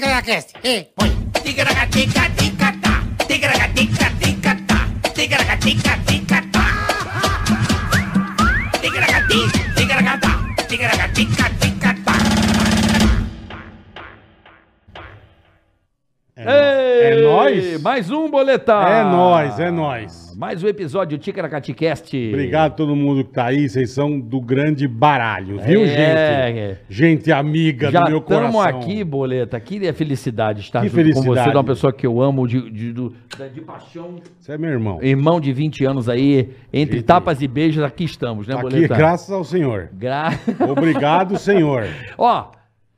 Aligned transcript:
Ticaracast, 0.00 0.54
ei, 0.64 0.88
põe. 0.96 1.10
Ticaracatica-ticatá, 1.44 2.92
ticaracatica-ticatá, 3.28 4.78
ticaracatica-ticatá. 5.12 6.62
Ticaracati, 8.80 9.40
ticaracatá, 9.76 10.30
ticaracatica-ticatá. 10.68 12.12
É, 16.34 17.10
Ei, 17.12 17.22
nóis. 17.22 17.82
Mais 17.82 18.10
um 18.10 18.30
boletar. 18.30 18.90
É 18.90 19.04
nóis, 19.04 19.60
é 19.60 19.70
nóis. 19.70 20.29
Mais 20.40 20.64
um 20.64 20.68
episódio 20.68 21.18
Ticaracaticast. 21.18 22.16
Obrigado 22.30 22.72
a 22.72 22.74
todo 22.74 22.96
mundo 22.96 23.22
que 23.22 23.30
tá 23.30 23.44
aí. 23.44 23.68
Vocês 23.68 23.90
são 23.90 24.18
do 24.18 24.40
grande 24.40 24.88
baralho, 24.88 25.60
viu, 25.60 25.82
É, 25.84 26.50
gente? 26.50 26.78
Gente 26.88 27.30
amiga 27.30 27.90
Já 27.90 28.04
do 28.04 28.10
meu 28.10 28.22
coração. 28.22 28.48
estamos 28.48 28.82
aqui, 28.86 29.04
Boleta. 29.04 29.60
Que 29.60 29.86
é 29.86 29.92
felicidade 29.92 30.60
estar 30.62 30.80
Que 30.80 30.88
junto 30.88 30.96
com 30.96 31.02
você, 31.04 31.12
felicidade. 31.12 31.50
de 31.50 31.56
uma 31.58 31.64
pessoa 31.64 31.92
que 31.92 32.06
eu 32.06 32.22
amo, 32.22 32.48
de, 32.48 32.70
de, 32.70 32.90
do- 32.90 33.14
de 33.52 33.60
paixão. 33.60 34.14
Você 34.40 34.52
é 34.52 34.56
meu 34.56 34.70
irmão. 34.70 34.98
Irmão 35.02 35.38
de 35.42 35.52
20 35.52 35.84
anos 35.84 36.08
aí, 36.08 36.48
entre 36.72 36.96
Gente. 37.00 37.04
tapas 37.06 37.42
e 37.42 37.46
beijos, 37.46 37.84
aqui 37.84 38.04
estamos, 38.04 38.46
né, 38.48 38.54
Aqui, 38.54 38.62
Boleta? 38.62 38.96
graças 38.96 39.30
ao 39.30 39.44
Senhor. 39.44 39.90
Gra... 39.92 40.30
Obrigado, 40.74 41.36
Senhor. 41.38 41.84
Ó, 42.16 42.46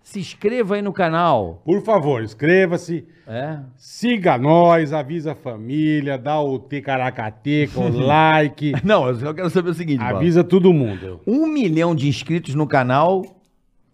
se 0.03 0.19
inscreva 0.21 0.75
aí 0.75 0.83
no 0.83 0.93
canal. 0.93 1.63
Por 1.65 1.83
favor, 1.83 2.23
inscreva-se, 2.23 3.05
É. 3.27 3.59
siga 3.77 4.37
nós, 4.37 4.93
avisa 4.93 5.33
a 5.33 5.35
família, 5.35 6.19
dá 6.19 6.41
o 6.41 6.59
ticaracateca, 6.59 7.79
o 7.81 7.89
like, 7.99 8.73
Não, 8.85 9.07
eu 9.09 9.15
só 9.15 9.33
quero 9.33 9.49
saber 9.51 9.71
o 9.71 9.75
seguinte, 9.75 10.03
avisa 10.03 10.43
todo 10.45 10.73
mundo. 10.73 11.21
Um 11.27 11.47
milhão 11.47 11.95
de 11.95 12.09
inscritos 12.09 12.55
no 12.55 12.67
canal, 12.67 13.23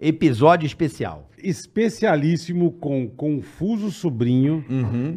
episódio 0.00 0.66
especial. 0.66 1.26
Especialíssimo 1.40 2.72
com 2.72 3.08
Confuso 3.08 3.92
Sobrinho 3.92 4.64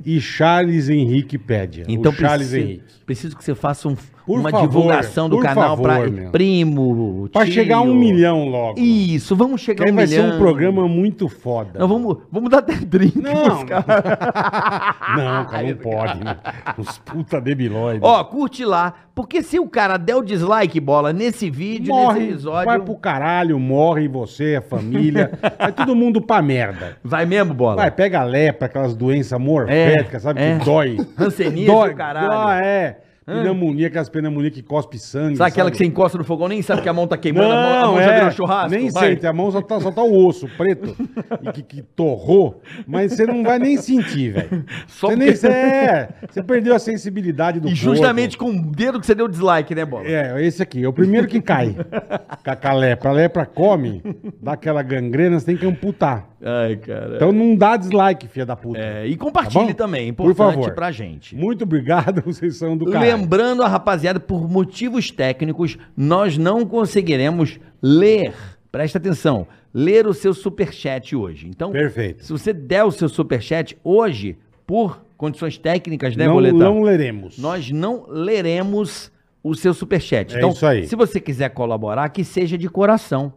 e 0.05 0.21
Charles 0.21 0.87
Henrique 0.87 1.35
Pédia. 1.37 1.85
Uhum. 1.87 1.93
Então 1.95 2.11
o 2.11 2.15
Charles 2.15 2.49
preciso, 2.49 2.57
Henrique. 2.69 2.83
preciso 3.05 3.35
que 3.37 3.43
você 3.43 3.55
faça 3.55 3.87
um- 3.89 3.97
Por 4.25 4.39
uma 4.39 4.49
favor, 4.49 4.67
divulgação 4.67 5.29
do 5.29 5.39
canal 5.39 5.77
para 5.77 6.09
primo, 6.31 7.29
tio. 7.31 7.45
chegar 7.51 7.77
a 7.77 7.81
um 7.81 7.93
milhão 7.93 8.47
logo. 8.47 8.79
Isso, 8.79 9.35
vamos 9.35 9.61
chegar 9.61 9.87
a 9.87 9.91
um 9.91 9.95
vai 9.95 10.05
milhão. 10.05 10.29
ser 10.29 10.35
um 10.35 10.37
programa 10.37 10.87
muito 10.87 11.27
foda. 11.27 11.79
Não, 11.79 11.87
vamos, 11.87 12.17
vamos 12.31 12.49
dar 12.49 12.59
até 12.59 12.75
30. 12.75 13.19
Não, 13.21 13.65
caras. 13.65 13.85
não, 15.17 15.45
cara, 15.45 15.63
não 15.63 15.75
pode. 15.77 16.23
Né? 16.23 16.37
Os 16.77 16.97
puta 16.99 17.41
debilóides. 17.41 18.01
Ó, 18.03 18.23
curte 18.23 18.63
lá, 18.63 18.93
porque 19.13 19.41
se 19.43 19.59
o 19.59 19.67
cara 19.67 19.97
der 19.97 20.15
o 20.15 20.23
dislike, 20.23 20.79
bola, 20.79 21.11
nesse 21.11 21.49
vídeo, 21.49 21.93
nesse 21.93 22.05
morre, 22.05 22.23
episódio... 22.29 22.65
vai 22.65 22.79
pro 22.79 22.95
caralho, 22.95 23.59
morre 23.59 24.07
você, 24.07 24.55
a 24.55 24.61
família. 24.61 25.31
vai 25.57 25.71
todo 25.71 25.95
mundo 25.95 26.21
pra 26.21 26.41
merda. 26.41 26.97
Vai 27.03 27.25
mesmo, 27.25 27.53
bola? 27.53 27.77
Vai, 27.77 27.91
pega 27.91 28.21
a 28.21 28.23
lepra, 28.23 28.67
aquelas 28.67 28.95
doenças 28.95 29.39
morféticas, 29.39 30.23
sabe? 30.23 30.41
é. 30.41 30.57
Que 30.57 30.65
dói. 30.65 30.97
Hanseníase 31.17 31.65
dói. 31.65 31.93
caralho. 31.93 32.31
Ah, 32.31 32.59
é. 32.63 32.97
Pneumonia, 33.39 33.87
aquelas 33.87 34.09
pneumonias 34.09 34.53
que 34.53 34.61
cospe 34.61 34.97
sangue. 34.99 35.37
Sabe 35.37 35.49
aquela 35.51 35.71
que 35.71 35.77
você 35.77 35.85
encosta 35.85 36.17
no 36.17 36.23
fogão, 36.23 36.47
nem 36.47 36.61
sabe 36.61 36.81
que 36.81 36.89
a 36.89 36.93
mão 36.93 37.07
tá 37.07 37.17
queimando, 37.17 37.51
a 37.51 37.55
mão, 37.55 37.73
a 37.73 37.81
Não, 37.81 37.91
mão 37.93 38.01
já 38.03 38.11
é, 38.11 38.15
virou 38.19 38.31
churrasco? 38.31 38.69
nem 38.71 38.89
Vai. 38.89 39.09
sente, 39.09 39.25
a 39.27 39.33
mão 39.33 39.51
só 39.51 39.61
tá, 39.61 39.79
só 39.79 39.91
tá 39.91 40.03
o 40.03 40.25
osso 40.25 40.47
preto 40.57 40.95
e 41.41 41.51
que, 41.51 41.61
que 41.63 41.81
torrou, 41.81 42.61
mas 42.85 43.13
você 43.13 43.25
não 43.25 43.43
vai 43.43 43.59
nem 43.59 43.77
sentir, 43.77 44.33
velho. 44.33 44.65
Só 44.87 45.07
Você, 45.07 45.15
porque- 45.17 45.47
nem, 45.47 45.57
é, 45.57 46.09
você 46.29 46.43
perdeu 46.43 46.75
a 46.75 46.79
sensibilidade 46.79 47.59
do 47.59 47.67
E 47.69 47.75
justamente 47.75 48.37
com 48.37 48.49
o 48.49 48.61
dedo 48.71 48.99
que 48.99 49.05
você 49.05 49.15
deu 49.15 49.27
dislike, 49.27 49.73
né, 49.73 49.85
bola? 49.85 50.05
É, 50.07 50.45
esse 50.45 50.61
aqui, 50.61 50.83
é 50.83 50.87
o 50.87 50.93
primeiro 50.93 51.27
que 51.27 51.41
cai. 51.41 51.75
com 51.75 52.67
a 52.67 52.73
lepra. 52.73 53.09
A 53.09 53.13
lepra 53.13 53.45
come, 53.45 54.01
dá 54.41 54.53
aquela 54.53 54.81
gangrena, 54.81 55.39
você 55.39 55.45
tem 55.45 55.57
que 55.57 55.65
amputar. 55.65 56.30
Ai, 56.43 56.75
cara. 56.77 57.15
Então 57.17 57.31
não 57.31 57.55
dá 57.55 57.77
dislike, 57.77 58.27
filha 58.27 58.45
da 58.45 58.55
puta. 58.55 58.79
É, 58.79 59.07
e 59.07 59.15
Tá 59.15 59.23
compartilhe 59.23 59.65
bom? 59.67 59.73
também, 59.73 60.11
Por 60.13 60.31
importante 60.31 60.55
favor. 60.55 60.73
pra 60.73 60.91
gente. 60.91 61.35
Muito 61.35 61.63
obrigado, 61.63 62.21
vocês 62.25 62.55
são 62.57 62.75
do 62.75 62.85
caralho. 62.85 63.17
Lembrando 63.17 63.61
a 63.63 63.67
rapaziada, 63.67 64.19
por 64.19 64.49
motivos 64.49 65.11
técnicos, 65.11 65.77
nós 65.95 66.37
não 66.37 66.65
conseguiremos 66.65 67.59
ler, 67.81 68.33
presta 68.71 68.97
atenção, 68.97 69.45
ler 69.73 70.07
o 70.07 70.13
seu 70.13 70.33
superchat 70.33 71.15
hoje. 71.15 71.47
Então, 71.47 71.71
Perfeito. 71.71 72.23
se 72.25 72.31
você 72.31 72.51
der 72.51 72.83
o 72.83 72.91
seu 72.91 73.07
superchat 73.07 73.77
hoje, 73.83 74.35
por 74.65 75.03
condições 75.17 75.57
técnicas, 75.57 76.15
né, 76.15 76.25
não, 76.25 76.33
Boletão? 76.33 76.57
não 76.59 76.81
leremos. 76.81 77.37
Nós 77.37 77.69
não 77.69 78.05
leremos 78.09 79.11
o 79.43 79.53
seu 79.55 79.73
superchat. 79.73 80.33
É 80.33 80.37
então, 80.37 80.49
isso 80.49 80.65
aí. 80.65 80.87
se 80.87 80.95
você 80.95 81.19
quiser 81.19 81.49
colaborar, 81.49 82.09
que 82.09 82.23
seja 82.23 82.57
de 82.57 82.67
coração, 82.69 83.31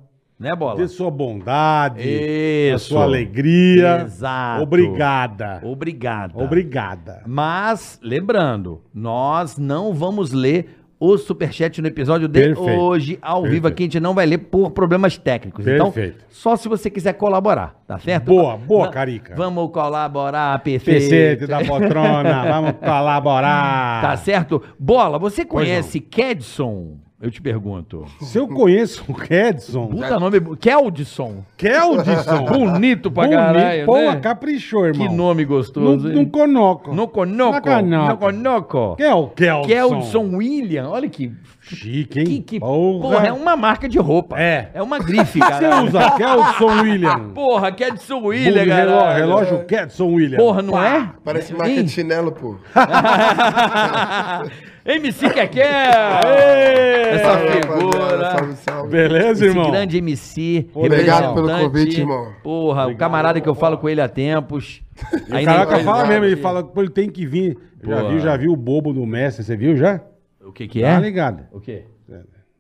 né, 0.45 0.55
Bola? 0.55 0.77
Dê 0.77 0.87
sua 0.87 1.11
bondade, 1.11 2.01
a 2.01 2.75
Isso. 2.77 2.91
sua 2.91 3.03
alegria. 3.05 4.03
Exato. 4.05 4.63
Obrigada. 4.63 5.61
Obrigada. 5.65 6.43
Obrigada. 6.43 7.23
Mas, 7.27 7.99
lembrando, 8.03 8.83
nós 8.95 9.59
não 9.59 9.93
vamos 9.95 10.33
ler 10.33 10.81
o 11.01 11.19
superchat 11.19 11.83
no 11.83 11.89
episódio 11.89 12.29
de 12.29 12.41
Perfeito. 12.41 12.81
hoje, 12.81 13.19
ao 13.21 13.43
vivo 13.43 13.51
Perfeito. 13.63 13.67
aqui, 13.67 13.83
a 13.83 13.87
gente 13.87 14.01
não 14.01 14.15
vai 14.15 14.25
ler 14.25 14.39
por 14.39 14.71
problemas 14.71 15.19
técnicos. 15.19 15.65
Perfeito. 15.65 16.17
Então, 16.17 16.27
só 16.31 16.57
se 16.57 16.67
você 16.69 16.89
quiser 16.89 17.13
colaborar, 17.15 17.75
tá 17.87 17.99
certo? 17.99 18.27
Boa, 18.27 18.57
boa, 18.57 18.87
Va- 18.87 18.93
Carica. 18.93 19.35
Vamos 19.37 19.71
colaborar, 19.71 20.59
PC. 20.61 20.85
Pecete 20.93 21.47
da 21.47 21.63
Potrona, 21.65 22.45
vamos 22.45 22.73
colaborar. 22.79 24.01
Tá 24.03 24.17
certo? 24.17 24.63
Bola, 24.79 25.19
você 25.19 25.45
conhece 25.45 26.01
Kedson? 26.01 26.99
Eu 27.25 27.31
te 27.31 27.41
pergunto. 27.41 28.05
Se 28.21 28.39
eu 28.39 28.47
conheço 28.47 29.03
o 29.09 29.15
Kedson, 29.15 29.87
Puta 29.87 30.21
nome. 30.21 30.39
Keldson. 30.61 31.37
Keldson. 31.57 32.45
Bonito 32.45 33.11
pra 33.11 33.23
Bonito, 33.25 33.39
caralho, 33.39 33.87
Pô, 33.87 33.97
né? 33.97 34.17
caprichou, 34.17 34.85
irmão. 34.85 35.09
Que 35.09 35.15
nome 35.15 35.43
gostoso, 35.47 36.07
não 36.07 36.21
hein? 36.21 36.29
conoco. 36.29 36.95
No 36.95 37.09
Conoco. 37.09 37.67
No 37.83 38.19
Conoco. 38.19 38.97
Que 38.97 39.05
é 39.05 39.15
o 39.15 39.29
Keldson? 39.29 39.67
Keldson 39.67 40.37
William. 40.37 40.91
Olha 40.91 41.09
que 41.09 41.33
Chique, 41.63 42.19
hein? 42.21 42.27
Que, 42.27 42.41
que 42.43 42.61
porra. 42.61 43.27
é 43.27 43.33
uma 43.33 43.57
marca 43.57 43.89
de 43.89 43.99
roupa. 43.99 44.39
É. 44.39 44.69
É 44.75 44.83
uma 44.83 44.99
grife, 44.99 45.39
Você 45.39 45.49
cara. 45.49 45.83
usa 45.83 46.11
Keldson 46.11 46.83
William. 46.83 47.21
Porra, 47.35 47.73
Kedson 47.73 48.21
William, 48.23 48.67
cara. 48.67 48.85
relógio, 48.85 49.15
relógio 49.17 49.65
Kedson 49.65 50.07
William. 50.13 50.37
Porra, 50.37 50.61
não 50.61 50.75
Pá. 50.75 50.87
é? 50.87 51.09
Parece 51.25 51.55
marca 51.55 51.71
Hein? 51.73 51.85
de 51.85 51.91
chinelo, 51.91 52.33
pô. 52.33 52.57
MC 54.85 55.31
Keké! 55.31 55.61
Essa 57.15 57.25
Salve, 57.25 57.49
figura. 57.53 57.99
rapaziada, 57.99 58.39
Salve, 58.39 58.57
salve. 58.57 58.91
Beleza, 58.91 59.31
Esse 59.33 59.45
irmão? 59.47 59.71
grande 59.71 59.97
MC. 59.99 60.69
Obrigado 60.75 61.35
pelo 61.35 61.47
representante. 61.47 61.67
convite, 61.73 62.01
irmão. 62.01 62.33
Porra, 62.43 62.87
o 62.89 62.97
camarada 62.97 63.41
que 63.41 63.49
eu 63.49 63.55
falo 63.55 63.79
com 63.79 63.89
ele 63.89 64.01
há 64.01 64.09
tempos. 64.09 64.83
O 65.29 65.45
caraca 65.45 65.77
nem- 65.77 65.85
fala 65.85 66.07
mesmo, 66.07 66.25
ele 66.25 66.37
fala 66.37 66.63
que 66.63 66.79
ele 66.79 66.89
tem 66.91 67.11
que 67.11 67.27
vir. 67.27 67.59
Já 67.83 68.03
viu, 68.09 68.19
já 68.21 68.37
viu 68.37 68.53
o 68.53 68.57
bobo 68.57 68.93
do 68.93 69.05
mestre, 69.05 69.43
você 69.43 69.57
viu 69.57 69.75
já? 69.77 70.01
O 70.45 70.53
que 70.53 70.69
que 70.69 70.81
Tá 70.83 70.89
é? 70.89 71.01
ligado? 71.01 71.45
O 71.53 71.61
quê? 71.61 71.85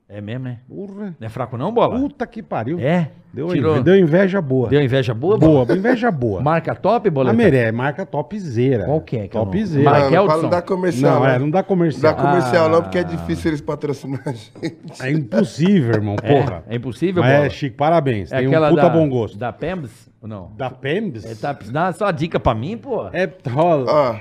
É 0.07 0.21
mesmo, 0.21 0.49
é? 0.49 0.59
Porra. 0.69 1.17
Não 1.19 1.27
é 1.27 1.29
fraco 1.31 1.57
não, 1.57 1.73
Bola? 1.73 1.99
Puta 1.99 2.27
que 2.27 2.43
pariu. 2.43 2.79
É? 2.79 3.11
Deu, 3.33 3.49
Tirou. 3.49 3.73
inve- 3.77 3.83
deu 3.85 3.97
inveja 3.97 4.41
boa. 4.41 4.69
Deu 4.69 4.83
inveja 4.83 5.15
boa? 5.15 5.39
Bola? 5.39 5.65
Boa, 5.65 5.77
inveja 5.79 6.11
boa. 6.11 6.41
Marca 6.45 6.75
top, 6.75 7.09
Bola? 7.09 7.31
A 7.31 7.33
Meré, 7.33 7.73
marca 7.73 8.05
topzera. 8.05 8.85
Qual 8.85 9.01
que 9.01 9.17
é 9.17 9.21
que 9.29 9.37
é? 9.37 9.41
Topzera. 9.41 9.91
Não, 10.01 10.11
não 10.11 10.27
fala- 10.27 10.43
não 10.43 10.51
dá 10.51 10.63
comercial. 10.63 11.15
Não, 11.21 11.27
né? 11.27 11.35
é, 11.35 11.39
não 11.39 11.51
dá 11.51 11.63
comercial. 11.63 12.15
Dá 12.15 12.23
comercial 12.23 12.67
Ah. 12.67 12.69
não, 12.69 12.83
porque 12.83 12.99
é 12.99 13.03
difícil 13.03 13.51
eles 13.51 13.61
patrocinar 13.63 14.21
a 14.27 14.31
gente. 14.33 14.53
É 15.01 15.11
impossível, 15.11 15.95
irmão, 15.95 16.17
porra. 16.17 16.63
É, 16.69 16.75
é 16.75 16.77
impossível, 16.77 17.23
Mas 17.23 17.33
Bola? 17.33 17.47
é 17.47 17.51
chique, 17.51 17.77
parabéns. 17.77 18.31
É 18.31 18.39
Tem 18.39 18.47
um 18.47 18.51
aquela 18.51 18.69
puta 18.69 18.83
da, 18.83 18.89
bom 18.91 19.09
gosto. 19.09 19.39
Da 19.39 19.53
Pems? 19.53 19.91
Ou 20.21 20.29
não? 20.29 20.53
Da 20.57 20.71
Pems? 20.71 21.25
É, 21.25 21.35
tá, 21.35 21.59
dá 21.73 21.93
só 21.93 22.11
dica 22.11 22.39
pra 22.39 22.55
mim, 22.55 22.77
pô. 22.77 23.09
É 23.13 23.29
rola. 23.51 23.91
Ó, 23.91 24.17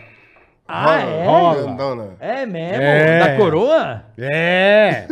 ah, 0.66 1.00
é? 1.02 1.26
rola. 1.26 1.62
grandona. 1.62 2.08
É 2.22 2.46
mesmo? 2.46 2.82
É. 2.82 3.20
Da 3.20 3.38
coroa? 3.38 4.04
É! 4.18 5.08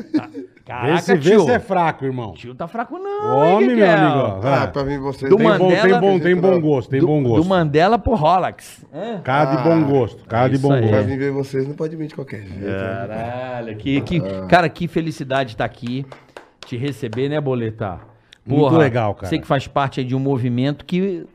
Caraca, 0.72 0.94
Esse 0.96 1.16
vê 1.18 1.32
tio. 1.32 1.42
se 1.44 1.52
é 1.52 1.60
fraco, 1.60 2.06
irmão. 2.06 2.32
Tio 2.34 2.56
tá 2.56 2.66
fraco 2.68 2.98
não, 2.98 3.38
Homem, 3.38 3.72
hein, 3.72 3.76
meu 3.76 3.92
amigo. 3.92 4.18
ó. 4.20 4.40
Ah, 4.42 4.64
Ah, 4.64 4.68
pra 4.68 4.84
mim 4.86 4.98
vocês... 5.00 5.30
Do 5.30 5.36
tem, 5.36 5.46
bom, 5.46 5.58
tem, 5.58 5.68
Mandela- 5.78 6.00
bom, 6.00 6.20
tem 6.20 6.36
bom 6.36 6.62
gosto, 6.62 6.90
tem 6.90 7.00
do, 7.02 7.08
bom 7.08 7.22
do 7.24 7.30
gosto. 7.30 7.48
Mandela 7.50 8.00
pro 8.00 8.16
Rolex. 8.16 8.86
Cara 9.24 9.56
de 9.56 9.64
bom 9.64 9.84
gosto, 9.84 10.24
cara 10.26 10.48
de 10.48 10.58
bom 10.58 10.72
aí. 10.72 10.88
Pra 10.88 10.98
gosto. 11.00 11.10
mim 11.10 11.18
ver 11.18 11.32
vocês 11.32 11.68
não 11.68 11.74
pode 11.76 11.96
vir 11.98 12.08
de 12.08 12.16
qualquer 12.16 12.42
jeito. 12.44 12.66
É. 12.66 13.08
Caralho, 13.08 13.76
que, 13.76 14.00
que, 14.02 14.22
cara, 14.48 14.70
que 14.70 14.88
felicidade 14.88 15.52
estar 15.52 15.66
aqui, 15.66 16.06
te 16.66 16.78
receber, 16.78 17.28
né, 17.28 17.42
Boleta? 17.42 18.00
Muito 18.46 18.76
legal, 18.78 19.14
cara. 19.14 19.28
Você 19.28 19.38
que 19.40 19.46
faz 19.48 19.68
parte 19.68 20.00
aí 20.00 20.06
de 20.06 20.16
um 20.16 20.20
movimento 20.20 20.86
que 20.86 21.26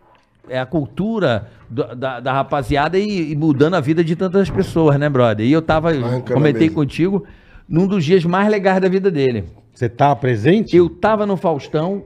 é 0.48 0.58
a 0.58 0.66
cultura 0.66 1.48
do- 1.68 1.94
da, 1.94 2.20
da 2.20 2.32
rapaziada 2.32 2.98
e, 2.98 3.32
e 3.32 3.36
mudando 3.36 3.74
a 3.74 3.80
vida 3.80 4.02
de 4.02 4.16
tantas 4.16 4.48
pessoas, 4.48 4.98
né, 4.98 5.08
brother? 5.08 5.44
E 5.46 5.52
eu 5.52 5.60
tava, 5.60 5.90
Arrancando 5.90 6.32
comentei 6.34 6.62
mesa. 6.68 6.74
contigo, 6.74 7.24
num 7.68 7.86
dos 7.86 8.04
dias 8.04 8.24
mais 8.24 8.48
legais 8.48 8.80
da 8.80 8.88
vida 8.88 9.10
dele. 9.10 9.44
Você 9.74 9.88
tá 9.88 10.14
presente? 10.16 10.76
Eu 10.76 10.88
tava 10.88 11.26
no 11.26 11.36
Faustão 11.36 12.04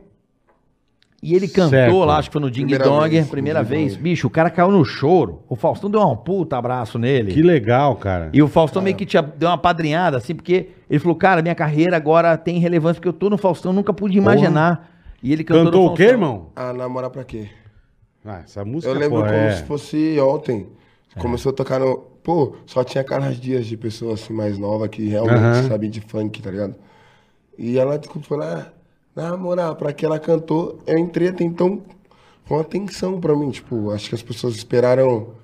e 1.23 1.35
ele 1.35 1.47
cantou 1.47 1.71
Certo. 1.71 2.05
lá, 2.05 2.17
acho 2.17 2.31
que 2.31 2.33
foi 2.33 2.41
no 2.41 2.51
Ding 2.51 2.63
Primeira 2.63 2.85
Dong, 2.85 3.11
vez, 3.11 3.29
primeira 3.29 3.63
vez. 3.63 3.93
Dong. 3.93 4.03
Bicho, 4.03 4.27
o 4.27 4.31
cara 4.31 4.49
caiu 4.49 4.71
no 4.71 4.85
choro. 4.85 5.43
O 5.49 5.55
Faustão 5.55 5.91
deu 5.91 6.01
um 6.01 6.17
puta 6.17 6.57
abraço 6.57 6.99
nele. 6.99 7.33
Que 7.33 7.43
legal, 7.43 7.95
cara. 7.97 8.31
E 8.33 8.43
o 8.43 8.49
Faustão 8.49 8.81
meio 8.81 8.97
que 8.97 9.05
tinha, 9.05 9.23
deu 9.23 9.49
uma 9.51 9.59
padrinhada, 9.59 10.17
assim, 10.17 10.35
porque 10.35 10.71
ele 10.89 10.99
falou, 10.99 11.15
cara, 11.15 11.43
minha 11.43 11.55
carreira 11.55 11.97
agora 11.97 12.37
tem 12.39 12.59
relevância, 12.59 12.95
porque 12.95 13.09
eu 13.09 13.13
tô 13.13 13.29
no 13.29 13.37
Faustão, 13.37 13.73
nunca 13.73 13.93
pude 13.93 14.17
imaginar. 14.17 14.91
E 15.23 15.33
ele 15.33 15.45
cantou, 15.45 15.65
Cantou 15.67 15.85
no 15.85 15.93
o 15.93 15.95
quê, 15.95 16.05
irmão? 16.05 16.47
Ah, 16.57 16.73
namorar 16.73 17.11
pra 17.11 17.23
quê? 17.23 17.49
Ah, 18.25 18.41
essa 18.43 18.65
música, 18.65 18.91
Eu 18.91 18.99
lembro 18.99 19.19
pô, 19.21 19.25
como 19.27 19.35
é... 19.35 19.53
se 19.53 19.63
fosse 19.65 20.19
ontem. 20.21 20.67
Começou 21.19 21.51
a 21.51 21.55
tocar 21.55 21.79
no. 21.79 22.10
Pô, 22.23 22.55
só 22.67 22.85
tinha 22.85 23.03
caras 23.03 23.41
dias 23.41 23.67
de 23.67 23.77
pessoas 23.77 24.23
assim 24.23 24.33
mais 24.33 24.59
novas 24.59 24.89
que 24.91 25.07
realmente 25.09 25.39
Aham. 25.39 25.69
sabiam 25.69 25.91
de 25.91 26.01
funk, 26.01 26.43
tá 26.43 26.51
ligado? 26.51 26.75
E 27.59 27.79
ela 27.79 27.99
tipo, 27.99 28.21
foi 28.21 28.39
lá, 28.39 28.73
na 29.15 29.37
moral, 29.37 29.77
pra 29.77 29.93
que 29.93 30.05
ela 30.05 30.19
cantou, 30.19 30.79
eu 30.87 30.99
entrei 30.99 31.29
até 31.29 31.45
então 31.45 31.83
com 32.47 32.59
atenção 32.59 33.21
pra 33.21 33.35
mim. 33.37 33.51
Tipo, 33.51 33.91
acho 33.91 34.09
que 34.09 34.15
as 34.15 34.23
pessoas 34.23 34.57
esperaram. 34.57 35.35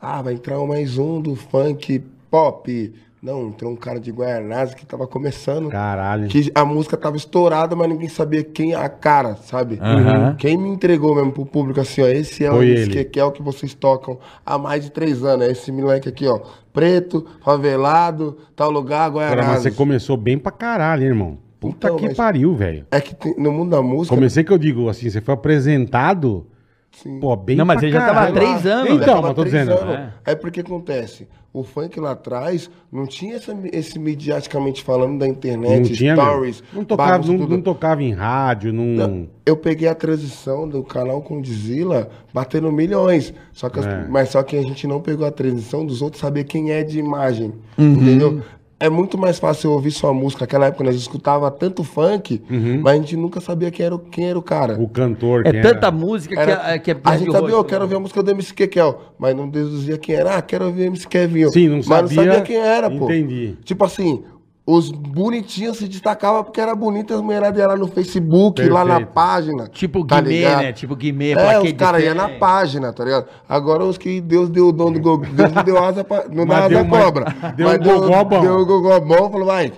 Ah, 0.00 0.20
vai 0.22 0.34
entrar 0.34 0.58
mais 0.66 0.98
um 0.98 1.20
do 1.20 1.34
funk 1.36 2.00
pop. 2.30 2.94
Não, 3.22 3.46
entrou 3.46 3.70
um 3.70 3.76
cara 3.76 4.00
de 4.00 4.10
Guaianazes 4.10 4.74
que 4.74 4.84
tava 4.84 5.06
começando. 5.06 5.68
Caralho. 5.68 6.26
Que 6.26 6.50
a 6.52 6.64
música 6.64 6.96
tava 6.96 7.16
estourada, 7.16 7.76
mas 7.76 7.88
ninguém 7.88 8.08
sabia 8.08 8.42
quem 8.42 8.72
é 8.72 8.76
a 8.76 8.88
cara, 8.88 9.36
sabe? 9.36 9.78
Aham. 9.80 10.34
Quem 10.36 10.56
me 10.58 10.68
entregou 10.68 11.14
mesmo 11.14 11.30
pro 11.30 11.46
público 11.46 11.78
assim, 11.80 12.02
ó, 12.02 12.08
esse 12.08 12.44
é 12.44 12.50
o 12.50 12.58
que, 12.58 13.04
que 13.04 13.20
é 13.20 13.24
o 13.24 13.30
que 13.30 13.40
vocês 13.40 13.74
tocam 13.74 14.18
há 14.44 14.58
mais 14.58 14.82
de 14.82 14.90
três 14.90 15.22
anos. 15.22 15.46
É 15.46 15.52
esse 15.52 15.70
moleque 15.70 16.08
aqui, 16.08 16.26
ó. 16.26 16.40
Preto, 16.72 17.24
favelado, 17.44 18.38
tal 18.56 18.72
lugar, 18.72 19.12
Cara, 19.12 19.12
mas 19.12 19.34
Guaianazes. 19.36 19.62
você 19.62 19.70
começou 19.70 20.16
bem 20.16 20.36
pra 20.36 20.50
caralho, 20.50 21.02
hein, 21.02 21.08
irmão. 21.10 21.38
Puta 21.60 21.86
Então, 21.86 21.96
que 21.96 22.12
pariu, 22.16 22.56
velho. 22.56 22.84
É 22.90 23.00
que 23.00 23.14
tem- 23.14 23.36
no 23.38 23.52
mundo 23.52 23.70
da 23.70 23.80
música. 23.80 24.16
Comecei 24.16 24.42
que 24.42 24.50
eu 24.52 24.58
digo 24.58 24.88
assim, 24.88 25.08
você 25.08 25.20
foi 25.20 25.32
apresentado, 25.34 26.44
Sim. 26.92 27.18
pô, 27.20 27.34
bem 27.34 27.56
Não, 27.56 27.64
mas 27.64 27.78
pra 27.78 27.86
ele 27.88 27.96
já 27.96 28.06
tava 28.06 28.20
há 28.28 28.32
três 28.32 28.66
anos, 28.66 28.88
Já 28.88 28.94
Então, 28.94 29.06
tava 29.06 29.20
mas 29.20 29.28
eu 29.30 29.34
tô 29.34 29.44
três 29.44 29.66
dizendo. 29.68 29.80
anos. 29.90 30.10
É. 30.26 30.34
porque 30.34 30.60
acontece. 30.60 31.26
O 31.54 31.62
funk 31.62 31.98
lá 32.00 32.12
atrás 32.12 32.70
não 32.90 33.06
tinha 33.06 33.36
essa- 33.36 33.54
esse 33.72 33.98
mediaticamente 33.98 34.82
falando 34.82 35.18
da 35.18 35.26
internet, 35.28 35.88
Não 35.90 35.96
tinha 35.96 36.14
stories. 36.14 36.62
Não 36.72 36.84
tocava, 36.84 37.26
não, 37.26 37.38
tudo. 37.38 37.54
não 37.56 37.60
tocava 37.62 38.02
em 38.02 38.12
rádio, 38.12 38.72
não... 38.72 38.84
Não, 38.84 39.28
Eu 39.44 39.56
peguei 39.56 39.88
a 39.88 39.94
transição 39.94 40.66
do 40.68 40.82
canal 40.82 41.20
Condizila 41.20 42.08
batendo 42.32 42.70
milhões. 42.72 43.34
Só 43.52 43.68
que 43.68 43.80
as- 43.80 43.86
É. 43.86 44.06
Mas 44.08 44.28
só 44.30 44.42
que 44.42 44.56
a 44.56 44.62
gente 44.62 44.86
não 44.86 45.00
pegou 45.00 45.26
a 45.26 45.30
transição 45.30 45.84
dos 45.84 46.00
outros 46.00 46.20
saber 46.20 46.44
quem 46.44 46.70
é 46.72 46.82
de 46.82 46.98
imagem. 46.98 47.52
Uhum. 47.76 47.92
Entendeu? 47.94 48.40
É 48.84 48.90
muito 48.90 49.16
mais 49.16 49.38
fácil 49.38 49.70
eu 49.70 49.74
ouvir 49.74 49.90
sua 49.92 50.12
música. 50.12 50.42
Naquela 50.42 50.66
época 50.66 50.82
nós 50.84 50.94
escutava 50.96 51.50
tanto 51.50 51.84
funk, 51.84 52.42
mas 52.82 52.92
a 52.94 52.96
gente 52.96 53.16
nunca 53.16 53.40
sabia 53.40 53.70
quem 53.70 53.86
era, 53.86 53.94
o- 53.94 53.98
quem 53.98 54.28
era 54.28 54.38
o 54.38 54.42
cara. 54.42 54.74
Uhum. 54.76 54.84
O 54.84 54.88
cantor, 54.88 55.46
É 55.46 55.52
quem 55.52 55.62
tanta 55.62 55.86
era. 55.86 55.90
música 55.90 56.34
que, 56.34 56.40
Era- 56.40 56.72
é- 56.74 56.78
que 56.78 56.90
é 56.90 56.96
a 57.04 57.16
gente 57.16 57.30
sabia, 57.32 57.54
eu 57.54 57.64
quero 57.64 57.82
né? 57.84 57.90
ver 57.90 57.96
a 57.96 58.00
música 58.00 58.22
do 58.22 58.30
MC 58.30 58.52
Kekel, 58.54 59.00
mas 59.18 59.36
não 59.36 59.48
deduzia 59.48 59.96
quem 59.98 60.14
era. 60.14 60.36
Ah, 60.36 60.42
quero 60.42 60.70
ver 60.72 60.86
MC 60.86 61.06
Kevinho. 61.06 61.50
Sim, 61.50 61.68
não 61.68 61.76
mas 61.76 61.86
sabia- 61.86 62.16
não 62.16 62.24
sabia 62.32 62.40
quem 62.42 62.56
era, 62.56 62.90
pô. 62.90 63.04
Entendi. 63.04 63.56
Tipo 63.64 63.84
assim, 63.84 64.22
os 64.64 64.90
bonitinhos 64.92 65.78
se 65.78 65.88
destacavam 65.88 66.44
porque 66.44 66.60
era 66.60 66.72
bonita 66.74 67.14
as 67.16 67.20
mulheradas 67.20 67.58
iam 67.58 67.68
lá 67.68 67.76
no 67.76 67.88
Facebook, 67.88 68.62
lá 68.68 68.84
na 68.84 68.94
Perfeito. 68.96 69.12
página. 69.12 69.68
Tipo 69.68 70.06
tá 70.06 70.20
Guimê, 70.20 70.36
ligado? 70.36 70.62
né? 70.62 70.72
Tipo 70.72 70.94
Guimê, 70.96 71.32
É, 71.32 71.60
os 71.60 71.72
caras 71.72 72.04
iam 72.04 72.14
na 72.14 72.28
página, 72.28 72.92
tá 72.92 73.04
ligado? 73.04 73.26
Agora 73.48 73.84
os 73.84 73.98
que 73.98 74.20
Deus 74.20 74.48
deu 74.48 74.68
o 74.68 74.72
dom 74.72 74.92
do 74.92 75.00
go... 75.00 75.16
Deus 75.18 75.52
não 75.52 75.64
deu 75.64 75.82
asa 75.84 76.04
pra... 76.04 76.26
Não 76.30 76.46
dá 76.46 76.58
asa 76.58 76.68
deu 76.68 76.82
uma- 76.82 76.98
cobra. 77.04 77.24
deu 77.56 77.66
Mas 77.68 77.80
um 77.80 77.82
gogó 77.82 78.24
bom. 78.24 78.40
Deu 78.40 78.54
o 78.58 78.66
gogó 78.66 79.00
bom, 79.00 79.30
falou, 79.30 79.46
vai, 79.46 79.72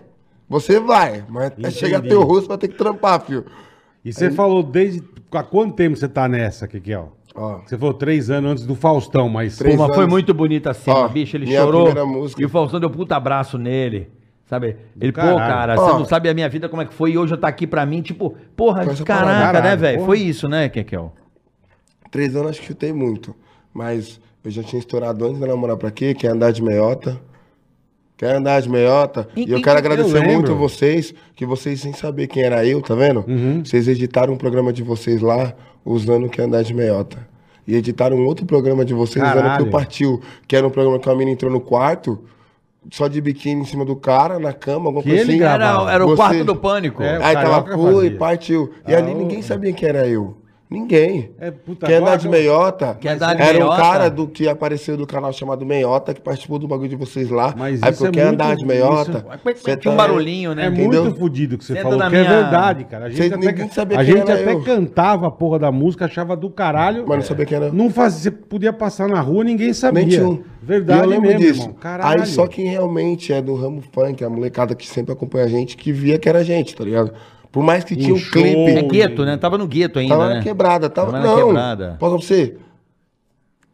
você 0.48 0.78
vai. 0.78 1.24
Mas 1.30 1.46
até 1.46 1.60
Entendi. 1.62 1.76
chegar 1.76 2.02
teu 2.02 2.22
rosto 2.22 2.48
vai 2.48 2.58
ter 2.58 2.68
que 2.68 2.76
trampar, 2.76 3.20
filho. 3.22 3.44
E 4.04 4.12
você 4.12 4.30
falou 4.30 4.62
desde... 4.62 5.02
Há 5.32 5.42
quanto 5.42 5.74
tempo 5.74 5.96
você 5.96 6.06
tá 6.06 6.28
nessa, 6.28 6.68
Kekel? 6.68 7.12
Ó, 7.34 7.58
Você 7.66 7.76
falou 7.76 7.94
três 7.94 8.30
anos 8.30 8.52
antes 8.52 8.66
do 8.66 8.76
Faustão, 8.76 9.28
mas... 9.28 9.56
Três 9.56 9.74
Pô, 9.74 9.88
mas 9.88 9.96
foi 9.96 10.06
muito 10.06 10.32
bonita 10.32 10.70
a 10.70 10.74
cena, 10.74 10.98
Ó, 10.98 11.08
bicho. 11.08 11.36
Ele 11.36 11.46
chorou. 11.50 11.88
E 12.38 12.44
o 12.44 12.48
Faustão 12.48 12.78
deu 12.78 12.88
puta 12.90 13.16
abraço 13.16 13.58
nele. 13.58 14.10
Sabe? 14.46 14.76
Ele, 15.00 15.10
pô, 15.12 15.20
caralho. 15.20 15.38
cara, 15.38 15.74
Ó. 15.80 15.84
você 15.86 15.98
não 15.98 16.04
sabe 16.04 16.28
a 16.28 16.34
minha 16.34 16.48
vida 16.48 16.68
como 16.68 16.82
é 16.82 16.84
que 16.84 16.92
foi 16.94 17.12
e 17.12 17.18
hoje 17.18 17.32
eu 17.32 17.38
tá 17.38 17.48
aqui 17.48 17.66
pra 17.66 17.84
mim, 17.86 18.02
tipo, 18.02 18.34
porra, 18.54 18.84
Coisa 18.84 19.02
caraca, 19.04 19.52
caralho, 19.52 19.64
né, 19.64 19.76
velho? 19.76 19.96
porra. 19.98 20.06
Foi 20.06 20.18
isso, 20.20 20.48
né, 20.48 20.68
Kekel? 20.68 21.12
Três 22.10 22.36
anos 22.36 22.50
acho 22.50 22.60
que 22.60 22.66
chutei 22.66 22.92
muito. 22.92 23.34
Mas 23.72 24.20
eu 24.44 24.50
já 24.50 24.62
tinha 24.62 24.78
estourado 24.78 25.24
antes 25.24 25.40
de 25.40 25.46
namorar 25.46 25.76
pra 25.76 25.90
quê? 25.90 26.14
Quer 26.14 26.28
andar 26.28 26.52
de 26.52 26.62
meiota? 26.62 27.18
Quer 28.16 28.36
andar 28.36 28.60
de 28.60 28.68
meiota? 28.68 29.26
E- 29.34 29.44
E, 29.48 29.50
eu 29.52 29.58
e- 29.58 29.62
quero 29.62 29.74
eu 29.76 29.78
agradecer 29.78 30.12
lembro. 30.20 30.32
muito 30.34 30.54
vocês, 30.54 31.12
que 31.34 31.44
vocês, 31.44 31.80
sem 31.80 31.92
saber 31.92 32.28
quem 32.28 32.44
era 32.44 32.64
eu, 32.64 32.80
tá 32.80 32.94
vendo? 32.94 33.24
Uhum. 33.26 33.64
Vocês 33.64 33.88
editaram 33.88 34.34
um 34.34 34.36
programa 34.36 34.72
de 34.72 34.82
vocês 34.82 35.20
lá, 35.20 35.52
usando 35.84 36.28
Quer 36.28 36.42
andar 36.42 36.62
de 36.62 36.72
meiota. 36.72 37.26
E 37.66 37.74
editaram 37.74 38.16
um 38.16 38.26
outro 38.26 38.44
programa 38.46 38.84
de 38.84 38.92
vocês, 38.94 39.24
usando 39.24 39.42
Caralho. 39.42 39.62
que 39.64 39.68
eu 39.68 39.72
partiu, 39.72 40.20
que 40.46 40.54
era 40.54 40.66
um 40.66 40.70
programa 40.70 40.98
que 41.00 41.08
a 41.08 41.12
menina 41.12 41.30
entrou 41.32 41.50
no 41.50 41.60
quarto, 41.60 42.22
só 42.90 43.08
de 43.08 43.20
biquíni 43.20 43.62
em 43.62 43.64
cima 43.64 43.84
do 43.84 43.96
cara, 43.96 44.38
na 44.38 44.52
cama, 44.52 44.86
alguma 44.86 45.02
Que 45.02 45.10
coisa 45.10 45.22
ele 45.24 45.32
assim. 45.44 45.52
Era, 45.54 45.92
era 45.92 46.04
o 46.04 46.08
Você- 46.10 46.16
quarto 46.16 46.44
do 46.44 46.56
pânico. 46.56 47.02
É, 47.02 47.22
Aí 47.24 47.34
tava, 47.34 47.72
fui, 47.76 48.10
partiu. 48.10 48.72
E 48.86 48.94
Ah, 48.94 48.98
ali 48.98 49.14
ninguém 49.14 49.42
sabia 49.42 49.72
quem 49.72 49.88
era 49.88 50.06
eu. 50.06 50.36
Ninguém. 50.74 51.30
É, 51.38 51.50
puta, 51.50 51.86
Quer 51.86 51.94
andar 51.96 52.06
agora 52.06 52.18
de 52.18 52.28
meiota? 52.28 52.98
Andar 53.06 53.34
de 53.34 53.42
Era 53.42 53.52
meiota? 53.54 53.74
um 53.74 53.76
cara 53.76 54.08
do 54.10 54.26
que 54.28 54.48
apareceu 54.48 54.96
do 54.96 55.06
canal 55.06 55.32
chamado 55.32 55.64
Meiota, 55.64 56.12
que 56.12 56.20
participou 56.20 56.58
do 56.58 56.66
bagulho 56.68 56.88
de 56.88 56.96
vocês 56.96 57.30
lá. 57.30 57.54
Mas 57.56 57.82
Aí 57.82 57.90
isso 57.92 58.04
falou, 58.04 58.20
é 58.20 58.22
andar 58.28 58.56
de 58.56 58.64
meiota? 58.66 59.24
Tinha 59.62 59.78
Cê 59.80 59.88
um 59.88 59.92
tá- 59.92 59.96
barulhinho, 59.96 60.54
né? 60.54 60.64
É 60.66 60.68
Entendeu? 60.68 61.04
muito 61.04 61.18
fodido 61.18 61.56
que 61.56 61.64
você 61.64 61.76
falou, 61.76 61.98
que 61.98 62.04
é 62.06 62.08
minha- 62.10 62.24
verdade, 62.24 62.84
cara. 62.84 63.06
A 63.06 63.08
gente, 63.08 63.18
Cês- 63.18 63.32
até, 63.32 63.68
sabia 63.68 63.98
a 64.00 64.04
quem 64.04 64.16
gente 64.16 64.30
até 64.30 64.52
eu. 64.52 64.62
cantava 64.62 65.26
a 65.28 65.30
porra 65.30 65.58
da 65.58 65.72
música, 65.72 66.04
achava 66.06 66.36
do 66.36 66.50
caralho. 66.50 67.04
Mas 67.06 67.18
não 67.18 67.24
sabia 67.24 67.46
quem 67.46 67.56
era. 67.56 67.72
Não 67.72 67.90
fazia, 67.90 68.14
você 68.24 68.30
podia 68.30 68.72
passar 68.72 69.08
na 69.08 69.20
rua, 69.20 69.44
ninguém 69.44 69.72
sabia. 69.72 70.00
Nem 70.00 70.08
tinha 70.08 70.28
um. 70.28 70.42
Verdade 70.62 71.00
E 71.00 71.02
eu 71.04 71.08
lembro 71.10 71.26
mesmo, 71.28 71.40
disso. 71.40 71.60
irmão. 71.62 71.74
Caralho. 71.78 72.20
Aí 72.22 72.26
só 72.26 72.46
quem 72.46 72.66
realmente 72.68 73.32
é 73.32 73.42
do 73.42 73.54
ramo 73.54 73.82
funk, 73.92 74.24
a 74.24 74.30
molecada 74.30 74.74
que 74.74 74.86
sempre 74.86 75.12
acompanha 75.12 75.44
a 75.44 75.48
gente, 75.48 75.76
que 75.76 75.92
via 75.92 76.18
que 76.18 76.26
era 76.28 76.38
a 76.38 76.42
gente, 76.42 76.74
tá 76.74 76.82
ligado? 76.82 77.12
Por 77.54 77.62
mais 77.62 77.84
que 77.84 77.94
tinha 77.96 78.12
um 78.14 78.18
clipe. 78.20 78.70
É 78.72 78.82
gueto, 78.82 79.24
né? 79.24 79.36
Tava 79.38 79.56
no 79.56 79.66
gueto 79.66 79.98
ainda, 80.00 80.14
Tava 80.16 80.28
né? 80.28 80.34
na 80.34 80.42
quebrada, 80.42 80.90
tava, 80.90 81.12
Tava 81.12 81.24
na 81.24 81.30
não. 81.36 81.46
quebrada. 81.46 81.96
Posso 82.00 82.16
pra 82.18 82.26
você? 82.26 82.56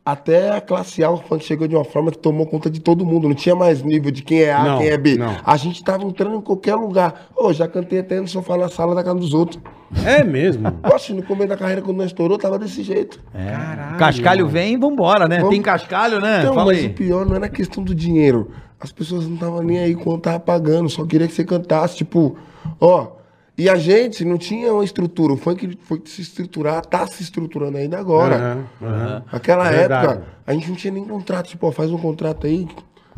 Até 0.04 0.50
a 0.56 0.60
classe 0.60 1.04
A, 1.04 1.10
o 1.10 1.18
funk 1.18 1.44
chegou 1.44 1.68
de 1.68 1.74
uma 1.76 1.84
forma 1.84 2.10
que 2.10 2.18
tomou 2.18 2.46
conta 2.46 2.70
de 2.70 2.80
todo 2.80 3.04
mundo. 3.04 3.28
Não 3.28 3.34
tinha 3.34 3.54
mais 3.54 3.82
nível 3.82 4.10
de 4.10 4.22
quem 4.22 4.40
é 4.42 4.52
A, 4.52 4.64
Não, 4.64 4.78
quem 4.78 4.88
é 4.88 4.96
B. 4.98 5.16
não. 5.16 5.36
A 5.44 5.56
gente 5.56 5.84
tava 5.84 6.04
entrando 6.04 6.36
em 6.36 6.40
qualquer 6.40 6.74
lugar. 6.74 7.28
Ô, 7.36 7.52
já 7.52 7.68
cantei 7.68 8.00
até 8.00 8.18
no 8.20 8.26
sofá 8.26 8.56
na 8.56 8.68
sala 8.68 8.94
da 8.94 9.04
casa 9.04 9.18
dos 9.18 9.34
outros. 9.34 9.60
É 10.04 10.24
mesmo. 10.24 10.70
Poxa, 10.82 11.12
no 11.14 11.22
começo 11.22 11.48
da 11.48 11.56
carreira, 11.56 11.82
quando 11.82 11.98
nós 11.98 12.06
estourou, 12.06 12.38
tava 12.38 12.58
desse 12.58 12.82
jeito. 12.82 13.20
É. 13.34 13.52
Caralho. 13.52 13.98
Cascalho 13.98 14.48
vem, 14.48 14.78
vambora, 14.78 15.28
né? 15.28 15.36
Vamos- 15.36 15.50
Tem 15.50 15.62
cascalho, 15.62 16.18
né? 16.20 16.40
Então, 16.40 16.54
Fala 16.54 16.66
mas 16.72 16.78
aí. 16.78 16.86
o 16.86 16.94
pior 16.94 17.26
não 17.26 17.36
era 17.36 17.46
a 17.46 17.50
questão 17.50 17.82
do 17.84 17.94
dinheiro. 17.94 18.50
As 18.80 18.90
pessoas 18.90 19.26
não 19.26 19.34
estavam 19.34 19.62
nem 19.62 19.78
aí 19.78 19.94
quando 19.94 20.20
tava 20.22 20.40
pagando, 20.40 20.88
só 20.88 21.04
queria 21.04 21.28
que 21.28 21.34
você 21.34 21.44
cantasse, 21.44 21.96
tipo, 21.98 22.36
ó. 22.80 23.19
E 23.60 23.68
a 23.68 23.76
gente 23.76 24.24
não 24.24 24.38
tinha 24.38 24.72
uma 24.72 24.82
estrutura. 24.82 25.34
O 25.34 25.36
funk 25.36 25.76
foi 25.82 26.00
se 26.06 26.22
estruturar, 26.22 26.80
tá 26.86 27.06
se 27.06 27.22
estruturando 27.22 27.76
ainda 27.76 27.98
agora. 27.98 28.36
Aham, 28.36 28.64
aham. 28.82 29.24
Naquela 29.30 29.70
Verdade. 29.70 30.06
época, 30.06 30.26
a 30.46 30.52
gente 30.54 30.68
não 30.70 30.76
tinha 30.76 30.92
nem 30.94 31.04
contrato. 31.04 31.48
Tipo, 31.48 31.66
ó, 31.66 31.70
faz 31.70 31.90
um 31.92 31.98
contrato 31.98 32.46
aí. 32.46 32.66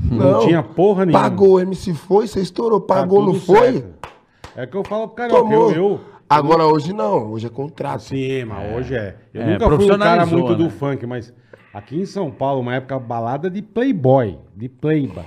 Não 0.01 0.41
tinha 0.41 0.61
porra 0.61 1.07
nenhuma. 1.07 1.23
Pagou, 1.23 1.53
o 1.53 1.61
MC 1.61 1.95
foi, 1.95 2.27
você 2.27 2.41
estourou. 2.41 2.81
Tá 2.81 2.97
Pagou, 2.97 3.21
não 3.21 3.35
tudo 3.35 3.41
foi? 3.45 3.73
certo. 3.73 4.09
É 4.57 4.67
que 4.67 4.77
eu 4.77 4.83
falo 4.83 5.07
pro 5.07 5.29
Tomou. 5.29 5.71
eu, 5.71 5.77
eu, 5.77 6.01
Agora, 6.29 6.67
hoje 6.67 6.93
não. 6.93 7.31
Hoje 7.31 7.47
é 7.47 7.49
contrato. 7.49 8.01
Sim, 8.03 8.45
mas 8.47 8.75
hoje 8.75 8.97
é. 8.97 9.15
Eu 9.33 9.43
É, 9.43 9.47
nunca 9.53 9.77
fui 9.77 9.93
um 9.93 9.99
cara 9.99 10.27
muito 10.27 10.57
do 10.57 10.65
né? 10.65 10.71
funk, 10.71 11.07
mas 11.07 11.33
aqui 11.73 12.01
em 12.01 12.05
São 12.07 12.33
Paulo, 12.33 12.61
uma 12.63 12.75
época 12.75 12.99
balada 12.99 13.49
de 13.49 13.63
playboy, 13.63 14.39
de 14.57 14.69
playba. 14.69 15.25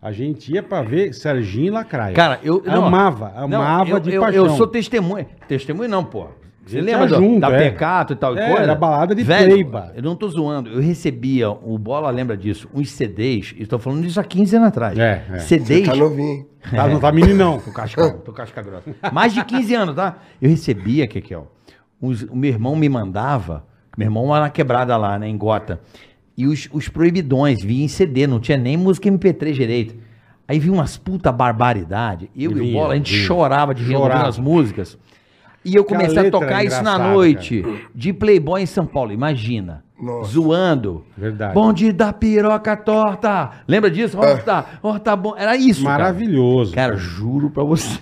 A 0.00 0.12
gente 0.12 0.52
ia 0.52 0.62
pra 0.62 0.82
ver 0.82 1.12
Serginho 1.14 1.66
e 1.66 1.70
Lacraia. 1.70 2.14
Cara, 2.14 2.38
eu 2.42 2.62
não, 2.64 2.86
amava, 2.86 3.32
não, 3.48 3.60
amava 3.62 3.90
eu, 3.90 4.00
de 4.00 4.12
eu, 4.14 4.20
paixão. 4.22 4.44
Eu 4.46 4.50
sou 4.50 4.66
testemunha. 4.66 5.26
Testemunha 5.48 5.88
não, 5.88 6.04
pô. 6.04 6.26
Você 6.66 6.80
lembra 6.80 7.06
do- 7.06 7.14
junto, 7.14 7.40
da 7.40 7.50
é. 7.52 7.58
Pecato 7.70 8.12
e 8.12 8.16
tal 8.16 8.34
e 8.34 8.40
É, 8.40 8.46
coisa? 8.48 8.62
era 8.64 8.74
balada 8.74 9.14
de 9.14 9.22
Velho, 9.22 9.52
pleiba. 9.52 9.92
Eu 9.94 10.02
não 10.02 10.16
tô 10.16 10.28
zoando. 10.28 10.68
Eu 10.68 10.80
recebia, 10.80 11.48
o 11.48 11.78
Bola 11.78 12.10
lembra 12.10 12.36
disso, 12.36 12.68
uns 12.74 12.90
CDs, 12.90 13.54
e 13.56 13.64
tô 13.66 13.78
falando 13.78 14.02
disso 14.02 14.18
há 14.18 14.24
15 14.24 14.56
anos 14.56 14.68
atrás. 14.68 14.98
É, 14.98 15.24
é. 15.30 15.38
Você 15.38 15.60
CDs. 15.60 15.86
tá 15.88 15.94
novinho. 15.94 16.44
Tá, 16.68 16.88
não 16.88 16.98
tá 16.98 17.12
meninão. 17.12 17.60
Tô 17.64 17.70
casca, 17.70 18.10
tô 18.24 18.32
casca 18.32 18.62
grossa. 18.62 18.94
Mais 19.12 19.32
de 19.32 19.44
15 19.44 19.74
anos, 19.76 19.94
tá? 19.94 20.16
Eu 20.42 20.50
recebia, 20.50 21.06
Kekel. 21.06 21.46
Os, 22.00 22.22
o 22.24 22.34
meu 22.34 22.50
irmão 22.50 22.74
me 22.74 22.88
mandava, 22.88 23.64
meu 23.96 24.06
irmão 24.06 24.34
era 24.34 24.46
na 24.46 24.50
quebrada 24.50 24.96
lá, 24.96 25.16
né, 25.20 25.28
em 25.28 25.38
Gota. 25.38 25.80
E 26.36 26.46
os, 26.46 26.68
os 26.72 26.88
proibidões 26.88 27.62
vinham 27.62 27.84
em 27.84 27.88
CD, 27.88 28.26
não 28.26 28.38
tinha 28.38 28.58
nem 28.58 28.76
música 28.76 29.08
MP3 29.10 29.52
direito. 29.52 29.94
Aí 30.46 30.58
vinha 30.58 30.74
umas 30.74 30.96
puta 30.96 31.32
barbaridade. 31.32 32.30
Eu 32.36 32.50
e 32.52 32.54
o 32.54 32.58
Vinha, 32.58 32.80
Bola, 32.80 32.94
a 32.94 32.96
gente 32.96 33.12
vinha. 33.12 33.26
chorava 33.26 33.74
de 33.74 33.82
rir 33.82 33.96
as 34.12 34.38
músicas. 34.38 34.98
E 35.64 35.74
eu 35.74 35.82
a 35.82 35.84
comecei 35.84 36.28
a 36.28 36.30
tocar 36.30 36.62
é 36.62 36.66
isso 36.66 36.82
na 36.82 36.96
noite, 36.96 37.64
de 37.92 38.12
Playboy 38.12 38.62
em 38.62 38.66
São 38.66 38.86
Paulo, 38.86 39.12
imagina. 39.12 39.82
Nossa. 40.00 40.30
Zoando. 40.30 41.04
Verdade. 41.16 41.54
Bonde 41.54 41.90
da 41.90 42.12
piroca 42.12 42.76
torta. 42.76 43.50
Lembra 43.66 43.90
disso? 43.90 44.16
Horta, 44.18 44.64
horta 44.82 45.16
bom. 45.16 45.34
Era 45.36 45.56
isso. 45.56 45.82
cara. 45.82 46.04
Maravilhoso. 46.04 46.74
Cara, 46.74 46.96
juro 46.96 47.50
pra 47.50 47.64
você. 47.64 47.98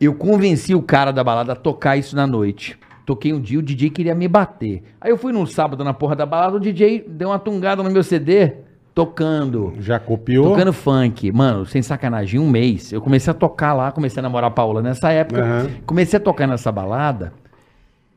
Eu 0.00 0.14
convenci 0.14 0.74
o 0.74 0.82
cara 0.82 1.12
da 1.12 1.22
balada 1.22 1.52
a 1.52 1.56
tocar 1.56 1.96
isso 1.96 2.16
na 2.16 2.26
noite. 2.26 2.78
Toquei 3.04 3.32
um 3.32 3.40
dia, 3.40 3.58
o 3.58 3.62
DJ 3.62 3.90
queria 3.90 4.14
me 4.14 4.28
bater. 4.28 4.82
Aí 5.00 5.10
eu 5.10 5.16
fui 5.18 5.32
num 5.32 5.44
sábado 5.46 5.82
na 5.82 5.92
porra 5.92 6.14
da 6.14 6.24
balada, 6.24 6.56
o 6.56 6.60
DJ 6.60 7.04
deu 7.08 7.30
uma 7.30 7.38
tungada 7.38 7.82
no 7.82 7.90
meu 7.90 8.02
CD, 8.04 8.52
tocando. 8.94 9.74
Já 9.80 9.98
copiou? 9.98 10.50
Tocando 10.50 10.72
funk. 10.72 11.32
Mano, 11.32 11.66
sem 11.66 11.82
sacanagem, 11.82 12.40
em 12.40 12.44
um 12.44 12.48
mês. 12.48 12.92
Eu 12.92 13.00
comecei 13.02 13.30
a 13.30 13.34
tocar 13.34 13.72
lá, 13.72 13.90
comecei 13.90 14.20
a 14.20 14.22
namorar 14.22 14.48
a 14.48 14.52
Paula 14.52 14.80
nessa 14.80 15.10
época. 15.10 15.42
Aham. 15.42 15.70
Comecei 15.84 16.16
a 16.16 16.20
tocar 16.20 16.46
nessa 16.46 16.70
balada. 16.70 17.32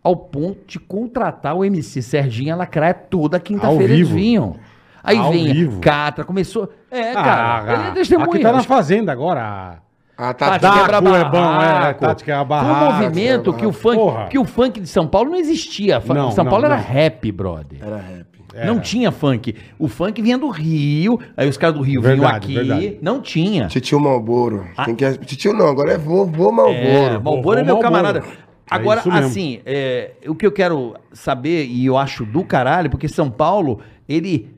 ao 0.03 0.15
ponto 0.15 0.59
de 0.67 0.77
contratar 0.79 1.55
o 1.55 1.65
MC 1.65 1.99
Serginho 2.03 2.49
e 2.49 2.51
a 2.51 2.55
Lacraia 2.55 2.93
toda 2.93 3.39
quinta-feira 3.39 3.91
eles 3.91 4.07
vinham. 4.07 4.55
Aí 5.03 5.17
Ao 5.17 5.31
vinha, 5.31 5.51
vivo. 5.51 5.81
Catra, 5.81 6.23
começou. 6.23 6.71
É, 6.91 7.11
cara, 7.13 7.73
ele 7.73 7.83
é 7.83 7.87
Ah, 7.87 7.91
testemunha. 7.91 8.27
Aqui 8.29 8.39
tá 8.39 8.51
na 8.51 8.61
fazenda 8.61 9.11
agora. 9.11 9.79
Ah, 10.17 10.33
Tática 10.33 10.59
tá. 10.59 10.69
Taco 10.71 10.79
quebra 10.79 10.97
é 10.97 11.01
bom, 11.01 11.15
é, 11.17 11.23
barraco. 11.29 11.99
tática 12.05 12.31
é 12.31 12.35
a 12.35 12.37
Foi 12.39 12.45
barraca, 12.47 12.85
um 12.85 12.93
movimento 13.03 13.53
que 13.53 13.65
o 13.65 13.71
funk, 13.73 13.95
Porra. 13.97 14.27
que 14.27 14.39
o 14.39 14.45
funk 14.45 14.79
de 14.79 14.87
São 14.87 15.05
Paulo 15.07 15.31
não 15.31 15.37
existia. 15.37 16.01
Não, 16.05 16.31
São 16.31 16.43
não, 16.45 16.51
Paulo 16.51 16.65
era 16.65 16.77
não. 16.77 16.83
rap, 16.83 17.31
brother. 17.31 17.79
Era 17.81 17.97
rap. 17.97 18.25
Não 18.65 18.79
tinha 18.79 19.11
funk. 19.11 19.53
O 19.77 19.89
funk 19.89 20.21
vinha 20.21 20.37
do 20.37 20.47
Rio, 20.49 21.19
aí 21.35 21.49
os 21.49 21.57
caras 21.57 21.75
do 21.75 21.81
Rio 21.81 21.99
vinham 22.01 22.15
Verdade, 22.19 22.45
aqui. 22.45 22.53
verdade. 22.55 22.97
Não 23.01 23.19
tinha. 23.19 23.67
Titio 23.67 23.99
Malboro. 23.99 24.65
Ah. 24.77 24.85
Tem 24.85 24.95
que... 24.95 25.17
Titio 25.25 25.51
não, 25.51 25.67
agora 25.67 25.91
é 25.91 25.97
vovô 25.97 26.47
É, 26.49 26.51
Malboro. 26.53 27.21
Malboro 27.21 27.59
é 27.59 27.63
meu 27.63 27.75
Marlboro. 27.75 27.81
camarada. 27.81 28.19
É 28.19 28.23
Agora, 28.69 29.01
mesmo. 29.05 29.19
assim, 29.19 29.59
é, 29.65 30.11
o 30.25 30.33
que 30.33 30.45
eu 30.47 30.51
quero 30.53 30.95
saber, 31.11 31.65
e 31.65 31.85
eu 31.85 31.97
acho 31.97 32.25
do 32.25 32.43
caralho, 32.45 32.89
porque 32.89 33.09
São 33.09 33.29
Paulo, 33.29 33.81
ele 34.07 34.49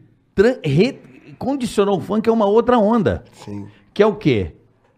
condicionou 1.39 1.97
o 1.97 2.01
funk 2.01 2.29
a 2.29 2.31
uma 2.31 2.45
outra 2.45 2.77
onda. 2.77 3.23
Sim. 3.33 3.65
Que 3.93 4.03
é 4.03 4.05
o 4.05 4.13
quê? 4.13 4.51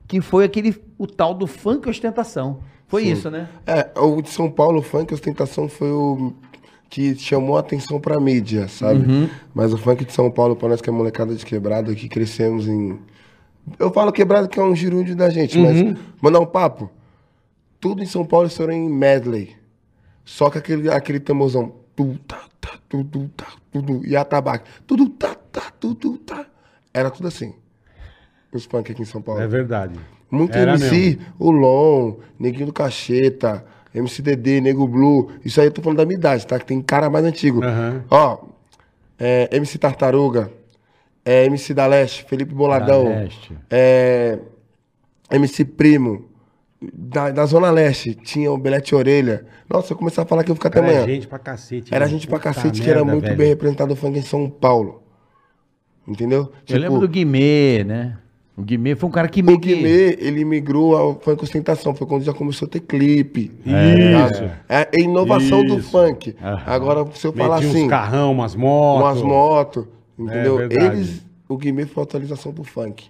Que 0.10 0.20
foi 0.20 0.44
aquele, 0.44 0.76
o 0.98 1.06
tal 1.08 1.34
do 1.34 1.46
funk 1.48 1.88
ostentação. 1.88 2.60
Foi 2.88 3.04
Sim. 3.04 3.12
isso, 3.12 3.30
né? 3.30 3.48
É, 3.66 3.92
o 4.00 4.22
de 4.22 4.30
São 4.30 4.50
Paulo, 4.52 4.80
o 4.80 4.82
funk 4.82 5.14
ostentação 5.14 5.70
foi 5.70 5.92
o 5.92 6.34
que 6.90 7.16
chamou 7.16 7.56
a 7.56 7.60
atenção 7.60 8.02
pra 8.02 8.20
mídia, 8.20 8.68
sabe? 8.68 9.08
Uhum. 9.08 9.30
Mas 9.54 9.72
o 9.72 9.78
funk 9.78 10.04
de 10.04 10.12
São 10.12 10.32
Paulo, 10.32 10.56
pra 10.56 10.68
nós 10.68 10.82
que 10.82 10.90
é 10.90 10.92
molecada 10.92 11.36
de 11.36 11.46
quebrada, 11.46 11.94
que 11.94 12.10
crescemos 12.10 12.68
em. 12.68 13.00
Eu 13.78 13.92
falo 13.94 14.12
quebrada 14.12 14.48
que 14.48 14.60
é 14.60 14.64
um 14.64 14.76
girúndio 14.76 15.16
da 15.16 15.30
gente, 15.30 15.56
Uhum. 15.60 15.64
mas 15.92 16.00
mandar 16.20 16.40
um 16.40 16.46
papo. 16.48 16.90
Tudo 17.80 18.02
em 18.02 18.08
São 18.08 18.26
Paulo 18.26 18.48
estourou 18.48 18.74
em 18.76 18.90
medley. 18.90 19.56
Só 20.26 20.50
que 20.50 20.58
aquele, 20.58 20.90
aquele 20.90 21.20
tamorzão. 21.20 21.76
Tu, 21.96 22.18
tá, 22.28 22.42
tá, 22.60 22.72
tu, 22.90 23.04
tu, 23.04 23.30
tá, 23.38 23.46
tu, 23.72 23.84
tu, 23.84 24.02
e 24.06 24.16
a 24.16 24.26
tabaco. 24.26 24.66
Tudo 24.88 25.08
tá, 25.10 25.36
tá, 25.52 25.72
tu, 25.80 25.94
tu, 25.94 26.18
tá. 26.18 26.48
Era 26.92 27.12
tudo 27.12 27.28
assim. 27.28 27.54
Os 28.54 28.66
funk 28.66 28.92
aqui 28.92 29.02
em 29.02 29.06
São 29.06 29.22
Paulo. 29.22 29.42
É 29.42 29.48
verdade. 29.48 30.00
Muito 30.32 30.56
Era 30.58 30.72
MC, 30.74 30.96
mesmo. 30.96 31.22
o 31.40 31.52
Lon, 31.52 32.16
Neguinho 32.40 32.68
do 32.68 32.74
Cacheta, 32.74 33.66
MC 33.94 34.22
Dedê, 34.22 34.62
Nego 34.62 34.88
Blue. 34.88 35.32
Isso 35.44 35.60
aí 35.60 35.68
eu 35.68 35.72
tô 35.72 35.82
falando 35.82 35.98
da 35.98 36.06
minha 36.06 36.18
idade, 36.18 36.46
tá? 36.46 36.60
Que 36.60 36.66
tem 36.66 36.82
cara 36.82 37.10
mais 37.10 37.26
antigo. 37.26 37.64
Aham. 37.64 38.04
Ó, 38.10 38.38
é, 39.18 39.50
MC 39.52 39.78
Tartaruga, 39.78 40.52
é, 41.26 41.46
MC 41.46 41.74
da 41.74 41.86
Leste, 41.88 42.24
Felipe 42.26 42.54
Boladão, 42.54 43.04
Da 43.06 43.10
Leste. 43.10 43.58
é, 43.70 44.40
MC 45.32 45.66
Primo. 45.66 46.26
Da, 46.94 47.30
da 47.30 47.46
Zona 47.46 47.70
Leste, 47.72 48.16
tinha 48.16 48.50
o 48.50 48.58
Belete 48.58 48.96
Orelha. 48.96 49.46
Nossa, 49.70 49.92
eu 49.92 49.98
começar 49.98 50.22
a 50.22 50.26
falar 50.26 50.46
que 50.46 50.50
eu 50.52 50.56
vou 50.56 50.60
ficar 50.64 50.70
até 50.70 50.80
amanhã. 50.80 51.06
gente 51.06 51.28
pra 51.28 51.38
cacete. 51.38 51.94
Era 51.94 52.08
gente 52.08 52.26
pra 52.26 52.40
cacete 52.40 52.82
que 52.82 52.90
era 52.90 53.04
muito 53.04 53.26
velho. 53.26 53.36
bem 53.36 53.50
representado 53.50 53.92
o 53.92 53.96
funk 53.98 54.18
em 54.18 54.22
São 54.22 54.50
Paulo. 54.50 55.04
Entendeu? 56.08 56.52
eu 56.70 56.78
lembro 56.80 57.00
do 57.00 57.08
Guimê, 57.10 57.84
né? 57.84 58.18
O 58.60 58.62
Guimê 58.62 58.94
foi 58.94 59.08
um 59.08 59.12
cara 59.12 59.30
que 59.30 59.42
O. 59.42 59.58
Guimê, 59.58 60.18
ele 60.20 60.44
migrou 60.44 60.94
ao 60.94 61.18
funk 61.18 61.42
ostentação. 61.44 61.96
Foi 61.96 62.06
quando 62.06 62.24
já 62.24 62.34
começou 62.34 62.66
a 62.66 62.70
ter 62.70 62.82
clipe. 62.82 63.54
Isso. 63.66 64.44
É 64.68 64.82
a 64.82 65.00
inovação 65.00 65.64
do 65.64 65.80
Isso. 65.80 65.90
funk. 65.90 66.36
Aham. 66.44 66.64
Agora, 66.66 67.08
se 67.14 67.26
eu 67.26 67.32
falar 67.32 67.60
assim, 67.60 67.86
uns 67.86 67.90
carrão, 67.90 68.34
umas 68.34 68.56
motos. 68.56 69.02
umas 69.02 69.22
motos, 69.22 69.86
entendeu? 70.18 70.58
verdade. 70.58 70.98
Eles, 70.98 71.26
o 71.48 71.56
Guimê 71.56 71.86
foi 71.86 72.04
a 72.04 72.04
atualização 72.04 72.52
do 72.52 72.66
funk. 72.66 73.10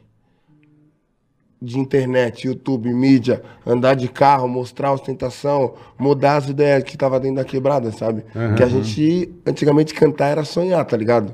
De 1.59 1.79
internet, 1.79 2.45
YouTube, 2.45 2.93
mídia, 2.93 3.41
andar 3.65 3.95
de 3.95 4.07
carro, 4.07 4.47
mostrar 4.47 4.89
a 4.89 4.93
ostentação, 4.93 5.73
mudar 5.97 6.37
as 6.37 6.47
ideias 6.47 6.83
que 6.83 6.95
tava 6.95 7.19
dentro 7.19 7.37
da 7.37 7.43
quebrada, 7.43 7.91
sabe? 7.91 8.23
Que 8.55 8.61
a 8.61 8.67
gente, 8.67 9.33
antigamente, 9.45 9.95
cantar 9.95 10.27
era 10.27 10.45
sonhar, 10.45 10.85
tá 10.85 10.95
ligado? 10.95 11.33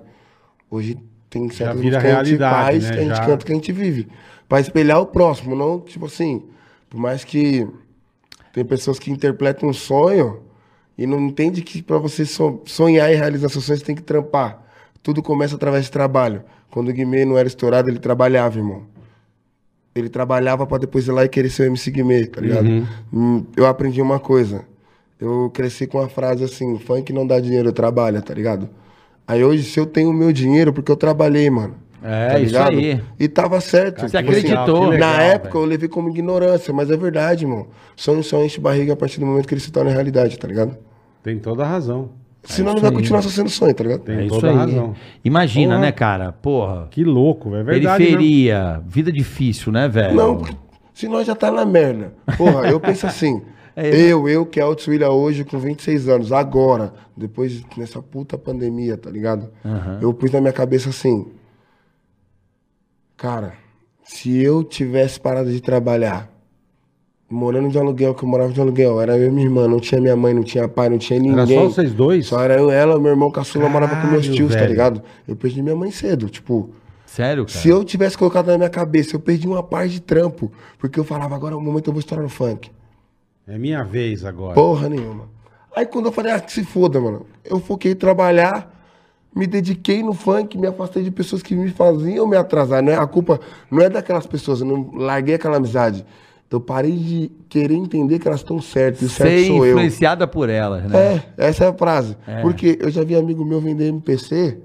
Hoje 0.71 0.97
tem 1.39 1.49
certas 1.49 1.75
músicas 1.77 2.01
que 2.01 2.07
a 2.09 2.23
gente 2.23 2.37
faz, 2.39 2.83
né? 2.83 2.91
que 2.91 2.97
a 2.97 3.01
gente 3.03 3.15
Já- 3.17 3.25
canta, 3.25 3.45
que 3.45 3.51
a 3.51 3.55
gente 3.55 3.71
vive. 3.71 4.07
Pra 4.47 4.59
espelhar 4.59 4.99
o 5.01 5.05
próximo, 5.05 5.55
não, 5.55 5.79
tipo 5.79 6.05
assim, 6.05 6.43
por 6.89 6.99
mais 6.99 7.23
que 7.23 7.67
tem 8.53 8.63
pessoas 8.63 8.97
que 8.99 9.11
interpretam 9.11 9.69
um 9.69 9.73
sonho 9.73 10.41
e 10.97 11.05
não 11.05 11.19
entende 11.19 11.61
que 11.61 11.81
pra 11.81 11.97
você 11.97 12.25
so- 12.25 12.61
sonhar 12.65 13.11
e 13.11 13.15
realizar 13.15 13.49
seus 13.49 13.65
sonhos, 13.65 13.79
você 13.81 13.85
tem 13.85 13.95
que 13.95 14.01
trampar. 14.03 14.63
Tudo 15.03 15.21
começa 15.21 15.55
através 15.55 15.85
de 15.85 15.91
trabalho. 15.91 16.43
Quando 16.71 16.89
o 16.89 16.93
Guimê 16.93 17.25
não 17.25 17.37
era 17.37 17.47
estourado, 17.47 17.89
ele 17.89 17.99
trabalhava, 17.99 18.57
irmão. 18.57 18.83
Ele 19.93 20.09
trabalhava 20.09 20.65
pra 20.67 20.77
depois 20.77 21.07
ir 21.07 21.11
lá 21.11 21.23
e 21.23 21.29
querer 21.29 21.49
ser 21.49 21.63
o 21.63 21.65
MC 21.67 21.89
Guimê, 21.91 22.25
tá 22.27 22.41
ligado? 22.41 22.67
Hum, 23.13 23.45
Eu 23.55 23.65
aprendi 23.65 24.01
uma 24.01 24.19
coisa. 24.19 24.65
Eu 25.19 25.49
cresci 25.53 25.87
com 25.87 25.99
a 25.99 26.09
frase 26.09 26.43
assim, 26.43 26.77
funk 26.79 27.13
não 27.13 27.25
dá 27.25 27.39
dinheiro, 27.39 27.71
trabalha, 27.71 28.21
tá 28.21 28.33
ligado? 28.33 28.69
Aí 29.27 29.43
hoje, 29.43 29.63
se 29.63 29.79
eu 29.79 29.85
tenho 29.85 30.09
o 30.09 30.13
meu 30.13 30.31
dinheiro, 30.31 30.71
porque 30.71 30.91
eu 30.91 30.95
trabalhei, 30.95 31.49
mano. 31.49 31.75
É, 32.03 32.27
tá 32.29 32.39
isso 32.39 32.57
aí. 32.57 33.01
E 33.19 33.27
tava 33.27 33.59
certo. 33.59 34.01
Você 34.01 34.17
tipo 34.17 34.31
assim, 34.31 34.39
acreditou. 34.39 34.89
legal, 34.89 35.09
na 35.13 35.21
época 35.23 35.53
velho. 35.53 35.63
eu 35.63 35.69
levei 35.69 35.89
como 35.89 36.09
ignorância, 36.09 36.71
mas 36.71 36.91
é 36.91 36.95
verdade, 36.97 37.45
irmão. 37.45 37.67
Sonho 37.95 38.23
só 38.23 38.43
enche 38.43 38.59
barriga 38.61 38.93
a 38.93 38.95
partir 38.95 39.19
do 39.19 39.25
momento 39.25 39.47
que 39.47 39.53
ele 39.55 39.61
se 39.61 39.71
torna 39.71 39.89
realidade, 39.91 40.37
tá 40.37 40.47
ligado? 40.47 40.77
Tem 41.23 41.39
toda 41.39 41.63
a 41.63 41.67
razão. 41.67 42.09
Senão 42.43 42.73
isso 42.73 42.75
não 42.75 42.81
vai 42.83 42.91
aí. 42.91 42.95
continuar 42.95 43.23
só 43.23 43.29
sendo 43.29 43.49
sonho, 43.49 43.73
tá 43.73 43.83
ligado? 43.83 44.01
Tem 44.01 44.25
É 44.25 44.27
toda 44.27 44.51
a 44.51 44.53
razão. 44.53 44.93
Imagina, 45.23 45.73
Porra. 45.73 45.85
né, 45.85 45.91
cara? 45.91 46.31
Porra. 46.31 46.87
Que 46.91 47.03
louco, 47.03 47.49
velho. 47.49 47.61
É 47.61 47.63
verdade. 47.63 48.03
mesmo. 48.03 48.17
Periferia, 48.17 48.83
vida 48.85 49.11
difícil, 49.11 49.71
né, 49.71 49.87
velho? 49.87 50.13
Não, 50.13 50.37
porque 50.37 50.55
se 50.93 51.07
nós 51.07 51.25
já 51.25 51.33
tá 51.33 51.49
na 51.49 51.65
merda. 51.65 52.13
Porra, 52.37 52.67
eu 52.69 52.79
penso 52.79 53.07
assim. 53.07 53.41
É, 53.75 53.89
eu, 53.89 54.29
eu, 54.29 54.45
que 54.45 54.59
é 54.59 54.63
Altos 54.63 54.87
William 54.87 55.09
hoje 55.09 55.43
com 55.43 55.59
26 55.59 56.07
anos, 56.07 56.31
agora, 56.31 56.93
depois 57.15 57.61
nessa 57.75 58.01
puta 58.01 58.37
pandemia, 58.37 58.95
tá 58.95 59.09
ligado? 59.09 59.49
Eu 60.01 60.13
pus 60.13 60.31
na 60.31 60.39
minha 60.39 60.53
cabeça 60.53 60.89
assim. 60.89 61.27
Cara, 63.17 63.53
se 64.03 64.41
eu 64.41 64.63
tivesse 64.63 65.19
parado 65.19 65.51
de 65.51 65.61
trabalhar, 65.61 66.31
morando 67.29 67.69
de 67.69 67.77
aluguel, 67.77 68.13
que 68.13 68.23
eu 68.23 68.29
morava 68.29 68.53
de 68.53 68.61
aluguel, 68.61 69.01
era 69.01 69.17
eu 69.17 69.27
e 69.27 69.31
minha 69.31 69.45
irmã, 69.45 69.67
não 69.67 69.79
tinha 69.79 69.99
minha 69.99 70.15
mãe, 70.15 70.33
não 70.33 70.43
tinha 70.43 70.67
pai, 70.67 70.89
não 70.89 70.97
tinha 70.97 71.19
ninguém. 71.19 71.57
Era 71.57 71.63
só 71.63 71.69
vocês 71.69 71.93
dois? 71.93 72.27
Só 72.27 72.41
era 72.41 72.55
eu, 72.55 72.71
ela, 72.71 72.99
meu 72.99 73.11
irmão 73.11 73.29
caçula, 73.29 73.67
morava 73.67 74.01
com 74.01 74.07
meus 74.07 74.27
tios, 74.27 74.53
tá 74.53 74.59
velho. 74.59 74.71
ligado? 74.71 75.01
Eu 75.27 75.35
perdi 75.35 75.61
minha 75.61 75.75
mãe 75.75 75.91
cedo, 75.91 76.29
tipo. 76.29 76.69
Sério, 77.05 77.45
cara? 77.45 77.57
Se 77.57 77.69
eu 77.69 77.83
tivesse 77.83 78.17
colocado 78.17 78.47
na 78.47 78.57
minha 78.57 78.69
cabeça, 78.69 79.15
eu 79.15 79.19
perdi 79.19 79.47
uma 79.47 79.63
parte 79.63 79.93
de 79.93 80.01
trampo. 80.01 80.51
Porque 80.77 80.99
eu 80.99 81.03
falava, 81.03 81.35
agora 81.35 81.53
é 81.53 81.57
o 81.57 81.61
momento 81.61 81.87
eu 81.87 81.93
vou 81.93 81.99
estourar 81.99 82.23
no 82.23 82.29
funk. 82.29 82.69
É 83.47 83.57
minha 83.57 83.83
vez 83.83 84.25
agora. 84.25 84.55
Porra 84.55 84.89
nenhuma. 84.89 85.29
Aí 85.75 85.85
quando 85.85 86.05
eu 86.05 86.11
falei, 86.11 86.31
ah, 86.31 86.39
que 86.39 86.51
se 86.51 86.63
foda, 86.63 86.99
mano. 86.99 87.25
Eu 87.43 87.59
foquei 87.59 87.91
em 87.91 87.95
trabalhar, 87.95 88.73
me 89.35 89.45
dediquei 89.45 90.01
no 90.01 90.13
funk, 90.13 90.57
me 90.57 90.67
afastei 90.67 91.03
de 91.03 91.11
pessoas 91.11 91.43
que 91.43 91.55
me 91.55 91.69
faziam 91.69 92.27
me 92.27 92.37
atrasar. 92.37 92.81
Né? 92.81 92.97
A 92.97 93.05
culpa 93.05 93.39
não 93.69 93.81
é 93.81 93.89
daquelas 93.89 94.25
pessoas, 94.25 94.61
eu 94.61 94.65
não 94.65 94.91
larguei 94.95 95.35
aquela 95.35 95.57
amizade. 95.57 96.05
Eu 96.49 96.61
parei 96.61 96.95
de 96.95 97.31
querer 97.49 97.75
entender 97.75 98.17
que 98.17 98.27
elas 98.27 98.39
estão 98.39 98.61
certas. 98.61 99.01
E 99.01 99.09
certo 99.09 99.29
Ser 99.29 99.47
sou 99.47 99.65
eu. 99.65 99.73
influenciada 99.73 100.25
por 100.25 100.47
elas, 100.47 100.85
né? 100.85 101.15
É, 101.37 101.47
essa 101.47 101.65
é 101.65 101.67
a 101.67 101.73
frase. 101.73 102.15
Porque 102.41 102.77
eu 102.79 102.89
já 102.89 103.03
vi 103.03 103.15
amigo 103.15 103.43
meu 103.43 103.59
vender 103.59 103.87
MPC 103.87 104.57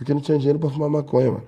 porque 0.00 0.14
não 0.14 0.20
tinha 0.22 0.38
dinheiro 0.38 0.58
pra 0.58 0.70
fumar 0.70 0.88
maconha, 0.88 1.32
mano. 1.32 1.44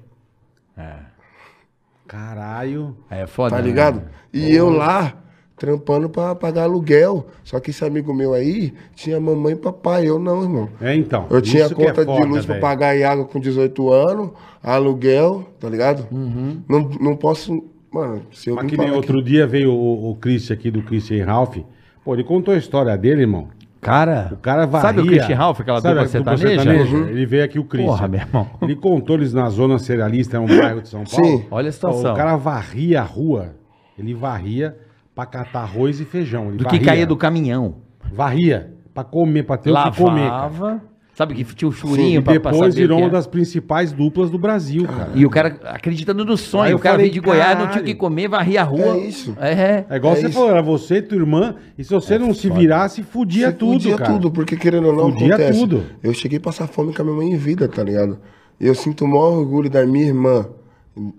Caralho. 2.07 2.95
É, 3.09 3.27
foda. 3.27 3.57
Tá 3.57 3.63
né? 3.63 3.67
ligado? 3.67 4.03
E 4.31 4.55
eu 4.55 4.69
lá, 4.69 5.22
trampando 5.63 6.11
pra 6.11 6.35
pagar 6.35 6.65
aluguel. 6.65 7.25
Só 7.45 7.61
que 7.61 7.71
esse 7.71 7.85
amigo 7.85 8.13
meu 8.13 8.35
aí 8.35 8.75
tinha 8.97 9.21
mamãe 9.21 9.53
e 9.53 9.57
papai. 9.57 10.09
Eu 10.09 10.19
não, 10.19 10.43
irmão. 10.43 10.69
É 10.81 10.93
então. 10.97 11.27
Eu 11.31 11.41
tinha 11.41 11.67
isso 11.67 11.77
que 11.77 11.83
é 11.83 11.87
conta 11.87 12.05
foda, 12.05 12.21
de 12.21 12.27
luz 12.27 12.45
pra 12.45 12.55
velho. 12.55 12.61
pagar 12.61 12.97
e 12.97 13.05
água 13.05 13.25
com 13.25 13.39
18 13.39 13.93
anos, 13.93 14.31
aluguel, 14.61 15.47
tá 15.61 15.69
ligado? 15.69 16.05
Uhum. 16.11 16.61
Não, 16.69 16.91
não 17.01 17.17
posso. 17.17 17.63
Mano, 17.93 18.23
se 18.33 18.51
eu 18.51 18.57
Mas 18.57 18.67
que 18.67 18.77
nem 18.77 18.89
falar 18.89 18.97
outro 18.97 19.23
dia 19.23 19.47
veio 19.47 19.71
o, 19.73 20.11
o 20.11 20.17
Christian 20.17 20.55
aqui 20.55 20.69
do 20.69 20.83
Christian 20.83 21.25
Ralph. 21.25 21.59
Pô, 22.05 22.13
ele 22.15 22.25
contou 22.25 22.55
a 22.55 22.57
história 22.57 22.97
dele, 22.99 23.21
irmão. 23.21 23.47
Cara, 23.81 24.31
O 24.33 24.37
cara 24.39 24.67
varria. 24.67 24.89
sabe 24.89 25.01
o 25.01 25.07
Christian 25.07 25.37
Ralph, 25.37 25.61
aquela 25.61 25.81
Sabe 25.81 25.95
dupla 25.95 26.07
a 26.07 26.37
sertaneja? 26.37 26.97
Uhum. 26.97 27.09
Ele 27.09 27.25
veio 27.27 27.45
aqui 27.45 27.59
o 27.61 27.65
Christian. 27.65 27.93
Porra, 27.93 28.09
meu 28.09 28.21
irmão. 28.21 28.49
Ele 28.63 28.75
contou 28.75 29.15
eles 29.17 29.33
na 29.33 29.49
zona 29.49 29.79
cerealista, 29.79 30.39
é 30.39 30.41
um 30.41 30.47
bairro 30.47 30.83
de 30.83 30.89
São 30.89 31.05
Paulo. 31.05 31.27
Sim. 31.27 31.45
Olha 31.51 31.69
a 31.69 31.73
situação. 31.73 32.13
O 32.13 32.17
cara 32.17 32.35
varria 32.37 33.01
a 33.01 33.05
rua. 33.05 33.55
Ele 33.99 34.15
varria 34.15 34.77
pra 35.15 35.27
catar 35.27 35.61
arroz 35.63 36.01
e 36.01 36.05
feijão. 36.05 36.49
Ele 36.49 36.59
Do 36.59 36.67
que 36.67 36.79
caía 36.79 37.07
do 37.07 37.17
caminhão. 37.17 37.77
Varria. 38.13 38.75
Pra 38.95 39.05
comer, 39.05 39.43
pra 39.45 39.57
ter 39.57 39.71
o 39.71 39.75
que 39.91 39.97
comer. 39.97 40.21
cara. 40.29 40.43
Lavava. 40.43 40.83
Sabe 41.15 41.35
que 41.35 41.45
tinha 41.55 41.69
o 41.69 41.73
E 41.73 41.77
churinho 41.77 42.23
pra, 42.23 42.41
pra 42.41 42.51
depois 42.53 42.75
virou 42.75 42.99
uma 42.99 43.09
é. 43.09 43.11
das 43.11 43.27
principais 43.27 43.93
duplas 43.93 44.31
do 44.31 44.39
Brasil, 44.39 44.87
cara. 44.87 45.11
E 45.15 45.27
o 45.27 45.31
cara 45.31 45.61
acreditando 45.65 46.25
no 46.25 46.39
sonho. 46.39 46.71
eu 46.71 46.77
O 46.79 46.81
cara 46.81 46.95
falei, 46.95 47.11
veio 47.11 47.21
de 47.23 47.27
Goiás, 47.27 47.59
não 47.59 47.69
tinha 47.69 47.83
o 47.83 47.85
que 47.85 47.95
comer, 47.95 48.29
varria 48.29 48.63
a 48.63 48.65
rua. 48.65 48.97
É 48.97 48.99
isso. 49.07 49.37
É. 49.39 49.85
É 49.91 49.97
igual 49.97 50.15
É 50.15 50.17
você 50.17 50.27
isso. 50.29 50.35
falou, 50.35 50.51
era 50.51 50.63
você 50.63 50.97
e 50.97 51.03
tua 51.03 51.19
irmã, 51.19 51.55
e 51.77 51.85
se 51.85 51.91
você 51.91 52.19
não 52.19 52.33
se 52.33 52.49
virasse, 52.49 53.03
fudia 53.03 53.49
Se 53.51 53.57
tudo, 53.57 53.73
fudia 53.75 53.97
cara. 53.99 54.11
tudo, 54.13 54.31
porque 54.31 54.57
querendo 54.57 54.87
ou 54.89 54.97
não, 54.97 55.11
Fudia 55.13 55.35
acontece. 55.35 55.61
tudo. 55.61 55.85
Eu 56.03 56.15
cheguei 56.15 56.39
a 56.39 56.41
passar 56.41 56.67
fome 56.67 56.95
com 56.95 57.03
a 57.03 57.05
minha 57.05 57.17
mãe 57.19 57.31
em 57.33 57.37
vida, 57.37 57.69
tá 57.69 57.83
ligado? 57.85 58.19
E 58.59 58.67
eu 58.67 58.75
sinto 58.75 59.05
o 59.05 59.09
maior 59.09 59.39
orgulho 59.39 59.69
da 59.69 59.85
minha 59.87 60.07
irmã. 60.07 60.47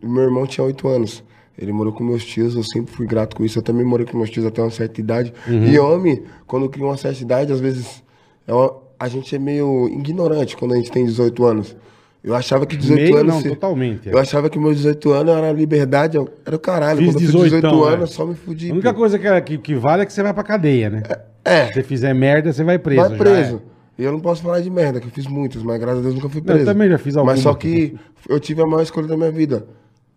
Meu 0.03 0.23
irmão 0.23 0.47
tinha 0.47 0.65
8 0.65 0.87
anos. 0.87 1.23
Ele 1.57 1.71
morou 1.71 1.93
com 1.93 2.03
meus 2.03 2.23
tios, 2.25 2.55
eu 2.55 2.63
sempre 2.63 2.91
fui 2.93 3.05
grato 3.05 3.35
com 3.35 3.45
isso. 3.45 3.59
Eu 3.59 3.63
também 3.63 3.85
morei 3.85 4.05
com 4.05 4.17
meus 4.17 4.29
tios 4.29 4.45
até 4.45 4.61
uma 4.61 4.71
certa 4.71 4.99
idade. 4.99 5.33
Uhum. 5.47 5.65
E 5.65 5.77
homem, 5.79 6.23
quando 6.47 6.67
cria 6.69 6.85
uma 6.85 6.97
certa 6.97 7.21
idade, 7.21 7.51
às 7.53 7.59
vezes 7.59 8.03
é 8.47 8.53
uma- 8.53 8.73
a 8.99 9.07
gente 9.07 9.35
é 9.35 9.39
meio 9.39 9.87
ignorante 9.89 10.57
quando 10.57 10.73
a 10.73 10.77
gente 10.77 10.91
tem 10.91 11.05
18 11.05 11.45
anos. 11.45 11.75
Eu 12.23 12.33
achava 12.33 12.65
que 12.65 12.77
18 12.77 13.01
Meio 13.01 13.17
anos. 13.17 13.33
não, 13.35 13.41
se- 13.41 13.49
totalmente, 13.49 14.07
é. 14.09 14.13
Eu 14.13 14.17
achava 14.17 14.49
que 14.49 14.57
meus 14.57 14.77
18 14.77 15.11
anos 15.11 15.35
era 15.35 15.51
liberdade, 15.51 16.15
eu- 16.17 16.27
era 16.45 16.55
o 16.55 16.59
caralho. 16.59 16.99
Fiz 16.99 17.07
quando 17.09 17.15
eu 17.15 17.19
fiz 17.19 17.31
18, 17.31 17.61
18 17.67 17.89
é. 17.89 17.93
anos, 17.93 18.11
só 18.11 18.25
me 18.25 18.33
fudi. 18.33 18.69
A 18.69 18.73
única 18.73 18.93
pô. 18.93 18.99
coisa 18.99 19.19
que, 19.19 19.27
é- 19.27 19.41
que, 19.41 19.57
que 19.57 19.75
vale 19.75 20.03
é 20.03 20.05
que 20.05 20.13
você 20.13 20.23
vai 20.23 20.33
pra 20.33 20.41
cadeia, 20.43 20.89
né? 20.89 21.03
É. 21.43 21.67
Se 21.67 21.73
você 21.73 21.83
fizer 21.83 22.13
merda, 22.15 22.51
você 22.53 22.63
vai 22.63 22.79
preso. 22.79 23.01
Vai 23.01 23.09
já 23.11 23.17
preso. 23.17 23.55
é. 23.69 24.01
E 24.01 24.05
eu 24.05 24.11
não 24.11 24.19
posso 24.21 24.41
falar 24.41 24.59
de 24.61 24.69
merda, 24.71 24.99
que 25.01 25.05
eu 25.07 25.11
fiz 25.11 25.27
muitas, 25.27 25.61
mas 25.61 25.79
graças 25.79 25.99
a 25.99 26.01
Deus 26.01 26.15
nunca 26.15 26.29
fui 26.29 26.41
Não, 26.41 26.47
eu 26.53 26.53
preso. 26.55 26.65
também 26.71 26.89
já 26.89 26.97
fiz 26.97 27.13
Mas 27.17 27.41
só 27.41 27.49
algumas. 27.49 27.57
que 27.61 27.95
eu 28.27 28.39
tive 28.39 28.61
a 28.61 28.65
maior 28.65 28.81
escolha 28.81 29.05
da 29.07 29.15
minha 29.17 29.31
vida. 29.31 29.67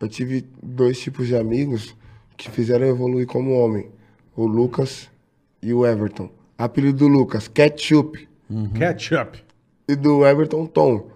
Eu 0.01 0.09
tive 0.09 0.45
dois 0.63 0.99
tipos 1.01 1.27
de 1.27 1.37
amigos 1.37 1.97
que 2.37 2.51
fizeram 2.51 2.87
eu 2.87 2.95
evoluir 2.95 3.27
como 3.27 3.53
homem. 3.53 3.89
O 4.37 4.47
Lucas 4.47 5.09
e 5.63 5.73
o 5.73 5.87
Everton. 5.87 6.29
Apelido 6.59 6.99
do 6.99 7.09
Lucas, 7.09 7.49
Ketchup. 7.49 8.29
Ketchup. 8.75 9.43
E 9.89 9.95
do 9.97 10.27
Everton, 10.27 10.67
Tom. 10.67 11.07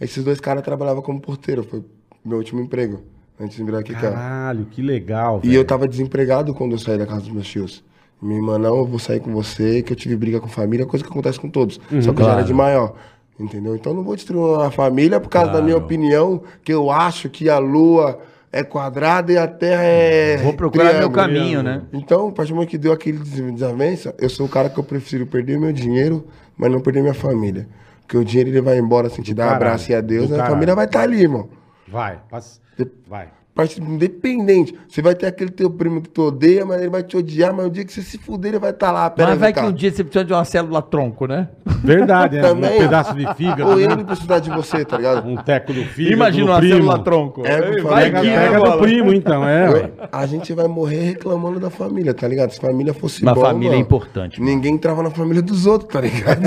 Esses 0.00 0.22
dois 0.22 0.38
caras 0.40 0.62
trabalhavam 0.62 1.02
como 1.02 1.20
porteiro. 1.20 1.64
Foi 1.64 1.84
meu 2.24 2.38
último 2.38 2.60
emprego. 2.60 3.02
Antes 3.40 3.56
de 3.56 3.64
virar 3.64 3.80
aqui, 3.80 3.92
cara. 3.92 4.12
Caralho, 4.14 4.66
que 4.66 4.82
legal, 4.82 5.40
E 5.42 5.48
velho. 5.48 5.60
eu 5.60 5.64
tava 5.64 5.86
desempregado 5.86 6.52
quando 6.54 6.72
eu 6.72 6.78
saí 6.78 6.98
da 6.98 7.06
casa 7.06 7.20
dos 7.22 7.30
meus 7.30 7.46
tios. 7.48 7.84
Minha 8.20 8.36
irmã, 8.40 8.58
não, 8.58 8.76
eu 8.78 8.84
vou 8.84 8.98
sair 8.98 9.20
com 9.20 9.32
você, 9.32 9.80
que 9.80 9.92
eu 9.92 9.96
tive 9.96 10.16
briga 10.16 10.40
com 10.40 10.48
família, 10.48 10.84
coisa 10.84 11.04
que 11.04 11.10
acontece 11.10 11.38
com 11.38 11.48
todos. 11.48 11.80
Só 12.02 12.12
que 12.12 12.20
eu 12.20 12.24
já 12.24 12.32
era 12.32 12.42
de 12.42 12.52
maior. 12.52 12.96
Entendeu? 13.38 13.76
Então 13.76 13.94
não 13.94 14.02
vou 14.02 14.16
destruir 14.16 14.60
a 14.66 14.70
família 14.70 15.20
por 15.20 15.28
causa 15.28 15.52
da 15.52 15.62
minha 15.62 15.76
opinião, 15.76 16.42
que 16.64 16.72
eu 16.72 16.90
acho 16.90 17.28
que 17.30 17.48
a 17.48 17.58
lua 17.58 18.18
é 18.50 18.64
quadrada 18.64 19.32
e 19.32 19.38
a 19.38 19.46
terra 19.46 19.82
é. 19.84 20.38
Vou 20.38 20.54
procurar 20.54 20.84
meu 20.84 20.92
triângulo. 21.10 21.14
caminho, 21.14 21.62
né? 21.62 21.82
Então, 21.92 22.28
a 22.28 22.32
partir 22.32 22.50
do 22.50 22.56
momento 22.56 22.70
que 22.70 22.78
deu 22.78 22.92
aquele 22.92 23.18
des- 23.18 23.52
desavença, 23.54 24.14
eu 24.18 24.28
sou 24.28 24.46
o 24.46 24.48
cara 24.48 24.68
que 24.68 24.78
eu 24.78 24.82
prefiro 24.84 25.24
perder 25.26 25.58
meu 25.58 25.72
dinheiro, 25.72 26.26
mas 26.56 26.70
não 26.72 26.80
perder 26.80 27.00
minha 27.02 27.14
família. 27.14 27.68
Porque 28.00 28.16
o 28.16 28.24
dinheiro 28.24 28.50
ele 28.50 28.60
vai 28.60 28.78
embora 28.78 29.08
sem 29.10 29.22
te 29.22 29.34
dar 29.34 29.48
um 29.48 29.50
abraço 29.54 29.90
e 29.92 29.94
adeus, 29.94 30.28
do 30.30 30.34
a 30.40 30.46
família 30.46 30.74
vai 30.74 30.86
estar 30.86 31.02
ali, 31.02 31.20
irmão. 31.22 31.48
Vai, 31.86 32.18
passa- 32.30 32.58
vai. 33.06 33.28
Parte 33.58 33.82
independente. 33.82 34.72
Você 34.88 35.02
vai 35.02 35.16
ter 35.16 35.26
aquele 35.26 35.50
teu 35.50 35.68
primo 35.68 36.00
que 36.00 36.08
tu 36.08 36.28
odeia, 36.28 36.64
mas 36.64 36.80
ele 36.80 36.90
vai 36.90 37.02
te 37.02 37.16
odiar, 37.16 37.52
mas 37.52 37.66
o 37.66 37.70
dia 37.70 37.84
que 37.84 37.92
você 37.92 38.02
se 38.02 38.16
fuder, 38.16 38.52
ele 38.52 38.60
vai 38.60 38.70
estar 38.70 38.92
lá. 38.92 39.10
Pera 39.10 39.30
Mas 39.30 39.42
aí, 39.42 39.52
vai 39.52 39.52
que 39.52 39.68
um 39.68 39.72
dia 39.72 39.90
você 39.90 40.04
precisa 40.04 40.24
de 40.24 40.32
uma 40.32 40.44
célula 40.44 40.80
tronco, 40.80 41.26
né? 41.26 41.48
Verdade, 41.82 42.36
né? 42.36 42.42
Também. 42.54 42.76
Um 42.76 42.78
pedaço 42.82 43.16
de 43.16 43.34
fígado, 43.34 43.68
Ou 43.68 43.74
né? 43.76 43.82
ele 43.82 44.04
precisar 44.04 44.38
de 44.38 44.48
você, 44.50 44.84
tá 44.84 44.96
ligado? 44.96 45.28
um 45.28 45.34
teco 45.38 45.72
do 45.72 45.82
fígado 45.86 46.14
Imagina 46.14 46.44
do 46.46 46.52
uma 46.52 46.58
primo. 46.60 46.74
célula 46.76 46.98
tronco. 47.00 47.44
É, 47.44 47.58
Ei, 47.74 47.82
vai 47.82 48.04
que, 48.04 48.20
pega 48.20 48.60
né, 48.60 48.70
do 48.70 48.78
primo, 48.78 49.12
então, 49.12 49.48
é, 49.48 49.68
ué. 49.68 49.90
A 50.12 50.24
gente 50.24 50.52
vai 50.52 50.68
morrer 50.68 51.00
reclamando 51.00 51.58
da 51.58 51.68
família, 51.68 52.14
tá 52.14 52.28
ligado? 52.28 52.52
Se 52.52 52.64
a 52.64 52.68
família 52.68 52.94
fosse 52.94 53.24
Uma 53.24 53.34
bom, 53.34 53.40
família 53.40 53.74
é 53.74 53.78
importante, 53.78 54.40
mano. 54.40 54.52
Ninguém 54.52 54.74
entrava 54.74 55.02
na 55.02 55.10
família 55.10 55.42
dos 55.42 55.66
outros, 55.66 55.92
tá 55.92 56.00
ligado? 56.00 56.38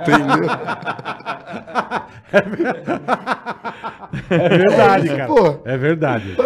Entendeu? 0.00 0.46
É 4.30 4.48
verdade, 4.48 4.85
cara. 4.88 5.26
Pô. 5.26 5.56
É 5.64 5.76
verdade. 5.76 6.36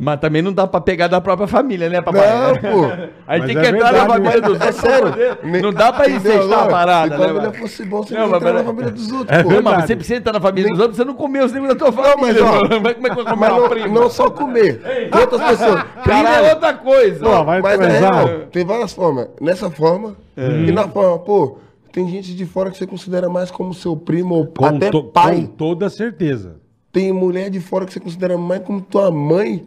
Mas 0.00 0.20
também 0.20 0.42
não 0.42 0.52
dá 0.52 0.66
pra 0.66 0.80
pegar 0.80 1.08
da 1.08 1.20
própria 1.20 1.46
família, 1.46 1.88
né, 1.88 2.00
papai? 2.00 2.28
Não, 2.28 2.56
pô. 2.72 2.84
Aí 3.26 3.40
Mas 3.40 3.46
tem 3.48 3.58
é 3.58 3.60
que 3.62 3.68
entrar 3.68 3.92
na 3.92 3.98
verdade, 3.98 4.12
família 4.12 4.40
né? 4.40 4.46
dos 4.48 4.60
É 4.60 4.64
outros. 4.66 4.80
pra 4.80 4.90
sério. 4.90 5.10
poder- 5.40 5.62
Não 5.62 5.72
dá 5.72 5.92
pra 5.92 6.08
incestar 6.10 6.62
a 6.64 6.68
parada, 6.68 7.08
Se 7.08 7.14
a 7.14 7.18
né? 7.18 7.26
família 7.26 7.42
mano? 7.48 7.54
fosse 7.54 7.84
bom, 7.84 8.02
você 8.02 8.14
Não, 8.14 8.34
entrar 8.36 8.52
na 8.52 8.64
família 8.64 8.90
dos 8.90 9.12
outros, 9.12 9.38
É 9.38 9.42
pô. 9.42 9.48
Não, 9.50 9.56
mas 9.56 9.64
verdade. 9.64 9.86
você 9.86 9.96
precisa 9.96 10.18
entrar 10.18 10.32
na 10.32 10.40
família 10.40 10.70
dos 10.70 10.78
outros, 10.80 10.96
você 10.96 11.04
não 11.04 11.14
comeu 11.14 11.44
os 11.44 11.52
negros 11.52 11.68
da 11.70 11.74
tua 11.76 11.90
Não, 11.90 12.16
mas 12.18 12.36
família. 12.38 12.44
ó. 12.44 12.68
Como 12.80 12.88
é 12.88 12.94
que 12.94 13.00
vai 13.00 13.10
comer 13.10 13.36
Mas 13.36 13.50
não, 13.52 13.68
prima? 13.68 13.88
não 14.00 14.10
só 14.10 14.30
comer. 14.30 14.80
Outras 15.20 15.42
pessoas. 15.50 15.82
Prima 16.02 16.28
é 16.28 16.52
outra 16.54 16.74
coisa. 16.74 17.24
Pô, 17.24 17.44
vai 17.44 17.60
Mas 17.60 17.80
é 17.80 17.98
real, 17.98 18.28
tem 18.50 18.64
várias 18.64 18.92
formas. 18.92 19.28
Nessa 19.40 19.70
forma 19.70 20.16
e 20.36 20.70
na 20.72 20.88
forma, 20.88 21.18
pô, 21.18 21.58
tem 21.92 22.08
gente 22.08 22.34
de 22.34 22.46
fora 22.46 22.70
que 22.70 22.76
você 22.78 22.86
considera 22.86 23.28
mais 23.28 23.50
como 23.50 23.74
seu 23.74 23.96
primo 23.96 24.34
ou 24.36 24.46
Com, 24.46 24.64
até 24.64 24.90
to- 24.90 25.04
pai. 25.04 25.36
com 25.40 25.46
toda 25.46 25.88
certeza. 25.90 26.56
Tem 26.92 27.12
mulher 27.12 27.50
de 27.50 27.60
fora 27.60 27.84
que 27.86 27.92
você 27.92 28.00
considera 28.00 28.36
mais 28.36 28.62
como 28.62 28.80
tua 28.80 29.10
mãe 29.10 29.64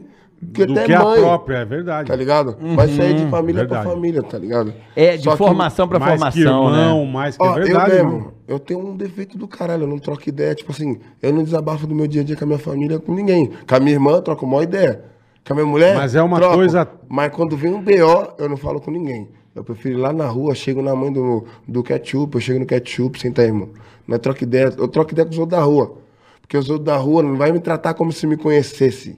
que 0.54 0.66
Do 0.66 0.74
até 0.74 0.86
que 0.88 0.94
a 0.94 1.02
mãe. 1.02 1.22
própria, 1.22 1.58
é 1.60 1.66
verdade. 1.66 2.08
Tá 2.10 2.16
ligado? 2.18 2.58
Vai 2.76 2.90
sair 2.90 3.14
de 3.14 3.26
família 3.28 3.62
verdade. 3.62 3.84
pra 3.84 3.94
família, 3.94 4.22
tá 4.24 4.38
ligado? 4.38 4.74
É, 4.94 5.16
de 5.16 5.24
Só 5.24 5.32
que- 5.32 5.38
formação 5.38 5.88
pra 5.88 6.00
mais 6.00 6.12
que 6.12 6.18
formação, 6.44 6.68
irmão, 6.76 7.06
né? 7.06 7.12
mais 7.14 7.38
que 7.38 7.44
Ó, 7.44 7.58
é 7.58 7.62
verdade. 7.62 7.92
eu 7.96 8.04
mano. 8.04 8.16
mesmo, 8.18 8.34
eu 8.46 8.60
tenho 8.60 8.80
um 8.86 8.98
defeito 8.98 9.38
do 9.38 9.48
caralho, 9.48 9.84
eu 9.84 9.88
não 9.88 9.98
troco 9.98 10.28
ideia, 10.28 10.54
tipo 10.54 10.74
assim, 10.74 11.00
eu 11.22 11.32
não 11.32 11.46
desabafo 11.46 11.88
do 11.88 11.96
meu 11.96 12.08
dia 12.08 12.22
a 12.22 12.26
dia 12.26 12.36
com 12.36 12.44
a 12.44 12.48
minha 12.48 12.60
família, 12.60 13.00
com 13.00 13.14
ninguém. 13.16 13.52
Com 13.66 13.74
a 13.76 13.80
minha 13.80 13.94
irmã, 13.94 14.12
eu 14.12 14.22
troco 14.22 14.46
uma 14.46 14.62
ideia. 14.62 15.02
Com 15.48 15.54
a 15.54 15.56
minha 15.56 15.66
mulher, 15.66 15.96
Mas 15.96 16.14
é 16.14 16.22
uma 16.22 16.38
troco. 16.38 16.56
coisa- 16.56 16.90
Mas 17.08 17.32
quando 17.32 17.56
vem 17.56 17.74
um 17.74 17.82
BO, 17.82 18.34
eu 18.38 18.50
não 18.50 18.58
falo 18.58 18.82
com 18.82 18.92
ninguém. 18.92 19.30
Eu 19.56 19.64
prefiro 19.64 19.98
ir 19.98 20.02
lá 20.02 20.12
na 20.12 20.26
rua, 20.28 20.54
chego 20.56 20.82
na 20.82 20.94
mãe 20.94 21.12
do, 21.14 21.46
do 21.66 21.82
ketchup, 21.82 22.36
eu 22.36 22.42
chego 22.42 22.60
no 22.60 22.66
ketchup, 22.66 23.18
senta 23.18 23.42
aí, 23.44 23.48
irmão. 23.48 23.70
Não 24.06 24.16
é 24.16 24.18
troca 24.20 24.44
ideia, 24.44 24.74
eu 24.78 24.88
troco 24.90 25.12
ideia 25.14 25.26
com 25.26 25.32
os 25.32 25.38
outros 25.40 25.58
da 25.58 25.64
rua. 25.66 26.03
Porque 26.44 26.58
os 26.58 26.70
outros 26.70 26.86
da 26.86 26.96
rua 26.98 27.24
não 27.24 27.36
vai 27.36 27.52
me 27.52 27.60
tratar 27.60 27.96
como 27.96 28.12
se 28.12 28.28
me 28.28 28.38
conhecesse. 28.38 29.18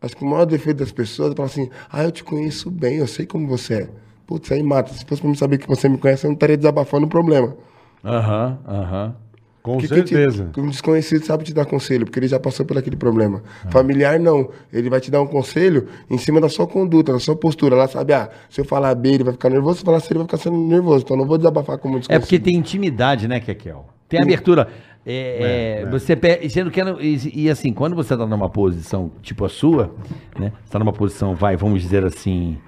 Acho 0.00 0.16
que 0.16 0.22
o 0.24 0.28
maior 0.28 0.44
defeito 0.44 0.76
das 0.78 0.92
pessoas 0.92 1.32
é 1.32 1.34
falar 1.34 1.46
assim, 1.48 1.68
ah, 1.90 2.04
eu 2.04 2.12
te 2.12 2.22
conheço 2.22 2.70
bem, 2.70 2.98
eu 2.98 3.06
sei 3.08 3.26
como 3.26 3.48
você 3.48 3.74
é. 3.74 3.88
Putz, 4.26 4.52
aí 4.52 4.62
mata. 4.62 4.92
Se 4.92 5.04
fosse 5.04 5.20
pra 5.20 5.30
me 5.30 5.36
saber 5.36 5.58
que 5.58 5.66
você 5.66 5.88
me 5.88 5.98
conhece, 5.98 6.24
eu 6.26 6.28
não 6.28 6.34
estaria 6.34 6.56
desabafando 6.56 7.06
o 7.06 7.08
problema. 7.08 7.56
Aham, 8.04 8.58
aham. 8.68 9.14
Com 9.62 9.78
Porque 9.78 9.88
quem 9.88 10.04
te- 10.04 10.14
certeza. 10.14 10.50
um 10.56 10.68
desconhecido 10.68 11.24
sabe 11.24 11.42
te 11.42 11.52
dar 11.52 11.64
conselho, 11.64 12.04
porque 12.06 12.20
ele 12.20 12.28
já 12.28 12.38
passou 12.38 12.64
por 12.64 12.78
aquele 12.78 12.94
problema. 12.94 13.42
Familiar, 13.70 14.20
não. 14.20 14.48
Ele 14.72 14.88
vai 14.88 15.00
te 15.00 15.10
dar 15.10 15.20
um 15.20 15.26
conselho 15.26 15.88
em 16.08 16.16
cima 16.18 16.40
da 16.40 16.48
sua 16.48 16.68
conduta, 16.68 17.12
da 17.12 17.18
sua 17.18 17.34
postura. 17.34 17.74
Ela 17.74 17.88
sabe, 17.88 18.12
ah, 18.12 18.30
se 18.48 18.60
eu 18.60 18.64
falar 18.64 18.94
B, 18.94 19.08
ele 19.14 19.24
vai 19.24 19.32
ficar 19.32 19.50
nervoso, 19.50 19.78
se 19.78 19.82
eu 19.82 19.86
falar 19.86 19.98
C, 19.98 20.06
ele 20.12 20.18
vai 20.18 20.26
ficar 20.28 20.36
sendo 20.38 20.56
nervoso. 20.56 21.02
Então 21.04 21.16
eu 21.16 21.20
não 21.20 21.26
vou 21.26 21.36
desabafar 21.36 21.78
como 21.78 21.94
um 21.94 21.96
É 21.96 22.00
desconhecido. 22.00 22.26
porque 22.26 22.38
tem 22.38 22.54
intimidade, 22.54 23.26
né, 23.26 23.40
Kekel? 23.40 23.86
Tem 24.08 24.20
abertura. 24.22 24.68
É, 25.08 25.82
é, 25.82 25.90
Você 25.90 26.16
pe- 26.16 26.48
sendo 26.50 26.68
que 26.70 26.80
e, 27.00 27.44
e 27.44 27.50
assim, 27.50 27.72
quando 27.72 27.94
você 27.94 28.16
tá 28.16 28.26
numa 28.26 28.48
posição 28.50 29.10
tipo 29.22 29.44
a 29.44 29.48
sua, 29.48 29.94
né? 30.38 30.52
Você 30.64 30.72
tá 30.72 30.78
numa 30.80 30.92
posição, 30.92 31.34
vai, 31.34 31.56
vamos 31.56 31.80
dizer 31.80 32.04
assim, 32.04 32.58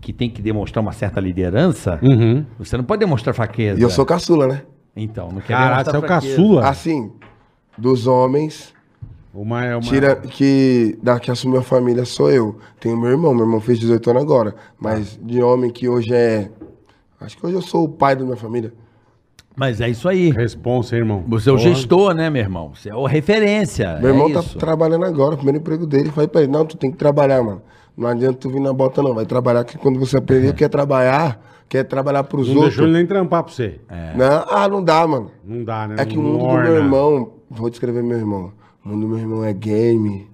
que 0.00 0.10
tem 0.12 0.30
que 0.30 0.40
demonstrar 0.40 0.82
uma 0.82 0.92
certa 0.92 1.20
liderança, 1.20 1.98
Uhum. 2.02 2.46
você 2.58 2.76
não 2.78 2.84
pode 2.84 3.00
demonstrar 3.00 3.34
fraqueza. 3.34 3.78
E 3.78 3.82
eu 3.82 3.90
sou 3.90 4.06
caçula, 4.06 4.46
né? 4.46 4.62
Então, 4.96 5.28
não 5.28 5.40
quer 5.40 5.48
Caralho, 5.54 5.84
você 5.84 5.96
é 5.96 5.98
o 5.98 6.02
caçula. 6.02 6.66
Assim, 6.68 7.12
dos 7.76 8.06
homens, 8.06 8.72
Uma, 9.34 9.64
é 9.64 9.74
uma... 9.76 9.80
tira 9.82 10.16
que 10.16 10.98
da 11.02 11.20
que 11.20 11.30
assumiu 11.30 11.60
a 11.60 11.62
família 11.62 12.04
sou 12.06 12.30
eu. 12.30 12.58
Tenho 12.80 12.98
meu 12.98 13.10
irmão, 13.10 13.34
meu 13.34 13.44
irmão 13.44 13.60
fez 13.60 13.78
18 13.78 14.10
anos 14.10 14.22
agora. 14.22 14.54
Mas 14.80 15.18
de 15.22 15.42
homem 15.42 15.70
que 15.70 15.88
hoje 15.88 16.12
é. 16.14 16.50
Acho 17.20 17.36
que 17.38 17.46
hoje 17.46 17.54
eu 17.56 17.62
sou 17.62 17.84
o 17.84 17.88
pai 17.88 18.16
da 18.16 18.24
minha 18.24 18.36
família. 18.36 18.72
Mas 19.54 19.80
é 19.80 19.88
isso 19.88 20.08
aí. 20.08 20.30
Responsa, 20.30 20.94
hein, 20.96 21.02
irmão. 21.02 21.24
Você 21.28 21.50
é 21.50 21.52
o 21.52 21.56
Porra. 21.56 21.68
gestor, 21.68 22.14
né, 22.14 22.30
meu 22.30 22.40
irmão? 22.42 22.72
Você 22.74 22.88
é 22.88 22.94
o 22.94 23.04
referência. 23.06 23.98
Meu 24.00 24.10
irmão 24.10 24.28
é 24.30 24.32
tá 24.34 24.40
isso. 24.40 24.58
trabalhando 24.58 25.04
agora, 25.04 25.34
o 25.34 25.36
primeiro 25.36 25.58
emprego 25.58 25.86
dele. 25.86 26.10
Falei 26.10 26.28
pra 26.28 26.42
ele, 26.42 26.50
não, 26.52 26.64
tu 26.64 26.76
tem 26.76 26.90
que 26.90 26.96
trabalhar, 26.96 27.42
mano. 27.42 27.60
Não 27.96 28.08
adianta 28.08 28.38
tu 28.38 28.48
vir 28.50 28.60
na 28.60 28.72
bota, 28.72 29.02
não. 29.02 29.14
Vai 29.14 29.26
trabalhar, 29.26 29.64
que 29.64 29.76
quando 29.76 29.98
você 30.00 30.16
aprender, 30.16 30.54
quer 30.56 30.68
trabalhar, 30.70 31.38
quer 31.68 31.84
trabalhar 31.84 32.24
pros 32.24 32.48
Não 32.48 32.54
outros. 32.56 32.70
deixou 32.72 32.86
ele 32.86 32.94
nem 32.96 33.06
trampar 33.06 33.42
pra 33.42 33.52
você. 33.52 33.78
Não, 34.16 34.44
ah, 34.50 34.66
não 34.68 34.82
dá, 34.82 35.06
mano. 35.06 35.30
Não 35.44 35.62
dá, 35.62 35.86
né? 35.86 35.96
É 35.98 36.06
que 36.06 36.16
o 36.18 36.22
Não 36.22 36.30
mundo 36.30 36.48
do 36.56 36.62
meu 36.62 36.76
irmão, 36.76 37.32
vou 37.50 37.68
descrever 37.68 38.02
meu 38.02 38.16
irmão. 38.16 38.52
O 38.84 38.88
mundo 38.88 39.02
do 39.02 39.08
meu 39.08 39.18
irmão 39.18 39.44
é 39.44 39.52
game. 39.52 40.30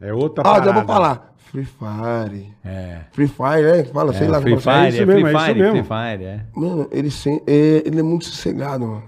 É 0.00 0.12
outra 0.12 0.42
Ah, 0.46 0.54
já 0.56 0.60
parada. 0.60 0.72
vou 0.72 0.84
falar. 0.84 1.31
Free 1.52 1.64
Fire. 1.66 2.46
É. 2.64 2.98
Free 3.12 3.28
Fire, 3.28 3.62
né? 3.62 3.84
Fala, 3.84 4.12
sei 4.14 4.26
lá. 4.26 4.40
Free 4.40 4.52
como 4.52 4.62
fala. 4.62 4.78
Fire, 4.86 4.88
isso 4.94 5.02
é 5.02 5.06
mesmo, 5.06 5.20
Free 5.20 5.30
é 5.30 5.36
isso 5.36 5.44
Fire, 5.44 5.58
Free 5.60 5.72
mesmo. 5.72 5.84
Fire, 5.84 6.24
é. 6.24 6.40
Mano, 6.56 6.88
ele, 6.90 7.10
sem, 7.10 7.42
é, 7.46 7.82
ele 7.84 8.00
é 8.00 8.02
muito 8.02 8.24
sossegado, 8.24 8.86
mano. 8.86 9.02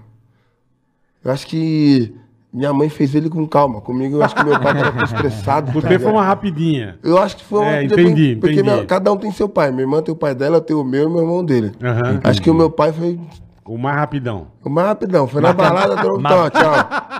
Eu 1.23 1.31
acho 1.31 1.47
que 1.47 2.13
minha 2.53 2.71
mãe 2.71 2.87
fez 2.87 3.15
ele 3.15 3.29
com 3.31 3.47
calma. 3.47 3.81
Comigo, 3.81 4.17
eu 4.17 4.23
acho 4.23 4.35
que 4.35 4.43
meu 4.43 4.59
pai 4.59 4.75
tava 4.79 5.03
estressado. 5.03 5.71
Por 5.71 5.81
tá 5.81 5.97
foi 5.99 6.11
uma 6.11 6.23
rapidinha. 6.23 6.99
Eu 7.03 7.17
acho 7.17 7.35
que 7.37 7.43
foi 7.43 7.59
uma. 7.61 7.75
É, 7.77 7.83
entendi, 7.83 8.35
Porque 8.39 8.59
entendi. 8.59 8.61
minha- 8.71 8.85
cada 8.85 9.11
um 9.11 9.17
tem 9.17 9.31
seu 9.31 9.49
pai. 9.49 9.71
Minha 9.71 9.81
irmã 9.83 10.03
tem 10.03 10.13
o 10.13 10.17
pai 10.17 10.35
dela, 10.35 10.57
eu 10.57 10.61
tenho 10.61 10.81
o 10.81 10.85
meu 10.85 11.09
e 11.09 11.11
meu 11.11 11.21
irmão 11.23 11.43
dele. 11.43 11.71
Aham. 11.83 12.19
Acho 12.23 12.41
que 12.43 12.49
o 12.51 12.53
meu 12.53 12.69
pai 12.69 12.93
foi 12.93 13.19
O 13.65 13.77
mais 13.79 13.97
rapidão. 13.97 14.47
o 14.63 14.69
mais 14.69 14.87
rapidão. 14.89 15.27
Foi 15.27 15.41
na 15.41 15.51
balada, 15.51 15.95
deu 15.95 16.17
um 16.17 16.21
tó, 16.21 16.49
tchau. 16.51 16.73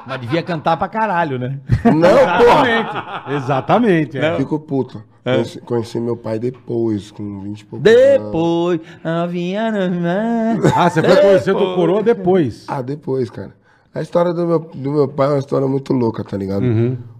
Mas 0.05 0.21
devia 0.21 0.43
cantar 0.43 0.77
pra 0.77 0.87
caralho, 0.87 1.39
né? 1.39 1.59
Não, 1.85 2.37
porra. 2.37 3.23
Exatamente. 3.35 4.17
é. 4.17 4.37
Fico 4.37 4.59
puto. 4.59 5.01
Conheci, 5.23 5.59
conheci 5.61 5.99
meu 5.99 6.15
pai 6.15 6.37
depois, 6.37 7.09
com 7.09 7.39
20 7.41 7.59
e 7.61 7.65
poucos 7.65 7.91
anos. 7.91 8.01
Depois, 8.23 8.79
novinha, 9.03 9.71
novinha. 9.71 10.59
Ah, 10.75 10.87
você 10.87 11.01
foi 11.01 11.15
conhecer 11.15 11.55
o 11.55 11.75
coroa 11.75 12.03
depois. 12.03 12.63
Ah, 12.67 12.83
depois, 12.83 13.31
cara. 13.31 13.55
A 13.93 14.01
história 14.03 14.31
do 14.31 14.45
meu, 14.45 14.59
do 14.59 14.91
meu 14.91 15.07
pai 15.07 15.25
é 15.27 15.29
uma 15.31 15.39
história 15.39 15.67
muito 15.67 15.93
louca, 15.93 16.23
tá 16.23 16.37
ligado? 16.37 16.63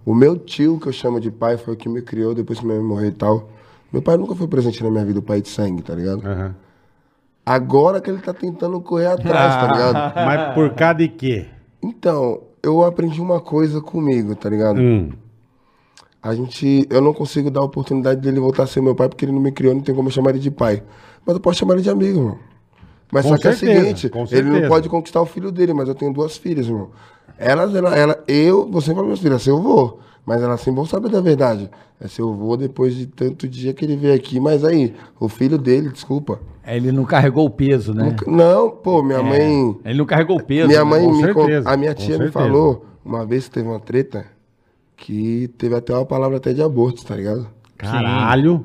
O 0.04 0.14
meu 0.14 0.36
tio, 0.38 0.78
que 0.78 0.86
eu 0.86 0.92
chamo 0.92 1.18
de 1.18 1.32
pai, 1.32 1.56
foi 1.56 1.74
o 1.74 1.76
que 1.76 1.88
me 1.88 2.00
criou 2.00 2.32
depois 2.32 2.60
que 2.60 2.64
minha 2.66 2.78
mãe 2.78 2.86
morreu 2.86 3.08
e 3.08 3.12
tal. 3.12 3.48
Meu 3.92 4.00
pai 4.02 4.16
nunca 4.16 4.36
foi 4.36 4.46
presente 4.46 4.84
na 4.84 4.90
minha 4.90 5.04
vida, 5.04 5.18
o 5.18 5.22
pai 5.22 5.40
de 5.42 5.48
sangue, 5.48 5.82
tá 5.82 5.92
ligado? 5.94 6.24
Aham. 6.24 6.54
Agora 7.46 8.00
que 8.00 8.10
ele 8.10 8.18
tá 8.18 8.34
tentando 8.34 8.80
correr 8.80 9.06
atrás, 9.06 9.54
tá 9.54 9.72
ligado? 9.72 10.14
Mas 10.26 10.52
por 10.52 10.74
causa 10.74 10.96
de 10.96 11.08
quê? 11.08 11.46
Então, 11.80 12.42
eu 12.60 12.84
aprendi 12.84 13.20
uma 13.20 13.40
coisa 13.40 13.80
comigo, 13.80 14.34
tá 14.34 14.50
ligado? 14.50 14.80
Hum. 14.80 15.12
A 16.20 16.34
gente. 16.34 16.88
Eu 16.90 17.00
não 17.00 17.14
consigo 17.14 17.48
dar 17.48 17.60
a 17.60 17.64
oportunidade 17.64 18.20
dele 18.20 18.40
voltar 18.40 18.64
a 18.64 18.66
ser 18.66 18.80
meu 18.80 18.96
pai 18.96 19.08
porque 19.08 19.24
ele 19.24 19.30
não 19.30 19.40
me 19.40 19.52
criou, 19.52 19.72
não 19.72 19.80
tem 19.80 19.94
como 19.94 20.08
eu 20.08 20.12
chamar 20.12 20.30
ele 20.30 20.40
de 20.40 20.50
pai. 20.50 20.82
Mas 21.24 21.36
eu 21.36 21.40
posso 21.40 21.60
chamar 21.60 21.74
ele 21.74 21.82
de 21.82 21.90
amigo, 21.90 22.18
irmão. 22.18 22.38
Mas 23.12 23.24
Com 23.24 23.28
só 23.28 23.38
que 23.38 23.46
é 23.46 23.50
o 23.50 23.54
seguinte, 23.54 24.10
ele 24.32 24.50
não 24.50 24.68
pode 24.68 24.88
conquistar 24.88 25.20
o 25.20 25.26
filho 25.26 25.52
dele, 25.52 25.72
mas 25.72 25.88
eu 25.88 25.94
tenho 25.94 26.12
duas 26.12 26.36
filhas, 26.36 26.66
irmão. 26.66 26.90
Elas, 27.38 27.72
ela, 27.72 27.96
ela, 27.96 28.24
eu, 28.26 28.68
você 28.68 28.92
fala 28.92 29.04
minhas 29.04 29.20
filhas, 29.20 29.42
seu 29.42 29.56
avô. 29.56 30.00
Mas 30.26 30.42
elas 30.42 30.60
sim 30.60 30.74
vão 30.74 30.84
saber 30.84 31.08
da 31.08 31.20
verdade. 31.20 31.70
É 32.00 32.08
seu 32.08 32.28
avô 32.28 32.56
depois 32.56 32.94
de 32.96 33.06
tanto 33.06 33.46
dia 33.46 33.72
que 33.72 33.84
ele 33.84 33.96
veio 33.96 34.12
aqui. 34.12 34.40
Mas 34.40 34.64
aí, 34.64 34.92
o 35.20 35.28
filho 35.28 35.56
dele, 35.56 35.88
desculpa. 35.88 36.40
Ele 36.66 36.90
não 36.90 37.04
carregou 37.04 37.46
o 37.46 37.50
peso, 37.50 37.94
né? 37.94 38.02
Nunca- 38.02 38.28
Não, 38.28 38.68
pô, 38.68 39.04
minha 39.04 39.22
mãe. 39.22 39.78
Ele 39.84 39.98
não 39.98 40.04
carregou 40.04 40.36
o 40.36 40.42
peso. 40.42 40.66
Minha 40.66 40.84
né? 40.84 40.90
mãe 40.90 41.04
Com 41.04 41.12
me 41.12 41.52
A 41.64 41.76
minha 41.76 41.94
tia 41.94 42.18
me 42.18 42.28
falou 42.32 42.84
uma 43.04 43.24
vez 43.24 43.44
que 43.44 43.52
teve 43.52 43.68
uma 43.68 43.78
treta 43.78 44.26
que 44.96 45.48
teve 45.56 45.76
até 45.76 45.94
uma 45.94 46.04
palavra 46.04 46.38
até 46.38 46.52
de 46.52 46.60
aborto, 46.60 47.04
tá 47.04 47.14
ligado? 47.14 47.46
Caralho. 47.78 48.64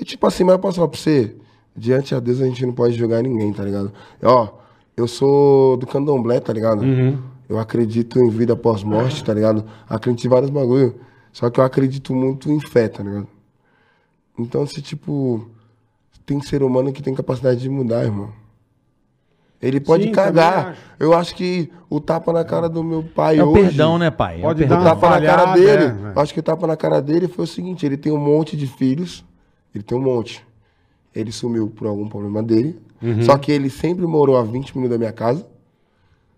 E 0.00 0.04
tipo 0.04 0.26
assim, 0.26 0.42
mas 0.42 0.54
eu 0.54 0.58
posso 0.58 0.76
falar 0.76 0.88
pra 0.88 0.98
você, 0.98 1.36
diante 1.76 2.14
a 2.14 2.20
Deus 2.20 2.40
a 2.40 2.46
gente 2.46 2.64
não 2.64 2.72
pode 2.72 2.94
julgar 2.94 3.22
ninguém, 3.22 3.52
tá 3.52 3.62
ligado? 3.62 3.92
Ó, 4.22 4.48
eu 4.96 5.06
sou 5.06 5.76
do 5.76 5.86
candomblé, 5.86 6.40
tá 6.40 6.52
ligado? 6.52 6.82
Eu 7.48 7.58
acredito 7.58 8.18
em 8.18 8.30
vida 8.30 8.56
pós-morte, 8.56 9.22
tá 9.22 9.34
ligado? 9.34 9.64
Acredito 9.88 10.24
em 10.26 10.30
vários 10.30 10.50
bagulho. 10.50 10.94
Só 11.32 11.50
que 11.50 11.60
eu 11.60 11.64
acredito 11.64 12.14
muito 12.14 12.50
em 12.50 12.60
fé, 12.60 12.88
tá 12.88 13.02
ligado? 13.02 13.28
Então, 14.38 14.66
se 14.66 14.80
tipo, 14.80 15.48
tem 16.24 16.40
ser 16.40 16.62
humano 16.62 16.92
que 16.92 17.02
tem 17.02 17.14
capacidade 17.14 17.60
de 17.60 17.68
mudar, 17.68 18.04
irmão. 18.04 18.30
Ele 19.60 19.80
pode 19.80 20.04
Sim, 20.04 20.12
cagar. 20.12 20.68
acho. 20.70 20.80
Eu 21.00 21.14
acho 21.14 21.34
que 21.34 21.70
o 21.88 21.98
tapa 21.98 22.32
na 22.32 22.44
cara 22.44 22.68
do 22.68 22.84
meu 22.84 23.02
pai 23.02 23.38
É 23.38 23.44
o 23.44 23.48
hoje... 23.48 23.62
perdão, 23.62 23.98
né, 23.98 24.10
pai? 24.10 24.40
Pode 24.40 24.62
é 24.62 24.66
o 24.66 24.68
dar 24.68 24.74
O 24.76 24.78
perdão. 24.78 24.92
uma 24.94 25.00
tapa 25.00 25.20
na 25.20 25.26
cara 25.26 25.54
dele. 25.54 25.84
é, 25.84 25.86
é. 26.18 26.20
Acho 26.20 26.34
que 26.34 26.40
o 26.40 26.42
tapa 26.42 26.66
na 26.66 26.76
cara 26.76 27.00
dele 27.00 27.28
foi 27.28 27.44
o 27.44 27.48
seguinte: 27.48 27.86
ele 27.86 27.96
tem 27.96 28.12
um 28.12 28.18
monte 28.18 28.56
de 28.56 28.66
filhos. 28.66 29.24
Ele 29.74 29.82
tem 29.82 29.96
um 29.96 30.02
monte. 30.02 30.44
Ele 31.14 31.32
sumiu 31.32 31.68
por 31.68 31.86
algum 31.86 32.08
problema 32.08 32.42
dele. 32.42 32.78
Uhum. 33.02 33.22
Só 33.22 33.38
que 33.38 33.50
ele 33.52 33.70
sempre 33.70 34.06
morou 34.06 34.36
a 34.36 34.42
20 34.42 34.76
minutos 34.76 34.90
da 34.90 34.98
minha 34.98 35.12
casa. 35.12 35.46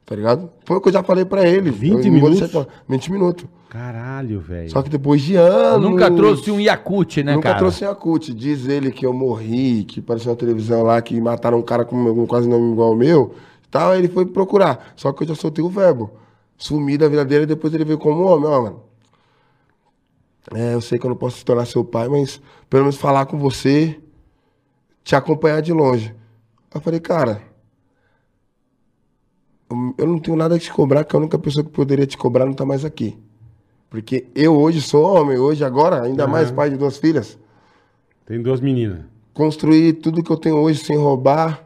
Tá 0.06 0.14
ligado? 0.14 0.48
Foi 0.64 0.76
o 0.76 0.80
que 0.80 0.88
eu 0.88 0.92
já 0.92 1.02
falei 1.02 1.24
pra 1.24 1.46
ele. 1.46 1.68
20 1.70 1.90
Eu 1.90 1.96
não 1.96 2.02
vou 2.02 2.12
minutos? 2.12 2.30
deixar 2.38 2.46
de 2.46 2.52
falar. 2.52 2.84
20 2.88 3.12
minutos. 3.12 3.46
Caralho, 3.68 4.38
velho. 4.40 4.70
Só 4.70 4.80
que 4.80 4.88
depois 4.88 5.20
de 5.20 5.34
anos. 5.34 5.90
Nunca 5.90 6.08
trouxe 6.08 6.48
um 6.52 6.60
Yakut, 6.60 7.24
né, 7.24 7.34
Nunca 7.34 7.48
cara? 7.48 7.58
trouxe 7.58 7.84
a 7.84 7.92
CUT. 7.92 8.32
Diz 8.32 8.68
ele 8.68 8.92
que 8.92 9.04
eu 9.04 9.12
morri, 9.12 9.82
que 9.82 9.98
apareceu 9.98 10.30
na 10.30 10.36
televisão 10.36 10.84
lá, 10.84 11.02
que 11.02 11.20
mataram 11.20 11.58
um 11.58 11.62
cara 11.62 11.84
com 11.84 12.14
com 12.14 12.26
quase 12.26 12.48
nome 12.48 12.70
igual 12.72 12.90
ao 12.90 12.96
meu. 12.96 13.34
Tal, 13.68 13.90
aí 13.90 13.98
ele 13.98 14.08
foi 14.08 14.24
procurar. 14.24 14.92
Só 14.94 15.12
que 15.12 15.24
eu 15.24 15.28
já 15.28 15.34
soltei 15.34 15.64
o 15.64 15.68
verbo. 15.68 16.12
Sumi 16.56 16.96
da 16.96 17.08
vida 17.08 17.24
dele 17.24 17.42
e 17.42 17.46
depois 17.46 17.74
ele 17.74 17.84
veio 17.84 17.98
como 17.98 18.22
homem, 18.22 18.48
ó, 18.48 18.62
mano. 18.62 18.82
É, 20.54 20.74
eu 20.74 20.80
sei 20.80 20.98
que 21.00 21.04
eu 21.04 21.10
não 21.10 21.16
posso 21.16 21.38
se 21.38 21.44
tornar 21.44 21.66
seu 21.66 21.84
pai, 21.84 22.08
mas 22.08 22.40
pelo 22.70 22.84
menos 22.84 22.96
falar 22.96 23.26
com 23.26 23.36
você, 23.36 23.98
te 25.02 25.16
acompanhar 25.16 25.60
de 25.60 25.72
longe. 25.72 26.14
Eu 26.72 26.80
falei, 26.80 27.00
cara, 27.00 27.42
eu- 29.98 30.06
não 30.06 30.18
tenho 30.18 30.36
nada 30.36 30.54
a 30.54 30.58
te 30.58 30.72
cobrar, 30.72 31.04
que 31.04 31.14
a 31.14 31.18
única 31.18 31.38
pessoa 31.38 31.64
que 31.64 31.70
poderia 31.70 32.06
te 32.06 32.16
cobrar 32.16 32.46
não 32.46 32.52
tá 32.52 32.64
mais 32.64 32.84
aqui. 32.84 33.16
Porque 33.90 34.26
eu 34.34 34.56
hoje 34.58 34.80
sou 34.80 35.04
homem, 35.04 35.38
hoje, 35.38 35.64
agora, 35.64 36.02
ainda 36.02 36.26
mais 36.26 36.50
pai 36.50 36.70
de 36.70 36.76
duas 36.76 36.98
filhas. 36.98 37.38
Tem 38.26 38.42
duas 38.42 38.60
meninas. 38.60 39.00
Construir 39.32 39.94
tudo 39.94 40.22
que 40.22 40.30
eu 40.30 40.36
tenho 40.36 40.56
hoje 40.56 40.80
sem 40.82 40.96
roubar, 40.96 41.64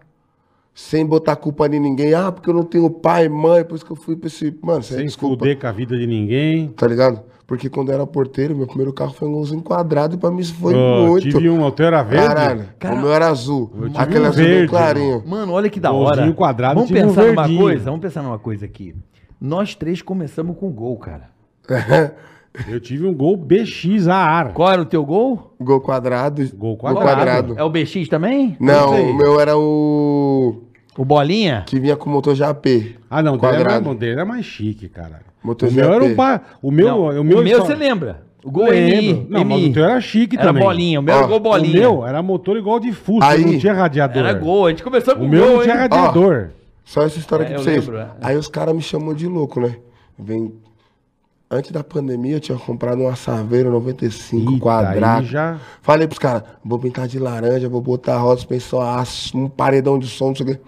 sem 0.75 1.05
botar 1.07 1.37
culpa 1.37 1.67
em 1.67 1.79
ninguém. 1.81 2.13
Ah, 2.15 2.31
porque 2.31 2.51
eu 2.51 2.55
não 2.55 2.63
tenho 2.65 2.91
pai, 2.91 3.29
mãe, 3.29 3.65
por 3.65 3.75
isso 3.77 3.85
que 3.85 3.91
eu 3.93 3.97
fui 3.97 4.17
pra 4.17 4.27
esse. 4.27 4.55
Mano, 4.63 4.83
você 4.83 4.95
Sem 4.97 5.07
desculpa. 5.07 5.47
com 5.57 5.67
a 5.67 5.73
vida 5.73 5.97
de 5.97 6.07
ninguém. 6.07 6.69
Tá 6.69 6.87
ligado? 6.87 7.23
Porque 7.51 7.69
quando 7.69 7.89
eu 7.89 7.97
era 7.97 8.07
porteiro, 8.07 8.55
meu 8.57 8.65
primeiro 8.65 8.93
carro 8.93 9.13
foi 9.13 9.27
um 9.27 9.33
golzinho 9.33 9.61
quadrado 9.61 10.15
e 10.15 10.19
pra 10.19 10.31
mim 10.31 10.39
isso 10.39 10.55
foi 10.55 10.73
Ô, 10.73 11.09
muito. 11.09 11.29
Tive 11.29 11.51
um, 11.51 11.65
o 11.65 11.73
teu 11.73 11.87
era 11.87 12.01
verde? 12.01 12.27
Caralho, 12.29 12.65
Cara, 12.79 12.95
o 12.95 13.01
meu 13.01 13.13
era 13.13 13.27
azul. 13.27 13.73
eu 13.75 13.91
Aquele 13.97 14.21
um 14.21 14.27
azul 14.29 14.45
bem 14.45 14.53
verde, 14.53 14.69
clarinho. 14.69 15.23
Mano, 15.27 15.53
olha 15.55 15.69
que 15.69 15.81
da 15.81 15.91
Golzinho 15.91 16.27
hora. 16.27 16.33
quadrado, 16.33 16.75
vamos 16.77 16.89
tinha 16.89 17.05
um 17.05 17.09
pensar 17.09 17.27
numa 17.27 17.43
verdinho. 17.43 17.61
coisa, 17.61 17.85
vamos 17.87 18.01
pensar 18.01 18.23
numa 18.23 18.39
coisa 18.39 18.65
aqui. 18.65 18.95
Nós 19.41 19.75
três 19.75 20.01
começamos 20.01 20.57
com 20.59 20.71
gol, 20.71 20.97
cara. 20.97 21.29
Eu 22.69 22.79
tive 22.79 23.05
um 23.05 23.13
gol 23.13 23.37
BX 23.37 24.07
a 24.07 24.15
ar. 24.15 24.53
Qual 24.53 24.71
era 24.71 24.83
o 24.83 24.87
teu 24.87 25.05
gol? 25.05 25.53
Gol 25.61 25.81
quadrado. 25.81 26.49
Gol 26.57 26.77
quadrado. 26.77 27.55
É 27.59 27.65
o 27.65 27.69
BX 27.69 28.07
também? 28.09 28.57
Não, 28.61 29.11
o 29.11 29.17
meu 29.17 29.41
era 29.41 29.59
o. 29.59 30.63
O 30.97 31.05
bolinha? 31.05 31.65
Que 31.67 31.81
vinha 31.81 31.97
com 31.97 32.09
motor 32.11 32.33
JP. 32.37 32.97
Ah, 33.11 33.21
não, 33.25 33.37
dele, 33.37 33.55
era, 33.55 33.65
Quadrado. 33.65 33.91
o 33.91 33.95
dele 33.97 34.13
era 34.13 34.25
mais 34.25 34.45
chique, 34.45 34.89
cara. 34.89 35.30
O 35.43 35.71
meu 35.73 35.93
era 35.93 36.05
um 36.05 36.15
pa... 36.15 36.41
O 36.63 36.71
meu, 36.71 36.87
Não, 36.89 37.21
o 37.21 37.25
meu, 37.25 37.39
o 37.41 37.43
meu 37.45 37.59
só- 37.59 37.67
você 37.67 37.75
lembra? 37.75 38.23
O 38.45 38.51
gol. 38.51 38.69
MI. 38.73 39.27
Não, 39.29 39.45
mas 39.45 39.65
o 39.67 39.73
teu 39.73 39.85
era 39.85 40.01
chique 40.01 40.37
Era 40.37 40.47
também. 40.47 40.63
bolinha, 40.63 41.01
o 41.01 41.03
meu 41.03 41.15
era 41.15 41.27
gol 41.27 41.37
O 41.37 41.41
bolinha. 41.41 41.81
meu 41.81 42.07
era 42.07 42.23
motor 42.23 42.57
igual 42.57 42.81
de 42.81 42.93
Fusca, 42.93 43.27
Aí- 43.27 43.45
não 43.45 43.59
tinha 43.59 43.73
radiador. 43.75 44.23
Era 44.23 44.33
gol, 44.33 44.67
a 44.67 44.71
gente 44.71 44.83
começou 44.83 45.15
com 45.17 45.25
O 45.25 45.29
meu 45.29 45.45
gol, 45.45 45.57
não 45.57 45.63
tinha 45.63 45.75
hein? 45.75 45.81
radiador. 45.81 46.49
Só 46.85 47.03
essa 47.03 47.19
história 47.19 47.45
É, 47.45 47.47
aqui 47.47 47.55
pra 47.55 47.63
vocês. 47.63 47.87
lembro, 47.87 48.01
é. 48.01 48.09
Aí 48.23 48.37
os 48.37 48.49
caras 48.49 48.75
me 48.75 48.81
chamam 48.83 49.13
de 49.15 49.27
louco, 49.27 49.61
né? 49.61 49.77
Vem. 50.19 50.53
Antes 51.51 51.71
da 51.73 51.83
pandemia, 51.83 52.37
eu 52.37 52.41
tinha 52.41 52.57
comprado 52.57 53.01
uma 53.03 53.17
Saveiro 53.17 53.71
95 53.71 54.53
Eita, 54.53 54.63
quadrado. 54.63 55.27
já- 55.27 55.59
Falei 55.83 56.07
pros 56.07 56.19
caras, 56.19 56.45
vou 56.65 56.79
pintar 56.79 57.09
de 57.09 57.19
laranja, 57.19 57.69
vou 57.69 57.81
botar 57.81 58.17
roda, 58.19 58.37
suspensão, 58.37 58.81
aço, 58.81 59.37
um 59.37 59.49
paredão 59.49 59.99
de 59.99 60.07
som, 60.07 60.29
não 60.29 60.37
sei 60.37 60.47
o 60.47 60.49
quê. 60.51 60.61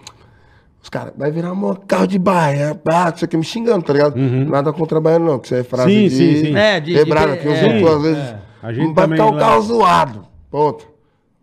Os 0.83 0.89
caras, 0.89 1.13
vai 1.17 1.31
virar 1.31 1.53
um 1.53 1.73
carro 1.75 2.05
de 2.05 2.19
baia, 2.19 2.79
ah, 2.85 3.11
isso 3.15 3.23
aqui 3.23 3.37
me 3.37 3.43
xingando, 3.43 3.85
tá 3.85 3.93
ligado? 3.93 4.17
Nada 4.17 4.71
contra 4.73 4.99
baiano, 4.99 5.25
não, 5.25 5.39
que 5.39 5.45
isso 5.45 5.55
é 5.55 5.63
frase 5.63 5.89
Sim, 5.89 6.03
de... 6.03 6.09
sim, 6.09 6.35
sim. 6.47 6.55
É, 6.57 6.79
de- 6.81 6.91
de- 6.93 6.99
Quebrada, 6.99 7.37
que 7.37 7.47
eu 7.47 7.53
é, 7.53 7.77
uso 7.77 7.87
às 7.87 8.01
vezes. 8.03 8.23
é. 8.23 8.41
A 8.61 8.73
gente 8.73 8.93
vai 8.93 9.07
ficar 9.07 9.25
um 9.27 9.31
lá- 9.33 9.39
carro 9.39 9.61
zoado. 9.61 10.27
Ponto. 10.51 10.87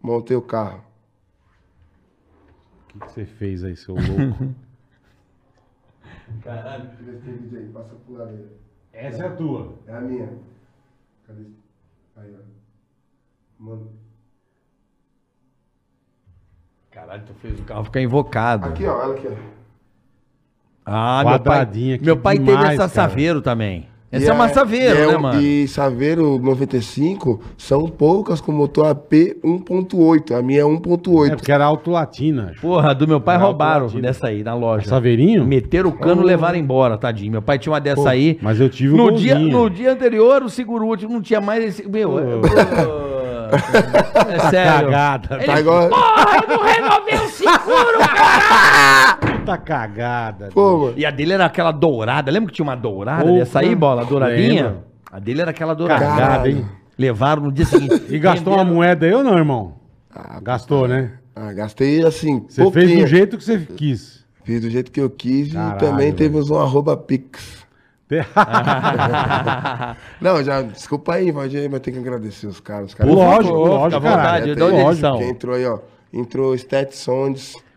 Montei 0.02 0.36
o 0.36 0.42
carro. 0.42 0.82
O 2.84 2.92
que, 2.92 2.98
que 3.00 3.12
você 3.12 3.24
fez 3.24 3.64
aí, 3.64 3.74
seu 3.76 3.94
louco? 3.94 4.54
Passa 7.72 7.94
pro 8.06 8.14
lado 8.14 8.30
aí. 8.30 8.46
Essa 8.92 9.24
é 9.24 9.26
a 9.26 9.30
tua. 9.30 9.74
É 9.86 9.92
a 9.94 10.00
minha. 10.00 10.28
Cadê? 11.26 11.44
Aí, 12.16 12.34
ó. 12.34 12.42
Mano. 13.62 13.88
Caralho, 17.00 17.22
tu 17.26 17.32
fez 17.40 17.58
o 17.58 17.62
carro 17.62 17.84
ficar 17.84 18.02
invocado. 18.02 18.66
Aqui, 18.68 18.84
ó, 18.84 18.94
olha 18.94 19.12
aqui, 19.14 19.26
ó. 19.26 19.32
Ah, 20.84 21.22
meu 21.26 21.40
pai, 21.40 21.60
aqui 21.62 22.00
meu 22.04 22.16
pai 22.16 22.36
teve 22.36 22.50
demais, 22.50 22.78
essa 22.78 22.88
cara. 22.88 23.08
Saveiro 23.08 23.40
também. 23.40 23.88
Essa 24.12 24.26
E 24.26 24.28
é 24.28 24.32
uma 24.32 24.48
Saveiro, 24.48 24.98
é 24.98 25.06
né, 25.06 25.16
mano? 25.16 25.40
E 25.40 25.66
Saveiro 25.68 26.38
95 26.40 27.40
são 27.56 27.88
poucas 27.88 28.40
com 28.40 28.52
motor 28.52 28.88
AP 28.88 29.12
1.8. 29.42 30.36
A 30.36 30.42
minha 30.42 30.60
é 30.60 30.62
É 30.62 30.66
1.8. 30.66 31.36
porque 31.36 31.52
era 31.52 31.64
autolatina. 31.64 32.50
acho. 32.50 32.60
Porra, 32.60 32.94
do 32.94 33.08
meu 33.08 33.20
pai 33.20 33.36
Era 33.36 33.44
roubaram 33.44 33.86
dessa 33.86 34.26
aí 34.26 34.42
na 34.42 34.54
loja. 34.54 34.86
Saveirinho? 34.88 35.46
Meteram 35.46 35.88
o 35.90 35.92
cano 35.92 36.22
e 36.22 36.24
levaram 36.26 36.58
embora, 36.58 36.98
tadinho. 36.98 37.32
Meu 37.32 37.42
pai 37.42 37.58
tinha 37.58 37.72
uma 37.72 37.80
dessa 37.80 38.10
aí. 38.10 38.36
Mas 38.42 38.60
eu 38.60 38.68
tive 38.68 38.92
um 38.94 38.96
no 38.96 39.12
dia, 39.12 39.38
no 39.38 39.70
dia 39.70 39.92
anterior, 39.92 40.42
o 40.42 40.50
seguro 40.50 40.84
último 40.86 41.14
não 41.14 41.22
tinha 41.22 41.40
mais 41.40 41.64
esse. 41.64 41.88
Meu, 41.88 42.18
é, 42.18 43.09
é 43.54 44.38
sério. 44.50 44.90
Cagada. 44.90 45.36
Ele- 45.36 45.44
Tá 45.46 45.60
igual. 45.60 45.88
Porra, 45.88 46.36
eu 46.42 46.48
não 46.56 46.64
renovei 46.64 47.14
o 47.16 47.28
seguro, 47.28 47.98
cara! 47.98 49.14
Puta 49.16 49.58
cagada. 49.58 50.48
Pô. 50.52 50.92
E 50.96 51.04
a 51.06 51.10
dele 51.10 51.32
era 51.32 51.46
aquela 51.46 51.72
dourada. 51.72 52.30
Lembra 52.30 52.48
que 52.50 52.56
tinha 52.56 52.64
uma 52.64 52.76
dourada 52.76 53.24
Porra. 53.24 53.38
dessa 53.38 53.60
aí, 53.60 53.74
bola? 53.74 54.04
Douradinha? 54.04 54.64
Lembro. 54.64 54.82
A 55.12 55.18
dele 55.18 55.40
era 55.42 55.50
aquela 55.50 55.74
dourada. 55.74 56.04
Cagada, 56.04 56.48
hein? 56.48 56.64
Levaram 56.98 57.42
no 57.44 57.52
dia 57.52 57.64
seguinte. 57.66 58.04
E 58.08 58.18
gastou 58.18 58.54
uma 58.54 58.64
moeda 58.64 59.06
aí 59.06 59.12
ou 59.14 59.24
não, 59.24 59.36
irmão? 59.36 59.74
Gastou, 60.42 60.86
né? 60.86 61.12
Ah, 61.34 61.52
gastei 61.52 62.04
assim. 62.04 62.44
Você 62.48 62.62
fez 62.62 62.72
pouquinho. 62.72 63.00
do 63.00 63.06
jeito 63.06 63.38
que 63.38 63.44
você 63.44 63.58
quis. 63.58 64.20
Fiz 64.44 64.60
do 64.60 64.68
jeito 64.70 64.90
que 64.90 65.00
eu 65.00 65.08
quis 65.08 65.52
Caralho, 65.52 65.76
e 65.76 65.78
também 65.78 66.06
velho. 66.12 66.16
teve 66.16 66.38
um 66.52 66.58
arroba 66.58 66.96
Pix. 66.96 67.59
Não, 70.20 70.42
já, 70.42 70.62
desculpa 70.62 71.14
aí, 71.14 71.30
Valdir, 71.30 71.70
mas 71.70 71.80
tem 71.80 71.94
que 71.94 72.00
agradecer 72.00 72.46
os 72.46 72.60
caras. 72.60 72.88
Os 72.88 72.94
caras 72.94 73.14
Lógico, 73.14 73.54
à 73.54 73.58
lógico, 73.58 74.00
vontade, 74.00 74.22
caralho. 74.22 74.56
de 74.56 74.62
onde 74.62 74.72
eles 74.74 74.84
Lógico. 74.84 75.06
são? 75.06 75.18
Quem 75.18 75.28
entrou 75.30 75.54
aí, 75.56 75.66
ó. 75.66 75.78
Entrou 76.12 76.54
Stat. 76.56 76.92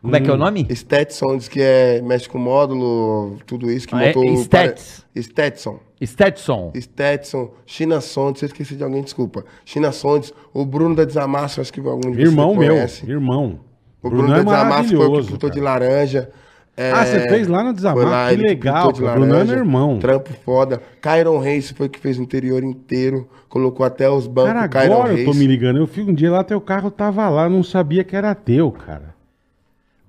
Como 0.02 0.16
é 0.16 0.20
que 0.20 0.30
é 0.30 0.34
o 0.34 0.38
nome? 0.38 0.66
Stat 0.72 1.12
Sondes, 1.14 1.48
que 1.48 1.62
é, 1.62 2.02
mexe 2.02 2.28
com 2.28 2.38
módulo, 2.40 3.38
tudo 3.46 3.70
isso, 3.72 3.88
que 3.88 3.96
Ah, 3.96 4.04
é 4.04 4.08
montou 4.08 4.24
o 4.24 4.34
Stats? 4.42 5.06
pare- 5.14 5.24
Stetson. 5.24 5.80
Stetson. 6.04 6.72
Stetson, 6.76 7.52
China 7.66 8.02
Sondes, 8.02 8.40
se 8.40 8.46
eu 8.46 8.48
esqueci 8.48 8.76
de 8.76 8.84
alguém, 8.84 9.02
desculpa. 9.04 9.46
China 9.64 9.92
Sondes, 9.94 10.34
o 10.54 10.66
Bruno 10.66 10.96
da 10.96 11.06
Desamasso, 11.06 11.62
acho 11.62 11.72
que 11.72 11.80
algum 11.80 12.02
de 12.12 12.18
vocês 12.18 12.28
Irmão 12.30 12.54
meu. 12.56 12.76
Irmão. 13.08 13.60
O 14.02 14.10
Bruno, 14.10 14.24
Bruno, 14.28 14.42
é 14.42 14.44
da 14.44 14.52
Desamasso 14.52 14.98
foi 14.98 15.06
o 15.08 15.22
que 15.22 15.28
pintou 15.32 15.50
de 15.50 15.62
laranja. 15.62 16.30
É, 16.76 16.92
Ah, 16.92 17.06
você 17.06 17.28
fez 17.30 17.48
lá 17.48 17.64
no 17.64 17.72
Desamasso? 17.74 18.02
foi 18.02 18.10
lá, 18.10 18.30
Que 18.30 18.36
legal, 18.36 18.88
pintou 18.88 18.94
de 18.94 19.02
cara. 19.02 19.12
O 19.20 19.26
Bruno 19.26 19.52
é 19.52 19.56
irmão. 19.56 20.00
Trampo 20.00 20.34
foda. 20.44 20.82
Kyron 21.02 21.38
Reis 21.38 21.70
foi 21.72 21.88
que 21.88 22.00
fez 22.00 22.18
o 22.18 22.24
interior 22.24 22.64
inteiro, 22.64 23.28
colocou 23.48 23.86
até 23.86 24.10
os 24.10 24.26
bancos 24.26 24.54
Cara, 24.54 24.68
Kyron 24.68 24.94
agora 24.96 25.10
eu 25.12 25.16
Reis. 25.18 25.28
tô 25.30 25.34
me 25.36 25.46
ligando. 25.46 25.78
Eu 25.78 25.86
fui 25.88 26.04
um 26.04 26.14
dia 26.14 26.32
lá, 26.32 26.44
teu 26.44 26.60
carro 26.60 26.90
tava 26.90 27.30
lá, 27.30 27.48
não 27.48 27.62
sabia 27.64 28.04
que 28.04 28.16
era 28.16 28.34
teu, 28.34 28.72
cara. 28.72 29.14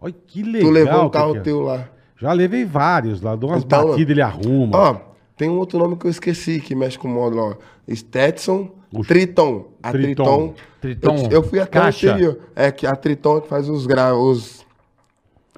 Olha 0.01 0.15
que 0.27 0.43
legal. 0.43 0.69
Tu 0.69 0.73
levou 0.73 1.05
um 1.05 1.09
carro 1.11 1.33
que 1.33 1.39
é. 1.39 1.43
teu 1.43 1.61
lá. 1.61 1.89
Já 2.17 2.33
levei 2.33 2.65
vários 2.65 3.21
lá, 3.21 3.37
dou 3.37 3.51
umas 3.51 3.63
Então, 3.63 3.89
batidas, 3.89 4.11
ele 4.11 4.23
arruma. 4.23 4.79
Ó, 4.79 4.97
tem 5.37 5.51
um 5.51 5.59
outro 5.59 5.79
nome 5.79 5.97
que 5.97 6.07
eu 6.07 6.11
esqueci 6.11 6.61
que 6.61 6.75
mexe 6.75 6.99
com 6.99 7.09
o 7.09 7.11
módulo, 7.11 7.43
ó. 7.51 7.55
Stetson, 7.95 8.71
Triton. 9.07 9.67
A 9.83 9.91
Triton. 9.93 10.55
Triton. 10.81 11.15
Triton. 11.15 11.29
Eu, 11.31 11.39
eu 11.39 11.43
fui 11.43 11.61
até 11.61 11.79
Caixa. 11.81 12.07
o 12.07 12.11
anterior. 12.11 12.39
É 12.57 12.71
que 12.71 12.87
a 12.87 12.95
Triton 12.97 13.41
que 13.43 13.49
faz 13.49 13.69
os 13.69 13.87
gra... 13.87 14.15
os, 14.15 14.65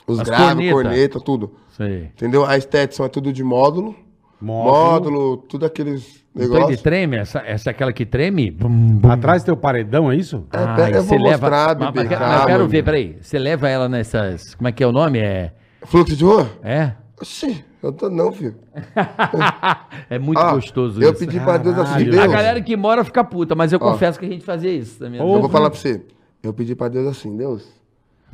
os 0.07 0.21
As 0.21 0.27
graves, 0.29 0.71
corneta. 0.71 0.73
corneta. 0.73 1.21
tudo. 1.21 1.53
Sei. 1.77 2.05
Entendeu? 2.14 2.45
A 2.45 2.59
Stetson 2.59 3.05
é 3.05 3.09
tudo 3.09 3.33
de 3.33 3.42
módulo. 3.45 3.95
Módulo. 4.40 4.75
Módulo, 4.77 5.37
tudo 5.38 5.64
aqueles 5.66 6.23
Então 6.35 6.45
ele 6.47 6.55
negócios. 6.55 6.83
treme? 6.83 7.16
Essa, 7.16 7.38
essa 7.40 7.71
é 7.71 7.73
aquela 7.73 7.92
que 7.92 8.05
treme? 8.05 8.51
Bum, 8.51 8.69
bum. 8.69 9.11
Atrás 9.11 9.42
tem 9.42 9.53
o 9.53 9.57
paredão, 9.57 10.11
é 10.12 10.16
isso? 10.16 10.45
É, 10.53 10.75
pera, 10.77 10.97
eu 10.99 11.03
vou 11.05 11.19
mostrar, 11.19 11.77
mas- 11.79 11.90
bebê, 11.92 12.16
mas 12.16 12.40
eu 12.40 12.47
quero 12.47 12.69
ver, 12.69 12.83
peraí. 12.85 13.16
Você 13.21 13.38
leva 13.38 13.69
ela 13.69 13.88
nessas. 13.88 14.55
Como 14.55 14.69
é 14.69 14.73
que 14.73 14.83
é 14.85 14.87
o 14.87 14.92
nome? 14.92 15.19
É. 15.19 15.53
Fluxo 15.85 16.14
de 16.14 16.23
rua? 16.25 16.51
É? 16.62 16.92
Oxi, 17.19 17.64
eu 17.83 17.90
tô 17.92 18.11
não, 18.11 18.31
filho. 18.31 18.57
é 20.11 20.19
muito 20.19 20.38
Ah, 20.38 20.53
gostoso 20.53 21.01
eu 21.03 21.11
isso. 21.12 21.21
pedi 21.21 21.40
pra 21.40 21.57
Deus 21.57 21.79
assim. 21.79 22.05
Deus. 22.05 22.19
A 22.19 22.27
galera 22.27 22.61
que 22.61 22.77
mora 22.77 23.05
fica 23.05 23.25
puta, 23.25 23.55
mas 23.55 23.73
eu 23.73 23.79
Ó. 23.81 23.92
confesso 23.92 24.19
que 24.19 24.27
a 24.27 24.29
gente 24.29 24.45
fazia 24.45 24.71
isso 24.71 24.99
também. 24.99 25.19
Eu 25.21 25.27
vou 25.27 25.49
falar 25.49 25.71
pra 25.71 25.79
você. 25.79 26.03
Eu 26.42 26.53
pedi 26.53 26.75
pra 26.75 26.88
Deus 26.88 27.07
assim, 27.09 27.35
Deus, 27.37 27.66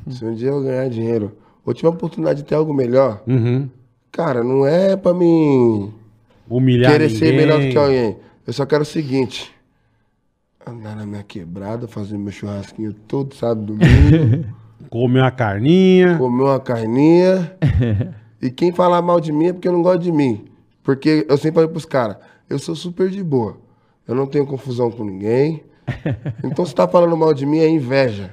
se 0.09 0.25
um 0.25 0.35
dia 0.35 0.49
eu 0.51 0.63
ganhar 0.63 0.89
dinheiro, 0.89 1.33
ou 1.65 1.73
tiver 1.75 1.89
a 1.89 1.93
oportunidade 1.93 2.43
de 2.43 2.49
ter 2.49 2.55
algo 2.55 2.73
melhor, 2.75 3.23
Uhum. 3.27 3.69
cara, 4.11 4.43
não 4.45 4.67
é 4.67 4.97
pra 4.97 5.13
mim 5.15 5.93
Humilhar 6.49 6.93
querer 6.93 7.09
ser 7.11 7.27
ninguém. 7.27 7.37
melhor 7.37 7.61
do 7.61 7.69
que 7.71 7.77
alguém. 7.79 8.17
Eu 8.47 8.53
só 8.53 8.67
quero 8.67 8.83
o 8.83 8.87
seguinte. 8.87 9.53
Andar 10.67 10.95
na 10.95 11.05
minha 11.07 11.23
quebrada, 11.23 11.89
fazer 11.89 12.17
meu 12.17 12.31
churrasquinho 12.33 12.93
todo 12.93 13.35
sábado, 13.35 13.75
domingo, 13.75 14.47
Comer 14.91 15.21
uma 15.21 15.31
carninha. 15.31 16.19
comer 16.19 16.43
uma 16.43 16.61
carninha. 16.61 17.57
e 18.41 18.51
quem 18.51 18.73
falar 18.73 19.01
mal 19.03 19.21
de 19.21 19.33
mim 19.33 19.47
é 19.47 19.53
porque 19.53 19.71
não 19.71 19.83
gosta 19.83 19.99
de 20.01 20.13
mim. 20.13 20.45
Porque 20.83 21.25
eu 21.29 21.37
sempre 21.37 21.55
falei 21.57 21.69
pros 21.69 21.85
caras, 21.85 22.17
eu 22.51 22.59
sou 22.59 22.75
super 22.77 23.09
de 23.09 23.23
boa. 23.23 23.57
Eu 24.07 24.15
não 24.15 24.27
tenho 24.27 24.47
confusão 24.47 24.91
com 24.91 25.05
ninguém. 25.05 25.63
Então 26.45 26.65
se 26.67 26.75
tá 26.75 26.87
falando 26.87 27.17
mal 27.17 27.33
de 27.35 27.45
mim 27.47 27.59
é 27.59 27.69
inveja. 27.69 28.31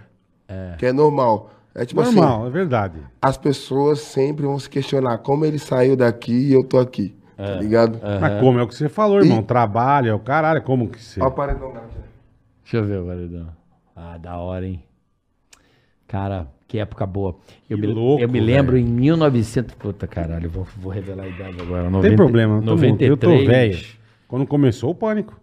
Que 0.78 0.88
é 0.88 0.92
normal. 0.94 1.52
É 1.80 1.86
tipo 1.86 2.02
assim, 2.02 2.16
Normal, 2.16 2.48
é 2.48 2.50
verdade. 2.50 3.00
as 3.22 3.38
pessoas 3.38 4.00
sempre 4.02 4.46
vão 4.46 4.60
se 4.60 4.70
questionar 4.70 5.20
como 5.20 5.46
ele 5.46 5.58
saiu 5.58 5.96
daqui 5.96 6.50
e 6.50 6.54
eu 6.54 6.62
tô 6.64 6.78
aqui. 6.78 7.16
Tá 7.38 7.56
ligado? 7.56 8.00
Mas 8.20 8.42
como 8.42 8.60
é 8.60 8.64
o 8.64 8.68
que 8.68 8.76
você 8.76 8.90
falou, 8.90 9.22
irmão? 9.22 9.42
Trabalho, 9.42 10.10
é 10.10 10.14
o 10.14 10.20
caralho, 10.20 10.62
como 10.62 10.90
que 10.90 11.02
você... 11.02 11.22
Olha 11.22 11.30
o 11.30 11.32
paredão 11.32 11.74
da 11.74 11.82
Deixa 12.64 12.78
eu 12.78 12.84
ver 12.86 13.00
o 13.00 13.06
paredão. 13.06 13.48
Ah, 13.96 14.18
da 14.18 14.38
hora, 14.38 14.68
hein? 14.68 14.84
Cara, 16.06 16.48
que 16.68 16.80
época 16.80 17.06
boa. 17.06 17.36
Eu, 17.70 17.78
Que 17.78 17.88
me, 17.88 17.94
louco, 17.94 18.22
eu 18.22 18.28
me 18.28 18.40
lembro 18.42 18.74
velho. 18.74 18.86
em 18.86 18.92
1900. 18.92 19.74
Puta 19.76 20.06
caralho, 20.06 20.48
eu 20.48 20.50
vou, 20.50 20.68
vou 20.78 20.92
revelar 20.92 21.24
a 21.24 21.28
idade 21.28 21.62
agora. 21.62 21.90
Não 21.90 22.02
tem 22.02 22.16
problema, 22.16 22.56
não 22.56 22.76
tô 22.76 22.78
muito. 22.78 23.02
eu 23.02 23.16
tô 23.16 23.30
93, 23.30 23.76
velho. 23.78 23.88
Quando 24.28 24.46
começou 24.46 24.92
o 24.92 24.96
pânico. 24.96 25.40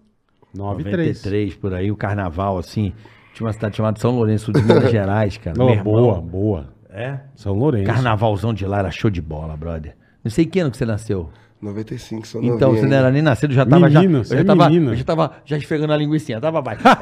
93. 0.55 1.16
93, 1.25 1.55
por 1.57 1.72
aí, 1.72 1.90
o 1.90 1.96
carnaval, 1.96 2.59
assim. 2.59 2.92
Tinha 3.37 3.46
uma 3.46 3.53
cidade 3.53 3.77
chamada 3.77 4.01
São 4.01 4.12
Lourenço 4.12 4.51
de 4.51 4.62
Minas 4.62 4.88
Gerais, 4.90 5.37
cara. 5.37 5.55
Não, 5.59 5.66
Meu 5.66 5.75
irmão- 5.75 5.92
boa, 5.92 6.20
boa. 6.22 6.66
É? 6.90 7.18
São 7.35 7.53
Lourenço. 7.53 7.85
Carnavalzão 7.87 8.55
de 8.55 8.64
lá 8.64 8.79
era 8.79 8.90
show 8.90 9.11
de 9.11 9.20
bola, 9.20 9.55
brother. 9.57 9.94
Não 10.25 10.31
sei 10.31 10.46
que 10.46 10.59
ano 10.59 10.70
que 10.70 10.79
você 10.79 10.87
nasceu. 10.87 11.29
95, 11.61 12.27
sou 12.27 12.42
Então, 12.42 12.70
você 12.70 12.77
não 12.79 12.85
ainda. 12.85 12.96
era 12.96 13.11
nem 13.11 13.20
nascido, 13.22 13.53
já 13.53 13.64
tava 13.66 13.90
já. 13.90 14.01
Menino, 14.01 14.18
Eu 14.20 14.25
você 14.25 14.35
já 14.37 14.40
é 14.40 14.44
tava, 14.44 14.68
menino. 14.68 14.92
eu 14.92 14.96
já 14.96 15.05
tava 15.05 15.33
já 15.44 15.57
esfregando 15.59 15.92
a 15.92 15.96
linguiça, 15.96 16.40
tava 16.40 16.61
vai. 16.62 16.77
já 16.81 16.94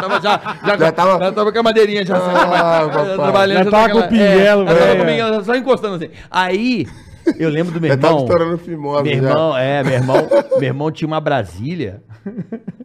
tava 0.00 0.20
já, 0.20 0.40
já, 0.64 0.76
Já 0.76 0.92
tava- 0.92 1.18
já 1.24 1.32
tava 1.32 1.52
com 1.52 1.58
a 1.58 1.62
madeirinha 1.62 2.04
já, 2.04 2.16
Ah, 2.16 2.20
vai, 2.20 2.88
papai. 2.90 3.14
trabalhando, 3.16 3.64
Já 3.64 3.70
tava 3.70 3.88
com 3.92 3.98
o 3.98 4.08
pinguelo, 4.08 4.62
é, 4.62 4.66
já 4.66 4.74
tava 4.74 4.84
velho. 4.86 4.96
com 4.96 5.02
o 5.02 5.06
pinguelo, 5.06 5.44
só 5.44 5.54
encostando 5.54 5.94
assim. 5.96 6.08
Aí, 6.30 6.86
eu 7.38 7.48
lembro 7.50 7.72
do 7.72 7.80
meu 7.80 7.88
Já 7.88 7.94
irmão. 7.94 8.18
estourando 8.18 8.58
fimose 8.58 9.02
Meu 9.02 9.12
já. 9.22 9.28
irmão, 9.28 9.56
é, 9.56 9.82
meu 9.84 9.92
irmão, 9.94 10.28
meu 10.52 10.62
irmão 10.62 10.90
tinha 10.90 11.06
uma 11.08 11.20
Brasília, 11.20 12.02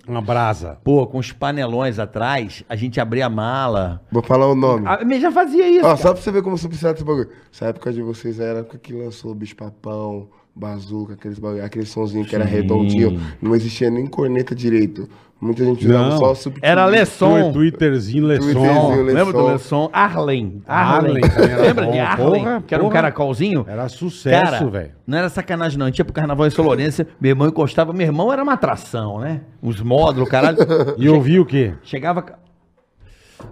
Uma 0.08 0.22
brasa. 0.22 0.78
pô, 0.84 1.06
com 1.08 1.18
os 1.18 1.32
panelões 1.32 2.00
atrás, 2.00 2.64
a 2.68 2.76
gente 2.76 3.00
abria 3.00 3.26
a 3.26 3.30
mala. 3.30 4.02
Vou 4.12 4.22
falar 4.24 4.48
o 4.48 4.56
nome. 4.56 4.86
Ah, 4.88 5.00
mas 5.06 5.22
já 5.22 5.32
fazia 5.32 5.68
isso. 5.68 5.80
Ó, 5.86 5.90
cara. 5.90 5.98
só 5.98 6.14
pra 6.14 6.22
você 6.22 6.32
ver 6.32 6.42
como 6.44 6.58
sou 6.58 6.70
viciado 6.70 6.94
nesse 6.94 7.06
bagulho. 7.06 7.30
Essa 7.54 7.66
época 7.66 7.92
de 7.94 8.02
vocês 8.02 8.40
era 8.40 8.60
a 8.60 8.62
época 8.62 8.78
que 8.78 8.94
lançou 8.94 9.32
o 9.32 9.36
bicho 9.36 9.56
papão, 9.56 10.28
bazuca, 10.56 11.14
aqueles 11.14 11.40
bagulho, 11.40 11.64
aquele 11.66 11.86
sonzinho 11.86 12.26
que 12.26 12.36
era 12.36 12.46
Sim. 12.46 12.52
redondinho. 12.52 13.20
Não 13.42 13.56
existia 13.56 13.90
nem 13.90 14.06
corneta 14.08 14.54
direito. 14.54 15.08
Muita 15.42 15.66
gente 15.66 15.86
usava 15.86 16.10
Não. 16.10 16.18
só 16.20 16.32
o 16.32 16.36
subtítulo. 16.36 16.72
Era 16.72 16.86
Lesson. 16.86 17.52
Twitterzinho, 17.52 18.26
Lesson. 18.26 18.54
Twitterzinho. 18.54 19.04
Lembra 19.04 19.34
do 19.34 19.46
Lesson. 19.48 19.90
Arlen. 19.92 20.62
Arlen 20.66 21.16
Lembra 21.60 21.88
de 21.88 22.00
Arlen? 22.00 22.44
Porra, 22.44 22.64
que 22.66 22.74
era 22.74 22.82
um 22.82 22.86
porra. 22.86 22.94
caracolzinho? 22.94 23.66
Era 23.68 23.90
sucesso, 23.90 24.70
velho. 24.70 24.92
Não 25.06 25.18
era 25.18 25.28
sacanagem, 25.28 25.78
não. 25.78 25.88
A 25.88 25.90
gente 25.90 26.00
ia 26.00 26.06
pro 26.06 26.14
carnaval 26.14 26.48
em 26.48 26.50
São 26.50 26.64
Lourenço, 26.64 27.06
meu 27.20 27.32
irmão 27.32 27.48
encostava. 27.50 27.92
Meu 27.92 28.08
irmão 28.08 28.32
era 28.32 28.42
uma 28.42 28.54
atração, 28.54 29.20
né? 29.20 29.42
Uns 29.62 29.82
módulos, 29.82 30.30
caralho. 30.30 30.60
E 30.98 31.08
eu 31.08 31.20
vi 31.20 31.40
o 31.42 31.46
quê? 31.46 31.74
Chegava. 31.84 32.24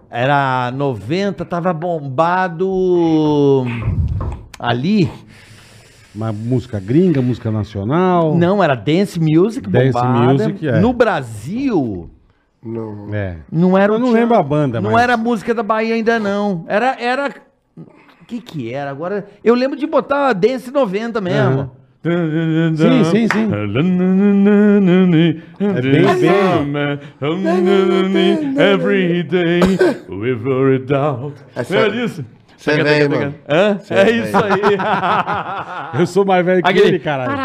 Era 0.10 0.72
90, 0.74 1.44
tava 1.44 1.74
bombado. 1.74 3.66
Ali. 4.58 5.12
Uma 6.14 6.32
música 6.34 6.80
gringa, 6.80 7.22
música 7.22 7.50
nacional. 7.50 8.36
Não, 8.36 8.62
era 8.64 8.76
dance 8.76 9.20
music, 9.20 9.70
Dance 9.70 9.94
bombada. 9.94 10.34
music, 10.34 10.68
é. 10.68 10.80
No 10.80 10.92
Brasil. 10.94 12.10
Não. 12.64 13.14
É. 13.14 13.38
Não 13.52 13.78
era 13.78 13.94
Eu 13.94 14.00
não 14.00 14.12
lembro 14.12 14.36
a 14.36 14.44
banda, 14.44 14.80
Não 14.82 14.92
mas- 14.92 15.04
era 15.04 15.16
música 15.18 15.54
da 15.54 15.64
Bahia 15.64 15.96
ainda, 15.96 16.20
não. 16.20 16.66
Era. 16.68 16.96
era... 17.02 17.30
O 17.78 18.26
que 18.26 18.40
que 18.42 18.74
era? 18.74 18.92
Agora. 18.92 19.26
Eu 19.44 19.56
lembro 19.56 19.78
de 19.78 19.88
botar 19.88 20.32
Dance 20.34 20.70
90 20.72 21.20
mesmo. 21.22 21.72
Sim, 22.04 23.04
sim, 23.12 23.28
sim. 23.28 23.50
É 27.22 28.08
bem, 28.08 28.56
Every 28.58 29.24
day, 29.24 29.60
without 30.10 30.76
a 30.76 30.80
doubt. 30.86 31.36
Essa- 31.56 31.90
disso? 31.90 32.26
Você 32.62 32.72
é 32.72 32.84
velho, 32.84 33.10
mano. 33.10 33.36
Hã? 33.50 33.80
Cê 33.80 33.94
É 33.96 34.02
é 34.02 34.12
isso 34.12 34.38
aí. 34.38 34.78
Eu 36.00 36.06
sou 36.06 36.24
mais 36.24 36.46
velho 36.46 36.62
que 36.62 36.70
Aquele- 36.70 36.88
ele, 36.90 37.00
caralho. 37.00 37.32
Mano, 37.32 37.42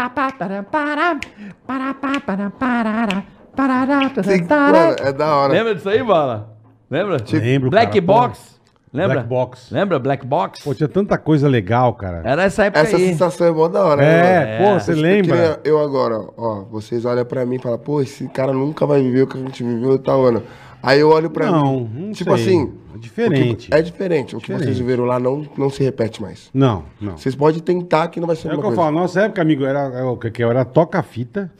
é 4.99 5.11
da 5.13 5.35
hora. 5.35 5.53
Lembra 5.53 5.73
disso 5.75 5.89
aí, 5.89 6.03
Bala? 6.03 6.55
Lembra? 6.89 7.17
Lembro, 7.33 7.69
Black 7.71 7.93
cara, 7.99 8.05
Box. 8.05 8.57
Lembra? 8.93 9.13
Black 9.15 9.27
Box. 9.29 9.67
Lembra 9.71 9.99
Black 9.99 10.25
Box? 10.25 10.63
Pô, 10.63 10.73
tinha 10.73 10.87
tanta 10.87 11.17
coisa 11.17 11.47
legal, 11.47 11.93
cara. 11.95 12.21
Era 12.23 12.43
essa 12.43 12.63
época 12.65 12.81
Essa 12.81 12.95
aí. 12.95 13.07
sensação 13.09 13.47
é 13.47 13.51
mó 13.51 13.67
da 13.67 13.83
hora, 13.83 14.01
né, 14.01 14.19
É, 14.57 14.59
mano? 14.59 14.73
pô, 14.75 14.79
você 14.79 14.93
Que 14.93 15.01
lembra? 15.01 15.59
Eu 15.63 15.79
agora, 15.79 16.19
ó, 16.37 16.63
vocês 16.71 17.03
olham 17.05 17.25
pra 17.25 17.45
mim 17.45 17.55
e 17.55 17.59
falam, 17.59 17.77
pô, 17.79 18.01
esse 18.01 18.27
cara 18.29 18.53
nunca 18.53 18.85
vai 18.85 19.01
viver 19.01 19.23
o 19.23 19.27
que 19.27 19.37
a 19.37 19.41
gente 19.41 19.63
viveu 19.63 19.95
e 19.95 19.99
tal 19.99 20.23
ano. 20.25 20.43
Aí 20.81 20.99
eu 20.99 21.09
olho 21.09 21.29
pra 21.29 21.49
Não, 21.51 21.81
mim. 21.81 21.89
não 22.07 22.11
tipo 22.11 22.35
sei. 22.37 22.43
assim. 22.55 22.73
É 22.93 22.97
diferente. 22.99 23.69
é 23.73 23.81
diferente. 23.81 24.35
O 24.35 24.39
que 24.39 24.45
Diferente. 24.47 24.63
vocês 24.65 24.77
viveram 24.79 25.05
lá 25.05 25.19
não, 25.19 25.45
não 25.57 25.69
se 25.69 25.83
repete 25.83 26.21
mais. 26.21 26.49
Não, 26.53 26.83
não. 26.99 27.15
Vocês 27.17 27.35
podem 27.35 27.59
tentar 27.61 28.07
que 28.07 28.19
não 28.19 28.25
vai 28.27 28.35
ser 28.35 28.47
É 28.47 28.51
o 28.51 28.53
que 28.53 28.57
eu 28.59 28.61
coisa. 28.63 28.75
falo, 28.77 28.91
nossa 28.99 29.21
época, 29.21 29.41
amigo, 29.41 29.65
era 29.65 29.79
era 29.93 30.07
o 30.09 30.17
que 30.17 30.31
que 30.31 30.41
era 30.41 30.65
toca-fita. 30.65 31.51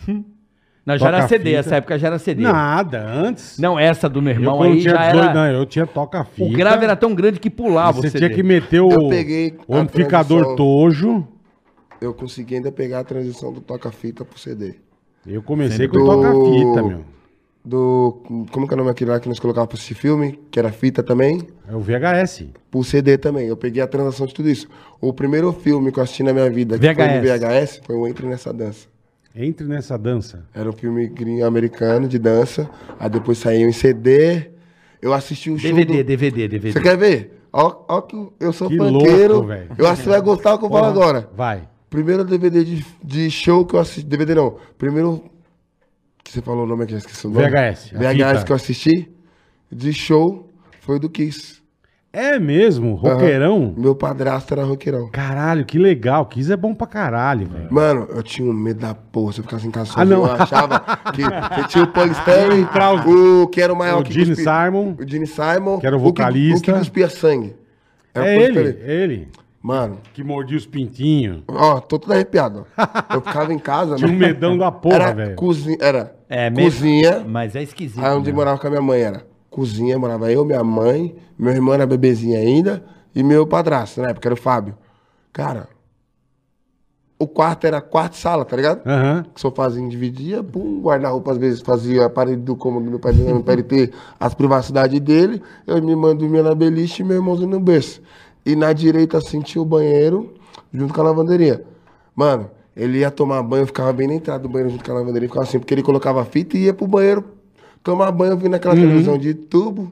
Não, 0.85 0.97
já 0.97 1.07
era 1.09 1.27
CD, 1.27 1.49
fita. 1.49 1.59
essa 1.59 1.75
época 1.75 1.99
já 1.99 2.07
era 2.07 2.17
CD. 2.17 2.41
Nada, 2.43 3.05
antes. 3.05 3.59
Não, 3.59 3.77
essa 3.77 4.07
do 4.09 4.21
meu 4.21 4.33
eu, 4.33 4.39
irmão 4.39 4.57
quando 4.57 4.71
aí 4.73 4.81
tinha 4.81 4.93
já 4.93 5.11
18, 5.11 5.23
era... 5.25 5.33
não, 5.33 5.45
eu 5.59 5.65
tinha 5.65 5.85
toca-fita. 5.85 6.49
O 6.49 6.51
grave 6.57 6.83
era 6.85 6.95
tão 6.95 7.13
grande 7.13 7.39
que 7.39 7.49
pulava 7.49 7.99
Você 8.01 8.07
o 8.07 8.11
CD. 8.11 8.25
tinha 8.25 8.35
que 8.35 8.41
meter 8.43 8.79
o, 8.81 8.89
Eu 8.91 9.09
peguei 9.09 9.53
o 9.67 9.75
amplificador 9.75 10.55
tojo. 10.55 11.27
Eu 12.01 12.13
consegui 12.13 12.55
ainda 12.55 12.71
pegar 12.71 12.99
a 12.99 13.03
transição 13.03 13.51
do 13.51 13.59
toca-fita 13.61 14.23
pro 14.23 14.39
CD. 14.39 14.75
Eu 15.25 15.43
comecei 15.43 15.87
com 15.87 15.97
Do- 15.97 16.05
toca-fita, 16.05 16.81
meu. 16.83 17.01
Do. 17.67 18.23
Como 18.51 18.67
que 18.67 18.73
é 18.73 18.75
o 18.75 18.77
nome 18.77 18.89
aquele 18.91 19.11
lá 19.11 19.19
que 19.19 19.27
nós 19.27 19.39
colocávamos 19.39 19.69
pra 19.69 19.75
assistir 19.75 19.95
filme? 19.95 20.39
Que 20.49 20.57
era 20.59 20.71
fita 20.71 21.03
também. 21.03 21.45
É 21.69 21.75
o 21.75 21.79
VHS. 21.79 22.45
Pro 22.71 22.83
CD 22.83 23.17
também. 23.17 23.47
Eu 23.47 23.57
peguei 23.57 23.81
a 23.81 23.87
transação 23.87 24.25
de 24.25 24.33
tudo 24.33 24.49
isso. 24.49 24.67
O 25.01 25.11
primeiro 25.11 25.51
filme 25.51 25.91
que 25.91 25.99
eu 25.99 26.03
assisti 26.03 26.23
na 26.23 26.31
minha 26.33 26.49
vida, 26.49 26.79
que 26.79 26.85
foi 26.85 26.93
VHS. 26.95 27.15
no 27.15 27.21
VHS, 27.21 27.81
foi 27.85 27.95
o 27.95 28.07
Entre 28.07 28.25
Nessa 28.27 28.53
Dança. 28.53 28.87
Entre 29.39 29.67
nessa 29.67 29.95
dança. 29.99 30.43
Era 30.51 30.67
um 30.67 30.73
filme 30.73 31.05
gringo 31.07 31.45
americano 31.45 32.07
de 32.07 32.17
dança. 32.17 32.67
Aí 32.99 33.07
depois 33.07 33.37
saiu 33.37 33.69
em 33.69 33.71
CD. 33.71 34.49
Eu 34.99 35.13
assisti 35.13 35.51
o 35.51 35.59
show. 35.59 35.69
DVD, 35.69 35.97
do- 36.01 36.07
DVD, 36.07 36.47
DVD. 36.47 36.71
Você 36.73 36.81
quer 36.81 36.97
ver? 36.97 37.39
Ó, 37.53 37.83
ó 37.87 38.01
que 38.01 38.15
eu 38.39 38.51
sou 38.51 38.67
Que 38.67 38.77
funkeiro. 38.77 39.35
louco, 39.35 39.51
eu 39.77 39.85
acho 39.85 39.97
que 39.97 40.03
você 40.05 40.09
vai 40.09 40.21
gostar 40.21 40.53
do 40.53 40.59
que 40.59 40.65
eu 40.65 40.69
falo 40.71 40.85
agora. 40.87 41.29
Vai. 41.35 41.67
Primeiro 41.87 42.23
DVD 42.23 42.63
de, 42.63 42.83
de 43.03 43.29
show 43.29 43.63
que 43.63 43.75
eu 43.75 43.79
assisti. 43.79 44.03
DVD 44.09 44.33
não. 44.33 44.55
Primeiro. 44.75 45.23
Que 46.27 46.33
você 46.33 46.41
falou 46.41 46.65
o 46.65 46.67
nome 46.67 46.83
aqui, 46.83 46.91
já 46.91 46.97
esqueci 46.97 47.25
o 47.25 47.29
nome. 47.29 47.45
VHS, 47.49 47.91
a 47.95 47.99
VHS 47.99 48.11
fita. 48.31 48.43
que 48.43 48.51
eu 48.51 48.55
assisti. 48.57 49.11
De 49.71 49.93
show. 49.93 50.49
Foi 50.81 50.99
do 50.99 51.09
Kiss. 51.09 51.57
É 52.11 52.37
mesmo, 52.39 52.95
roqueirão. 52.95 53.73
Meu 53.77 53.93
padrasto 53.95 54.53
era 54.53 54.63
roqueirão. 54.63 55.09
Caralho, 55.11 55.63
que 55.65 55.77
legal. 55.77 56.25
Kiss 56.25 56.51
é 56.51 56.57
bom 56.57 56.73
pra 56.73 56.87
caralho, 56.87 57.47
velho. 57.47 57.67
Mano, 57.71 58.07
eu 58.09 58.21
tinha 58.23 58.49
um 58.49 58.53
medo 58.53 58.79
da 58.81 58.93
porra. 58.95 59.33
Se 59.33 59.39
eu 59.39 59.43
ficasse 59.43 59.67
em 59.67 59.71
casa 59.71 59.91
Ah, 59.91 59.93
sozinho, 60.05 60.17
não. 60.17 60.25
eu 60.25 60.31
achava 60.33 60.79
que 61.13 61.21
você 61.21 61.67
tinha 61.67 61.83
o 61.83 61.87
Paul 61.87 62.07
Stanley, 62.11 62.61
Entrar 62.61 62.93
o 63.07 63.47
que 63.47 63.61
era 63.61 63.71
o 63.73 63.77
maior 63.77 64.01
o 64.01 64.03
que 64.03 64.13
Gene 64.13 64.35
cuspia- 64.35 64.65
Simon. 64.65 64.95
O 64.99 65.07
Gene 65.07 65.27
Simon. 65.27 65.79
Que 65.79 65.87
era 65.87 65.95
o 65.95 65.99
que- 65.99 66.05
vocalista. 66.05 66.57
O 66.57 66.73
que 66.73 66.79
cuspia 66.79 67.09
sangue. 67.09 67.55
Era 68.13 68.23
o 68.25 68.27
É 68.27 68.35
Paul 68.35 68.43
ele, 68.45 68.59
Stanley. 68.69 68.89
é 68.89 69.03
ele. 69.03 69.27
Mano, 69.67 69.97
Que 70.13 70.23
mordia 70.23 70.55
os 70.57 70.65
pintinhos. 70.65 71.43
ó, 71.45 71.81
tô 71.81 71.99
todo 71.99 72.13
arrepiado. 72.13 72.65
ó. 72.77 73.15
Eu 73.15 73.19
ficava 73.21 73.51
em 73.53 73.59
casa, 73.59 73.97
Tinha 73.97 74.07
um 74.09 74.13
né? 74.13 74.27
medão 74.27 74.57
da 74.57 74.71
porra, 74.71 74.95
Era 74.95 75.11
velho. 75.13 75.35
cozinha, 75.35 75.77
era 75.81 76.15
É, 76.29 76.49
mesmo- 76.49 76.71
cozinha, 76.71 77.25
Mas 77.27 77.53
é 77.53 77.63
esquisito. 77.63 78.01
aí 78.01 78.15
onde 78.15 78.29
né? 78.31 78.35
morava 78.37 78.57
com 78.57 78.65
a 78.67 78.69
minha 78.69 78.81
mãe 78.81 79.01
era 79.01 79.25
cozinha, 79.49 79.99
morava 79.99 80.31
eu, 80.31 80.45
minha 80.45 80.63
mãe, 80.63 81.13
meu 81.37 81.51
irmão 81.51 81.73
era 81.73 81.85
bebezinho 81.85 82.39
ainda, 82.39 82.81
e 83.13 83.21
meu 83.21 83.45
padrasto, 83.45 83.99
na 84.01 84.11
época 84.11 84.29
era 84.29 84.35
o 84.35 84.37
Fábio. 84.37 84.73
Cara, 85.33 85.67
o 87.19 87.27
quarto 87.27 87.67
era 87.67 87.81
quarto 87.81 88.13
e 88.13 88.17
sala, 88.19 88.45
tá 88.45 88.55
ligado? 88.55 88.87
Aham. 88.87 89.25
sofazinho 89.35 89.89
dividia, 89.89 90.41
pum, 90.43 90.79
guarda-roupa 90.81 91.31
às 91.31 91.37
vezes 91.37 91.59
fazia 91.59 92.05
a 92.05 92.09
parede 92.09 92.41
do 92.41 92.55
cômodo 92.55 92.85
do 92.85 92.91
meu 92.91 92.99
pai 92.99 93.11
pra 93.43 93.51
ele 93.53 93.63
ter 93.63 93.91
as 94.17 94.33
privacidades 94.33 94.97
dele, 95.01 95.41
eu 95.65 95.81
me 95.83 95.93
mando 95.93 96.19
dormia 96.21 96.41
na 96.43 96.55
beliche 96.55 97.01
e 97.01 97.05
meu 97.05 97.17
irmãozinho 97.17 97.49
no 97.49 97.59
berço. 97.59 98.01
E 98.47 98.55
na 98.55 98.71
direita 98.71 99.17
assim 99.17 99.41
tinha 99.41 99.61
o 99.61 99.65
banheiro 99.65 100.33
junto 100.73 100.93
com 100.93 101.01
a 101.01 101.03
lavanderia. 101.03 101.65
Mano, 102.15 102.49
ele 102.75 102.99
ia 102.99 103.11
tomar 103.11 103.43
banho, 103.43 103.63
eu 103.63 103.67
ficava 103.67 103.91
bem 103.91 104.07
na 104.07 104.13
entrada 104.13 104.41
do 104.41 104.47
banheiro 104.47 104.71
junto 104.71 104.85
com 104.85 104.91
a 104.91 104.95
lavanderia, 104.95 105.27
ficava 105.27 105.45
assim, 105.45 105.59
porque 105.59 105.73
ele 105.73 105.83
colocava 105.83 106.23
fita 106.23 106.57
e 106.57 106.61
ia 106.63 106.73
pro 106.73 106.87
banheiro 106.87 107.25
tomar 107.83 108.09
banho, 108.11 108.37
vindo 108.37 108.51
naquela 108.51 108.73
televisão 108.73 109.17
de 109.17 109.33
tubo. 109.33 109.91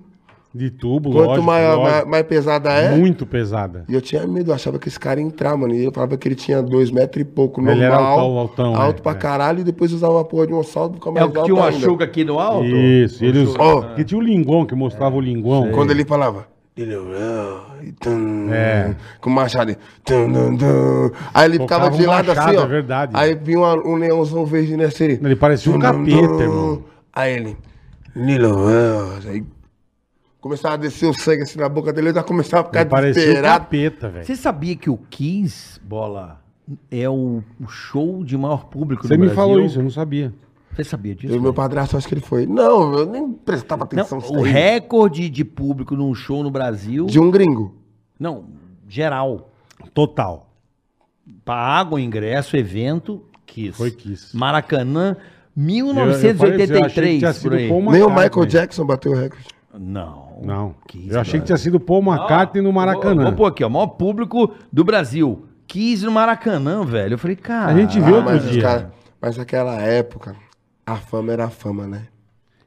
De 0.53 0.69
tubo, 0.69 1.11
Quanto 1.11 1.27
lógico. 1.27 1.45
maior, 1.45 1.75
lógico. 1.75 1.91
mais, 1.91 2.07
mais 2.07 2.27
pesada 2.27 2.71
é. 2.71 2.95
Muito 2.95 3.25
pesada. 3.25 3.83
E 3.89 3.93
eu 3.93 4.01
tinha 4.01 4.25
medo, 4.25 4.51
eu 4.51 4.55
achava 4.55 4.79
que 4.79 4.87
esse 4.87 4.97
cara 4.97 5.19
ia 5.19 5.25
entrar, 5.25 5.57
mano. 5.57 5.75
E 5.75 5.83
eu 5.83 5.91
falava 5.91 6.15
que 6.15 6.25
ele 6.25 6.35
tinha 6.35 6.63
dois 6.63 6.89
metros 6.91 7.21
e 7.21 7.25
pouco, 7.25 7.59
Ele 7.59 7.83
era 7.83 7.95
normal. 7.95 8.19
altão, 8.19 8.37
altão, 8.37 8.75
alto 8.81 8.99
é, 8.99 9.01
pra 9.01 9.11
é. 9.11 9.15
caralho, 9.15 9.59
e 9.59 9.63
depois 9.65 9.91
usava 9.91 10.13
uma 10.13 10.23
porra 10.23 10.47
de 10.47 10.53
um 10.53 10.63
salto 10.63 10.97
pra 10.97 10.99
ficar 10.99 11.09
É 11.09 11.13
mais 11.13 11.29
o 11.29 11.31
que 11.33 11.37
alto 11.39 11.53
tinha 11.53 11.61
uma 11.61 11.71
chuca 11.73 12.05
aqui 12.05 12.23
no 12.23 12.39
alto? 12.39 12.65
Isso. 12.65 13.25
Ele 13.25 13.39
us... 13.43 13.53
Ó. 13.59 13.81
Que 13.95 14.05
tinha 14.05 14.17
o 14.17 14.23
linguão 14.23 14.65
que 14.65 14.73
mostrava 14.73 15.17
o 15.17 15.19
linguão. 15.19 15.71
Quando 15.73 15.91
ele 15.91 16.05
falava... 16.05 16.54
e 16.77 17.91
tum, 17.93 18.49
É. 18.53 18.95
Com 19.21 19.29
o 19.29 19.33
machado. 19.33 19.75
tum, 20.03 20.31
tum, 20.33 20.57
tum. 20.57 21.11
Aí 21.33 21.45
ele 21.45 21.57
Tocava 21.59 21.85
ficava 21.85 21.97
de 21.97 22.03
um 22.03 22.07
lado 22.09 22.27
machado, 22.27 22.49
assim, 22.49 22.57
ó. 22.57 22.63
é 22.63 22.67
verdade. 22.67 23.11
Aí 23.15 23.33
vinha 23.35 23.59
uma- 23.59 23.87
um 23.87 23.95
leãozão 23.95 24.45
verde 24.45 24.75
nesse 24.75 25.03
ali. 25.03 25.19
Ele 25.23 25.35
parecia 25.37 25.71
um 25.71 25.79
capeta, 25.79 26.43
irmão. 26.43 26.83
Aí 27.13 27.33
ele... 27.33 27.57
Lilo. 28.15 28.67
Aí 29.27 29.43
começava 30.41 30.73
a 30.75 30.77
descer 30.77 31.05
o 31.07 31.13
sangue 31.13 31.43
assim 31.43 31.57
na 31.59 31.67
boca 31.69 31.91
dele, 31.93 32.09
eu 32.09 32.13
já 32.13 32.23
começava 32.23 32.63
a 32.63 32.65
ficar 32.65 32.81
Ele 32.81 32.89
parecia 32.89 33.21
desesperado. 33.23 33.59
capeta, 33.63 34.09
velho. 34.09 34.25
Você 34.25 34.35
sabia 34.35 34.75
que 34.75 34.89
o 34.89 34.97
Kiss, 35.09 35.79
bola, 35.81 36.39
é 36.91 37.09
o, 37.09 37.41
o 37.59 37.67
show 37.67 38.23
de 38.23 38.37
maior 38.37 38.65
público 38.65 39.07
Você 39.07 39.13
no 39.15 39.21
me 39.21 39.25
Brasil? 39.27 39.35
falou 39.43 39.61
isso, 39.65 39.79
eu 39.79 39.83
não 39.83 39.89
sabia. 39.89 40.33
Você 40.75 40.83
sabia 40.83 41.15
disso? 41.15 41.33
E 41.33 41.37
o 41.37 41.41
meu 41.41 41.53
padrasto, 41.53 41.95
acho 41.95 42.07
que 42.07 42.13
ele 42.13 42.21
foi. 42.21 42.45
Não, 42.45 42.93
eu 42.97 43.05
nem 43.05 43.31
prestava 43.31 43.79
Não, 43.79 43.85
atenção. 43.85 44.17
nisso 44.17 44.33
o 44.33 44.43
aí. 44.43 44.51
recorde 44.51 45.29
de 45.29 45.45
público 45.45 45.95
num 45.95 46.13
show 46.13 46.43
no 46.43 46.51
Brasil. 46.51 47.05
De 47.05 47.19
um 47.19 47.31
gringo. 47.31 47.75
Não, 48.19 48.45
geral. 48.89 49.51
Total. 49.93 50.49
Paga 51.43 51.95
o 51.95 51.99
ingresso, 51.99 52.57
evento, 52.57 53.23
Kiss. 53.45 53.77
Foi 53.77 53.91
Kiss. 53.91 54.35
Maracanã, 54.35 55.15
Eu- 55.57 55.87
eu 55.87 55.93
falei 55.95 56.11
isso, 56.15 56.25
eu 56.25 56.31
achei 56.31 56.51
que 56.51 56.73
1983, 56.73 57.19
tinha 57.19 57.33
por 57.33 57.53
aí. 57.53 57.71
Nem 57.91 58.03
o. 58.03 58.09
Michael 58.09 58.45
Jackson 58.45 58.85
bateu 58.85 59.11
o 59.13 59.15
recorde. 59.15 59.45
Não. 59.77 60.39
Não. 60.43 60.75
Kiss, 60.87 61.09
eu 61.13 61.19
achei 61.21 61.39
que 61.39 61.45
tinha 61.45 61.57
sido 61.57 61.79
Paul 61.79 62.01
McCartney 62.03 62.61
no 62.61 62.73
Maracanã. 62.73 63.23
Vamos 63.23 63.37
pôr 63.37 63.45
aqui, 63.45 63.63
ó. 63.63 63.69
Maior 63.69 63.87
público 63.87 64.53
do 64.71 64.83
Brasil. 64.83 65.45
Kiss 65.67 66.03
no 66.05 66.11
Maracanã, 66.11 66.83
velho. 66.85 67.13
Eu 67.13 67.17
falei, 67.17 67.35
cara. 67.37 67.71
A 67.71 67.75
gente 67.77 67.99
viu 67.99 68.15
outro 68.15 68.31
mas, 68.31 68.43
os 68.45 68.51
dia. 68.51 68.61
cara- 68.61 68.91
mas 69.21 69.37
naquela 69.37 69.81
época, 69.81 70.35
a 70.85 70.95
fama 70.95 71.33
era 71.33 71.45
a 71.45 71.49
fama, 71.49 71.87
né? 71.87 72.07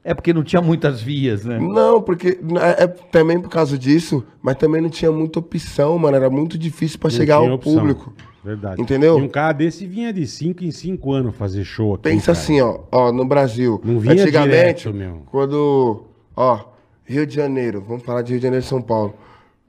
É 0.03 0.13
porque 0.13 0.33
não 0.33 0.43
tinha 0.43 0.61
muitas 0.61 1.01
vias, 1.01 1.43
né? 1.45 1.59
Não, 1.59 2.01
porque 2.01 2.39
é, 2.77 2.83
é 2.83 2.87
também 2.87 3.39
por 3.39 3.49
causa 3.49 3.77
disso, 3.77 4.23
mas 4.41 4.55
também 4.55 4.81
não 4.81 4.89
tinha 4.89 5.11
muita 5.11 5.39
opção, 5.39 5.97
mano. 5.99 6.15
Era 6.15 6.29
muito 6.29 6.57
difícil 6.57 6.97
pra 6.99 7.09
Não 7.09 7.15
chegar 7.17 7.35
ao 7.35 7.51
opção. 7.53 7.75
público. 7.75 8.13
Verdade. 8.43 8.81
Entendeu? 8.81 9.19
E 9.19 9.21
um 9.21 9.27
cara 9.27 9.51
desse 9.51 9.85
vinha 9.85 10.13
de 10.13 10.25
5 10.25 10.63
em 10.63 10.71
5 10.71 11.11
anos 11.11 11.35
fazer 11.35 11.65
show 11.65 11.93
aqui. 11.95 12.03
Pensa 12.03 12.27
cara. 12.27 12.37
assim, 12.37 12.61
ó, 12.61 12.79
ó, 12.91 13.11
no 13.11 13.25
Brasil. 13.25 13.81
Não 13.83 13.99
vinha 13.99 14.23
antigamente, 14.23 14.83
direto, 14.89 14.93
meu. 14.93 15.23
quando, 15.29 16.05
ó, 16.35 16.59
Rio 17.03 17.27
de 17.27 17.35
Janeiro, 17.35 17.83
vamos 17.85 18.03
falar 18.03 18.21
de 18.21 18.31
Rio 18.31 18.39
de 18.39 18.43
Janeiro 18.45 18.65
e 18.65 18.67
São 18.67 18.81
Paulo. 18.81 19.13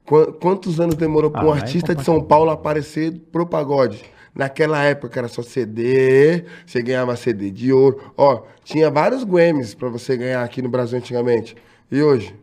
Qua- 0.05 0.31
Quantos 0.31 0.79
anos 0.79 0.95
demorou 0.95 1.29
para 1.29 1.41
Ah, 1.41 1.47
um 1.47 1.53
é 1.55 1.59
artista 1.59 1.93
de 1.93 2.03
São 2.05 2.21
Paulo 2.23 2.49
aparecer 2.49 3.11
pro 3.31 3.45
pagode? 3.45 4.01
Naquela 4.33 4.81
época 4.83 5.19
era 5.19 5.27
só 5.27 5.41
CD, 5.41 6.45
você 6.65 6.81
ganhava 6.81 7.15
CD 7.15 7.51
de 7.51 7.73
ouro. 7.73 8.13
Ó, 8.15 8.43
tinha 8.63 8.89
vários 8.89 9.23
Grammys 9.23 9.73
para 9.73 9.89
você 9.89 10.15
ganhar 10.15 10.43
aqui 10.43 10.61
no 10.61 10.69
Brasil 10.69 10.97
antigamente. 10.97 11.55
E 11.91 12.01
hoje? 12.01 12.33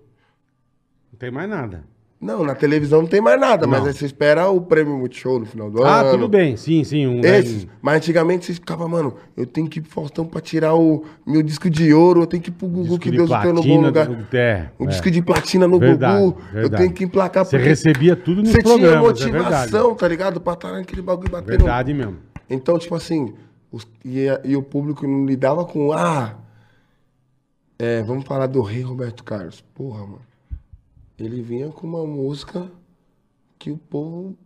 Não 1.10 1.18
tem 1.18 1.30
mais 1.30 1.48
nada. 1.48 1.84
Não, 2.20 2.42
na 2.42 2.52
televisão 2.52 3.02
não 3.02 3.08
tem 3.08 3.20
mais 3.20 3.40
nada, 3.40 3.64
mas 3.64 3.78
Não. 3.78 3.86
aí 3.86 3.92
você 3.92 4.04
espera 4.04 4.48
o 4.50 4.60
prêmio 4.60 4.98
Multishow 4.98 5.38
no 5.38 5.46
final 5.46 5.70
do 5.70 5.84
Ah, 5.84 6.00
ano. 6.00 6.10
tudo 6.10 6.28
bem. 6.28 6.56
Sim, 6.56 6.82
sim. 6.82 7.06
Um, 7.06 7.20
Esses. 7.20 7.64
Mas 7.80 7.98
antigamente 7.98 8.44
você 8.44 8.54
ficava, 8.54 8.88
mano, 8.88 9.14
eu 9.36 9.46
tenho 9.46 9.68
que 9.68 9.78
ir 9.78 9.82
pro 9.82 9.92
Faustão 9.92 10.26
pra 10.26 10.40
tirar 10.40 10.74
o 10.74 11.04
meu 11.24 11.44
disco 11.44 11.70
de 11.70 11.94
ouro, 11.94 12.22
eu 12.22 12.26
tenho 12.26 12.42
que 12.42 12.48
ir 12.48 12.52
pro 12.52 12.66
Gugu, 12.66 12.98
que 12.98 13.08
de 13.12 13.18
Deus 13.18 13.30
tem 13.30 13.38
no 13.52 13.62
bom 13.62 13.62
platina 13.62 13.86
lugar. 13.86 14.06
do- 14.08 14.36
é, 14.36 14.68
um 14.80 14.86
é. 14.86 14.88
disco 14.88 15.08
de 15.12 15.22
platina 15.22 15.68
no 15.68 15.78
Verdade, 15.78 16.20
Gugu, 16.20 16.40
eu 16.48 16.52
verdade. 16.62 16.82
tenho 16.82 16.92
que 16.92 17.04
emplacar 17.04 17.44
Você 17.44 17.56
recebia 17.56 18.16
tudo 18.16 18.42
nos 18.42 18.50
Você 18.50 18.62
tinha 18.64 18.88
é 18.88 18.98
motivação, 18.98 19.94
tá 19.94 20.08
ligado? 20.08 20.40
Pra 20.40 20.54
estar 20.54 20.72
naquele 20.72 21.02
bagulho 21.02 21.30
batendo. 21.30 21.50
Verdade 21.58 21.94
mesmo. 21.94 22.16
Então, 22.50 22.76
tipo 22.80 22.96
assim, 22.96 23.32
os- 23.70 23.86
e, 24.04 24.26
e 24.44 24.56
o 24.56 24.62
público 24.62 25.06
não 25.06 25.24
lidava 25.24 25.64
com, 25.64 25.92
ah, 25.92 26.34
é, 27.78 28.02
vamos 28.02 28.24
falar 28.24 28.46
do 28.48 28.60
rei 28.60 28.82
Roberto 28.82 29.22
Carlos. 29.22 29.62
Porra, 29.72 30.00
mano. 30.00 30.27
Ele 31.18 31.42
vinha 31.42 31.68
com 31.68 31.86
uma 31.86 32.06
música 32.06 32.70
que 33.58 33.70
o 33.70 33.76
povo 33.76 34.36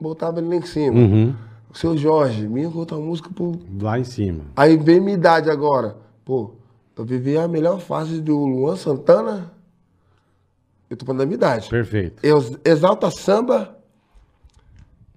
botava 0.00 0.38
ele 0.38 0.48
lá 0.48 0.56
em 0.56 0.62
cima. 0.62 0.96
Uhum. 0.98 1.34
O 1.70 1.76
seu 1.76 1.96
Jorge, 1.96 2.46
vinha 2.46 2.70
com 2.70 2.78
outra 2.78 2.96
música, 2.96 3.28
pô. 3.34 3.52
Lá 3.80 3.98
em 3.98 4.04
cima. 4.04 4.44
Aí 4.56 4.76
vem 4.76 5.00
minha 5.00 5.14
idade 5.14 5.50
agora. 5.50 5.96
Pô, 6.24 6.52
eu 6.96 7.04
vivi 7.04 7.36
a 7.36 7.48
melhor 7.48 7.80
fase 7.80 8.20
do 8.20 8.36
Luan 8.38 8.76
Santana. 8.76 9.52
Eu 10.88 10.96
tô 10.96 11.04
falando 11.04 11.18
da 11.20 11.26
minha 11.26 11.34
idade. 11.36 11.68
Perfeito. 11.68 12.24
Ex- 12.24 12.58
Exalta 12.64 13.10
Samba, 13.10 13.76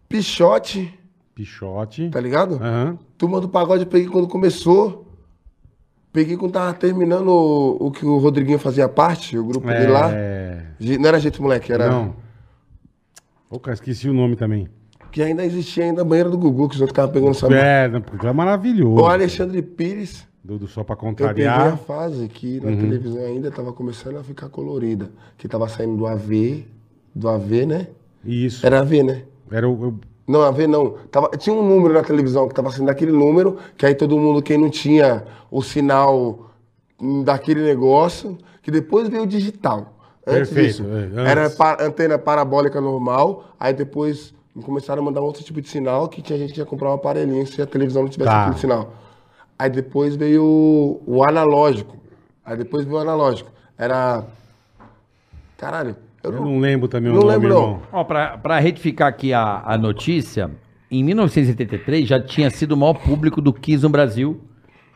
Pichote, 0.10 0.98
Pichote. 1.34 2.10
tá 2.10 2.20
ligado? 2.20 2.56
Aham. 2.56 2.98
Turma 3.17 3.39
do 3.39 3.48
Pagode 3.48 3.84
eu 3.84 3.89
peguei 3.89 4.10
quando 4.10 4.28
começou. 4.28 5.06
Peguei 6.12 6.36
quando 6.36 6.52
tava 6.52 6.74
terminando 6.74 7.30
o, 7.30 7.88
o 7.88 7.91
que 7.91 8.06
o 8.06 8.17
Rodriguinho 8.17 8.60
fazia 8.60 8.89
parte, 8.89 9.38
o 9.38 9.46
grupo 9.46 9.65
dele 9.67 9.88
lá. 9.91 10.10
É... 10.12 10.50
Não 11.00 11.08
era 11.08 11.20
Jeito 11.20 11.41
Moleque, 11.41 11.72
era. 11.72 11.89
Não. 11.89 12.15
Ô, 13.50 13.60
cara, 13.60 13.74
esqueci 13.76 14.10
o 14.10 14.13
nome 14.13 14.36
também. 14.36 14.67
Que 15.12 15.22
ainda 15.22 15.44
existia 15.46 15.84
ainda 15.84 16.02
a 16.02 16.06
banheira 16.06 16.30
do 16.30 16.38
Gugu, 16.38 16.70
que 16.70 16.76
os 16.76 16.82
outros 16.82 16.91
ficavam 16.91 17.12
pegando 17.12 17.32
essa. 17.32 17.48
É, 17.54 17.88
não, 17.88 18.02
porque 18.02 18.26
é 18.26 18.32
maravilhoso. 18.32 19.02
O 19.02 19.06
Alexandre 19.06 19.62
Pires. 19.62 20.26
Do, 20.44 20.58
do 20.58 20.67
Só 20.67 20.84
Pra 20.84 20.96
Eu 20.96 21.13
peguei 21.13 21.46
a 21.46 21.54
Contrariar. 21.54 21.78
fase 21.80 22.28
que 22.28 22.58
Uhum. 22.60 22.72
na 22.72 22.78
televisão 22.78 23.24
ainda 23.26 23.52
tava 23.52 23.72
começando 23.74 24.17
a 24.17 24.24
ficar 24.24 24.50
colorida. 24.50 25.12
Que 25.38 25.48
tava 25.48 25.67
saindo 25.67 25.98
do 25.98 26.08
AV, 26.08 26.65
do 27.13 27.30
AV, 27.30 27.65
né? 27.67 27.88
Isso. 28.26 28.65
Era 28.65 28.80
AV, 28.80 29.04
né? 29.04 29.24
Era 29.52 29.70
o... 29.70 30.00
Não, 30.28 30.41
AV 30.41 30.65
não. 30.65 30.96
Tava, 31.12 31.30
tinha 31.38 31.54
um 31.56 31.67
número 31.67 31.94
na 31.94 32.02
televisão 32.04 32.48
que 32.48 32.56
tava 32.56 32.72
sendo 32.72 32.86
daquele 32.88 33.12
número, 33.12 33.58
que 33.78 33.86
aí 33.86 33.94
todo 33.94 34.17
mundo, 34.17 34.41
quem 34.41 34.58
não 34.58 34.70
tinha 34.70 35.26
o 35.52 35.62
sinal 35.62 36.52
hum, 37.00 37.22
daquele 37.24 37.62
negócio, 37.62 38.38
que 38.63 38.72
depois 38.72 39.10
veio 39.10 39.24
o 39.24 39.28
digital. 39.28 39.98
Antes 40.25 40.49
Perfeito, 40.49 40.67
disso, 40.67 40.84
é, 40.86 40.97
antes. 41.03 41.17
era 41.17 41.49
pa- 41.49 41.77
antena 41.81 42.17
parabólica 42.17 42.79
normal, 42.79 43.45
aí 43.60 43.73
depois 43.73 44.34
começaram 44.63 45.01
a 45.01 45.05
mandar 45.05 45.21
outro 45.21 45.43
tipo 45.43 45.60
de 45.62 45.67
sinal, 45.69 46.07
que 46.07 46.21
tinha 46.21 46.38
gente 46.38 46.53
que 46.53 46.60
ia 46.60 46.65
comprar 46.65 46.91
um 46.91 46.93
aparelhinho 46.93 47.45
se 47.47 47.62
a 47.62 47.65
televisão 47.65 48.03
não 48.03 48.10
tivesse 48.10 48.29
Tá. 48.29 48.41
aquele 48.43 48.60
sinal. 48.60 48.93
Aí 49.57 49.69
depois 49.69 50.15
veio 50.15 50.43
o, 50.43 51.01
o 51.07 51.23
analógico. 51.23 51.95
Aí 52.45 52.55
depois 52.57 52.84
veio 52.86 52.97
o 52.97 53.01
analógico. 53.01 53.49
Era... 53.77 54.25
Caralho, 55.57 55.95
eu 56.23 56.31
Eu 56.31 56.38
não... 56.38 56.45
não 56.51 56.60
lembro 56.60 56.88
também 56.88 57.12
o 57.12 57.15
Não 57.15 57.21
nome, 57.21 57.34
lembro, 57.34 57.49
não. 57.49 57.62
irmão. 57.63 57.81
Ó, 57.91 58.03
pra, 58.03 58.38
pra 58.38 58.60
retificar 58.60 59.07
aqui 59.07 59.34
a, 59.34 59.62
a 59.65 59.77
notícia, 59.77 60.51
em 60.89 61.03
1983 61.03 62.07
já 62.07 62.19
tinha 62.21 62.49
sido 62.49 62.73
o 62.73 62.77
maior 62.77 62.95
público 62.95 63.41
do 63.41 63.53
Kiss 63.53 63.81
no 63.84 63.89
Brasil. 63.89 64.41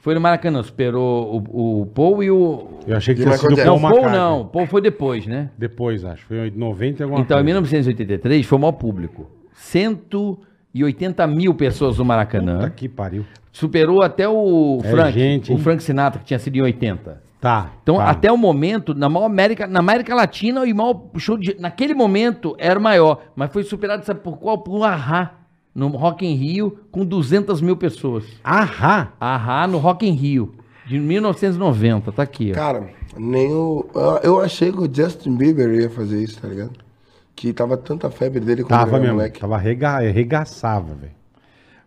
Foi 0.05 0.13
no 0.13 0.21
Maracanã, 0.21 0.61
superou 0.61 1.43
o, 1.51 1.81
o 1.81 1.85
Paul 1.87 2.21
e 2.23 2.29
o... 2.29 2.67
Eu 2.85 2.95
achei 2.95 3.15
que 3.15 3.23
tinha 3.23 3.35
sido? 3.35 3.55
Paul 3.55 3.65
Não, 3.65 3.79
Paul 3.81 3.91
McCartney. 3.91 4.19
não. 4.19 4.45
Paul 4.45 4.67
foi 4.67 4.79
depois, 4.79 5.25
né? 5.25 5.49
Depois, 5.57 6.05
acho. 6.05 6.27
Foi 6.27 6.47
em 6.47 6.51
90 6.51 7.01
e 7.01 7.03
alguma 7.03 7.21
Então, 7.21 7.37
em 7.37 7.39
coisa. 7.39 7.43
1983 7.43 8.45
foi 8.45 8.55
o 8.55 8.61
maior 8.61 8.73
público. 8.73 9.25
180 9.55 11.25
mil 11.25 11.55
pessoas 11.55 11.97
no 11.97 12.05
Maracanã. 12.05 12.57
Puta 12.59 12.69
que 12.69 12.87
pariu. 12.87 13.25
Superou 13.51 14.03
até 14.03 14.29
o 14.29 14.79
É 14.83 14.91
Frank, 14.91 15.11
gente, 15.17 15.51
o 15.51 15.53
hein? 15.55 15.59
Frank 15.59 15.81
Sinatra, 15.81 16.19
que 16.19 16.25
tinha 16.27 16.37
sido 16.37 16.55
em 16.57 16.61
80. 16.61 17.23
Tá. 17.41 17.71
Então, 17.81 17.95
tá. 17.97 18.07
até 18.07 18.31
o 18.31 18.37
momento, 18.37 18.93
na 18.93 19.09
maior 19.09 19.25
América, 19.25 19.65
na 19.65 19.79
América 19.79 20.13
Latina, 20.13 20.61
o 20.61 20.75
maior 20.75 21.01
show 21.17 21.35
de, 21.35 21.59
naquele 21.59 21.95
momento 21.95 22.55
era 22.59 22.77
o 22.79 22.81
maior, 22.83 23.23
mas 23.35 23.51
foi 23.51 23.63
superado, 23.63 24.05
sabe 24.05 24.19
por 24.19 24.37
qual? 24.37 24.59
Por 24.59 24.77
um 24.77 24.83
Ahá, 24.83 25.31
no 25.75 25.89
Rock 25.89 26.25
in 26.25 26.35
Rio, 26.35 26.79
com 26.89 27.05
200 27.05 27.59
mil 27.61 27.75
pessoas. 27.75 28.23
Ahá. 28.43 29.11
Ahá 29.19 29.67
no 29.67 29.77
Rock 29.77 30.07
in 30.07 30.13
Rio, 30.13 30.55
de 30.87 30.97
1990, 30.97 32.11
tá 32.13 32.23
aqui, 32.23 32.51
ó. 32.51 32.55
Cara, 32.55 32.87
nem 33.17 33.51
o. 33.53 33.85
eu- 34.23 34.39
achei 34.39 34.71
que 34.71 34.79
o 34.79 34.89
Justin 34.91 35.35
Bieber 35.35 35.69
ia 35.73 35.89
fazer 35.89 36.23
isso, 36.23 36.41
tá 36.41 36.47
ligado? 36.47 36.71
que 37.37 37.51
tava 37.51 37.75
tanta 37.75 38.09
febre 38.09 38.39
dele 38.39 38.63
quando 38.63 38.69
Tava 38.69 38.91
ele 38.91 38.95
era 38.95 39.01
mesmo. 39.03 39.15
moleque. 39.17 39.39
Tava 39.41 39.55
arrega... 39.55 39.89
arregaçava, 39.97 40.95
velho. 40.95 41.11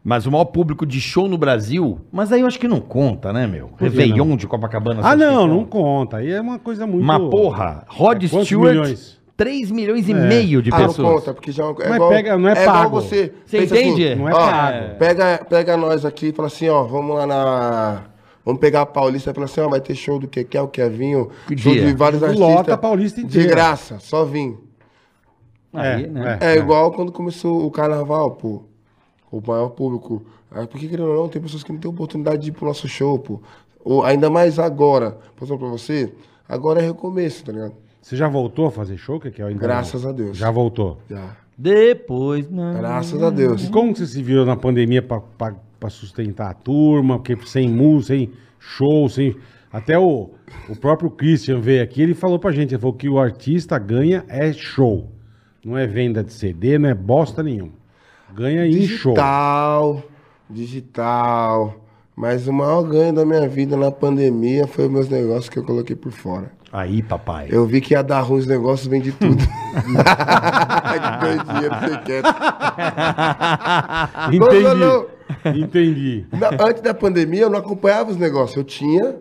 Mas 0.05 0.27
o 0.27 0.31
maior 0.31 0.45
público 0.45 0.85
de 0.85 1.01
show 1.01 1.27
no 1.27 1.39
Brasil, 1.39 2.01
mas 2.13 2.31
aí 2.31 2.43
eu 2.43 2.47
acho 2.47 2.59
que 2.61 2.69
não 2.69 2.81
conta, 2.81 3.33
né, 3.33 3.47
meu? 3.47 3.69
que 3.69 3.85
Réveillon 3.85 4.27
não? 4.27 4.37
de 4.37 4.47
Copacabana. 4.47 5.01
Ah, 5.03 5.17
não, 5.17 5.47
não 5.47 5.65
conta? 5.65 6.19
Aí 6.19 6.31
é 6.31 6.39
uma 6.41 6.59
coisa 6.59 6.87
muito. 6.87 7.03
Uma 7.03 7.31
porra, 7.31 7.83
Rod 7.89 8.23
É, 8.25 8.29
Stewart, 8.29 8.71
milhões? 8.75 9.18
3 9.39 9.71
milhões 9.71 10.09
e 10.09 10.13
É. 10.13 10.15
meio 10.15 10.61
de 10.61 10.71
Ah, 10.71 10.81
não 10.81 10.87
pessoas. 10.89 11.09
conta, 11.21 11.33
porque 11.33 11.51
já 11.53 11.65
é 11.65 11.69
é 11.71 11.73
Mas 11.89 11.95
igual, 11.95 12.11
pega- 12.11 12.37
não 12.37 12.49
é 12.49 12.53
igual 12.61 12.67
pago. 12.67 13.01
você. 13.01 13.33
Você 13.47 13.59
pensa 13.61 13.81
entende? 13.81 14.15
Não 14.17 14.29
é 14.29 14.33
ó, 14.35 14.37
pago. 14.37 14.95
Pega, 14.99 15.47
pega 15.49 15.77
nós 15.77 16.05
aqui 16.05 16.27
e 16.27 16.33
fala 16.33 16.49
assim, 16.49 16.69
ó, 16.69 16.83
vamos 16.83 17.17
lá 17.17 17.25
na... 17.27 18.03
Vamos 18.45 18.61
pegar 18.61 18.83
a 18.83 18.87
Paulista 18.87 19.31
e 19.31 19.35
falar 19.35 19.45
assim, 19.45 19.61
ó, 19.61 19.69
vai 19.69 19.81
ter 19.81 19.95
show 19.95 20.19
do 20.19 20.27
Kekel, 20.27 20.67
Kevinho, 20.69 21.31
Que 21.47 21.57
show 21.57 21.73
dia? 21.73 21.87
de 21.87 21.95
vários 21.95 22.21
Lota 22.21 22.45
artistas. 22.53 22.75
a 22.75 22.77
Paulista 22.79 23.21
De 23.21 23.27
inteira. 23.27 23.49
graça, 23.49 23.99
só 24.01 24.25
vim. 24.25 24.57
Aí, 25.73 26.05
É, 26.05 26.07
né? 26.09 26.39
É, 26.41 26.57
igual 26.57 26.91
quando 26.93 27.13
começou 27.13 27.65
o 27.65 27.71
carnaval, 27.71 28.33
pô. 28.33 28.63
O 29.31 29.41
maior 29.47 29.69
público. 29.71 30.23
Aí, 30.51 30.67
porque, 30.67 30.89
querendo 30.89 31.11
ou 31.11 31.15
não, 31.23 31.29
tem 31.29 31.41
pessoas 31.43 31.63
que 31.63 31.71
não 31.71 31.79
têm 31.79 31.91
oportunidade 31.91 32.43
de 32.43 32.49
ir 32.49 32.53
pro 32.53 32.67
nosso 32.67 32.89
show, 32.89 33.19
pô. 33.19 33.41
Ou, 33.85 34.03
ainda 34.03 34.29
mais 34.31 34.59
agora. 34.59 35.19
Passando 35.39 35.59
pra 35.59 35.69
você, 35.69 36.13
agora 36.49 36.81
é 36.81 36.87
recomeço, 36.87 37.45
tá 37.45 37.53
ligado? 37.53 37.75
Você 38.01 38.17
já 38.17 38.29
voltou 38.29 38.67
a 38.67 38.71
fazer 38.71 38.97
show, 38.97 39.21
que 39.21 39.41
é 39.41 39.45
ainda 39.45 39.61
Graças 39.61 40.07
a 40.07 40.13
Deus. 40.13 40.37
Já 40.37 40.51
voltou. 40.51 40.99
Já. 41.09 41.37
Depois, 41.57 42.49
não. 42.49 42.75
Graças 42.75 43.23
a 43.23 43.31
Deus. 43.31 43.65
E 43.65 43.71
como 43.71 43.93
que 43.93 43.99
você 43.99 44.07
se 44.07 44.23
virou 44.23 44.47
na 44.47 44.57
pandemia 44.57 45.03
pra, 45.03 45.21
pra, 45.21 45.55
pra 45.79 45.91
sustentar 45.91 46.51
a 46.51 46.55
turma? 46.55 47.19
Porque 47.19 47.37
sem 47.47 47.69
música, 47.69 48.15
sem 48.15 48.33
show, 48.59 49.09
sem. 49.09 49.37
Até 49.73 49.99
o, 49.99 50.31
o 50.69 50.77
próprio 50.77 51.11
Christian 51.11 51.61
veio 51.61 51.83
aqui, 51.83 52.01
ele 52.01 52.15
falou 52.15 52.39
pra 52.39 52.53
gente, 52.53 52.75
ele 52.75 52.81
falou 52.81 52.95
que 52.95 53.09
o 53.09 53.19
artista 53.19 53.79
ganha 53.79 54.25
é 54.29 54.53
show. 54.53 55.11
Não 55.65 55.77
é 55.77 55.87
venda 55.87 56.23
de 56.23 56.33
CD, 56.33 56.79
não 56.79 56.89
é 56.89 56.95
bosta 56.95 57.43
nenhuma. 57.43 57.73
Ganha 58.35 58.67
em 58.67 58.87
show. 58.87 59.13
Digital, 59.13 60.03
digital. 60.49 61.85
Mas 62.15 62.49
o 62.49 62.53
maior 62.53 62.83
ganho 62.83 63.13
da 63.13 63.25
minha 63.25 63.49
vida 63.49 63.77
na 63.77 63.91
pandemia 63.91 64.67
foi 64.67 64.87
os 64.87 64.91
meus 64.91 65.09
negócios 65.09 65.49
que 65.49 65.59
eu 65.59 65.65
coloquei 65.65 65.95
por 65.95 66.13
fora. 66.13 66.51
Aí, 66.73 67.03
papai. 67.03 67.49
Eu 67.51 67.67
vi 67.67 67.81
que 67.81 67.95
ia 67.95 68.03
dar 68.03 68.21
ruim 68.21 68.41
os 68.41 68.47
negócios, 68.47 68.87
vendi 68.89 69.13
tudo. 69.13 69.37
que 69.39 71.21
ganho 71.21 71.45
dinheiro, 71.45 71.75
você 71.81 71.99
quer. 72.05 72.23
Entendi. 74.33 74.63
Não, 74.63 74.75
não, 74.77 75.07
Entendi. 75.55 76.27
Na- 76.33 76.51
antes 76.67 76.83
da 76.83 76.93
pandemia, 76.95 77.43
eu 77.43 77.51
não 77.51 77.59
acompanhava 77.59 78.11
os 78.11 78.17
negócios. 78.17 78.57
Eu 78.57 78.65
tinha 78.65 79.17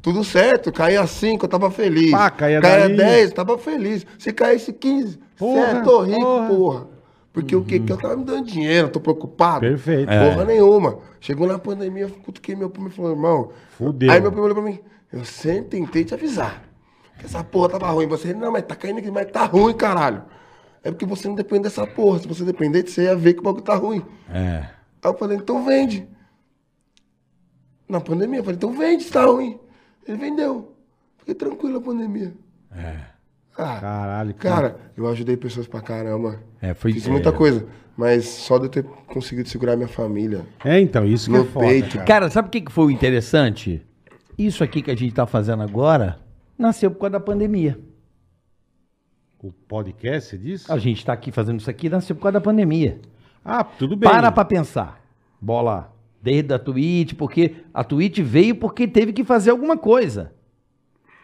tudo 0.00 0.22
certo. 0.24 0.72
Caía 0.72 1.06
5, 1.06 1.44
eu 1.44 1.48
tava 1.48 1.70
feliz. 1.70 2.10
Pá, 2.12 2.30
caía 2.30 2.60
caía 2.60 2.80
dali. 2.88 2.96
10, 2.96 3.30
eu 3.30 3.34
tava 3.34 3.58
feliz. 3.58 4.06
Se 4.18 4.32
caísse 4.32 4.72
15, 4.72 5.18
Porra, 5.38 5.66
certo, 5.66 5.84
tô 5.84 6.00
rico, 6.02 6.20
porra. 6.20 6.46
porra. 6.48 6.86
Porque 7.32 7.54
o 7.54 7.62
que 7.62 7.78
que 7.78 7.92
eu 7.92 7.96
tava 7.96 8.16
me 8.16 8.24
dando 8.24 8.44
dinheiro, 8.46 8.88
tô 8.88 8.98
preocupado. 9.00 9.60
Perfeito. 9.60 10.08
Porra 10.08 10.44
nenhuma. 10.44 10.98
Chegou 11.20 11.46
na 11.46 11.58
pandemia, 11.58 12.04
eu 12.04 12.10
cutuquei 12.10 12.56
meu 12.56 12.68
primo 12.68 12.88
e 12.88 12.90
falou, 12.90 13.12
irmão. 13.12 13.50
Fudeu. 13.78 14.10
Aí 14.10 14.20
meu 14.20 14.32
primo 14.32 14.44
olhou 14.46 14.56
pra 14.56 14.64
mim, 14.64 14.80
eu 15.12 15.24
sempre 15.24 15.78
tentei 15.78 16.04
te 16.04 16.12
avisar. 16.14 16.62
Que 17.20 17.26
essa 17.26 17.44
porra 17.44 17.68
tava 17.68 17.88
ruim. 17.90 18.06
Você, 18.08 18.34
não, 18.34 18.50
mas 18.50 18.64
tá 18.64 18.74
caindo 18.74 18.98
aqui, 18.98 19.10
mas 19.10 19.30
tá 19.30 19.44
ruim, 19.44 19.74
caralho. 19.74 20.24
É 20.82 20.90
porque 20.90 21.04
você 21.06 21.28
não 21.28 21.34
depende 21.36 21.64
dessa 21.64 21.86
porra. 21.86 22.18
Se 22.18 22.26
você 22.26 22.42
dependesse, 22.44 22.90
você 22.90 23.02
ia 23.04 23.14
ver 23.14 23.34
que 23.34 23.40
o 23.40 23.42
bagulho 23.42 23.62
tá 23.62 23.74
ruim. 23.76 24.02
É. 24.28 24.66
Aí 25.02 25.10
eu 25.10 25.14
falei, 25.16 25.36
então 25.36 25.64
vende. 25.64 26.08
Na 27.88 28.00
pandemia, 28.00 28.40
eu 28.40 28.44
falei, 28.44 28.56
então 28.56 28.72
vende, 28.72 29.04
se 29.04 29.10
tá 29.12 29.24
ruim. 29.24 29.58
Ele 30.06 30.16
vendeu. 30.16 30.74
Fiquei 31.18 31.34
tranquilo 31.34 31.74
na 31.78 31.84
pandemia. 31.84 32.32
É. 32.74 32.96
Ah, 33.58 33.78
Caralho, 33.80 34.34
cara, 34.34 34.76
eu 34.96 35.06
ajudei 35.08 35.36
pessoas 35.36 35.66
pra 35.66 35.82
caramba. 35.82 36.40
É, 36.62 36.72
foi- 36.72 36.92
Fiz 36.94 37.06
é. 37.06 37.10
muita 37.10 37.30
coisa. 37.32 37.66
Mas 37.96 38.24
só 38.24 38.56
de 38.56 38.64
eu 38.64 38.68
ter 38.70 38.84
conseguido 39.08 39.46
segurar 39.48 39.76
minha 39.76 39.88
família. 39.88 40.46
É, 40.64 40.80
então, 40.80 41.04
isso 41.04 41.26
que 41.30 41.36
No 41.36 41.42
é 41.42 41.46
foda, 41.46 41.66
peito. 41.66 41.94
cara. 41.96 42.04
Cara, 42.06 42.30
sabe 42.30 42.48
o 42.48 42.50
que 42.50 42.62
que 42.62 42.72
foi 42.72 42.86
o 42.86 42.90
interessante? 42.90 43.84
Isso 44.38 44.64
aqui 44.64 44.80
que 44.80 44.90
a 44.90 44.96
gente 44.96 45.12
tá 45.12 45.26
fazendo 45.26 45.62
agora 45.62 46.18
nasceu 46.60 46.90
por 46.90 46.98
causa 47.00 47.12
da 47.12 47.20
pandemia. 47.20 47.80
O 49.42 49.50
podcast, 49.50 50.30
você 50.30 50.38
disse? 50.38 50.70
A 50.70 50.76
gente 50.78 51.04
tá 51.04 51.12
aqui 51.14 51.32
fazendo 51.32 51.58
isso 51.58 51.70
aqui 51.70 51.88
nasceu 51.88 52.14
por 52.14 52.22
causa 52.22 52.34
da 52.34 52.40
pandemia. 52.40 53.00
Ah, 53.44 53.64
tudo 53.64 53.96
bem. 53.96 54.08
Para 54.08 54.30
pra 54.30 54.44
pensar. 54.44 55.00
Bola, 55.40 55.92
desde 56.20 56.52
a 56.52 56.58
Twitch, 56.58 57.14
porque 57.14 57.56
a 57.72 57.82
Twitch 57.82 58.18
veio 58.20 58.54
porque 58.54 58.86
teve 58.86 59.12
que 59.12 59.24
fazer 59.24 59.50
alguma 59.50 59.78
coisa. 59.78 60.32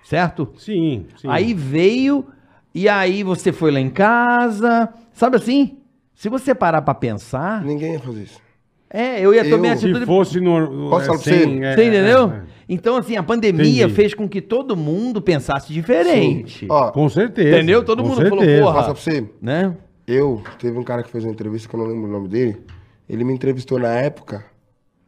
Certo? 0.03 0.53
Sim, 0.57 1.07
sim. 1.17 1.29
Aí 1.29 1.53
veio, 1.53 2.27
e 2.75 2.89
aí 2.89 3.23
você 3.23 3.53
foi 3.53 3.71
lá 3.71 3.81
em 3.81 3.91
casa. 3.91 4.89
Sabe 5.13 5.37
assim? 5.37 5.79
Se 6.15 6.31
você 6.31 6.55
parar 6.55 6.81
pra 6.81 6.95
pensar. 6.95 7.63
Ninguém 7.63 7.93
ia 7.93 8.01
fazer 8.01 8.23
isso. 8.23 8.46
É, 8.89 9.21
eu 9.21 9.35
ia 9.35 9.45
Eu- 9.45 9.51
tomar 9.51 9.77
Se 9.77 9.85
atitude. 9.87 10.07
fosse 10.07 10.41
no... 10.41 10.89
Posso 10.91 11.07
falar 11.07 11.19
pra 11.19 11.25
sem- 11.33 11.59
você? 11.59 11.65
é, 11.65 11.75
Você 11.75 11.85
entendeu? 11.85 12.31
é, 12.33 12.37
é. 12.37 12.43
Então, 12.69 12.97
assim, 12.97 13.17
a 13.17 13.23
pandemia 13.23 13.85
Entendi. 13.85 13.95
fez 13.95 14.15
com 14.15 14.29
que 14.29 14.41
todo 14.41 14.77
mundo 14.77 15.21
pensasse 15.23 15.73
diferente. 15.73 16.67
Ó, 16.69 16.91
Com 16.91 17.09
certeza. 17.09 17.57
Entendeu? 17.57 17.85
Todo 17.85 18.03
mundo 18.03 18.17
falou, 18.17 18.39
certeza. 18.41 18.63
porra. 18.63 18.75
passa 18.75 18.93
pra 18.95 19.01
você. 19.03 19.31
Né? 19.41 19.77
Eu, 20.07 20.43
teve 20.59 20.77
um 20.79 20.83
cara 20.85 21.03
que 21.03 21.11
fez 21.11 21.25
uma 21.25 21.33
entrevista, 21.33 21.69
que 21.69 21.75
eu 21.75 21.81
não 21.81 21.87
lembro 21.87 22.09
o 22.09 22.13
nome 22.13 22.29
dele. 22.29 22.57
Ele 23.09 23.23
me 23.25 23.33
entrevistou 23.33 23.79
na 23.79 23.89
época, 23.95 24.45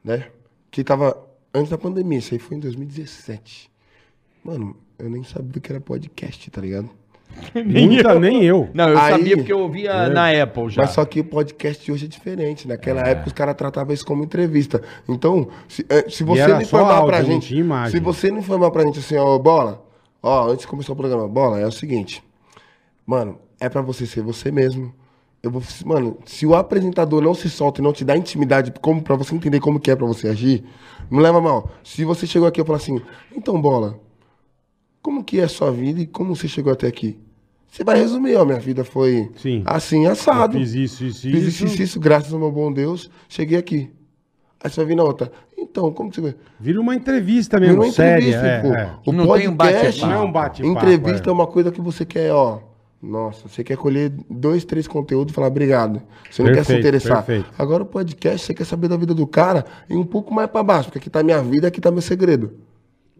né? 0.04 0.26
Que 0.70 0.84
tava 0.84 1.16
antes 1.54 1.70
da 1.70 1.78
pandemia. 1.78 2.18
Isso 2.18 2.34
aí 2.34 2.38
foi 2.38 2.56
em 2.56 2.60
2017. 2.60 3.68
Mano, 4.44 4.76
eu 4.98 5.08
nem 5.10 5.22
sabia 5.24 5.58
o 5.58 5.60
que 5.60 5.72
era 5.72 5.80
podcast, 5.80 6.48
tá 6.50 6.60
ligado? 6.60 6.90
Muita, 7.54 8.18
nem 8.18 8.44
eu. 8.44 8.68
Não, 8.74 8.88
eu 8.88 8.98
Aí- 8.98 9.12
sabia 9.12 9.36
porque 9.36 9.52
eu 9.52 9.60
ouvia 9.60 10.08
na 10.08 10.30
Apple 10.42 10.68
já. 10.70 10.82
Mas 10.82 10.90
só 10.90 11.04
que 11.04 11.20
o 11.20 11.24
podcast 11.24 11.84
de 11.84 11.92
hoje 11.92 12.06
é 12.06 12.08
diferente. 12.08 12.66
Naquela 12.68 13.00
época 13.02 13.28
os 13.28 13.32
caras 13.32 13.54
tratavam 13.54 13.92
isso 13.94 14.04
como 14.04 14.24
entrevista. 14.24 14.82
Então, 15.08 15.48
se, 15.68 15.84
eh, 15.88 16.06
se 16.08 16.24
você 16.24 16.46
não 16.46 16.60
informar 16.62 17.04
pra 17.04 17.22
gente. 17.22 17.56
imagem. 17.56 17.92
Se 17.92 18.00
você 18.00 18.30
não 18.30 18.38
informar 18.38 18.70
pra 18.70 18.82
gente 18.84 18.98
assim, 18.98 19.16
ó, 19.16 19.38
bola, 19.38 19.84
ó, 20.22 20.48
antes 20.48 20.60
de 20.60 20.66
começar 20.66 20.92
o 20.92 20.96
programa, 20.96 21.26
bola, 21.28 21.58
é 21.58 21.66
o 21.66 21.72
seguinte. 21.72 22.22
Mano, 23.06 23.38
é 23.60 23.68
pra 23.68 23.80
você 23.80 24.06
ser 24.06 24.22
você 24.22 24.50
mesmo. 24.50 24.92
Eu 25.42 25.50
vou, 25.52 25.62
mano, 25.86 26.18
se 26.24 26.44
o 26.44 26.54
apresentador 26.54 27.22
não 27.22 27.32
se 27.32 27.48
solta 27.48 27.80
e 27.80 27.84
não 27.84 27.92
te 27.92 28.04
dá 28.04 28.16
intimidade 28.16 28.72
como 28.80 29.00
para 29.00 29.14
você 29.14 29.34
entender 29.34 29.60
como 29.60 29.78
que 29.78 29.90
é 29.90 29.94
pra 29.96 30.06
você 30.06 30.28
agir, 30.28 30.64
não 31.08 31.20
leva 31.20 31.40
mal. 31.40 31.70
Se 31.84 32.04
você 32.04 32.26
chegou 32.26 32.48
aqui 32.48 32.60
e 32.60 32.64
falou 32.64 32.76
assim, 32.76 33.00
então 33.34 33.60
bola, 33.60 34.00
como 35.00 35.22
que 35.22 35.38
é 35.40 35.44
a 35.44 35.48
sua 35.48 35.70
vida 35.70 36.00
e 36.00 36.06
como 36.06 36.34
você 36.34 36.48
chegou 36.48 36.72
até 36.72 36.88
aqui? 36.88 37.18
Você 37.70 37.84
vai 37.84 37.96
resumir, 37.98 38.34
ó, 38.36 38.44
minha 38.44 38.58
vida 38.58 38.82
foi 38.84 39.30
Sim. 39.36 39.62
assim, 39.66 40.06
assado. 40.06 40.56
Eu 40.56 40.60
fiz 40.60 40.74
isso, 40.74 41.04
isso, 41.04 41.20
Fiz 41.22 41.34
isso. 41.34 41.48
isso, 41.48 41.66
isso, 41.66 41.82
isso, 41.82 42.00
graças 42.00 42.32
ao 42.32 42.38
meu 42.38 42.50
bom 42.50 42.72
Deus, 42.72 43.10
cheguei 43.28 43.58
aqui. 43.58 43.90
Aí 44.62 44.70
você 44.70 44.76
vai 44.80 44.86
vir 44.86 44.96
na 44.96 45.04
outra. 45.04 45.30
Então, 45.56 45.92
como 45.92 46.10
que 46.10 46.16
você 46.16 46.22
vai? 46.22 46.34
Vira 46.58 46.80
uma 46.80 46.94
entrevista 46.94 47.58
Vira 47.60 47.72
mesmo, 47.72 47.84
uma 47.84 47.92
séria. 47.92 48.24
entrevista, 48.24 48.46
é, 48.46 48.60
pô. 48.62 48.68
é. 48.74 48.90
O 49.06 49.12
Não 49.12 49.36
tem 49.36 49.48
um 49.48 49.56
podcast, 49.56 50.00
bate-papo. 50.00 50.06
Não 50.06 50.12
é 50.12 50.24
um 50.24 50.32
bate-papo, 50.32 50.72
entrevista 50.72 51.28
é. 51.28 51.30
é 51.30 51.32
uma 51.32 51.46
coisa 51.46 51.70
que 51.70 51.80
você 51.80 52.04
quer, 52.04 52.32
ó. 52.32 52.60
Nossa, 53.00 53.48
você 53.48 53.62
quer 53.62 53.76
colher 53.76 54.12
dois, 54.28 54.64
três 54.64 54.88
conteúdos 54.88 55.30
e 55.30 55.34
falar 55.34 55.46
obrigado. 55.46 56.02
Você 56.28 56.42
não 56.42 56.52
quer 56.52 56.64
se 56.64 56.76
interessar. 56.76 57.24
perfeito. 57.24 57.48
Agora 57.56 57.84
o 57.84 57.86
podcast, 57.86 58.44
você 58.44 58.52
quer 58.54 58.64
saber 58.64 58.88
da 58.88 58.96
vida 58.96 59.14
do 59.14 59.24
cara 59.26 59.64
e 59.88 59.94
um 59.94 60.04
pouco 60.04 60.34
mais 60.34 60.50
pra 60.50 60.64
baixo, 60.64 60.86
porque 60.88 60.98
aqui 60.98 61.10
tá 61.10 61.22
minha 61.22 61.40
vida, 61.40 61.68
aqui 61.68 61.80
tá 61.80 61.92
meu 61.92 62.02
segredo. 62.02 62.54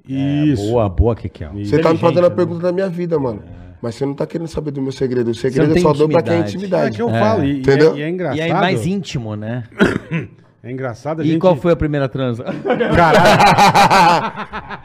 Isso. 0.09 0.69
Boa, 0.71 0.89
boa, 0.89 1.15
que 1.15 1.29
que 1.29 1.45
é? 1.45 1.49
Você 1.51 1.79
tá 1.79 1.93
me 1.93 1.99
fazendo 1.99 2.27
a 2.27 2.31
pergunta 2.31 2.63
da 2.63 2.73
minha 2.73 2.89
vida, 2.89 3.19
mano. 3.21 3.43
Mas 3.81 3.95
você 3.95 4.05
não 4.05 4.15
tá 4.15 4.27
querendo 4.27 4.49
saber 4.49 4.71
do 4.73 4.83
meu 4.83 4.91
segredo. 4.93 5.31
O 5.31 5.35
segredo 5.35 5.71
eu 5.71 5.75
tem 5.75 5.83
só 5.83 5.93
dou 5.93 6.09
pra 6.09 6.21
quem 6.23 6.35
é 6.35 6.37
É 6.39 6.41
intimidade. 6.41 6.97
que 6.97 7.03
eu 7.03 7.11
falo. 7.11 7.45
E, 7.45 7.53
e 7.53 7.59
Entendeu? 7.61 7.95
é, 7.95 7.99
e 7.99 8.03
é 8.03 8.09
engraçado. 8.09 8.39
E 8.39 8.43
aí 8.43 8.53
mais 8.53 8.87
íntimo, 8.87 9.37
né? 9.37 9.65
É 10.61 10.73
engraçado 10.73 11.23
a 11.23 11.25
E 11.25 11.29
gente... 11.29 11.39
qual 11.41 11.55
foi 11.55 11.71
a 11.73 11.77
primeira 11.77 12.09
transa? 12.09 12.45
Caralho, 12.45 14.33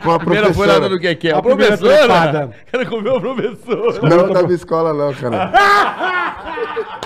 Com 0.03 0.11
a 0.11 0.19
professora. 0.19 0.87
do 0.87 0.99
que 0.99 1.15
que 1.15 1.29
é? 1.29 1.33
A 1.33 1.41
primeira 1.41 1.75
trepada. 1.75 2.51
Quero 2.71 2.85
comer 2.89 3.09
o 3.09 3.19
professor. 3.19 4.03
Não 4.07 4.31
da 4.31 4.43
minha 4.43 4.53
escola, 4.55 4.93
não, 4.93 5.11
cara. 5.15 5.51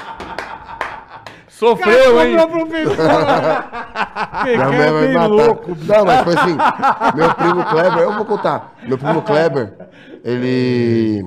Sofreu, 1.48 2.22
hein? 2.22 2.38
Comprou 2.38 2.68
professora. 2.68 3.66
Minha 4.46 4.68
mãe 4.68 4.92
vai 4.92 5.14
matar. 5.14 5.28
louco. 5.28 5.78
Não, 5.88 6.06
mas 6.06 6.22
foi 6.24 6.34
assim. 6.36 6.58
Meu 7.16 7.34
primo 7.34 7.64
Kleber, 7.66 8.00
eu 8.04 8.14
vou 8.14 8.26
contar. 8.26 8.76
Meu 8.86 8.98
primo 8.98 9.22
Kleber, 9.24 9.74
ele. 10.24 11.26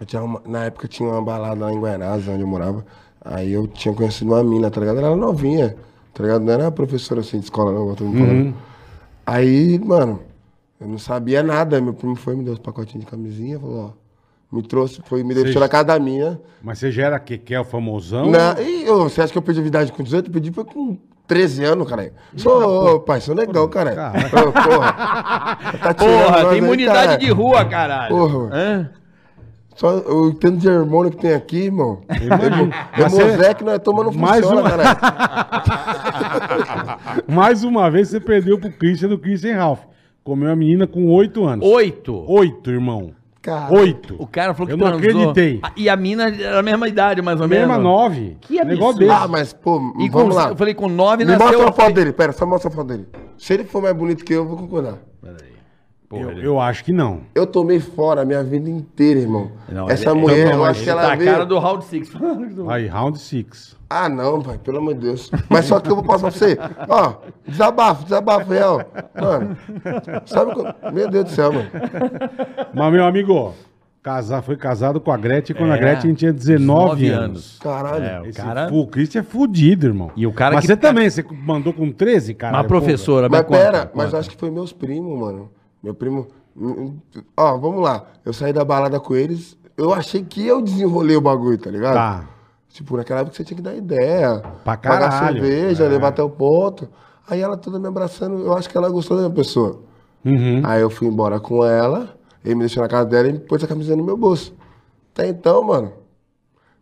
Eu 0.00 0.06
tinha 0.06 0.22
uma- 0.22 0.42
na 0.46 0.64
época 0.64 0.86
tinha 0.88 1.08
uma 1.08 1.22
balada 1.22 1.64
lá 1.64 1.72
em 1.72 1.80
Guaianazes, 1.80 2.28
onde 2.28 2.40
eu 2.42 2.46
morava. 2.46 2.84
Aí 3.24 3.52
eu 3.52 3.66
tinha 3.66 3.94
conhecido 3.94 4.30
uma 4.32 4.42
mina, 4.44 4.70
tá 4.70 4.80
ligado? 4.80 4.98
Ela 4.98 5.08
era 5.08 5.16
novinha, 5.16 5.76
tá 6.14 6.22
ligado? 6.22 6.42
Não 6.44 6.52
era 6.52 6.70
professora 6.70 7.20
assim 7.20 7.38
de 7.38 7.44
escola, 7.44 7.72
não, 7.72 7.88
me 7.90 7.96
falando. 7.96 8.54
Aí, 9.26 9.78
mano, 9.78 10.20
eu 10.80 10.86
não 10.86 10.98
sabia 10.98 11.42
nada. 11.42 11.80
Meu 11.80 11.92
primo 11.94 12.14
foi, 12.14 12.36
me 12.36 12.44
deu 12.44 12.52
os 12.52 12.58
pacotinhos 12.58 13.04
de 13.04 13.10
camisinha, 13.10 13.58
falou, 13.58 13.92
ó. 13.92 14.06
Me 14.56 14.62
trouxe, 14.62 15.02
foi, 15.06 15.24
me 15.24 15.34
deixou 15.34 15.54
Cê- 15.54 15.58
na 15.58 15.68
casa 15.68 15.84
da 15.84 15.98
minha. 15.98 16.40
Mas 16.62 16.78
você 16.78 16.92
já 16.92 17.06
era 17.06 17.18
Kekel 17.18 17.64
famosão? 17.64 18.30
Na, 18.30 18.54
e 18.60 18.84
você 18.84 19.20
acha 19.20 19.32
que 19.32 19.38
eu 19.38 19.42
perdi 19.42 19.60
a 19.60 19.66
idade 19.66 19.90
com 19.92 20.04
18? 20.04 20.28
Eu 20.28 20.32
perdi 20.32 20.52
foi 20.52 20.64
com 20.64 20.96
13 21.26 21.64
anos, 21.64 21.88
cara. 21.88 22.12
Sou, 22.36 22.94
ô, 22.94 23.00
pai, 23.00 23.20
sou 23.20 23.34
negão, 23.34 23.68
cara. 23.68 23.92
Caralho. 23.92 24.52
Porra. 24.52 24.92
Tá 25.82 25.94
Porra, 25.94 26.36
tem 26.42 26.48
aí, 26.50 26.58
imunidade 26.58 27.26
de 27.26 27.32
rua, 27.32 27.64
caralho. 27.64 28.14
Porra. 28.16 28.50
Hã? 28.54 28.90
Só 29.76 29.98
o 29.98 30.32
tanto 30.34 30.56
de 30.56 30.68
hormônio 30.68 31.10
que 31.12 31.18
tem 31.18 31.34
aqui, 31.34 31.64
irmão. 31.64 32.00
Hemosec 32.98 33.62
não 33.62 33.72
é 33.72 33.78
toma, 33.78 34.02
não 34.04 34.12
Mais 34.12 34.40
funciona, 34.44 34.62
uma- 34.62 34.70
caralho. 34.70 34.98
Mais 37.28 37.62
uma 37.62 37.90
vez 37.90 38.08
você 38.08 38.18
perdeu 38.20 38.58
pro 38.58 38.70
Christian 38.70 39.08
do 39.08 39.18
Christian 39.18 39.56
Ralph. 39.56 39.80
Comeu 40.24 40.50
a 40.50 40.56
menina 40.56 40.86
com 40.86 41.06
oito 41.12 41.44
anos. 41.44 41.64
Oito. 41.68 42.24
Oito, 42.26 42.70
irmão. 42.70 43.12
Cara, 43.42 43.72
Oito. 43.74 44.16
O 44.18 44.26
cara 44.26 44.54
falou 44.54 44.66
que 44.66 44.72
Eu 44.72 44.76
não 44.78 44.98
transou. 44.98 45.08
acreditei. 45.30 45.60
Ah, 45.62 45.70
E 45.76 45.88
a 45.88 45.94
mina 45.94 46.28
era 46.30 46.58
a 46.58 46.62
mesma 46.64 46.88
idade, 46.88 47.22
mais 47.22 47.40
ou 47.40 47.46
menos. 47.46 47.68
Mesma 47.68 47.80
nove. 47.80 48.36
Que 48.40 48.54
Negócio 48.64 48.74
absurdo. 48.88 48.98
desse. 48.98 49.10
Ah, 49.12 49.28
mas, 49.28 49.52
pô, 49.52 49.94
E 50.00 50.08
com, 50.10 50.18
vamos 50.18 50.34
lá. 50.34 50.48
eu 50.48 50.56
falei, 50.56 50.74
com 50.74 50.88
nove 50.88 51.18
Me 51.24 51.30
nasceu... 51.30 51.46
mostra 51.46 51.62
eu 51.62 51.68
a 51.68 51.72
foto 51.72 51.92
dele, 51.94 52.12
pera, 52.12 52.32
só 52.32 52.44
mostra 52.44 52.70
a 52.70 52.74
foto 52.74 52.88
dele. 52.88 53.06
Se 53.38 53.54
ele 53.54 53.62
for 53.62 53.80
mais 53.80 53.94
bonito 53.94 54.24
que 54.24 54.32
eu, 54.32 54.38
eu 54.42 54.48
vou 54.48 54.56
concordar. 54.56 54.94
Porra, 56.08 56.22
Eu, 56.22 56.30
ele- 56.30 56.46
eu 56.46 56.60
acho 56.60 56.84
que 56.84 56.92
não. 56.92 57.22
Eu 57.34 57.46
tomei 57.46 57.80
fora 57.80 58.22
a 58.22 58.24
minha 58.24 58.42
vida 58.44 58.70
inteira, 58.70 59.18
irmão. 59.20 59.50
Não, 59.68 59.90
Essa 59.90 60.10
ele- 60.10 60.20
mulher, 60.20 60.46
então, 60.46 60.52
eu 60.52 60.60
mas 60.60 60.70
acho 60.70 60.84
que 60.84 60.90
ela 60.90 61.02
tá 61.02 61.12
a 61.12 61.16
veio... 61.16 61.30
cara 61.32 61.44
do 61.46 61.58
Round 61.58 61.84
Six. 61.84 62.10
Aí, 62.68 62.86
round 62.86 63.18
six. 63.18 63.76
Ah, 63.90 64.08
não, 64.08 64.40
pai, 64.42 64.58
pelo 64.58 64.78
amor 64.78 64.94
de 64.94 65.00
Deus. 65.00 65.30
Mas 65.48 65.64
só 65.66 65.78
que 65.80 65.88
eu 65.90 65.94
vou 65.96 66.04
passar 66.04 66.30
pra 66.30 66.38
você. 66.38 66.58
Ó, 66.88 67.14
desabafo, 67.46 68.04
desabafo 68.04 68.50
real. 68.52 68.82
Mano, 69.20 69.56
sabe 70.26 70.54
quando... 70.54 70.74
Meu 70.92 71.08
Deus 71.10 71.24
do 71.26 71.30
céu, 71.30 71.52
mano. 71.52 71.68
Mas, 72.74 72.92
meu 72.92 73.04
amigo, 73.04 73.54
casar, 74.02 74.42
foi 74.42 74.56
casado 74.56 75.00
com 75.00 75.12
a 75.12 75.16
Gretchen 75.16 75.54
quando 75.56 75.70
a 75.72 75.76
É, 75.76 75.78
Gretchen 75.80 76.14
tinha 76.14 76.32
19 76.32 76.96
19 77.02 77.08
anos. 77.08 77.58
Caralho. 77.60 78.04
É, 78.04 78.20
o 78.20 78.26
Esse 78.26 78.40
cara... 78.40 78.68
o 78.72 78.86
Christian 78.88 79.20
é 79.20 79.24
fudido, 79.24 79.86
irmão. 79.86 80.10
E 80.16 80.26
o 80.26 80.32
cara 80.32 80.54
Mas 80.56 80.62
que- 80.62 80.66
você 80.68 80.76
também, 80.76 81.08
você 81.08 81.24
mandou 81.44 81.72
com 81.72 81.90
13, 81.92 82.34
cara. 82.34 82.56
Uma 82.56 82.64
professora, 82.64 83.28
Mas 83.28 83.42
conta, 83.42 83.50
pera, 83.58 83.78
conta. 83.82 83.92
mas 83.94 84.12
eu 84.12 84.18
acho 84.18 84.30
que 84.30 84.36
foi 84.36 84.50
meus 84.50 84.72
primos, 84.72 85.16
mano. 85.18 85.48
Meu 85.86 85.94
primo. 85.94 86.26
Ó, 87.36 87.56
vamos 87.58 87.80
lá. 87.80 88.04
Eu 88.24 88.32
saí 88.32 88.52
da 88.52 88.64
balada 88.64 88.98
com 88.98 89.14
eles. 89.14 89.56
Eu 89.76 89.94
achei 89.94 90.24
que 90.24 90.44
eu 90.44 90.60
desenrolei 90.60 91.16
o 91.16 91.20
bagulho, 91.20 91.56
tá 91.58 91.70
ligado? 91.70 91.94
Tá. 91.94 92.28
Tipo, 92.70 92.96
naquela 92.96 93.20
época 93.20 93.36
você 93.36 93.44
tinha 93.44 93.56
que 93.56 93.62
dar 93.62 93.72
ideia. 93.76 94.40
Pra 94.64 94.76
Pagar 94.76 95.10
caralho. 95.10 95.40
cerveja, 95.40 95.84
É. 95.84 95.88
levar 95.88 96.08
até 96.08 96.24
o 96.24 96.28
ponto. 96.28 96.88
Aí 97.28 97.40
ela 97.40 97.56
toda 97.56 97.78
me 97.78 97.86
abraçando, 97.86 98.38
eu 98.44 98.52
acho 98.56 98.68
que 98.68 98.76
ela 98.76 98.88
gostou 98.88 99.16
da 99.16 99.22
minha 99.24 99.34
pessoa. 99.34 99.80
Uhum. 100.24 100.60
Aí 100.64 100.80
eu 100.80 100.90
fui 100.90 101.06
embora 101.06 101.38
com 101.38 101.64
ela, 101.64 102.16
ele 102.44 102.56
me 102.56 102.60
deixou 102.62 102.82
na 102.82 102.88
casa 102.88 103.04
dela 103.06 103.28
e 103.28 103.32
me 103.34 103.38
pôs 103.38 103.62
a 103.62 103.66
camiseta 103.68 103.96
no 103.96 104.02
meu 104.04 104.16
bolso. 104.16 104.52
Até 105.14 105.28
então, 105.28 105.62
mano, 105.62 105.92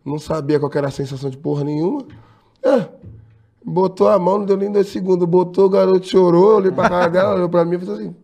não 0.02 0.18
sabia 0.18 0.58
qual 0.58 0.72
era 0.74 0.88
a 0.88 0.90
sensação 0.90 1.28
de 1.28 1.36
porra 1.36 1.62
nenhuma. 1.62 2.04
É, 2.62 2.88
botou 3.64 4.08
a 4.08 4.18
mão, 4.18 4.38
não 4.38 4.46
deu 4.46 4.56
nem 4.56 4.72
dois 4.72 4.88
segundos. 4.88 5.28
Botou, 5.28 5.66
o 5.66 5.70
garoto 5.70 6.06
chorou, 6.08 6.56
olhei 6.56 6.72
pra 6.72 6.88
cara 6.88 7.08
dela, 7.08 7.34
olhou 7.34 7.48
pra 7.50 7.64
mim 7.66 7.76
e 7.76 7.78
fez 7.80 7.90
assim, 7.90 8.16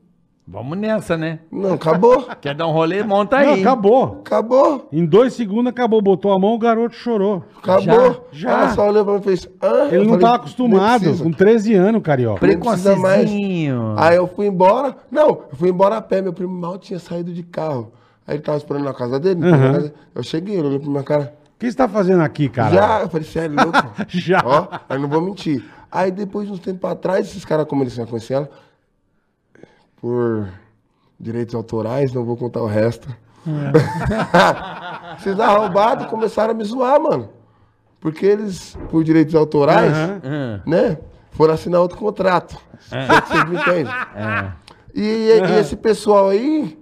Vamos 0.53 0.76
nessa, 0.78 1.16
né? 1.16 1.38
não, 1.51 1.74
acabou, 1.74 2.26
Quer 2.40 2.55
dar 2.57 2.66
um 2.66 2.72
rolê? 2.72 3.05
Monta 3.05 3.38
Não, 3.40 3.53
aí. 3.55 3.61
acabou. 3.61 4.20
acabou, 4.26 4.88
Em 4.92 5.07
dois 5.07 5.32
segundos 5.34 5.68
acabou. 5.68 6.03
Botou 6.03 6.32
a 6.32 6.38
mão, 6.40 6.55
o 6.55 6.59
garoto 6.59 6.94
chorou. 6.96 7.44
acabou. 7.62 8.26
Já, 8.32 8.51
já. 8.51 8.51
Ela 8.51 8.68
só 8.70 8.88
olhou 8.88 9.05
pra 9.05 9.14
mim 9.14 9.20
e 9.20 9.22
fez, 9.22 9.48
hã? 9.62 9.86
Ele 9.86 9.96
Eu 9.96 10.05
não 10.05 10.09
falei, 10.11 10.20
tava 10.20 10.32
"Nem 10.32 10.34
acostumado. 10.40 11.01
precisa." 11.03 11.24
Com 11.24 11.30
13 11.32 11.74
anos, 11.74 12.03
carioca. 12.03 12.46
Nem 12.46 12.59
precisa 12.59 12.96
mais. 12.96 13.20
Precocezinho. 13.30 13.94
Aí 13.96 14.16
eu 14.16 14.26
fui 14.26 14.46
embora. 14.46 14.96
Não, 15.11 15.28
eu 15.28 15.48
fui 15.57 15.68
embora 15.70 15.96
a 15.98 16.03
pé. 16.03 16.20
Meu 16.20 16.32
primo 16.32 16.53
mal 16.53 16.78
tinha 16.78 16.98
saído 16.98 17.32
de 17.32 17.42
carro. 17.44 17.92
Aí 18.26 18.34
ele 18.36 18.42
tava 18.42 18.59
esperando 18.59 18.84
na 18.84 18.94
casa 18.94 19.20
dele. 19.20 19.44
Uhum. 19.44 19.51
na 19.51 19.72
casa- 19.72 19.94
Eu 20.14 20.22
cheguei, 20.24 20.57
ele 20.57 20.66
olhou 20.66 20.80
pra 20.80 20.90
minha 20.90 21.03
cara. 21.05 21.34
O 21.57 21.61
que 21.61 21.70
você 21.70 21.76
tá 21.76 21.88
fazendo 21.88 22.22
aqui, 22.22 22.48
cara? 22.48 22.74
Já, 22.74 23.01
eu 23.03 23.09
falei, 23.09 23.26
sério, 23.26 23.55
louco? 23.55 23.78
Já. 24.09 24.42
Ó, 24.44 24.66
aí 24.88 24.98
não 24.98 25.09
vou 25.09 25.20
mentir. 25.20 25.62
Aí 25.92 26.11
depois 26.11 26.46
de 26.48 26.53
uns 26.55 26.59
tempos 26.61 26.90
atrás, 26.90 27.26
esses 27.28 27.44
caras, 27.44 27.66
como 27.66 27.82
eles 27.82 27.94
já 27.94 28.07
conheciam 28.07 28.38
ela, 28.40 28.51
por 30.01 30.48
direitos 31.18 31.55
autorais, 31.55 32.12
não 32.12 32.24
vou 32.24 32.36
contar 32.36 32.61
o 32.62 32.66
resto. 32.66 33.09
esses 35.18 35.38
arrombados 35.38 36.07
começaram 36.07 36.53
a 36.53 36.55
me 36.55 36.64
zoar, 36.64 37.01
mano. 37.01 37.28
Porque 38.01 38.24
eles, 38.24 38.76
por 38.90 39.05
direitos 39.05 39.34
autorais. 39.34 39.92
Hum. 40.24 40.61
né, 40.66 40.98
foram 41.32 41.55
assinar 41.55 41.80
outro 41.80 41.98
contrato. 41.98 42.57
É. 42.90 43.07
Vocês 43.07 43.44
me 43.48 43.57
entendem. 43.57 43.94
E, 44.94 45.03
e 45.03 45.59
esse 45.61 45.76
pessoal 45.76 46.30
aí 46.30 46.78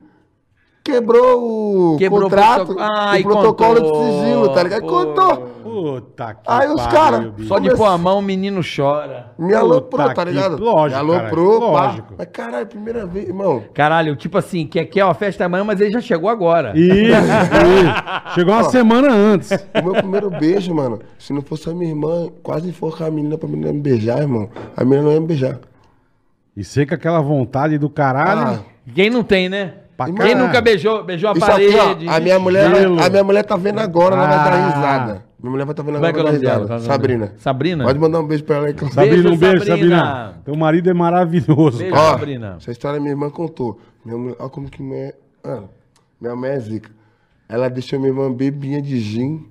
quebrou 0.82 1.92
o 1.94 1.96
Quebrou 1.98 2.20
o 2.20 2.24
contrato, 2.24 2.66
protoco- 2.66 2.80
Ai, 2.80 3.20
o 3.20 3.24
protocolo 3.24 3.80
contou. 3.82 4.04
de 4.04 4.12
sigilo, 4.12 4.54
tá 4.54 4.62
ligado? 4.62 4.80
Pô. 4.82 4.86
Contou. 4.88 5.48
Puta 5.82 6.34
que 6.34 6.40
Aí 6.46 6.68
os 6.68 6.82
pariu, 6.82 6.98
cara- 6.98 7.18
bicho. 7.30 7.48
Só 7.48 7.58
de 7.58 7.74
pôr 7.74 7.84
a 7.86 7.96
mão, 7.98 8.18
o 8.18 8.22
menino 8.22 8.60
chora. 8.62 9.32
Me 9.38 9.54
aloprou, 9.54 10.02
Puta 10.02 10.14
tá 10.14 10.24
que- 10.24 10.30
ligado? 10.32 10.62
lógico, 10.62 11.04
Me 11.04 11.14
aloprou, 11.14 11.60
caralho, 11.60 11.72
pá. 11.72 11.86
lógico. 11.86 12.14
Mas 12.18 12.28
caralho, 12.32 12.66
primeira 12.66 13.06
vez, 13.06 13.28
irmão. 13.28 13.62
Caralho, 13.72 14.16
tipo 14.16 14.36
assim, 14.38 14.66
quer, 14.66 14.84
quer 14.86 15.04
uma 15.04 15.14
festa 15.14 15.44
amanhã, 15.44 15.64
mas 15.64 15.80
ele 15.80 15.90
já 15.90 16.00
chegou 16.00 16.28
agora. 16.28 16.72
Isso, 16.76 16.90
isso. 17.12 18.34
Chegou 18.34 18.54
uma 18.54 18.64
semana 18.64 19.12
antes. 19.12 19.50
O 19.50 19.84
meu 19.84 19.92
primeiro 19.94 20.30
beijo, 20.30 20.74
mano, 20.74 21.00
se 21.18 21.32
não 21.32 21.42
fosse 21.42 21.68
a 21.70 21.74
minha 21.74 21.90
irmã 21.90 22.28
quase 22.42 22.68
enforcar 22.68 23.08
a 23.08 23.10
menina 23.10 23.38
pra 23.38 23.48
menina 23.48 23.72
me 23.72 23.80
beijar, 23.80 24.18
irmão, 24.20 24.48
a 24.76 24.84
menina 24.84 25.02
não 25.02 25.12
ia 25.12 25.20
me 25.20 25.26
beijar. 25.26 25.58
E 26.56 26.64
sei 26.64 26.84
com 26.86 26.94
aquela 26.94 27.20
vontade 27.20 27.78
do 27.78 27.88
caralho. 27.88 28.64
Quem 28.94 29.10
não 29.10 29.22
tem, 29.22 29.48
né? 29.48 29.74
Pra 29.96 30.06
Quem 30.12 30.34
nunca 30.34 30.60
beijou, 30.60 31.02
beijou 31.02 31.30
a 31.30 31.32
Isso 31.32 31.40
parede? 31.40 31.76
aqui, 31.76 32.06
ó, 32.08 32.12
a 32.16 32.20
minha 32.20 32.38
mulher, 32.38 32.72
gelo. 32.72 33.02
a 33.02 33.10
minha 33.10 33.24
mulher 33.24 33.44
tá 33.44 33.56
vendo 33.56 33.80
agora, 33.80 34.14
ela 34.14 34.26
vai 34.28 34.36
Ah. 34.36 34.44
dar 34.44 34.66
risada. 34.76 35.24
Minha 35.40 35.50
mulher 35.52 35.64
vai 35.66 35.74
tá 35.74 35.82
vendo 35.84 35.94
Como 35.94 36.06
é 36.06 36.12
que 36.12 36.18
é 36.18 36.20
o 36.20 36.24
vai 36.24 36.32
nome 36.32 36.44
dar 36.44 36.58
dela? 36.66 36.80
Sabrina. 36.80 37.32
Sabrina? 37.38 37.84
Pode 37.84 37.98
mandar 37.98 38.20
um 38.20 38.26
beijo 38.26 38.42
pra 38.44 38.56
ela 38.56 38.66
aí. 38.66 38.72
eu- 38.80 38.88
Sabrina, 38.88 39.14
Beijo, 39.22 39.28
um 39.28 39.36
beijo, 39.36 39.64
Sabrina. 39.64 39.96
Sabrina. 40.04 40.40
Teu 40.44 40.56
marido 40.56 40.90
é 40.90 40.94
maravilhoso. 40.94 41.78
Beijo, 41.78 41.94
cara. 41.94 42.06
Ó, 42.08 42.10
Sabrina. 42.12 42.56
essa 42.60 42.72
história 42.72 42.98
minha 42.98 43.12
irmã 43.12 43.30
contou. 43.30 43.78
Minha 44.04 44.18
mulher, 44.18 44.36
olha 44.40 44.48
como 44.50 44.68
que 44.68 44.82
minha, 44.82 45.14
ah, 45.44 45.62
minha 46.20 46.34
mãe 46.34 46.50
é 46.50 46.58
zica. 46.58 46.90
Ela 47.48 47.68
deixou 47.70 47.98
minha 48.00 48.10
irmã 48.10 48.32
bebinha 48.32 48.82
de 48.82 48.98
gin. 48.98 49.46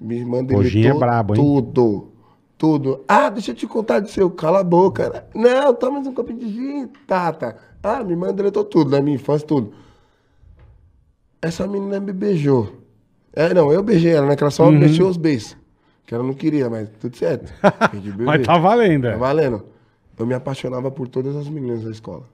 Minha 0.00 0.20
irmã 0.20 0.44
deletou 0.44 0.70
Gin 0.70 0.86
é 0.86 0.94
brabo, 0.94 1.34
hein? 1.34 1.40
tudo. 1.42 2.08
Tudo. 2.56 3.04
Ah, 3.08 3.28
deixa 3.28 3.50
eu 3.50 3.54
te 3.56 3.66
contar 3.66 3.98
de 4.00 4.10
seu. 4.12 4.30
Cala 4.30 4.60
a 4.60 4.64
boca. 4.64 5.26
Não, 5.34 5.74
toma 5.74 5.94
mais 5.94 6.06
um 6.06 6.14
copinho 6.14 6.38
de 6.38 6.48
gin, 6.48 6.86
Tata. 7.06 7.56
Ah, 7.82 8.00
minha 8.02 8.12
irmã 8.12 8.32
deletou 8.32 8.64
tudo, 8.64 8.90
na 8.92 9.00
minha 9.02 9.16
infância, 9.16 9.46
tudo. 9.46 9.72
Essa 11.42 11.66
menina 11.66 11.98
me 12.00 12.12
beijou. 12.12 12.72
É, 13.34 13.52
não, 13.52 13.72
eu 13.72 13.82
beijei 13.82 14.12
ela, 14.12 14.26
né? 14.26 14.36
Que 14.36 14.42
ela 14.42 14.50
só 14.50 14.66
Uhum. 14.66 14.78
mexeu 14.78 15.06
os 15.08 15.16
beijos. 15.16 15.56
Que 16.06 16.14
ela 16.14 16.22
não 16.22 16.34
queria, 16.34 16.68
mas 16.68 16.88
tudo 17.00 17.16
certo. 17.16 17.52
Mas 18.24 18.46
tá 18.46 18.58
valendo. 18.58 19.06
é. 19.06 19.12
Tá 19.12 19.16
valendo. 19.18 19.64
Eu 20.18 20.26
me 20.26 20.34
apaixonava 20.34 20.90
por 20.90 21.08
todas 21.08 21.34
as 21.34 21.48
meninas 21.48 21.82
da 21.82 21.90
escola. 21.90 22.24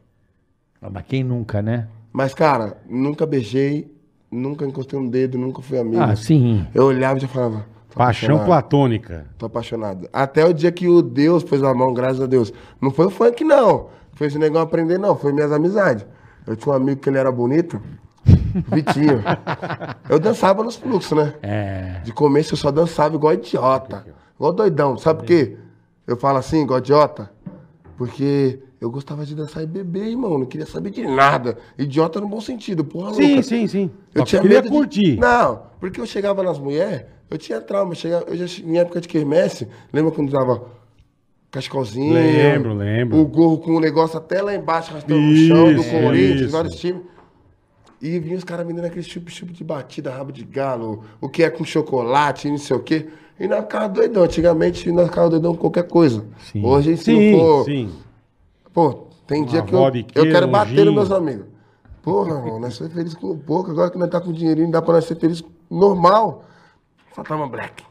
Ah, 0.83 0.91
Mas 0.91 1.05
quem 1.07 1.23
nunca, 1.23 1.63
né? 1.63 1.87
Mas, 2.13 2.35
cara, 2.35 2.77
nunca 2.89 3.25
beijei, 3.25 3.91
nunca 4.31 4.67
encostei 4.67 4.99
um 4.99 5.09
dedo, 5.09 5.39
nunca 5.39 5.63
fui 5.63 5.79
amigo. 5.79 6.03
Ah, 6.03 6.17
sim. 6.17 6.67
Eu 6.75 6.85
olhava 6.87 7.19
e 7.19 7.23
já 7.23 7.29
falava. 7.29 7.65
tô 7.89 7.97
Paixão 7.97 8.45
platônica. 8.45 9.27
Tô 9.39 9.47
apaixonado. 9.47 10.09
Até 10.13 10.45
o 10.45 10.53
dia 10.53 10.73
que 10.73 10.89
o 10.89 11.01
Deus 11.01 11.45
pôs 11.45 11.63
a 11.63 11.73
mão, 11.73 11.95
graças 11.95 12.21
a 12.21 12.27
Deus. 12.27 12.53
Não 12.83 12.91
foi 12.91 13.07
o 13.07 13.11
funk, 13.11 13.45
não. 13.45 13.89
Foi 14.15 14.27
esse 14.27 14.39
negócio 14.39 14.65
aprender, 14.67 14.99
não. 14.99 15.15
Foi 15.17 15.33
minhas 15.33 15.53
amizades. 15.53 16.05
Eu 16.47 16.57
tinha 16.57 16.73
um 16.73 16.77
amigo 16.77 17.01
que 17.01 17.09
ele 17.09 17.19
era 17.19 17.31
bonito, 17.31 17.81
Vitinho. 18.25 19.23
Eu 20.09 20.19
dançava 20.19 20.63
nos 20.63 20.77
fluxos, 20.77 21.17
né? 21.17 21.35
É. 21.43 22.01
De 22.05 22.13
começo 22.13 22.55
eu 22.55 22.59
só 22.59 22.71
dançava 22.71 23.15
igual 23.17 23.35
idiota. 23.35 24.05
Igual 24.37 24.53
doidão. 24.53 24.97
Sabe 24.99 25.21
por 25.21 25.27
quê? 25.27 25.57
Eu 26.07 26.17
falo 26.17 26.39
assim, 26.39 26.63
igual 26.63 26.79
idiota? 26.81 27.31
Porque 27.97 28.59
eu 28.81 28.91
gostava 28.91 29.25
de 29.27 29.35
dançar 29.35 29.63
e 29.63 29.67
beber, 29.67 30.07
irmão. 30.09 30.39
Não 30.39 30.47
queria 30.47 30.67
saber 30.67 30.91
de 30.91 31.07
nada. 31.07 31.57
Idiota 31.79 32.21
no 32.21 32.29
bom 32.29 32.41
sentido, 32.41 32.85
porra 32.85 33.13
Sim, 33.15 33.27
louca. 33.29 33.43
sim, 33.43 33.67
sim. 33.67 33.91
Eu 34.15 34.21
Só 34.21 34.25
tinha 34.27 34.43
queria 34.43 34.57
medo 34.59 34.71
de- 34.71 34.77
curtir. 34.77 35.17
Não, 35.19 35.63
porque 35.79 36.01
eu 36.01 36.07
chegava 36.07 36.43
nas 36.43 36.59
mulheres, 36.59 37.05
eu 37.31 37.39
tinha 37.39 37.61
trauma. 37.61 37.93
Eu, 37.93 37.97
chegava, 37.97 38.25
eu 38.29 38.37
já, 38.37 38.63
em 38.63 38.79
época 38.79 39.01
de 39.01 39.09
quermesse, 39.09 39.69
lembra 39.93 40.11
quando 40.11 40.33
dava 40.33 40.63
cachecolzinho? 41.51 42.15
Lembro, 42.15 42.75
lembro. 42.75 43.19
O 43.19 43.27
gorro 43.27 43.59
com 43.59 43.73
o 43.73 43.81
negócio 43.81 44.17
até 44.19 44.41
lá 44.41 44.55
embaixo, 44.55 44.91
arrastando 44.93 45.21
no 45.21 45.37
chão, 45.37 45.75
do 45.75 45.85
Corinthians, 45.85 46.51
vários 46.51 46.75
times. 46.77 47.03
E 48.03 48.19
vinha 48.19 48.37
os 48.37 48.45
caras 48.45 48.67
me 48.67 48.73
dando 48.73 48.87
aquele 48.87 49.03
chup-chup 49.03 49.53
de 49.53 49.63
batida, 49.63 50.11
rabo 50.11 50.33
de 50.33 50.43
galo, 50.45 51.05
o 51.21 51.29
que 51.29 51.43
é 51.43 51.51
com 51.51 51.65
chocolate, 51.65 52.49
não 52.49 52.57
sei 52.57 52.77
o 52.77 52.81
quê. 52.81 53.09
E 53.39 53.47
nós 53.47 53.61
ficava 53.61 53.89
doidão. 53.89 54.23
Antigamente 54.23 54.91
nós 54.91 55.07
ficava 55.09 55.29
doidão 55.31 55.55
com 55.55 55.61
qualquer 55.61 55.85
coisa. 55.87 56.25
Sim. 56.51 56.65
Hoje, 56.65 56.97
se 56.97 57.05
Sim, 57.05 57.33
não 57.33 57.39
for. 57.39 57.65
sim. 57.65 57.91
Pô, 58.73 59.07
tem 59.27 59.45
dia 59.45 59.63
que 59.63 59.73
eu, 59.75 59.79
vodka, 59.79 60.19
eu 60.19 60.31
quero 60.31 60.47
um 60.47 60.51
bater 60.51 60.85
nos 60.87 60.95
meus 60.95 61.11
amigos. 61.11 61.45
Porra, 62.03 62.35
irmão, 62.37 62.59
nós 62.59 62.75
somos 62.75 62.93
felizes 62.93 63.15
com 63.15 63.37
pouco. 63.37 63.71
Agora 63.71 63.91
que 63.91 63.99
nós 63.99 64.09
tá 64.09 64.21
com 64.21 64.33
dinheirinho, 64.33 64.71
dá 64.71 64.81
pra 64.81 64.95
nós 64.95 65.05
ser 65.05 65.17
felizes 65.17 65.45
normal. 65.71 66.45
Só 67.15 67.23
tava 67.23 67.47
black. 67.47 67.83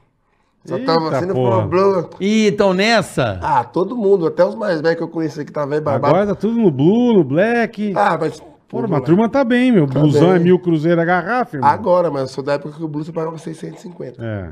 Só 0.66 0.78
tava 0.80 1.04
Eita, 1.06 1.18
assim, 1.18 1.26
não 1.28 1.36
porra. 1.36 1.62
blue. 1.68 2.10
Ih, 2.20 2.48
então 2.48 2.74
nessa? 2.74 3.40
Ah, 3.42 3.64
todo 3.64 3.96
mundo, 3.96 4.26
até 4.28 4.44
os 4.44 4.56
mais 4.56 4.82
velhos 4.82 4.98
que 4.98 5.04
eu 5.04 5.08
conheci 5.08 5.46
que 5.46 5.52
tá 5.52 5.66
velho 5.66 5.82
barbado. 5.82 6.14
Agora 6.16 6.28
tá 6.28 6.36
tudo 6.36 6.56
no 6.60 6.72
blue, 6.72 7.14
no 7.14 7.24
black. 7.24 7.94
Ah, 7.96 8.18
mas. 8.20 8.42
Porra, 8.70 8.84
pô, 8.84 8.90
mas 8.94 9.02
a 9.02 9.06
turma 9.06 9.28
tá 9.28 9.44
bem, 9.44 9.72
meu. 9.72 9.88
Blusão 9.88 10.28
bem. 10.30 10.36
é 10.36 10.40
mil 10.40 10.60
cruzeiro 10.60 11.02
a 11.02 11.06
garrafa, 11.06 11.58
irmão. 11.58 11.70
Agora, 11.70 12.10
mas 12.12 12.22
eu 12.22 12.28
sou 12.28 12.44
da 12.44 12.54
época 12.54 12.76
que 12.78 12.84
o 12.84 12.88
Blue 12.88 13.04
você 13.04 13.12
pagava 13.12 13.38
650. 13.38 14.24
É. 14.24 14.52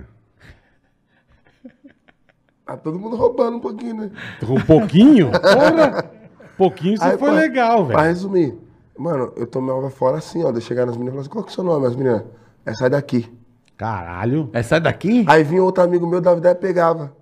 Tá 2.66 2.76
todo 2.76 3.00
mundo 3.00 3.16
roubando 3.16 3.58
um 3.58 3.60
pouquinho, 3.60 3.96
né? 3.96 4.12
Um 4.44 4.60
pouquinho? 4.62 5.32
Porra! 5.40 6.12
Pouquinho 6.58 6.98
você 6.98 7.04
Aí, 7.04 7.18
foi 7.18 7.30
pra- 7.30 7.40
legal, 7.40 7.86
Pra 7.86 7.98
velho. 7.98 8.08
resumir, 8.10 8.58
mano, 8.98 9.32
eu 9.38 9.46
tomava 9.46 9.90
fora 9.92 10.18
assim, 10.18 10.44
ó, 10.44 10.52
de 10.52 10.60
chegar 10.60 10.86
nas 10.88 10.98
meninas 10.98 11.14
e 11.14 11.14
falar 11.14 11.22
assim, 11.22 11.30
qual 11.30 11.44
que 11.44 11.50
é 11.50 11.52
o 11.52 11.56
seu 11.56 11.64
nome? 11.64 11.86
As 11.86 11.96
meninas, 11.96 12.24
é 12.66 12.74
sai 12.74 12.90
daqui. 12.90 13.32
Caralho. 13.78 14.50
É, 14.52 14.64
sai 14.64 14.82
daqui? 14.82 15.24
Aí 15.30 15.44
vinha 15.44 15.64
outro 15.64 15.84
amigo 15.84 16.08
meu 16.08 16.20
da 16.20 16.34
vida 16.34 16.50
e 16.50 16.56
pegava. 16.56 17.16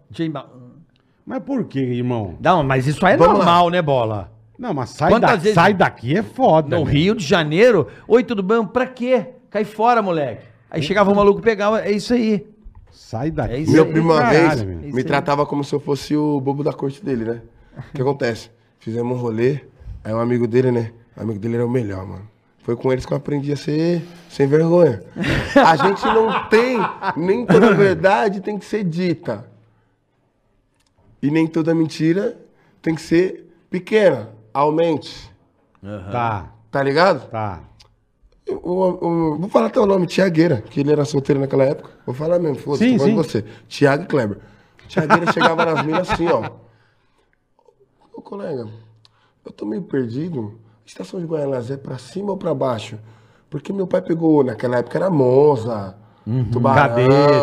Mas 1.26 1.44
por 1.44 1.66
que, 1.66 1.80
irmão? 1.80 2.36
Não, 2.40 2.64
mas 2.64 2.88
isso 2.88 3.06
aí 3.06 3.16
é 3.16 3.18
Vamos 3.18 3.40
lá. 3.40 3.44
normal, 3.46 3.70
né, 3.70 3.82
Bola? 3.82 4.32
Não, 4.58 4.74
mas 4.74 4.92
sai, 4.92 5.20
da- 5.20 5.36
vezes- 5.36 5.54
sai 5.54 5.74
daqui 5.74 6.18
é 6.18 6.24
foda. 6.24 6.78
No 6.78 6.84
meu. 6.86 6.94
Rio 6.94 7.16
de 7.16 7.26
Janeiro, 7.26 7.88
oi, 8.08 8.24
tudo 8.24 8.42
bem? 8.42 8.66
Pra 8.66 8.86
quê? 8.88 9.28
Cai 9.50 9.64
fora, 9.66 10.02
moleque. 10.02 10.46
Aí 10.70 10.82
chegava 10.82 11.12
o 11.12 11.16
maluco 11.16 11.42
pegava, 11.42 11.82
é 11.86 11.92
isso 11.92 12.14
aí. 12.14 12.46
Sai 12.92 13.32
daqui. 13.32 13.54
É 13.54 13.60
isso 13.60 13.72
Meu 13.72 13.86
primo 13.86 14.12
uma 14.14 14.30
vez. 14.30 14.54
Isso 14.54 14.66
me 14.66 14.98
aí. 14.98 15.04
tratava 15.04 15.46
como 15.46 15.64
se 15.64 15.74
eu 15.74 15.80
fosse 15.80 16.16
o 16.16 16.40
bobo 16.40 16.64
da 16.64 16.72
corte 16.74 17.04
dele, 17.04 17.26
né? 17.26 17.42
O 17.78 17.94
que 17.94 18.02
acontece? 18.02 18.50
Fizemos 18.80 19.18
um 19.18 19.22
rolê, 19.22 19.60
aí 20.04 20.14
um 20.14 20.20
amigo 20.20 20.48
dele, 20.48 20.72
né? 20.72 20.92
O 21.18 21.22
amigo 21.22 21.40
dele 21.40 21.56
era 21.56 21.66
o 21.66 21.70
melhor, 21.70 22.06
mano. 22.06 22.28
Foi 22.60 22.76
com 22.76 22.92
eles 22.92 23.06
que 23.06 23.14
eu 23.14 23.18
aprendi 23.18 23.52
a 23.52 23.56
ser 23.58 24.02
sem 24.30 24.48
vergonha. 24.48 25.04
A 25.56 25.76
gente 25.78 26.04
não 26.06 26.48
tem, 26.50 26.78
nem 27.16 27.46
toda 27.46 27.74
verdade 27.74 28.40
tem 28.42 28.58
que 28.58 28.66
ser 28.66 28.84
dita. 28.84 29.46
E 31.22 31.30
nem 31.32 31.48
toda 31.48 31.74
mentira 31.76 32.38
tem 32.82 32.96
que 32.96 33.02
ser 33.02 33.50
pequena. 33.70 34.30
Aumente. 34.56 35.30
Tá, 36.12 36.52
Tá 36.72 36.82
ligado? 36.82 37.30
tá. 37.30 37.62
Eu- 38.48 38.62
eu- 38.66 39.00
eu- 39.02 39.38
vou 39.40 39.50
falar 39.50 39.68
até 39.68 39.80
o 39.80 39.86
nome, 39.86 40.06
Tiagueira, 40.08 40.62
que 40.62 40.80
ele 40.80 40.92
era 40.92 41.04
solteiro 41.04 41.42
naquela 41.42 41.64
época. 41.66 41.90
Vou 42.06 42.14
falar 42.16 42.40
mesmo, 42.40 42.58
foda-se, 42.58 42.92
tô 42.94 43.00
falando 43.00 43.16
você. 43.18 43.44
Tiago 43.68 44.04
e 44.04 44.06
Kleber. 44.06 44.38
Tiagueira 44.88 45.32
chegava 45.34 45.66
nas 45.66 45.86
minas 45.86 46.10
assim, 46.10 46.28
ó. 46.28 46.52
Ô, 48.14 48.22
colega, 48.22 48.68
eu 49.46 49.52
tô 49.52 49.66
meio 49.66 49.82
perdido. 49.84 50.58
Estação 50.86 51.20
de 51.20 51.26
Guaianazé 51.26 51.74
é 51.74 51.78
pra 51.78 51.98
cima 51.98 52.32
ou 52.32 52.38
pra 52.38 52.54
baixo? 52.54 52.98
Porque 53.50 53.74
meu 53.74 53.88
pai 53.88 54.02
pegou, 54.02 54.44
naquela 54.44 54.78
época 54.78 54.98
era 54.98 55.10
Monza, 55.10 55.98
Tubarão, 56.52 56.96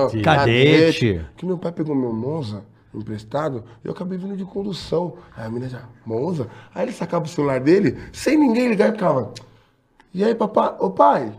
Cadete. 0.08 0.20
Cadete. 0.22 1.26
Que 1.36 1.44
meu 1.44 1.58
pai 1.58 1.72
pegou 1.72 1.94
meu 1.94 2.12
Monza 2.12 2.64
emprestado 2.94 3.64
eu 3.84 3.92
acabei 3.92 4.18
vindo 4.18 4.36
de 4.36 4.44
condução. 4.44 5.14
Aí 5.36 5.46
a 5.46 5.48
menina 5.48 5.68
já, 5.68 5.82
Monza? 6.04 6.48
Aí 6.74 6.84
ele 6.84 6.92
sacava 6.92 7.24
o 7.24 7.28
celular 7.28 7.60
dele, 7.60 7.98
sem 8.12 8.36
ninguém 8.38 8.68
ligar 8.68 8.88
e 8.90 8.92
ficava. 8.92 9.32
E 10.14 10.22
aí, 10.24 10.34
papai? 10.34 10.74
Ô 10.78 10.90
pai? 10.90 11.32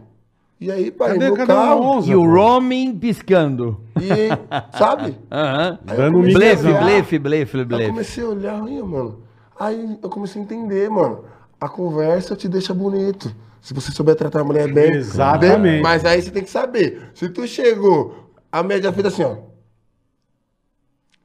E 0.60 0.72
aí, 0.72 0.90
pai? 0.92 1.10
Cadê, 1.14 1.26
meu 1.26 1.36
cadê 1.36 1.54
carro? 1.54 1.84
Monza? 1.84 2.10
E 2.12 2.16
o 2.16 2.26
roaming 2.26 2.98
piscando. 2.98 3.82
E, 4.02 4.30
sabe? 4.78 5.18
Aí 5.30 5.78
eu 5.88 5.98
Dando 5.98 6.20
a 6.20 6.22
Blefe, 6.22 6.68
olhar, 6.68 6.84
blefe, 6.84 7.20
blefe, 7.20 7.58
Eu 7.58 7.66
blefe. 7.66 7.90
comecei 7.90 8.24
a 8.24 8.28
olhar 8.28 8.64
aí, 8.64 8.82
mano. 8.82 9.20
Aí 9.60 10.00
eu 10.02 10.10
comecei 10.10 10.42
a 10.42 10.46
entender, 10.46 10.90
mano. 10.90 11.26
A 11.60 11.70
conversa 11.70 12.36
te 12.36 12.48
deixa 12.48 12.74
bonito. 12.74 13.34
Se 13.62 13.74
você 13.74 13.92
souber 13.92 14.16
tratar 14.16 14.42
a 14.42 14.44
mulher 14.44 14.72
bem. 14.74 14.92
Exatamente. 14.94 15.62
bem, 15.62 15.82
mas 15.82 16.04
aí 16.04 16.22
você 16.22 16.32
tem 16.32 16.44
que 16.44 16.50
saber. 16.50 17.12
Se 17.14 17.30
tu 17.30 17.48
chegou, 17.48 18.32
a 18.52 18.62
média 18.64 18.92
fez 18.92 19.06
assim, 19.06 19.24
ó. 19.24 19.36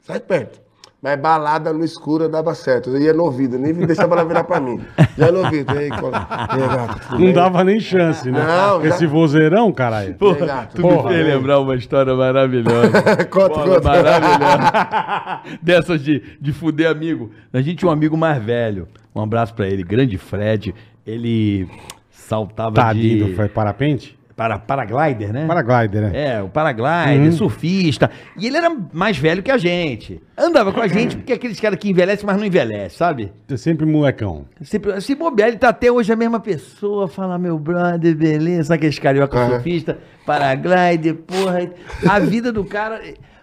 Sai 0.09 0.21
perto. 0.21 0.61
Mas 1.01 1.17
balada 1.21 1.73
no 1.73 1.85
escuro 1.85 2.29
dava 2.29 2.53
certo. 2.57 2.91
Eu 2.91 3.01
ia 3.01 3.13
no 3.13 3.23
ouvido, 3.23 3.57
nem 3.57 3.73
deixava 3.73 4.17
ela 4.17 4.25
virar 4.25 4.43
pra 4.43 4.59
mim. 4.59 4.81
Já 5.17 5.31
no 5.31 5.45
ouvido. 5.45 5.73
E 5.73 5.79
aí, 5.79 5.89
cola. 5.91 6.27
E 6.29 6.61
aí, 6.61 6.69
gata, 6.69 6.95
tudo 7.01 7.13
Não 7.13 7.19
bem? 7.27 7.33
dava 7.33 7.63
nem 7.63 7.79
chance, 7.79 8.29
né? 8.33 8.41
Não, 8.45 8.83
já- 8.83 8.89
Esse 8.89 9.07
vozeirão, 9.07 9.71
caralho. 9.71 10.17
E 10.21 10.25
aí, 10.25 10.35
gata, 10.47 10.67
Tu 10.75 10.77
tudo 10.83 10.89
me 10.89 10.95
Porra, 10.97 11.09
fez 11.11 11.25
bem? 11.25 11.35
lembrar 11.37 11.61
uma 11.61 11.77
história 11.77 12.13
maravilhosa. 12.17 12.91
Conta, 13.31 13.49
Bola 13.55 13.75
conta. 13.77 13.89
maravilhosa. 13.89 15.41
Dessas 15.63 16.03
de, 16.03 16.21
de 16.41 16.53
fuder 16.53 16.91
amigo. 16.91 17.31
A 17.53 17.61
gente 17.61 17.77
tinha 17.79 17.89
um 17.89 17.93
amigo 17.93 18.17
mais 18.17 18.43
velho. 18.43 18.89
Um 19.15 19.23
abraço 19.23 19.55
pra 19.55 19.69
ele, 19.69 19.85
grande 19.85 20.19
Fred. 20.19 20.75
Ele 21.07 21.69
saltava 22.11 22.75
Tadinho, 22.75 23.27
de... 23.27 23.35
foi 23.37 23.49
parapente? 23.49 24.18
Para, 24.39 24.57
paraglider, 24.57 25.33
né? 25.33 25.49
Paraglider, 25.49 26.01
né? 26.01 26.11
É, 26.15 26.41
o 26.41 26.49
paraglider, 26.49 27.33
surfista. 27.33 28.09
E 28.37 28.47
ele 28.47 28.57
era 28.57 28.71
mais 28.93 29.19
velho 29.19 29.43
que 29.43 29.51
a 29.51 29.59
gente. 29.59 30.23
Andava 30.37 30.73
com 30.73 30.81
a 30.81 30.87
gente 30.87 31.17
porque 31.17 31.33
é 31.33 31.35
aqueles 31.35 31.59
caras 31.59 31.77
que 31.77 31.91
envelhecem, 31.91 32.25
mas 32.25 32.37
não 32.37 32.45
envelhece, 32.45 32.95
sabe? 32.95 33.33
É 33.51 33.57
sempre 33.57 33.85
molecão. 33.85 34.45
Sempre, 34.63 35.01
se 35.01 35.17
bobear, 35.17 35.49
ele 35.49 35.59
tá 35.59 35.71
até 35.71 35.91
hoje 35.91 36.13
a 36.13 36.17
mesma 36.17 36.39
pessoa, 36.39 37.09
fala, 37.09 37.37
meu 37.37 37.59
brother, 37.59 38.15
beleza, 38.15 38.69
sabe 38.69 38.77
aqueles 38.77 39.01
carioca 39.01 39.37
Aham. 39.37 39.51
surfista, 39.55 39.99
paraglider, 40.25 41.17
porra, 41.17 41.69
a 42.09 42.21
vida 42.21 42.53
do 42.53 42.65
cara... 42.65 43.01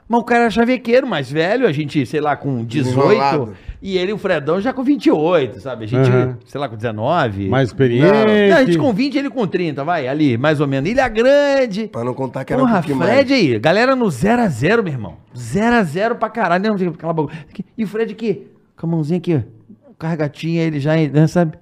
Mas 0.08 0.22
o 0.22 0.24
cara 0.24 0.42
era 0.42 0.50
chavequeiro, 0.52 1.08
mais 1.08 1.32
velho, 1.32 1.66
a 1.68 1.72
gente, 1.72 2.06
sei 2.06 2.22
lá, 2.22 2.36
com 2.36 2.64
18, 2.64 2.68
Desenrolado. 2.96 3.58
e 3.82 3.98
ele, 3.98 4.14
o 4.14 4.18
Fredão, 4.20 4.62
já 4.62 4.72
com 4.72 4.84
28, 4.84 5.60
sabe? 5.60 5.86
A 5.86 5.88
gente, 5.88 6.08
Aham. 6.08 6.38
sei 6.46 6.62
lá, 6.62 6.70
com 6.70 6.76
19. 6.76 7.50
Mais 7.50 7.70
experiente. 7.70 8.06
Não, 8.06 8.56
a 8.58 8.64
gente 8.66 8.78
com 8.78 8.94
20, 8.94 9.18
ele 9.18 9.30
com 9.32 9.48
30, 9.48 9.84
vai, 9.84 10.08
ali, 10.08 10.38
mais 10.38 10.62
ou 10.62 10.68
menos. 10.68 10.88
Ilha 10.90 11.08
Grande. 11.08 11.88
Pra 11.88 12.04
não 12.04 12.14
contar 12.14 12.46
que 12.46 12.54
era 12.54 12.62
um 12.62 12.66
Porra, 12.68 12.78
pouquinho 12.84 12.98
Fred 13.04 13.30
mais. 13.30 13.32
aí, 13.32 13.58
galera 13.60 13.96
no 13.96 14.06
0x0, 14.06 14.84
meu 14.84 14.94
irmão. 14.94 15.18
0x0 15.36 16.16
pra 16.16 16.30
caralho. 16.30 16.64
Não, 16.78 16.94
cala 16.94 17.10
a 17.12 17.14
boca. 17.14 17.34
Aqui, 17.50 17.66
E 17.76 17.84
o 17.84 17.88
Fred 17.88 18.12
aqui, 18.14 18.48
com 18.78 18.86
a 18.86 18.90
mãozinha 18.92 19.18
aqui, 19.18 19.36
ó. 19.36 19.42
Carregatinha, 19.98 20.62
ele 20.64 20.80
já, 20.80 20.96
né, 20.96 21.26
sabe? 21.26 21.58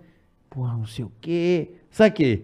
Porra, 0.49 0.73
não 0.73 0.85
sei 0.85 1.05
o 1.05 1.11
quê. 1.21 1.69
Sabe 1.89 2.09
o 2.09 2.13
quê? 2.13 2.41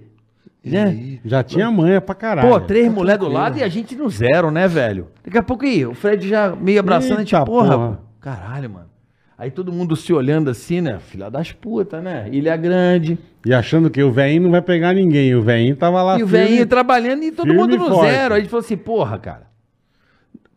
Né? 0.63 1.19
Já 1.23 1.41
tinha 1.41 1.71
manha 1.71 2.01
pra 2.01 2.13
caralho. 2.13 2.49
Pô, 2.49 2.59
três 2.59 2.91
mulher 2.91 3.17
do 3.17 3.27
lado 3.29 3.57
e 3.57 3.63
a 3.63 3.67
gente 3.69 3.95
no 3.95 4.09
zero, 4.09 4.51
né, 4.51 4.67
velho? 4.67 5.07
Daqui 5.23 5.37
a 5.37 5.43
pouco 5.43 5.63
aí, 5.65 5.85
o 5.85 5.93
Fred 5.93 6.27
já 6.27 6.53
meio 6.55 6.79
abraçando, 6.79 7.17
a 7.17 7.19
gente, 7.19 7.33
Eita 7.33 7.45
porra, 7.45 7.77
porra. 7.77 7.99
caralho, 8.19 8.69
mano. 8.69 8.89
Aí 9.37 9.49
todo 9.49 9.71
mundo 9.71 9.95
se 9.95 10.11
olhando 10.11 10.49
assim, 10.49 10.81
né? 10.81 10.99
Filha 10.99 11.29
das 11.31 11.53
putas, 11.53 12.03
né? 12.03 12.27
Ilha 12.29 12.57
Grande. 12.57 13.17
E 13.45 13.53
achando 13.53 13.89
que 13.89 14.03
o 14.03 14.11
velhinho 14.11 14.43
não 14.43 14.51
vai 14.51 14.61
pegar 14.61 14.93
ninguém. 14.93 15.33
O 15.33 15.41
velhinho 15.41 15.77
tava 15.77 16.03
lá 16.03 16.19
E 16.19 16.23
o 16.23 16.27
velhinho 16.27 16.67
trabalhando 16.67 17.23
e 17.23 17.31
todo 17.31 17.53
mundo 17.53 17.73
e 17.73 17.77
no 17.77 17.87
forte. 17.87 18.11
zero. 18.11 18.33
Aí 18.33 18.39
a 18.39 18.43
gente 18.43 18.49
falou 18.49 18.65
assim, 18.65 18.75
porra, 18.75 19.17
cara. 19.17 19.47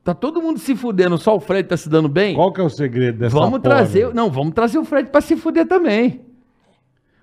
Tá 0.03 0.13
todo 0.13 0.43
mundo 0.43 0.59
se 0.59 0.75
fudendo, 0.75 1.17
só 1.17 1.37
o 1.37 1.39
Fred 1.39 1.69
tá 1.69 1.77
se 1.77 1.89
dando 1.89 2.09
bem. 2.09 2.35
Qual 2.35 2.53
que 2.53 2.61
é 2.61 2.65
o 2.65 2.69
segredo 2.69 3.19
dessa 3.21 3.37
vamos 3.37 3.61
porra, 3.61 3.77
trazer. 3.77 4.13
Não, 4.13 4.29
vamos 4.29 4.53
trazer 4.53 4.79
o 4.79 4.85
Fred 4.85 5.11
pra 5.11 5.21
se 5.21 5.37
fuder 5.37 5.65
também. 5.65 6.21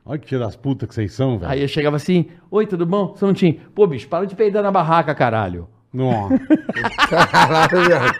Olha 0.09 0.17
que 0.17 0.27
filho 0.27 0.41
das 0.41 0.55
putas 0.55 0.89
que 0.89 0.95
vocês 0.95 1.13
são, 1.13 1.37
velho. 1.37 1.51
Aí 1.51 1.61
eu 1.61 1.67
chegava 1.67 1.95
assim, 1.95 2.25
oi, 2.49 2.65
tudo 2.65 2.83
bom? 2.83 3.13
Você 3.13 3.23
não 3.23 3.33
tinha. 3.33 3.55
Pô, 3.75 3.85
bicho, 3.85 4.07
para 4.07 4.25
de 4.25 4.35
peidar 4.35 4.63
na 4.63 4.71
barraca, 4.71 5.13
caralho. 5.13 5.69
Nossa. 5.93 6.33
Caralho. 7.07 8.15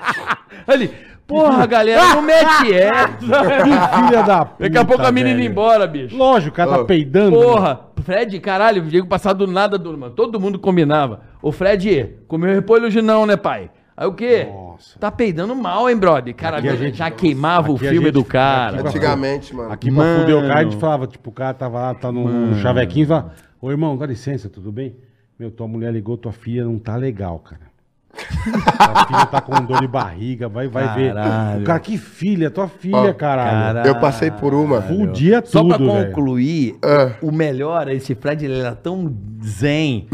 Ali, 0.68 0.92
porra, 1.26 1.66
galera, 1.66 2.14
não 2.14 2.22
mete 2.22 2.72
essa. 2.76 3.08
que 3.18 3.26
filha 3.26 4.22
da 4.24 4.46
puta, 4.46 4.64
Daqui 4.66 4.78
a 4.78 4.86
pouco 4.86 5.04
a 5.04 5.12
menina 5.12 5.36
velho. 5.36 5.46
indo 5.48 5.52
embora, 5.52 5.88
bicho. 5.88 6.16
Lógico, 6.16 6.54
o 6.54 6.56
cara 6.56 6.70
tá 6.70 6.82
Ô, 6.82 6.86
peidando. 6.86 7.36
Porra, 7.36 7.80
Fred, 8.04 8.40
caralho, 8.40 8.84
Diego 8.84 9.08
passar 9.08 9.34
do 9.34 9.48
nada 9.48 9.76
do 9.76 9.98
mano. 9.98 10.14
Todo 10.14 10.40
mundo 10.40 10.60
combinava. 10.60 11.22
Ô, 11.42 11.52
Fred, 11.52 12.18
comeu 12.28 12.54
repolho 12.54 12.86
hoje 12.86 13.02
não, 13.02 13.26
né, 13.26 13.36
pai? 13.36 13.72
Aí 13.98 14.06
o 14.08 14.14
quê? 14.14 14.48
Nossa. 14.80 14.98
Tá 14.98 15.12
peidando 15.12 15.54
mal, 15.54 15.90
hein, 15.90 15.98
brother? 15.98 16.34
Cara, 16.34 16.60
Aqui 16.60 16.70
a 16.70 16.76
gente- 16.76 16.98
já 16.98 17.12
queimava 17.12 17.70
o 17.70 17.78
filme 17.78 17.98
gente- 17.98 18.12
do 18.12 18.24
cara. 18.24 18.78
aqui- 18.80 18.88
Antigamente, 18.88 19.54
mano. 19.54 19.72
Aqui 19.74 19.92
pra 19.92 20.20
fuder 20.20 20.38
o 20.38 20.42
cara, 20.42 20.54
a 20.54 20.64
gente 20.64 20.70
Mano. 20.70 20.80
falava, 20.80 21.08
tipo, 21.08 21.30
o 21.30 21.34
cara 21.34 21.54
tava 21.54 21.80
lá, 21.82 21.94
tá 21.94 22.10
num 22.12 22.56
chavequinho 22.62 23.04
e 23.04 23.08
falava, 23.08 23.34
ô 23.62 23.70
irmão, 23.70 23.98
dá 23.98 24.06
licença, 24.06 24.48
tudo 24.50 24.72
bem? 24.72 24.96
Meu, 25.38 25.52
tua 25.52 25.68
mulher 25.68 25.92
ligou, 25.92 26.16
tua 26.18 26.32
filha 26.32 26.64
não 26.64 26.80
tá 26.80 26.96
legal, 26.96 27.40
cara. 27.40 27.69
Tua 28.44 29.06
filha 29.06 29.26
tá 29.26 29.42
com 29.42 29.66
dor 29.66 29.80
de 29.82 29.88
barriga, 29.88 30.48
vai, 30.50 30.68
vai 30.68 30.96
ver. 30.96 31.14
Caralho. 31.14 31.62
O 31.62 31.64
cara, 31.64 31.80
que 31.80 31.98
filha, 31.98 32.50
tua 32.50 32.68
filha, 32.68 32.98
Ó, 32.98 33.14
caralho. 33.14 33.88
Eu 33.88 34.00
passei 34.00 34.32
por 34.32 34.54
uma. 34.54 34.82
Fudia 34.82 35.42
Só 35.46 35.62
tudo, 35.62 35.76
pra 35.78 35.86
velho. 35.94 36.08
concluir, 36.08 36.78
É. 36.84 37.12
o 37.22 37.32
melhor, 37.32 37.88
esse 37.90 38.16
Fred, 38.16 38.46
ele 38.46 38.60
era 38.60 38.76
tão 38.76 39.14
zen 39.44 40.08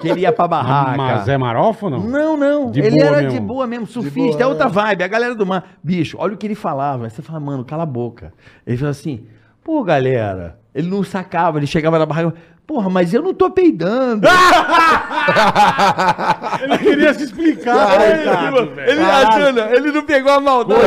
que 0.00 0.08
ele 0.08 0.20
ia 0.20 0.32
pra 0.32 0.46
barraca. 0.48 0.96
Mas 0.96 1.28
é 1.28 1.36
marofa 1.38 1.86
ou 1.86 1.90
não? 1.92 2.00
Não, 2.00 2.36
não. 2.36 2.70
De 2.70 2.80
ele 2.80 2.90
boa 2.90 3.04
era 3.06 3.16
mesmo. 3.22 3.30
de 3.32 3.40
boa 3.40 3.66
mesmo, 3.66 3.86
surfista. 3.86 4.20
boa, 4.38 4.42
é 4.42 4.46
outra 4.46 4.66
é. 4.66 4.70
vibe. 4.70 5.02
A 5.04 5.08
galera 5.08 5.34
do 5.34 5.46
mar. 5.46 5.64
Bicho, 5.82 6.16
olha 6.20 6.34
o 6.34 6.36
que 6.36 6.46
ele 6.46 6.54
falava. 6.54 7.04
Aí 7.04 7.10
Você 7.10 7.22
fala, 7.22 7.40
mano, 7.40 7.64
cala 7.64 7.82
a 7.82 7.86
boca. 7.86 8.32
Ele 8.66 8.76
falou 8.76 8.90
assim, 8.90 9.24
pô, 9.64 9.82
galera. 9.84 10.58
Ele 10.74 10.88
não 10.88 11.02
sacava, 11.02 11.58
ele 11.58 11.66
chegava 11.66 11.98
na 11.98 12.06
barraca. 12.06 12.34
Porra, 12.66 12.88
mas 12.88 13.12
eu 13.12 13.20
não 13.22 13.34
tô 13.34 13.50
peidando. 13.50 14.26
Ele 16.62 16.78
queria 16.78 17.14
se 17.14 17.24
explicar, 17.24 17.98
coitado, 17.98 18.74
velho. 18.74 18.90
ele 18.90 19.00
achando, 19.04 19.60
ele 19.60 19.92
não 19.92 20.04
pegou 20.04 20.32
a 20.32 20.40
maldade. 20.40 20.80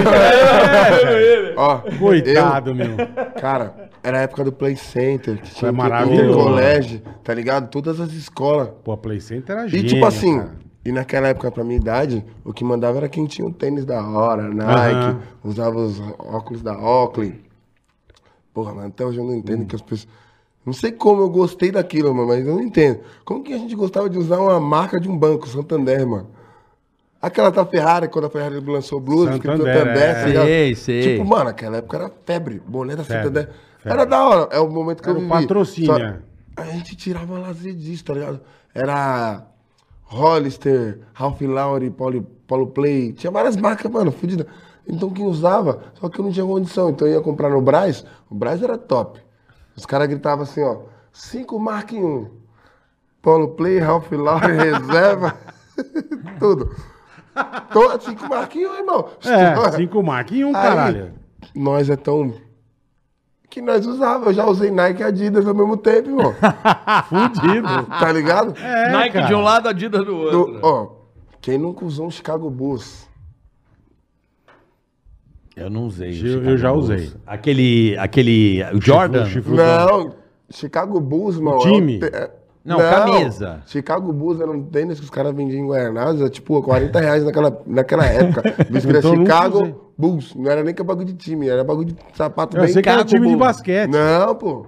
Ó, 1.58 1.78
Coitado, 2.00 2.74
meu. 2.76 2.92
eu- 2.92 3.42
cara, 3.42 3.90
era 4.02 4.20
a 4.20 4.22
época 4.22 4.44
do 4.46 4.52
Play 4.52 4.76
Center, 4.76 5.42
que 5.42 5.54
tinha 5.54 5.70
É 5.70 5.72
maravilhoso. 5.72 6.24
intercolégio, 6.24 7.02
tá 7.24 7.34
ligado? 7.34 7.70
Todas 7.70 8.00
as 8.00 8.12
escolas. 8.14 8.70
Pô, 8.84 8.92
a 8.94 8.98
Play 8.98 9.20
Center 9.20 9.56
era 9.58 9.66
E 9.66 9.70
gênio, 9.70 9.88
tipo 9.88 10.06
assim, 10.06 10.38
cara. 10.38 10.52
e 10.86 10.92
naquela 10.92 11.28
época, 11.30 11.52
pra 11.52 11.64
minha 11.64 11.78
idade, 11.80 12.24
o 12.46 12.54
que 12.54 12.64
mandava 12.64 12.98
era 13.00 13.10
quem 13.10 13.26
tinha 13.26 13.48
um 13.48 13.52
tênis 13.52 13.84
da 13.86 14.02
hora, 14.06 14.44
Nike, 14.44 15.18
usava 15.44 15.76
os 15.78 16.00
óculos 16.20 16.62
da 16.62 16.78
Oakley. 16.78 17.42
Porra, 18.54 18.74
mas 18.74 18.86
até 18.86 19.06
hoje 19.06 19.18
eu 19.18 19.26
não 19.26 19.34
entendo 19.34 19.66
que 19.66 19.76
as 19.76 19.82
pessoas. 19.82 20.08
Não 20.66 20.72
sei 20.72 20.92
como 20.92 21.22
eu 21.22 21.30
gostei 21.30 21.72
daquilo, 21.72 22.14
mano, 22.14 22.28
mas 22.28 22.46
eu 22.46 22.56
não 22.56 22.62
entendo. 22.62 23.00
Como 23.26 23.44
que 23.44 23.54
a 23.54 23.58
gente 23.58 23.76
gostava 23.76 24.10
de 24.10 24.18
usar 24.18 24.40
uma 24.40 24.60
marca 24.60 25.00
de 25.00 25.10
um 25.10 25.18
banco, 25.18 25.48
Santander, 25.48 26.08
mano? 26.08 26.30
Aquela 27.22 27.50
da 27.52 27.66
Ferrari, 27.66 28.08
quando 28.08 28.26
a 28.26 28.30
Ferrari 28.30 28.60
lançou 28.60 29.00
Blues, 29.00 29.30
escrito 29.30 29.58
Santander, 29.58 29.78
Santander, 29.78 30.04
é. 30.04 30.34
tá? 30.34 30.46
Sei, 30.46 30.76
sei. 30.76 31.02
Tipo, 31.02 31.26
mano, 31.26 31.46
naquela 31.46 31.78
época 31.78 31.98
era 31.98 32.12
febre. 32.26 32.62
Boné 32.66 32.96
da 32.96 33.04
Santander. 33.04 33.46
febre. 33.46 33.54
Era 33.86 34.06
da 34.06 34.24
hora, 34.26 34.50
é 34.52 34.60
o 34.60 34.70
momento 34.70 35.02
que 35.02 35.10
Era 35.10 35.18
eu 35.18 35.26
o 35.26 35.28
vivi. 35.28 35.42
patrocínio, 35.42 35.98
é. 35.98 36.20
A 36.56 36.66
gente 36.66 36.96
tirava 36.96 37.38
lazer 37.40 37.74
disso, 37.74 38.06
tá 38.06 38.14
ligado? 38.14 38.40
Era 38.74 39.46
Hollister, 40.04 41.00
Ralph 41.14 41.42
Lauren, 41.42 41.92
Paulo, 41.92 42.24
Paulo 42.48 42.68
Play. 42.68 43.14
Tinha 43.14 43.32
várias 43.32 43.58
marcas, 43.58 43.92
mano, 43.92 44.12
fodidas. 44.12 44.46
Então 44.88 45.10
quem 45.10 45.26
usava, 45.26 45.84
só 46.00 46.10
que 46.10 46.20
eu 46.20 46.26
não 46.26 46.32
tinha 46.32 46.46
condição. 46.46 46.90
Então 46.90 47.08
eu 47.08 47.14
ia 47.16 47.22
comprar 47.22 47.50
no 47.50 47.62
Braz, 47.62 48.06
o 48.30 48.36
Braz 48.36 48.62
era 48.62 48.78
top. 48.78 49.20
Os 49.76 49.86
caras 49.86 50.08
gritavam 50.08 50.44
assim, 50.44 50.62
ó, 50.64 50.82
cinco 51.12 51.58
marca 51.60 51.96
em 51.96 52.04
um. 52.04 52.30
Paulo 53.22 53.50
Play, 53.50 53.80
Ralph 53.80 54.12
Lauren, 54.12 54.54
reserva, 54.60 55.36
tudo. 56.40 56.70
Tô, 57.72 58.00
cinco 58.02 58.28
marca 58.30 58.58
em 58.58 58.66
um, 58.68 58.76
irmão. 58.76 59.08
É, 59.26 59.72
cinco 59.72 60.04
marcas 60.04 60.38
em 60.38 60.44
um, 60.44 60.50
Aí, 60.50 60.54
caralho. 60.54 61.14
Nós 61.56 61.90
é 61.90 61.96
tão. 61.96 62.34
Que 63.50 63.62
nós 63.62 63.86
usava. 63.86 64.26
Eu 64.30 64.34
já 64.34 64.46
usei 64.46 64.70
Nike 64.70 65.02
e 65.02 65.06
Adidas 65.06 65.48
ao 65.48 65.54
mesmo 65.56 65.78
tempo, 65.78 66.10
irmão. 66.10 66.34
Fudido. 67.10 67.86
tá 68.00 68.12
ligado? 68.12 68.54
É, 68.58 68.90
Nike 68.92 69.14
cara. 69.14 69.28
de 69.28 69.34
um 69.34 69.42
lado, 69.42 69.68
Adidas 69.70 70.06
do 70.06 70.16
outro. 70.16 70.54
Do- 70.54 70.60
ó, 70.62 70.88
quem 71.42 71.58
nunca 71.58 71.86
usou 71.86 72.08
um 72.08 72.12
Chicago 72.12 72.50
Bulls? 72.50 73.08
Eu 75.56 75.70
não 75.70 75.86
usei. 75.86 76.10
Eu- 76.20 76.44
eu 76.44 76.58
já 76.58 76.72
Bulls. 76.72 76.86
usei. 76.90 77.12
Aquele, 77.28 77.96
aquele 77.98 78.64
o 78.74 78.82
Jordan? 78.82 79.26
chifre- 79.26 79.54
Não, 79.56 80.14
Chicago 80.50 81.00
Bulls, 81.00 81.40
mano. 81.40 81.60
time? 81.60 81.94
é 82.02 82.06
um 82.06 82.10
te- 82.10 82.16
é- 82.16 82.32
Não, 82.66 82.78
camisa. 82.78 83.62
Chicago 83.66 84.12
Bulls 84.14 84.40
era 84.42 84.50
um 84.50 84.64
tênis 84.64 84.98
que 84.98 85.04
os 85.04 85.10
caras 85.12 85.36
vendiam 85.36 85.60
em 85.64 85.68
Guaraná, 85.68 86.10
era 86.18 86.30
tipo 86.30 86.62
40 86.64 87.00
reais 87.00 87.24
naquela, 87.24 87.62
naquela 87.68 88.06
época. 88.06 88.42
Que 88.82 88.88
era 88.90 89.00
Então 89.00 89.16
Chicago. 89.16 89.92
Bulls. 89.98 90.34
Não 90.36 90.50
era 90.50 90.64
nem 90.64 90.74
que 90.74 90.82
é 90.82 90.86
bagulho 90.86 91.06
de 91.06 91.14
time, 91.14 91.48
era 91.48 91.64
bagulho 91.64 91.88
de 91.90 91.96
sapato 92.16 92.58
Eu 92.58 92.64
bem 92.64 92.74
sei 92.74 92.82
que 92.82 92.90
era 92.90 93.04
time 93.04 93.22
de 93.22 93.28
Bulls. 93.36 93.40
basquete. 93.40 93.92
Não, 93.92 94.34
pô. 94.36 94.66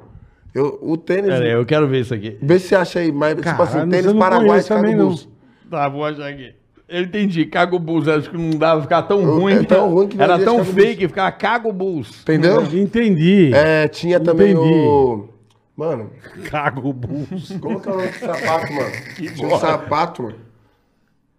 Eu, 0.54 0.78
o 0.82 0.96
tênis. 0.98 1.26
Pera 1.32 1.44
aí, 1.46 1.52
eu 1.52 1.66
quero 1.66 1.88
ver 1.88 2.02
isso 2.02 2.14
aqui. 2.14 2.38
Vê 2.42 2.60
se 2.60 2.68
você 2.70 2.76
acha 2.76 3.00
aí, 3.00 3.12
mas 3.12 3.32
tipo 3.32 3.44
Cara, 3.44 3.64
assim, 3.64 3.78
não- 3.80 3.90
tênis 3.90 4.06
não 4.06 4.20
Paraguai, 4.20 4.62
Chicago 4.62 4.88
não. 4.88 4.98
Bulls. 4.98 5.28
Tá, 5.70 5.90
vou 5.90 6.06
achar 6.06 6.28
aqui. 6.30 6.54
Eu 6.88 7.02
entendi. 7.04 7.46
Cago 7.46 7.80
Bulls. 7.80 8.08
Acho 8.08 8.30
que 8.30 8.38
não 8.38 8.52
dava 8.52 8.82
ficar 8.82 9.02
tão 9.04 9.24
ruim. 9.26 9.54
é 9.56 9.64
tão 9.64 9.90
ruim 9.94 10.08
que 10.08 10.22
Era 10.22 10.38
tão 10.38 10.64
fake, 10.64 10.96
Bulls. 10.98 11.10
ficava 11.10 11.32
Cago 11.32 11.74
Bulls. 11.74 12.22
Entendeu? 12.22 12.62
Entendi. 12.64 13.52
É, 13.54 13.88
tinha 13.88 14.20
também 14.20 14.52
Entendi. 14.52 14.74
o. 14.88 15.30
Mano, 15.76 16.12
Cago 16.50 16.94
Bulls. 16.94 17.58
como 17.60 17.82
que 17.82 17.90
é 17.90 17.92
o 17.92 17.96
nome 17.98 18.08
desse 18.08 18.20
sapato, 18.20 18.72
mano? 18.74 18.92
Tinha 19.36 19.48
um 19.48 19.60
sapato, 19.60 20.24
mano. 20.24 20.36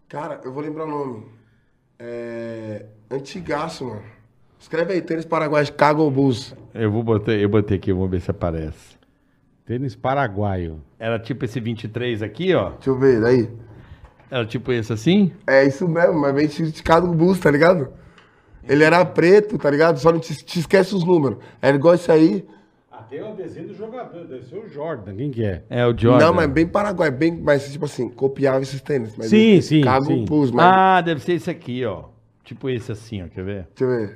Cara, 0.08 0.40
eu 0.44 0.52
vou 0.52 0.62
lembrar 0.62 0.84
o 0.84 0.90
nome. 0.90 1.24
É. 1.98 2.84
Antigaço, 3.10 3.84
mano. 3.86 4.02
Escreve 4.58 4.92
aí, 4.94 5.00
tênis 5.00 5.24
Paraguai, 5.24 5.64
Chicago 5.64 6.10
Bulls. 6.10 6.54
Eu 6.74 6.90
vou 6.90 7.02
botar, 7.02 7.32
eu 7.32 7.48
botei 7.48 7.76
aqui, 7.78 7.92
vamos 7.92 8.10
ver 8.10 8.20
se 8.20 8.30
aparece. 8.30 8.96
Tênis 9.64 9.94
paraguaio. 9.96 10.80
Era 10.98 11.18
tipo 11.18 11.44
esse 11.44 11.58
23 11.58 12.22
aqui, 12.22 12.54
ó. 12.54 12.70
Deixa 12.70 12.90
eu 12.90 12.98
ver, 12.98 13.20
daí. 13.20 13.48
Era 14.30 14.44
tipo 14.44 14.72
esse 14.72 14.92
assim? 14.92 15.32
É 15.46 15.64
isso 15.64 15.86
mesmo, 15.88 16.14
mas 16.20 16.34
vem 16.34 16.46
de 16.48 16.72
Chicago 16.72 17.12
Bulls, 17.14 17.38
tá 17.38 17.50
ligado? 17.50 17.88
Ele 18.68 18.82
era 18.82 19.04
preto, 19.04 19.56
tá 19.58 19.70
ligado? 19.70 19.98
Só 19.98 20.10
não 20.10 20.18
te, 20.18 20.34
te 20.44 20.58
esquece 20.58 20.94
os 20.94 21.04
números. 21.04 21.38
Era 21.62 21.76
igual 21.76 21.94
esse 21.94 22.10
aí. 22.10 22.44
Ah, 22.90 23.02
tem 23.08 23.22
o 23.22 23.34
desenho 23.36 23.68
do 23.68 23.74
jogador, 23.74 24.26
deve 24.26 24.44
ser 24.44 24.56
o 24.56 24.68
Jordan. 24.68 25.14
Quem 25.14 25.30
que 25.30 25.44
é? 25.44 25.62
É 25.70 25.86
o 25.86 25.96
Jordan. 25.96 26.26
Não, 26.26 26.32
mas 26.32 26.50
bem 26.50 26.66
Paraguai, 26.66 27.10
bem, 27.10 27.40
mas 27.40 27.70
tipo 27.70 27.84
assim, 27.84 28.08
copiava 28.08 28.60
esses 28.60 28.80
tênis. 28.80 29.14
Mas 29.16 29.28
Sim, 29.28 29.56
esse 29.58 29.68
sim, 29.68 29.76
Chicago 29.78 30.06
sim. 30.06 30.24
Bulls, 30.24 30.50
mas. 30.50 30.66
Ah, 30.66 31.00
deve 31.00 31.20
ser 31.20 31.34
esse 31.34 31.48
aqui, 31.50 31.84
ó. 31.84 32.06
Tipo 32.42 32.68
esse 32.68 32.90
assim, 32.90 33.22
ó. 33.22 33.28
Quer 33.28 33.44
ver? 33.44 33.68
Deixa 33.76 33.84
eu 33.84 33.88
ver. 33.88 34.14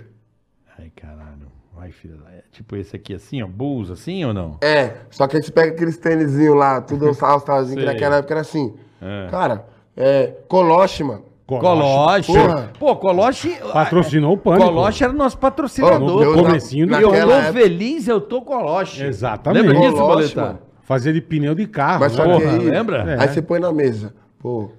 Ai, 0.78 0.90
caralho. 0.96 1.50
Vai, 1.74 1.92
filha. 1.92 2.16
da- 2.16 2.30
é 2.30 2.42
Tipo 2.50 2.74
esse 2.76 2.96
aqui 2.96 3.14
assim, 3.14 3.40
ó. 3.42 3.46
Bulls, 3.46 3.90
assim 3.90 4.24
ou 4.24 4.34
não? 4.34 4.58
É, 4.60 4.96
só 5.10 5.26
que 5.28 5.36
aí 5.36 5.42
você 5.42 5.52
pega 5.52 5.72
aqueles 5.72 5.96
tênisinho 5.96 6.54
lá, 6.54 6.80
tudo 6.80 7.08
os 7.10 7.18
talzinho 7.18 7.78
que 7.78 7.86
naquela 7.86 8.16
época 8.16 8.34
era 8.34 8.40
assim. 8.40 8.74
É. 9.00 9.28
Cara, 9.30 9.64
é. 10.00 10.34
Coloche, 10.48 11.04
mano. 11.04 11.22
Coloche. 11.46 12.32
porra. 12.32 12.70
Pô, 12.78 12.94
Coloche. 12.96 13.56
Patrocinou 13.72 14.34
o 14.34 14.36
Pânico. 14.38 14.66
Coloche 14.66 15.02
era 15.02 15.12
nosso 15.12 15.36
patrocinador. 15.36 16.22
eu 16.22 16.36
no 16.36 16.44
comecinho 16.44 16.86
do- 16.86 16.94
E 16.94 17.02
eu 17.02 17.08
tô 17.08 17.14
época- 17.16 17.52
feliz, 17.52 18.06
eu 18.06 18.20
tô 18.20 18.40
Coloche. 18.42 19.04
Exatamente. 19.04 19.66
Lembra 19.66 19.80
disso, 19.80 19.96
Boletar? 19.96 20.56
Fazer 20.82 21.12
de 21.12 21.20
pneu 21.20 21.54
de 21.54 21.66
carro. 21.66 22.00
Mas 22.00 22.16
né? 22.16 22.16
só 22.16 22.22
que 22.24 22.44
Porra, 22.44 22.52
aí, 22.56 22.58
lembra? 22.68 23.20
Aí 23.20 23.28
você 23.28 23.42
põe 23.42 23.58
na 23.60 23.72
mesa. 23.72 24.14
Pô, 24.38 24.70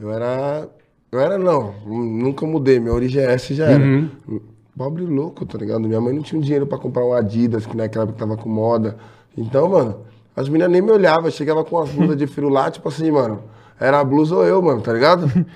eu 0.00 0.10
era. 0.12 0.68
Eu 1.12 1.20
era 1.20 1.38
não. 1.38 1.74
Nunca 1.86 2.44
mudei. 2.44 2.80
Minha 2.80 2.92
origem 2.94 3.22
é 3.22 3.32
essa 3.32 3.52
e 3.52 3.56
já 3.56 3.66
era. 3.66 3.82
Uhum. 3.82 4.08
Pobre 4.76 5.04
louco, 5.04 5.46
tá 5.46 5.56
ligado? 5.58 5.80
Minha 5.80 6.00
mãe 6.00 6.12
não 6.12 6.22
tinha 6.22 6.38
um 6.38 6.42
dinheiro 6.42 6.66
pra 6.66 6.76
comprar 6.76 7.04
um 7.04 7.12
Adidas, 7.14 7.64
que 7.64 7.76
naquela 7.76 8.02
época 8.04 8.18
tava 8.18 8.36
com 8.36 8.48
moda. 8.48 8.96
Então, 9.38 9.68
mano, 9.68 10.00
as 10.36 10.48
meninas 10.48 10.70
nem 10.72 10.82
me 10.82 10.90
olhavam. 10.90 11.30
Chegava 11.30 11.64
com 11.64 11.78
as 11.78 11.88
blusas 11.90 12.16
de 12.16 12.26
frio 12.28 12.48
lá, 12.48 12.68
tipo 12.70 12.88
assim, 12.88 13.10
mano. 13.10 13.42
Era 13.78 14.00
a 14.00 14.04
blusa 14.04 14.34
ou 14.36 14.44
eu, 14.44 14.60
mano, 14.62 14.80
tá 14.80 14.92
ligado? 14.92 15.30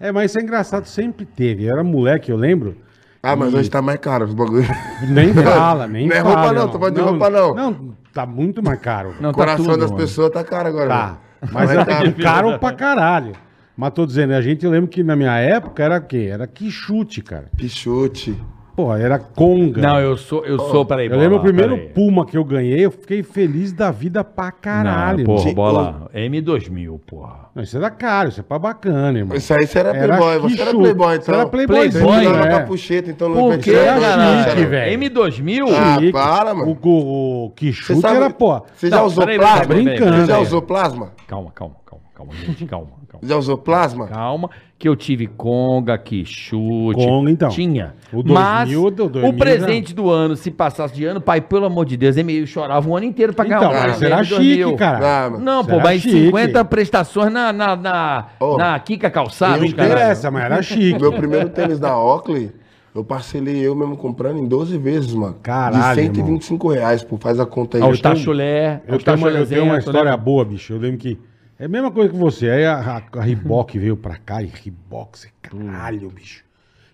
É. 0.00 0.08
é, 0.08 0.12
mas 0.12 0.30
isso 0.30 0.38
é 0.38 0.42
engraçado, 0.42 0.84
sempre 0.86 1.24
teve. 1.24 1.64
Eu 1.64 1.72
era 1.72 1.82
moleque, 1.82 2.30
eu 2.30 2.36
lembro. 2.36 2.76
Ah, 3.22 3.34
mas 3.34 3.54
hoje 3.54 3.70
tá 3.70 3.80
mais 3.80 3.98
caro 3.98 4.26
os 4.26 4.34
bagulho. 4.34 4.66
Nem 5.08 5.32
fala, 5.32 5.86
nem 5.86 6.06
Não 6.08 6.14
é 6.16 6.20
fala. 6.22 6.34
roupa 6.34 6.52
não, 6.52 6.68
tô 6.68 6.78
falando 6.78 6.94
de 6.94 7.00
roupa 7.00 7.30
não. 7.30 7.54
Não, 7.54 7.94
tá 8.12 8.26
muito 8.26 8.62
mais 8.62 8.78
caro. 8.80 9.14
Não, 9.18 9.30
O 9.30 9.32
tá 9.32 9.38
coração 9.38 9.64
tudo, 9.64 9.78
das 9.78 9.90
mano. 9.90 10.02
pessoas 10.02 10.30
tá 10.30 10.44
caro 10.44 10.68
agora. 10.68 10.88
Tá. 10.88 11.06
mano. 11.06 11.18
Mas 11.52 11.52
Mas 11.52 11.70
é 11.78 11.84
tá. 11.86 12.12
caro 12.22 12.58
pra 12.58 12.72
caralho. 12.74 13.32
Mas 13.74 13.90
tô 13.92 14.04
dizendo, 14.04 14.34
a 14.34 14.42
gente, 14.42 14.62
eu 14.64 14.70
lembro 14.70 14.88
que 14.88 15.02
na 15.02 15.16
minha 15.16 15.36
época 15.38 15.82
era 15.82 15.96
o 15.96 16.02
quê? 16.02 16.28
Era 16.30 16.46
que 16.46 16.70
chute, 16.70 17.22
cara. 17.22 17.46
Pichute. 17.56 18.38
Porra, 18.76 18.98
era 18.98 19.18
conga. 19.18 19.80
Não, 19.80 20.00
eu 20.00 20.16
sou, 20.16 20.44
eu 20.44 20.58
sou, 20.58 20.84
peraí, 20.84 21.06
Eu 21.06 21.12
lembro 21.16 21.36
o 21.36 21.38
Bola, 21.38 21.42
primeiro 21.44 21.76
peraí. 21.76 21.88
Puma 21.90 22.26
que 22.26 22.36
eu 22.36 22.44
ganhei, 22.44 22.84
eu 22.84 22.90
fiquei 22.90 23.22
feliz 23.22 23.72
da 23.72 23.90
vida 23.92 24.24
pra 24.24 24.50
caralho. 24.50 25.18
Não, 25.18 25.24
porra, 25.36 25.52
bola. 25.54 26.10
M2000, 26.14 26.98
porra. 27.06 27.44
Não, 27.54 27.62
isso 27.62 27.76
era 27.76 27.88
caro, 27.88 28.30
isso 28.30 28.40
é 28.40 28.42
pra 28.42 28.58
bacana, 28.58 29.16
irmão. 29.18 29.36
Isso 29.36 29.54
aí 29.54 29.64
você 29.66 29.78
era 29.78 29.90
Era 29.96 30.16
playboy. 30.16 30.50
Você 30.56 30.62
era 30.62 30.72
playboy, 30.74 31.06
Você 31.16 31.22
então. 31.22 31.34
era 31.34 31.46
playboyzinho, 31.48 32.04
Você 32.04 32.26
andava 32.26 32.46
é. 32.46 32.50
com 32.50 32.56
a 32.56 32.60
puxeta, 32.62 33.10
então 33.10 33.28
não 33.28 33.34
Por 33.36 33.58
que, 33.58 33.70
era 33.70 34.00
caralho? 34.00 34.68
velho. 34.68 34.98
M2000? 35.00 35.64
Ah, 35.72 35.98
Chique. 36.00 36.12
para, 36.12 36.54
mano. 36.54 36.78
O, 36.82 36.88
o, 36.88 37.44
o 37.46 37.50
que 37.50 37.66
Você 37.66 37.72
chute 37.80 38.00
sabe- 38.00 38.16
era, 38.16 38.30
pô. 38.30 38.60
Você 38.74 38.90
já 38.90 38.96
Não, 38.96 39.06
usou 39.06 39.24
peraí, 39.24 39.38
plasma? 39.38 39.66
peraí, 39.66 39.84
brincando. 39.84 40.16
Você 40.16 40.26
já 40.26 40.38
usou 40.40 40.62
plasma? 40.62 41.12
Calma, 41.28 41.52
calma, 41.54 41.76
calma, 42.14 42.32
calma, 42.32 42.46
gente, 42.46 42.64
calma, 42.66 42.86
calma. 43.08 43.26
Já 43.28 43.36
usou 43.36 43.58
plasma? 43.58 44.06
Calma, 44.06 44.50
que 44.78 44.88
eu 44.88 44.94
tive 44.96 45.26
conga, 45.26 45.96
que 45.98 46.24
chute. 46.24 47.04
Conga, 47.04 47.30
então. 47.30 47.48
Tinha. 47.48 47.94
O 48.12 48.22
2000, 48.22 48.34
Mas 48.34 48.76
o 48.76 48.90
do 48.90 49.08
2000 49.08 49.30
o 49.30 49.36
presente 49.36 49.94
do 49.94 50.10
ano, 50.10 50.36
se 50.36 50.50
passasse 50.50 50.94
de 50.94 51.04
ano, 51.04 51.20
pai, 51.20 51.40
pelo 51.40 51.66
amor 51.66 51.84
de 51.86 51.96
Deus, 51.96 52.16
eu 52.16 52.46
chorava 52.46 52.88
o 52.88 52.96
ano 52.96 53.06
inteiro 53.06 53.32
pra 53.32 53.44
ganhar 53.44 53.58
Então, 53.58 53.70
um 53.70 53.74
mas 53.74 54.02
era 54.02 54.22
de 54.22 54.30
2000. 54.30 54.66
chique, 54.68 54.78
cara. 54.78 55.26
Ah. 55.26 55.30
Não, 55.30 55.60
Isso 55.60 55.68
pô, 55.70 55.78
mas 55.80 56.02
chique. 56.02 56.26
50 56.26 56.64
prestações 56.64 57.32
na, 57.32 57.52
na, 57.52 57.76
na, 57.76 58.26
Ô, 58.40 58.56
na 58.56 58.78
Kika 58.78 59.06
eu 59.08 59.10
Calçados, 59.10 59.60
Não 59.70 59.76
cara. 59.76 59.88
interessa, 59.88 60.30
mas 60.30 60.44
era 60.44 60.62
chique. 60.62 61.00
Meu 61.00 61.12
primeiro 61.12 61.48
tênis 61.48 61.78
da 61.78 61.98
Oakley, 61.98 62.52
eu 62.94 63.02
parcelei 63.04 63.56
eu 63.66 63.74
mesmo 63.74 63.96
comprando 63.96 64.38
em 64.38 64.46
12 64.46 64.76
vezes, 64.78 65.12
mano. 65.14 65.36
Caralho, 65.42 65.96
De 65.96 66.02
125 66.02 66.68
reais, 66.68 67.02
pô. 67.02 67.16
Faz 67.16 67.40
a 67.40 67.46
conta 67.46 67.78
aí. 67.78 67.82
Aos 67.82 67.96
Eu 67.96 68.02
tenho- 68.02 68.14
tachulé, 68.14 68.82
Eu 68.86 68.98
tenho, 68.98 69.16
uma, 69.16 69.28
eu 69.30 69.46
tenho 69.46 69.64
uma 69.64 69.72
né? 69.74 69.78
história 69.80 70.16
boa, 70.16 70.44
bicho. 70.44 70.72
Eu 70.72 70.78
lembro 70.78 70.98
que. 70.98 71.18
É 71.64 71.66
a 71.66 71.68
mesma 71.70 71.90
coisa 71.90 72.10
que 72.10 72.18
você. 72.18 72.50
Aí 72.50 72.66
a, 72.66 72.74
a, 72.78 73.20
a 73.20 73.22
Reebok 73.22 73.78
veio 73.78 73.96
pra 73.96 74.18
cá 74.18 74.42
e 74.42 74.44
Reebok, 74.44 75.18
você 75.18 75.30
caralho, 75.40 76.10
bicho. 76.10 76.44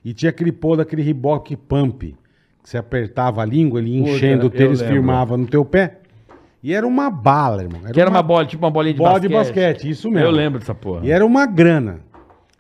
E 0.05 0.15
tinha 0.15 0.31
aquele 0.31 0.53
pô 0.53 0.77
daquele 0.77 1.03
Reebok 1.03 1.57
Pump. 1.57 2.17
Que 2.63 2.71
você 2.71 2.79
apertava 2.79 3.43
a 3.43 3.45
língua, 3.45 3.81
ele 3.81 3.99
enchendo, 3.99 4.47
o 4.47 4.51
tênis 4.51 4.79
lembro. 4.79 4.95
firmava 4.95 5.37
no 5.37 5.49
teu 5.49 5.65
pé. 5.65 5.99
E 6.63 6.73
era 6.73 6.87
uma 6.87 7.11
bala, 7.11 7.65
irmão. 7.65 7.81
Que 7.93 8.01
era 8.01 8.09
uma 8.09 8.23
bola, 8.23 8.47
tipo 8.47 8.65
uma 8.65 8.71
bolinha 8.71 8.95
de 8.95 8.99
bola 8.99 9.15
basquete. 9.15 9.29
de 9.29 9.35
basquete, 9.35 9.91
isso 9.91 10.09
mesmo. 10.09 10.29
Eu 10.29 10.31
lembro 10.31 10.61
dessa 10.61 10.75
porra. 10.75 11.05
E 11.05 11.11
era 11.11 11.27
uma 11.27 11.47
grana. 11.47 11.99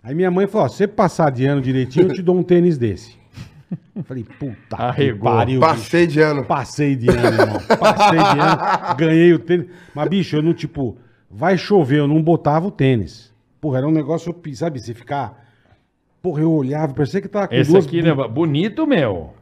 Aí 0.02 0.12
minha 0.12 0.32
mãe 0.32 0.48
falou: 0.48 0.66
ó, 0.66 0.68
se 0.68 0.78
você 0.78 0.88
passar 0.88 1.30
de 1.30 1.46
ano 1.46 1.62
direitinho, 1.62 2.08
eu 2.08 2.12
te 2.12 2.22
dou 2.22 2.36
um 2.36 2.42
tênis 2.42 2.76
desse. 2.76 3.16
Eu 3.94 4.02
falei, 4.02 4.24
puta 4.24 4.76
que 4.76 4.82
Arregou. 4.82 5.30
pariu. 5.30 5.60
bicho. 5.60 5.72
Passei 5.72 6.08
de 6.08 6.20
ano. 6.20 6.44
Passei 6.44 6.96
de 6.96 7.08
ano, 7.08 7.40
irmão. 7.40 7.60
Passei 7.78 8.18
de 8.18 8.40
ano, 8.40 8.96
ganhei 8.96 9.32
o 9.32 9.38
tênis. 9.38 9.66
Mas, 9.94 10.08
bicho, 10.08 10.34
eu 10.34 10.42
não, 10.42 10.52
tipo, 10.52 10.98
vai 11.30 11.56
chover, 11.56 12.00
eu 12.00 12.08
não 12.08 12.22
botava 12.22 12.66
o 12.66 12.70
tênis. 12.70 13.32
Porra, 13.60 13.78
era 13.78 13.86
um 13.86 13.92
negócio, 13.92 14.34
sabe, 14.54 14.80
você 14.80 14.94
ficar. 14.94 15.46
Porra, 16.22 16.42
eu 16.42 16.52
olhava, 16.52 16.92
parecia 16.92 17.20
que 17.20 17.28
tava 17.28 17.48
com 17.48 17.54
Esse 17.54 17.70
duas. 17.70 17.86
aqui, 17.86 18.02
né? 18.02 18.12
Bonito, 18.28 18.86
meu. 18.86 19.34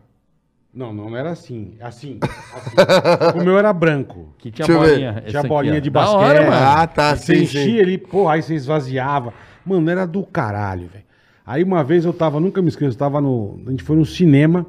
Não, 0.72 0.92
não 0.92 1.16
era 1.16 1.30
assim. 1.30 1.74
Assim. 1.80 2.18
assim. 2.20 3.38
o 3.40 3.42
meu 3.42 3.58
era 3.58 3.72
branco. 3.72 4.32
Que 4.38 4.50
tinha 4.50 4.66
Deixa 4.66 4.80
eu 4.80 4.84
ver. 4.84 4.90
bolinha. 4.90 5.24
Tinha 5.26 5.40
aqui, 5.40 5.48
bolinha 5.48 5.76
ó. 5.76 5.80
de 5.80 5.90
basquete. 5.90 6.16
hora, 6.16 6.40
mano. 6.42 6.56
Ah, 6.56 6.86
tá, 6.86 7.16
Você 7.16 7.36
sim, 7.36 7.42
enchia 7.42 7.62
sim. 7.62 7.80
ali, 7.80 7.98
porra, 7.98 8.34
aí 8.34 8.42
você 8.42 8.54
esvaziava. 8.54 9.32
Mano, 9.64 9.90
era 9.90 10.06
do 10.06 10.22
caralho, 10.24 10.88
velho. 10.88 11.04
Aí 11.44 11.64
uma 11.64 11.82
vez 11.82 12.04
eu 12.04 12.12
tava, 12.12 12.38
nunca 12.38 12.60
me 12.60 12.68
esqueço, 12.68 12.94
eu 12.94 12.98
tava 12.98 13.20
no. 13.20 13.58
A 13.66 13.70
gente 13.70 13.82
foi 13.82 13.96
no 13.96 14.04
cinema. 14.04 14.66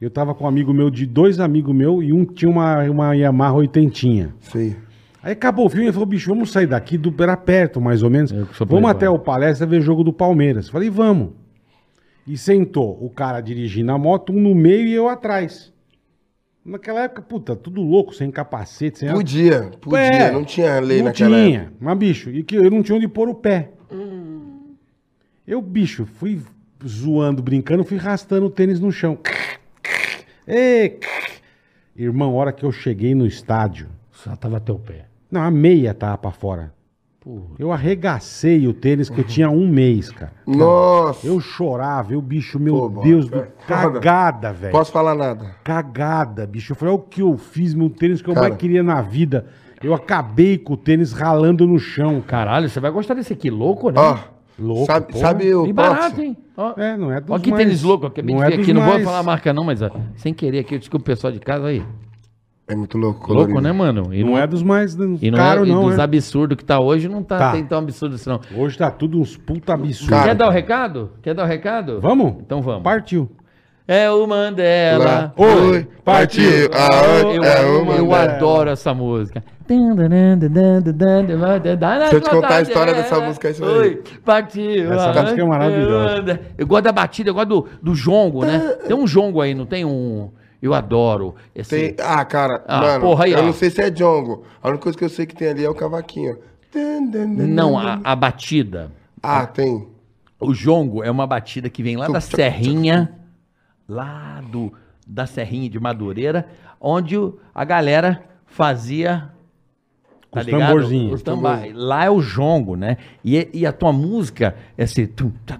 Eu 0.00 0.10
tava 0.10 0.32
com 0.32 0.44
um 0.44 0.46
amigo 0.46 0.72
meu, 0.72 0.90
de 0.90 1.04
dois 1.04 1.40
amigos 1.40 1.74
meus, 1.74 2.04
e 2.04 2.12
um 2.12 2.24
tinha 2.24 2.48
uma, 2.48 2.84
uma 2.84 3.14
Yamaha 3.14 3.54
oitentinha. 3.54 4.32
Sim. 4.40 4.76
Aí 5.22 5.32
acabou 5.32 5.66
o 5.66 5.68
filme 5.68 5.88
e 5.88 5.92
falou, 5.92 6.06
bicho, 6.06 6.30
vamos 6.30 6.52
sair 6.52 6.66
daqui, 6.66 6.96
do, 6.96 7.14
era 7.22 7.36
perto 7.36 7.80
mais 7.80 8.02
ou 8.02 8.10
menos. 8.10 8.30
Vamos 8.66 8.90
até 8.90 9.10
o 9.10 9.18
palestra 9.18 9.66
ver 9.66 9.80
jogo 9.80 10.04
do 10.04 10.12
Palmeiras. 10.12 10.68
Falei, 10.68 10.88
vamos. 10.88 11.30
E 12.26 12.36
sentou 12.36 13.02
o 13.02 13.10
cara 13.10 13.40
dirigindo 13.40 13.90
a 13.90 13.98
moto, 13.98 14.32
um 14.32 14.40
no 14.40 14.54
meio 14.54 14.86
e 14.86 14.94
eu 14.94 15.08
atrás. 15.08 15.72
Naquela 16.64 17.04
época, 17.04 17.22
puta, 17.22 17.56
tudo 17.56 17.80
louco, 17.80 18.14
sem 18.14 18.30
capacete, 18.30 18.98
sem 18.98 19.10
Podia, 19.10 19.70
podia. 19.80 19.98
É, 19.98 20.30
não 20.30 20.44
tinha 20.44 20.78
lei 20.80 20.98
não 20.98 21.06
naquela 21.06 21.36
tinha. 21.36 21.60
época. 21.60 21.76
Mas, 21.80 21.98
bicho, 21.98 22.30
e 22.30 22.42
que 22.42 22.56
eu 22.56 22.70
não 22.70 22.82
tinha 22.82 22.96
onde 22.96 23.08
pôr 23.08 23.28
o 23.28 23.34
pé. 23.34 23.70
Eu, 25.46 25.62
bicho, 25.62 26.04
fui 26.04 26.42
zoando, 26.86 27.42
brincando, 27.42 27.82
fui 27.82 27.96
arrastando 27.96 28.46
o 28.46 28.50
tênis 28.50 28.78
no 28.78 28.92
chão. 28.92 29.18
Ê, 30.46 30.98
Irmão, 31.96 32.30
a 32.30 32.34
hora 32.34 32.52
que 32.52 32.64
eu 32.64 32.70
cheguei 32.70 33.12
no 33.14 33.26
estádio, 33.26 33.88
Só 34.24 34.34
tava 34.36 34.58
teu 34.60 34.78
pé. 34.78 35.06
não, 35.30 35.42
a 35.42 35.50
meia 35.50 35.92
tava 35.94 36.18
pra 36.18 36.30
fora. 36.30 36.72
Eu 37.58 37.70
arregacei 37.72 38.66
o 38.66 38.72
tênis 38.72 39.10
que 39.10 39.20
eu 39.20 39.24
tinha 39.24 39.50
um 39.50 39.68
mês, 39.68 40.08
cara. 40.10 40.32
Nossa. 40.46 41.26
Eu 41.26 41.38
chorava, 41.40 42.14
eu, 42.14 42.22
bicho, 42.22 42.58
meu 42.58 42.88
Pô, 42.90 43.02
Deus, 43.02 43.28
do... 43.28 43.44
cagada, 43.66 44.50
velho. 44.50 44.72
Posso 44.72 44.90
falar 44.90 45.14
nada. 45.14 45.54
Cagada, 45.62 46.46
bicho. 46.46 46.72
Eu 46.72 46.76
falei, 46.76 46.94
olha 46.94 47.02
o 47.02 47.06
que 47.06 47.20
eu 47.20 47.36
fiz, 47.36 47.74
meu 47.74 47.90
tênis 47.90 48.22
que 48.22 48.30
eu 48.30 48.34
Cara. 48.34 48.48
mais 48.48 48.58
queria 48.58 48.82
na 48.82 49.02
vida. 49.02 49.44
Eu 49.82 49.92
acabei 49.92 50.56
com 50.56 50.72
o 50.72 50.76
tênis 50.76 51.12
ralando 51.12 51.66
no 51.66 51.78
chão, 51.78 52.22
cara. 52.22 52.46
Caralho, 52.46 52.68
você 52.70 52.80
vai 52.80 52.90
gostar 52.90 53.12
desse 53.12 53.34
aqui, 53.34 53.50
louco, 53.50 53.90
né? 53.90 54.00
Ó, 54.00 54.18
Louco, 54.58 54.86
sabe, 54.86 55.18
sabe 55.18 55.54
o 55.54 55.66
E 55.66 55.72
barato, 55.72 55.98
próximo? 56.00 56.22
hein? 56.22 56.36
Ó, 56.56 56.72
É, 56.80 56.96
não 56.96 57.12
é 57.12 57.20
dos 57.20 57.30
Ó 57.30 57.38
que 57.38 57.50
mais- 57.50 57.62
tênis 57.62 57.82
louco, 57.82 58.06
eu 58.06 58.08
acabei 58.08 58.34
não 58.34 58.40
de 58.40 58.46
é 58.52 58.56
ver 58.56 58.62
aqui, 58.62 58.72
não 58.72 58.82
vou 58.84 59.00
falar 59.00 59.18
a 59.18 59.22
marca 59.22 59.52
não, 59.52 59.62
mas 59.64 59.82
ó, 59.82 59.90
sem 60.16 60.32
querer 60.34 60.60
aqui, 60.60 60.74
eu 60.74 60.78
desculpa 60.78 61.02
o 61.02 61.06
pessoal 61.06 61.32
de 61.32 61.38
casa 61.40 61.66
aí. 61.66 61.84
É 62.68 62.74
muito 62.74 62.98
louco. 62.98 63.32
Louco, 63.32 63.52
colorido. 63.52 63.60
né, 63.62 63.72
mano? 63.72 64.12
E 64.14 64.22
Não 64.22 64.36
é 64.36 64.46
dos 64.46 64.62
mais 64.62 64.94
e 64.94 65.30
não 65.30 65.38
caro, 65.38 65.64
é, 65.64 65.68
e 65.68 65.72
não, 65.72 65.84
dos 65.84 65.98
é. 65.98 66.02
absurdos 66.02 66.56
que 66.56 66.64
tá 66.64 66.78
hoje, 66.78 67.08
não 67.08 67.22
tá, 67.22 67.38
Tá. 67.38 67.52
tem 67.52 67.64
tão 67.64 67.78
absurdo 67.78 68.16
assim 68.16 68.28
não. 68.28 68.40
Hoje 68.54 68.76
tá 68.76 68.90
tudo 68.90 69.18
uns 69.18 69.36
puta 69.36 69.72
absurdo. 69.72 70.10
Cara, 70.10 70.28
Quer 70.28 70.34
dar 70.34 70.48
o 70.48 70.50
recado? 70.50 71.10
Quer 71.22 71.34
dar 71.34 71.44
o 71.44 71.46
recado? 71.46 71.98
Vamos? 72.00 72.34
Então 72.40 72.60
vamos. 72.60 72.82
Partiu. 72.82 73.30
É 73.90 74.10
o 74.10 74.26
Mandela. 74.26 75.04
Lá. 75.04 75.32
Oi, 75.34 75.88
partiu. 76.04 76.68
Aonde? 76.74 77.38
Eu, 77.38 77.42
É 77.42 77.64
o 77.64 77.74
eu 77.78 77.84
Mandela. 77.86 78.22
adoro 78.34 78.68
essa 78.68 78.92
música. 78.92 79.42
Se 79.66 79.74
Se 82.10 82.14
eu 82.16 82.20
te 82.20 82.30
contar 82.30 82.56
a 82.56 82.62
história 82.62 82.92
dessa 82.94 83.18
música, 83.20 83.48
aí 83.48 83.54
Oi, 83.62 84.02
partiu. 84.24 84.92
Essa 84.92 85.22
música 85.22 85.40
é 85.40 85.44
maravilhosa. 85.44 86.40
Eu 86.58 86.66
gosto 86.66 86.84
da 86.84 86.92
batida, 86.92 87.30
eu 87.30 87.34
gosto 87.34 87.48
do, 87.48 87.66
do 87.82 87.94
jongo, 87.94 88.44
né? 88.44 88.58
Tem 88.86 88.94
um 88.94 89.06
jongo 89.06 89.40
aí, 89.40 89.54
não 89.54 89.64
tem 89.64 89.86
um... 89.86 90.30
Eu 90.60 90.74
adoro 90.74 91.34
esse... 91.54 91.92
Tem... 91.92 91.96
Ah, 92.04 92.24
cara, 92.24 92.64
Ah, 92.66 92.80
mano, 92.80 93.00
porra, 93.00 93.24
aí, 93.24 93.32
eu 93.32 93.38
ó. 93.38 93.42
não 93.42 93.52
sei 93.52 93.70
se 93.70 93.80
é 93.80 93.90
jongo. 93.90 94.44
A 94.62 94.68
única 94.68 94.82
coisa 94.82 94.98
que 94.98 95.04
eu 95.04 95.08
sei 95.08 95.24
que 95.26 95.34
tem 95.34 95.48
ali 95.48 95.64
é 95.64 95.70
o 95.70 95.74
cavaquinho. 95.74 96.36
Não, 97.26 97.78
a, 97.78 98.00
a 98.02 98.16
batida. 98.16 98.90
Ah, 99.22 99.46
tem. 99.46 99.86
O 100.40 100.52
jongo 100.52 101.02
é 101.02 101.10
uma 101.10 101.26
batida 101.26 101.68
que 101.68 101.82
vem 101.82 101.96
lá 101.96 102.08
da 102.08 102.20
Serrinha, 102.20 103.12
lá 103.88 104.40
do, 104.50 104.72
da 105.06 105.26
Serrinha 105.26 105.68
de 105.68 105.80
Madureira, 105.80 106.46
onde 106.80 107.16
a 107.54 107.64
galera 107.64 108.22
fazia. 108.46 109.30
Tá 110.30 110.40
Os 110.40 110.46
ligado? 110.46 110.60
tamborzinhos. 110.60 111.22
Os 111.22 111.22
Lá 111.74 112.04
é 112.04 112.10
o 112.10 112.20
jongo, 112.20 112.76
né? 112.76 112.98
E, 113.24 113.48
e 113.52 113.66
a 113.66 113.72
tua 113.72 113.92
música 113.92 114.54
é 114.76 114.84
assim. 114.84 115.06
tum, 115.06 115.32
tá. 115.46 115.58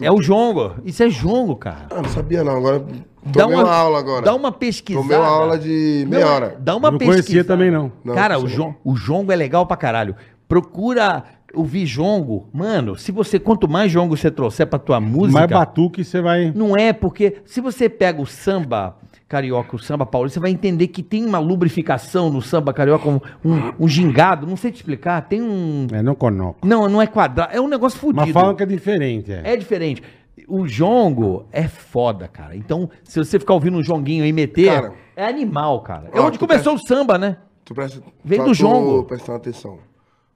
É 0.00 0.10
o 0.10 0.20
jongo. 0.22 0.74
Isso 0.84 1.02
é 1.02 1.08
jongo, 1.08 1.56
cara. 1.56 1.86
Ah, 1.90 1.96
não 2.02 2.08
sabia 2.08 2.44
não. 2.44 2.56
Agora 2.56 2.84
Dá 3.26 3.42
tomei 3.42 3.56
uma, 3.58 3.74
aula 3.74 3.98
agora. 3.98 4.24
Dá 4.24 4.34
uma 4.34 4.52
pesquisada. 4.52 5.02
Tomei 5.04 5.18
uma 5.18 5.26
aula 5.28 5.58
de 5.58 6.06
meia 6.08 6.24
Não, 6.24 6.32
hora. 6.32 6.56
Dá 6.60 6.76
uma 6.76 6.90
não 6.90 6.98
pesquisada. 6.98 7.22
conhecia 7.22 7.44
também, 7.44 7.70
não. 7.70 7.92
Não, 8.04 8.14
Cara, 8.14 8.34
não 8.38 8.44
o, 8.44 8.48
sei. 8.48 8.56
jon- 8.56 8.74
o 8.84 8.94
jongo 8.96 9.32
é 9.32 9.36
legal 9.36 9.66
pra 9.66 9.76
caralho. 9.76 10.14
Procura 10.48 11.24
ouvir 11.52 11.84
jongo. 11.84 12.48
Mano, 12.52 12.96
se 12.96 13.10
você, 13.12 13.38
quanto 13.38 13.68
mais 13.68 13.90
jongo 13.90 14.16
você 14.16 14.30
trouxer 14.30 14.66
pra 14.68 14.78
tua 14.78 15.00
música... 15.00 15.32
Mais 15.40 15.50
batuque 15.50 16.04
você 16.04 16.20
vai. 16.20 16.52
Não 16.54 16.76
é, 16.76 16.92
porque 16.92 17.38
se 17.44 17.60
você 17.60 17.88
pega 17.88 18.22
o 18.22 18.26
samba 18.26 18.96
carioca, 19.30 19.76
o 19.76 19.78
samba 19.78 20.04
paulista, 20.04 20.34
você 20.34 20.40
vai 20.40 20.50
entender 20.50 20.88
que 20.88 21.04
tem 21.04 21.24
uma 21.24 21.38
lubrificação 21.38 22.28
no 22.30 22.42
samba 22.42 22.74
carioca, 22.74 23.08
um, 23.08 23.20
um, 23.44 23.84
um 23.84 23.88
gingado, 23.88 24.44
não 24.44 24.56
sei 24.56 24.72
te 24.72 24.78
explicar, 24.78 25.22
tem 25.22 25.40
um... 25.40 25.86
É, 25.92 26.02
não 26.02 26.16
conoco. 26.16 26.66
Não, 26.66 26.88
não 26.88 27.00
é 27.00 27.06
quadrado, 27.06 27.54
é 27.54 27.60
um 27.60 27.68
negócio 27.68 27.96
fudido. 27.96 28.22
Mas 28.22 28.32
falam 28.32 28.56
que 28.56 28.64
é 28.64 28.66
diferente, 28.66 29.32
é. 29.32 29.52
É 29.52 29.56
diferente. 29.56 30.02
O 30.48 30.66
jongo 30.66 31.46
é 31.52 31.68
foda, 31.68 32.26
cara. 32.26 32.56
Então, 32.56 32.90
se 33.04 33.20
você 33.20 33.38
ficar 33.38 33.54
ouvindo 33.54 33.78
um 33.78 33.82
jonguinho 33.84 34.26
e 34.26 34.32
meter, 34.32 34.66
Cara. 34.66 34.94
é 35.14 35.24
animal, 35.24 35.80
cara. 35.82 36.10
É 36.12 36.18
Ó, 36.18 36.26
onde 36.26 36.36
começou 36.36 36.74
o 36.74 36.78
samba, 36.78 37.16
né? 37.16 37.36
Tu 37.64 37.72
presta, 37.72 38.02
Vem 38.24 38.42
do 38.42 38.52
jongo. 38.52 39.04
Prestando 39.04 39.36
atenção. 39.36 39.78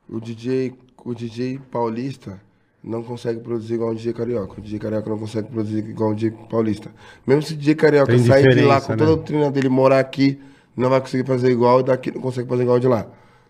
O 0.08 0.20
DJ, 0.20 0.72
o 1.04 1.12
DJ 1.12 1.58
paulista 1.68 2.40
não 2.84 3.02
consegue 3.02 3.40
produzir 3.40 3.74
igual 3.74 3.90
o 3.90 3.94
DJ 3.94 4.12
carioca. 4.12 4.58
O 4.58 4.60
DJ 4.60 4.78
carioca 4.78 5.08
não 5.08 5.18
consegue 5.18 5.48
produzir 5.48 5.78
igual 5.78 6.10
o 6.10 6.14
DJ 6.14 6.32
paulista. 6.50 6.90
Mesmo 7.26 7.42
se 7.42 7.54
o 7.54 7.56
DJ 7.56 7.74
carioca 7.74 8.12
Tem 8.12 8.22
sair 8.22 8.54
de 8.54 8.60
lá 8.60 8.80
com 8.80 8.92
né? 8.92 8.98
toda 8.98 9.10
a 9.10 9.14
doutrina 9.14 9.50
dele, 9.50 9.68
morar 9.70 9.98
aqui, 10.00 10.38
não 10.76 10.90
vai 10.90 11.00
conseguir 11.00 11.26
fazer 11.26 11.50
igual, 11.50 11.80
e 11.80 11.84
daqui 11.84 12.10
não 12.10 12.20
consegue 12.20 12.48
fazer 12.48 12.62
igual 12.62 12.78
de 12.78 12.86
lá. 12.86 13.06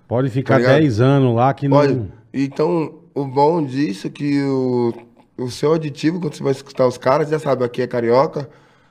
Pode 0.07 0.31
ficar 0.31 0.55
Tá 0.55 0.59
ligado? 0.61 0.81
10 0.81 1.01
anos 1.01 1.35
lá 1.35 1.53
que 1.53 1.67
não. 1.67 1.77
Olha, 1.77 2.09
então, 2.33 2.95
o 3.15 3.25
bom 3.25 3.65
disso 3.65 4.07
é 4.07 4.11
que 4.11 4.41
o, 4.43 4.93
o 5.37 5.51
seu 5.51 5.71
auditivo, 5.73 6.21
quando 6.21 6.35
você 6.35 6.43
vai 6.43 6.53
escutar 6.53 6.87
os 6.87 6.97
caras, 6.97 7.29
já 7.29 7.39
sabe, 7.39 7.65
aqui 7.65 7.83
é 7.83 7.87
carioca, 7.87 8.49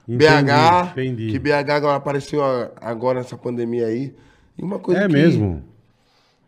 Entendi, 0.08 0.26
BH, 0.26 0.92
entendi. 0.92 1.28
que 1.32 1.40
BH 1.40 1.70
agora 1.72 1.96
apareceu 1.96 2.42
agora 2.82 3.20
nessa 3.20 3.38
pandemia 3.38 3.86
aí. 3.86 4.14
E 4.58 4.62
uma 4.64 4.78
coisa 4.80 5.02
É 5.02 5.08
que... 5.08 5.14
mesmo. 5.14 5.64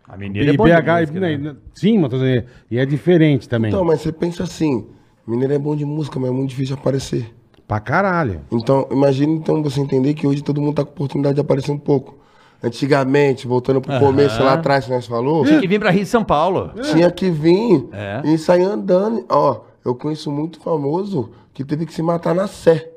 A 0.08 0.16
E 0.16 0.20
mineira 0.20 0.52
é 0.52 0.58
BH, 0.58 1.12
né, 1.20 1.56
sim, 1.74 1.98
mas 1.98 2.10
tô 2.12 2.18
dizendo, 2.18 2.46
e 2.70 2.78
é 2.78 2.86
diferente 2.86 3.50
também. 3.50 3.70
Então, 3.72 3.84
mas 3.84 4.02
você 4.02 4.12
pensa 4.12 4.44
assim, 4.44 4.86
mineiro 5.28 5.54
é 5.54 5.58
bom 5.60 5.76
de 5.76 5.84
música, 5.86 6.20
mas 6.20 6.30
é 6.30 6.34
muito 6.34 6.50
difícil 6.52 6.76
de 6.76 6.82
aparecer. 6.82 7.34
Pra 7.68 7.80
caralho. 7.80 8.42
Então, 8.52 8.88
imagina 8.92 9.34
então 9.34 9.64
você 9.64 9.82
entender 9.82 10.14
que 10.14 10.28
hoje 10.28 10.44
todo 10.44 10.62
mundo 10.62 10.76
tá 10.76 10.84
com 10.86 10.92
oportunidade 10.92 11.36
de 11.36 11.42
aparecer 11.42 11.72
um 11.72 11.80
pouco. 11.80 12.16
Antigamente, 12.64 13.48
voltando 13.48 13.80
pro 13.82 14.00
começo 14.00 14.42
lá 14.44 14.54
atrás 14.54 14.86
que 14.86 14.92
nós 14.92 15.06
falou, 15.08 15.44
Tinha 15.46 15.60
que 15.62 15.68
vir 15.68 15.80
pra 15.80 15.90
Rio 15.92 16.04
de 16.04 16.10
São 16.10 16.24
Paulo. 16.24 16.72
tinha 16.92 17.10
que 17.12 17.30
vir 17.30 17.88
É. 17.92 18.22
e 18.26 18.38
sair 18.38 18.64
andando. 18.64 19.26
Ó, 19.30 19.62
eu 19.84 19.96
conheço 19.96 20.32
muito 20.32 20.60
famoso 20.60 21.32
que 21.54 21.64
teve 21.64 21.86
que 21.86 21.94
se 21.94 22.02
matar 22.02 22.34
na 22.36 22.48
Sé. 22.48 22.92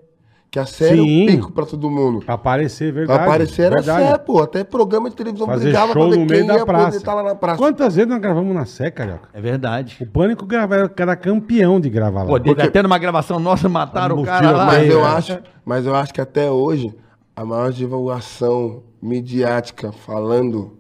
Que 0.50 0.58
a 0.58 0.64
Sé 0.64 0.92
era 0.92 1.02
o 1.02 1.04
Sim. 1.04 1.26
pico 1.26 1.52
pra 1.52 1.66
todo 1.66 1.90
mundo. 1.90 2.20
Pra 2.24 2.34
aparecer, 2.34 2.90
Pra 2.90 3.00
verdade. 3.00 3.22
aparecer 3.22 3.62
era 3.64 3.74
verdade. 3.82 4.06
Sé, 4.08 4.18
pô. 4.18 4.42
Até 4.42 4.64
programa 4.64 5.10
de 5.10 5.16
televisão 5.16 5.46
Fazer 5.46 5.64
brigava 5.64 5.92
show 5.92 6.02
pra 6.08 6.10
ver 6.10 6.18
no 6.18 6.24
meio 6.26 6.38
quem 6.38 6.46
da 6.46 6.54
ia 6.54 6.60
poder 6.60 6.72
praça. 6.78 6.96
estar 6.96 7.14
lá 7.14 7.22
na 7.22 7.34
praça. 7.34 7.58
Quantas 7.58 7.94
vezes 7.96 8.08
nós 8.10 8.18
gravamos 8.18 8.54
na 8.54 8.64
Sé, 8.64 8.90
carioca? 8.90 9.28
É 9.34 9.40
verdade. 9.42 9.98
O 10.00 10.06
Pânico 10.06 10.46
gravava, 10.46 10.90
era 10.96 11.16
campeão 11.16 11.78
de 11.78 11.90
gravar 11.90 12.22
lá. 12.22 12.28
Pô, 12.28 12.40
teve 12.40 12.62
até 12.62 12.82
numa 12.82 12.96
gravação 12.98 13.38
nossa, 13.38 13.68
mataram 13.68 14.16
o 14.18 14.24
cara 14.24 14.50
lá. 14.52 14.64
Mas 14.66 14.88
É, 14.88 14.92
eu 14.92 15.00
é. 15.04 15.06
acho, 15.08 15.38
mas 15.66 15.84
eu 15.84 15.94
acho 15.94 16.14
que 16.14 16.20
até 16.20 16.50
hoje 16.50 16.94
a 17.36 17.44
maior 17.44 17.70
divulgação 17.70 18.82
midiática 19.02 19.92
falando 19.92 20.78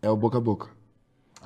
é 0.00 0.08
o 0.08 0.16
boca 0.16 0.38
a 0.38 0.40
boca. 0.40 0.68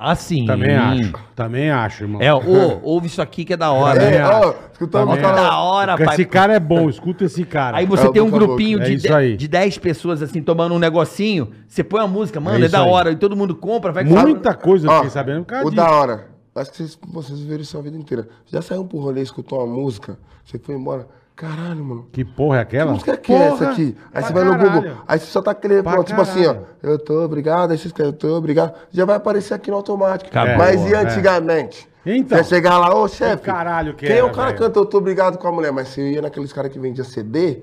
Ah, 0.02 0.14
sim. 0.14 0.46
Também 0.46 0.74
acho. 0.74 1.12
Também 1.36 1.70
acho, 1.70 2.04
irmão. 2.04 2.22
É, 2.22 2.32
ô, 2.34 2.40
ouve 2.82 3.06
isso 3.06 3.20
aqui 3.20 3.44
que 3.44 3.52
é 3.52 3.56
da 3.56 3.70
hora. 3.70 4.02
É, 4.02 4.22
acho. 4.22 4.48
ó, 4.48 4.54
escutando 4.72 5.02
Também 5.08 5.16
os 5.16 5.20
caras- 5.22 5.40
da 5.42 5.58
hora, 5.58 5.92
Porque 5.92 6.04
pai. 6.04 6.14
esse 6.14 6.24
cara 6.24 6.54
é 6.54 6.58
bom, 6.60 6.88
escuta 6.88 7.24
esse 7.24 7.44
cara. 7.44 7.76
Aí 7.76 7.84
você 7.84 8.06
É 8.06 8.10
tem 8.12 8.22
um 8.22 8.30
grupinho 8.30 8.78
de, 8.80 8.86
É 8.92 8.94
isso 8.94 9.06
de- 9.06 9.12
aí. 9.12 9.36
de 9.36 9.46
10 9.46 9.76
pessoas 9.76 10.22
assim, 10.22 10.42
tomando 10.42 10.74
um 10.74 10.78
negocinho. 10.78 11.50
Você 11.68 11.84
põe 11.84 12.00
a 12.00 12.06
música, 12.06 12.40
mano, 12.40 12.56
É 12.56 12.62
é, 12.62 12.64
isso 12.64 12.72
da 12.72 12.82
aí. 12.82 12.88
hora. 12.90 13.10
E 13.12 13.16
todo 13.16 13.36
mundo 13.36 13.54
compra, 13.54 13.92
vai 13.92 14.02
Muita 14.04 14.54
coisa 14.54 14.86
eu 14.86 14.90
Ó, 14.90 14.94
fiquei 14.96 15.10
sabendo 15.10 15.40
por 15.44 15.50
causa 15.50 15.66
O 15.66 15.70
disso. 15.70 15.82
da 15.84 15.90
hora. 15.90 16.26
Acho 16.54 16.70
que 16.72 16.76
vocês, 16.78 16.98
vocês 17.12 17.40
viram 17.40 17.60
isso 17.60 17.78
a 17.78 17.82
vida 17.82 17.96
inteira. 17.96 18.28
Já 18.46 18.60
saiu 18.62 18.84
pro 18.84 18.98
rolê, 18.98 19.20
escutou 19.22 19.58
uma 19.64 19.66
música, 19.82 20.18
você 20.44 20.58
foi 20.58 20.74
embora. 20.74 21.06
Caralho, 21.40 21.82
mano. 21.82 22.06
Que 22.12 22.22
porra 22.22 22.58
é 22.58 22.64
Que 22.66 22.76
aquela? 22.76 22.92
música 22.92 23.16
que 23.16 23.32
é 23.32 23.46
essa 23.46 23.70
aqui? 23.70 23.96
Aí 24.12 24.22
você 24.22 24.30
vai 24.30 24.44
no 24.44 24.50
caralho. 24.50 24.82
Google, 24.82 24.96
aí 25.08 25.18
você 25.18 25.24
só 25.24 25.40
tá 25.40 25.54
querendo, 25.54 25.82
Pra 25.82 25.92
pronto, 25.92 26.06
tipo 26.08 26.20
assim, 26.20 26.44
ó. 26.44 26.52
caralho. 26.52 26.66
Eu 26.82 26.98
tô 26.98 27.24
obrigado, 27.24 27.70
aí 27.70 27.78
você 27.78 27.86
escreve, 27.86 28.10
eu 28.10 28.12
tô 28.12 28.36
obrigado. 28.36 28.74
Já 28.90 29.06
vai 29.06 29.16
aparecer 29.16 29.54
aqui 29.54 29.70
no 29.70 29.78
automático. 29.78 30.28
Acabou, 30.28 30.58
Mas 30.58 30.84
e 30.84 30.92
é. 30.92 30.98
antigamente? 30.98 31.88
Então. 32.04 32.36
Você 32.36 32.44
chegar 32.44 32.76
lá, 32.78 32.94
ô 32.94 33.08
chefe. 33.08 33.42
caralho 33.42 33.94
que 33.94 34.04
Quem 34.06 34.16
é 34.16 34.18
era, 34.18 34.26
o 34.26 34.32
cara 34.32 34.52
que 34.52 34.58
canta 34.58 34.78
Eu 34.78 34.84
tô 34.84 34.98
obrigado 34.98 35.38
com 35.38 35.48
a 35.48 35.52
mulher? 35.52 35.72
Mas 35.72 35.88
você 35.88 36.12
ia 36.12 36.20
naqueles 36.20 36.52
caras 36.52 36.70
que 36.70 36.78
vendia 36.78 37.04
CD, 37.04 37.62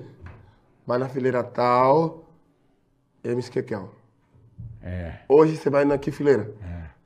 vai 0.84 0.98
na 0.98 1.08
fileira 1.08 1.44
tal, 1.44 2.24
MC 3.22 3.48
Kekel. 3.48 3.90
É. 4.82 5.20
Hoje 5.28 5.56
você 5.56 5.70
vai 5.70 5.84
na 5.84 5.98
que 5.98 6.10
fileira? 6.10 6.50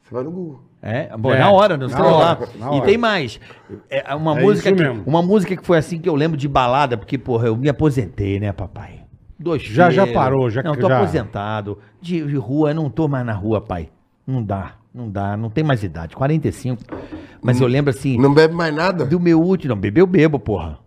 Você 0.03 0.15
vai 0.15 0.23
no 0.25 0.31
Google. 0.31 0.61
É, 0.85 1.17
bom, 1.17 1.33
É, 1.33 1.39
na 1.39 1.51
hora, 1.53 1.77
no 1.77 1.87
na 1.87 1.97
celular. 1.97 2.39
hora, 2.41 2.49
na 2.59 2.77
E 2.77 2.81
tem 2.83 2.99
mais. 2.99 3.39
É 3.89 4.15
uma 4.17 4.37
É 4.39 4.43
música 4.43 4.69
isso 4.69 4.77
que, 4.77 4.83
mesmo. 4.83 5.05
uma 5.07 5.23
música 5.23 5.57
que 5.57 5.65
foi 5.65 5.79
assim 5.79 5.99
que 6.01 6.09
eu 6.09 6.15
lembro 6.17 6.37
de 6.37 6.49
balada, 6.49 6.97
porque 6.97 7.17
porra, 7.17 7.47
eu 7.47 7.57
me 7.57 7.69
aposentei, 7.69 8.41
né, 8.41 8.53
papai? 8.53 9.01
Dois 9.39 9.63
Já- 9.63 9.91
já 9.91 10.03
filhos. 10.03 10.15
parou, 10.17 10.51
já- 10.51 10.63
Não, 10.63 10.75
tô 10.75 10.89
já- 10.89 10.97
aposentado. 10.99 11.79
De, 12.01 12.25
de 12.27 12.37
rua, 12.37 12.71
eu 12.71 12.75
não 12.75 12.91
tô 12.91 13.07
mais 13.07 13.25
na 13.25 13.33
rua, 13.33 13.61
pai. 13.61 13.91
Não 14.27 14.43
dá, 14.43 14.73
não 14.93 15.09
dá, 15.09 15.37
não 15.37 15.51
tem 15.51 15.63
mais 15.63 15.83
idade, 15.85 16.17
45. 16.17 16.83
Mas 17.41 17.61
eu 17.61 17.67
lembro 17.69 17.91
assim, 17.91 18.19
Não 18.19 18.33
bebe 18.35 18.55
mais 18.55 18.75
nada? 18.75 19.05
do 19.05 19.19
meu 19.21 19.41
último, 19.41 19.75
não, 19.75 19.81
bebeu, 19.81 20.07
bebo, 20.07 20.39
porra. 20.39 20.79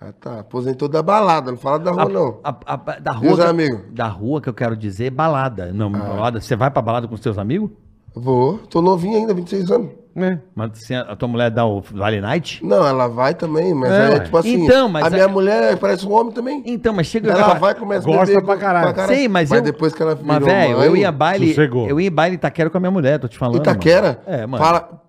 Ah, 0.00 0.12
tá. 0.12 0.40
Aposentou 0.40 0.88
da 0.88 1.02
balada, 1.02 1.50
não 1.50 1.58
fala 1.58 1.78
da 1.78 1.90
rua, 1.90 2.02
A- 2.02 2.08
não. 2.08 2.40
a- 2.44 2.56
a- 2.66 2.76
da 3.00 3.12
E 3.12 3.16
rua. 3.16 3.32
os 3.32 3.38
que- 3.40 3.44
amigos? 3.46 3.80
Da 3.90 4.06
rua 4.06 4.40
que 4.40 4.48
eu 4.48 4.54
quero 4.54 4.76
dizer, 4.76 5.10
balada. 5.10 5.72
Não, 5.72 5.88
Ah. 5.94 5.98
balada. 5.98 6.40
Você 6.40 6.54
vai 6.56 6.70
pra 6.70 6.80
balada 6.80 7.08
com 7.08 7.14
os 7.14 7.20
seus 7.20 7.36
amigos? 7.38 7.70
Vou. 8.14 8.58
Tô 8.58 8.80
novinho 8.82 9.16
ainda, 9.18 9.32
26 9.34 9.70
anos. 9.70 9.90
É. 10.16 10.36
Mas 10.52 10.78
se 10.80 10.92
a 10.94 11.14
tua 11.14 11.28
mulher 11.28 11.48
dá 11.48 11.64
o 11.64 11.80
Vale 11.80 12.20
Night? 12.20 12.64
Não, 12.64 12.84
ela 12.84 13.06
vai 13.06 13.34
também, 13.34 13.72
mas 13.72 13.92
É, 13.92 14.14
é, 14.16 14.20
tipo 14.20 14.36
assim. 14.36 14.64
então, 14.64 14.88
mas 14.88 15.04
a 15.04 15.06
a- 15.06 15.10
minha 15.10 15.28
mulher 15.28 15.76
parece 15.78 16.04
um 16.04 16.12
homem 16.12 16.32
também. 16.32 16.60
Então, 16.66 16.92
mas 16.92 17.06
chega... 17.06 17.30
Ela 17.30 17.54
vai 17.54 17.72
começa 17.74 18.04
Gosta 18.04 18.26
beber 18.26 18.44
pra 18.44 18.56
caralho. 18.56 19.06
Sei, 19.06 19.28
mas, 19.28 19.52
eu... 19.52 19.62
depois 19.62 19.92
que 19.94 20.02
ela 20.02 20.16
virou 20.16 20.26
Mas, 20.26 20.44
velho, 20.44 20.82
eu 20.82 20.96
ia 20.96 21.12
baile... 21.12 21.50
sossegou. 21.50 21.86
Eu 21.88 22.00
ia 22.00 22.10
baile 22.10 22.34
Itaquera 22.34 22.68
com 22.68 22.76
a 22.78 22.80
minha 22.80 22.90
mulher, 22.90 23.20
tô 23.20 23.28
te 23.28 23.38
falando. 23.38 23.58
Itaquera? 23.58 24.20
Mano. 24.26 24.38
É, 24.42 24.46
mano. 24.46 24.64
Fala, 24.64 25.02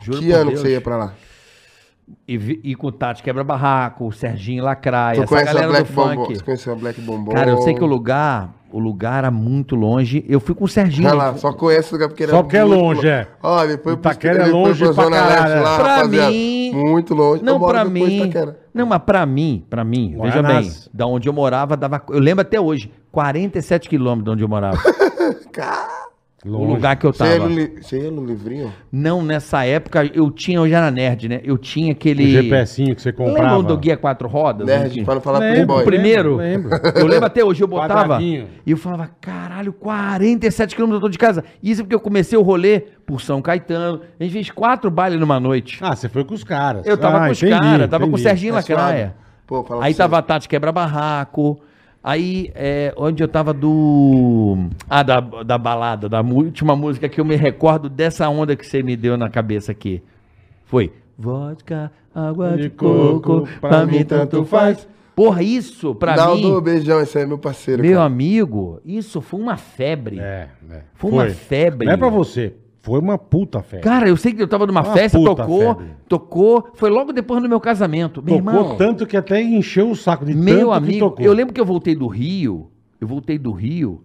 Juro 0.00 0.18
que 0.18 0.32
ano 0.32 0.46
Deus. 0.50 0.60
que 0.62 0.66
você 0.66 0.72
ia 0.72 0.80
pra 0.80 0.96
lá? 0.96 1.12
E, 2.26 2.60
e 2.64 2.74
com 2.74 2.88
o 2.88 2.92
Tati 2.92 3.22
Quebra 3.22 3.44
Barraco, 3.44 4.08
o 4.08 4.10
Serginho 4.12 4.64
Lacraia, 4.64 5.14
Tu 5.14 5.22
essa 5.22 5.28
conhece 5.28 5.50
a 5.50 5.52
galera 5.54 5.68
do 5.68 5.72
Black 5.72 5.92
Bombom? 5.92 6.24
funk. 6.24 6.34
Você 6.38 6.42
conheceu 6.44 6.72
a 6.72 6.76
Black 6.76 7.00
Bombom? 7.00 7.30
Cara, 7.32 7.50
eu 7.52 7.62
sei 7.62 7.72
que 7.74 7.84
o 7.84 7.86
lugar... 7.86 8.50
O 8.72 8.78
lugar 8.78 9.18
era 9.18 9.30
muito 9.30 9.74
longe. 9.74 10.24
Eu 10.28 10.38
fui 10.40 10.54
com 10.54 10.64
o 10.64 10.68
Serginho. 10.68 11.08
Olha 11.08 11.16
lá, 11.16 11.34
só 11.36 11.52
conhece 11.52 11.90
o 11.90 11.96
lugar 11.96 12.08
porque 12.08 12.22
era 12.22 12.32
Só 12.32 12.42
porque 12.42 12.56
é 12.56 12.64
muito 12.64 12.80
longe, 12.80 13.08
é. 13.08 13.26
Ó, 13.42 13.66
depois 13.66 13.96
Itaquera 13.96 14.42
é 14.44 14.46
longe 14.46 14.84
pra 14.84 14.92
Zona 14.92 15.16
caralho, 15.16 15.42
Leste 15.42 15.56
é. 15.56 15.60
lá, 15.60 15.78
Pra 15.78 15.94
rapaziada. 15.96 16.30
mim- 16.30 16.70
Muito 16.72 17.14
longe. 17.14 17.42
Não, 17.42 17.54
Eu 17.54 17.58
moro 17.58 17.72
pra 17.72 17.84
mim. 17.84 18.32
Não, 18.72 18.86
mas 18.86 19.02
pra 19.02 19.26
mim, 19.26 19.64
pra 19.68 19.82
mim, 19.84 20.16
veja 20.20 20.40
Guaraná. 20.40 20.60
bem, 20.60 20.70
da 20.94 21.06
onde 21.06 21.28
eu 21.28 21.32
morava, 21.32 21.76
dava. 21.76 22.00
Eu 22.10 22.20
lembro 22.20 22.42
até 22.42 22.60
hoje, 22.60 22.92
47 23.10 23.88
quilômetros 23.88 24.24
de 24.24 24.30
onde 24.30 24.42
eu 24.44 24.48
morava. 24.48 24.78
o 25.46 25.50
Longe. 26.44 26.72
lugar 26.72 26.96
que 26.96 27.04
eu 27.06 27.12
Você 27.12 27.22
ia, 27.24 27.38
no 27.38 27.48
tava. 27.54 27.82
você 27.82 27.98
ia 28.00 28.10
no 28.10 28.24
livrinho? 28.24 28.72
Não, 28.90 29.22
nessa 29.22 29.64
época 29.66 30.10
eu 30.14 30.30
tinha, 30.30 30.56
eu 30.58 30.66
já 30.68 30.78
era 30.78 30.90
nerd, 30.90 31.28
né? 31.28 31.40
Eu 31.44 31.58
tinha 31.58 31.88
O 31.88 31.92
aquele. 31.92 32.30
GPSinho 32.30 32.96
que 32.96 33.02
você 33.02 33.12
comprava. 33.12 33.42
Lembram 33.42 33.62
do 33.62 33.76
Guia 33.76 33.96
Quatro 33.96 34.26
Rodas? 34.26 34.66
Nerd, 34.66 35.02
não 35.04 35.20
falar 35.20 35.38
Lembro, 35.38 35.54
Playboy. 35.54 35.82
O 35.82 35.84
primeiro, 35.84 36.36
Lembro, 36.36 36.70
eu 36.94 37.06
lembro 37.06 37.26
até 37.26 37.44
hoje, 37.44 37.62
eu 37.62 37.68
botava 37.68 38.22
e 38.22 38.46
eu 38.66 38.76
falava, 38.78 39.10
caralho, 39.20 39.72
47 39.72 40.74
quilômetros 40.74 41.02
eu 41.02 41.08
tô 41.08 41.10
de 41.10 41.18
casa. 41.18 41.44
Isso 41.62 41.82
porque 41.82 41.94
eu 41.94 42.00
comecei 42.00 42.38
o 42.38 42.42
rolê 42.42 42.80
por 43.04 43.20
São 43.20 43.42
Caetano. 43.42 44.00
A 44.18 44.22
gente 44.24 44.32
fez 44.32 44.50
quatro 44.50 44.90
bailes 44.90 45.20
numa 45.20 45.38
noite. 45.38 45.78
Ah, 45.82 45.94
você 45.94 46.08
foi 46.08 46.24
com 46.24 46.32
os 46.34 46.42
caras. 46.42 46.86
Eu 46.86 46.96
tava 46.96 47.18
Ah, 47.18 47.26
com 47.26 47.32
os 47.32 47.42
entendi, 47.42 47.60
caras, 47.60 47.90
tava 47.90 48.04
com 48.04 48.10
o 48.12 48.14
entendi. 48.14 48.22
Serginho 48.22 48.52
É. 48.52 48.56
Lacraia. 48.56 49.14
Pô, 49.46 49.66
Aí 49.80 49.92
tava 49.92 50.16
a 50.16 50.22
Tati 50.22 50.48
Quebra 50.48 50.72
Barraco. 50.72 51.60
Aí, 52.02 52.50
é, 52.54 52.94
onde 52.96 53.22
eu 53.22 53.28
tava 53.28 53.52
do. 53.52 54.56
Ah, 54.88 55.02
da, 55.02 55.20
da 55.20 55.58
balada, 55.58 56.08
da 56.08 56.22
última 56.22 56.74
música 56.74 57.08
que 57.08 57.20
eu 57.20 57.24
me 57.24 57.36
recordo 57.36 57.90
dessa 57.90 58.28
onda 58.28 58.56
que 58.56 58.66
você 58.66 58.82
me 58.82 58.96
deu 58.96 59.18
na 59.18 59.28
cabeça 59.28 59.70
aqui. 59.72 60.02
Foi. 60.64 60.92
Vodka, 61.18 61.92
água 62.14 62.56
de 62.56 62.62
De 62.62 62.70
coco, 62.70 63.20
coco, 63.20 63.48
pra 63.60 63.84
mim 63.84 64.02
tanto 64.04 64.44
faz. 64.46 64.88
Porra, 65.14 65.42
isso, 65.42 65.94
pra 65.94 66.16
Naldo, 66.16 66.54
mim, 66.54 66.62
beijão, 66.62 66.98
esse 67.02 67.18
aí 67.18 67.24
é 67.24 67.26
meu 67.26 67.36
parceiro. 67.36 67.82
meu 67.82 67.94
cara. 67.94 68.04
amigo, 68.06 68.80
isso 68.86 69.20
foi 69.20 69.38
uma 69.38 69.58
febre. 69.58 70.18
É, 70.18 70.48
é. 70.70 70.80
Foi 70.94 71.10
uma 71.10 71.28
febre. 71.28 71.86
Não 71.86 71.92
é 71.92 71.96
pra 71.98 72.08
você. 72.08 72.54
Foi 72.82 72.98
uma 72.98 73.18
puta 73.18 73.62
febre. 73.62 73.84
Cara, 73.84 74.08
eu 74.08 74.16
sei 74.16 74.32
que 74.32 74.42
eu 74.42 74.48
tava 74.48 74.66
numa 74.66 74.80
Uma 74.80 74.92
festa, 74.94 75.18
tocou, 75.22 75.74
febre. 75.74 75.90
tocou, 76.08 76.68
foi 76.74 76.88
logo 76.88 77.12
depois 77.12 77.42
do 77.42 77.48
meu 77.48 77.60
casamento. 77.60 78.22
Meu 78.22 78.38
Tocou 78.38 78.54
irmão, 78.54 78.76
tanto 78.76 79.06
que 79.06 79.16
até 79.16 79.42
encheu 79.42 79.90
o 79.90 79.96
saco 79.96 80.24
de 80.24 80.34
Meu 80.34 80.72
amigo, 80.72 81.14
eu 81.18 81.32
lembro 81.32 81.52
que 81.52 81.60
eu 81.60 81.66
voltei 81.66 81.94
do 81.94 82.06
Rio, 82.06 82.70
eu 82.98 83.06
voltei 83.06 83.38
do 83.38 83.52
Rio, 83.52 84.02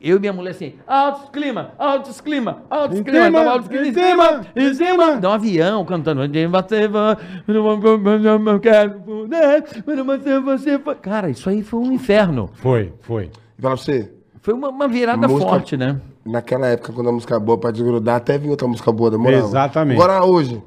eu 0.00 0.16
e 0.16 0.20
minha 0.20 0.32
mulher 0.32 0.50
assim, 0.50 0.74
altos 0.84 1.30
clima, 1.30 1.74
altos 1.78 2.20
clima, 2.20 2.64
altos 2.68 2.98
Em 2.98 3.04
clima, 3.04 3.24
cima, 3.26 3.38
tava 3.38 3.50
altos 3.52 3.68
clima, 3.68 3.86
em 3.86 3.92
cima, 3.92 4.46
em 4.56 4.74
cima, 4.74 5.16
dá 5.20 5.30
um 5.30 5.32
avião 5.32 5.84
cantando, 5.84 6.22
onde 6.22 6.44
você 6.48 6.88
vai, 6.88 7.16
eu 7.46 8.60
quero 8.60 9.00
poder, 9.00 10.02
mas 10.04 10.22
você, 10.22 10.40
você. 10.40 10.78
Cara, 11.00 11.30
isso 11.30 11.48
aí 11.48 11.62
foi 11.62 11.78
um 11.78 11.92
inferno, 11.92 12.50
Foi, 12.54 12.92
foi. 13.00 13.30
E 13.56 13.60
pra 13.62 13.70
você, 13.70 14.12
foi 14.42 14.52
uma, 14.52 14.68
uma 14.68 14.86
virada 14.88 15.26
Música- 15.26 15.50
forte, 15.50 15.76
né? 15.76 15.98
naquela 16.24 16.66
época, 16.68 16.92
quando 16.92 17.08
a 17.08 17.12
música 17.12 17.34
é 17.34 17.38
boa 17.38 17.56
pra 17.58 17.70
desgrudar, 17.70 18.16
até 18.16 18.36
vinha 18.36 18.50
outra 18.50 18.68
música 18.68 18.92
boa, 18.92 19.10
demorava. 19.10 19.44
Exatamente. 19.46 19.96
Agora 20.00 20.24
hoje, 20.24 20.62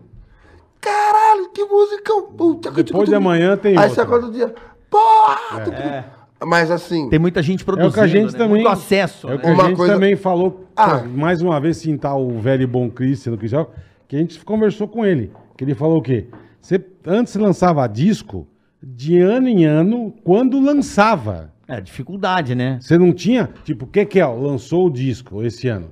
caralho, 0.82 1.50
que 1.54 1.64
música. 1.64 2.14
Puta, 2.38 2.72
que 2.72 2.84
Depois 2.84 3.08
de 3.10 3.16
amanhã 3.16 3.56
tem 3.58 3.72
Aí 3.74 3.78
outra. 3.78 3.94
você 3.94 4.02
acorda 4.02 4.28
o 4.28 4.32
dia, 4.32 4.54
porra! 4.90 5.62
tu- 5.64 6.46
Mas 6.46 6.70
assim, 6.70 7.10
Tem 7.10 7.18
muita 7.18 7.42
gente 7.42 7.62
É 7.62 7.66
produzindo, 7.66 7.92
o 7.92 7.94
que 7.94 8.00
a 8.02 8.08
gente 8.08 8.34
né? 8.34 8.38
também. 8.38 8.50
muito 8.62 8.68
acesso, 8.68 9.30
É 9.30 9.36
o 9.36 9.40
que 9.40 9.46
né? 9.46 9.52
a 9.52 9.56
Uma 9.56 9.64
gente 9.68 9.78
coisa- 9.78 9.94
também 9.94 10.16
falou. 10.16 10.66
Ah. 10.76 11.02
Mais 11.04 11.42
uma 11.42 11.60
vez, 11.60 11.78
citar 11.78 12.18
o 12.18 12.40
velho 12.40 12.64
e 12.64 12.68
bom 12.68 12.90
Cristiano 12.90 13.38
Cristiano, 13.38 13.68
que 14.08 14.16
a 14.16 14.20
gente 14.20 14.44
conversou 14.44 14.88
com 14.88 15.06
ele. 15.06 15.32
Que 15.58 15.64
ele 15.64 15.74
falou 15.74 15.98
o 16.00 16.02
quê? 16.02 16.28
Você, 16.62 16.84
antes 17.08 17.34
lançava 17.36 17.88
disco 17.88 18.46
de 18.84 19.18
ano 19.20 19.48
em 19.48 19.64
ano, 19.66 20.14
quando 20.24 20.60
lançava. 20.60 21.52
É, 21.68 21.82
dificuldade, 21.82 22.54
né? 22.54 22.78
Você 22.82 22.98
não 22.98 23.12
tinha, 23.12 23.50
tipo, 23.64 23.86
o 23.86 23.88
que 23.88 24.06
que 24.06 24.20
é? 24.20 24.26
ó, 24.26 24.34
Lançou 24.36 24.86
o 24.88 24.90
disco 24.90 25.42
esse 25.44 25.68
ano. 25.68 25.92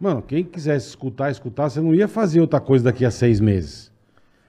Mano, 0.00 0.22
quem 0.22 0.42
quisesse 0.42 0.88
escutar, 0.88 1.30
escutar, 1.30 1.68
você 1.68 1.80
não 1.80 1.94
ia 1.94 2.08
fazer 2.08 2.40
outra 2.40 2.58
coisa 2.58 2.84
daqui 2.84 3.04
a 3.04 3.10
seis 3.10 3.38
meses. 3.38 3.90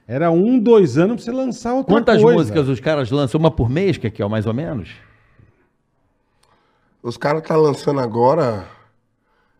Era 0.07 0.31
um, 0.31 0.57
dois 0.57 0.97
anos 0.97 1.15
pra 1.17 1.25
você 1.25 1.31
lançar 1.31 1.73
outra 1.73 1.93
Quantas 1.93 2.21
coisa. 2.21 2.37
músicas 2.37 2.69
os 2.69 2.79
caras 2.79 3.11
lançam? 3.11 3.37
Uma 3.39 3.51
por 3.51 3.69
mês, 3.69 3.97
que 3.97 4.07
aqui 4.07 4.21
é 4.21 4.25
o 4.25 4.29
mais 4.29 4.45
ou 4.45 4.53
menos? 4.53 4.89
os 7.03 7.17
caras 7.17 7.41
tá 7.41 7.55
lançando 7.55 7.99
agora, 7.99 8.65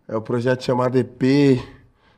é 0.08 0.16
o 0.16 0.22
projeto 0.22 0.64
chamado 0.64 0.96
EP 0.98 1.60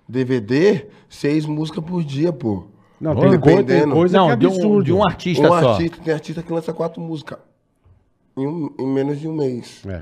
DVD, 0.08 0.86
seis 1.10 1.46
músicas 1.46 1.84
por 1.84 2.04
dia, 2.04 2.34
pô. 2.34 2.66
Não, 3.00 3.16
tem, 3.16 3.40
coi- 3.40 3.40
tem 3.40 3.66
Dependendo. 3.66 3.94
coisa 3.94 4.18
Não, 4.18 4.28
que 4.28 4.34
é 4.34 4.36
de 4.36 4.48
um, 4.48 4.50
absurdo. 4.52 4.84
de 4.84 4.94
um 4.94 5.04
artista 5.04 5.44
um 5.44 5.48
só. 5.48 5.72
artista, 5.74 5.98
tem 6.04 6.14
artista 6.14 6.44
que 6.44 6.52
lança 6.54 6.74
quatro 6.74 7.02
músicas 7.02 7.40
em, 8.38 8.48
um- 8.48 8.74
em 8.80 8.88
menos 8.88 9.20
de 9.20 9.28
um 9.28 9.34
mês. 9.36 9.84
É. 9.88 10.02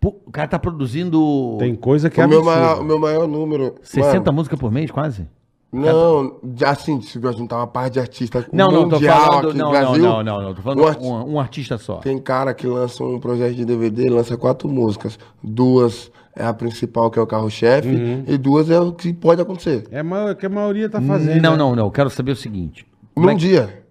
Pô, 0.00 0.14
O 0.26 0.30
cara 0.30 0.46
tá 0.48 0.58
produzindo 0.58 1.56
Tem 1.58 1.74
coisa 1.74 2.08
que 2.08 2.20
é 2.20 2.24
o, 2.24 2.28
meu 2.28 2.38
absurdo. 2.38 2.60
maior, 2.60 2.80
o 2.80 2.84
meu 2.84 2.98
maior 3.00 3.26
número. 3.28 3.74
60 3.82 4.18
mano, 4.18 4.32
músicas 4.32 4.58
por 4.58 4.70
mês, 4.70 4.90
quase? 4.90 5.26
Não, 5.70 6.38
já 6.56 6.70
assim, 6.70 6.98
se 7.02 7.18
eu 7.22 7.32
juntar 7.34 7.56
uma 7.56 7.66
parte 7.66 7.94
de 7.94 8.00
artista 8.00 8.46
Não, 8.50 8.70
não, 8.70 8.88
tô 8.88 8.94
mundial 8.96 9.20
falando. 9.20 9.48
aqui 9.50 9.58
Não, 9.58 9.66
no 9.66 9.72
não, 9.74 9.80
Brasil. 9.82 10.02
não, 10.02 10.22
não, 10.22 10.42
não. 10.42 10.54
Tô 10.54 10.62
falando 10.62 10.80
um 10.82 10.86
arti- 10.86 11.04
um, 11.04 11.32
um 11.34 11.40
artista 11.40 11.76
só. 11.76 11.96
Tem 11.96 12.18
cara 12.18 12.54
que 12.54 12.66
lança 12.66 13.04
um 13.04 13.20
projeto 13.20 13.54
de 13.54 13.64
DVD, 13.66 14.08
lança 14.08 14.34
quatro 14.36 14.66
músicas. 14.68 15.18
Duas 15.42 16.10
é 16.34 16.42
a 16.46 16.54
principal, 16.54 17.10
que 17.10 17.18
é 17.18 17.22
o 17.22 17.26
carro-chefe, 17.26 17.88
Uhum. 17.88 18.24
e 18.26 18.38
duas 18.38 18.70
é 18.70 18.80
o 18.80 18.92
que 18.92 19.12
pode 19.12 19.42
acontecer. 19.42 19.86
É 19.90 20.02
ma- 20.02 20.34
que 20.34 20.46
a 20.46 20.48
maioria 20.48 20.88
tá 20.88 21.02
fazendo. 21.02 21.42
Não, 21.42 21.50
né? 21.50 21.56
não, 21.58 21.76
não. 21.76 21.84
Eu 21.86 21.90
quero 21.90 22.08
saber 22.08 22.32
o 22.32 22.36
seguinte. 22.36 22.86
Num 23.14 23.28
é 23.28 23.34
que- 23.34 23.40
dia. 23.40 23.82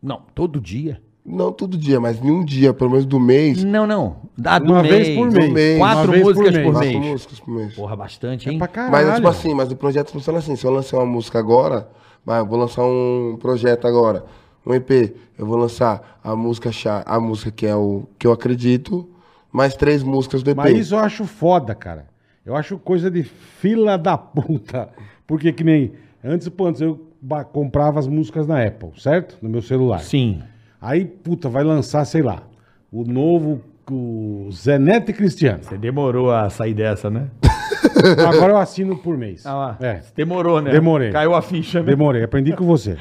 Não, 0.00 0.22
todo 0.34 0.60
dia? 0.60 1.00
Não 1.28 1.52
todo 1.52 1.76
dia, 1.76 2.00
mas 2.00 2.22
em 2.24 2.30
um 2.30 2.42
dia, 2.42 2.72
pelo 2.72 2.90
menos 2.90 3.04
do 3.04 3.20
mês. 3.20 3.62
Não, 3.62 3.86
não. 3.86 4.16
Dá 4.36 4.58
do 4.58 4.72
Uma 4.72 4.82
mês. 4.82 4.94
vez 5.08 5.16
por 5.18 5.30
mês. 5.30 5.52
mês. 5.52 5.78
Quatro 5.78 5.98
Uma 6.04 6.12
vez 6.12 6.22
por 6.22 6.28
músicas 6.34 6.52
mês. 6.54 6.64
por 6.66 6.72
Quatro 6.72 6.88
mês. 7.00 7.10
músicas 7.12 7.40
por 7.40 7.50
mês. 7.54 7.74
Porra, 7.74 7.96
bastante, 7.96 8.48
hein? 8.50 8.58
Pra 8.58 8.68
caralho. 8.68 8.92
Mas 8.92 9.08
é 9.08 9.14
tipo 9.16 9.28
assim, 9.28 9.54
mas 9.54 9.70
o 9.70 9.76
projeto 9.76 10.10
funciona 10.10 10.38
assim. 10.38 10.56
Se 10.56 10.64
eu 10.64 10.70
lançar 10.70 10.96
uma 10.96 11.06
música 11.06 11.38
agora, 11.38 11.88
vai, 12.24 12.40
eu 12.40 12.46
vou 12.46 12.58
lançar 12.58 12.82
um 12.84 13.36
projeto 13.38 13.86
agora, 13.86 14.24
um 14.66 14.72
EP, 14.74 14.90
eu 15.38 15.44
vou 15.46 15.56
lançar 15.58 16.18
a 16.24 16.34
música 16.34 16.72
chá, 16.72 17.02
a 17.06 17.20
música 17.20 17.50
que 17.50 17.66
é 17.66 17.76
o 17.76 18.04
que 18.18 18.26
eu 18.26 18.32
acredito, 18.32 19.08
mais 19.52 19.74
três 19.76 20.02
músicas 20.02 20.42
do 20.42 20.50
EP. 20.50 20.56
Mas 20.56 20.78
isso 20.78 20.94
eu 20.94 20.98
acho 20.98 21.24
foda, 21.26 21.74
cara. 21.74 22.06
Eu 22.44 22.56
acho 22.56 22.78
coisa 22.78 23.10
de 23.10 23.22
fila 23.22 23.98
da 23.98 24.16
puta. 24.16 24.88
Porque 25.26 25.52
que 25.52 25.62
nem. 25.62 25.92
Antes, 26.24 26.48
pô, 26.48 26.66
antes 26.66 26.80
eu 26.80 26.98
comprava 27.52 27.98
as 27.98 28.06
músicas 28.06 28.46
na 28.46 28.64
Apple, 28.64 28.90
certo? 28.98 29.36
No 29.42 29.48
meu 29.50 29.60
celular. 29.60 30.00
Sim. 30.00 30.42
Aí, 30.80 31.04
puta, 31.04 31.48
vai 31.48 31.64
lançar, 31.64 32.04
sei 32.04 32.22
lá, 32.22 32.42
o 32.90 33.04
novo. 33.04 33.62
O 33.90 34.50
Zé 34.52 34.78
Neto 34.78 35.10
e 35.12 35.14
Cristiano. 35.14 35.62
Você 35.64 35.78
demorou 35.78 36.30
a 36.30 36.50
sair 36.50 36.74
dessa, 36.74 37.08
né? 37.08 37.30
Agora 38.28 38.52
eu 38.52 38.58
assino 38.58 38.98
por 38.98 39.16
mês. 39.16 39.46
Ah 39.46 39.54
lá. 39.54 39.78
É. 39.80 40.02
Demorou, 40.14 40.60
né? 40.60 40.70
Demorei. 40.70 41.10
Caiu 41.10 41.34
a 41.34 41.40
ficha, 41.40 41.80
né? 41.80 41.86
Demorei, 41.86 42.22
aprendi 42.22 42.52
com 42.54 42.66
você. 42.66 42.98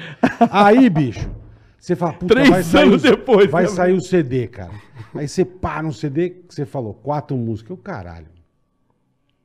Aí, 0.50 0.90
bicho, 0.90 1.30
você 1.78 1.94
fala, 1.94 2.14
puta, 2.14 2.34
Três 2.34 2.50
vai 2.50 2.64
sair, 2.64 2.88
anos 2.88 3.04
o- 3.04 3.10
depois, 3.10 3.52
vai 3.52 3.64
né? 3.64 3.70
sair 3.70 3.92
o 3.94 4.00
CD, 4.00 4.48
cara. 4.48 4.72
Aí 5.14 5.28
você 5.28 5.44
pá 5.44 5.84
no 5.84 5.92
CD, 5.92 6.30
que 6.30 6.56
você 6.56 6.66
falou, 6.66 6.94
quatro 6.94 7.36
músicas. 7.36 7.72
O 7.72 7.82
caralho. 7.82 8.28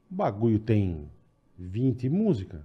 O 0.08 0.14
bagulho 0.14 0.60
tem 0.60 1.08
20 1.58 2.08
músicas. 2.08 2.60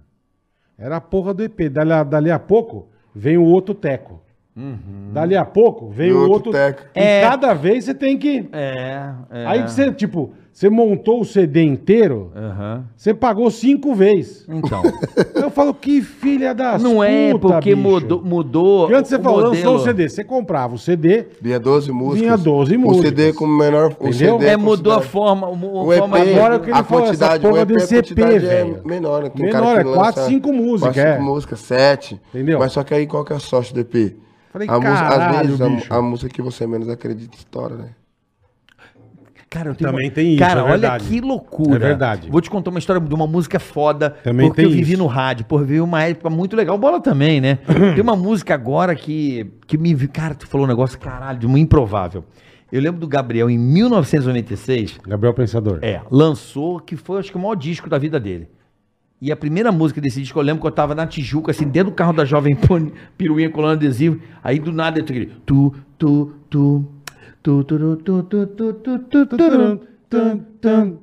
Era 0.78 0.98
a 0.98 1.00
porra 1.00 1.34
do 1.34 1.42
EP. 1.42 1.68
Dali 1.68 1.92
a, 1.92 2.04
dali 2.04 2.30
a 2.30 2.38
pouco, 2.38 2.90
vem 3.12 3.36
o 3.36 3.42
outro 3.44 3.74
teco. 3.74 4.22
Uhum. 4.58 5.12
Dali 5.12 5.36
a 5.36 5.44
pouco, 5.44 5.88
vem 5.88 6.08
E 6.08 6.12
o 6.12 6.16
outro 6.18 6.32
outro 6.32 6.52
teco. 6.52 6.82
E 6.94 6.98
É. 7.00 7.20
cada 7.22 7.54
vez 7.54 7.84
você 7.84 7.94
tem 7.94 8.18
que... 8.18 8.48
É, 8.52 9.10
é. 9.30 9.46
Aí 9.46 9.62
que 9.62 9.70
você, 9.70 9.92
tipo, 9.92 10.32
você 10.52 10.68
montou 10.68 11.20
o 11.20 11.24
CD 11.24 11.62
inteiro, 11.62 12.32
Aham. 12.34 12.84
você 12.96 13.14
pagou 13.14 13.48
cinco 13.50 13.94
vezes. 13.94 14.44
Então. 14.48 14.82
Eu 15.36 15.50
falo, 15.50 15.72
que 15.72 16.02
filha 16.02 16.52
das 16.52 16.82
Não 16.82 17.02
é 17.04 17.30
puta, 17.30 17.46
porque 17.54 17.74
bicho. 17.76 17.88
mudou, 17.88 18.22
mudou. 18.24 18.80
Porque 18.80 18.94
antes 18.96 19.08
você 19.08 19.16
o 19.16 19.20
falou, 19.22 19.44
modelo. 19.44 19.54
lançou 19.54 19.76
o 19.76 19.78
CD. 19.84 20.08
Você 20.08 20.24
comprava 20.24 20.74
o 20.74 20.78
CD, 20.78 21.26
Vinha 21.40 21.60
12 21.60 21.92
músicas. 21.92 22.20
Vinha 22.20 22.36
12 22.36 22.76
O 22.76 22.80
músicas. 22.80 23.08
CD 23.10 23.32
com 23.32 23.46
menor. 23.46 23.94
O 24.00 24.08
Entendeu? 24.08 24.38
CD 24.40 24.46
É, 24.50 24.56
mudou 24.56 24.92
a 24.92 25.00
forma. 25.00 25.46
O, 25.48 25.86
O 25.86 25.90
a 25.90 25.94
EP, 25.94 26.00
forma 26.00 26.18
Agora 26.18 26.56
o 26.56 26.60
que 26.60 26.70
ele 26.70 26.78
a 26.78 26.82
falou, 26.82 27.04
essa 27.04 27.12
quantidade, 27.12 27.42
porra 27.42 27.54
o 27.54 27.58
EP, 27.62 27.68
desse 27.68 27.94
a 27.94 27.98
EP, 27.98 28.18
é 28.18 28.38
velho. 28.40 28.80
menor. 28.84 29.22
né? 29.22 29.30
Menor, 29.36 29.52
cara 29.52 29.80
é 29.80 29.84
que 29.84 29.90
quatro, 29.92 30.00
lança 30.20 30.26
cinco 30.26 30.52
músicas, 30.52 30.94
quatro, 30.94 31.00
é. 31.00 31.12
cinco 31.14 31.24
músicas, 31.24 31.60
sete. 31.60 32.20
Entendeu? 32.34 32.58
Mas 32.58 32.72
só 32.72 32.82
que 32.82 32.94
aí 32.94 33.06
qual 33.06 33.24
que 33.24 33.32
é 33.32 33.36
a 33.36 33.38
sorte 33.38 33.72
do 33.72 33.78
EP? 33.80 34.16
Falei, 34.66 34.68
a 34.68 34.90
música, 34.90 35.08
caralho, 35.08 35.52
às 35.52 35.58
vezes 35.58 35.74
bicho. 35.76 35.92
a, 35.92 35.96
a 35.96 36.02
música 36.02 36.30
que 36.32 36.42
você 36.42 36.66
menos 36.66 36.88
acredita 36.88 37.36
estoura, 37.36 37.76
né? 37.76 37.88
Cara, 39.50 39.70
eu 39.70 39.74
tenho 39.74 39.90
Também 39.90 40.08
uma- 40.08 40.14
tem 40.14 40.30
isso, 40.34 40.38
Cara, 40.40 40.60
é 40.60 40.62
olha 40.62 40.72
verdade. 40.72 41.08
que 41.08 41.20
loucura. 41.22 41.76
É 41.76 41.78
verdade. 41.78 42.30
Vou 42.30 42.38
te 42.40 42.50
contar 42.50 42.68
uma 42.68 42.78
história 42.78 43.00
de 43.00 43.14
uma 43.14 43.26
música 43.26 43.58
foda. 43.58 44.10
Também 44.22 44.46
porque 44.48 44.60
tem 44.60 44.70
eu 44.70 44.76
vivi 44.76 44.92
isso. 44.92 45.00
no 45.02 45.06
rádio. 45.06 45.46
Pô, 45.46 45.56
vivi 45.58 45.80
uma 45.80 46.02
época 46.02 46.28
muito 46.28 46.54
legal. 46.54 46.76
Bola 46.76 47.00
também, 47.00 47.40
né? 47.40 47.58
tem 47.94 48.02
uma 48.02 48.14
música 48.14 48.52
agora 48.52 48.94
que, 48.94 49.50
que 49.66 49.78
me... 49.78 49.94
vi- 49.94 50.06
Cara, 50.08 50.34
tu 50.34 50.46
falou 50.46 50.66
um 50.66 50.68
negócio, 50.68 50.98
caralho, 50.98 51.38
de 51.38 51.46
uma 51.46 51.58
improvável. 51.58 52.24
Eu 52.70 52.82
lembro 52.82 53.00
do 53.00 53.08
Gabriel, 53.08 53.48
em 53.48 53.56
1996, 53.56 54.98
Gabriel 55.06 55.32
Pensador. 55.32 55.78
é, 55.80 56.02
lançou, 56.10 56.78
que 56.80 56.96
foi, 56.96 57.18
acho 57.20 57.30
que 57.30 57.38
o 57.38 57.40
maior 57.40 57.54
disco 57.54 57.88
da 57.88 57.96
vida 57.96 58.20
dele. 58.20 58.48
E 59.20 59.32
a 59.32 59.36
primeira 59.36 59.72
música 59.72 60.00
desse 60.00 60.20
disco, 60.20 60.38
eu 60.38 60.42
lembro 60.44 60.60
que 60.60 60.66
eu 60.66 60.70
tava 60.70 60.94
na 60.94 61.06
Tijuca, 61.06 61.50
assim, 61.50 61.66
dentro 61.68 61.90
do 61.90 61.94
carro 61.94 62.12
da 62.12 62.24
Jovem 62.24 62.54
Pan, 62.54 62.88
piruinha 63.16 63.50
colando 63.50 63.74
adesivo. 63.74 64.20
Aí 64.44 64.60
do 64.60 64.70
nada 64.72 65.00
eu 65.00 65.04
tô 65.04 65.12
aquele. 65.12 65.32
Tu, 65.44 65.74
tu, 65.98 66.32
tu. 66.48 66.84
Tu, 67.42 67.64
tu, 67.64 67.78
tu, 67.78 67.96
tu, 67.96 68.22
tu, 68.22 68.46
tu, 68.46 68.72
tu, 68.74 68.98
tu, 68.98 69.26
tu, 69.26 69.80
tu, 70.08 70.40
tu. 70.60 70.98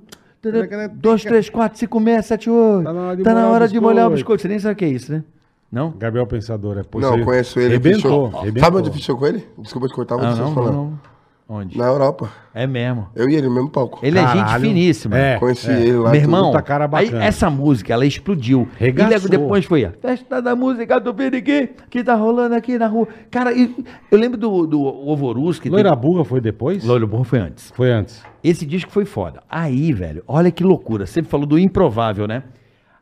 Dois, 0.93 1.23
três, 1.23 1.49
quatro, 1.49 1.77
cinco, 1.79 2.01
seis, 2.03 2.25
sete, 2.25 2.49
oito. 2.49 2.83
Tá 3.23 3.33
na 3.33 3.47
hora 3.49 3.67
de 3.67 3.73
Tá 3.73 3.81
molhar 3.81 4.07
o 4.07 4.11
biscoito. 4.11 4.41
Você 4.41 4.47
nem 4.47 4.59
sabe 4.59 4.73
o 4.73 4.77
que 4.77 4.85
é 4.85 4.89
isso, 4.89 5.11
né? 5.11 5.23
Não? 5.71 5.91
Gabriel 5.97 6.27
Pensador, 6.27 6.77
é 6.77 6.99
Não, 6.99 7.25
conheço 7.25 7.59
ele. 7.59 7.73
Arrebentou. 7.75 8.31
Sabe 8.59 8.77
onde 8.77 8.91
fechou 8.91 9.17
com 9.17 9.25
ele? 9.25 9.45
Desculpa 9.57 9.87
te 9.87 9.93
cortar, 9.93 10.15
vou 10.15 10.25
Ah, 10.25 10.35
não, 10.35 10.53
não, 10.53 10.71
não. 10.71 10.99
Onde? 11.47 11.77
Na 11.77 11.85
Europa. 11.85 12.31
É 12.55 12.65
mesmo. 12.65 13.07
Eu 13.15 13.29
e 13.29 13.35
ele 13.35 13.47
no 13.47 13.53
mesmo 13.53 13.69
palco. 13.69 13.99
Ele 14.01 14.17
é 14.17 14.21
gente 14.27 14.33
Caralho. 14.45 14.63
finíssima. 14.63 15.15
É, 15.17 15.37
Conheci 15.37 15.69
é. 15.69 15.79
ele 15.79 15.97
lá. 15.97 16.09
Meu 16.09 16.19
irmão, 16.19 16.45
puta 16.51 16.61
cara 16.63 16.85
aí 16.85 17.05
bacana. 17.05 17.23
essa 17.23 17.49
música, 17.51 17.93
ela 17.93 18.03
explodiu. 18.05 18.67
Regaçou. 18.79 19.11
E 19.11 19.15
logo 19.15 19.29
depois 19.29 19.65
foi 19.65 19.85
a 19.85 19.91
festa 19.91 20.41
da 20.41 20.55
música 20.55 20.99
do 20.99 21.13
Piriquim, 21.13 21.69
que 21.89 22.03
tá 22.03 22.15
rolando 22.15 22.55
aqui 22.55 22.79
na 22.79 22.87
rua. 22.87 23.07
Cara, 23.29 23.53
e- 23.53 23.75
eu 24.09 24.17
lembro 24.17 24.39
do, 24.39 24.65
do 24.65 24.81
Ovorus, 24.83 25.59
que 25.59 25.69
Loira 25.69 25.95
Burra 25.95 26.25
foi 26.25 26.41
depois? 26.41 26.83
Loiro 26.83 27.05
Burro 27.05 27.23
foi 27.23 27.39
antes. 27.39 27.71
Foi 27.75 27.91
antes. 27.91 28.23
Esse 28.43 28.65
disco 28.65 28.91
foi 28.91 29.05
foda. 29.05 29.43
Aí, 29.47 29.93
velho, 29.93 30.23
olha 30.27 30.49
que 30.49 30.63
loucura. 30.63 31.05
Você 31.05 31.21
falou 31.21 31.45
do 31.45 31.59
improvável, 31.59 32.27
né? 32.27 32.41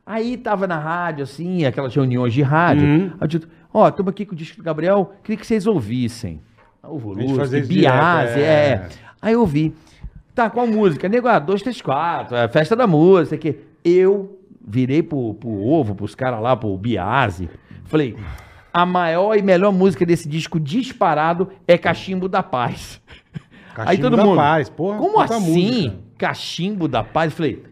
Aí 0.06 0.36
tava 0.36 0.68
na 0.68 0.78
rádio, 0.78 1.24
assim, 1.24 1.64
aquelas 1.64 1.96
reuniões 1.96 2.34
de 2.34 2.42
rádio. 2.42 2.86
Uhum. 2.86 3.12
Aí 3.22 3.28
eu 3.34 3.42
ó, 3.74 3.88
estamos 3.88 4.10
aqui 4.10 4.26
com 4.26 4.34
o 4.34 4.38
disco 4.38 4.58
do 4.58 4.64
Gabriel, 4.64 5.14
queria 5.24 5.38
que 5.38 5.48
vocês 5.48 5.66
ouvissem. 5.66 6.42
O 6.84 7.14
A 7.14 7.22
gente 7.22 7.36
fazia 7.36 7.60
Volusque, 7.60 7.60
isso 7.60 7.68
Biase, 7.68 8.40
é. 8.40 8.44
é. 8.44 8.90
Aí 9.22 9.34
eu 9.34 9.40
ouvi. 9.40 9.74
Tá, 10.36 10.50
qual 10.50 10.68
música? 10.68 11.08
Nego, 11.08 11.28
ah, 11.28 11.40
dois, 11.40 11.62
três, 11.62 11.82
quatro, 11.82 12.36
é 12.36 12.48
festa 12.48 12.76
da 12.76 12.86
música. 12.86 13.38
Que 13.38 13.60
eu 13.86 14.38
virei 14.66 15.02
pro, 15.02 15.34
pro 15.36 15.50
ovo, 15.50 15.96
pros 15.96 16.14
caras 16.14 16.42
lá, 16.42 16.56
pro 16.58 16.78
Biase. 16.78 17.50
Falei, 17.86 18.18
a 18.74 18.86
maior 18.86 19.38
e 19.38 19.42
melhor 19.42 19.72
música 19.72 20.06
desse 20.06 20.28
disco 20.28 20.60
disparado 20.60 21.50
é 21.68 21.78
Cachimbo 21.78 22.28
da 22.28 22.44
Paz. 22.44 23.00
Cachimbo 23.74 24.10
da 24.10 24.36
Paz, 24.36 24.70
porra, 24.70 24.98
Como 24.98 25.20
assim? 25.20 25.84
música. 25.84 25.96
Cachimbo 26.18 26.88
da 26.88 27.04
Paz? 27.04 27.34
Falei, 27.34 27.64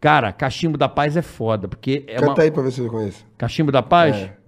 cara, 0.00 0.30
Cachimbo 0.32 0.76
da 0.76 0.88
Paz 0.88 1.16
é 1.16 1.22
foda, 1.22 1.68
porque 1.68 2.04
é 2.06 2.18
uma... 2.18 2.28
Canta 2.28 2.42
aí 2.42 2.50
pra 2.50 2.62
ver 2.62 2.70
se 2.70 2.80
eu 2.80 2.90
conheço. 2.90 3.24
Cachimbo 3.38 3.72
da 3.72 3.82
Paz? 3.82 4.16
É. 4.16 4.41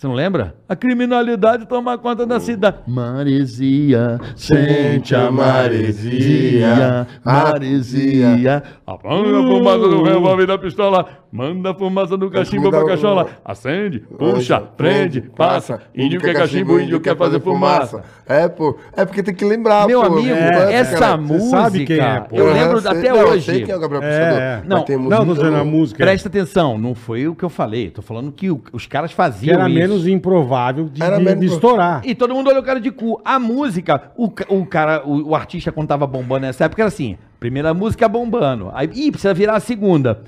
Você 0.00 0.06
não 0.06 0.14
lembra? 0.14 0.54
A 0.66 0.74
criminalidade 0.74 1.66
toma 1.66 1.98
conta 1.98 2.24
da 2.24 2.40
cidade. 2.40 2.78
Maresia, 2.86 4.18
sente 4.34 5.14
a 5.14 5.30
maresia, 5.30 7.06
maresia. 7.22 8.62
Apaga 8.86 9.38
a 9.38 9.42
fumaça 9.42 9.78
do 9.88 10.02
revólver 10.02 10.46
da 10.46 10.56
pistola, 10.56 11.06
manda 11.30 11.72
a 11.72 11.74
fumaça 11.74 12.16
do 12.16 12.30
cachimbo 12.30 12.70
pra 12.70 12.86
cachola. 12.86 13.26
Acende, 13.44 14.00
puxa, 14.18 14.58
prende, 14.58 15.20
passa. 15.20 15.82
Índio 15.94 16.18
quer 16.18 16.32
cachimbo, 16.34 16.80
índio 16.80 16.98
quer 16.98 17.14
fazer 17.14 17.38
fumaça. 17.38 18.02
É, 18.26 18.48
pô. 18.48 18.78
É 18.96 19.04
porque 19.04 19.22
tem 19.22 19.34
que 19.34 19.44
lembrar, 19.44 19.86
Meu 19.86 20.00
pô. 20.00 20.06
amigo, 20.06 20.34
Canta, 20.34 20.72
essa 20.72 20.98
cara. 20.98 21.16
música, 21.18 21.50
sabe 21.62 21.84
quem 21.84 21.98
é, 21.98 22.20
pô. 22.20 22.36
eu 22.36 22.52
lembro 22.54 22.80
sei- 22.80 22.90
até 22.90 23.08
não, 23.10 23.16
eu 23.18 23.28
hoje. 23.28 23.44
sei 23.44 23.64
quem 23.64 23.74
é 23.74 23.76
o 23.76 23.80
Gabriel 23.80 24.02
É, 24.02 24.08
Pensador. 24.18 24.40
é. 24.40 24.56
mas 24.60 24.66
Não, 24.68 24.82
tem 24.82 24.96
Não, 24.96 25.02
música 25.04 25.24
tô 25.26 25.34
dizendo 25.34 25.56
a 25.56 25.58
no- 25.64 25.70
música. 25.70 26.04
Presta 26.04 26.28
atenção, 26.28 26.78
não 26.78 26.94
foi 26.94 27.28
o 27.28 27.34
que 27.34 27.44
eu 27.44 27.50
falei. 27.50 27.90
Tô 27.90 28.00
falando 28.00 28.32
que 28.32 28.50
o- 28.50 28.62
os 28.72 28.86
caras 28.86 29.12
faziam 29.12 29.68
isso. 29.68 29.89
Menos 29.90 30.06
improvável 30.08 30.88
de, 30.88 31.02
Era 31.02 31.18
de- 31.18 31.24
menos 31.24 31.40
de 31.40 31.46
estourar. 31.46 32.02
E 32.04 32.14
todo 32.14 32.34
mundo 32.34 32.48
olhou 32.48 32.62
o 32.62 32.64
cara 32.64 32.80
de 32.80 32.90
cu. 32.90 33.20
A 33.24 33.38
música, 33.38 34.10
o, 34.16 34.30
ca- 34.30 34.46
o 34.48 34.64
cara, 34.66 35.02
o, 35.06 35.30
o 35.30 35.34
artista 35.34 35.70
quando 35.72 35.88
tava 35.88 36.06
bombando 36.06 36.42
nessa 36.46 36.64
época 36.64 36.82
era 36.82 36.88
assim: 36.88 37.16
primeira 37.38 37.72
música 37.74 38.08
bombando. 38.08 38.70
Aí, 38.74 38.88
ih, 38.94 39.10
precisa 39.10 39.34
virar 39.34 39.56
a 39.56 39.60
segunda. 39.60 40.22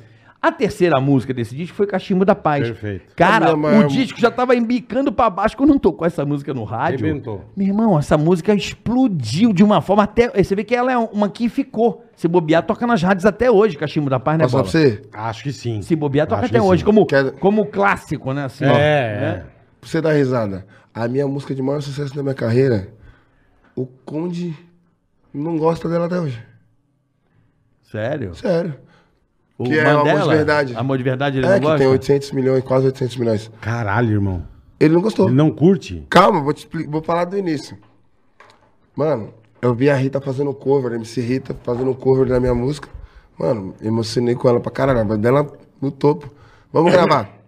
A 0.45 0.51
terceira 0.51 1.01
música 1.01 1.33
desse 1.33 1.55
disco 1.55 1.77
foi 1.77 1.87
Cachimbo 1.87 2.25
da 2.25 2.35
Paz. 2.35 2.67
Perfeito. 2.67 3.15
Cara, 3.15 3.55
o 3.55 3.87
disco 3.87 4.19
já 4.21 4.29
tava 4.29 4.57
embicando 4.57 5.13
pra 5.13 5.31
baixo 5.31 5.57
quando 5.57 5.71
não 5.71 5.79
tocou 5.79 6.05
essa 6.05 6.25
música 6.25 6.53
no 6.53 6.65
rádio. 6.65 6.99
Arrebentou. 7.07 7.45
Meu 7.57 7.69
irmão, 7.69 7.97
essa 7.97 8.19
música 8.19 8.53
explodiu 8.53 9.53
de 9.53 9.63
uma 9.63 9.81
forma 9.81 10.03
até. 10.03 10.29
Você 10.43 10.57
vê 10.57 10.65
que 10.65 10.75
ela 10.75 10.91
é 10.93 10.99
uma 10.99 11.29
que 11.29 11.49
ficou. 11.49 12.05
Se 12.17 12.27
bobear, 12.27 12.65
toca 12.65 12.85
nas 12.89 13.01
rádios 13.01 13.25
até 13.25 13.49
hoje, 13.53 13.77
Cachimbo 13.77 14.11
da 14.11 14.19
Paz, 14.19 14.37
né, 14.39 14.45
Posso 14.45 14.53
falar 14.57 14.65
Bola? 14.65 14.73
pra 14.73 14.81
você? 14.81 15.29
Acho 15.29 15.43
que 15.45 15.53
sim. 15.53 15.81
Se 15.81 15.95
bobear, 15.95 16.27
toca 16.27 16.41
Acho 16.43 16.51
até 16.51 16.59
que 16.59 16.65
hoje, 16.67 16.81
sim. 16.81 16.87
como, 16.87 17.07
Quer- 17.07 17.33
como 17.39 17.67
clássico, 17.67 18.33
né? 18.33 18.45
Assim, 18.47 18.65
É, 18.65 18.69
ó, 18.69 18.73
é. 18.75 19.21
né? 19.21 19.43
Pra 19.83 19.91
você 19.91 20.01
dar 20.01 20.13
risada. 20.13 20.65
A 20.95 21.09
minha 21.09 21.27
música 21.27 21.53
de 21.53 21.61
maior 21.61 21.83
sucesso 21.83 22.15
da 22.15 22.23
minha 22.23 22.37
carreira, 22.37 22.95
o 23.75 23.85
Conde 23.85 24.57
não 25.35 25.59
gosta 25.59 25.89
dela 25.89 26.07
até 26.07 26.21
hoje. 26.21 26.41
Sério? 27.91 28.33
Sério. 28.37 28.77
O 29.59 29.65
Que 29.65 29.81
é 29.81 29.85
Amor 29.91 30.23
de 30.23 30.29
Verdade. 30.29 30.77
Amor 30.77 30.99
de 30.99 31.03
verdade, 31.05 31.39
ele 31.39 31.47
é, 31.47 31.51
não 31.51 31.57
que 31.57 31.65
gosta? 31.65 31.79
tem 31.79 31.89
800 31.89 32.31
milhões, 32.31 32.63
quase 32.63 32.87
800 32.87 33.17
milhões. 33.17 33.51
Caralho, 33.61 34.13
irmão. 34.13 34.47
Ele 34.79 34.95
não 34.95 35.01
gostou. 35.03 35.27
Ele 35.27 35.35
não 35.35 35.51
curte? 35.51 36.07
Calma, 36.09 36.41
vou, 36.41 36.53
te 36.53 36.69
vou 36.87 37.03
falar 37.03 37.25
do 37.25 37.37
início. 37.37 37.77
Mano, 38.95 39.35
eu 39.61 39.75
vi 39.75 39.91
a 39.91 39.97
Rita 39.97 40.21
fazendo 40.21 40.55
cover, 40.55 40.93
a 40.93 40.95
MC 40.95 41.21
Rita 41.21 41.57
fazendo 41.65 41.93
cover 41.93 42.29
da 42.29 42.39
minha 42.39 42.55
música. 42.55 42.89
Mano, 43.37 43.75
emocionei 43.83 44.37
com 44.37 44.49
ela 44.49 44.61
pra 44.61 44.71
caralho, 44.71 45.05
voz 45.09 45.19
dela 45.19 45.45
no 45.81 45.91
topo. 45.91 46.33
Vamos 46.73 46.93
gravar. 46.93 47.42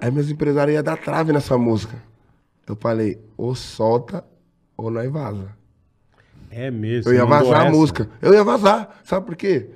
Aí 0.00 0.10
meus 0.10 0.30
empresários 0.30 0.74
iam 0.74 0.82
dar 0.82 0.96
trave 0.96 1.32
nessa 1.32 1.56
música. 1.56 1.96
Eu 2.66 2.76
falei, 2.76 3.18
ou 3.36 3.54
solta 3.54 4.24
ou 4.76 4.90
nós 4.90 5.10
vaza. 5.10 5.48
É 6.50 6.70
mesmo. 6.70 7.10
Eu 7.10 7.14
ia 7.16 7.24
vazar 7.24 7.66
a 7.66 7.70
música. 7.70 8.08
Eu 8.20 8.34
ia 8.34 8.44
vazar. 8.44 9.00
Sabe 9.04 9.24
por 9.26 9.36
quê? 9.36 9.70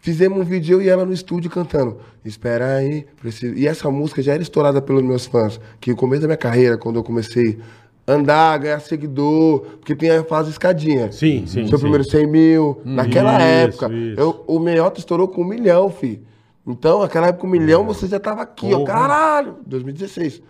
Fizemos 0.00 0.40
um 0.40 0.44
vídeo 0.44 0.78
eu 0.78 0.82
e 0.82 0.88
ela 0.88 1.04
no 1.04 1.12
estúdio 1.12 1.48
cantando. 1.50 1.98
Espera 2.24 2.76
aí. 2.76 3.06
preciso-" 3.20 3.54
E 3.54 3.68
essa 3.68 3.88
música 3.90 4.20
já 4.20 4.34
era 4.34 4.42
estourada 4.42 4.82
pelos 4.82 5.02
meus 5.02 5.26
fãs. 5.26 5.60
Que 5.80 5.90
no 5.90 5.96
começo 5.96 6.22
da 6.22 6.28
minha 6.28 6.36
carreira, 6.36 6.76
quando 6.76 6.96
eu 6.96 7.04
comecei 7.04 7.60
a 8.04 8.12
andar, 8.12 8.58
ganhar 8.58 8.80
seguidor, 8.80 9.60
porque 9.78 9.94
tem 9.94 10.10
a 10.10 10.24
fase 10.24 10.50
escadinha. 10.50 11.12
Sim, 11.12 11.46
sim, 11.46 11.68
Seu 11.68 11.78
sim. 11.78 11.82
primeiro 11.82 12.02
100 12.02 12.26
mil. 12.26 12.80
Naquela 12.84 13.34
Isso, 13.36 13.44
época. 13.84 13.92
isso. 13.94 14.20
Eu, 14.20 14.44
o 14.48 14.58
Meiota 14.58 14.98
estourou 14.98 15.28
com 15.28 15.42
um 15.42 15.46
milhão, 15.46 15.88
filho. 15.88 16.20
Então, 16.66 17.00
naquela 17.00 17.28
época, 17.28 17.46
um 17.46 17.50
milhão, 17.50 17.84
você 17.84 18.06
já 18.06 18.20
tava 18.20 18.42
aqui, 18.42 18.72
ó. 18.72 18.78
Porra. 18.78 18.86
Caralho! 18.86 19.56
2016. 19.66 20.42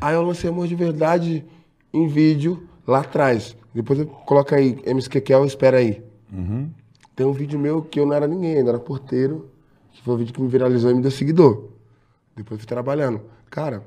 Aí 0.00 0.14
eu 0.14 0.22
lancei 0.22 0.50
Amor 0.50 0.66
de 0.66 0.74
Verdade 0.74 1.44
em 1.92 2.06
vídeo 2.06 2.68
lá 2.86 3.00
atrás. 3.00 3.56
Depois 3.74 3.98
eu 3.98 4.06
coloca 4.06 4.56
aí, 4.56 4.74
Kekel, 5.10 5.44
espera 5.44 5.78
aí. 5.78 6.02
Tem 7.16 7.26
um 7.26 7.32
vídeo 7.32 7.58
meu 7.58 7.82
que 7.82 8.00
eu 8.00 8.06
não 8.06 8.14
era 8.14 8.26
ninguém, 8.26 8.56
ainda 8.56 8.70
era 8.70 8.78
porteiro, 8.78 9.50
que 9.92 10.02
foi 10.02 10.14
o 10.14 10.16
vídeo 10.16 10.34
que 10.34 10.42
me 10.42 10.48
viralizou 10.48 10.90
e 10.90 10.94
me 10.94 11.02
deu 11.02 11.10
seguidor. 11.10 11.70
Depois 12.36 12.60
fui 12.60 12.66
trabalhando. 12.66 13.20
Cara, 13.48 13.84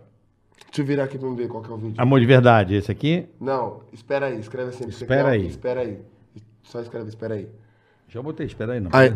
deixa 0.67 0.81
eu 0.81 0.85
virar 0.85 1.03
aqui 1.03 1.17
pra 1.17 1.29
me 1.29 1.35
ver 1.35 1.49
qual 1.49 1.61
que 1.61 1.69
é 1.69 1.73
o 1.73 1.77
vídeo. 1.77 1.95
Amor 1.97 2.19
de 2.21 2.25
verdade, 2.25 2.75
esse 2.75 2.89
aqui? 2.89 3.27
Não, 3.39 3.81
espera 3.91 4.27
aí, 4.27 4.39
escreve 4.39 4.69
assim. 4.69 4.87
Espera 4.87 5.29
aí. 5.29 5.47
Espera 5.47 5.81
aí. 5.81 5.99
Só 6.63 6.79
escreve, 6.81 7.09
espera 7.09 7.35
aí. 7.35 7.49
Já 8.07 8.21
botei, 8.21 8.45
espera 8.45 8.73
aí 8.73 8.79
não. 8.79 8.89
Aí, 8.93 9.13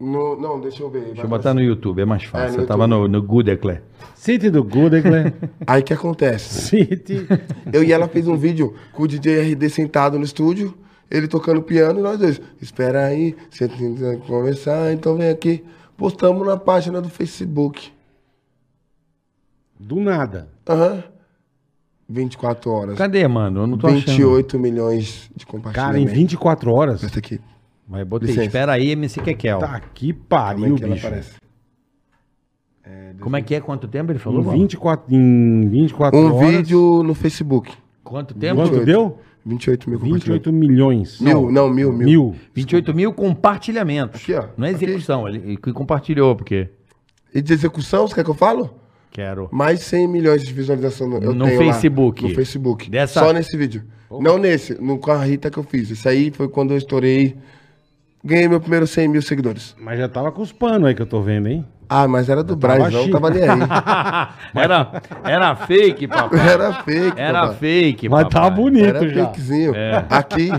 no, 0.00 0.40
não, 0.40 0.60
deixa 0.60 0.82
eu 0.82 0.90
ver. 0.90 1.06
Deixa 1.06 1.22
eu 1.22 1.28
botar 1.28 1.52
no 1.52 1.60
YouTube, 1.60 2.00
é 2.00 2.04
mais 2.04 2.22
fácil. 2.22 2.54
É, 2.54 2.56
no 2.58 2.62
eu 2.62 2.66
tava 2.66 2.86
no, 2.86 3.08
no 3.08 3.20
Good 3.20 3.50
Eclair. 3.50 3.82
City 4.14 4.48
do 4.48 4.62
Goodegler. 4.62 5.34
Aí 5.66 5.80
o 5.80 5.84
que 5.84 5.92
acontece? 5.92 6.66
City. 6.66 7.26
Eu 7.72 7.82
e 7.82 7.92
ela 7.92 8.08
fez 8.08 8.26
um 8.26 8.36
vídeo 8.36 8.74
com 8.92 9.04
o 9.04 9.08
DJ 9.08 9.52
RD 9.52 9.68
sentado 9.70 10.18
no 10.18 10.24
estúdio, 10.24 10.74
ele 11.10 11.26
tocando 11.26 11.62
piano 11.62 11.98
e 11.98 12.02
nós 12.02 12.18
dois. 12.18 12.40
Espera 12.60 13.06
aí, 13.06 13.36
você 13.50 13.68
tem 13.68 13.94
que 13.94 14.26
conversar, 14.26 14.92
então 14.92 15.16
vem 15.16 15.30
aqui. 15.30 15.64
Postamos 15.96 16.46
na 16.46 16.56
página 16.56 17.00
do 17.00 17.08
Facebook. 17.08 17.90
Do 19.78 19.96
nada. 19.96 20.48
Aham. 20.68 21.02
24 22.08 22.70
horas. 22.70 22.98
Cadê, 22.98 23.26
mano? 23.28 23.62
Eu 23.62 23.66
não 23.66 23.76
tô 23.76 23.86
achando. 23.86 24.06
28 24.06 24.58
milhões 24.58 25.30
de 25.36 25.44
Cara, 25.44 25.58
em 25.58 25.62
compartilhamento. 25.62 26.14
24 26.14 26.72
horas. 26.72 27.04
Essa 27.04 27.18
aqui. 27.18 27.40
Mas 27.88 28.06
botei, 28.06 28.28
Licença. 28.28 28.46
espera 28.46 28.72
aí, 28.72 28.90
MC 28.90 29.20
Kekel. 29.22 29.58
Tá 29.60 29.80
que 29.80 30.12
Como 30.12 30.24
pariu, 30.28 30.74
é 30.76 30.78
que 30.78 30.86
bicho. 30.86 31.06
aparece? 31.06 31.32
Como 33.20 33.36
é 33.36 33.42
que 33.42 33.54
é? 33.54 33.60
Quanto 33.60 33.86
tempo 33.88 34.12
ele 34.12 34.18
falou? 34.18 34.40
Em 34.40 34.44
Bola? 34.44 34.56
24, 34.56 35.14
em 35.14 35.68
24 35.68 36.18
Um 36.18 36.34
horas. 36.34 36.50
vídeo 36.50 37.02
no 37.02 37.14
Facebook. 37.14 37.72
Quanto 38.04 38.34
tempo? 38.34 38.56
Quanto 38.62 38.84
deu? 38.84 39.18
28 39.44 39.88
mil 39.90 39.98
28 39.98 40.52
milhões. 40.52 41.20
Mil, 41.20 41.50
não, 41.50 41.68
mil, 41.70 41.92
mil. 41.92 42.06
Mil. 42.06 42.34
28 42.54 42.94
mil 42.94 43.12
compartilhamentos. 43.12 44.20
Aqui, 44.22 44.34
ó. 44.34 44.44
Não 44.56 44.66
é 44.66 44.70
Aqui. 44.70 44.84
execução, 44.84 45.28
ele, 45.28 45.38
ele 45.38 45.56
que 45.56 45.72
compartilhou, 45.72 46.36
porque 46.36 46.68
E 47.34 47.40
de 47.42 47.52
execução, 47.52 48.06
você 48.06 48.14
quer 48.14 48.24
que 48.24 48.30
eu 48.30 48.34
falo? 48.34 48.70
quero. 49.10 49.48
Mais 49.50 49.80
100 49.80 50.06
milhões 50.06 50.42
de 50.46 50.52
visualização 50.52 51.06
eu 51.20 51.34
No 51.34 51.44
tenho 51.46 51.60
lá, 51.60 51.72
Facebook. 51.72 52.22
no 52.28 52.34
Facebook. 52.34 52.90
Dessa- 52.90 53.20
Só 53.20 53.32
nesse 53.32 53.56
vídeo. 53.56 53.82
Não 54.10 54.38
nesse, 54.38 54.80
no 54.80 54.98
com 54.98 55.10
a 55.10 55.22
Rita 55.24 55.50
que 55.50 55.58
eu 55.58 55.62
fiz. 55.64 55.90
Isso 55.90 56.08
aí 56.08 56.30
foi 56.30 56.48
quando 56.48 56.70
eu 56.72 56.76
estourei 56.78 57.36
ganhei 58.24 58.48
meu 58.48 58.60
primeiro 58.60 58.86
100 58.86 59.08
mil 59.08 59.22
seguidores. 59.22 59.74
Mas 59.78 59.98
já 59.98 60.08
tava 60.08 60.30
com 60.32 60.42
os 60.42 60.52
panos 60.52 60.88
aí 60.88 60.94
que 60.94 61.02
eu 61.02 61.06
tô 61.06 61.20
vendo, 61.22 61.48
hein? 61.48 61.64
Ah, 61.88 62.06
mas 62.06 62.28
era 62.28 62.44
do 62.44 62.54
Braz, 62.54 62.92
não 62.92 63.10
tava 63.10 63.30
nem 63.30 63.42
aí. 63.48 63.58
Era, 64.54 65.02
era 65.24 65.56
fake, 65.56 66.06
papai. 66.06 66.38
Era 66.48 66.72
fake, 66.82 67.18
Era 67.18 67.40
papai. 67.40 67.56
fake, 67.56 68.08
Mas 68.10 68.22
papai. 68.24 68.42
tava 68.42 68.50
bonito 68.54 68.84
Era 68.84 69.08
já. 69.08 69.24
fakezinho. 69.26 69.72
Aqui 70.10 70.50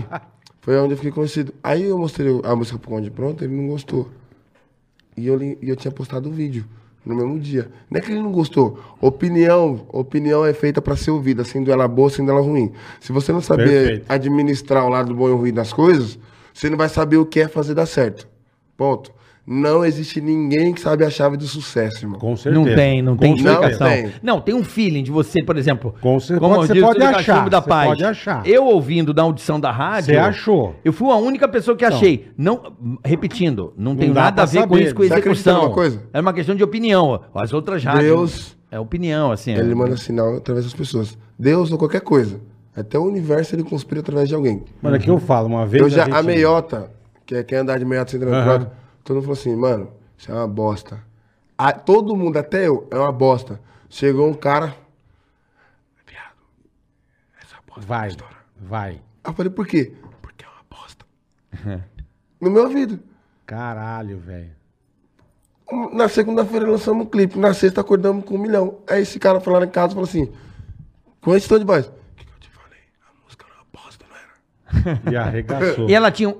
foi 0.60 0.76
onde 0.78 0.94
eu 0.94 0.96
fiquei 0.96 1.12
conhecido. 1.12 1.54
Aí 1.62 1.84
eu 1.84 1.96
mostrei 1.96 2.40
a 2.42 2.56
música 2.56 2.78
pro 2.80 2.90
Conde 2.90 3.10
pronto, 3.12 3.44
ele 3.44 3.54
não 3.54 3.68
gostou. 3.68 4.08
E 5.16 5.26
eu, 5.28 5.36
li- 5.36 5.56
e 5.62 5.68
eu 5.68 5.76
tinha 5.76 5.92
postado 5.92 6.28
o 6.28 6.32
vídeo 6.32 6.64
no 7.06 7.14
mesmo 7.14 7.38
dia. 7.38 7.68
Não 7.88 7.98
é 7.98 8.00
que 8.00 8.10
ele 8.10 8.20
não 8.22 8.32
gostou. 8.32 8.80
Opinião, 9.00 9.86
opinião 9.92 10.44
é 10.44 10.52
feita 10.52 10.82
pra 10.82 10.96
ser 10.96 11.12
ouvida, 11.12 11.44
sendo 11.44 11.70
ela 11.70 11.86
boa, 11.86 12.10
sendo 12.10 12.32
ela 12.32 12.40
ruim. 12.40 12.72
Se 13.00 13.12
você 13.12 13.30
não 13.32 13.40
saber 13.40 13.64
Perfeito. 13.68 14.06
administrar 14.08 14.84
o 14.84 14.88
lado 14.88 15.14
bom 15.14 15.28
e 15.28 15.32
o 15.32 15.36
ruim 15.36 15.52
das 15.52 15.72
coisas, 15.72 16.18
você 16.52 16.68
não 16.70 16.76
vai 16.76 16.88
saber 16.88 17.16
o 17.16 17.26
que 17.26 17.40
é 17.40 17.48
fazer 17.48 17.74
dar 17.74 17.86
certo. 17.86 18.28
Ponto. 18.76 19.12
Não 19.46 19.84
existe 19.84 20.20
ninguém 20.20 20.72
que 20.72 20.80
sabe 20.80 21.04
a 21.04 21.10
chave 21.10 21.36
do 21.36 21.44
sucesso, 21.46 22.04
irmão. 22.04 22.20
Com 22.20 22.36
certeza. 22.36 22.64
Não 22.64 22.74
tem, 22.76 23.02
não 23.02 23.16
Com 23.16 23.20
tem 23.20 23.36
certeza. 23.38 23.52
explicação. 23.68 23.86
Não 23.88 24.02
tem. 24.02 24.12
Não, 24.22 24.40
tem 24.40 24.54
um 24.54 24.62
feeling 24.62 25.02
de 25.02 25.10
você, 25.10 25.42
por 25.42 25.56
exemplo. 25.56 25.94
Com 26.00 26.20
cer- 26.20 26.38
como 26.38 26.54
você 26.56 26.80
pode 26.80 27.02
achar, 27.02 27.48
da 27.48 27.60
você 27.60 27.68
Paz. 27.68 27.88
pode 27.88 28.04
achar. 28.04 28.46
Eu 28.46 28.66
ouvindo 28.66 29.12
da 29.12 29.22
audição 29.22 29.58
da 29.58 29.72
rádio. 29.72 30.14
Você 30.14 30.18
achou. 30.18 30.76
Eu 30.84 30.92
fui 30.92 31.08
a 31.10 31.16
única 31.16 31.48
pessoa 31.48 31.76
que 31.76 31.84
achei. 31.84 32.28
Não, 32.36 32.74
repetindo, 33.04 33.72
não 33.76 33.96
tem 33.96 34.12
dá 34.12 34.24
nada 34.24 34.42
a 34.42 34.44
ver 34.46 34.62
com 34.68 34.74
saber. 34.74 34.82
isso, 34.84 34.94
com 34.94 35.02
Você 35.02 35.06
acredita 35.14 35.30
execução. 35.32 35.62
numa 35.64 35.74
coisa? 35.74 36.02
Era 36.12 36.22
uma 36.22 36.32
questão 36.32 36.54
de 36.54 36.62
opinião. 36.62 37.20
As 37.34 37.52
outras 37.52 37.82
rádios. 37.82 38.04
Deus- 38.04 38.56
É 38.70 38.78
opinião, 38.78 39.32
assim. 39.32 39.52
Ele 39.52 39.72
é. 39.72 39.74
manda 39.74 39.96
sinal 39.96 40.36
através 40.36 40.64
das 40.66 40.74
pessoas. 40.74 41.18
Deus 41.36 41.72
ou 41.72 41.78
qualquer 41.78 42.02
coisa. 42.02 42.40
Até 42.76 42.98
o 42.98 43.02
universo 43.04 43.54
ele 43.54 43.64
conspira 43.64 44.00
através 44.00 44.28
de 44.28 44.34
alguém. 44.34 44.64
Mano, 44.80 44.96
é 44.96 44.98
que 44.98 45.10
eu 45.10 45.18
falo, 45.18 45.46
uma 45.48 45.66
vez. 45.66 45.82
Eu 45.82 45.90
já, 45.90 46.04
gente- 46.04 46.14
a 46.16 46.22
meiota, 46.22 46.90
que 47.26 47.34
é 47.34 47.42
quem 47.42 47.58
andar 47.58 47.78
de 47.78 47.84
meiota 47.84 48.10
sem 48.12 48.22
Aham. 48.22 48.30
tranquilo, 48.30 48.70
todo 49.04 49.14
mundo 49.16 49.24
falou 49.24 49.38
assim, 49.38 49.56
mano, 49.56 49.90
isso 50.16 50.30
é 50.30 50.34
uma 50.34 50.46
bosta. 50.48 51.02
A- 51.58 51.72
todo 51.72 52.16
mundo, 52.16 52.36
até 52.38 52.66
eu, 52.66 52.86
é 52.90 52.96
uma 52.96 53.12
bosta. 53.12 53.60
Chegou 53.88 54.28
um 54.28 54.34
cara. 54.34 54.74
Viado, 56.06 56.36
essa 57.42 57.56
bosta 57.66 57.82
Vai, 57.86 58.08
estoura. 58.08 58.36
vai. 58.56 59.00
Eu 59.24 59.32
falei, 59.34 59.50
por 59.52 59.66
quê? 59.66 59.92
Porque 60.22 60.44
é 60.44 60.48
uma 60.48 60.64
bosta. 60.70 61.04
no 62.40 62.50
meu 62.50 62.62
ouvido. 62.64 63.00
Caralho, 63.44 64.16
velho. 64.18 64.52
Na 65.92 66.08
segunda-feira 66.08 66.68
lançamos 66.68 67.06
um 67.06 67.08
clipe, 67.08 67.38
na 67.38 67.52
sexta 67.54 67.80
acordamos 67.80 68.24
com 68.24 68.34
um 68.34 68.38
milhão. 68.38 68.78
Aí 68.88 69.02
esse 69.02 69.18
cara 69.20 69.40
foi 69.40 69.52
lá 69.52 69.64
em 69.64 69.68
casa 69.68 69.92
e 69.92 69.94
falou 69.94 70.08
assim: 70.08 70.32
com 71.20 71.34
esse 71.34 71.48
tom 71.48 71.58
de 71.58 71.64
voz. 71.64 71.86
O 71.86 71.92
que, 72.16 72.24
que 72.24 72.32
eu 72.32 72.38
te 72.40 72.50
falei? 72.50 72.78
A 73.08 73.24
música 73.24 73.44
era 73.46 73.54
uma 73.56 73.66
bosta, 73.72 74.04
não 74.08 74.16
era? 74.16 74.26
E 75.10 75.16
arregaçou. 75.16 75.88
E 75.88 75.94
ela 75.94 76.10
tinha 76.10 76.28
um. 76.28 76.34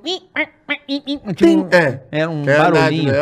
tinha 1.35 1.59
um- 1.59 1.69
é. 1.71 2.03
Era 2.13 2.31
um 2.31 2.45
barulhinho. 2.45 3.13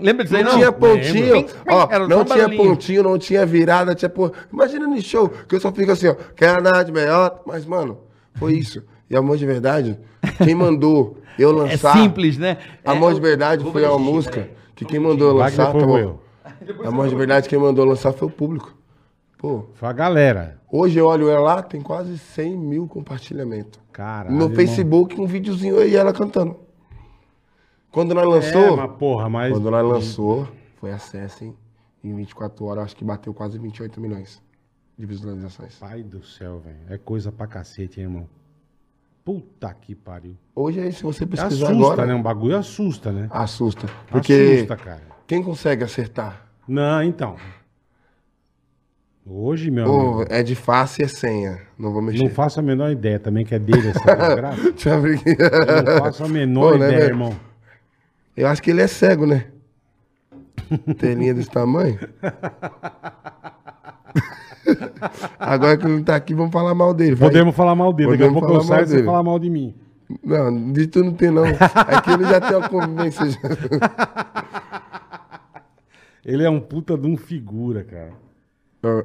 Lembra 0.00 0.24
disso 0.24 0.36
aí, 0.36 0.42
Não, 0.42 0.52
não? 0.52 0.58
tinha 0.58 0.72
pontinho, 0.72 1.34
Lembro. 1.34 1.52
ó, 1.70 1.88
Era 1.90 2.08
não 2.08 2.24
tinha 2.24 2.36
barulhinho. 2.38 2.64
pontinho, 2.70 3.02
não 3.02 3.18
tinha 3.18 3.46
virada, 3.46 3.94
tinha 3.94 4.08
por... 4.08 4.32
Imagina 4.52 4.86
no 4.86 5.00
show, 5.00 5.28
que 5.48 5.54
eu 5.54 5.60
só 5.60 5.70
fico 5.72 5.92
assim, 5.92 6.08
ó, 6.08 6.14
quer 6.36 6.58
andar 6.58 6.82
de 6.84 6.92
meiota? 6.92 7.40
Mas, 7.46 7.64
mano, 7.64 7.98
foi 8.34 8.54
isso. 8.54 8.82
E 9.08 9.16
amor 9.16 9.36
de 9.36 9.46
verdade, 9.46 9.98
quem 10.42 10.54
mandou 10.54 11.18
eu 11.38 11.50
É 11.50 11.52
lançar... 11.70 11.92
simples, 11.96 12.38
né? 12.38 12.56
Amor 12.84 13.12
É, 13.12 13.14
de 13.14 13.20
verdade 13.20 13.64
foi 13.70 13.84
uma 13.84 13.98
música 13.98 14.40
peraí. 14.40 14.50
que 14.74 14.84
quem 14.84 14.98
mandou 14.98 15.28
eu 15.28 15.34
lançar... 15.36 15.66
tá 15.66 15.72
bom. 15.72 16.18
Amor 16.84 17.08
de 17.08 17.14
verdade, 17.14 17.48
quem 17.48 17.58
mandou 17.58 17.84
lançar 17.84 18.12
foi 18.12 18.28
o 18.28 18.30
público. 18.30 18.74
Pô, 19.42 19.64
Foi 19.74 19.88
a 19.88 19.92
galera. 19.92 20.60
hoje 20.70 20.96
eu 21.00 21.06
olho 21.06 21.28
ela 21.28 21.40
lá, 21.56 21.62
tem 21.64 21.82
quase 21.82 22.16
100 22.16 22.56
mil 22.56 22.86
compartilhamentos. 22.86 23.80
Caralho. 23.92 24.34
No. 24.36 24.54
Facebook, 24.54 25.20
um 25.20 25.26
videozinho 25.26 25.74
eu 25.76 25.88
e 25.88 25.96
ela 25.96 26.12
cantando. 26.12 26.56
Quando 27.90 28.14
nós 28.14 28.24
É, 28.24 28.28
lançou... 28.28 28.76
mas 28.76 28.90
porra, 28.96 29.28
mas. 29.28 29.52
Quando 29.52 29.68
nós 29.70 29.84
lançou, 29.84 30.48
foi 30.76 30.92
acesso, 30.92 31.42
hein? 31.44 31.56
Em 32.04 32.14
24 32.14 32.64
horas, 32.64 32.84
acho 32.84 32.96
que 32.96 33.04
bateu 33.04 33.34
quase 33.34 33.58
28 33.58 34.00
milhões 34.00 34.40
de 34.96 35.04
visualizações. 35.06 35.74
Pai 35.74 36.04
do 36.04 36.22
céu, 36.24 36.60
velho. 36.60 36.78
É 36.88 36.96
coisa 36.96 37.32
pra 37.32 37.48
cacete, 37.48 37.98
hein, 38.00 38.06
irmão. 38.06 38.28
Puta 39.24 39.74
que 39.74 39.94
pariu. 39.94 40.36
Hoje 40.54 40.80
aí, 40.80 40.92
se 40.92 41.02
você 41.02 41.26
pesquisar 41.26 41.66
Assusta, 41.66 41.72
agora, 41.72 42.06
né? 42.06 42.14
Um 42.14 42.22
bagulho 42.22 42.56
assusta, 42.56 43.10
né? 43.12 43.28
assusta. 43.30 43.88
Porque 44.08 44.32
Assusta, 44.32 44.76
cara. 44.76 45.02
quem 45.26 45.42
consegue 45.42 45.82
acertar? 45.84 46.46
Não, 46.66 47.02
então. 47.02 47.36
Hoje, 49.24 49.70
meu 49.70 49.84
amigo, 49.84 50.24
é 50.28 50.42
de 50.42 50.54
face 50.56 51.00
e 51.00 51.04
é 51.04 51.08
senha. 51.08 51.60
Não 51.78 51.92
vou 51.92 52.02
mexer. 52.02 52.24
não 52.24 52.30
faço 52.30 52.58
a 52.58 52.62
menor 52.62 52.90
ideia 52.90 53.20
também 53.20 53.44
que 53.44 53.54
é 53.54 53.58
dele 53.58 53.88
essa 53.88 54.00
desgraça. 54.16 54.62
Deixa 54.72 54.90
eu. 54.90 55.02
Não 55.84 55.98
faço 56.04 56.24
a 56.24 56.28
menor 56.28 56.78
né, 56.78 56.86
ideia, 56.86 57.00
velho? 57.00 57.10
irmão. 57.12 57.36
Eu 58.36 58.48
acho 58.48 58.60
que 58.60 58.70
ele 58.70 58.80
é 58.82 58.86
cego, 58.88 59.24
né? 59.24 59.46
Telinha 60.98 61.34
desse 61.34 61.50
tamanho. 61.50 61.98
Agora 65.38 65.76
que 65.76 65.84
ele 65.86 65.96
não 65.96 66.02
tá 66.02 66.16
aqui, 66.16 66.34
vamos 66.34 66.52
falar 66.52 66.74
mal 66.74 66.92
dele. 66.92 67.14
vai. 67.14 67.28
Podemos 67.28 67.54
falar 67.54 67.76
mal 67.76 67.92
dele. 67.92 68.10
Daqui 68.10 68.24
a 68.24 68.26
Podemos 68.26 68.40
pouco 68.40 68.56
eu 68.56 68.62
falar 68.62 68.68
mal 68.68 68.76
saio 68.76 68.84
e 68.84 68.88
você 68.88 68.94
dele. 68.96 69.06
fala 69.06 69.22
mal 69.22 69.38
de 69.38 69.50
mim. 69.50 69.74
Não, 70.24 70.72
de 70.72 70.86
tu 70.88 71.04
não 71.04 71.14
tem, 71.14 71.30
não. 71.30 71.44
Aqui 71.44 72.10
ele 72.10 72.24
já 72.24 72.40
tem 72.40 72.56
uma 72.56 72.68
convivência. 72.68 73.24
Ele 76.24 76.44
é 76.44 76.50
um 76.50 76.60
puta 76.60 76.96
de 76.96 77.04
um 77.04 77.16
figura, 77.16 77.82
cara. 77.82 78.12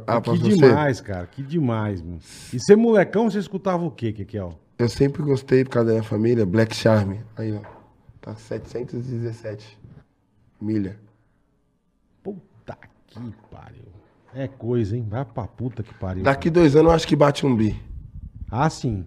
Ah, 0.08 0.20
pra 0.20 0.34
que 0.34 0.40
você. 0.40 0.56
demais, 0.56 1.00
cara. 1.02 1.28
Que 1.28 1.44
demais, 1.44 2.02
mano. 2.02 2.20
E 2.52 2.60
ser 2.60 2.76
molecão, 2.76 3.30
você 3.30 3.38
escutava 3.38 3.86
o 3.86 3.92
quê, 3.92 4.12
Kekel? 4.12 4.58
Eu 4.80 4.90
sempre 4.90 5.22
gostei, 5.22 5.64
por 5.64 5.72
causa 5.72 5.88
da 5.88 5.94
minha 5.94 6.04
família, 6.04 6.46
Black 6.46 6.76
Charm. 6.76 7.18
Aí, 7.36 7.54
ó. 7.54 7.62
Tá 8.22 8.36
717 8.36 9.78
milha. 10.60 11.00
Puta 12.24 12.78
que 13.08 13.20
pariu. 13.50 13.86
É 14.34 14.48
coisa, 14.48 14.98
hein? 14.98 15.06
Vai 15.08 15.24
pra 15.24 15.48
puta 15.48 15.84
que 15.84 15.94
pariu. 15.94 16.24
Daqui 16.24 16.50
dois 16.50 16.76
anos 16.76 16.90
eu 16.90 16.96
acho 16.96 17.08
que 17.08 17.16
bate 17.16 17.46
um 17.46 17.56
bi. 17.56 17.80
Ah, 18.52 18.70
sim. 18.70 19.06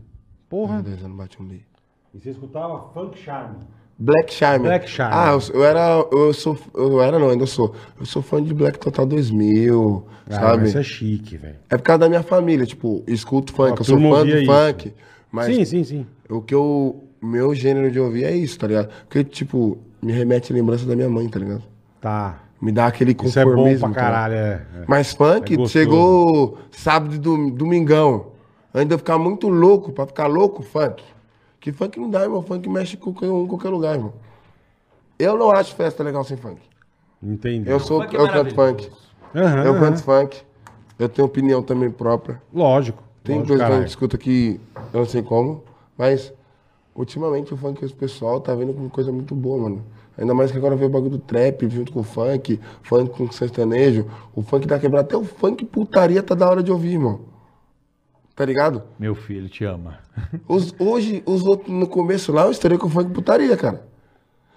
Porra. 0.49 0.77
Daqui 0.79 0.91
dois 0.91 1.05
anos 1.05 1.17
bate 1.17 1.43
um 1.43 1.47
bi. 1.47 1.67
E 2.15 2.19
você 2.19 2.31
escutava 2.31 2.93
Funk 2.93 3.19
Charm. 3.19 3.57
Black 4.03 4.33
Charm. 4.33 4.63
Black 4.63 4.89
Charm. 4.89 5.13
Ah, 5.13 5.33
eu, 5.33 5.55
eu 5.61 5.65
era. 5.65 6.05
Eu 6.11 6.33
sou. 6.33 6.59
Eu 6.75 7.03
era 7.03 7.19
não, 7.19 7.29
ainda 7.29 7.45
sou. 7.47 7.75
Eu 7.99 8.07
sou 8.07 8.23
fã 8.23 8.43
de 8.43 8.55
Black 8.55 8.79
Total 8.79 9.05
2000, 9.05 10.07
Ah, 10.31 10.35
sabe? 10.35 10.69
isso 10.69 10.79
é 10.79 10.83
chique, 10.83 11.37
velho. 11.37 11.57
É 11.69 11.77
por 11.77 11.83
causa 11.83 11.99
da 12.01 12.09
minha 12.09 12.23
família, 12.23 12.65
tipo, 12.65 13.03
escuto 13.07 13.53
funk, 13.53 13.73
A 13.73 13.81
eu 13.81 13.85
sou 13.85 13.99
fã 14.01 14.25
do 14.25 14.39
isso. 14.39 14.47
funk. 14.51 14.95
Mas 15.31 15.55
Sim, 15.55 15.65
sim, 15.65 15.85
sim. 15.85 16.07
o 16.29 16.41
que 16.41 16.55
eu. 16.55 17.05
Meu 17.23 17.55
gênero 17.55 17.91
de 17.91 18.01
ouvir 18.01 18.25
é 18.25 18.35
isso, 18.35 18.59
tá 18.59 18.67
ligado? 18.67 18.89
Porque, 19.07 19.23
tipo, 19.23 19.77
me 20.01 20.11
remete 20.11 20.51
a 20.51 20.57
lembrança 20.57 20.87
da 20.87 20.97
minha 20.97 21.09
mãe, 21.11 21.29
tá 21.29 21.39
ligado? 21.39 21.63
Tá. 22.01 22.41
Me 22.63 22.73
dá 22.73 22.87
aquele 22.87 23.13
Isso 23.23 23.39
é 23.39 23.45
bom 23.45 23.51
conformismo. 23.53 23.81
pra 23.81 23.89
tá 23.91 24.01
caralho, 24.01 24.35
é. 24.35 24.39
é. 24.39 24.85
Mas 24.89 25.13
É 25.13 25.17
funk 25.17 25.57
gostoso. 25.57 25.73
chegou 25.73 26.59
sábado 26.71 27.15
e 27.15 27.19
dom- 27.19 27.51
domingão. 27.51 28.29
Ainda 28.73 28.97
ficar 28.97 29.19
muito 29.19 29.49
louco, 29.49 29.93
pra 29.93 30.07
ficar 30.07 30.27
louco, 30.27 30.63
funk. 30.63 31.03
Que 31.61 31.73
funk 31.73 32.01
não 32.01 32.11
dá, 32.11 32.23
irmão. 32.23 32.43
Funk 32.43 32.69
mexe 32.69 32.97
com 32.97 33.13
qualquer, 33.13 33.31
um, 33.31 33.45
em 33.45 33.47
qualquer 33.47 33.69
lugar, 33.69 33.95
irmão. 33.95 34.13
Eu 35.19 35.37
não 35.37 35.51
acho 35.51 35.75
festa 35.75 36.03
legal 36.03 36.25
sem 36.25 36.37
funk. 36.37 36.61
Entendi. 37.23 37.69
Eu 37.69 37.79
sou, 37.79 38.01
Funk 38.03 38.17
é 38.17 38.19
eu 38.19 38.29
canto 38.29 38.55
funk. 38.55 38.91
Aham, 39.35 39.65
Eu 39.65 39.79
canto 39.79 40.03
funk. 40.03 40.43
Eu 40.99 41.09
tenho 41.09 41.27
opinião 41.27 41.63
também 41.63 41.91
própria. 41.91 42.41
Lógico. 42.53 43.03
Tem 43.23 43.37
lógico, 43.37 43.49
coisa 43.49 43.65
que 43.65 43.71
caralho. 43.71 44.19
que 44.19 44.61
eu 44.95 45.01
não 45.01 45.07
sei 45.07 45.23
como, 45.23 45.63
mas 45.97 46.33
ultimamente 46.95 47.53
o 47.53 47.57
funk 47.57 47.85
o 47.85 47.95
pessoal 47.95 48.41
tá 48.41 48.55
vendo 48.55 48.73
como 48.73 48.89
coisa 48.89 49.13
muito 49.13 49.35
boa, 49.35 49.59
mano. 49.59 49.85
Ainda 50.17 50.35
mais 50.35 50.51
que 50.51 50.59
agora 50.59 50.77
veio 50.77 50.89
o 50.89 50.93
bagulho 50.93 51.13
do 51.13 51.19
trap 51.19 51.69
junto 51.69 51.93
com 51.93 52.01
o 52.01 52.03
funk, 52.03 52.59
funk 52.83 53.11
com 53.11 53.31
sertanejo, 53.31 54.07
o 54.35 54.43
funk 54.43 54.67
da 54.67 54.79
quebrada, 54.79 55.07
até 55.07 55.17
o 55.17 55.25
funk 55.25 55.65
putaria 55.65 56.23
tá 56.23 56.35
da 56.35 56.49
hora 56.49 56.63
de 56.63 56.73
ouvir, 56.73 56.93
irmão. 56.93 57.21
Tá 58.35 58.45
ligado? 58.45 58.83
Meu 58.99 59.15
filho 59.15 59.49
te 59.49 59.65
ama. 59.65 59.99
Os- 60.49 60.75
hoje, 60.79 61.23
os 61.27 61.45
outros, 61.45 61.69
no 61.73 61.87
começo 61.87 62.33
lá, 62.33 62.45
eu 62.45 62.51
estourei 62.51 62.79
com 62.79 62.89
funk 62.89 63.11
putaria, 63.13 63.57
cara. 63.57 63.89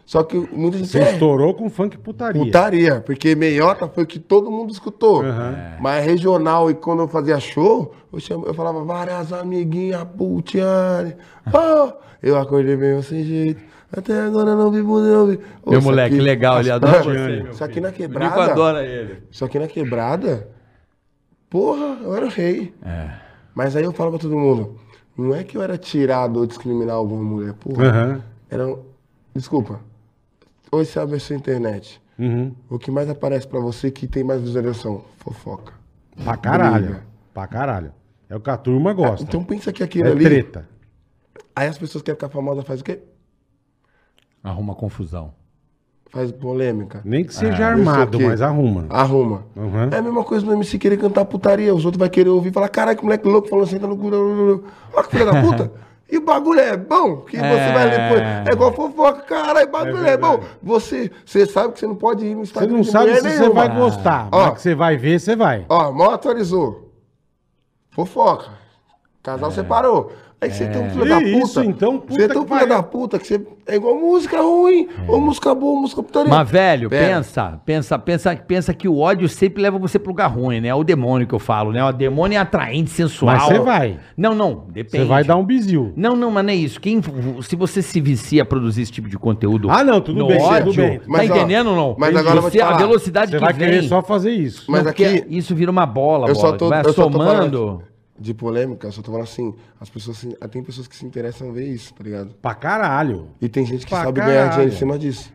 Só 0.06 0.22
que 0.22 0.38
muita 0.38 0.78
gente 0.78 0.90
Você 0.90 1.00
é, 1.00 1.14
estourou 1.14 1.54
com 1.54 1.70
funk 1.70 1.98
putaria. 1.98 2.44
Putaria, 2.44 3.02
porque 3.02 3.36
meiota 3.36 3.88
foi 3.88 4.04
o 4.04 4.08
que 4.08 4.20
todo 4.20 4.52
mundo 4.52 4.72
escutou. 4.72 5.24
Aham. 5.24 5.78
Mas 5.80 6.06
regional, 6.06 6.70
e 6.70 6.74
quando 6.74 7.00
eu 7.04 7.08
fazia 7.08 7.40
show, 7.40 7.94
eu, 8.12 8.20
chamo- 8.20 8.46
eu 8.46 8.54
falava 8.54 8.84
várias 8.84 9.32
amiguinhas, 9.32 10.04
putiane. 10.18 11.16
Oh, 11.54 11.94
eu 12.22 12.38
acordei 12.38 12.76
meio 12.76 13.02
sem 13.02 13.24
jeito. 13.24 13.62
Até 13.96 14.20
agora 14.22 14.56
não 14.56 14.72
vi 14.72 14.82
não 14.82 15.28
vi. 15.28 15.40
Ô, 15.64 15.72
Meu 15.72 15.82
moleque, 15.82 16.16
aqui- 16.16 16.24
legal, 16.24 16.60
ele 16.60 16.72
adora 16.72 17.02
você, 17.04 17.46
Isso 17.52 17.64
aqui 17.64 17.80
na 17.80 17.88
Nico 17.90 18.02
quebrada. 18.02 18.44
adora 18.52 18.86
ele. 18.86 19.24
Isso 19.32 19.46
aqui 19.46 19.58
na 19.60 19.68
quebrada. 19.68 20.50
Porra, 21.50 21.98
eu 22.02 22.14
era 22.16 22.26
o 22.26 22.30
rei. 22.30 22.74
É. 22.84 23.23
Mas 23.56 23.76
aí 23.76 23.84
eu 23.84 23.92
falo 23.94 24.12
pra 24.12 24.20
todo 24.20 24.38
mundo: 24.38 24.80
não 25.18 25.34
é 25.36 25.44
que 25.44 25.58
eu 25.58 25.62
era 25.62 25.78
tirado 25.78 26.38
ou 26.40 26.46
discriminar 26.46 26.96
alguma 26.96 27.24
mulher. 27.24 27.54
Porra. 27.54 27.88
Aham. 27.88 28.24
Era. 28.50 28.68
um- 28.68 28.80
Desculpa. 29.36 29.80
Hoje 30.72 30.90
você 30.92 31.00
abre 31.00 31.16
a 31.16 31.20
sua 31.20 31.36
internet. 31.36 32.02
Uhum. 32.20 32.54
O 32.70 32.78
que 32.78 32.92
mais 32.92 33.10
aparece 33.10 33.48
pra 33.48 33.60
você 33.60 33.90
que 33.90 34.08
tem 34.08 34.24
mais 34.24 34.42
visualização? 34.42 35.04
Fofoca. 35.18 35.74
Pra 36.24 36.38
caralho. 36.38 36.86
Briga. 36.86 37.04
Pra 37.34 37.48
caralho. 37.48 37.94
É 38.30 38.36
o 38.36 38.40
que 38.40 38.50
a 38.52 38.58
turma 38.58 38.94
gosta. 38.94 39.24
Então 39.26 39.44
pensa 39.44 39.74
que 39.74 39.82
aquilo 39.84 40.08
é 40.08 40.12
ali. 40.12 40.24
treta. 40.24 40.70
Aí 41.56 41.68
as 41.68 41.78
pessoas 41.78 42.04
querem 42.04 42.16
ficar 42.16 42.30
famosas, 42.30 42.64
faz 42.64 42.82
o 42.82 42.84
quê? 42.84 43.00
Arruma 44.44 44.76
confusão. 44.76 45.34
Faz 46.14 46.32
polêmica. 46.32 47.02
Nem 47.04 47.24
que 47.26 47.34
seja 47.34 47.54
Isso 47.54 47.64
armado, 47.64 48.20
mas 48.22 48.40
arruma. 48.40 48.86
Arruma. 48.88 49.44
Uhum. 49.56 49.90
É 49.92 49.98
a 49.98 50.02
mesma 50.02 50.24
coisa 50.24 50.46
do 50.46 50.54
MC 50.54 50.78
querer 50.78 50.98
cantar 50.98 51.26
putaria. 51.26 51.74
Os 51.74 51.86
outros 51.86 51.98
vão 52.00 52.08
querer 52.08 52.30
ouvir 52.30 52.50
e 52.50 52.54
falar, 52.54 52.70
caralho, 52.70 52.96
que 52.98 53.04
moleque 53.04 53.28
louco 53.28 53.48
falando 53.50 53.66
assim, 53.66 53.80
tá 53.80 53.88
no 53.88 53.98
cu. 53.98 54.64
Olha 54.94 55.04
que 55.08 55.10
filha 55.10 55.26
da 55.26 55.42
puta. 55.42 55.72
E 56.12 56.18
o 56.18 56.22
bagulho 56.22 56.60
é 56.60 56.78
bom, 56.78 57.22
que 57.22 57.36
você 57.38 57.44
É. 57.44 57.74
vai 57.74 57.86
ler. 57.90 58.10
pô, 58.46 58.50
É 58.50 58.54
igual 58.54 58.72
fofoca, 58.74 59.22
caralho, 59.22 59.68
o 59.68 59.72
bagulho 59.72 60.06
é, 60.06 60.16
bom. 60.16 60.32
verdade. 60.38 60.54
Você, 60.62 61.12
você 61.26 61.44
sabe 61.48 61.74
que 61.74 61.80
você 61.80 61.88
não 61.88 61.96
pode 61.96 62.24
ir 62.24 62.36
no 62.36 62.46
Você 62.46 62.52
Instagram 62.52 62.74
não 62.76 62.82
de 62.82 62.92
sabe 62.92 63.16
se 63.16 63.22
você 63.22 63.40
nenhuma. 63.40 63.54
vai 63.68 63.76
gostar, 63.76 64.28
Ó. 64.32 64.44
mas 64.46 64.54
que 64.54 64.62
você 64.62 64.76
vai 64.76 64.96
ver, 64.96 65.20
você 65.20 65.36
vai. 65.36 65.66
Ó, 65.68 65.92
mal 65.92 66.12
atualizou. 66.12 66.92
Fofoca. 67.92 68.52
Casal 69.24 69.50
separou. 69.52 70.12
Aí 70.44 70.52
você 70.52 70.66
tem 70.68 70.82
um 70.82 70.90
filho 70.90 71.06
da 71.08 71.16
puta. 71.16 71.28
Isso, 71.30 71.64
então, 71.64 71.98
puta 72.00 72.14
Você 72.22 72.28
tem 72.28 72.38
um 72.42 72.46
filho 72.48 72.68
da 72.68 72.84
puta 72.84 73.18
que 73.20 73.26
você. 73.28 73.42
É 73.66 73.76
igual 73.76 73.96
música 73.96 74.42
ruim. 74.42 74.90
Ou 75.08 75.22
música 75.22 75.56
boa, 75.56 75.80
música 75.80 76.04
putaria. 76.04 76.30
Mas, 76.30 76.50
velho, 76.50 76.90
Pera. 76.90 77.16
pensa, 77.16 77.62
pensa, 77.66 77.98
pensa, 77.98 78.36
pensa 78.36 78.74
que 78.74 78.90
o 78.90 79.00
ódio 79.00 79.30
sempre 79.30 79.64
leva 79.64 79.80
você 79.80 79.98
pro 79.98 80.10
lugar 80.12 80.28
ruim, 80.28 80.60
né? 80.60 80.68
É 80.68 80.76
o 80.76 80.84
demônio 80.84 81.26
que 81.26 81.34
eu 81.34 81.40
falo, 81.40 81.72
né? 81.72 81.82
O 81.84 81.94
demônio 81.94 82.36
é 82.36 82.40
atraente, 82.40 82.90
sensual. 82.90 83.34
Mas 83.36 83.44
você 83.46 83.60
vai. 83.60 83.98
Não, 84.18 84.36
não, 84.36 84.66
depende. 84.70 85.04
Você 85.04 85.08
vai 85.10 85.24
dar 85.24 85.38
um 85.38 85.46
bizil. 85.46 85.94
Não, 85.96 86.14
não, 86.16 86.30
mas 86.30 86.44
não 86.44 86.52
é 86.52 86.56
isso. 86.56 86.82
Quem, 86.82 87.02
se 87.42 87.56
você 87.56 87.82
se 87.82 88.02
vicia 88.02 88.42
a 88.44 88.46
produzir 88.46 88.82
esse 88.82 88.92
tipo 88.92 89.08
de 89.08 89.18
conteúdo. 89.18 89.70
Ah, 89.72 89.82
não, 89.82 90.02
tudo 90.02 90.20
no 90.20 90.28
bem, 90.28 90.42
ódio, 90.42 90.74
tudo 90.74 90.76
bem. 90.76 91.00
Tá 91.00 91.06
ó, 91.10 91.24
entendendo 91.24 91.70
ou 91.70 91.76
não? 91.78 91.96
mas 91.98 92.14
agora 92.16 92.36
eu 92.38 92.42
vou 92.42 92.52
te 92.52 92.58
você, 92.58 92.62
a 92.64 92.74
velocidade 92.76 93.32
Você 93.32 93.38
que 93.38 93.44
vai 93.46 93.54
vem. 93.54 93.70
querer 93.70 93.84
só 93.88 94.02
fazer 94.02 94.32
isso. 94.32 94.66
Mas 94.70 94.86
aqui- 94.86 95.26
Isso 95.30 95.56
vira 95.56 95.72
uma 95.72 95.86
bola, 95.86 96.28
Eu 96.28 96.34
bola. 96.36 96.48
só 96.50 96.58
tô, 96.58 96.68
vai 96.68 96.82
eu 96.82 96.94
só 96.94 97.04
tô 97.06 97.12
somando. 97.14 97.32
falando 97.32 97.84
de 98.20 98.34
polêmica, 98.34 98.88
eu 98.88 98.92
só 98.92 99.02
tô 99.02 99.12
falando 99.12 99.24
assim, 99.28 99.54
as 99.82 99.90
pessoas 99.90 100.18
se- 100.18 100.36
tem 100.52 100.64
pessoas 100.64 100.88
que 100.88 100.96
se 100.96 101.06
interessam 101.06 101.48
em 101.48 101.52
ver 101.54 101.68
isso, 101.68 101.94
tá 101.94 102.04
ligado? 102.04 102.30
Pra 102.42 102.54
caralho. 102.54 103.30
E 103.42 103.50
tem 103.50 103.66
gente 103.66 103.86
que 103.86 103.90
Pra 103.90 104.04
sabe 104.04 104.20
caralho. 104.20 104.36
ganhar 104.38 104.50
dinheiro 104.52 104.74
em 104.74 104.78
cima 104.78 105.00
disso. 105.00 105.32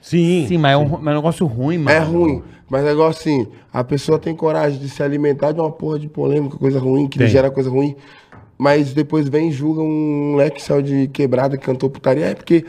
Sim. 0.00 0.46
Sim, 0.48 0.58
mas 0.58 0.72
é 0.72 0.76
um, 0.76 0.88
mas 0.88 1.06
é 1.06 1.10
um 1.10 1.14
negócio 1.16 1.46
ruim, 1.46 1.78
mano. 1.78 1.90
É 1.90 1.98
ruim, 2.00 2.42
mas 2.68 2.84
é 2.86 2.92
igual 2.92 3.08
assim, 3.08 3.46
a 3.72 3.84
pessoa 3.84 4.18
tem 4.18 4.34
coragem 4.34 4.78
de 4.80 4.88
se 4.88 5.02
alimentar 5.02 5.52
de 5.52 5.60
uma 5.60 5.70
porra 5.70 5.98
de 5.98 6.08
polêmica, 6.08 6.56
coisa 6.56 6.80
ruim, 6.80 7.06
que 7.06 7.26
gera 7.28 7.50
coisa 7.50 7.68
ruim, 7.70 7.94
mas 8.56 8.92
depois 8.94 9.28
vem 9.28 9.50
e 9.50 9.52
julga 9.52 9.82
um 9.82 10.30
moleque 10.32 10.56
que 10.56 10.62
saiu 10.62 10.80
de 10.82 11.06
quebrada, 11.08 11.56
que 11.58 11.64
cantou 11.64 11.90
putaria, 11.90 12.26
é 12.26 12.34
porque 12.34 12.64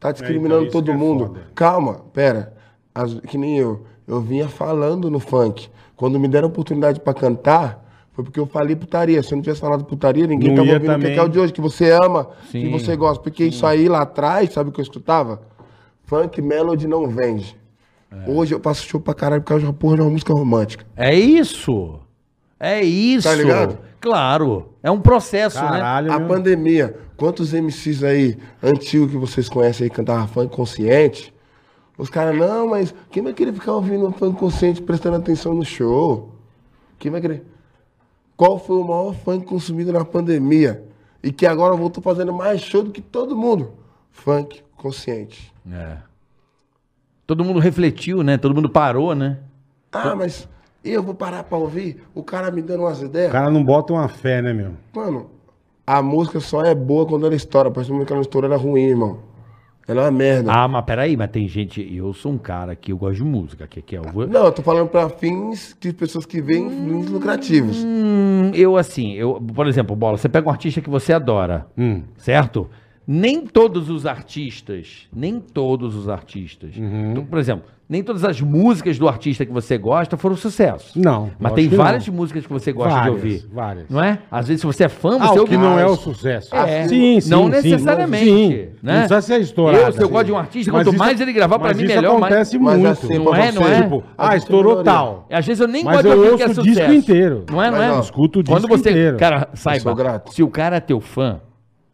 tá 0.00 0.10
discriminando 0.10 0.62
isso 0.64 0.72
todo 0.72 0.86
que 0.86 0.90
é 0.90 0.96
mundo. 0.96 1.26
foda. 1.28 1.46
Calma, 1.54 1.94
pera, 2.12 2.54
As- 2.94 3.20
que 3.20 3.36
nem 3.36 3.58
eu, 3.58 3.84
eu 4.06 4.20
vinha 4.20 4.48
falando 4.48 5.10
no 5.10 5.18
funk, 5.20 5.68
quando 5.96 6.18
me 6.18 6.28
deram 6.28 6.48
oportunidade 6.48 6.98
pra 7.00 7.12
cantar, 7.12 7.83
foi 8.14 8.24
porque 8.24 8.40
eu 8.40 8.46
falei 8.46 8.74
putaria, 8.74 9.22
se 9.22 9.32
eu 9.32 9.36
não 9.36 9.42
tivesse 9.42 9.60
falado 9.60 9.84
putaria, 9.84 10.26
ninguém 10.26 10.48
Não 10.50 10.56
tava 10.56 10.68
ouvindo 10.68 10.90
o 10.90 10.94
que 10.94 11.00
também. 11.02 11.16
é 11.18 11.22
o 11.22 11.28
de 11.28 11.38
hoje, 11.38 11.52
que 11.52 11.60
você 11.60 11.90
ama, 11.90 12.30
Sim. 12.50 12.62
que 12.62 12.68
você 12.70 12.96
gosta, 12.96 13.22
porque 13.22 13.44
isso 13.44 13.66
aí 13.66 13.88
lá 13.88 14.02
atrás, 14.02 14.52
sabe 14.52 14.70
o 14.70 14.72
que 14.72 14.80
eu 14.80 14.84
escutava? 14.84 15.42
Funk 16.04 16.40
Melody 16.40 16.86
não 16.86 17.08
vende. 17.08 17.56
É. 18.10 18.30
Hoje 18.30 18.54
eu 18.54 18.60
passo 18.60 18.86
show 18.86 19.00
pra 19.00 19.12
caralho 19.14 19.42
por 19.42 19.48
causa 19.48 19.60
de 19.62 19.66
uma 19.66 19.72
porra 19.74 19.96
de 19.96 20.02
uma 20.02 20.10
música 20.10 20.32
romântica. 20.32 20.86
É 20.96 21.12
isso. 21.14 21.98
É 22.60 22.82
isso. 22.82 23.28
Tá 23.28 23.34
ligado? 23.34 23.78
Claro. 24.00 24.68
É 24.82 24.90
um 24.90 25.00
processo, 25.00 25.56
né? 25.60 25.66
Caralho, 25.68 26.12
A 26.12 26.18
meu. 26.18 26.28
pandemia, 26.28 26.96
quantos 27.16 27.52
MCs 27.52 28.04
aí, 28.04 28.38
antigos 28.62 29.10
que 29.10 29.16
vocês 29.16 29.48
conhecem 29.48 29.84
aí, 29.84 29.90
cantavam 29.90 30.28
funk 30.28 30.54
consciente? 30.54 31.34
Os 31.98 32.10
caras, 32.10 32.36
não, 32.38 32.68
mas 32.68 32.94
quem 33.10 33.22
vai 33.22 33.32
querer 33.32 33.52
ficar 33.52 33.72
ouvindo 33.72 34.06
um 34.06 34.12
funk 34.12 34.38
consciente 34.38 34.80
prestando 34.82 35.16
atenção 35.16 35.52
no 35.54 35.64
show? 35.64 36.32
Quem 36.98 37.10
vai 37.10 37.20
querer? 37.20 37.44
Qual 38.36 38.58
foi 38.58 38.76
o 38.76 38.84
maior 38.84 39.14
funk 39.14 39.44
consumido 39.46 39.92
na 39.92 40.04
pandemia? 40.04 40.84
E 41.22 41.32
que 41.32 41.46
agora 41.46 41.74
voltou 41.74 42.02
fazendo 42.02 42.32
mais 42.32 42.60
show 42.60 42.82
do 42.82 42.90
que 42.90 43.00
todo 43.00 43.36
mundo? 43.36 43.72
Funk 44.10 44.62
consciente. 44.76 45.52
É. 45.72 45.96
Todo 47.26 47.44
mundo 47.44 47.58
refletiu, 47.58 48.22
né? 48.22 48.36
Todo 48.36 48.54
mundo 48.54 48.68
parou, 48.68 49.14
né? 49.14 49.38
Ah, 49.92 50.14
mas 50.14 50.48
eu 50.84 51.02
vou 51.02 51.14
parar 51.14 51.44
pra 51.44 51.56
ouvir? 51.56 52.02
O 52.14 52.22
cara 52.22 52.50
me 52.50 52.60
dando 52.60 52.80
umas 52.80 53.00
O 53.00 53.06
ideias? 53.06 53.32
cara 53.32 53.50
não 53.50 53.64
bota 53.64 53.92
uma 53.92 54.08
fé, 54.08 54.42
né, 54.42 54.52
meu? 54.52 54.72
Mano, 54.94 55.30
a 55.86 56.02
música 56.02 56.40
só 56.40 56.62
é 56.62 56.74
boa 56.74 57.06
quando 57.06 57.24
ela 57.26 57.34
estoura. 57.34 57.68
A 57.68 57.72
partir 57.72 57.88
do 57.88 57.94
momento 57.94 58.08
que 58.08 58.12
ela 58.12 58.22
estoura, 58.22 58.46
ela 58.46 58.56
é 58.56 58.58
ruim, 58.58 58.82
irmão. 58.82 59.20
Ela 59.86 60.00
é 60.02 60.04
uma 60.06 60.10
merda. 60.10 60.50
Ah, 60.52 60.66
mas 60.66 60.84
peraí, 60.84 61.16
mas 61.16 61.30
tem 61.30 61.46
gente. 61.46 61.86
Eu 61.94 62.12
sou 62.14 62.32
um 62.32 62.38
cara 62.38 62.74
que 62.74 62.90
eu 62.92 62.96
gosto 62.96 63.16
de 63.16 63.24
música, 63.24 63.66
que, 63.66 63.82
que 63.82 63.96
eu 63.96 64.02
vou. 64.02 64.26
Não, 64.26 64.46
eu 64.46 64.52
tô 64.52 64.62
falando 64.62 64.88
pra 64.88 65.08
fins 65.10 65.76
de 65.78 65.92
pessoas 65.92 66.24
que 66.24 66.40
veem 66.40 66.70
fins 66.70 67.10
lucrativos. 67.10 67.84
Hum, 67.84 68.50
eu 68.54 68.76
assim, 68.78 69.12
eu, 69.12 69.34
por 69.54 69.66
exemplo, 69.66 69.94
Bola, 69.94 70.16
você 70.16 70.28
pega 70.28 70.48
um 70.48 70.50
artista 70.50 70.80
que 70.80 70.88
você 70.88 71.12
adora, 71.12 71.66
Hum. 71.76 72.02
certo? 72.16 72.68
Nem 73.06 73.46
todos 73.46 73.90
os 73.90 74.06
artistas, 74.06 75.06
nem 75.14 75.38
todos 75.38 75.94
os 75.94 76.08
artistas. 76.08 76.74
Uhum. 76.76 77.10
Então, 77.10 77.26
por 77.26 77.38
exemplo, 77.38 77.64
nem 77.86 78.02
todas 78.02 78.24
as 78.24 78.40
músicas 78.40 78.98
do 78.98 79.06
artista 79.06 79.44
que 79.44 79.52
você 79.52 79.76
gosta 79.76 80.16
foram 80.16 80.36
sucesso. 80.36 80.98
Não, 80.98 81.30
Mas 81.38 81.52
tem 81.52 81.68
várias 81.68 82.06
não. 82.08 82.14
músicas 82.14 82.46
que 82.46 82.52
você 82.52 82.72
gosta 82.72 82.90
Várias, 82.94 83.14
de 83.14 83.20
ouvir. 83.26 83.46
várias. 83.52 83.84
Não 83.90 84.02
é? 84.02 84.20
Às 84.30 84.48
vezes, 84.48 84.62
se 84.62 84.66
você 84.66 84.84
é 84.84 84.88
fã, 84.88 85.16
Ah, 85.20 85.26
você 85.28 85.38
o 85.38 85.40
ouve 85.42 85.50
que 85.50 85.56
não 85.58 85.78
é 85.78 85.84
o 85.86 85.94
sucesso. 85.94 86.54
É. 86.54 86.88
Sim, 86.88 87.20
sim. 87.20 87.30
Não 87.30 87.44
sim, 87.44 87.50
necessariamente, 87.50 88.24
Sim. 88.24 88.68
né? 88.82 88.92
Não 88.92 88.98
precisa 89.08 89.20
ser 89.20 89.40
estourado. 89.40 89.84
Eu, 89.84 89.92
se 89.92 90.02
eu 90.02 90.08
gosto 90.08 90.26
de 90.26 90.32
um 90.32 90.38
artista, 90.38 90.70
quanto 90.70 90.88
isso- 90.88 90.98
mais 90.98 91.20
ele 91.20 91.32
gravar, 91.32 91.58
pra 91.58 91.68
mas 91.68 91.76
mim, 91.76 91.86
melhor, 91.86 92.18
mais- 92.18 92.32
acontece 92.32 92.58
Mas 92.58 92.74
muito. 92.78 92.88
assim, 92.90 93.18
Não 93.18 93.34
é, 93.34 93.52
não 93.52 93.62
é? 93.68 93.82
Tipo, 93.82 94.04
ah, 94.16 94.36
estourou 94.36 94.82
tal. 94.82 95.26
Às 95.30 95.46
vezes 95.46 95.60
eu 95.60 95.68
nem 95.68 95.84
Mas 95.84 95.94
gosto 95.96 96.06
de 96.06 96.10
eu 96.12 96.18
ouvir 96.24 96.36
que 96.38 96.42
é 96.42 96.46
ouço 96.48 96.60
o 96.60 96.64
disco 96.64 96.78
sucesso. 96.80 96.94
inteiro. 96.98 97.44
Não 97.50 97.62
é, 97.62 97.70
não 97.70 97.78
Mas, 97.78 97.86
é? 97.88 97.92
ó, 97.92 98.00
escuto 98.00 98.40
o 98.40 98.44
Quando 98.44 98.66
disco 98.66 98.78
você, 98.78 98.90
inteiro. 98.90 99.16
cara, 99.18 99.48
saiba, 99.54 100.22
se 100.30 100.42
o 100.42 100.48
cara 100.48 100.76
é 100.76 100.80
teu 100.80 101.00
fã, 101.00 101.40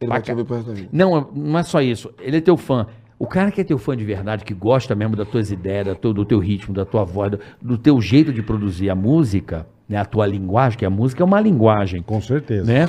Ele 0.01 0.09
vai 0.09 0.23
te 0.23 0.31
ouvir 0.31 0.45
pro 0.45 0.55
resto 0.57 0.69
da 0.69 0.75
vida. 0.75 0.89
não, 0.93 1.29
não 1.35 1.59
é 1.59 1.63
só 1.63 1.83
isso. 1.83 2.11
Ele 2.21 2.37
é 2.37 2.41
teu 2.41 2.57
fã. 2.57 2.87
O 3.23 3.27
cara 3.27 3.51
que 3.51 3.61
é 3.61 3.65
teu 3.65 3.77
fã 3.77 3.95
de 3.95 4.03
verdade, 4.03 4.47
que 4.47 4.55
gosta 4.55 4.95
mesmo 4.95 5.15
das 5.15 5.29
tuas 5.29 5.51
ideias, 5.53 5.87
da 5.89 5.95
tua- 5.95 6.15
do 6.15 6.25
teu 6.25 6.39
ritmo, 6.39 6.75
da 6.75 6.87
tua 6.87 7.05
voz, 7.05 7.33
do, 7.61 7.77
teu 7.77 8.01
jeito 8.01 8.33
de 8.33 8.43
produzir 8.43 8.89
a 8.89 8.95
música, 8.95 9.67
né? 9.87 9.99
A 9.99 10.07
tua 10.07 10.27
linguagem, 10.27 10.79
que 10.79 10.87
a 10.87 10.91
música 10.91 11.23
é 11.23 11.27
uma 11.27 11.39
linguagem, 11.39 12.01
Com 12.03 12.19
certeza. 12.23 12.65
né? 12.65 12.89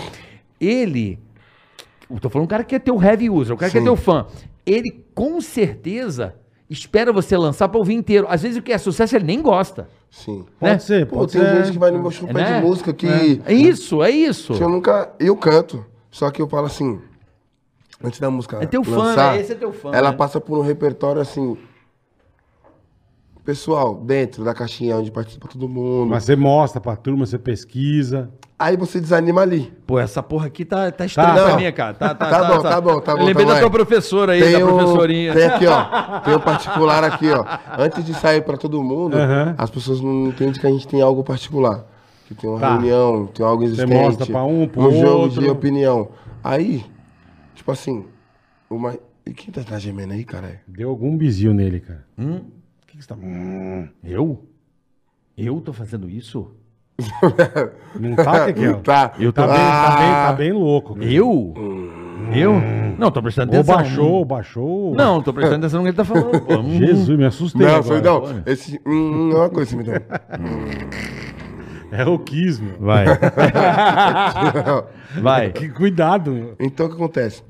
Ele, 0.60 1.20
eu 2.10 2.18
tô 2.18 2.30
falando 2.30 2.46
um 2.46 2.50
cara 2.50 2.64
que 2.64 2.74
é 2.76 2.80
teu 2.80 3.02
heavy 3.04 3.30
user, 3.30 3.54
o 3.54 3.58
cara 3.58 3.70
que 3.70 3.78
é 3.78 3.82
Sim. 3.82 3.86
teu 3.86 3.98
fã, 3.98 4.26
ele 4.66 5.04
com 5.14 5.42
certeza 5.42 6.34
espera 6.70 7.12
você 7.12 7.36
lançar 7.36 7.68
pra 7.68 7.78
ouvir 7.80 7.96
inteiro. 7.96 8.26
Às 8.30 8.42
vezes 8.44 8.58
o 8.58 8.62
que 8.62 8.72
é 8.72 8.78
sucesso 8.78 9.14
ele 9.18 9.26
nem 9.26 9.42
gosta. 9.42 9.90
Sim. 10.10 10.46
Pode 10.58 10.72
né? 10.74 10.80
ser, 10.80 11.06
Pô, 11.08 11.18
pode 11.18 11.34
tem 11.34 11.42
ser. 11.42 11.58
gente 11.66 11.74
que 11.74 11.80
vai 11.80 11.92
no 11.92 12.00
meu 12.02 12.10
show 12.12 12.30
É, 12.30 12.34
pede 12.34 12.52
né? 12.52 12.62
música 12.62 12.94
que... 12.94 13.06
É 13.46 13.54
isso, 13.54 14.02
é 14.02 14.10
isso. 14.10 14.54
que 14.54 14.64
eu 14.64 14.70
nunca... 14.70 15.12
Eu 15.20 15.36
canto. 15.36 15.86
Só 16.10 16.32
que 16.32 16.42
eu 16.42 16.48
falo 16.48 16.68
assim... 16.68 17.02
Antes 18.04 18.20
da 18.20 18.30
música 18.32 18.58
É 18.62 18.66
teu 18.66 18.84
fã, 18.84 18.98
lançar, 18.98 19.34
né? 19.36 19.42
Esse 19.42 19.52
é 19.52 19.56
teu 19.56 19.72
fã, 19.72 19.92
Ela 19.94 20.12
né? 20.12 20.18
passa 20.18 20.40
por 20.42 20.58
um 20.58 20.62
repertório 20.62 21.22
assim... 21.22 21.58
Pessoal, 23.44 23.96
dentro 23.96 24.44
da 24.44 24.54
caixinha 24.54 24.96
onde 24.98 25.10
participa 25.12 25.48
todo 25.48 25.68
mundo. 25.68 26.12
Mas 26.12 26.26
você 26.26 26.36
mostra 26.36 26.80
pra 26.80 26.96
turma, 26.96 27.26
você 27.26 27.40
pesquisa. 27.40 28.30
Aí 28.58 28.78
você 28.78 29.00
desanima 29.00 29.42
ali. 29.42 29.74
Pô, 29.88 29.98
essa 29.98 30.22
porra 30.22 30.46
aqui 30.46 30.64
tá, 30.64 30.92
tá 30.92 31.06
estranha 31.08 31.30
Tá. 31.30 31.34
pra 31.46 31.48
Não. 31.50 31.58
mim, 31.60 31.72
cara. 31.72 31.94
Tá, 31.96 32.14
tá, 32.14 32.26
Tá 32.30 32.44
bom, 32.48 32.62
tá 32.62 32.80
bom, 32.82 33.00
tá 33.00 33.12
Eu 33.14 33.18
bom, 33.18 33.24
Lembrei 33.26 33.48
tá 33.48 33.56
da 33.56 33.60
tua 33.62 33.70
professora 33.72 34.34
aí, 34.34 34.52
da 34.60 34.64
o- 34.64 34.68
professorinha. 34.68 35.34
tem 35.34 35.46
aqui, 35.48 35.66
ó. 35.66 36.20
Tem 36.20 36.36
o 36.36 36.40
particular 36.40 37.04
aqui, 37.04 37.32
ó. 37.32 37.44
Antes 37.80 38.06
de 38.06 38.14
sair 38.14 38.44
pra 38.44 38.58
todo 38.58 38.82
mundo, 38.84 39.18
Aham. 39.18 39.56
as 39.58 39.72
pessoas 39.72 40.00
não 40.02 40.28
entendem 40.28 40.54
que 40.54 40.68
a 40.68 40.70
gente 40.70 40.88
tem 40.88 41.02
algo 41.02 41.24
particular. 41.24 41.84
Que 42.28 42.36
tem 42.36 42.48
uma 42.48 42.60
Tá. 42.60 42.74
reunião, 42.74 43.26
tem 43.26 43.44
algo 43.44 43.64
existente. 43.64 43.92
mostra 43.92 44.26
pra 44.28 44.44
um, 44.44 44.68
pro 44.68 44.84
um 44.84 44.92
jogo 45.02 45.22
outro. 45.24 45.42
de 45.42 45.50
opinião. 45.50 46.10
Aí, 46.44 46.86
tipo 47.62 47.72
assim, 47.72 48.06
uma... 48.70 48.98
E 49.24 49.34
quem 49.34 49.52
tá, 49.54 49.64
tá 49.64 49.78
gemendo 49.78 50.14
aí, 50.14 50.24
cara? 50.26 50.62
Deu 50.68 50.90
algum 50.90 51.16
bizil 51.16 51.54
nele, 51.54 51.80
cara. 51.80 52.04
Hum? 52.18 52.38
O 52.38 52.88
que, 52.88 52.98
que 52.98 53.04
você 53.04 53.08
tá... 53.08 53.16
Hum. 53.16 53.88
Eu? 54.04 54.46
Eu 55.38 55.62
tô 55.62 55.72
fazendo 55.72 56.10
isso? 56.10 56.52
Não 58.00 58.16
tá, 58.16 58.48
Kekel? 58.48 58.82
Tá. 58.82 59.14
Eu 59.20 59.32
Tá, 59.32 59.44
tô... 59.48 59.54
bem, 59.54 59.58
tá, 59.62 59.96
bem, 59.98 60.12
tá 60.12 60.30
Ah. 60.30 60.34
bem 60.34 60.52
louco. 60.54 60.96
cara. 60.96 61.06
Eu? 61.12 61.54
Eu? 62.36 62.54
Não, 62.98 63.12
tô 63.12 63.22
prestando 63.22 63.52
Ou 63.54 63.60
atenção. 63.60 63.76
baixou, 63.76 64.26
baixou. 64.26 64.96
Não, 64.96 65.22
tô 65.22 65.32
prestando 65.34 65.58
atenção 65.66 65.80
no 65.80 65.86
que 65.86 65.90
ele 65.90 65.98
tá 65.98 66.06
falando. 66.06 66.42
Pô. 66.42 66.58
Hum. 66.58 66.78
Jesus, 66.80 67.18
me 67.18 67.26
assustei 67.26 67.62
Não, 67.66 67.76
agora. 67.76 67.84
foi 67.84 68.02
não. 68.02 68.44
Esse 68.46 68.82
hum, 68.86 69.30
não 69.30 69.38
é 69.38 69.40
uma 69.42 69.50
coisa 69.50 69.76
assim, 69.76 69.82
então. 69.82 69.94
É 71.92 72.06
o 72.06 72.18
meu. 72.18 72.74
Vai. 72.80 73.06
Vai. 75.22 75.52
Que 75.52 75.70
cuidado, 75.70 76.32
meu. 76.32 76.56
Então 76.60 76.86
o 76.86 76.90
que 76.90 76.96
acontece? 76.96 77.44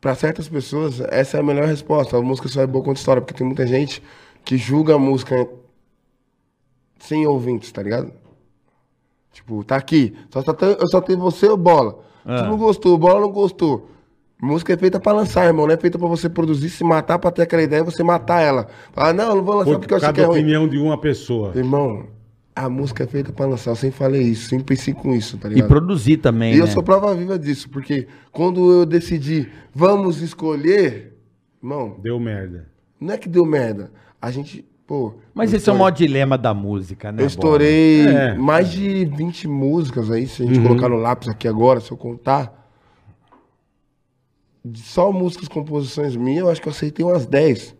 Pra 0.00 0.14
certas 0.14 0.48
pessoas, 0.48 1.00
essa 1.00 1.36
é 1.36 1.40
a 1.40 1.42
melhor 1.42 1.66
resposta. 1.66 2.16
A 2.16 2.22
música 2.22 2.48
só 2.48 2.62
é 2.62 2.66
boa 2.66 2.84
quanto 2.84 2.96
história, 2.96 3.20
porque 3.20 3.34
tem 3.34 3.46
muita 3.46 3.66
gente 3.66 4.02
que 4.44 4.56
julga 4.56 4.94
a 4.94 4.98
música 4.98 5.46
sem 6.98 7.26
ouvintes, 7.26 7.70
tá 7.70 7.82
ligado? 7.82 8.12
Tipo, 9.32 9.62
tá 9.64 9.76
aqui. 9.76 10.14
Só, 10.30 10.42
só 10.42 10.52
tem, 10.52 10.76
eu 10.80 10.88
só 10.88 11.00
tenho 11.00 11.18
você 11.18 11.46
ou 11.46 11.56
bola. 11.56 11.98
Tu 12.24 12.30
não 12.30 12.56
gostou, 12.56 12.96
bola 12.96 13.20
não 13.20 13.30
gostou. 13.30 13.90
Música 14.40 14.72
é 14.72 14.76
feita 14.76 15.00
pra 15.00 15.12
lançar, 15.12 15.46
irmão. 15.46 15.66
Não 15.66 15.74
é 15.74 15.76
feita 15.76 15.98
pra 15.98 16.08
você 16.08 16.28
produzir, 16.28 16.70
se 16.70 16.84
matar 16.84 17.18
pra 17.18 17.30
ter 17.30 17.42
aquela 17.42 17.62
ideia 17.62 17.80
e 17.80 17.84
você 17.84 18.02
matar 18.02 18.40
ela. 18.40 18.68
Falar, 18.92 19.12
não, 19.12 19.30
eu 19.30 19.36
não 19.36 19.44
vou 19.44 19.56
lançar 19.56 19.72
Por 19.72 19.80
porque 19.80 19.94
eu 19.94 20.00
causa 20.00 20.12
que 20.12 20.20
é 20.20 20.24
ruim. 20.24 20.40
opinião 20.40 20.68
de 20.68 20.78
uma 20.78 20.98
pessoa. 20.98 21.52
Irmão, 21.54 22.06
a 22.56 22.68
música 22.68 23.04
é 23.04 23.06
feita 23.06 23.32
pra 23.32 23.46
lançar. 23.46 23.70
Eu 23.72 23.76
sempre 23.76 23.96
falei 23.98 24.22
isso, 24.22 24.48
sempre 24.48 24.64
pensei 24.76 24.94
com 24.94 25.14
isso, 25.14 25.36
tá 25.38 25.48
E 25.48 25.54
ligado? 25.54 25.68
produzir 25.68 26.18
também, 26.18 26.54
E 26.54 26.58
eu 26.58 26.66
né? 26.66 26.70
sou 26.70 26.82
prova 26.82 27.14
viva 27.14 27.38
disso, 27.38 27.68
porque 27.68 28.06
quando 28.30 28.70
eu 28.72 28.86
decidi, 28.86 29.48
vamos 29.74 30.20
escolher, 30.22 31.16
irmão, 31.62 31.96
Deu 32.02 32.18
merda. 32.20 32.68
não 33.00 33.14
é 33.14 33.18
que 33.18 33.28
deu 33.28 33.44
merda. 33.44 33.90
A 34.22 34.30
gente, 34.30 34.64
pô. 34.86 35.14
Mas 35.34 35.52
eu 35.52 35.56
esse 35.58 35.68
é 35.68 35.72
o 35.72 35.76
maior 35.76 35.90
dilema 35.90 36.38
da 36.38 36.54
música, 36.54 37.10
né? 37.10 37.22
Eu 37.22 37.26
estourei 37.26 38.06
É. 38.06 38.34
mais 38.34 38.70
de 38.70 39.04
20 39.04 39.48
músicas 39.48 40.10
aí, 40.10 40.26
se 40.26 40.42
a 40.42 40.46
Uhum. 40.46 40.54
gente 40.54 40.62
colocar 40.66 40.88
no 40.88 40.96
lápis 40.96 41.28
aqui 41.28 41.48
agora, 41.48 41.80
se 41.80 41.90
eu 41.90 41.96
contar. 41.96 42.62
Só 44.74 45.12
músicas, 45.12 45.46
composições 45.48 46.16
minhas, 46.16 46.38
eu 46.44 46.50
acho 46.50 46.62
que 46.62 46.68
eu 46.68 46.72
aceitei 46.72 47.04
umas 47.04 47.26
10. 47.26 47.74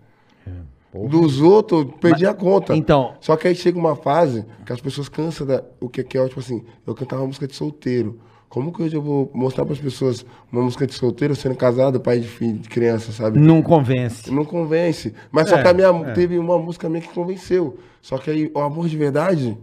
Dos 1.09 1.41
outros, 1.41 1.81
eu 1.83 1.87
perdi 1.89 2.25
a 2.25 2.33
conta. 2.33 2.77
então- 2.77 3.15
Só 3.21 3.37
que 3.37 3.49
aí 3.49 3.55
chega 3.55 3.77
uma 3.79 3.97
fase 3.97 4.45
que 4.65 4.73
as 4.73 4.81
pessoas 4.81 5.09
cansam 5.09 5.45
da. 5.47 5.63
O 5.81 5.89
que 5.89 6.05
que 6.05 6.17
é, 6.17 6.29
tipo 6.29 6.39
assim, 6.41 6.65
eu 6.87 6.95
cantava 6.95 7.27
música 7.27 7.47
de 7.49 7.55
solteiro. 7.55 8.21
Como 8.49 8.73
que 8.73 8.81
hoje 8.85 8.95
eu 8.95 9.03
vou 9.03 9.29
mostrar 9.35 9.65
para 9.65 9.75
as 9.75 9.81
pessoas 9.81 10.25
uma 10.53 10.63
música 10.63 10.87
de 10.87 10.95
solteiro 10.95 11.35
sendo 11.35 11.57
casado, 11.57 11.99
pai 11.99 12.21
de 12.21 12.29
filho, 12.29 12.59
de 12.61 12.69
criança, 12.69 13.11
sabe? 13.11 13.41
Não 13.41 13.61
convence. 13.61 14.31
Não 14.33 14.45
convence. 14.45 15.13
Mas 15.33 15.49
só 15.49 15.57
É, 15.57 15.63
que 15.63 15.69
a 15.69 15.75
minha 15.75 15.89
é. 15.89 16.13
teve 16.13 16.39
uma 16.39 16.57
música 16.57 16.89
minha 16.89 17.01
que 17.03 17.09
convenceu. 17.09 17.77
Só 18.01 18.17
que 18.17 18.31
aí 18.31 18.53
o 18.55 18.61
amor 18.61 18.87
de 18.89 18.97
verdade 18.97 19.59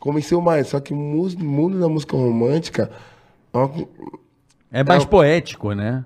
convenceu 0.00 0.40
mais. 0.40 0.66
Só 0.66 0.80
que 0.80 0.92
o 0.92 0.96
mundo 0.96 1.78
da 1.78 1.88
música 1.88 2.16
romântica 2.16 2.90
é 3.54 3.58
uma- 3.58 3.70
É 4.72 4.82
mais 4.82 5.04
É 5.04 5.06
poético, 5.06 5.72
né? 5.72 6.04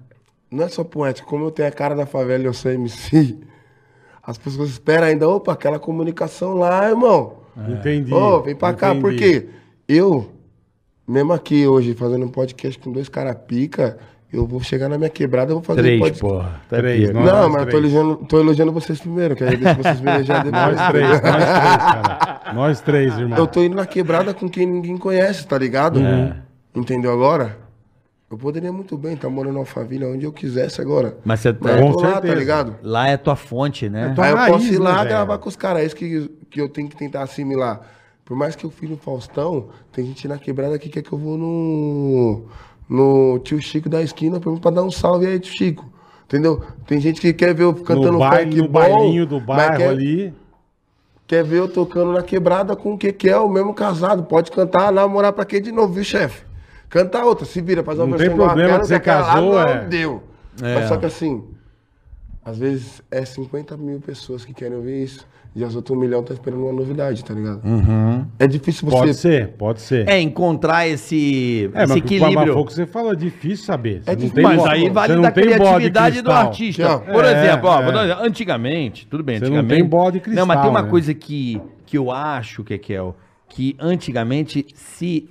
não 0.51 0.65
é 0.65 0.69
só 0.69 0.85
poético. 0.85 1.27
Como 1.27 1.47
eu 1.47 1.51
tenho 1.51 1.69
a 1.69 1.73
cara 1.73 1.95
da 1.95 2.05
favela 2.05 2.43
e 2.43 2.47
eu 2.47 2.53
sou 2.53 2.71
MC, 2.71 3.39
as 4.31 4.39
pessoas 4.39 4.71
esperam 4.71 5.07
ainda, 5.07 5.29
opa, 5.29 5.53
aquela 5.53 5.79
comunicação 5.79 6.55
lá, 6.55 6.89
irmão. 6.89 7.35
Entendi. 7.69 8.13
Ô, 8.15 8.41
vem 8.43 8.55
pra 8.55 8.73
cá, 8.73 8.89
entendi. 8.95 9.01
porque 9.03 9.49
eu, 9.89 10.31
mesmo 11.07 11.33
aqui 11.33 11.67
hoje, 11.67 11.95
fazendo 11.95 12.25
um 12.25 12.29
podcast 12.31 12.79
com 12.79 12.93
dois 12.93 13.09
caras 13.09 13.37
pica, 13.47 13.99
eu 14.33 14.47
vou 14.47 14.61
chegar 14.63 14.89
na 14.89 14.97
minha 14.97 15.11
quebrada, 15.11 15.51
eu 15.51 15.57
vou 15.57 15.65
fazer 15.65 15.81
um 15.81 15.83
Três, 15.83 15.99
podcast. 16.01 16.21
porra. 16.23 16.61
Três, 16.69 17.11
Não, 17.13 17.23
nós 17.23 17.51
mas 17.51 17.63
eu 17.63 17.65
tô 17.65 17.65
três. 17.67 17.75
elogiando, 17.75 18.17
tô 18.27 18.39
elogiando 18.41 18.73
vocês 18.73 19.01
primeiro, 19.01 19.35
que 19.35 19.43
aí 19.45 19.57
deixa 19.57 19.75
vocês 19.75 20.01
me 20.01 20.11
elogiar 20.13 20.45
depois. 20.45 20.77
Nós 20.77 20.89
três, 20.91 21.09
nós 21.11 21.21
três, 21.21 21.41
cara. 21.77 22.53
Nós 22.55 22.81
três, 22.81 23.19
irmão. 23.19 23.39
Eu 23.39 23.47
tô 23.49 23.63
indo 23.65 23.75
na 23.75 23.85
quebrada 23.87 24.33
com 24.33 24.49
quem 24.49 24.65
ninguém 24.67 24.97
conhece, 24.97 25.45
tá 25.47 25.59
ligado? 25.59 26.01
É. 26.01 26.37
Entendeu 26.75 27.13
agora? 27.13 27.59
Eu 28.31 28.39
poderia 28.39 28.73
muito 28.73 28.97
bem 28.97 29.15
estar 29.15 29.29
morando 29.29 29.57
em 29.57 29.59
Alphaville, 29.59 30.05
onde 30.05 30.25
eu 30.25 30.33
quisesse 30.33 30.81
agora. 30.81 31.19
Mas 31.25 31.41
você 31.41 31.53
Mas 31.61 31.77
eu 31.81 31.83
Com 31.83 31.93
tô 31.93 32.01
lá, 32.01 32.07
tá 32.09 32.13
certeza. 32.15 32.35
ligado? 32.37 32.77
lá 32.83 33.09
é 33.09 33.17
tua 33.17 33.35
fonte, 33.35 33.89
né? 33.89 34.13
tua- 34.15 34.25
Aí 34.25 34.31
eu 34.31 34.37
raiz, 34.37 34.53
posso 34.55 34.73
ir 34.73 34.79
lá 34.79 34.91
né, 34.93 34.97
velho? 34.99 35.09
gravar 35.09 35.39
com 35.39 35.49
os 35.49 35.57
caras. 35.57 35.83
É 35.83 35.87
isso 35.87 35.97
que, 35.97 36.31
que 36.49 36.61
eu 36.61 36.69
tenho 36.69 36.89
que 36.89 36.97
tentar 36.97 37.23
assimilar. 37.23 37.81
Por 38.25 38.37
mais 38.37 38.55
que 38.55 38.65
eu 38.65 38.71
fui 38.71 38.87
no 38.87 38.97
Faustão, 38.97 39.71
tem 39.91 40.07
gente 40.07 40.29
na 40.29 40.39
quebrada 40.39 40.79
que 40.79 40.89
quer 40.89 41.03
que 41.03 41.13
eu 41.13 41.19
vou 41.19 41.37
no, 41.37 42.45
no 42.89 43.41
tio 43.41 43.61
Chico 43.61 43.89
da 43.89 44.01
esquina 44.01 44.39
pra, 44.39 44.71
dar 44.71 44.85
um 44.85 44.93
salve 44.93 45.27
aí, 45.27 45.41
tio 45.41 45.53
Chico. 45.53 45.93
Entendeu? 46.27 46.63
Tem 46.87 47.01
gente 47.01 47.21
que 47.21 47.33
quer 47.33 47.53
ver 47.53 47.65
eu 47.65 47.75
cantando 47.75 48.13
no 48.13 48.19
baile, 48.21 48.53
funk 48.53 48.63
no 48.63 48.69
bom, 48.69 48.79
bailinho 48.79 49.27
do 49.27 49.39
mas 49.41 49.47
bairro 49.57 49.77
quer, 49.79 49.89
ali. 49.89 50.35
quer 51.27 51.43
ver 51.43 51.59
eu 51.59 51.67
tocando 51.69 52.13
na 52.13 52.23
quebrada 52.23 52.77
com 52.77 52.93
o 52.95 52.99
que 52.99 53.13
que 53.13 53.29
é 53.29 53.37
o 53.37 53.49
mesmo 53.49 53.75
casado. 53.75 54.23
Pode 54.23 54.53
cantar, 54.53 54.93
namorar 54.93 55.33
pra 55.33 55.45
quê 55.45 55.59
de 55.59 55.73
novo, 55.73 55.93
viu, 55.95 56.05
chefe? 56.05 56.49
Canta 56.91 57.25
outra, 57.25 57.47
se 57.47 57.61
vira, 57.63 57.83
faz 57.83 57.99
uma 57.99 58.07
Não 58.09 58.19
versão 58.19 58.37
tem 58.37 58.47
problema 58.47 58.79
que 58.81 58.87
você 58.87 58.95
daquela 58.95 59.21
lá, 59.21 59.33
casou, 59.35 59.53
não 59.53 59.61
é. 59.61 59.85
deu. 59.87 60.23
É. 60.63 60.75
Mas 60.75 60.89
só 60.89 60.97
que 60.97 61.07
assim, 61.07 61.45
às 62.45 62.59
vezes 62.59 63.01
é 63.11 63.25
50 63.25 63.77
mil 63.77 64.01
pessoas 64.01 64.45
que 64.45 64.53
querem 64.53 64.77
ouvir 64.77 65.05
isso. 65.05 65.27
E 65.55 65.65
as 65.65 65.75
outras 65.75 65.97
um 65.97 66.01
milhão 66.01 66.23
tá 66.23 66.33
esperando 66.33 66.63
uma 66.63 66.73
novidade, 66.73 67.25
tá 67.25 67.35
ligado? 67.35 67.61
É 68.39 68.47
difícil 68.47 68.89
você. 68.89 68.97
Pode 68.99 69.15
ser, 69.15 69.49
pode 69.49 69.81
ser. 69.81 70.09
É 70.09 70.21
encontrar 70.21 70.87
esse, 70.87 71.65
É, 71.75 71.83
esse 71.83 71.89
mas, 71.89 71.89
mas 71.89 71.97
equilíbrio. 71.99 72.53
foi 72.53 72.63
o 72.63 72.65
que 72.65 72.73
você 72.73 72.87
falou, 72.87 73.13
é 73.13 73.17
difícil 73.17 73.65
saber. 73.65 74.01
Você 74.05 74.11
É 74.11 74.15
não 74.15 74.21
difícil, 74.21 74.43
Mas 74.45 74.65
aí 74.67 74.89
vale 74.89 75.15
não 75.17 75.23
da 75.23 75.33
criatividade 75.33 76.23
do 76.23 76.31
cristal. 76.31 76.47
artista. 76.47 76.99
Por 77.01 77.25
É, 77.25 77.33
exemplo, 77.45 77.69
ó, 77.69 77.81
é. 77.81 77.85
vou 77.85 77.93
dar- 77.93 78.23
antigamente, 78.23 79.09
tudo 79.09 79.25
bem, 79.25 79.39
Você 79.41 79.47
não 79.47 79.57
antigamente. 79.57 79.81
tem 79.81 79.89
bola 79.89 80.13
de 80.13 80.19
Não, 80.19 80.23
mas 80.23 80.35
tem 80.35 80.35
cristal, 80.47 80.71
uma 80.71 80.83
né? 80.83 80.89
coisa 80.89 81.15
que, 81.15 81.61
que 81.85 81.99
eu 81.99 82.13
acho, 82.13 82.63
que 82.63 82.75
é 82.75 82.79
que 83.49 83.77
antigamente 83.81 84.67
se, 84.77 85.29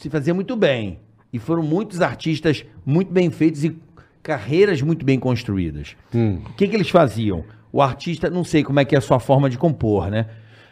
se 0.00 0.10
fazia 0.10 0.34
muito 0.34 0.56
bem. 0.56 0.98
E 1.32 1.38
foram 1.38 1.62
muitos 1.62 2.00
artistas 2.00 2.64
muito 2.84 3.12
bem 3.12 3.30
feitos 3.30 3.62
e 3.64 3.76
carreiras 4.22 4.82
muito 4.82 5.04
bem 5.04 5.18
construídas. 5.18 5.96
Hum. 6.14 6.40
O 6.46 6.52
que, 6.54 6.66
que 6.66 6.74
eles 6.74 6.90
faziam? 6.90 7.44
O 7.72 7.80
artista, 7.80 8.28
não 8.28 8.42
sei 8.42 8.64
como 8.64 8.80
é 8.80 8.84
que 8.84 8.94
é 8.94 8.98
a 8.98 9.00
sua 9.00 9.20
forma 9.20 9.48
de 9.48 9.56
compor, 9.56 10.10
né? 10.10 10.26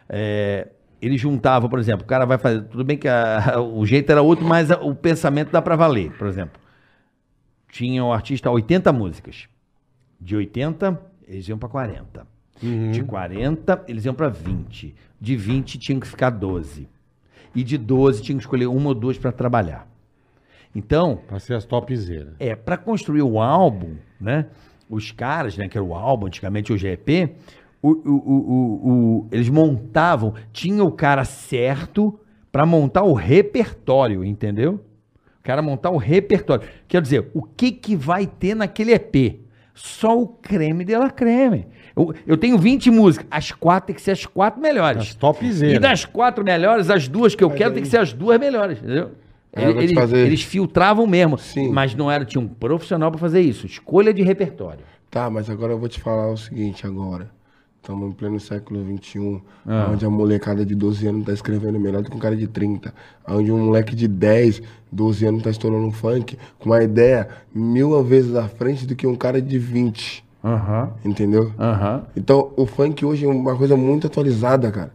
É, 0.08 0.68
ele 1.00 1.16
juntava, 1.16 1.68
por 1.68 1.78
exemplo, 1.78 2.04
o 2.04 2.08
cara 2.08 2.24
vai 2.24 2.38
fazer. 2.38 2.62
Tudo 2.62 2.82
bem 2.82 2.96
que 2.98 3.06
a- 3.06 3.60
o 3.60 3.86
jeito 3.86 4.10
era 4.10 4.20
outro, 4.20 4.44
mas 4.44 4.70
a- 4.70 4.80
o 4.80 4.94
pensamento 4.94 5.52
dá 5.52 5.62
pra 5.62 5.76
valer. 5.76 6.10
Por 6.18 6.26
exemplo, 6.26 6.60
tinha 7.70 8.04
o 8.04 8.12
artista 8.12 8.50
80 8.50 8.92
músicas. 8.92 9.46
De 10.20 10.34
80, 10.34 11.00
eles 11.28 11.46
iam 11.48 11.56
pra 11.58 11.68
40. 11.68 12.26
De 12.90 13.04
40, 13.04 13.84
eles 13.86 14.04
iam 14.04 14.14
pra 14.14 14.28
20. 14.28 14.92
De 15.20 15.36
20, 15.36 15.78
tinham 15.78 16.00
que 16.00 16.08
ficar 16.08 16.30
12. 16.30 16.88
E 17.54 17.62
de 17.64 17.76
12, 17.78 18.22
tinham 18.22 18.38
que 18.38 18.44
escolher 18.44 18.66
uma 18.66 18.88
ou 18.88 18.94
duas 18.94 19.18
pra 19.18 19.32
trabalhar. 19.32 19.86
Então, 20.74 21.20
Pra 21.26 21.38
ser 21.38 21.54
as 21.54 21.64
topzeiras. 21.64 22.34
é, 22.38 22.54
para 22.54 22.76
construir 22.76 23.22
o 23.22 23.40
álbum, 23.40 23.96
né? 24.20 24.46
Os 24.88 25.10
caras, 25.12 25.56
né, 25.56 25.68
que 25.68 25.76
era 25.76 25.84
o 25.84 25.94
álbum, 25.94 26.26
antigamente 26.26 26.72
hoje 26.72 26.86
é 26.88 26.92
EP, 26.92 27.30
o, 27.82 27.90
o, 27.90 27.92
o, 27.92 28.34
o- 28.34 28.90
o- 29.20 29.28
eles 29.30 29.48
montavam, 29.48 30.34
tinha 30.52 30.82
o 30.84 30.90
cara 30.92 31.24
certo 31.24 32.18
para 32.50 32.64
montar 32.66 33.02
o 33.02 33.12
repertório, 33.12 34.24
entendeu? 34.24 34.80
O 35.40 35.42
cara 35.42 35.62
montar 35.62 35.90
o 35.90 35.96
repertório. 35.96 36.66
Quer 36.86 37.00
dizer, 37.02 37.30
o 37.34 37.42
que 37.42 37.70
que 37.72 37.96
vai 37.96 38.26
ter 38.26 38.54
naquele 38.54 38.92
EP? 38.92 39.40
Só 39.74 40.18
o 40.20 40.26
creme 40.26 40.84
de 40.84 40.96
la 40.96 41.10
creme. 41.10 41.66
Eu, 41.98 42.14
eu 42.26 42.36
tenho 42.36 42.56
20 42.58 42.90
músicas, 42.90 43.26
as 43.30 43.50
quatro 43.52 43.88
tem 43.88 43.96
que 43.96 44.02
ser 44.02 44.12
as 44.12 44.24
quatro 44.24 44.60
melhores. 44.60 45.02
As 45.02 45.14
topzeiras. 45.14 45.76
E 45.76 45.78
das 45.78 46.04
quatro 46.04 46.44
melhores, 46.44 46.88
as 46.90 47.08
duas 47.08 47.34
que 47.34 47.42
eu 47.42 47.50
quero 47.50 47.74
tem 47.74 47.82
que 47.82 47.88
ser 47.88 47.98
as 47.98 48.12
duas 48.12 48.38
melhores, 48.38 48.78
entendeu? 48.78 49.10
Aí 49.56 49.72
te 49.72 49.78
Eles, 49.78 49.92
fazer- 49.92 50.26
eles 50.26 50.42
filtravam 50.42 51.06
mesmo, 51.06 51.36
Sim. 51.38 51.70
mas 51.72 51.94
não 51.94 52.10
era 52.10 52.24
tinha 52.24 52.40
um 52.40 52.46
profissional 52.46 53.10
para 53.10 53.18
fazer 53.18 53.40
isso. 53.40 53.66
Escolha 53.66 54.12
de 54.14 54.22
repertório. 54.22 54.80
Tá, 55.10 55.28
mas 55.30 55.48
agora 55.50 55.72
eu 55.72 55.78
vou 55.78 55.88
te 55.88 55.98
falar 56.00 56.30
o 56.30 56.36
seguinte 56.36 56.86
agora. 56.86 57.30
Estamos 57.80 58.10
em 58.10 58.12
pleno 58.12 58.38
século 58.38 58.84
XXI, 58.84 59.40
Ah. 59.66 59.88
onde 59.90 60.04
a 60.04 60.10
molecada 60.10 60.66
de 60.66 60.74
12 60.74 61.06
anos 61.06 61.24
tá 61.24 61.32
escrevendo 61.32 61.80
melhor 61.80 62.02
do 62.02 62.10
que 62.10 62.16
um 62.16 62.20
cara 62.20 62.36
de 62.36 62.46
30. 62.46 62.92
Onde 63.26 63.50
um 63.50 63.58
moleque 63.66 63.96
de 63.96 64.06
10, 64.06 64.60
12 64.92 65.24
anos 65.24 65.42
tá 65.42 65.48
estourando 65.50 65.86
um 65.86 65.92
funk 65.92 66.36
com 66.58 66.68
uma 66.68 66.82
ideia 66.82 67.26
mil 67.54 68.02
vezes 68.04 68.34
à 68.36 68.46
frente 68.46 68.86
do 68.86 68.94
que 68.94 69.06
um 69.06 69.16
cara 69.16 69.40
de 69.40 69.58
20. 69.58 70.22
Aham. 70.42 70.90
Entendeu? 71.04 71.52
Aham. 71.58 72.02
Então, 72.16 72.52
o 72.56 72.66
funk 72.66 73.04
hoje 73.04 73.24
é 73.24 73.28
uma 73.28 73.56
coisa 73.56 73.76
muito 73.76 74.06
atualizada, 74.06 74.70
cara. 74.70 74.92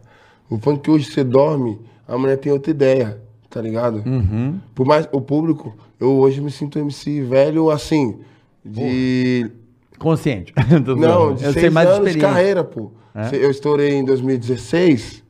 O 0.48 0.58
funk 0.58 0.90
hoje 0.90 1.10
você 1.10 1.24
dorme, 1.24 1.78
a 2.06 2.16
mulher 2.16 2.36
tem 2.36 2.52
outra 2.52 2.70
ideia, 2.70 3.20
tá 3.50 3.60
ligado? 3.60 4.02
Uhum. 4.06 4.58
Por 4.74 4.86
mais 4.86 5.08
o 5.12 5.20
público, 5.20 5.74
eu 5.98 6.12
hoje 6.18 6.40
me 6.40 6.50
sinto 6.50 6.78
MC 6.78 7.22
velho 7.22 7.70
assim, 7.70 8.18
de 8.64 9.50
Consciente. 9.98 10.52
Não, 10.98 11.34
de 11.34 11.44
eu 11.44 11.52
seis 11.52 11.54
sei 11.54 11.70
mais 11.70 11.88
anos 11.88 12.12
de 12.12 12.18
carreira, 12.18 12.64
pô. 12.64 12.90
É? 13.14 13.36
Eu 13.36 13.50
estourei 13.50 13.94
em 13.94 14.04
2016 14.04 15.22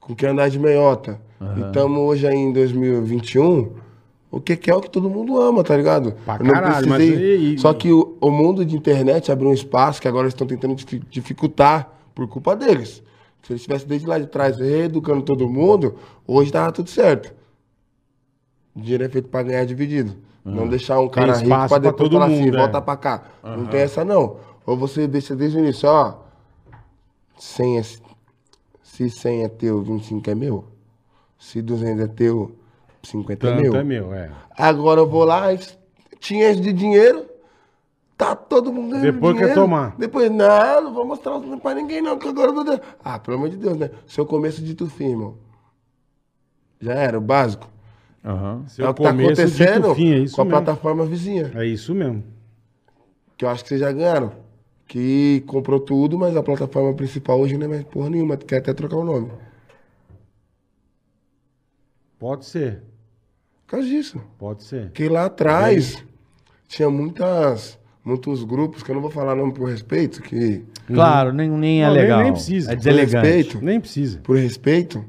com 0.00 0.14
Quer 0.14 0.30
Andar 0.30 0.48
de 0.48 0.58
Meiota. 0.58 1.20
E 1.56 1.60
estamos 1.60 1.98
hoje 1.98 2.26
aí 2.26 2.36
em 2.36 2.52
2021. 2.52 3.72
O 4.30 4.40
que 4.40 4.70
é 4.70 4.74
o 4.74 4.80
que 4.80 4.90
todo 4.90 5.08
mundo 5.08 5.40
ama, 5.40 5.62
tá 5.62 5.76
ligado? 5.76 6.12
Pra 6.24 6.36
Eu 6.36 6.52
caralho, 6.52 6.88
mas 6.88 6.96
precisei- 7.04 7.54
e- 7.54 7.58
Só 7.58 7.72
que 7.72 7.92
o, 7.92 8.16
o 8.20 8.30
mundo 8.30 8.64
de 8.64 8.76
internet 8.76 9.30
abriu 9.30 9.48
um 9.50 9.54
espaço 9.54 10.00
que 10.02 10.08
agora 10.08 10.24
eles 10.24 10.34
estão 10.34 10.46
tentando 10.46 10.74
difi- 10.74 11.02
dificultar 11.08 11.90
por 12.14 12.26
culpa 12.28 12.54
deles. 12.56 13.02
Se 13.42 13.52
eles 13.52 13.62
tivessem 13.62 13.86
desde 13.86 14.06
lá 14.06 14.18
de 14.18 14.26
trás 14.26 14.58
reeducando 14.58 15.22
todo 15.22 15.48
mundo, 15.48 15.94
hoje 16.26 16.50
tava 16.50 16.72
tudo 16.72 16.90
certo. 16.90 17.32
Dinheiro 18.74 19.04
é 19.04 19.08
feito 19.08 19.28
pra 19.28 19.42
ganhar 19.42 19.64
dividido. 19.64 20.16
Não 20.44 20.68
deixar 20.68 21.00
um 21.00 21.08
cara 21.08 21.34
rico 21.36 21.48
pra 21.48 21.68
pra 21.68 21.78
depois 21.78 22.08
todo 22.08 22.20
falar 22.20 22.26
assim, 22.26 22.44
mundo, 22.44 22.56
é. 22.56 22.60
volta 22.60 22.80
pra 22.82 22.96
cá. 22.96 23.22
Não 23.42 23.66
tem 23.66 23.80
essa 23.80 24.04
não. 24.04 24.36
Ou 24.66 24.76
você 24.76 25.06
deixa 25.08 25.34
desde 25.34 25.56
o 25.58 25.60
início, 25.60 25.88
ó. 25.88 26.14
100 27.38 27.78
é, 27.78 27.82
se 28.82 29.10
100 29.10 29.42
é 29.44 29.48
teu, 29.48 29.82
25 29.82 30.30
é 30.30 30.34
meu. 30.34 30.64
Se 31.38 31.60
200 31.62 32.04
é 32.04 32.08
teu, 32.08 32.52
50 33.06 33.46
é 33.46 33.50
Tanto 33.50 33.62
meu. 33.62 33.76
é 33.76 33.84
meu, 33.84 34.14
é. 34.14 34.30
Agora 34.56 35.00
eu 35.00 35.08
vou 35.08 35.24
lá, 35.24 35.46
tinha 36.20 36.54
de 36.54 36.72
dinheiro, 36.72 37.26
tá 38.16 38.34
todo 38.34 38.72
mundo 38.72 38.90
ganhando 38.90 39.12
Depois 39.12 39.34
quer 39.34 39.40
dinheiro. 39.40 39.60
tomar. 39.60 39.96
Depois, 39.96 40.30
não, 40.30 40.82
não 40.82 40.94
vou 40.94 41.06
mostrar 41.06 41.36
os 41.36 41.60
pra 41.60 41.74
ninguém 41.74 42.00
não, 42.02 42.18
que 42.18 42.28
agora 42.28 42.50
eu 42.50 42.54
vou... 42.54 42.80
Ah, 43.04 43.18
pelo 43.18 43.36
amor 43.36 43.48
de 43.50 43.56
Deus, 43.56 43.76
né? 43.76 43.90
Seu 44.06 44.24
começo 44.26 44.62
de 44.62 44.74
tu 44.74 44.88
fim, 44.88 45.10
irmão. 45.10 45.36
Já 46.80 46.94
era, 46.94 47.18
o 47.18 47.20
básico. 47.20 47.68
Seu 48.68 48.86
é 48.86 48.88
o 48.90 48.94
que 48.94 49.02
tá 49.02 49.10
começo 49.10 49.40
acontecendo 49.40 49.82
dito 49.82 49.94
fim, 49.94 50.12
é 50.12 50.18
isso 50.18 50.34
com 50.34 50.42
a 50.42 50.44
mesmo. 50.44 50.58
plataforma 50.62 51.06
vizinha. 51.06 51.52
É 51.54 51.64
isso 51.64 51.94
mesmo. 51.94 52.24
Que 53.36 53.44
eu 53.44 53.48
acho 53.48 53.62
que 53.62 53.68
vocês 53.68 53.80
já 53.80 53.92
ganharam. 53.92 54.32
Que 54.88 55.42
comprou 55.46 55.78
tudo, 55.80 56.18
mas 56.18 56.36
a 56.36 56.42
plataforma 56.42 56.94
principal 56.94 57.38
hoje 57.40 57.56
não 57.56 57.66
é 57.66 57.68
mais 57.68 57.84
porra 57.84 58.10
nenhuma. 58.10 58.36
Quer 58.36 58.58
até 58.58 58.72
trocar 58.74 58.96
o 58.96 59.04
nome. 59.04 59.30
Pode 62.18 62.46
ser, 62.46 62.82
Por 63.66 63.70
causa 63.72 63.86
disso. 63.88 64.20
pode 64.38 64.62
ser. 64.62 64.84
Porque 64.86 65.08
lá 65.08 65.24
atrás 65.26 66.04
tinha 66.68 66.88
muitas, 66.88 67.78
muitos 68.04 68.44
grupos, 68.44 68.82
que 68.82 68.90
eu 68.90 68.94
não 68.94 69.02
vou 69.02 69.10
falar 69.10 69.34
nome 69.34 69.52
por 69.52 69.68
respeito, 69.68 70.22
que 70.22 70.64
Claro, 70.86 71.32
nem, 71.32 71.50
nem 71.50 71.82
é 71.82 71.86
Não, 71.86 71.94
nem- 71.94 72.02
legal. 72.02 72.22
nem 72.22 72.32
precisa. 72.32 72.72
É 72.72 72.76
deselegante. 72.76 73.26
respeito. 73.26 73.64
Nem 73.64 73.80
precisa. 73.80 74.20
por 74.20 74.36
respeito, 74.36 75.04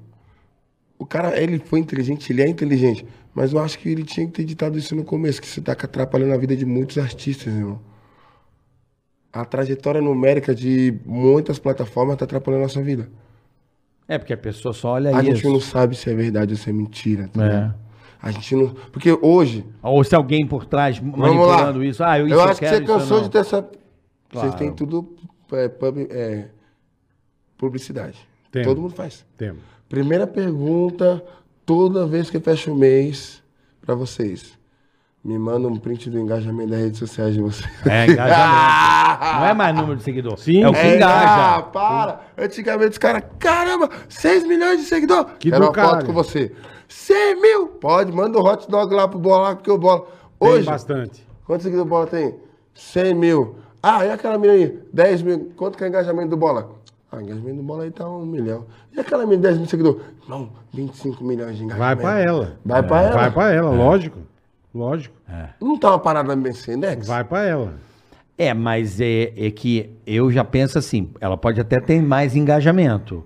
o 0.98 1.06
cara, 1.06 1.40
ele 1.40 1.60
foi 1.60 1.80
inteligente, 1.80 2.32
ele 2.34 2.42
é 2.42 2.48
inteligente. 2.48 3.06
Mas 3.36 3.54
eu 3.54 3.60
acho 3.60 3.78
que 3.78 3.88
ele 3.90 4.04
tinha 4.04 4.26
que 4.26 4.34
ter 4.34 4.44
ditado 4.44 4.76
isso 4.80 4.96
no 4.96 5.04
começo, 5.04 5.40
que 5.40 5.48
você 5.48 5.62
tá 5.62 5.74
atrapalhando 5.74 6.34
a 6.34 6.38
vida 6.38 6.56
de 6.56 6.66
muitos 6.66 6.98
artistas, 6.98 7.54
irmão. 7.54 7.80
A 9.32 9.46
trajetória 9.46 10.02
numérica 10.02 10.56
de 10.56 10.96
muitas 11.06 11.60
plataformas 11.60 12.18
tá 12.18 12.26
atrapalhando 12.26 12.62
a 12.62 12.66
nossa 12.66 12.82
vida. 12.82 13.08
É, 14.08 14.18
porque 14.18 14.34
a 14.34 14.38
pessoa 14.38 14.74
só 14.74 14.94
olha 14.94 15.16
a 15.16 15.22
isso. 15.22 15.36
gente 15.36 15.46
não 15.48 15.60
sabe 15.60 15.96
se 15.96 16.10
é 16.10 16.16
verdade 16.16 16.54
ou 16.54 16.58
se 16.58 16.68
é 16.68 16.74
mentira. 16.74 17.28
tá 17.32 17.44
É. 17.44 17.48
ligado? 17.48 17.76
A 18.22 18.32
gente 18.32 18.56
não. 18.56 18.70
Porque 18.92 19.18
hoje. 19.22 19.66
Ou 19.82 20.04
se 20.04 20.16
alguém 20.16 20.46
por 20.48 20.66
trás 20.66 21.00
manipulando 21.00 21.84
isso. 21.84 22.04
Ah, 22.04 22.18
eu, 22.20 22.28
Eu, 22.28 22.38
isso 22.38 22.50
acho 22.50 22.60
que 22.60 22.66
quero, 22.66 22.76
você 22.78 22.84
isso 22.84 22.92
eu 22.92 22.98
cansou 23.00 23.22
de 23.22 23.30
ter 23.30 23.38
essa. 23.40 23.62
Claro. 24.30 24.48
Vocês 24.50 24.56
têm 24.56 24.72
tudo. 24.74 25.16
É, 25.52 25.68
pub- 25.70 26.08
é, 26.12 26.48
publicidade. 27.58 28.18
Temos. 28.52 28.68
Todo 28.68 28.82
mundo 28.82 28.94
faz. 28.96 29.26
Temos. 29.38 29.62
Primeira 29.90 30.28
pergunta, 30.28 31.24
toda 31.66 32.06
vez 32.06 32.30
que 32.30 32.40
fecha 32.40 32.72
o 32.72 32.76
mês, 32.76 33.42
pra 33.82 33.96
vocês. 33.96 34.58
Me 35.24 35.38
manda 35.38 35.68
um 35.68 35.76
print 35.78 36.10
do 36.10 36.20
engajamento 36.20 36.70
das 36.72 36.80
redes 36.80 37.00
sociais 37.00 37.34
de 37.34 37.42
vocês. 37.42 37.70
É, 37.86 38.06
engajamento. 38.06 39.24
não 39.40 39.46
é 39.46 39.54
mais 39.54 39.76
número 39.76 39.96
de 39.98 40.04
seguidor. 40.04 40.38
Sim. 40.38 40.64
É 40.64 40.70
o 40.70 40.72
que 40.74 40.78
É, 40.80 40.92
Ah, 40.92 40.96
engaja. 40.96 41.62
para! 41.64 42.22
Antigamente 42.38 42.92
os 42.92 42.98
caras, 42.98 43.24
caramba, 43.40 43.90
6 44.08 44.46
milhões 44.48 44.80
de 44.80 44.86
seguidores. 44.86 45.34
Que 45.40 45.50
Quero 45.50 45.64
uma 45.64 45.68
foto 45.74 45.76
caralho. 45.76 46.06
com 46.06 46.14
você. 46.14 46.54
100 46.88 47.42
mil! 47.42 47.68
Pode, 47.68 48.12
manda 48.12 48.38
o 48.38 48.44
hot 48.46 48.70
dog 48.70 48.94
lá 48.94 49.08
pro 49.08 49.20
bola 49.20 49.56
porque 49.56 49.70
o 49.72 49.78
bola. 49.78 50.06
Tem 50.40 50.50
Hoje, 50.50 50.66
bastante. 50.66 51.28
quantos 51.46 51.64
seguidores 51.64 51.88
do 51.88 51.90
bola 51.90 52.08
tem? 52.08 52.36
100 52.74 53.14
mil. 53.14 53.56
Ah, 53.82 54.06
e 54.06 54.12
aquela 54.12 54.38
mina 54.38 54.54
aí? 54.54 54.80
10 54.94 55.22
mil. 55.22 55.52
Quanto 55.56 55.78
que 55.78 55.84
é 55.84 55.88
o 55.88 55.90
engajamento 55.90 56.30
do 56.30 56.38
bola? 56.38 56.70
Ah, 57.12 57.18
o 57.18 57.22
engajamento 57.22 57.58
do 57.58 57.64
bola 57.64 57.84
aí 57.84 57.92
tá 57.92 58.08
um 58.08 58.26
milhão. 58.26 58.66
E 58.96 59.00
aquela 59.00 59.26
mina, 59.26 59.42
10 59.42 59.58
mil 59.58 59.68
seguidores? 59.68 60.02
Não, 60.28 60.50
25 60.74 61.24
milhões 61.24 61.58
de 61.58 61.66
Vai 61.66 61.94
engajamento. 61.94 62.02
pra 62.02 62.20
ela. 62.20 62.58
Vai 62.66 62.84
pra 62.84 63.02
ela. 63.02 63.14
Vai 63.16 63.32
pra 63.32 63.52
ela, 63.54 63.70
lógico. 63.72 64.20
Lógico. 64.74 65.16
Não 65.62 65.78
tá 65.78 65.90
uma 65.92 66.00
parada 66.00 66.36
Mercedes? 66.36 67.08
Vai 67.08 67.24
pra 67.24 67.44
ela. 67.46 67.74
É, 68.38 68.54
mas 68.54 69.02
é, 69.02 69.34
é 69.36 69.50
que 69.50 69.90
eu 70.06 70.32
já 70.32 70.44
penso 70.44 70.78
assim, 70.78 71.10
ela 71.20 71.36
pode 71.36 71.60
até 71.60 71.80
ter 71.80 72.00
mais 72.04 72.36
engajamento, 72.36 73.24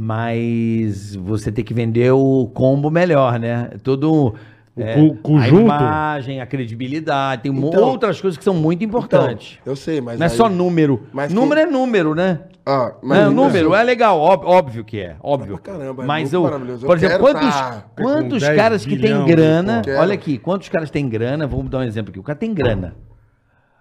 mas 0.00 1.14
você 1.16 1.50
tem 1.50 1.64
que 1.64 1.74
vender 1.74 2.12
o 2.12 2.46
combo 2.54 2.90
melhor, 2.90 3.38
né? 3.38 3.70
Todo 3.82 4.34
é, 4.76 4.94
cu- 4.94 5.16
conjunto. 5.16 5.70
a 5.72 5.76
imagem, 5.76 6.40
a 6.40 6.46
credibilidade, 6.46 7.42
tem 7.42 7.52
Então- 7.52 7.82
outras 7.82 8.20
coisas 8.20 8.38
que 8.38 8.44
são 8.44 8.54
muito 8.54 8.84
importantes. 8.84 9.58
Então, 9.60 9.72
eu 9.72 9.76
sei, 9.76 10.00
mas 10.00 10.18
não 10.18 10.26
é 10.26 10.30
aí- 10.30 10.36
só 10.36 10.48
número. 10.48 11.02
Mas 11.12 11.32
número 11.32 11.60
que- 11.60 11.66
é 11.66 11.70
número, 11.70 12.14
né? 12.14 12.40
Ah, 12.64 12.92
Mas 13.02 13.24
mas 13.24 13.32
número 13.34 13.74
é 13.74 13.82
legal, 13.82 14.18
óbvio, 14.20 14.48
óbvio 14.50 14.84
que 14.84 15.00
é, 15.00 15.16
óbvio. 15.22 15.58
pra 15.58 15.72
caramba, 15.72 16.02
é 16.02 16.06
mas 16.06 16.32
eu, 16.34 16.42
por 16.84 16.96
exemplo, 16.98 17.18
quantos, 17.18 17.48
tá 17.48 17.84
quantos 17.96 18.42
com 18.42 18.46
10 18.46 18.56
caras 18.56 18.84
que 18.86 18.98
têm 18.98 19.24
grana, 19.24 19.80
olha 19.98 20.12
aqui, 20.12 20.36
quantos 20.36 20.68
caras 20.68 20.90
têm 20.90 21.08
grana, 21.08 21.46
vamos 21.46 21.70
dar 21.70 21.78
um 21.78 21.82
exemplo 21.82 22.10
aqui, 22.10 22.18
o 22.20 22.22
cara 22.22 22.38
tem 22.38 22.52
grana, 22.52 22.94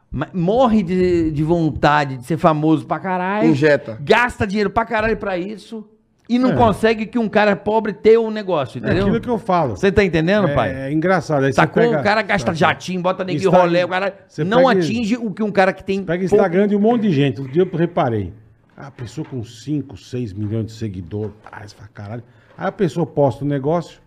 mas 0.10 0.30
morre 0.34 0.84
de, 0.84 1.31
de 1.31 1.44
vontade 1.44 2.15
de 2.15 2.26
ser 2.26 2.38
famoso 2.38 2.88
pra 2.88 2.98
caralho, 2.98 3.49
Injeta. 3.49 3.98
gasta 4.02 4.48
dinheiro 4.48 4.69
pra 4.69 4.85
caralho 4.85 5.18
pra 5.18 5.38
isso 5.38 5.85
e 6.30 6.38
não 6.40 6.52
É. 6.52 6.56
consegue 6.56 7.06
que 7.06 7.18
um 7.18 7.30
cara 7.30 7.56
pobre 7.56 7.94
tenha 7.94 8.20
um 8.20 8.30
negócio, 8.32 8.78
É 8.78 8.80
entendeu? 8.82 9.04
aquilo 9.06 9.22
que 9.22 9.30
eu 9.30 9.38
falo. 9.38 9.78
Você 9.78 9.91
tá 9.91 10.04
entendendo, 10.04 10.54
pai? 10.54 10.74
É, 10.76 10.90
é 10.90 10.91
engraçado. 10.91 11.45
Aí 11.45 11.54
Sacou? 11.54 11.82
pega, 11.84 11.99
o 11.99 12.04
cara 12.04 12.22
gasta 12.22 12.54
jatinho, 12.54 13.02
bota 13.02 13.24
nego 13.24 13.38
Insta- 13.40 13.49
rolê, 13.58 13.84
o 13.84 13.88
cara 13.88 14.18
não 14.45 14.66
pega- 14.66 14.80
atinge 14.80 15.16
o 15.18 15.32
que 15.32 15.41
um 15.44 15.52
cara 15.52 15.72
que 15.74 15.84
tem 15.84 16.04
Pega 16.04 16.20
pouco- 16.20 16.36
Instagram 16.36 16.68
de 16.68 16.76
um 16.76 16.80
monte 16.80 17.04
de 17.04 17.12
gente. 17.14 17.40
Outro 17.40 17.54
dia 17.54 17.64
eu 17.64 17.78
reparei. 17.78 18.34
A 18.76 18.91
pessoa 18.91 19.26
com 19.26 19.44
5, 19.44 19.98
6 19.98 20.34
milhões 20.34 20.66
de 20.68 20.72
seguidores. 20.74 21.34
Ah, 21.52 21.68
você 21.68 21.76
fala, 21.76 21.90
caralho. 21.94 22.24
Aí 22.58 22.68
a 22.68 22.72
pessoa 22.72 23.06
posta 23.06 23.44
um 23.44 23.48
negócio, 23.48 23.99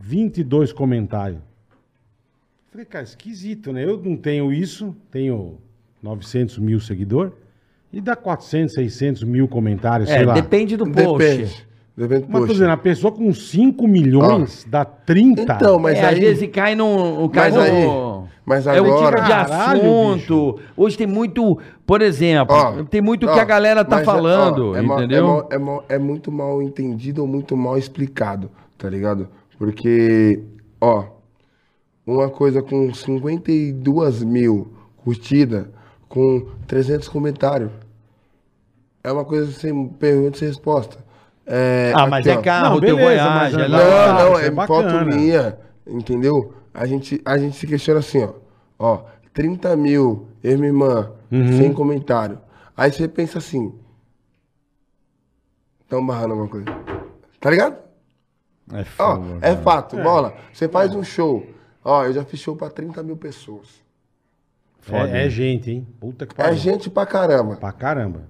22 0.00 0.72
comentários. 0.72 1.40
Falei, 2.70 2.86
cara, 2.86 3.04
esquisito, 3.04 3.72
né? 3.72 3.84
Eu 3.84 3.98
não 4.02 4.16
tenho 4.16 4.52
isso, 4.52 4.96
tenho 5.10 5.58
900 6.02 6.58
mil 6.58 6.80
seguidores. 6.80 7.32
E 7.96 8.00
dá 8.00 8.16
400, 8.16 8.74
600 8.74 9.22
mil 9.24 9.46
comentários, 9.46 10.08
sei 10.08 10.22
É, 10.22 10.26
lá. 10.26 10.34
depende 10.34 10.76
do 10.76 10.84
post. 10.90 11.18
Depende. 11.26 11.66
Depende 11.96 12.22
do 12.26 12.32
Mas 12.32 12.40
tô 12.46 12.52
dizendo, 12.52 12.70
a 12.72 12.76
pessoa 12.76 13.12
com 13.12 13.32
5 13.32 13.86
milhões 13.86 14.66
dá 14.68 14.84
30. 14.84 15.42
Então, 15.42 15.78
mas 15.78 15.96
é, 15.96 16.04
aí... 16.06 16.14
às 16.14 16.18
vezes 16.18 16.50
cai 16.50 16.74
no. 16.74 17.28
Cai 17.28 17.52
Mas 17.52 17.60
aí- 17.60 17.84
no 17.86 18.24
mas 18.44 18.66
é 18.66 18.80
o 18.80 18.84
agora- 18.84 19.16
tipo 19.16 19.22
de 19.22 19.30
Caralho, 19.30 19.80
assunto. 19.80 20.58
Hoje 20.76 20.98
tem 20.98 21.06
muito. 21.06 21.56
Por 21.86 22.02
exemplo, 22.02 22.54
Ó, 22.56 22.82
tem 22.82 23.00
muito 23.00 23.26
ó, 23.28 23.32
que 23.32 23.38
a 23.38 23.44
galera 23.44 23.84
tá 23.84 23.96
mas 23.96 24.02
é- 24.02 24.04
falando, 24.04 24.70
ó, 24.72 24.76
é 24.76 24.82
mal- 24.82 24.98
entendeu? 24.98 25.18
É, 25.18 25.22
mal- 25.28 25.48
é 25.52 25.58
mal- 25.58 25.84
é 25.90 25.98
muito 25.98 26.32
mal 26.32 26.60
entendido 26.60 27.22
ou 27.22 27.28
muito 27.28 27.56
mal 27.56 27.78
explicado, 27.78 28.50
tá 28.76 28.90
ligado? 28.90 29.28
Porque, 29.56 30.42
ó, 30.80 31.04
uma 32.04 32.28
coisa 32.28 32.60
com 32.60 32.92
52 32.92 34.22
mil 34.24 34.72
curtidas, 34.96 35.66
com 36.08 36.46
300 36.66 37.08
comentários, 37.08 37.70
é 39.04 39.12
uma 39.12 39.24
coisa 39.24 39.52
sem 39.52 39.88
pergunta 39.88 40.36
e 40.36 40.38
sem 40.40 40.48
resposta. 40.48 40.96
É, 41.46 41.92
ah, 41.94 42.06
mas 42.06 42.26
aqui, 42.26 42.34
é 42.36 42.38
ó. 42.38 42.42
carro, 42.42 42.74
Não, 42.76 42.80
teu 42.80 42.96
beleza, 42.96 43.22
Voyage, 43.22 43.54
mas 43.54 43.54
é 43.54 43.64
é- 43.64 43.68
lá. 43.68 43.78
Não, 44.24 44.30
não, 44.30 44.38
é, 44.38 44.46
é 44.46 44.50
bacana. 44.50 44.90
foto 44.90 45.06
minha, 45.14 45.58
entendeu? 45.86 46.54
A 46.72 46.86
gente, 46.86 47.20
a 47.24 47.36
gente 47.38 47.54
se 47.56 47.66
questiona 47.66 48.00
assim, 48.00 48.24
ó. 48.24 48.32
Ó, 48.78 49.04
30 49.32 49.76
mil, 49.76 50.26
eu 50.42 50.52
e 50.52 50.56
minha 50.56 50.68
irmã, 50.68 51.12
Uhum. 51.30 51.58
sem 51.58 51.72
comentário. 51.72 52.40
Aí 52.76 52.90
você 52.90 53.06
pensa 53.06 53.38
assim. 53.38 53.72
Estão 55.82 56.04
barrando 56.04 56.30
alguma 56.32 56.48
coisa. 56.48 56.66
Tá 57.40 57.50
ligado? 57.50 57.76
É 58.72 58.80
Ó, 58.80 58.84
fogo, 58.84 59.38
é 59.42 59.54
fato, 59.56 59.96
bola. 59.96 60.34
Você 60.52 60.66
faz 60.68 60.94
um 60.94 61.04
show. 61.04 61.46
Ó, 61.84 62.04
eu 62.06 62.12
já 62.14 62.24
fiz 62.24 62.40
show 62.40 62.56
pra 62.56 62.70
30 62.70 63.02
mil 63.02 63.16
pessoas. 63.16 63.68
Foda, 64.80 65.10
É, 65.10 65.26
é 65.26 65.30
gente, 65.30 65.70
hein? 65.70 65.86
Puta 66.00 66.26
que 66.26 66.32
É 66.40 66.44
pariu. 66.44 66.56
gente 66.58 66.88
pra 66.90 67.04
caramba. 67.06 67.56
Pra 67.56 67.72
caramba. 67.72 68.22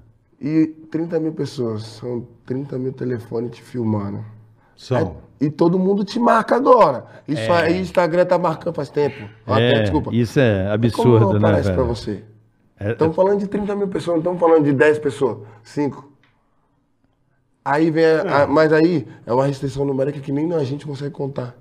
E 0.46 0.66
30 0.90 1.18
mil 1.20 1.32
pessoas. 1.32 1.84
São 1.84 2.26
30 2.44 2.78
mil 2.78 2.92
telefones 2.92 3.50
te 3.52 3.62
filmando. 3.62 4.22
São. 4.76 5.16
E 5.40 5.50
todo 5.50 5.78
mundo 5.78 6.04
te 6.04 6.18
marca 6.18 6.54
agora. 6.56 7.06
Isso 7.26 7.50
aí, 7.52 7.80
Instagram 7.80 8.26
tá 8.26 8.36
marcando 8.38 8.74
faz 8.74 8.90
tempo. 8.90 9.16
É, 9.46 9.68
até, 9.68 9.80
desculpa. 9.82 10.10
isso 10.14 10.38
é 10.38 10.62
Como 10.64 10.74
absurdo, 10.74 11.24
não 11.26 11.32
né? 11.32 11.38
aparece 11.38 11.68
velho? 11.70 11.74
pra 11.76 11.84
você? 11.84 12.24
É- 12.78 12.92
Estamos 12.92 13.16
falando 13.16 13.38
de 13.40 13.46
30 13.46 13.74
mil 13.74 13.88
pessoas, 13.88 14.14
não 14.16 14.18
estamos 14.34 14.40
falando 14.40 14.64
de 14.64 14.72
10 14.72 14.98
pessoas, 14.98 15.38
5. 15.62 16.12
Aí 17.64 17.90
vem 17.90 18.04
a, 18.04 18.42
a- 18.42 18.46
Mas 18.46 18.72
aí 18.72 19.06
é 19.24 19.32
uma 19.32 19.46
restrição 19.46 19.84
numérica 19.84 20.20
que 20.20 20.30
nem 20.32 20.52
a 20.52 20.62
gente 20.64 20.84
consegue 20.86 21.10
contar. 21.12 21.56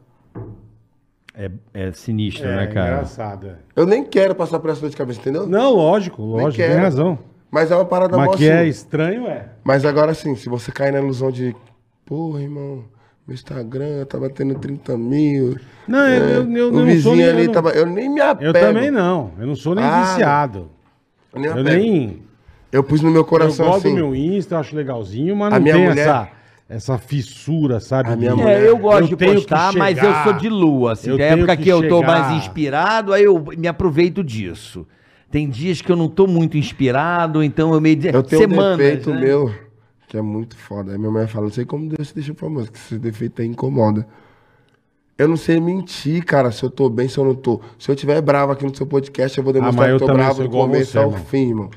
É, 1.36 1.50
é 1.74 1.92
sinistro, 1.94 2.46
É, 2.48 2.56
né, 2.58 2.68
cara? 2.68 2.92
engraçado. 2.96 3.48
é. 3.48 3.56
Eu 3.76 3.86
nem 3.86 4.04
quero 4.04 4.36
passar 4.36 4.60
por 4.60 4.70
essa 4.70 4.82
dor 4.82 4.90
de 4.90 4.98
cabeça, 4.98 5.20
entendeu? 5.20 5.48
Não, 5.48 5.74
lógico, 5.74 6.22
lógico, 6.22 6.64
tem 6.64 6.76
razão. 6.78 7.18
Mas 7.54 7.70
é 7.70 7.76
uma 7.76 7.86
parada 7.86 8.18
Mas 8.18 8.36
que 8.36 8.50
é 8.50 8.62
assim. 8.62 8.70
estranho, 8.70 9.28
é. 9.28 9.46
Mas 9.64 9.86
agora 9.86 10.12
sim, 10.16 10.36
se 10.36 10.50
você 10.50 10.72
cair 10.72 10.92
na 10.92 11.00
ilusão 11.00 11.30
de. 11.32 11.56
Porra, 12.04 12.42
irmão, 12.42 12.84
meu 13.28 13.36
Instagram 13.36 14.04
tá 14.06 14.18
batendo 14.20 14.56
30 14.56 14.98
mil. 14.98 15.56
Não, 15.88 16.00
eu- 16.10 16.24
eu- 16.30 16.58
eu 16.58 16.68
o 16.70 16.72
não 16.72 16.78
sou 16.80 16.86
vizinho 16.86 17.16
nem- 17.18 17.30
ali 17.30 17.42
eu 17.42 17.46
não- 17.46 17.54
tava. 17.54 17.70
Eu 17.70 17.86
nem 17.86 18.10
me 18.10 18.20
apego. 18.20 18.46
Eu 18.46 18.54
também 18.54 18.90
não. 18.90 19.32
Eu 19.40 19.46
não 19.46 19.56
sou 19.56 19.76
nem 19.76 19.84
Ah, 19.86 20.02
viciado. 20.02 20.72
Eu 21.32 21.40
nem, 21.40 21.46
Eu 21.52 21.54
apego. 21.62 21.70
nem. 21.70 22.24
Eu 22.72 22.84
pus 22.84 23.02
no 23.02 23.12
meu 23.12 23.22
Eu 23.22 23.26
coração 23.26 23.68
gosto 23.68 23.86
assim. 23.86 23.90
do 23.90 23.96
meu 23.96 24.16
Insta, 24.16 24.56
eu 24.56 24.60
acho 24.60 24.76
legalzinho, 24.76 25.36
mas 25.36 25.52
não 25.54 25.62
minha 25.62 25.76
tem 25.76 25.88
mulher- 25.90 26.08
essa, 26.08 26.28
essa 26.68 26.98
fissura, 26.98 27.80
sabe? 27.80 28.10
A 28.10 28.16
minha 28.16 28.36
mulher- 28.36 28.64
É, 28.64 28.68
eu 28.68 28.78
gosto 28.80 29.12
Eu 29.12 29.16
de 29.16 29.26
postar, 29.28 29.72
mas 29.74 29.96
eu 30.00 30.04
chegar, 30.06 30.24
sou 30.24 30.34
de 30.34 30.50
lua. 30.50 30.94
Assim, 30.94 31.12
eu 31.12 31.18
tem 31.18 31.28
tenho 31.28 31.38
época 31.38 31.56
que 31.58 31.64
que, 31.64 31.70
eu 31.70 31.88
tô 31.88 32.00
chegar. 32.00 32.08
mais 32.08 32.38
inspirado, 32.44 33.14
aí 33.14 33.24
eu 33.26 33.40
me 33.56 33.68
aproveito 33.68 34.24
disso. 34.24 34.88
Tem 35.34 35.50
dias 35.50 35.82
que 35.82 35.92
eu 35.92 35.96
não 35.96 36.08
tô 36.08 36.28
muito 36.28 36.60
inspirado, 36.60 37.42
então 37.42 37.74
eu 37.74 37.82
meio 37.82 37.96
de... 37.96 38.10
Eu 38.14 38.22
tenho 38.22 38.44
Semanas, 38.44 38.76
um 38.76 38.78
defeito 38.78 39.10
né? 39.10 39.20
meu, 39.20 39.52
que 40.08 40.16
é 40.16 40.22
muito 40.22 40.56
foda. 40.56 40.92
Aí 40.92 40.98
minha 41.00 41.10
mãe 41.10 41.26
fala, 41.26 41.46
não 41.48 41.52
sei 41.52 41.66
como 41.66 41.90
Deus 41.90 42.10
te 42.10 42.14
deixa 42.14 42.36
famoso, 42.36 42.72
que 42.72 42.78
esse 42.78 43.00
defeito 43.00 43.42
aí 43.42 43.48
incomoda. 43.48 44.06
Eu 45.18 45.28
não 45.28 45.36
sei 45.36 45.60
mentir, 45.60 46.24
cara, 46.24 46.52
se 46.52 46.62
eu 46.64 46.70
tô 46.70 46.88
bem, 46.88 47.08
se 47.08 47.18
eu 47.18 47.26
não 47.26 47.34
tô. 47.34 47.60
Se 47.80 47.90
eu 47.90 47.96
tiver 47.96 48.22
bravo 48.22 48.52
aqui 48.52 48.64
no 48.64 48.76
seu 48.78 48.86
podcast, 48.86 49.36
eu 49.36 49.44
vou 49.44 49.52
Ah, 49.54 49.56
mas 49.56 49.64
demonstrar 49.72 49.90
eu 49.90 49.98
que 49.98 50.04
eu 50.04 50.08
tô 50.08 50.14
também 50.14 50.24
bravo 50.28 50.44
do 50.44 50.50
começo 50.52 50.92
você, 50.92 50.98
ao 51.00 51.12
fim, 51.14 51.50
irmão. 51.50 51.70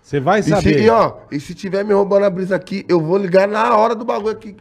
Você 0.00 0.18
vai 0.18 0.40
E, 0.40 0.42
se, 0.44 0.48
saber. 0.48 0.82
e, 0.82 0.88
ó, 0.88 1.12
e 1.30 1.38
se 1.38 1.54
tiver 1.54 1.84
me 1.84 1.92
roubando 1.92 2.24
a 2.24 2.30
brisa 2.30 2.56
aqui, 2.56 2.82
eu 2.88 2.98
vou 2.98 3.18
ligar 3.18 3.46
na 3.46 3.76
hora 3.76 3.94
do 3.94 4.06
bagulho 4.06 4.32
aqui. 4.32 4.56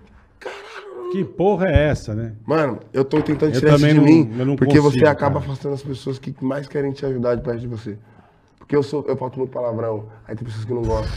Que 1.14 1.23
porra 1.23 1.68
é 1.69 1.88
essa, 1.90 2.14
né? 2.14 2.34
Mano, 2.45 2.80
eu 2.94 3.06
tô 3.06 3.22
tentando 3.22 3.53
Eu 3.53 3.60
tirar 3.61 3.76
isso 3.76 3.88
de 3.88 3.94
não- 3.94 4.03
mim, 4.03 4.30
eu 4.38 4.45
não 4.45 4.56
porque 4.57 4.76
você 4.80 4.99
consigo, 4.99 5.07
acaba 5.07 5.40
cara. 5.40 5.45
afastando 5.52 5.76
as 5.76 5.82
pessoas 5.84 6.19
que 6.19 6.34
mais 6.41 6.68
querem 6.68 6.91
te 6.91 7.06
ajudar 7.06 7.36
de 7.36 7.41
perto 7.44 7.60
de 7.61 7.68
você. 7.68 7.98
Porque 8.72 8.77
eu 8.77 8.84
sou, 8.84 9.03
eu 9.06 9.18
falto 9.18 9.38
muito 9.38 9.52
palavrão, 9.52 10.06
aí 10.26 10.34
tem 10.34 10.45
pessoas 10.45 10.64
que 10.64 10.73
não 10.73 10.81
gostam. 10.81 11.11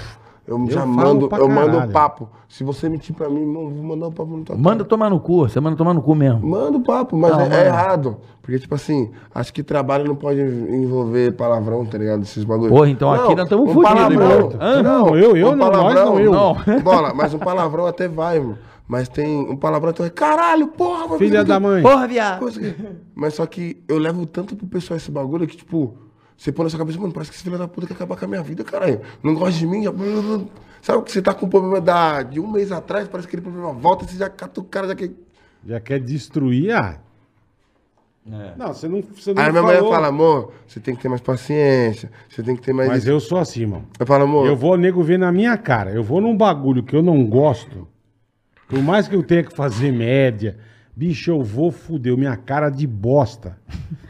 Eu, 0.44 0.58
já 0.68 0.80
falo 0.80 0.92
mando, 0.92 1.28
eu 1.38 1.48
mando 1.48 1.78
o 1.78 1.88
papo. 1.92 2.28
Se 2.48 2.64
você 2.64 2.88
mentir 2.88 3.14
pra 3.14 3.28
mim, 3.30 3.42
irmão, 3.42 3.62
eu 3.62 3.70
vou 3.70 3.84
mandar 3.84 4.08
o 4.08 4.12
papo 4.12 4.36
no 4.36 4.44
teu 4.44 4.58
Manda 4.58 4.84
tomar 4.84 5.08
no 5.08 5.20
cu, 5.20 5.48
você 5.48 5.60
manda 5.60 5.76
tomar 5.76 5.94
no 5.94 6.02
cu 6.02 6.16
mesmo. 6.16 6.44
Manda 6.44 6.76
o 6.76 6.80
papo, 6.82 7.16
mas 7.16 7.30
Não, 7.30 7.40
é, 7.42 7.62
é 7.62 7.66
errado. 7.66 8.16
Porque, 8.42 8.58
tipo 8.58 8.74
assim, 8.74 9.12
acho 9.32 9.54
que 9.54 9.62
trabalho 9.62 10.04
não 10.04 10.16
pode 10.16 10.40
envolver 10.40 11.32
palavrão, 11.36 11.86
tá 11.86 11.96
ligado? 11.96 12.22
Esses 12.24 12.42
bagulhos. 12.42 12.72
Porra, 12.76 12.90
então 12.90 13.12
aqui 13.12 13.36
nós 13.36 13.48
tamo 13.48 13.70
um 13.70 13.82
palavrão. 13.82 14.50
Hã? 14.60 14.82
Não, 14.82 15.16
eu- 15.16 15.36
eu 15.36 15.54
não, 15.54 15.70
nós 15.70 15.94
não, 15.94 16.18
eu. 16.18 16.32
Não. 16.32 16.56
Bola, 16.82 17.14
mas 17.14 17.32
um 17.32 17.38
palavrão 17.38 17.86
até 17.86 18.08
vai, 18.08 18.38
irmão. 18.38 18.58
Mas 18.88 19.08
tem 19.08 19.48
um 19.48 19.56
palavrão 19.56 19.90
até 19.90 20.02
vai. 20.02 20.10
Caralho, 20.10 20.66
porra, 20.66 21.04
mano, 21.06 21.18
Filha 21.18 21.44
da 21.44 21.60
mãe. 21.60 21.82
Porra, 21.82 22.08
viado. 22.08 22.44
Mas 23.14 23.34
só 23.34 23.46
que 23.46 23.80
eu 23.88 23.96
levo 23.96 24.26
tanto 24.26 24.56
pro 24.56 24.66
pessoal 24.66 24.96
esse 24.98 25.10
bagulho 25.10 25.46
que, 25.46 25.56
tipo, 25.56 25.94
você 26.36 26.52
põe 26.52 26.64
na 26.64 26.70
sua 26.70 26.78
cabeça, 26.78 26.98
mano, 26.98 27.12
parece 27.12 27.30
que 27.30 27.36
esse 27.36 27.44
filho 27.44 27.58
da 27.58 27.68
puta 27.68 27.86
quer 27.86 27.94
acabar 27.94 28.16
com 28.16 28.24
a 28.24 28.28
minha 28.28 28.42
vida, 28.42 28.64
caralho. 28.64 29.00
Não 29.22 29.34
gosta 29.34 29.58
de 29.58 29.66
mim, 29.66 29.84
já... 29.84 29.92
Sabe 30.82 31.02
que 31.02 31.12
você 31.12 31.22
tá 31.22 31.32
com 31.32 31.46
um 31.46 31.48
problema 31.48 31.80
da... 31.80 32.22
de 32.22 32.40
um 32.40 32.50
mês 32.50 32.70
atrás, 32.70 33.08
parece 33.08 33.28
que 33.28 33.36
aquele 33.36 33.50
problema 33.50 33.72
volta, 33.72 34.06
você 34.06 34.16
já 34.16 34.28
cata 34.28 34.60
o 34.60 34.64
cara, 34.64 34.88
já 34.88 34.94
quer... 34.94 35.10
Já 35.66 35.80
quer 35.80 36.00
destruir, 36.00 36.72
ah. 36.72 36.98
Não, 38.26 38.68
você 38.68 38.88
não, 38.88 39.02
você 39.02 39.34
não 39.34 39.42
Aí 39.42 39.50
minha 39.50 39.62
mulher 39.62 39.76
falou. 39.78 39.92
fala, 39.92 40.08
amor, 40.08 40.52
você 40.66 40.80
tem 40.80 40.96
que 40.96 41.02
ter 41.02 41.08
mais 41.08 41.20
paciência, 41.20 42.10
você 42.28 42.42
tem 42.42 42.56
que 42.56 42.62
ter 42.62 42.72
mais... 42.72 42.88
Mas 42.88 43.06
eu 43.06 43.20
sou 43.20 43.38
assim, 43.38 43.60
irmão. 43.62 43.84
Eu 43.98 44.06
falo, 44.06 44.24
amor, 44.24 44.46
Eu 44.46 44.56
vou, 44.56 44.76
nego, 44.78 45.02
ver 45.02 45.18
na 45.18 45.30
minha 45.30 45.56
cara. 45.58 45.90
Eu 45.90 46.02
vou 46.02 46.22
num 46.22 46.34
bagulho 46.34 46.82
que 46.82 46.96
eu 46.96 47.02
não 47.02 47.24
gosto. 47.26 47.86
Por 48.66 48.82
mais 48.82 49.06
que 49.06 49.14
eu 49.14 49.22
tenha 49.22 49.44
que 49.44 49.54
fazer 49.54 49.92
média, 49.92 50.56
bicho, 50.96 51.30
eu 51.30 51.42
vou 51.42 51.70
fuder 51.70 52.16
minha 52.16 52.36
cara 52.36 52.70
de 52.70 52.86
bosta. 52.86 53.58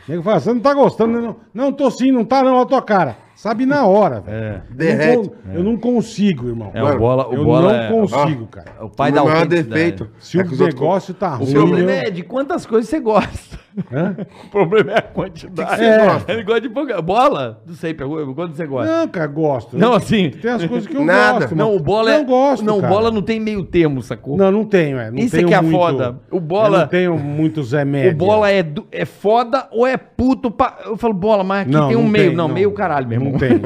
O 0.06 0.10
nego 0.10 0.22
fala, 0.22 0.40
você 0.40 0.52
não 0.52 0.60
tá 0.60 0.74
gostando, 0.74 1.20
né? 1.20 1.34
Não, 1.54 1.64
não 1.66 1.72
tô 1.72 1.90
sim, 1.90 2.10
não 2.12 2.24
tá 2.24 2.42
não, 2.42 2.60
a 2.60 2.66
tua 2.66 2.82
cara. 2.82 3.16
Sabe 3.36 3.66
na 3.66 3.84
hora, 3.84 4.20
velho. 4.20 4.38
Eu 4.38 4.52
não 4.70 4.76
Derrete. 4.76 5.28
con- 5.28 5.34
Eu 5.52 5.64
não 5.64 5.76
consigo, 5.76 6.48
irmão. 6.48 6.70
É, 6.72 6.82
o 6.82 6.98
bola, 6.98 7.28
o 7.28 7.34
eu 7.34 7.44
bola 7.44 7.72
não 7.72 7.80
é, 7.80 7.88
consigo, 7.88 8.46
cara. 8.46 8.66
é 8.80 8.84
o 8.84 8.88
pai 8.88 9.10
o 9.10 9.14
da 9.14 9.24
maior 9.24 9.36
autenticidade. 9.38 9.74
defeito... 9.74 10.08
Se 10.20 10.38
é 10.38 10.42
o 10.42 10.46
que 10.46 10.54
os 10.54 10.60
outros- 10.60 10.80
negócio 10.80 11.14
tá 11.14 11.34
O 11.34 11.38
ruim, 11.44 11.52
problema 11.52 11.90
eu- 11.90 11.98
é 12.06 12.10
de 12.10 12.22
quantas 12.22 12.64
coisas 12.64 12.88
você 12.88 13.00
gosta. 13.00 13.58
Hã? 13.92 14.14
O 14.46 14.50
problema 14.50 14.92
é 14.92 14.98
a 14.98 15.02
quantidade. 15.02 15.76
você 15.76 15.98
gosta? 16.06 16.32
Ele 16.32 16.42
gosta 16.44 16.60
de 16.60 16.68
pouca. 16.68 17.02
Bola? 17.02 17.60
Não 17.66 17.74
sei, 17.74 17.92
pegou. 17.92 18.32
Quanto 18.34 18.54
você 18.54 18.66
gosta? 18.68 18.98
Não, 19.00 19.08
cara, 19.08 19.26
gosto. 19.26 19.76
Não, 19.76 19.94
assim. 19.94 20.30
Tem 20.30 20.52
as 20.52 20.64
coisas 20.64 20.86
que 20.88 20.96
eu 20.96 21.04
Nada. 21.04 21.40
gosto. 21.40 21.56
Não, 21.56 21.74
o 21.74 21.80
bola 21.80 22.12
é. 22.14 22.18
Não 22.18 22.24
gosto, 22.24 22.64
Não, 22.64 22.80
cara. 22.80 22.92
bola 22.94 23.10
não 23.10 23.20
tem 23.20 23.40
meio 23.40 23.64
termo, 23.64 24.00
sacou? 24.00 24.36
Não, 24.36 24.52
não 24.52 24.64
tenho, 24.64 24.96
é. 24.96 25.10
Não 25.10 25.18
Isso 25.18 25.34
é 25.34 25.38
tenho 25.40 25.48
que 25.48 25.54
é 25.54 25.60
muito- 25.60 25.76
foda. 25.76 26.20
O 26.30 26.38
bola- 26.38 26.76
Eu 26.76 26.80
não 26.82 26.86
tenho 26.88 27.18
muito 27.18 27.64
Zé 27.64 27.84
Média. 27.84 28.12
O 28.12 28.14
bola 28.14 28.48
é, 28.48 28.62
du- 28.62 28.86
é 28.92 29.04
foda 29.04 29.66
ou 29.72 29.84
é 29.84 29.93
puto 29.96 30.50
pra... 30.50 30.74
Eu 30.84 30.96
falo, 30.96 31.14
bola, 31.14 31.42
mas 31.44 31.62
aqui 31.62 31.70
Não, 31.72 31.88
tem 31.88 31.96
um 31.96 32.02
não 32.02 32.08
meio. 32.08 32.26
tem, 32.28 32.36
não, 32.36 32.48
não. 32.48 32.54
meio 32.54 32.72
caralho, 32.72 33.06
meu 33.08 33.18
irmão. 33.20 33.32
Não 33.34 33.38
tem. 33.38 33.60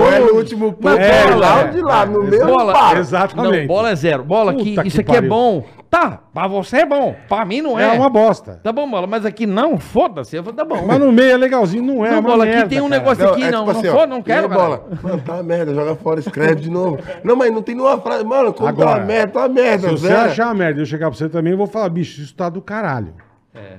Ou 0.00 0.12
é 0.12 0.18
no 0.20 0.34
último 0.36 0.72
ponto, 0.72 0.82
bola, 0.82 1.00
é 1.00 1.34
lá 1.34 1.60
é. 1.60 1.64
ou 1.64 1.70
de 1.70 1.80
lá, 1.82 2.06
no 2.06 2.22
meio 2.24 2.46
Bola, 2.46 2.72
para. 2.72 2.98
Exatamente. 2.98 3.60
Não, 3.60 3.66
bola 3.66 3.90
é 3.90 3.94
zero. 3.94 4.22
Bola 4.24 4.52
aqui, 4.52 4.70
Puta 4.76 4.86
isso 4.86 4.96
que 4.96 5.00
aqui 5.02 5.10
é 5.12 5.14
pariu. 5.16 5.28
bom. 5.30 5.64
Tá, 5.90 6.20
pra 6.32 6.46
você 6.46 6.78
é 6.78 6.86
bom. 6.86 7.16
Pra 7.28 7.44
mim 7.44 7.60
não 7.60 7.76
É 7.78 7.96
é. 7.96 7.98
uma 7.98 8.08
bosta. 8.08 8.60
Tá 8.62 8.70
bom, 8.72 8.88
bola, 8.88 9.08
mas 9.08 9.26
aqui 9.26 9.44
não, 9.44 9.76
foda-se. 9.78 10.36
Eu 10.36 10.44
falo, 10.44 10.54
tá 10.56 10.64
bom. 10.64 10.84
Mas 10.86 11.00
no 11.00 11.10
meio 11.10 11.32
é 11.32 11.36
legalzinho, 11.36 11.82
não 11.82 12.06
é. 12.06 12.10
Não, 12.10 12.16
é 12.16 12.20
uma 12.20 12.30
bola, 12.30 12.44
aqui 12.44 12.52
merda, 12.54 12.68
tem 12.68 12.80
um 12.80 12.88
cara. 12.88 13.00
negócio- 13.00 13.28
aqui 13.28 13.50
não, 13.50 13.66
não 13.66 13.78
ó, 13.78 13.82
for, 13.82 14.06
não 14.06 14.22
quero, 14.22 14.48
bola. 14.48 14.86
Mano, 15.02 15.20
tá 15.26 15.34
uma 15.34 15.42
merda, 15.42 15.74
joga 15.74 15.96
fora, 15.96 16.20
escreve 16.20 16.60
de 16.60 16.70
novo. 16.70 16.98
Não, 17.24 17.34
mas 17.34 17.52
não 17.52 17.60
tem 17.60 17.74
nenhuma 17.74 17.98
frase. 18.00 18.22
Mano, 18.24 18.52
como 18.52 18.66
tá 18.66 18.82
Agora, 18.82 19.00
uma 19.00 19.06
merda, 19.06 19.32
tá 19.32 19.40
uma 19.40 19.48
merda, 19.48 19.88
Se 19.88 19.94
você 19.98 20.12
achar 20.12 20.46
uma 20.46 20.54
merda 20.54 20.78
e 20.78 20.82
eu 20.82 20.86
chegar 20.86 21.10
pra 21.10 21.18
você 21.18 21.28
também, 21.28 21.52
eu 21.52 21.58
vou 21.58 21.66
falar, 21.66 21.88
bicho, 21.88 22.20
isso 22.20 22.34
tá 22.36 22.48
do 22.48 22.62
caralho. 22.62 23.12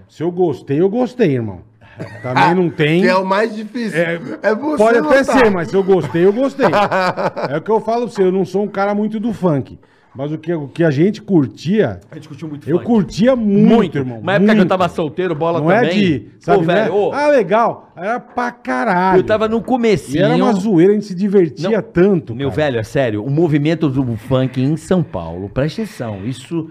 Se 0.08 0.22
eu 0.24 0.32
gostei, 0.32 0.80
eu 0.82 0.90
gostei, 0.90 1.34
irmão. 1.34 1.60
Também 2.24 2.56
não 2.56 2.70
tem. 2.70 3.02
Que 3.02 3.08
é 3.08 3.16
o 3.16 3.26
mais 3.26 3.56
difícil. 3.56 4.00
É, 4.00 4.20
É, 4.42 4.56
você 4.56 4.78
Pode 4.78 4.98
até 5.00 5.24
ser, 5.24 5.50
mas 5.52 5.70
se 5.70 5.76
eu 5.76 5.84
gostei, 5.84 6.26
eu 6.26 6.34
gostei. 6.34 6.66
é 7.50 7.58
o 7.58 7.62
que 7.62 7.70
eu 7.72 7.80
falo 7.82 8.06
pra 8.06 8.12
você, 8.16 8.24
eu 8.24 8.32
não 8.32 8.46
sou 8.46 8.64
um 8.64 8.68
cara 8.68 8.94
muito 8.96 9.20
do 9.20 9.34
funk. 9.34 9.78
Mas 10.14 10.30
o 10.30 10.38
que, 10.38 10.54
o 10.54 10.68
que 10.68 10.84
a 10.84 10.92
gente 10.92 11.22
curtia, 11.22 12.02
A 12.12 12.16
gente 12.16 12.28
curtiu 12.28 12.50
muito 12.50 12.70
eu 12.70 12.78
funk. 12.80 12.86
curtia 12.86 13.34
muito, 13.34 13.76
Muito, 13.76 13.98
irmão. 13.98 14.20
Na 14.22 14.34
época 14.34 14.48
que 14.48 14.52
eu 14.52 14.56
muito. 14.58 14.70
tava 14.70 14.90
solteiro, 14.90 15.34
bola 15.34 15.62
Não 15.62 15.68
também. 15.68 15.90
é 15.90 15.94
de. 15.94 16.28
Sabe, 16.40 16.66
Pô, 16.66 16.72
é- 16.72 16.76
velho, 16.76 16.94
ô, 16.96 17.12
Ah, 17.14 17.28
legal. 17.28 17.94
Era 17.96 18.20
pra 18.20 18.52
caralho. 18.52 19.20
eu 19.20 19.24
tava 19.24 19.48
no 19.48 19.60
E 19.60 19.64
comecinho. 19.64 20.26
era 20.26 20.36
uma 20.36 20.52
zoeira, 20.52 20.92
a 20.92 20.96
gente 20.96 21.06
se 21.06 21.16
divertia 21.16 21.70
Não, 21.70 21.82
tanto. 21.82 22.36
Meu 22.36 22.50
cara. 22.50 22.62
velho, 22.62 22.80
é 22.80 22.84
sério, 22.84 23.24
o 23.24 23.30
movimento 23.30 23.88
do 23.90 24.18
funk 24.18 24.62
em 24.62 24.76
São 24.76 25.02
Paulo, 25.02 25.48
presta 25.48 25.82
atenção, 25.82 26.26
isso 26.26 26.70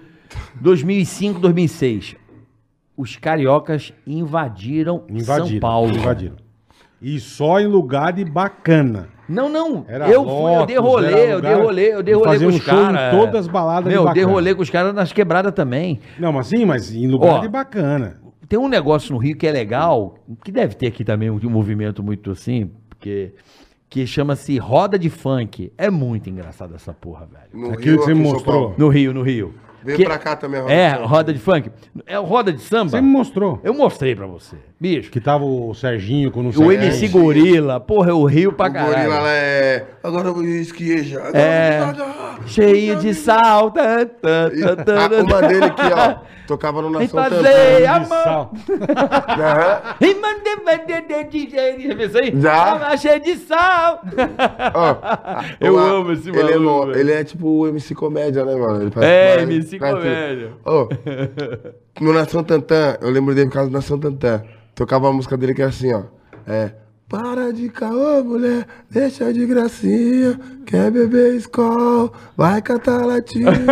2005, 0.61 1.41
2006. 1.41 2.17
Os 3.01 3.17
cariocas 3.17 3.95
invadiram, 4.07 5.05
Invadiram. 5.09 5.47
São 5.47 5.59
Paulo. 5.59 5.97
Invadiram. 5.97 6.37
E 7.01 7.19
só 7.19 7.59
em 7.59 7.67
lugar 7.67 8.13
de 8.13 8.27
bacana. 8.27 9.09
Não, 9.27 9.49
não. 9.49 9.87
Era 9.89 10.07
eu 10.11 10.23
fui, 10.23 10.55
eu 10.55 10.67
dei 10.67 10.77
rolê, 10.77 11.33
eu 11.33 11.41
dei 11.41 11.55
rolê, 11.55 11.95
eu 11.95 12.03
dei 12.03 12.15
rolê 12.15 12.39
com 12.39 12.45
um 12.45 12.49
os 12.49 12.57
show 12.57 12.75
em 12.75 12.93
caras. 12.93 13.17
todas 13.19 13.41
as 13.41 13.49
baladas 13.49 13.91
Meu, 13.91 14.03
de 14.03 14.09
eu 14.09 14.13
dei 14.13 14.25
rolê 14.25 14.55
com 14.55 14.61
os 14.61 14.69
caras 14.69 14.93
nas 14.93 15.15
quebradas 15.15 15.55
também. 15.55 15.99
Não, 16.19 16.31
mas 16.31 16.49
sim, 16.49 16.67
mas 16.67 16.95
em 16.95 17.07
lugar 17.07 17.37
Ó, 17.37 17.39
de 17.39 17.49
bacana. 17.49 18.21
Tem 18.47 18.59
um 18.59 18.69
negócio 18.69 19.15
no 19.15 19.19
Rio 19.19 19.35
que 19.35 19.47
é 19.47 19.51
legal, 19.51 20.17
que 20.45 20.53
deve 20.53 20.75
ter 20.75 20.89
aqui 20.89 21.03
também 21.03 21.31
um, 21.31 21.41
um 21.43 21.51
movimento 21.51 22.03
muito 22.03 22.33
assim, 22.33 22.71
porque 22.91 23.33
que 23.89 24.07
chama-se 24.07 24.59
roda 24.59 24.99
de 24.99 25.09
funk. 25.09 25.73
É 25.79 25.89
muito 25.89 26.29
engraçado 26.29 26.75
essa 26.75 26.93
porra, 26.93 27.27
velho. 27.27 27.67
No 27.67 27.73
Aquilo 27.73 27.99
que 27.99 28.05
você 28.05 28.15
mostrou. 28.15 28.75
No 28.77 28.89
Rio, 28.89 29.15
no 29.15 29.23
Rio. 29.23 29.55
Veio 29.83 29.97
Que- 29.99 30.05
pra 30.05 30.19
cá 30.19 30.37
também 30.37 30.61
a 30.61 30.63
roda 30.63 30.75
É, 30.75 30.93
de 30.99 31.05
roda 31.05 31.33
de 31.33 31.39
funk. 31.39 31.71
É 32.07 32.17
roda 32.17 32.53
de 32.53 32.61
samba. 32.63 32.91
Você 32.91 33.01
me 33.01 33.09
mostrou. 33.09 33.61
Eu 33.65 33.73
mostrei 33.75 34.15
pra 34.15 34.27
você. 34.27 34.57
Bicho. 34.81 35.11
Que 35.11 35.21
tava 35.21 35.45
o 35.45 35.75
Serginho 35.75 36.31
com 36.31 36.43
não 36.43 36.51
O 36.51 36.73
MC 36.73 37.09
Gorila, 37.09 37.79
porra, 37.79 38.11
eu 38.11 38.25
rio 38.25 38.51
pra 38.53 38.67
O 38.69 38.73
gorila 38.73 38.89
caralho. 38.95 39.11
lá 39.11 39.29
é. 39.31 39.85
Agora 40.03 40.29
eu 40.29 40.35
vou 40.35 40.43
esquiejar. 40.45 41.27
Agora 41.27 41.39
É. 41.39 41.81
Cheio 42.47 42.97
de 42.97 43.13
sal. 43.13 43.71
Tá, 43.71 44.07
tá, 44.07 44.51
E 44.55 44.61
tá, 44.63 44.77
tá, 44.77 45.05
a- 45.07 45.23
uma 45.23 45.43
dele 45.43 45.65
aqui, 45.67 45.83
ó. 45.95 46.31
Tocava 46.47 46.81
no 46.83 46.91
Nação 46.91 47.23
Tantã. 47.23 47.37
a 47.89 48.01
mão. 48.01 48.51
E 50.01 50.15
mandei. 50.15 50.51
Já 51.87 51.95
viu 51.95 52.07
isso 52.07 52.19
aí? 52.19 52.33
Já. 52.41 52.65
Tava 52.79 52.97
cheio 52.97 53.21
de 53.21 53.37
sal. 53.37 54.01
Eu 55.61 55.79
amo 55.79 56.13
esse 56.13 56.29
ele 56.31 56.39
é, 56.41 56.59
maluco, 56.59 56.87
velho. 56.87 56.99
ele 57.01 57.13
é 57.13 57.23
tipo 57.25 57.47
o 57.47 57.69
MC 57.69 57.95
Comédia, 57.95 58.45
né, 58.45 58.55
mano? 58.57 58.83
Ele 58.83 58.91
faz- 58.91 59.07
É, 59.07 59.43
MC. 59.43 59.79
Comédia. 59.79 60.53
Ó, 60.65 60.89
no 62.01 62.13
Nação 62.13 62.43
Tantã, 62.45 62.97
eu 63.01 63.11
lembro 63.11 63.35
dele 63.35 63.49
por 63.49 63.55
causa 63.55 63.71
do 63.71 63.73
Nação 63.73 63.99
Tantã. 63.99 64.43
Tocava 64.75 65.09
a 65.09 65.13
música 65.13 65.37
dele 65.37 65.55
que 65.55 65.63
era 65.63 65.71
assim, 65.71 65.93
ó. 65.93 66.03
É. 66.47 66.73
Para 67.09 67.53
de 67.53 67.69
caô, 67.69 68.23
mulher, 68.23 68.65
deixa 68.89 69.33
de 69.33 69.45
gracinha. 69.45 70.39
Quer 70.65 70.91
beber 70.93 71.35
escola, 71.35 72.11
vai 72.37 72.63
cantar 72.63 73.05
latinha. 73.05 73.51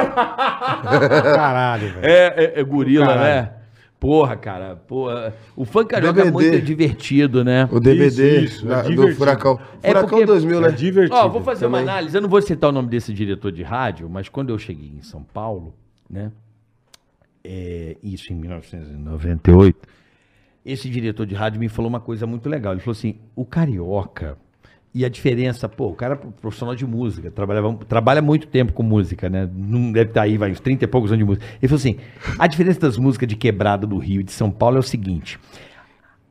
Caralho, 0.83 1.89
velho. 1.95 1.99
É, 2.07 2.45
é, 2.57 2.61
é 2.61 2.65
gorila, 2.65 3.07
Caralho. 3.07 3.23
né? 3.43 3.53
Porra, 4.01 4.37
cara. 4.37 4.77
Porra. 4.77 5.35
O 5.57 5.65
funk 5.65 5.89
carioca 5.91 6.21
é 6.23 6.31
muito 6.31 6.61
divertido, 6.61 7.43
né? 7.45 7.69
o 7.71 7.81
DVD 7.81 8.41
Isso, 8.43 8.57
isso, 8.59 8.67
é 8.67 8.69
da- 8.71 8.83
do 8.83 8.89
divertido. 8.91 9.17
Furacão. 9.19 9.59
É 9.83 9.89
Furacão 9.89 10.09
porque- 10.11 10.27
2000, 10.27 10.61
né? 10.61 10.69
É 10.69 10.73
divertido. 10.73 11.17
Ó, 11.17 11.29
vou 11.29 11.43
fazer 11.43 11.67
uma 11.67 11.79
Também. 11.79 11.93
análise. 11.93 12.17
Eu 12.17 12.21
não 12.23 12.29
vou 12.29 12.41
citar 12.43 12.71
o 12.71 12.73
nome 12.73 12.89
desse 12.89 13.13
diretor 13.13 13.51
de 13.51 13.63
rádio, 13.63 14.09
mas 14.09 14.29
quando 14.29 14.51
eu 14.51 14.59
cheguei 14.59 14.93
em 14.97 15.03
São 15.03 15.23
Paulo, 15.23 15.75
né? 16.09 16.31
É, 17.45 17.97
isso 18.03 18.33
em 18.33 18.37
1998, 18.37 19.89
esse 20.65 20.89
diretor 20.91 21.27
de 21.27 21.35
rádio 21.35 21.61
me 21.61 21.69
falou 21.69 21.89
uma 21.89 22.01
coisa 22.01 22.27
muito 22.27 22.49
legal. 22.49 22.73
Ele 22.73 22.81
falou 22.81 22.93
assim: 22.93 23.17
o 23.35 23.45
carioca. 23.45 24.37
E 24.95 25.05
a 25.05 25.09
diferença, 25.09 25.69
pô, 25.69 25.89
o 25.89 25.95
cara 25.95 26.15
é 26.15 26.17
profissional 26.17 26.75
de 26.75 26.87
música, 26.87 27.31
trabalhava, 27.31 27.75
trabalha 27.87 28.23
muito 28.23 28.47
tempo 28.47 28.73
com 28.73 28.83
música, 28.83 29.29
né? 29.29 29.49
Não 29.55 29.93
deve 29.93 30.11
estar 30.11 30.23
aí, 30.23 30.39
vai, 30.39 30.51
uns 30.51 30.61
30 30.61 30.85
e 30.85 30.89
poucos 30.89 31.13
anos 31.13 31.21
de 31.21 31.25
música. 31.25 31.47
Ele 31.61 31.69
falou 31.69 31.79
assim: 31.79 31.97
a 32.39 32.47
diferença 32.47 32.81
das 32.81 32.97
músicas 32.97 33.29
de 33.29 33.37
quebrada 33.37 33.87
do 33.87 33.99
Rio 33.99 34.21
e 34.21 34.25
de 34.25 34.33
São 34.33 34.51
Paulo 34.51 34.77
é 34.77 34.81
o 34.81 34.83
seguinte. 34.83 35.39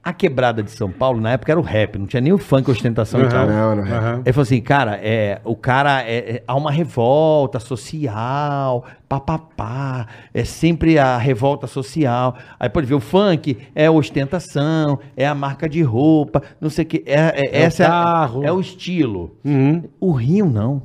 A 0.07 0.13
quebrada 0.13 0.63
de 0.63 0.71
São 0.71 0.89
Paulo, 0.89 1.19
na 1.19 1.31
época, 1.33 1.51
era 1.51 1.59
o 1.59 1.63
rap, 1.63 1.97
não 1.97 2.07
tinha 2.07 2.21
nem 2.21 2.31
o 2.31 2.37
funk 2.37 2.71
ostentação 2.71 3.19
e 3.19 3.23
Aham, 3.23 3.29
tal. 3.29 3.47
Não, 3.47 3.75
não. 3.75 3.83
aham. 3.83 4.21
Ele 4.23 4.31
falou 4.31 4.43
assim, 4.43 4.61
cara, 4.61 4.97
é, 5.03 5.41
o 5.43 5.53
cara 5.53 6.01
é, 6.01 6.17
é- 6.37 6.43
há 6.47 6.55
uma 6.55 6.71
revolta 6.71 7.59
social, 7.59 8.85
papapá, 9.09 10.07
é 10.33 10.45
sempre 10.45 10.97
a 10.97 11.17
revolta 11.17 11.67
social. 11.67 12.37
Aí 12.57 12.69
pode 12.69 12.87
ver, 12.87 12.93
o 12.95 13.01
funk 13.01 13.57
é 13.75 13.89
ostentação, 13.89 14.97
é 15.17 15.27
a 15.27 15.35
marca 15.35 15.67
de 15.67 15.81
roupa, 15.81 16.41
não 16.61 16.69
sei 16.69 16.85
o 16.85 16.87
que. 16.87 17.03
É, 17.05 17.15
é- 17.35 17.59
É 17.59 17.63
o 17.63 17.65
essa 17.65 17.83
é 17.83 17.87
carro. 17.87 18.45
é, 18.45 18.51
o 18.51 18.61
estilo. 18.61 19.35
Uhum. 19.43 19.83
O 19.99 20.13
Rio 20.13 20.45
não. 20.45 20.81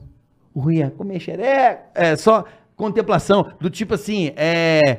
O 0.53 0.63
Rio 0.63 0.85
é 0.85 0.91
comer 0.91 1.21
xereca, 1.21 1.79
é 1.95 2.17
só 2.17 2.45
contemplação, 2.75 3.47
do 3.61 3.71
tipo 3.71 3.95
assim, 3.95 4.33
é. 4.37 4.99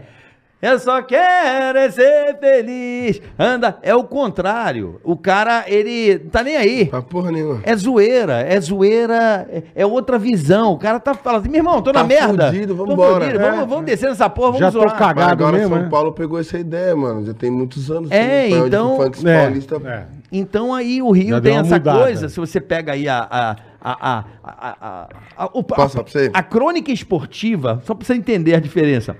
Eu 0.64 0.80
só 0.80 1.02
quero 1.02 1.77
é 1.77 1.91
ser 1.91 2.38
feliz. 2.40 3.22
Anda, 3.38 3.77
é 3.81 3.94
o 3.94 4.06
contrário. 4.06 5.02
O 5.03 5.18
cara, 5.18 5.65
ele 5.68 6.22
não 6.23 6.30
tá 6.30 6.41
nem 6.41 6.56
aí. 6.56 6.85
Pra 6.85 7.02
porra 7.02 7.31
nenhuma. 7.34 7.60
É 7.64 7.76
zoeira, 7.76 8.40
é 8.40 8.57
zoeira, 8.61 9.45
é, 9.52 9.64
é 9.76 9.85
outra 9.85 10.18
visão. 10.18 10.72
O 10.72 10.77
cara 10.77 11.02
tá 11.02 11.14
falando 11.14 11.41
assim, 11.41 11.49
meu 11.49 11.60
irmão, 11.60 11.81
tô 11.81 11.91
na 11.91 11.99
Tá 11.99 12.07
merda. 12.07 12.45
fudido, 12.48 12.76
Tô 12.76 12.85
vambora. 12.85 13.26
fudido, 13.26 13.44
É, 13.44 13.52
vamos, 13.52 13.69
vamos 13.69 13.85
descer 13.85 14.07
nessa 14.07 14.30
porra, 14.30 14.48
vamos 14.53 14.60
Já 14.61 14.72
tô 14.72 14.80
zoar. 14.80 14.98
cagado. 14.98 15.19
Mas 15.19 15.31
agora 15.34 15.57
mesmo, 15.57 15.76
São 15.76 15.84
né? 15.84 15.90
Paulo 15.90 16.14
pegou 16.14 16.40
essa 16.40 16.57
ideia, 16.57 16.95
mano. 16.95 17.26
Já 17.26 17.34
tem 17.34 17.52
muitos 17.52 17.91
anos. 17.91 18.10
É, 18.10 18.48
que 18.48 18.56
o 18.56 18.68
então- 18.68 18.95
funk 18.95 19.27
É, 19.27 19.44
paulista 19.44 19.81
é. 19.85 20.06
Então 20.31 20.73
aí 20.73 21.02
o 21.02 21.11
Rio 21.11 21.35
Já 21.35 21.41
tem 21.41 21.57
essa 21.57 21.76
mudada. 21.76 21.99
coisa, 21.99 22.30
se 22.30 22.40
você 22.40 22.61
pega 22.61 22.94
aí 22.94 23.07
a, 23.10 23.27
a, 23.30 23.56
A, 23.85 23.91
a, 23.91 24.23
a, 24.45 25.07
a, 25.38 25.44
a, 25.45 25.64
pra 25.64 25.85
você? 25.88 26.31
a 26.34 26.41
crônica 26.41 26.90
esportiva, 26.90 27.81
só 27.84 27.94
pra 27.94 28.06
você 28.07 28.14
entender 28.14 28.56
a 28.56 28.60
diferença. 28.61 29.18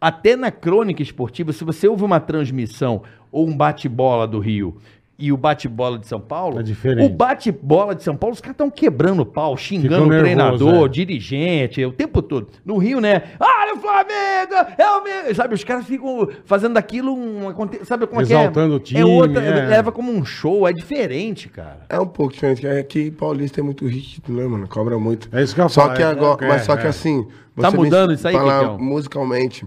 Até 0.00 0.36
na 0.36 0.50
crônica 0.50 1.02
esportiva, 1.02 1.52
se 1.52 1.64
você 1.64 1.88
ouve 1.88 2.04
uma 2.04 2.20
transmissão 2.20 3.02
ou 3.32 3.48
um 3.48 3.56
bate-bola 3.56 4.26
do 4.28 4.38
Rio 4.38 4.76
e 5.18 5.32
o 5.32 5.36
bate-bola 5.36 5.98
de 5.98 6.06
São 6.06 6.20
Paulo, 6.20 6.60
É 6.60 6.62
diferente. 6.62 7.04
o 7.04 7.08
bate-bola 7.12 7.92
de 7.96 8.04
São 8.04 8.16
Paulo, 8.16 8.32
os 8.34 8.40
caras 8.40 8.54
estão 8.54 8.70
quebrando 8.70 9.22
o 9.22 9.26
pau, 9.26 9.56
xingando 9.56 9.88
Ficam 9.88 10.06
o 10.06 10.08
nervoso, 10.08 10.58
treinador, 10.58 10.86
é. 10.86 10.88
dirigente, 10.88 11.84
o 11.84 11.90
tempo 11.90 12.22
todo. 12.22 12.46
No 12.64 12.78
Rio, 12.78 13.00
né? 13.00 13.22
Ah, 13.40 13.72
o 13.74 13.80
Flamengo! 13.80 14.72
É 14.78 14.86
o 14.88 15.02
meu! 15.02 15.34
Sabe, 15.34 15.54
os 15.56 15.64
caras 15.64 15.84
ficam 15.84 16.28
fazendo 16.44 16.74
daquilo 16.74 17.12
um. 17.12 17.52
Sabe 17.84 18.06
como 18.06 18.20
é 18.20 18.24
que 18.24 18.32
é? 18.32 18.36
Exaltando 18.38 18.76
o 18.76 18.78
time, 18.78 19.00
É 19.00 19.04
outra, 19.04 19.42
é. 19.42 19.66
leva 19.66 19.90
como 19.90 20.12
um 20.12 20.24
show, 20.24 20.68
é 20.68 20.72
diferente, 20.72 21.48
cara. 21.48 21.80
É 21.88 21.98
um 21.98 22.06
pouco 22.06 22.34
diferente, 22.34 22.60
que 22.60 22.68
aqui 22.68 23.10
Paulista 23.10 23.58
é 23.60 23.64
muito 23.64 23.84
rígido, 23.88 24.32
né, 24.32 24.46
mano? 24.46 24.68
Cobra 24.68 24.96
muito. 25.00 25.28
É 25.32 25.42
isso 25.42 25.52
que 25.52 25.60
eu 25.60 25.64
ia 25.64 25.68
Só 25.68 25.88
que 25.88 26.00
é, 26.02 26.06
agora, 26.06 26.44
é, 26.44 26.48
mas 26.48 26.62
só 26.62 26.76
que 26.76 26.86
é. 26.86 26.90
assim, 26.90 27.26
Tá 27.60 27.72
mudando 27.72 28.12
isso 28.12 28.28
aí, 28.28 28.34
falar 28.34 28.78
musicalmente, 28.78 29.66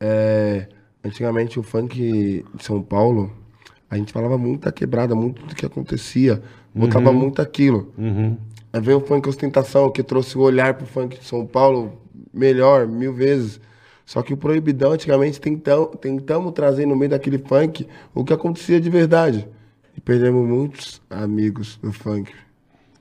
é, 0.00 0.68
antigamente 1.04 1.58
o 1.58 1.62
funk 1.62 1.96
de 2.54 2.64
São 2.64 2.82
Paulo, 2.82 3.32
a 3.90 3.96
gente 3.96 4.12
falava 4.12 4.36
muito 4.38 4.64
da 4.64 4.72
quebrada, 4.72 5.14
muito 5.14 5.44
do 5.46 5.54
que 5.54 5.64
acontecia, 5.66 6.42
botava 6.74 7.10
Uhum. 7.10 7.16
muito 7.16 7.40
aquilo. 7.42 7.92
Aí 8.72 8.80
veio 8.80 8.98
o 8.98 9.00
funk 9.00 9.28
ostentação, 9.28 9.90
que 9.90 10.02
trouxe 10.02 10.36
o 10.36 10.40
olhar 10.40 10.74
pro 10.74 10.86
funk 10.86 11.18
de 11.18 11.24
São 11.24 11.46
Paulo 11.46 11.98
melhor, 12.32 12.86
mil 12.88 13.12
vezes. 13.12 13.60
Só 14.04 14.20
que 14.20 14.34
o 14.34 14.36
proibidão, 14.36 14.92
antigamente, 14.92 15.40
tentam, 15.40 15.86
tentamos 15.86 16.52
trazer 16.52 16.84
no 16.86 16.96
meio 16.96 17.10
daquele 17.10 17.38
funk 17.38 17.86
o 18.14 18.24
que 18.24 18.32
acontecia 18.32 18.80
de 18.80 18.90
verdade. 18.90 19.48
E 19.96 20.00
perdemos 20.00 20.46
muitos 20.46 21.00
amigos 21.08 21.78
do 21.80 21.92
funk, 21.92 22.30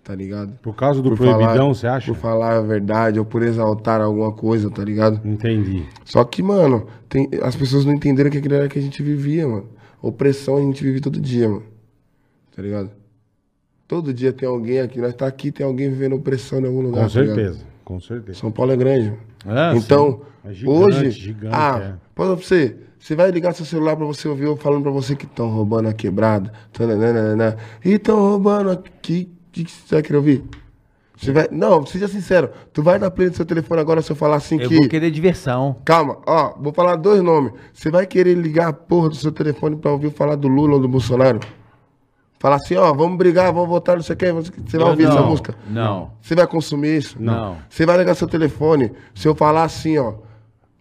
tá 0.03 0.13
ligado? 0.13 0.53
Por 0.61 0.75
causa 0.75 1.01
do 1.01 1.09
Por 1.09 1.17
proibidão, 1.17 1.47
falar- 1.47 1.73
você 1.73 1.87
acha? 1.87 2.11
Por 2.13 2.19
falar 2.19 2.57
a 2.57 2.61
verdade 2.61 3.19
ou 3.19 3.25
por 3.25 3.41
exaltar 3.41 4.01
alguma 4.01 4.31
coisa, 4.31 4.69
tá 4.69 4.83
ligado? 4.83 5.25
Entendi. 5.27 5.85
Só 6.03 6.23
que, 6.23 6.43
mano, 6.43 6.85
tem, 7.07 7.29
as 7.41 7.55
pessoas 7.55 7.85
não 7.85 7.93
entenderam 7.93 8.29
que 8.29 8.37
aquilo 8.37 8.55
era 8.55 8.67
que 8.67 8.77
a 8.77 8.81
gente 8.81 9.01
vivia, 9.01 9.47
mano. 9.47 9.65
Opressão 10.01 10.57
a 10.57 10.61
gente 10.61 10.83
vive 10.83 10.99
todo 10.99 11.19
dia, 11.21 11.47
mano. 11.47 11.63
Tá 12.55 12.61
ligado? 12.61 12.91
Todo 13.87 14.13
dia 14.13 14.33
tem 14.33 14.47
alguém 14.47 14.79
aqui, 14.79 14.99
nós 14.99 15.13
tá 15.13 15.25
aqui, 15.27 15.51
tem 15.51 15.65
alguém 15.65 15.89
vivendo 15.89 16.15
opressão 16.15 16.59
em 16.59 16.65
algum 16.65 16.81
lugar. 16.81 17.01
Com 17.03 17.07
tá 17.07 17.09
certeza. 17.09 17.59
Com 17.85 17.99
certeza. 17.99 18.39
São 18.39 18.51
Paulo 18.51 18.71
é 18.71 18.77
grande. 18.77 19.13
É, 19.45 19.75
então, 19.77 20.21
É 20.45 20.53
gigante, 20.53 20.77
hoje. 20.85 21.11
gigante, 21.11 21.55
ah, 21.55 21.79
é. 21.81 21.93
pode 22.15 22.35
pra 22.35 22.45
você. 22.45 22.75
Você 22.97 23.15
vai 23.15 23.29
ligar 23.31 23.53
seu 23.53 23.65
celular 23.65 23.97
pra 23.97 24.05
você 24.05 24.27
ouvir 24.29 24.45
eu 24.45 24.55
falando 24.55 24.83
pra 24.83 24.91
você 24.91 25.15
que 25.15 25.25
estão 25.25 25.49
roubando 25.49 25.89
a 25.89 25.93
quebrada. 25.93 26.51
E 27.83 27.89
estão 27.91 28.17
roubando 28.19 28.69
aqui. 28.71 29.29
O 29.53 29.55
que, 29.55 29.65
que 29.65 29.71
você 29.71 29.95
vai 29.95 30.01
querer 30.01 30.17
ouvir? 30.17 30.43
Você 31.15 31.31
vai. 31.31 31.47
Não, 31.51 31.85
seja 31.85 32.07
sincero. 32.07 32.49
Tu 32.73 32.81
vai 32.81 32.97
dar 32.97 33.11
play 33.11 33.29
no 33.29 33.35
seu 33.35 33.45
telefone 33.45 33.79
agora 33.79 34.01
se 34.01 34.11
eu 34.11 34.15
falar 34.15 34.37
assim 34.37 34.59
Eu 34.59 34.67
que. 34.67 34.75
vou 34.77 34.89
querer 34.89 35.11
diversão. 35.11 35.75
Calma, 35.85 36.17
ó, 36.25 36.55
vou 36.59 36.73
falar 36.73 36.95
dois 36.95 37.21
nomes. 37.21 37.53
Você 37.71 37.91
vai 37.91 38.07
querer 38.07 38.33
ligar 38.33 38.69
a 38.69 38.73
porra 38.73 39.09
do 39.09 39.15
seu 39.15 39.31
telefone 39.31 39.75
pra 39.75 39.91
ouvir 39.91 40.09
falar 40.11 40.35
do 40.35 40.47
Lula 40.47 40.73
ou 40.73 40.79
do 40.79 40.87
Bolsonaro? 40.87 41.39
Falar 42.39 42.55
assim, 42.55 42.75
ó, 42.75 42.91
vamos 42.93 43.15
brigar, 43.15 43.53
vamos 43.53 43.69
votar, 43.69 43.95
não 43.95 44.01
sei 44.01 44.15
o 44.15 44.17
que. 44.17 44.31
Você 44.31 44.75
vai 44.75 44.87
Eu 44.87 44.89
ouvir 44.89 45.03
essa 45.05 45.21
não, 45.21 45.29
música? 45.29 45.55
Não. 45.69 46.11
Você 46.19 46.33
vai 46.33 46.47
consumir 46.47 46.97
isso? 46.97 47.15
Não. 47.21 47.57
Você 47.69 47.85
vai 47.85 47.95
ligar 47.95 48.15
seu 48.15 48.27
telefone, 48.27 48.91
se 49.13 49.27
eu 49.27 49.35
falar 49.35 49.65
assim, 49.65 49.99
ó, 49.99 50.15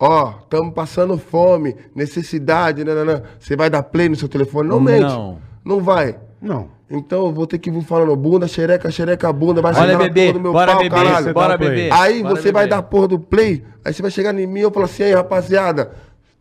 ó, 0.01 0.33
estamos 0.43 0.73
passando 0.75 1.19
fome, 1.19 1.77
necessidade, 1.95 2.83
nananã, 2.83 3.23
você 3.39 3.55
vai 3.55 3.69
dar 3.69 3.83
play 3.83 4.09
no 4.09 4.17
seu 4.17 4.31
telefone? 4.31 4.71
Não 4.71 4.81
mente. 4.81 5.03
Não. 5.03 5.52
Não 5.65 5.81
vai. 5.81 6.19
Não. 6.41 6.69
Então 6.91 7.27
eu 7.27 7.33
vou 7.33 7.47
ter 7.47 7.59
que 7.59 7.71
vir 7.71 7.83
falando 7.83 8.15
bunda, 8.15 8.47
xereca, 8.47 8.91
xereca, 8.91 9.33
bunda, 9.33 9.63
vai 9.63 9.73
Olha, 9.73 9.81
chegar 9.81 9.99
na 9.99 10.05
bebê, 10.05 10.27
porra 10.27 10.33
do 10.33 10.41
meu 10.41 10.53
bora 10.53 10.73
pau, 10.73 10.83
beber, 10.83 10.95
caralho. 10.95 11.35
Bora 11.35 11.57
beber. 11.57 11.93
Aí 11.93 12.23
Bora 12.23 12.37
você 12.37 12.53
vai 12.53 12.69
dar 12.69 12.83
porra 12.83 13.09
do 13.09 13.19
play, 13.19 13.65
aí 13.85 13.95
você 13.95 14.03
vai 14.03 14.11
chegar 14.11 14.39
em 14.39 14.47
mim 14.47 14.61
e 14.61 14.63
eu 14.63 14.71
falo 14.71 14.85
assim, 14.85 15.05
aí 15.05 15.15
rapaziada, 15.15 15.93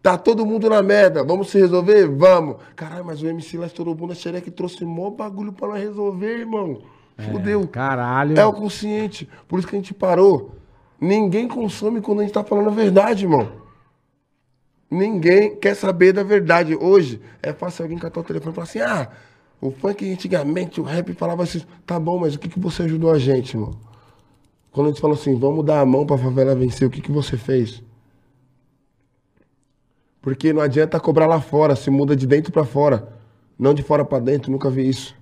tá 0.04 0.18
todo 0.18 0.46
mundo 0.46 0.70
na 0.70 0.82
merda, 0.82 1.24
vamos 1.24 1.50
se 1.50 1.58
resolver? 1.58 2.06
Vamos. 2.08 2.58
Caralho, 2.76 3.06
mas 3.06 3.22
o 3.22 3.28
MC 3.28 3.58
lá 3.58 3.68
estourou 3.68 3.96
bunda 3.96 4.14
xereca 4.14 4.50
e 4.50 4.52
trouxe 4.52 4.84
mó 4.84 5.10
bagulho 5.10 5.54
pra 5.54 5.70
nós 5.70 5.82
resolver, 5.82 6.40
irmão. 6.40 6.80
Fudeu. 7.18 7.68
Caralho. 7.68 8.38
É 8.38 8.46
o 8.46 8.52
consciente. 8.52 9.30
Por 9.48 9.60
isso 9.60 9.68
que 9.68 9.76
a 9.76 9.80
gente 9.80 9.94
parou. 9.94 10.52
Ninguém 11.00 11.48
consome 11.48 12.02
quando 12.02 12.20
a 12.20 12.24
gente 12.24 12.34
tá 12.34 12.44
falando 12.44 12.70
a 12.70 12.74
verdade, 12.74 13.26
irmão. 13.26 13.48
Ninguém 14.92 15.56
quer 15.56 15.74
saber 15.74 16.12
da 16.12 16.22
verdade. 16.22 16.76
Hoje 16.76 17.22
é 17.42 17.54
fácil 17.54 17.84
alguém 17.84 17.98
catar 17.98 18.20
o 18.20 18.24
telefone 18.26 18.52
e 18.52 18.56
falar 18.56 18.68
assim: 18.68 18.80
ah, 18.82 19.10
o 19.62 19.72
funk 19.72 20.12
antigamente, 20.12 20.82
o 20.82 20.84
rap 20.84 21.14
falava 21.14 21.44
assim. 21.44 21.62
Tá 21.86 21.98
bom, 21.98 22.20
mas 22.20 22.36
o 22.36 22.40
que, 22.40 22.50
que 22.50 22.60
você 22.60 22.84
ajudou 22.84 23.10
a 23.10 23.18
gente, 23.18 23.54
irmão? 23.56 23.72
Quando 24.70 24.88
gente 24.88 25.00
falou 25.00 25.16
assim: 25.16 25.34
vamos 25.40 25.66
dar 25.66 25.80
a 25.80 25.86
mão 25.86 26.06
pra 26.06 26.18
favela 26.18 26.54
vencer, 26.54 26.86
o 26.86 26.92
que, 26.92 27.00
que 27.00 27.12
você 27.12 27.38
fez? 27.38 27.82
Porque 30.22 30.52
não 30.52 30.62
adianta 30.62 31.00
cobrar 31.00 31.26
lá 31.26 31.40
fora, 31.40 31.74
se 31.74 31.90
muda 31.90 32.14
de 32.14 32.28
dentro 32.28 32.52
pra 32.52 32.66
fora. 32.66 33.14
Não 33.58 33.74
de 33.74 33.82
fora 33.84 34.04
pra 34.04 34.20
dentro, 34.20 34.52
nunca 34.52 34.70
vi 34.70 34.90
isso. 34.90 35.16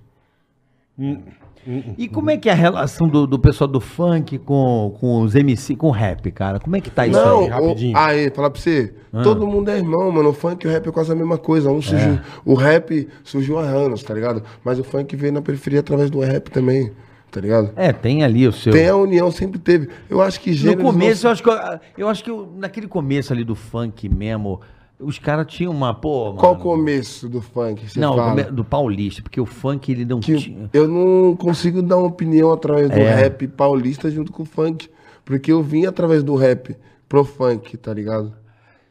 E 1.98 2.08
como 2.08 2.30
é 2.30 2.36
que 2.36 2.48
é 2.48 2.52
a 2.52 2.54
relação 2.54 3.06
do, 3.06 3.26
do 3.26 3.38
pessoal 3.38 3.68
do 3.68 3.80
funk 3.80 4.38
com, 4.38 4.96
com 4.98 5.20
os 5.22 5.34
MC, 5.34 5.76
com 5.76 5.88
o 5.88 5.90
rap, 5.90 6.30
cara? 6.30 6.58
Como 6.58 6.74
é 6.74 6.80
que 6.80 6.90
tá 6.90 7.06
isso 7.06 7.18
Não, 7.18 7.40
aí? 7.40 7.48
rapidinho. 7.48 7.94
o, 7.96 8.00
aí, 8.00 8.30
falar 8.30 8.50
pra 8.50 8.60
você, 8.60 8.94
Ah. 9.12 9.22
todo 9.22 9.46
mundo 9.46 9.68
é 9.70 9.76
irmão, 9.76 10.10
mano. 10.10 10.30
O 10.30 10.32
funk 10.32 10.64
e 10.64 10.68
o 10.68 10.70
rap 10.72 10.88
é 10.88 10.90
quase 10.92 11.12
a 11.12 11.14
mesma 11.14 11.36
coisa. 11.36 11.70
Um 11.70 11.82
surgiu, 11.82 12.14
É. 12.14 12.20
O 12.44 12.54
rap 12.54 13.06
surgiu 13.22 13.58
há 13.58 13.62
anos, 13.62 14.02
tá 14.02 14.14
ligado? 14.14 14.42
Mas 14.64 14.78
o 14.78 14.84
funk 14.84 15.14
veio 15.16 15.32
na 15.32 15.42
periferia 15.42 15.80
através 15.80 16.10
do 16.10 16.20
rap 16.20 16.48
também, 16.50 16.90
tá 17.30 17.40
ligado? 17.40 17.70
É, 17.76 17.92
tem 17.92 18.24
ali 18.24 18.46
o 18.48 18.52
seu... 18.52 18.72
Tem 18.72 18.88
a 18.88 18.96
união, 18.96 19.30
sempre 19.30 19.58
teve. 19.58 19.88
Eu 20.08 20.22
acho 20.22 20.40
que 20.40 20.50
No 20.64 20.76
começo, 20.78 21.26
eu 21.26 21.28
não- 21.28 21.32
acho 21.32 21.42
que, 21.42 21.50
eu, 21.50 21.80
eu 21.98 22.08
acho 22.08 22.24
que 22.24 22.30
eu- 22.30 22.52
naquele 22.56 22.88
começo 22.88 23.32
ali 23.32 23.44
do 23.44 23.54
funk 23.54 24.08
mesmo, 24.08 24.60
os 25.00 25.18
caras 25.18 25.46
tinham 25.48 25.72
uma, 25.72 25.94
pô, 25.94 26.26
mano... 26.26 26.38
Qual 26.38 26.56
começo 26.56 27.28
do 27.28 27.40
funk? 27.40 27.88
Você 27.88 27.98
Não, 27.98 28.16
fala? 28.16 28.44
do 28.44 28.64
paulista, 28.64 29.22
porque 29.22 29.40
o 29.40 29.46
funk 29.46 29.90
ele 29.92 30.04
não 30.04 30.20
Que 30.20 30.36
tinha... 30.36 30.68
eu 30.72 30.86
não 30.88 31.34
consigo 31.36 31.82
dar 31.82 31.96
uma 31.96 32.06
opinião 32.08 32.52
através 32.52 32.88
do 32.90 32.96
É. 32.98 33.14
rap 33.14 33.46
paulista 33.48 34.10
junto 34.10 34.32
com 34.32 34.42
o 34.42 34.46
funk. 34.46 34.88
Porque 35.24 35.52
eu 35.52 35.62
vim 35.62 35.86
através 35.86 36.22
do 36.22 36.34
rap 36.34 36.76
pro 37.08 37.24
funk, 37.24 37.76
tá 37.76 37.92
ligado? 37.94 38.32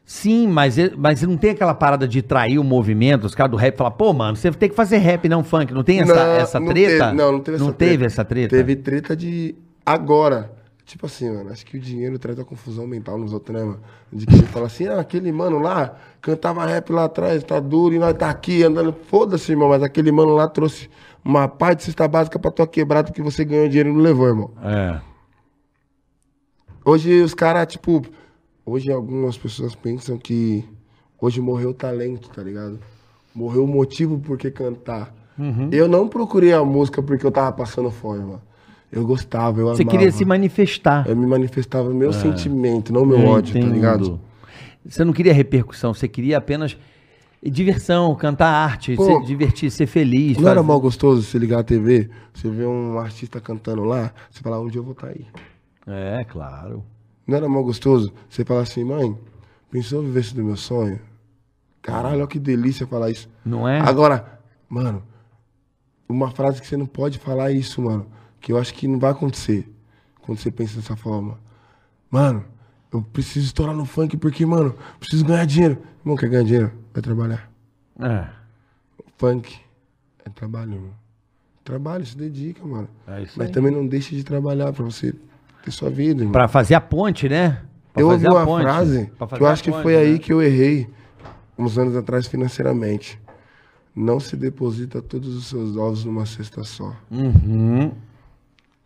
Sim, 0.04 0.48
mas, 0.48 0.76
mas 0.96 1.22
não 1.22 1.36
tem 1.36 1.50
aquela 1.50 1.74
parada 1.74 2.08
de 2.08 2.20
trair 2.22 2.58
o 2.58 2.64
movimento, 2.64 3.24
os 3.26 3.34
caras 3.34 3.50
do 3.52 3.56
rap 3.56 3.76
falam, 3.76 3.92
pô, 3.92 4.12
mano, 4.12 4.36
você 4.36 4.50
tem 4.50 4.68
que 4.68 4.74
fazer 4.74 4.98
rap, 4.98 5.28
não 5.28 5.44
funk. 5.44 5.72
Não 5.72 5.84
tem 5.84 6.00
essa, 6.00 6.14
Não, 6.14 6.32
essa 6.32 6.58
não 6.60 6.66
treta? 6.68 7.04
teve- 7.06 7.16
não, 7.16 7.32
não 7.32 7.40
teve 7.40 7.56
essa 7.56 7.64
Não 7.64 7.72
treta. 7.72 7.90
teve 7.92 8.04
essa 8.06 8.24
treta? 8.24 8.56
Teve 8.56 8.76
treta 8.76 9.16
de 9.16 9.54
agora. 9.86 10.50
Tipo 10.90 11.06
assim, 11.06 11.30
mano, 11.30 11.52
acho 11.52 11.64
que 11.64 11.76
o 11.76 11.80
dinheiro 11.80 12.18
traz 12.18 12.36
a 12.40 12.44
confusão 12.44 12.84
mental 12.84 13.16
nos 13.16 13.32
outros, 13.32 13.56
né, 13.56 13.62
mano? 13.62 13.78
De 14.12 14.26
que 14.26 14.34
ele 14.34 14.46
fala 14.48 14.66
assim, 14.66 14.88
ah, 14.88 14.98
aquele 14.98 15.30
mano 15.30 15.60
lá 15.60 15.96
cantava 16.20 16.66
rap 16.66 16.90
lá 16.90 17.04
atrás, 17.04 17.44
tá 17.44 17.60
duro, 17.60 17.94
e 17.94 17.98
nós 18.00 18.12
tá 18.18 18.28
aqui 18.28 18.64
andando. 18.64 18.92
Foda-se, 19.06 19.52
irmão, 19.52 19.68
mas 19.68 19.84
aquele 19.84 20.10
mano 20.10 20.34
lá 20.34 20.48
trouxe 20.48 20.90
uma 21.24 21.46
parte 21.46 21.78
de 21.78 21.84
cesta 21.84 22.08
básica 22.08 22.40
pra 22.40 22.50
tua 22.50 22.66
quebrada 22.66 23.12
que 23.12 23.22
você 23.22 23.44
ganhou 23.44 23.68
dinheiro 23.68 23.90
e 23.90 23.92
não 23.92 24.00
levou, 24.00 24.26
irmão. 24.26 24.50
É. 24.64 25.00
Hoje 26.84 27.22
os 27.22 27.34
caras, 27.34 27.68
tipo, 27.68 28.02
hoje 28.66 28.90
algumas 28.90 29.38
pessoas 29.38 29.76
pensam 29.76 30.18
que 30.18 30.68
hoje 31.20 31.40
morreu 31.40 31.70
o 31.70 31.74
talento, 31.74 32.28
tá 32.30 32.42
ligado? 32.42 32.80
Morreu 33.32 33.62
o 33.62 33.68
motivo 33.68 34.18
por 34.18 34.36
que 34.36 34.50
cantar. 34.50 35.14
Uhum. 35.38 35.68
Eu 35.70 35.86
não 35.86 36.08
procurei 36.08 36.52
a 36.52 36.64
música 36.64 37.00
porque 37.00 37.24
eu 37.24 37.30
tava 37.30 37.52
passando 37.52 37.92
fome, 37.92 38.24
mano. 38.24 38.49
Eu 38.92 39.06
gostava, 39.06 39.60
eu 39.60 39.66
Você 39.68 39.82
amava. 39.82 39.96
queria 39.96 40.10
se 40.12 40.24
manifestar. 40.24 41.06
Eu 41.08 41.16
me 41.16 41.26
manifestava 41.26 41.90
meu 41.90 42.12
sentimento, 42.12 42.92
não 42.92 43.04
meu 43.04 43.18
Eu 43.20 43.26
ódio, 43.26 43.52
tá 43.54 43.58
entendo. 43.60 43.72
ligado? 43.74 44.20
Você 44.84 45.04
não 45.04 45.12
queria 45.12 45.32
repercussão, 45.32 45.94
você 45.94 46.08
queria 46.08 46.38
apenas 46.38 46.76
diversão, 47.42 48.14
cantar 48.16 48.48
arte, 48.48 48.96
Pô, 48.96 49.04
se 49.20 49.26
divertir, 49.26 49.70
ser 49.70 49.86
feliz. 49.86 50.36
Não 50.36 50.48
era 50.48 50.56
fazer- 50.56 50.66
mal 50.66 50.80
gostoso 50.80 51.22
você 51.22 51.38
ligar 51.38 51.60
a 51.60 51.62
TV, 51.62 52.10
você 52.34 52.48
ver 52.50 52.66
um 52.66 52.98
artista 52.98 53.40
cantando 53.40 53.84
lá, 53.84 54.12
você 54.30 54.40
falar, 54.42 54.60
onde 54.60 54.76
eu 54.76 54.82
vou 54.82 54.92
estar 54.92 55.08
aí? 55.08 55.24
É, 55.86 56.24
claro. 56.24 56.82
Não 57.26 57.36
era 57.36 57.48
mal 57.48 57.62
gostoso 57.62 58.12
você 58.28 58.44
falar 58.44 58.62
assim, 58.62 58.82
mãe, 58.84 59.16
pensou 59.70 60.02
viver 60.02 60.20
isso 60.20 60.34
do 60.34 60.42
meu 60.44 60.56
sonho? 60.56 60.98
Caralho, 61.80 62.18
olha 62.18 62.26
que 62.26 62.38
delícia 62.38 62.86
falar 62.86 63.10
isso. 63.10 63.28
Não 63.44 63.66
é? 63.68 63.78
Agora, 63.80 64.40
mano, 64.68 65.02
uma 66.08 66.30
frase 66.30 66.60
que 66.60 66.66
você 66.66 66.76
não 66.76 66.86
pode 66.86 67.18
falar 67.18 67.52
isso, 67.52 67.80
mano, 67.80 68.06
que 68.40 68.52
eu 68.52 68.58
acho 68.58 68.72
que 68.74 68.88
não 68.88 68.98
vai 68.98 69.10
acontecer 69.10 69.70
quando 70.22 70.38
você 70.38 70.50
pensa 70.50 70.76
dessa 70.76 70.96
forma. 70.96 71.38
Mano, 72.10 72.44
eu 72.92 73.02
preciso 73.02 73.46
estourar 73.46 73.74
no 73.74 73.84
funk 73.84 74.16
porque, 74.16 74.44
mano, 74.44 74.74
preciso 74.98 75.24
ganhar 75.24 75.44
dinheiro. 75.44 75.78
Irmão, 76.00 76.16
quer 76.16 76.28
ganhar 76.28 76.44
dinheiro? 76.44 76.72
Vai 76.92 77.02
trabalhar. 77.02 77.50
É. 78.00 78.26
Funk 79.16 79.58
é 80.24 80.30
trabalho, 80.30 80.74
irmão. 80.74 80.90
Trabalho, 81.62 82.04
se 82.04 82.16
dedica, 82.16 82.64
mano. 82.66 82.88
É 83.06 83.22
isso 83.22 83.34
Mas 83.36 83.48
aí. 83.48 83.52
também 83.52 83.70
não 83.70 83.86
deixe 83.86 84.16
de 84.16 84.24
trabalhar 84.24 84.72
pra 84.72 84.84
você 84.84 85.14
ter 85.62 85.70
sua 85.70 85.90
vida, 85.90 86.22
irmão. 86.22 86.32
Pra 86.32 86.48
fazer 86.48 86.74
a 86.74 86.80
ponte, 86.80 87.28
né? 87.28 87.62
Pra 87.92 88.02
eu 88.02 88.10
ouvi 88.10 88.26
uma 88.26 88.44
ponte. 88.44 88.62
frase 88.62 89.10
que 89.36 89.42
eu 89.42 89.46
acho 89.46 89.62
que 89.62 89.70
ponte, 89.70 89.82
foi 89.82 89.96
aí 89.96 90.12
né? 90.14 90.18
que 90.18 90.32
eu 90.32 90.42
errei 90.42 90.88
uns 91.58 91.76
anos 91.76 91.94
atrás 91.94 92.26
financeiramente. 92.26 93.20
Não 93.94 94.18
se 94.18 94.36
deposita 94.36 95.02
todos 95.02 95.34
os 95.34 95.46
seus 95.46 95.76
ovos 95.76 96.04
numa 96.04 96.24
cesta 96.24 96.64
só. 96.64 96.94
Uhum. 97.10 97.92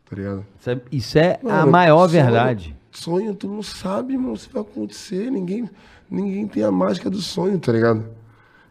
Tá 0.09 0.17
ligado? 0.17 0.45
Isso 0.61 0.71
é, 0.71 0.81
isso 0.93 1.19
é 1.19 1.39
a 1.43 1.47
Mano, 1.61 1.73
maior 1.73 2.09
sonho- 2.09 2.23
verdade. 2.23 2.77
Sonho, 2.93 3.35
tu 3.35 3.49
não 3.49 3.63
sabe, 3.63 4.13
irmão, 4.13 4.37
se 4.37 4.49
vai 4.51 4.63
acontecer. 4.63 5.31
Ninguém, 5.31 5.69
ninguém 6.11 6.47
tem 6.47 6.63
a 6.63 6.71
mágica 6.71 7.11
do 7.11 7.21
sonho, 7.21 7.59
tá 7.59 7.73
ligado? 7.73 8.05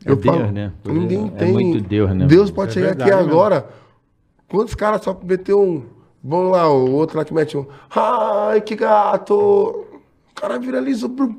É 0.06 0.16
Deus, 0.16 0.52
né? 0.52 0.72
Ninguém 0.86 1.28
É 1.36 1.40
tem. 1.40 1.52
muito 1.54 1.82
Deus, 1.88 2.14
né? 2.16 2.26
Deus 2.26 2.52
pode 2.52 2.72
É 2.72 2.74
chegar 2.74 2.88
verdade 2.90 3.12
aqui 3.12 3.20
mesmo. 3.22 3.32
agora. 3.34 3.68
Quantos 4.50 4.76
caras 4.76 5.02
só 5.02 5.18
meteu 5.24 5.62
um. 5.62 5.84
Vamos 6.24 6.52
lá, 6.52 6.70
o 6.72 6.92
outro 6.92 7.18
lá 7.18 7.26
que 7.26 7.34
mete 7.34 7.58
um. 7.58 7.66
Ai, 7.94 8.62
que 8.62 8.76
gato! 8.76 9.34
O 9.36 10.34
cara 10.36 10.58
viralizou 10.60 11.10
por. 11.10 11.34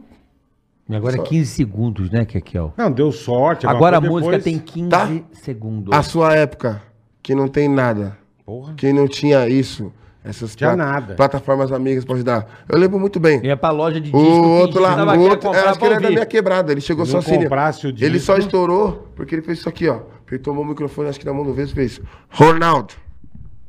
E 0.88 0.94
agora 0.94 1.16
é 1.16 1.22
15 1.22 1.50
segundos, 1.50 2.10
né, 2.10 2.26
Kekel? 2.26 2.74
Não, 2.76 2.90
deu 2.92 3.10
sorte. 3.12 3.66
Agora 3.66 3.96
a 3.96 4.00
depois- 4.00 4.24
música 4.26 4.42
tem 4.42 4.58
15 4.58 4.90
Tá? 4.90 5.08
segundos. 5.32 5.94
A 5.96 6.02
sua 6.02 6.34
época, 6.34 6.82
que 7.22 7.34
não 7.34 7.48
tem 7.48 7.68
nada. 7.68 8.18
Porra. 8.44 8.74
Que 8.74 8.92
não 8.92 9.06
tinha 9.08 9.48
isso. 9.48 9.92
Essas 10.22 10.56
Tinha 10.56 10.74
nada. 10.74 11.14
plataformas 11.16 11.70
amigas 11.70 12.02
pra 12.02 12.14
ajudar. 12.14 12.64
Eu 12.66 12.78
lembro 12.78 12.98
muito 12.98 13.20
bem. 13.20 13.44
Ia 13.44 13.58
pra 13.58 13.70
loja 13.70 14.00
de 14.00 14.08
O 14.08 14.18
disco. 14.18 14.48
outro 14.48 14.80
lá, 14.80 15.14
o 15.14 15.20
outro, 15.20 15.50
acho 15.50 15.78
que 15.78 15.84
ele 15.84 15.94
é 15.96 16.00
da 16.00 16.08
minha 16.10 16.24
quebrada. 16.26 16.72
Ele 16.72 16.80
chegou 16.80 17.04
só 17.04 17.18
assim. 17.18 17.42
comprasse 17.42 17.86
o 17.86 17.90
Ele 17.90 18.10
disco- 18.12 18.26
só 18.32 18.36
estourou 18.38 19.06
porque 19.14 19.34
ele 19.34 19.42
fez 19.42 19.58
isso 19.58 19.68
aqui, 19.68 19.86
ó. 19.86 20.00
Ele 20.30 20.38
tomou 20.38 20.64
o 20.64 20.66
microfone, 20.66 21.10
acho 21.10 21.18
que 21.18 21.26
da 21.26 21.32
mão 21.34 21.44
do 21.44 21.52
vez 21.52 21.70
e 21.70 21.74
fez. 21.74 22.00
Ronaldo. 22.30 22.94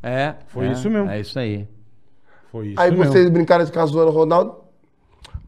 É. 0.01 0.35
Foi 0.47 0.65
é, 0.67 0.71
isso 0.71 0.89
mesmo. 0.89 1.09
É 1.09 1.19
isso 1.19 1.37
aí. 1.37 1.67
Foi 2.51 2.67
isso 2.69 2.79
Aí 2.79 2.89
mesmo. 2.89 3.05
vocês 3.05 3.29
brincaram 3.29 3.65
de 3.65 3.69
ficar 3.71 3.85
zoando 3.85 4.11
o 4.11 4.13
Ronaldo. 4.13 4.55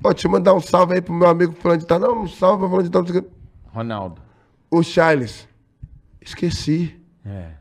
Ó, 0.03 0.11
deixa 0.11 0.27
eu 0.27 0.31
mandar 0.31 0.53
um 0.53 0.59
salve 0.59 0.93
aí 0.95 1.01
pro 1.01 1.13
meu 1.13 1.27
amigo 1.29 1.53
fulano 1.53 1.79
de 1.79 1.87
tal. 1.87 1.99
Não, 1.99 2.23
um 2.23 2.27
salve 2.27 2.59
pra 2.59 2.67
fulano 2.69 2.83
de 2.83 2.91
tal. 2.91 3.01
o. 3.23 3.75
Ronaldo. 3.77 4.21
O 4.69 4.83
Charles. 4.83 5.47
Esqueci. 6.21 6.95
É. 7.25 7.51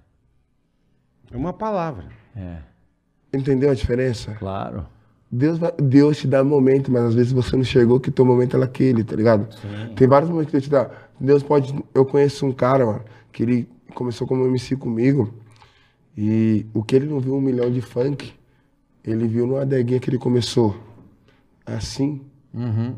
É 1.36 1.38
uma 1.38 1.52
palavra. 1.52 2.08
É. 2.34 2.58
Entendeu 3.32 3.70
a 3.70 3.74
diferença? 3.74 4.34
Claro. 4.34 4.86
Deus, 5.30 5.58
vai- 5.58 5.72
Deus 5.72 6.16
te 6.16 6.26
dá 6.26 6.42
momento, 6.42 6.90
mas 6.90 7.02
às 7.04 7.14
vezes 7.14 7.32
você 7.32 7.56
não 7.56 7.64
chegou 7.64 8.00
que 8.00 8.10
teu 8.10 8.24
momento 8.24 8.56
era 8.56 8.64
aquele, 8.64 9.04
tá 9.04 9.14
ligado? 9.14 9.48
Tem 9.94 10.06
vários 10.08 10.30
momentos 10.30 10.46
que 10.46 10.52
Deus 10.52 10.64
te 10.64 10.70
dá. 10.70 10.90
Deus 11.20 11.42
pode. 11.42 11.74
Eu 11.92 12.06
conheço 12.06 12.46
um 12.46 12.52
cara, 12.52 12.86
mano, 12.86 13.04
que 13.32 13.42
ele 13.42 13.68
começou 13.94 14.26
como 14.26 14.46
MC 14.46 14.76
comigo. 14.76 15.34
E 16.16 16.64
o 16.72 16.82
que 16.82 16.96
ele 16.96 17.06
não 17.06 17.20
viu 17.20 17.34
um 17.34 17.40
milhão 17.40 17.70
de 17.70 17.82
funk, 17.82 18.32
ele 19.04 19.26
viu 19.28 19.46
numa 19.46 19.62
adeguinha 19.62 20.00
que 20.00 20.08
ele 20.08 20.18
começou. 20.18 20.74
Assim. 21.66 22.24
Uhum. 22.54 22.96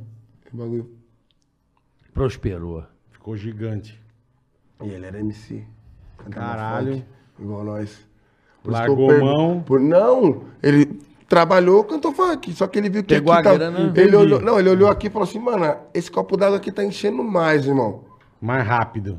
o 0.52 0.56
bagulho. 0.56 0.90
Prosperou. 2.12 2.84
Ficou 3.10 3.36
gigante. 3.36 4.00
E 4.82 4.88
ele 4.88 5.06
era 5.06 5.18
MC. 5.18 5.64
Caralho. 6.30 6.92
funk, 6.98 7.06
igual 7.40 7.64
nós. 7.64 8.06
Por 8.68 8.74
isso 8.74 8.82
que 8.82 8.88
Largou 8.88 9.10
eu 9.10 9.18
pergun- 9.18 9.24
mão. 9.36 9.60
Por, 9.60 9.80
não, 9.80 10.42
ele 10.62 11.00
trabalhou, 11.28 11.84
cantou 11.84 12.12
funk. 12.12 12.52
Só 12.52 12.66
que 12.66 12.78
ele 12.78 12.88
viu 12.90 13.02
que 13.02 13.14
Pegou 13.14 13.32
aqui 13.32 13.48
a 13.48 13.50
tá- 13.52 13.56
grana. 13.56 13.78
Ele 13.80 13.88
Entendi. 13.88 14.16
olhou, 14.16 14.40
não, 14.40 14.58
ele 14.58 14.68
olhou 14.68 14.88
aqui 14.90 15.06
e 15.06 15.10
falou 15.10 15.26
assim, 15.26 15.38
mano, 15.38 15.76
esse 15.94 16.10
copo 16.10 16.36
d'água 16.36 16.58
aqui 16.58 16.70
tá 16.70 16.84
enchendo 16.84 17.22
mais, 17.24 17.66
irmão. 17.66 18.04
Mais 18.40 18.66
rápido. 18.66 19.18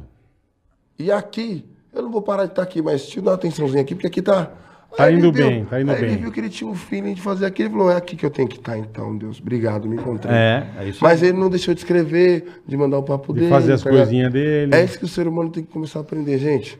E 0.97 1.11
aqui, 1.11 1.65
eu 1.93 2.01
não 2.03 2.11
vou 2.11 2.21
parar 2.21 2.45
de 2.45 2.51
estar 2.51 2.61
aqui, 2.61 2.81
mas 2.81 3.01
deixa 3.01 3.19
eu 3.19 3.23
dar 3.23 3.31
uma 3.31 3.35
atençãozinha 3.35 3.81
aqui, 3.81 3.95
porque 3.95 4.07
aqui 4.07 4.21
tá. 4.21 4.51
Tá 4.97 5.03
Aí 5.03 5.13
ele 5.13 5.19
indo 5.19 5.31
bem, 5.31 5.65
tá 5.65 5.79
indo 5.79 5.91
aí 5.91 5.99
bem. 6.01 6.09
Ele 6.09 6.17
viu 6.17 6.31
que 6.31 6.39
ele 6.39 6.49
tinha 6.49 6.67
um 6.67 6.73
feeling 6.73 7.13
de 7.13 7.21
fazer 7.21 7.45
aquilo 7.45 7.69
e 7.69 7.71
falou: 7.71 7.91
é 7.91 7.95
aqui 7.95 8.15
que 8.15 8.25
eu 8.25 8.29
tenho 8.31 8.47
que 8.47 8.57
estar, 8.57 8.75
então, 8.75 9.15
Deus. 9.15 9.39
Obrigado, 9.39 9.87
me 9.87 9.95
encontrei. 9.97 10.33
É, 10.35 10.67
é 10.79 10.89
isso 10.89 10.97
Mas 11.03 11.21
ele 11.21 11.37
não 11.37 11.47
deixou 11.47 11.75
de 11.75 11.79
escrever, 11.81 12.61
de 12.67 12.75
mandar 12.75 12.97
o 12.97 13.03
papo 13.03 13.31
De 13.31 13.41
dele. 13.41 13.51
fazer 13.51 13.73
as 13.73 13.83
tá 13.83 13.89
coisinhas 13.91 14.33
dele. 14.33 14.73
É 14.73 14.83
isso 14.83 14.97
que 14.97 15.05
o 15.05 15.07
ser 15.07 15.27
humano 15.27 15.51
tem 15.51 15.63
que 15.63 15.71
começar 15.71 15.99
a 15.99 16.01
aprender, 16.01 16.39
gente. 16.39 16.79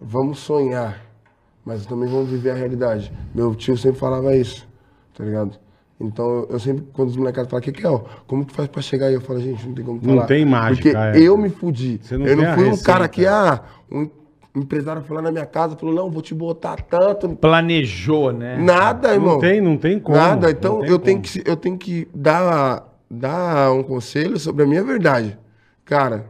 Vamos 0.00 0.38
sonhar, 0.38 1.04
mas 1.64 1.86
também 1.86 2.08
vamos 2.08 2.28
viver 2.30 2.50
a 2.50 2.54
realidade. 2.54 3.12
Meu 3.34 3.54
tio 3.54 3.76
sempre 3.76 3.98
falava 3.98 4.34
isso, 4.36 4.66
tá 5.16 5.24
ligado? 5.24 5.58
Então, 6.00 6.46
eu 6.50 6.58
sempre, 6.58 6.84
quando 6.92 7.08
os 7.10 7.16
molecados 7.16 7.48
falam, 7.50 7.62
que 7.62 7.72
que 7.72 7.86
é, 7.86 7.88
ó, 7.88 8.00
como 8.26 8.44
que 8.44 8.52
faz 8.52 8.68
pra 8.68 8.82
chegar 8.82 9.06
aí? 9.06 9.14
Eu 9.14 9.20
falo, 9.20 9.40
gente, 9.40 9.66
não 9.66 9.74
tem 9.74 9.84
como 9.84 10.00
Não 10.02 10.14
falar. 10.16 10.26
tem 10.26 10.44
mágica, 10.44 10.90
Porque 10.90 11.18
é. 11.18 11.22
eu 11.22 11.36
me 11.38 11.48
fudi. 11.48 12.00
Não 12.10 12.26
eu 12.26 12.36
não 12.36 12.54
fui 12.54 12.64
um 12.64 12.70
receita. 12.70 12.84
cara 12.92 13.08
que, 13.08 13.24
ah, 13.26 13.62
um 13.90 14.10
empresário 14.56 15.02
foi 15.02 15.16
lá 15.16 15.22
na 15.22 15.30
minha 15.32 15.46
casa, 15.46 15.76
falou, 15.76 15.94
não, 15.94 16.10
vou 16.10 16.20
te 16.20 16.34
botar 16.34 16.82
tanto. 16.82 17.28
Planejou, 17.36 18.32
né? 18.32 18.56
Nada, 18.58 19.14
irmão. 19.14 19.34
Não 19.34 19.40
tem, 19.40 19.60
não 19.60 19.76
tem 19.76 19.98
como. 20.00 20.16
Nada, 20.18 20.48
não 20.48 20.50
então 20.50 20.84
eu 20.84 20.98
tenho, 20.98 21.20
que, 21.22 21.42
eu 21.46 21.56
tenho 21.56 21.78
que 21.78 22.08
dar, 22.12 22.92
dar 23.08 23.72
um 23.72 23.82
conselho 23.84 24.38
sobre 24.38 24.64
a 24.64 24.66
minha 24.66 24.82
verdade. 24.82 25.38
Cara, 25.84 26.26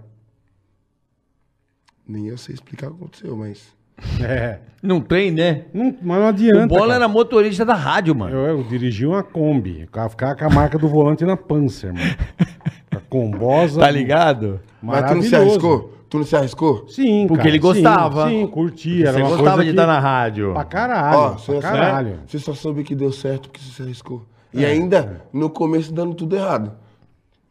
nem 2.06 2.26
eu 2.28 2.36
sei 2.36 2.54
explicar 2.54 2.88
o 2.88 2.90
que 2.90 2.96
aconteceu, 2.96 3.36
mas. 3.36 3.74
É. 4.20 4.58
Não 4.82 5.00
tem, 5.00 5.30
né? 5.30 5.62
Não, 5.72 5.94
mas 6.02 6.18
não 6.20 6.26
adianta. 6.28 6.64
o 6.66 6.68
Bola 6.68 6.80
cara. 6.92 6.94
era 6.96 7.08
motorista 7.08 7.64
da 7.64 7.74
rádio, 7.74 8.14
mano. 8.14 8.34
Eu, 8.36 8.58
eu 8.58 8.62
dirigi 8.64 9.06
uma 9.06 9.22
Kombi. 9.22 9.84
O 9.84 9.90
cara 9.90 10.08
ficava 10.10 10.34
com 10.36 10.44
a 10.44 10.50
marca 10.50 10.78
do 10.78 10.86
volante 10.88 11.24
na 11.24 11.36
Panzer, 11.36 11.92
mano. 11.94 12.06
Com 12.90 12.96
a 12.98 13.00
combosa. 13.08 13.80
Tá 13.80 13.90
ligado? 13.90 14.60
Mas 14.82 15.08
tu 15.08 15.14
não 15.14 15.22
se 15.22 15.34
arriscou? 15.34 15.94
Tu 16.10 16.18
não 16.18 16.24
se 16.24 16.36
arriscou? 16.36 16.84
Sim, 16.88 17.24
Porque 17.26 17.38
cara, 17.38 17.48
ele 17.48 17.58
gostava. 17.58 18.28
Sim, 18.28 18.40
sim 18.42 18.46
curtia. 18.46 19.04
Era 19.08 19.12
Você 19.14 19.20
uma 19.20 19.28
gostava 19.30 19.50
coisa 19.56 19.62
de 19.64 19.64
que- 19.64 19.70
estar 19.80 19.86
na 19.86 19.98
rádio. 19.98 20.52
Pra 20.52 20.64
caralho. 20.64 21.18
Ó, 21.18 21.28
pra 21.30 21.38
você, 21.38 21.58
caralho. 21.60 22.18
você 22.26 22.38
só 22.38 22.52
soube 22.54 22.84
que 22.84 22.94
deu 22.94 23.10
certo 23.10 23.48
porque 23.48 23.60
você 23.60 23.70
se 23.72 23.82
arriscou. 23.82 24.22
É. 24.54 24.60
E 24.60 24.64
ainda, 24.66 25.22
no 25.32 25.48
começo, 25.50 25.92
dando 25.92 26.14
tudo 26.14 26.36
errado. 26.36 26.72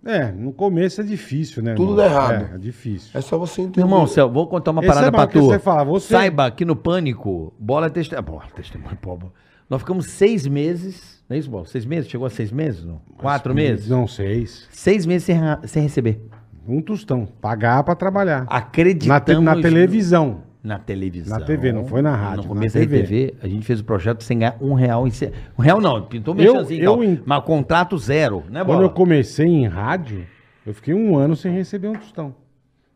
É, 0.06 0.32
no 0.32 0.52
começo 0.52 1.00
é 1.00 1.04
difícil, 1.04 1.64
né? 1.64 1.76
Tudo 1.76 1.92
irmão? 1.94 1.96
dá 1.98 2.06
errado. 2.06 2.50
É, 2.52 2.56
é 2.56 2.58
difícil. 2.58 3.12
É 3.14 3.22
só 3.22 3.38
você 3.38 3.62
entender. 3.62 3.78
Meu 3.80 3.88
irmão, 3.88 4.06
Céu, 4.08 4.30
vou 4.30 4.48
contar 4.48 4.72
uma 4.72 4.82
Esse 4.82 4.88
parada 4.90 5.08
é 5.08 5.12
pra 5.12 5.28
tu. 5.28 5.42
você 5.42 5.60
fala, 5.60 5.84
você- 5.86 6.14
Saiba 6.14 6.52
que 6.52 6.66
no 6.66 6.76
Pânico, 6.76 7.54
bola 7.58 7.88
é 7.88 7.90
testemunho. 7.90 8.26
Bola, 8.26 8.44
testemunho, 8.54 8.98
pô, 9.02 9.18
pô. 9.18 9.28
Nós 9.70 9.80
ficamos 9.82 10.08
seis 10.08 10.46
meses. 10.46 11.24
Não 11.30 11.36
é 11.36 11.40
isso, 11.40 11.50
Bola? 11.50 11.66
Seis 11.66 11.86
meses? 11.86 12.10
Chegou 12.12 12.28
a 12.28 12.30
seis 12.30 12.52
meses? 12.52 12.84
Não? 12.84 13.02
Quatro 13.18 13.56
meses? 13.56 13.88
Não, 13.88 14.06
seis. 14.06 14.68
Seis 14.72 15.06
meses 15.06 15.24
sem, 15.24 15.38
sem 15.66 15.84
receber. 15.84 16.22
Um 16.68 16.82
tostão. 16.82 17.26
Pagar 17.42 17.82
pra 17.84 17.96
trabalhar. 17.96 18.42
Na, 18.46 18.58
Acreditamos. 18.58 19.24
te- 19.26 19.40
na 19.42 19.56
televisão. 19.62 20.44
Na 20.64 20.80
televisão. 20.80 21.38
Na 21.38 21.46
TV, 21.46 21.74
não 21.74 21.86
foi 21.86 22.02
na 22.02 22.16
rádio, 22.16 22.38
No 22.38 22.44
na 22.44 22.48
começo 22.48 22.76
da 22.76 22.80
TV. 22.80 23.02
RTV, 23.02 23.34
a 23.44 23.48
gente 23.50 23.66
fez 23.66 23.82
o 23.82 23.84
projeto 23.84 24.24
sem 24.24 24.40
ganhar 24.40 24.56
um 24.62 24.74
real 24.74 25.06
em. 25.06 25.12
ce- 25.12 25.32
Um 25.60 25.62
real 25.62 25.82
não, 25.82 26.02
pintou 26.04 26.34
Eu- 26.40 26.56
eu 26.72 26.94
tal, 26.94 27.04
em- 27.04 27.22
mas 27.26 27.44
contrato 27.44 27.98
zero, 27.98 28.44
né, 28.50 28.62
Quando 28.62 28.68
Bola? 28.78 28.84
eu 28.84 28.90
comecei 28.92 29.46
em 29.46 29.68
rádio, 29.68 30.26
eu 30.66 30.74
fiquei 30.74 30.94
um 30.94 31.18
ano 31.18 31.36
sem 31.36 31.52
receber 31.54 31.90
um 31.90 31.94
tostão. 31.96 32.34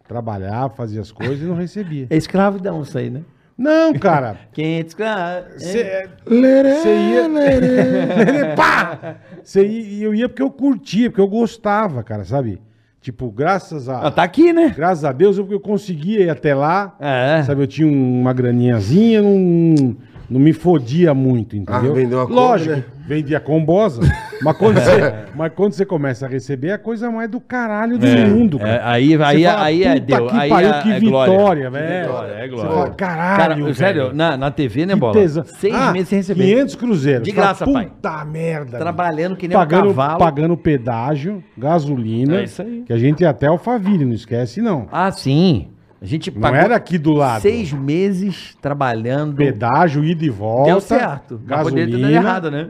Trabalhava, 0.07 0.69
fazia 0.73 1.01
as 1.01 1.11
coisas 1.11 1.41
e 1.41 1.43
não 1.43 1.55
recebia. 1.55 2.07
É 2.09 2.15
escravidão 2.15 2.81
isso 2.83 2.97
aí, 2.97 3.09
né? 3.09 3.21
Não, 3.57 3.91
cara. 3.95 4.37
Quem 4.53 4.77
é 4.77 4.79
escravo... 4.79 5.47
Você 5.57 6.07
ia. 6.29 7.27
lerê. 7.27 8.55
Pá! 8.55 9.15
Cê 9.43 9.65
ia, 9.67 10.05
eu 10.05 10.13
ia 10.15 10.29
porque 10.29 10.41
eu 10.43 10.49
curtia, 10.51 11.09
porque 11.09 11.19
eu 11.21 11.27
gostava, 11.27 12.01
cara, 12.03 12.23
sabe? 12.23 12.61
Tipo, 13.07 13.31
graças 13.31 13.87
a. 13.87 14.07
Ah, 14.07 14.11
tá 14.11 14.21
aqui, 14.21 14.51
né? 14.51 14.73
Graças 14.75 15.05
a 15.05 15.13
Deus, 15.13 15.37
eu, 15.37 15.47
eu 15.49 15.61
conseguia 15.61 16.25
ir 16.25 16.29
até 16.29 16.53
lá. 16.53 16.93
É. 16.99 17.41
Sabe, 17.43 17.63
eu 17.63 17.67
tinha 17.67 17.87
uma 17.87 18.33
graninhazinha, 18.33 19.21
não, 19.21 19.95
não 20.29 20.39
me 20.39 20.51
fodia 20.53 21.13
muito, 21.13 21.55
entendeu? 21.55 21.91
Ah, 21.91 21.93
vendeu 21.95 22.19
a 22.21 22.23
Kombi, 22.23 22.35
Lógico, 22.35 22.75
né? 22.75 22.83
vendia 23.07 23.39
combosa. 23.39 24.01
mas, 24.41 24.57
quando 24.57 24.75
você, 24.81 25.13
mas 25.33 25.51
quando 25.55 25.71
você 25.73 25.85
começa 25.85 26.25
a 26.25 26.29
receber, 26.29 26.67
é 26.67 26.73
a 26.73 26.77
coisa 26.77 27.09
mais 27.09 27.29
do 27.29 27.39
caralho 27.39 27.97
do 27.97 28.05
É, 28.05 28.25
mundo, 28.25 28.57
é, 28.57 28.59
cara. 28.59 28.89
aí 28.91 29.15
Você 29.15 29.23
aí, 29.23 29.43
fala, 29.45 29.63
aí 29.63 29.83
é 29.83 29.93
"Puta 29.93 30.05
Deus. 30.17 30.31
que 30.31 30.37
aí 30.37 30.49
pariu, 30.49 30.69
é, 30.69 30.81
que 30.81 30.91
é 30.91 30.99
glória. 30.99 31.31
vitória, 31.33 31.69
velho. 31.69 32.07
Vitória, 32.07 32.31
é 32.33 32.41
Você 32.41 32.47
glória. 32.49 32.71
fala, 32.71 32.89
caralho, 32.91 33.37
Cara, 33.63 33.73
sério, 33.73 34.03
velho. 34.03 34.15
na, 34.15 34.35
na 34.37 34.51
TV, 34.51 34.85
né, 34.85 34.95
Bola? 34.95 35.13
Seis 35.45 35.73
Ah, 35.73 35.91
meses 35.93 36.09
sem 36.09 36.17
receber. 36.17 36.43
500 36.43 36.75
cruzeiros. 36.75 37.23
De 37.23 37.29
Você 37.31 37.35
fala, 37.35 37.47
graça, 37.47 37.65
pai. 37.71 37.85
Puta 37.85 38.25
merda. 38.25 38.77
Trabalhando 38.79 39.35
que 39.37 39.47
nem 39.47 39.57
pagando, 39.57 39.85
um 39.85 39.93
cavalo. 39.93 40.19
Pagando 40.19 40.57
pedágio, 40.57 41.41
gasolina. 41.57 42.41
É 42.41 42.43
isso 42.43 42.61
aí. 42.61 42.83
Que 42.85 42.91
a 42.91 42.97
gente 42.97 43.21
ia 43.21 43.29
até 43.29 43.47
Alphaville, 43.47 44.03
não 44.05 44.13
esquece 44.13 44.61
não. 44.61 44.87
Ah, 44.91 45.09
sim. 45.11 45.69
A 46.01 46.05
gente 46.05 46.29
Não 46.31 46.53
era 46.53 46.75
aqui 46.75 46.97
do 46.97 47.11
lado. 47.13 47.41
seis 47.41 47.73
meses 47.73 48.55
trabalhando. 48.61 49.35
Pedágio, 49.35 50.03
ida 50.03 50.23
e 50.23 50.29
volta. 50.29 50.69
Deu 50.71 50.79
certo. 50.81 51.41
Mas 51.45 51.63
poderia 51.63 51.85
ter 51.85 51.91
dado 51.91 52.01
Gasolina. 52.01 52.11
errado, 52.27 52.51
né? 52.51 52.69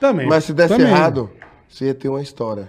Também. 0.00 0.26
Mas 0.26 0.44
se 0.44 0.52
desse 0.52 0.76
também. 0.76 0.86
errado, 0.86 1.30
você 1.68 1.86
ia 1.86 1.94
ter 1.94 2.08
uma 2.08 2.20
história. 2.20 2.68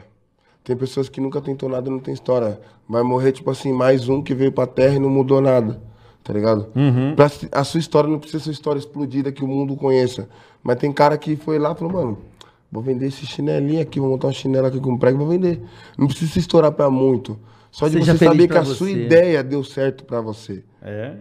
Tem 0.64 0.76
pessoas 0.76 1.10
que 1.10 1.20
nunca 1.20 1.42
tentou 1.42 1.68
nada 1.68 1.90
e 1.90 1.92
não 1.92 2.00
tem 2.00 2.14
história. 2.14 2.60
Vai 2.88 3.02
morrer, 3.02 3.32
tipo 3.32 3.50
assim, 3.50 3.74
mais 3.74 4.08
um 4.08 4.22
que 4.22 4.34
veio 4.36 4.52
pra 4.52 4.68
terra 4.68 4.96
e 4.96 5.00
não 5.00 5.10
mudou 5.10 5.42
nada. 5.42 5.82
Tá 6.24 6.34
ligado? 6.34 6.68
Uhum. 6.76 7.16
Pra 7.16 7.32
a 7.54 7.64
sua 7.64 7.80
história 7.80 8.10
não 8.10 8.20
precisa 8.20 8.44
ser 8.44 8.50
uma 8.50 8.54
história 8.54 8.80
explodida 8.80 9.32
que 9.32 9.44
o 9.44 9.48
mundo 9.48 9.76
conheça. 9.78 10.28
Mas 10.62 10.76
tem 10.78 10.92
cara 10.92 11.18
que 11.18 11.36
foi 11.38 11.58
lá 11.58 11.72
e 11.72 11.76
falou, 11.76 11.94
mano, 11.94 12.18
vou 12.72 12.84
vender 12.84 13.08
esse 13.08 13.26
chinelinho 13.26 13.82
aqui, 13.82 14.00
vou 14.00 14.10
montar 14.10 14.28
um 14.28 14.34
chinelo 14.34 14.68
aqui 14.68 14.80
com 14.80 14.98
prego 14.98 15.18
e 15.18 15.20
vou 15.20 15.28
vender. 15.30 15.62
Não 15.98 16.06
precisa 16.06 16.32
se 16.34 16.40
estourar 16.40 16.72
pra 16.74 16.90
muito. 16.90 17.40
Só 17.78 17.88
de 17.88 17.94
Seja 18.00 18.18
você 18.18 18.26
saber 18.26 18.48
que 18.48 18.58
a 18.58 18.64
sua 18.66 18.88
você. 18.88 18.92
ideia 19.06 19.44
deu 19.44 19.64
certo 19.64 20.04
pra 20.04 20.20
você. 20.20 20.64
É. 20.82 21.14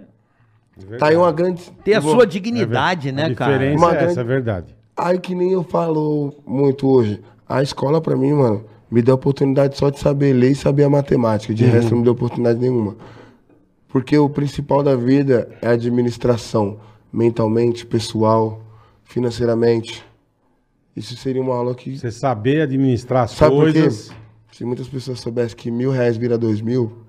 Tá 0.99 1.09
aí 1.09 1.17
uma 1.17 1.31
grande. 1.31 1.63
Ter 1.85 1.93
a 1.93 2.01
sua 2.01 2.27
dignidade, 2.27 3.11
A 3.11 3.13
né, 3.13 3.35
cara? 3.35 3.53
diferença 3.53 3.85
Uma 3.85 3.93
é 3.93 3.97
essa, 3.97 4.05
grande- 4.07 4.21
é 4.21 4.25
verdade. 4.25 4.77
Aí 4.97 5.19
que 5.19 5.35
nem 5.35 5.53
eu 5.53 5.63
falo 5.63 6.33
muito 6.47 6.89
hoje. 6.89 7.21
A 7.47 7.63
escola, 7.63 8.01
pra 8.01 8.17
mim, 8.17 8.33
mano, 8.33 8.65
me 8.91 9.03
deu 9.03 9.13
a 9.13 9.17
oportunidade 9.17 9.77
só 9.77 9.91
de 9.91 9.99
saber 9.99 10.33
ler 10.33 10.53
e 10.53 10.55
saber 10.55 10.85
a 10.85 10.89
matemática. 10.89 11.53
De 11.53 11.67
resto, 11.67 11.91
não 11.91 11.99
me 11.99 12.05
deu 12.05 12.15
oportunidade 12.15 12.59
nenhuma. 12.59 12.97
Porque 13.89 14.17
o 14.17 14.31
principal 14.31 14.83
da 14.83 14.97
vida 14.97 15.51
é 15.61 15.67
a 15.69 15.73
administração. 15.73 16.81
Mentalmente, 17.13 17.85
pessoal, 17.85 18.63
financeiramente. 19.05 20.03
Isso 20.97 21.15
seria 21.19 21.43
uma 21.43 21.55
aula 21.55 21.75
que. 21.75 21.99
Você 21.99 22.11
saber 22.11 22.63
administrar 22.63 23.25
as 23.25 23.33
Sabe 23.33 23.55
por 23.55 23.71
quê? 23.71 23.89
Se 24.57 24.65
muitas 24.65 24.89
pessoas 24.89 25.21
soubessem 25.21 25.55
que 25.55 25.71
mil 25.71 25.91
reais 25.91 26.17
vira 26.17 26.39
dois 26.39 26.63
mil, 26.63 27.05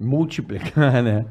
Multiplicar, 0.00 1.02
né? 1.04 1.26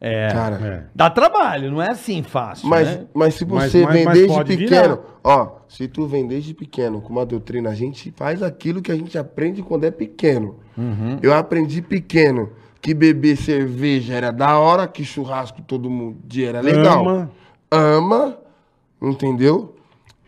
É. 0.00 0.28
cara. 0.30 0.56
É. 0.66 0.84
Dá 0.94 1.10
trabalho, 1.10 1.70
não 1.70 1.82
é 1.82 1.90
assim 1.90 2.22
fácil, 2.22 2.66
Mas, 2.68 2.86
né? 2.88 3.06
mas 3.12 3.34
se 3.34 3.44
você 3.44 3.82
mas- 3.82 3.94
vem 3.94 4.04
mas 4.06 4.14
desde 4.18 4.34
pode 4.34 4.56
pequeno, 4.56 4.96
virar. 4.96 5.00
ó, 5.24 5.56
se 5.68 5.86
tu 5.88 6.06
vem 6.06 6.26
desde 6.26 6.54
pequeno 6.54 7.00
com 7.02 7.10
uma 7.10 7.26
doutrina, 7.26 7.68
a 7.70 7.74
gente 7.74 8.10
faz 8.16 8.42
aquilo 8.42 8.80
que 8.80 8.90
a 8.90 8.96
gente 8.96 9.18
aprende 9.18 9.62
quando 9.62 9.84
é 9.84 9.90
pequeno. 9.90 10.56
Uhum. 10.78 11.18
Eu 11.22 11.34
aprendi 11.34 11.82
pequeno 11.82 12.50
que 12.80 12.94
beber 12.94 13.36
cerveja 13.36 14.14
era 14.14 14.30
da 14.30 14.58
hora, 14.58 14.86
que 14.88 15.04
churrasco 15.04 15.60
todo 15.62 15.90
mundo 15.90 16.18
dia 16.24 16.48
era 16.50 16.60
legal. 16.62 17.06
Ama. 17.06 17.30
Ama, 17.70 18.38
entendeu? 19.02 19.74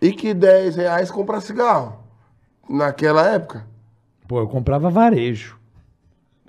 E 0.00 0.12
que 0.12 0.34
10 0.34 0.76
reais 0.76 1.10
compra 1.10 1.40
cigarro. 1.40 2.00
Naquela 2.68 3.26
época. 3.28 3.64
Pô, 4.28 4.38
eu 4.40 4.46
comprava 4.46 4.90
varejo. 4.90 5.56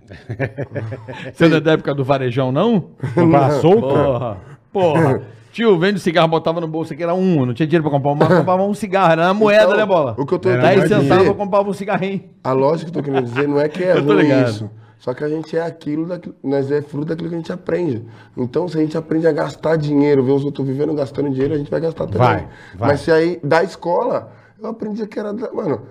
Você 1.34 1.48
não 1.48 1.58
é 1.58 1.62
da 1.62 1.72
época 1.74 1.94
do 1.96 2.04
varejão, 2.04 2.52
não? 2.52 2.90
Comprar 3.16 3.52
solta. 3.54 3.80
Porra, 3.88 4.38
porra. 4.72 5.22
Tio, 5.52 5.80
vende 5.80 6.00
cigarro, 6.00 6.28
botava 6.28 6.62
no 6.62 6.68
bolso 6.68 6.94
aqui, 6.94 7.02
era 7.02 7.14
um. 7.14 7.46
Não 7.46 7.54
tinha 7.56 7.66
dinheiro 7.66 7.84
pra 7.90 7.92
comprar, 7.92 8.14
mas 8.16 8.38
comprava 8.40 8.64
um 8.64 8.74
cigarro. 8.74 9.14
Era 9.14 9.24
na 9.28 9.34
moeda, 9.34 9.64
Então, 9.64 9.78
né, 9.78 9.86
bola? 9.86 10.16
o 10.18 10.26
que 10.26 10.34
eu 10.34 10.40
tô 10.40 10.50
Era 10.50 10.62
10 10.62 10.78
mais 10.78 10.90
centavos 10.90 11.26
eu 11.26 11.34
comprava 11.36 11.70
um 11.70 11.74
cigarrinho. 11.74 12.24
A 12.44 12.52
lógica 12.52 12.92
que 12.92 12.98
eu 12.98 13.02
tô 13.04 13.10
querendo 13.10 13.26
dizer 13.26 13.48
não 13.48 13.60
é 13.60 13.68
que 13.68 13.84
é 13.84 13.94
Eu 13.98 14.06
tô 14.06 14.14
ruim 14.14 14.24
ligado. 14.24 14.50
isso. 14.50 14.70
Só 15.00 15.14
que 15.14 15.24
a 15.24 15.30
gente 15.30 15.58
é 15.58 15.62
aquilo, 15.62 16.06
daquilo, 16.06 16.36
nós 16.44 16.70
é 16.70 16.82
fruto 16.82 17.08
daquilo 17.08 17.30
que 17.30 17.36
a 17.36 17.38
gente 17.38 17.52
aprende. 17.54 18.06
Então, 18.38 18.68
se 18.68 18.78
a 18.78 18.82
gente 18.82 18.98
aprende 18.98 19.26
a 19.26 19.32
gastar 19.32 19.78
dinheiro, 19.78 20.24
ver 20.24 20.34
os 20.34 20.44
outros 20.44 20.68
vivendo 20.68 20.94
gastando 20.94 21.30
dinheiro, 21.32 21.54
a 21.56 21.58
gente 21.58 21.72
vai 21.72 21.80
gastar 21.80 22.06
também. 22.06 22.20
Vai, 22.20 22.48
vai. 22.76 22.90
Mas 22.90 23.00
se 23.02 23.12
aí, 23.12 23.40
da 23.42 23.64
escola, 23.64 24.32
eu 24.62 24.70
aprendi 24.70 25.08
que 25.08 25.18
era. 25.18 25.32
Mano, 25.34 25.82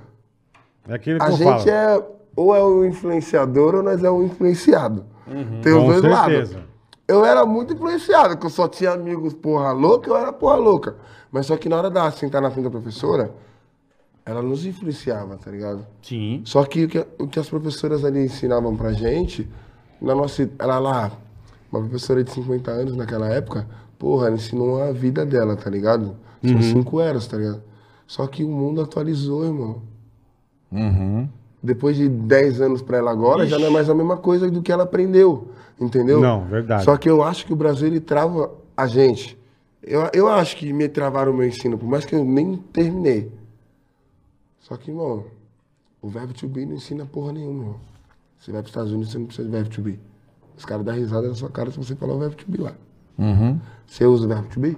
É 0.88 0.94
aquilo 0.94 1.18
que 1.18 1.24
a 1.24 1.28
eu 1.28 1.36
gente 1.36 1.64
falo. 1.64 1.70
é 1.70 2.04
ou 2.34 2.54
é 2.54 2.62
o 2.62 2.84
influenciador 2.84 3.74
ou 3.74 3.82
nós 3.82 4.02
é 4.02 4.10
o 4.10 4.22
influenciado. 4.22 5.04
Tem 5.62 5.72
os 5.72 5.84
dois 5.84 6.00
certeza. 6.00 6.54
lados. 6.54 6.56
Eu 7.06 7.24
era 7.24 7.44
muito 7.44 7.74
influenciado, 7.74 8.36
que 8.36 8.46
eu 8.46 8.50
só 8.50 8.68
tinha 8.68 8.92
amigos 8.92 9.34
porra 9.34 9.72
louca, 9.72 10.08
eu 10.10 10.16
era 10.16 10.32
porra 10.32 10.56
louca. 10.56 10.96
Mas 11.32 11.46
só 11.46 11.56
que 11.56 11.68
na 11.68 11.76
hora 11.76 11.90
da 11.90 12.10
sentar 12.10 12.40
na 12.40 12.50
frente 12.50 12.64
da 12.64 12.70
professora, 12.70 13.34
ela 14.24 14.42
nos 14.42 14.64
influenciava, 14.66 15.36
tá 15.36 15.50
ligado? 15.50 15.86
Sim. 16.02 16.42
Só 16.44 16.64
que 16.64 16.84
o 16.84 16.88
que, 16.88 17.06
o 17.18 17.26
que 17.26 17.38
as 17.38 17.48
professoras 17.48 18.04
ali 18.04 18.24
ensinavam 18.24 18.76
pra 18.76 18.92
gente, 18.92 19.48
na 20.00 20.14
nossa. 20.14 20.48
Ela 20.58 20.78
lá, 20.78 21.12
uma 21.72 21.80
professora 21.80 22.22
de 22.22 22.30
50 22.30 22.70
anos 22.70 22.96
naquela 22.96 23.28
época, 23.28 23.66
porra, 23.98 24.26
ela 24.26 24.36
ensinou 24.36 24.82
a 24.82 24.92
vida 24.92 25.24
dela, 25.26 25.56
tá 25.56 25.68
ligado? 25.68 26.16
São 26.42 26.62
cinco 26.62 27.00
eras, 27.00 27.26
tá 27.26 27.36
ligado? 27.36 27.62
Só 28.06 28.26
que 28.26 28.44
o 28.44 28.48
mundo 28.48 28.80
atualizou, 28.80 29.44
irmão. 29.44 29.82
Depois 31.62 31.96
de 31.96 32.08
10 32.08 32.60
anos 32.60 32.82
pra 32.82 32.98
ela 32.98 33.10
agora, 33.10 33.46
já 33.46 33.58
não 33.58 33.66
é 33.66 33.70
mais 33.70 33.90
a 33.90 33.94
mesma 33.94 34.16
coisa 34.16 34.50
do 34.50 34.62
que 34.62 34.70
ela 34.70 34.84
aprendeu. 34.84 35.50
Entendeu? 35.80 36.20
Não, 36.20 36.44
verdade. 36.44 36.84
Só 36.84 36.96
que 36.96 37.08
eu 37.08 37.22
acho 37.22 37.46
que 37.46 37.52
o 37.52 37.56
Brasil 37.56 37.86
ele 37.86 38.00
trava 38.00 38.50
a 38.76 38.86
gente. 38.86 39.38
Eu, 39.82 40.08
eu 40.12 40.28
acho 40.28 40.56
que 40.56 40.72
me 40.72 40.88
travaram 40.88 41.32
o 41.32 41.36
meu 41.36 41.46
ensino, 41.46 41.78
por 41.78 41.88
mais 41.88 42.04
que 42.04 42.14
eu 42.14 42.24
nem 42.24 42.56
terminei. 42.72 43.32
Só 44.60 44.76
que, 44.76 44.90
irmão, 44.90 45.24
o 46.02 46.08
verbo 46.08 46.32
to 46.34 46.48
be 46.48 46.66
não 46.66 46.74
ensina 46.74 47.06
porra 47.06 47.32
nenhuma, 47.32 47.62
irmão. 47.62 47.80
Você 48.38 48.52
vai 48.52 48.60
para 48.60 48.66
os 48.66 48.70
Estados 48.70 48.92
Unidos, 48.92 49.12
você 49.12 49.18
não 49.18 49.26
precisa 49.26 49.48
de 49.48 49.54
verbo 49.54 49.70
to 49.70 49.82
be. 49.82 49.98
Os 50.56 50.64
caras 50.64 50.84
dão 50.84 50.94
risada 50.94 51.28
na 51.28 51.34
sua 51.34 51.48
cara 51.48 51.70
se 51.70 51.78
você 51.78 51.94
falar 51.94 52.14
o 52.14 52.18
verbo 52.18 52.34
to 52.36 52.44
be 52.48 52.58
lá. 52.58 52.72
Você 53.86 54.04
usa 54.04 54.26
o 54.26 54.28
verbo 54.28 54.48
to 54.48 54.60
be? 54.60 54.76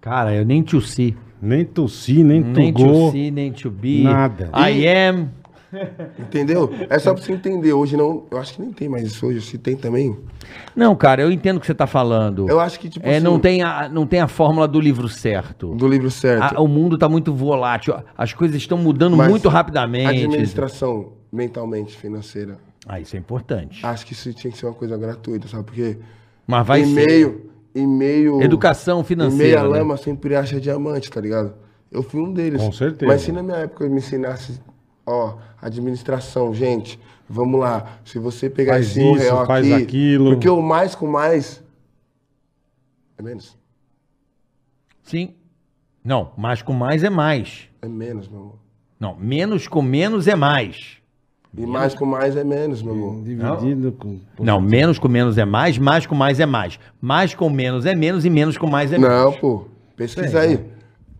Cara, 0.00 0.34
eu 0.34 0.44
nem 0.44 0.62
tossi. 0.62 1.16
Nem 1.40 1.64
tossi, 1.64 2.22
nem 2.24 2.40
Nem 2.40 2.72
tugou. 2.72 3.06
tossi, 3.10 3.30
nem 3.30 3.52
to 3.52 3.70
be. 3.70 4.02
Nada. 4.02 4.50
I 4.54 4.86
am. 4.88 5.28
Entendeu? 6.18 6.70
É 6.88 6.98
só 6.98 7.12
pra 7.12 7.22
você 7.22 7.32
entender. 7.32 7.72
Hoje 7.72 7.96
não. 7.96 8.24
Eu 8.30 8.38
acho 8.38 8.54
que 8.54 8.62
nem 8.62 8.72
tem 8.72 8.88
mais 8.88 9.04
isso 9.04 9.26
hoje. 9.26 9.40
Se 9.42 9.58
tem 9.58 9.76
também. 9.76 10.16
Não, 10.74 10.94
cara, 10.94 11.22
eu 11.22 11.30
entendo 11.30 11.56
o 11.56 11.60
que 11.60 11.66
você 11.66 11.74
tá 11.74 11.86
falando. 11.86 12.48
Eu 12.48 12.60
acho 12.60 12.78
que, 12.80 12.88
tipo 12.88 13.06
É, 13.06 13.16
assim, 13.16 13.24
não, 13.24 13.38
tem 13.38 13.62
a, 13.62 13.88
não 13.88 14.06
tem 14.06 14.20
a 14.20 14.28
fórmula 14.28 14.66
do 14.68 14.80
livro 14.80 15.08
certo. 15.08 15.74
Do 15.74 15.86
livro 15.88 16.10
certo. 16.10 16.56
A- 16.56 16.60
o 16.60 16.68
mundo 16.68 16.96
tá 16.96 17.08
muito 17.08 17.34
volátil. 17.34 17.94
As 18.16 18.32
coisas 18.32 18.56
estão 18.56 18.78
mudando 18.78 19.16
Mas 19.16 19.28
muito 19.28 19.48
rapidamente. 19.48 20.08
Administração 20.24 21.12
mentalmente 21.32 21.96
financeira. 21.96 22.56
Ah, 22.88 23.00
isso 23.00 23.16
é 23.16 23.18
importante. 23.18 23.84
Acho 23.84 24.06
que 24.06 24.12
isso 24.12 24.32
tinha 24.32 24.50
que 24.52 24.56
ser 24.56 24.66
uma 24.66 24.74
coisa 24.74 24.96
gratuita, 24.96 25.48
sabe? 25.48 25.64
Porque 25.64 25.98
Mas 26.46 26.66
vai 26.66 26.84
ser. 26.84 27.50
E-mail, 27.82 28.34
e-mail. 28.34 28.42
Educação 28.42 29.04
financeira, 29.04 29.44
E-mail 29.44 29.58
a 29.58 29.62
né? 29.62 29.78
lama 29.78 29.96
sempre 29.96 30.34
acha 30.34 30.60
diamante, 30.60 31.10
tá 31.10 31.20
ligado? 31.20 31.54
Eu 31.90 32.02
fui 32.02 32.20
um 32.20 32.32
deles. 32.32 32.60
Com 32.60 32.72
certeza. 32.72 33.10
Mas 33.10 33.22
se 33.22 33.32
na 33.32 33.42
minha 33.42 33.58
época 33.58 33.84
eu 33.84 33.90
me 33.90 33.98
ensinasse, 33.98 34.60
ó, 35.04 35.36
administração, 35.60 36.52
gente, 36.52 36.98
vamos 37.28 37.60
lá. 37.60 37.98
Se 38.04 38.18
você 38.18 38.50
pegar 38.50 38.74
Faz 38.74 38.90
esse 38.90 39.00
um 39.00 39.14
isso, 39.14 39.22
real 39.22 39.46
faz 39.46 39.72
aqui, 39.72 39.82
aquilo. 39.82 40.30
Porque 40.32 40.48
o 40.48 40.60
mais 40.60 40.94
com 40.94 41.06
mais 41.06 41.62
é 43.18 43.22
menos. 43.22 43.56
Sim. 45.02 45.34
Não, 46.04 46.32
mais 46.36 46.62
com 46.62 46.72
mais 46.72 47.02
é 47.02 47.10
mais. 47.10 47.68
É 47.82 47.88
menos, 47.88 48.28
meu 48.28 48.40
amor. 48.40 48.58
Não, 48.98 49.16
menos 49.16 49.66
com 49.68 49.82
menos 49.82 50.26
é 50.26 50.34
mais. 50.34 50.98
E 51.56 51.64
mais 51.66 51.94
com 51.94 52.04
mais 52.04 52.36
é 52.36 52.44
menos, 52.44 52.82
meu 52.82 52.92
amor. 52.92 53.22
Dividido 53.22 53.92
com. 53.92 54.18
Não, 54.38 54.60
menos 54.60 54.98
com 54.98 55.08
menos 55.08 55.38
é 55.38 55.44
mais, 55.44 55.78
mais 55.78 56.06
com 56.06 56.14
mais 56.14 56.38
é 56.38 56.44
mais. 56.46 56.78
Mais 57.00 57.34
com 57.34 57.48
menos 57.48 57.86
é 57.86 57.94
menos 57.94 58.24
e 58.24 58.30
menos 58.30 58.58
com 58.58 58.66
mais 58.66 58.92
é 58.92 58.98
Não, 58.98 59.08
menos. 59.08 59.36
pô. 59.36 59.64
Pesquisa 59.96 60.40
aí. 60.40 60.60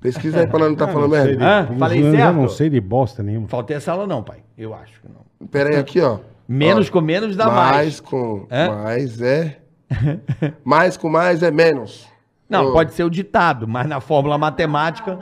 Pesquisa 0.01 0.41
aí 0.41 0.47
pra 0.47 0.59
nós 0.59 0.69
não 0.69 0.77
tá 0.77 0.87
falando 0.87 1.13
Não 1.13 1.23
sei 1.25 1.37
merda. 1.37 1.65
de- 1.67 1.73
Hã? 1.75 1.79
Falei 1.79 2.01
não- 2.01 2.07
Eu 2.15 2.33
não 2.35 2.41
certo? 2.43 2.53
sei 2.59 2.71
de 2.71 2.81
bosta 2.81 3.23
nenhuma. 3.23 3.49
Faltei 3.49 3.77
essa 3.77 3.93
aula 3.93 4.07
não, 4.07 4.23
pai. 4.23 4.39
Eu 4.59 4.75
acho 4.75 5.01
que 5.01 5.09
não. 5.09 5.47
Pera 5.49 5.71
aí, 5.71 5.77
aqui, 5.77 6.01
ó. 6.01 6.19
Menos 6.47 6.89
Ó, 6.89 6.93
com 6.93 7.01
menos 7.01 7.35
dá 7.35 7.47
mais. 7.47 7.77
mais. 7.77 8.01
com 8.01 8.47
Hã? 8.51 8.83
mais 8.85 9.21
é. 9.23 9.59
mais 10.65 10.97
com 10.97 11.09
mais 11.09 11.43
é 11.43 11.51
menos. 11.51 12.07
Não, 12.49 12.67
Ô, 12.69 12.73
pode 12.73 12.93
ser 12.93 13.03
o 13.05 13.11
ditado, 13.11 13.67
mas 13.67 13.89
na 13.89 14.01
fórmula 14.01 14.37
matemática. 14.39 15.19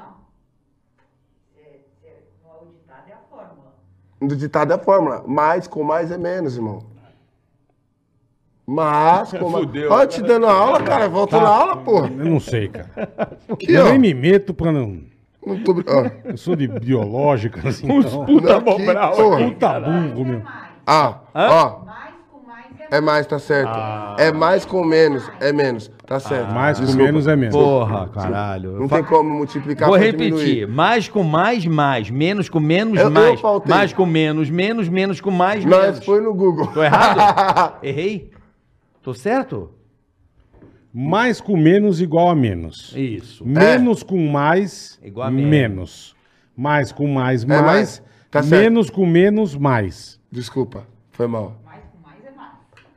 Do 4.27 4.37
ditado 4.37 4.73
é 4.73 4.77
a 4.77 4.79
fórmula. 4.79 5.25
Mais 5.27 5.67
com 5.67 5.83
mais 5.83 6.11
é 6.11 6.19
menos, 6.19 6.57
irmão. 6.57 6.83
Mas 8.67 9.31
com 9.33 9.49
mais. 9.51 9.65
Fudeu. 9.67 9.91
Olha, 9.93 10.07
te 10.07 10.23
dando 10.23 10.47
aula, 10.47 10.83
cara. 10.83 11.09
Volta 11.09 11.39
na 11.41 11.49
aula, 11.49 11.77
porra. 11.77 12.09
Eu 12.09 12.25
não 12.25 12.41
sei, 12.41 12.69
cara. 12.69 12.91
Aqui, 13.49 13.73
Eu 13.73 13.85
ó. 13.87 13.89
nem 13.91 13.99
me 13.99 14.15
meto 14.15 14.55
pra 14.55 14.73
não. 14.73 15.01
Não 15.47 15.63
tô... 15.63 15.75
brin- 15.75 15.85
ó. 15.89 16.11
Eu 16.31 16.37
sou 16.39 16.57
de 16.57 16.67
biológica, 16.67 17.69
assim. 17.69 17.87
Então. 17.91 18.25
Puta 18.25 18.61
Mobral. 18.61 19.13
porra. 19.15 19.45
Puta 19.45 19.81
burro, 19.81 20.25
meu. 20.25 20.43
Ah, 20.87 21.21
ó. 21.35 21.85
Mais 21.85 22.14
é 22.91 22.97
É 22.97 23.01
mais, 23.01 23.27
tá 23.27 23.39
certo. 23.39 23.71
É 24.19 24.33
mais 24.33 24.65
com 24.65 24.85
menos, 24.85 25.29
é 25.41 25.53
menos. 25.53 25.91
Tá 26.07 26.21
certo. 26.21 26.53
Mais 26.53 26.79
com 26.79 26.85
Desculpa. 26.85 27.07
menos 27.07 27.27
é 27.27 27.35
menos. 27.37 27.55
Porra, 27.57 28.09
caralho. 28.09 28.79
Não 28.79 28.89
tem 28.89 29.03
como 29.05 29.31
multiplicar 29.31 29.89
Vou 29.89 29.97
repetir. 29.97 30.35
diminuir. 30.35 30.67
Mais 30.69 31.09
com 31.09 31.23
mais, 31.23 31.67
mais. 31.67 32.11
Menos 32.11 32.49
com 32.49 32.61
menos, 32.61 32.99
Eu- 32.99 33.05
eu 33.07 33.11
mais. 33.11 33.41
faltei. 33.41 33.75
mais 33.75 33.93
com 33.93 34.05
menos, 34.07 34.51
menos, 34.51 34.89
menos 34.89 35.21
com 35.21 35.31
mais, 35.31 35.65
menos. 35.65 35.87
Nós 35.97 36.05
foi 36.05 36.21
no 36.21 36.35
Google. 36.35 36.67
Tô 36.69 36.83
errado? 36.83 37.79
Errei? 37.83 38.31
Tô 39.03 39.15
certo? 39.15 39.71
Mais 40.93 41.41
com 41.41 41.57
menos 41.57 42.01
igual 42.01 42.29
a 42.31 42.35
menos. 42.35 42.93
Isso. 42.97 43.45
Menos 43.47 44.03
com 44.03 44.29
mais, 44.29 44.99
Igual 45.03 45.27
a 45.27 45.31
menos. 45.31 45.51
menos. 45.51 46.17
Mais 46.57 46.93
com 46.93 47.09
mais, 47.09 47.45
mais. 47.45 47.63
mais. 47.63 48.03
Tá 48.31 48.43
certo. 48.43 48.61
menos 48.63 48.91
com 48.91 49.05
menos, 49.05 49.57
mais. 49.57 50.21
Desculpa, 50.31 50.87
foi 51.11 51.27
mal. 51.27 51.57
mais 51.65 51.81
com 51.85 51.99
mais 52.01 52.25
é 52.25 52.31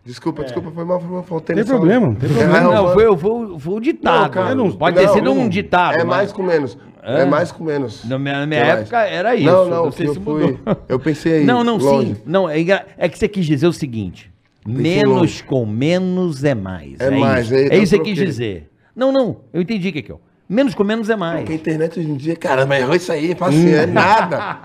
Desculpa, 0.07 0.41
desculpa, 0.41 0.71
foi 0.71 0.85
mal, 0.85 1.01
foi 1.01 1.09
mal. 1.09 1.23
Faltei 1.23 1.53
Tem 1.53 1.65
problema, 1.65 2.07
não 2.07 2.15
tem 2.15 2.29
É, 2.29 2.34
problema. 2.34 2.61
não, 2.61 2.71
Não, 2.73 2.84
mano. 2.85 2.93
foi, 2.93 3.17
foi, 3.17 3.59
foi 3.59 3.73
o 3.73 3.79
ditado. 3.81 4.21
Não, 4.23 4.29
cara, 4.29 4.55
não- 4.55 4.71
Pode 4.71 4.95
ter 4.95 5.05
não, 5.05 5.13
sido 5.13 5.31
um 5.34 5.49
ditado. 5.49 5.95
É 5.95 5.97
mas- 6.05 6.07
mais 6.17 6.31
com 6.31 6.43
menos. 6.43 6.77
É, 7.03 7.25
mais 7.25 7.51
com 7.51 7.63
menos. 7.65 8.05
Na 8.05 8.17
minha, 8.17 8.39
na 8.39 8.45
minha 8.47 8.61
Que 8.61 8.67
mais? 8.67 8.79
época 8.81 8.97
era 9.01 9.35
isso. 9.35 9.45
Não, 9.45 9.69
não, 9.69 9.85
eu 9.85 9.91
se 9.91 10.07
fui- 10.07 10.19
mudou. 10.19 10.59
eu 10.88 10.97
pensei 10.99 11.34
aí, 11.39 11.45
Não, 11.45 11.61
não, 11.61 11.75
longe. 11.77 12.15
sim. 12.15 12.21
Não, 12.25 12.49
é, 12.49 12.57
é 12.97 13.09
que 13.09 13.17
você 13.19 13.27
quis 13.27 13.45
dizer 13.45 13.67
o 13.67 13.73
seguinte: 13.73 14.31
menos 14.65 15.13
longe. 15.13 15.43
com 15.43 15.65
menos 15.65 16.43
é 16.45 16.55
mais. 16.55 16.99
É 17.01 17.09
mais, 17.11 17.45
Isso. 17.47 17.55
aí 17.55 17.67
É 17.69 17.77
eu 17.77 17.84
isso 17.84 17.91
que 17.97 17.97
você 17.97 18.03
quis 18.03 18.15
dizer. 18.17 18.69
Não, 18.95 19.11
não. 19.11 19.38
Eu 19.53 19.61
entendi 19.61 19.89
o 19.89 19.93
que 19.93 20.01
que 20.03 20.11
é. 20.11 20.15
Menos 20.49 20.73
com 20.73 20.84
menos 20.85 21.09
é 21.09 21.15
mais. 21.17 21.39
Porque 21.41 21.51
a 21.51 21.55
internet 21.55 21.99
hoje 21.99 22.09
em 22.09 22.15
dia, 22.15 22.35
caramba, 22.38 22.77
errou 22.79 22.95
isso 22.95 23.11
aí, 23.11 23.35
facinho, 23.35 23.75
é 23.75 23.85
nada. 23.85 24.55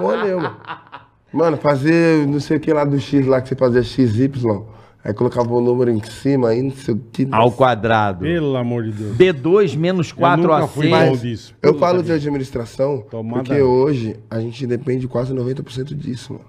Porra 0.00 0.24
nenhuma. 0.24 0.56
Mano, 1.32 1.58
fazer 1.58 2.26
não 2.26 2.40
sei 2.40 2.56
o 2.56 2.60
que 2.60 2.72
lá 2.72 2.84
do 2.84 2.98
X 2.98 3.26
lá, 3.26 3.42
que 3.42 3.48
você 3.50 3.54
fazia 3.56 3.82
XY, 3.82 4.30
aí 5.06 5.14
colocava 5.14 5.52
o 5.54 5.60
número 5.60 5.90
em 5.90 6.02
cima, 6.02 6.48
aí 6.48 6.60
não 6.62 6.70
sei 6.72 6.94
o 6.94 7.00
que. 7.12 7.28
Ao 7.30 7.50
quadrado. 7.52 8.20
Pelo 8.20 8.56
amor 8.56 8.82
de 8.84 8.90
Deus. 8.92 9.16
B2 9.16 9.76
menos 9.76 10.10
Eu 10.16 10.36
nunca 10.36 10.48
4AC. 10.64 10.68
fui 10.68 10.88
bom 10.90 11.16
disso. 11.16 11.54
Eu 11.62 11.72
Puta 11.74 11.86
falo 11.86 12.02
de 12.02 12.12
administração 12.12 13.04
Tomada. 13.10 13.44
porque 13.44 13.62
hoje 13.62 14.16
a 14.30 14.40
gente 14.40 14.66
depende 14.66 15.06
quase 15.06 15.32
90% 15.32 15.94
disso, 15.94 16.32
mano. 16.34 16.44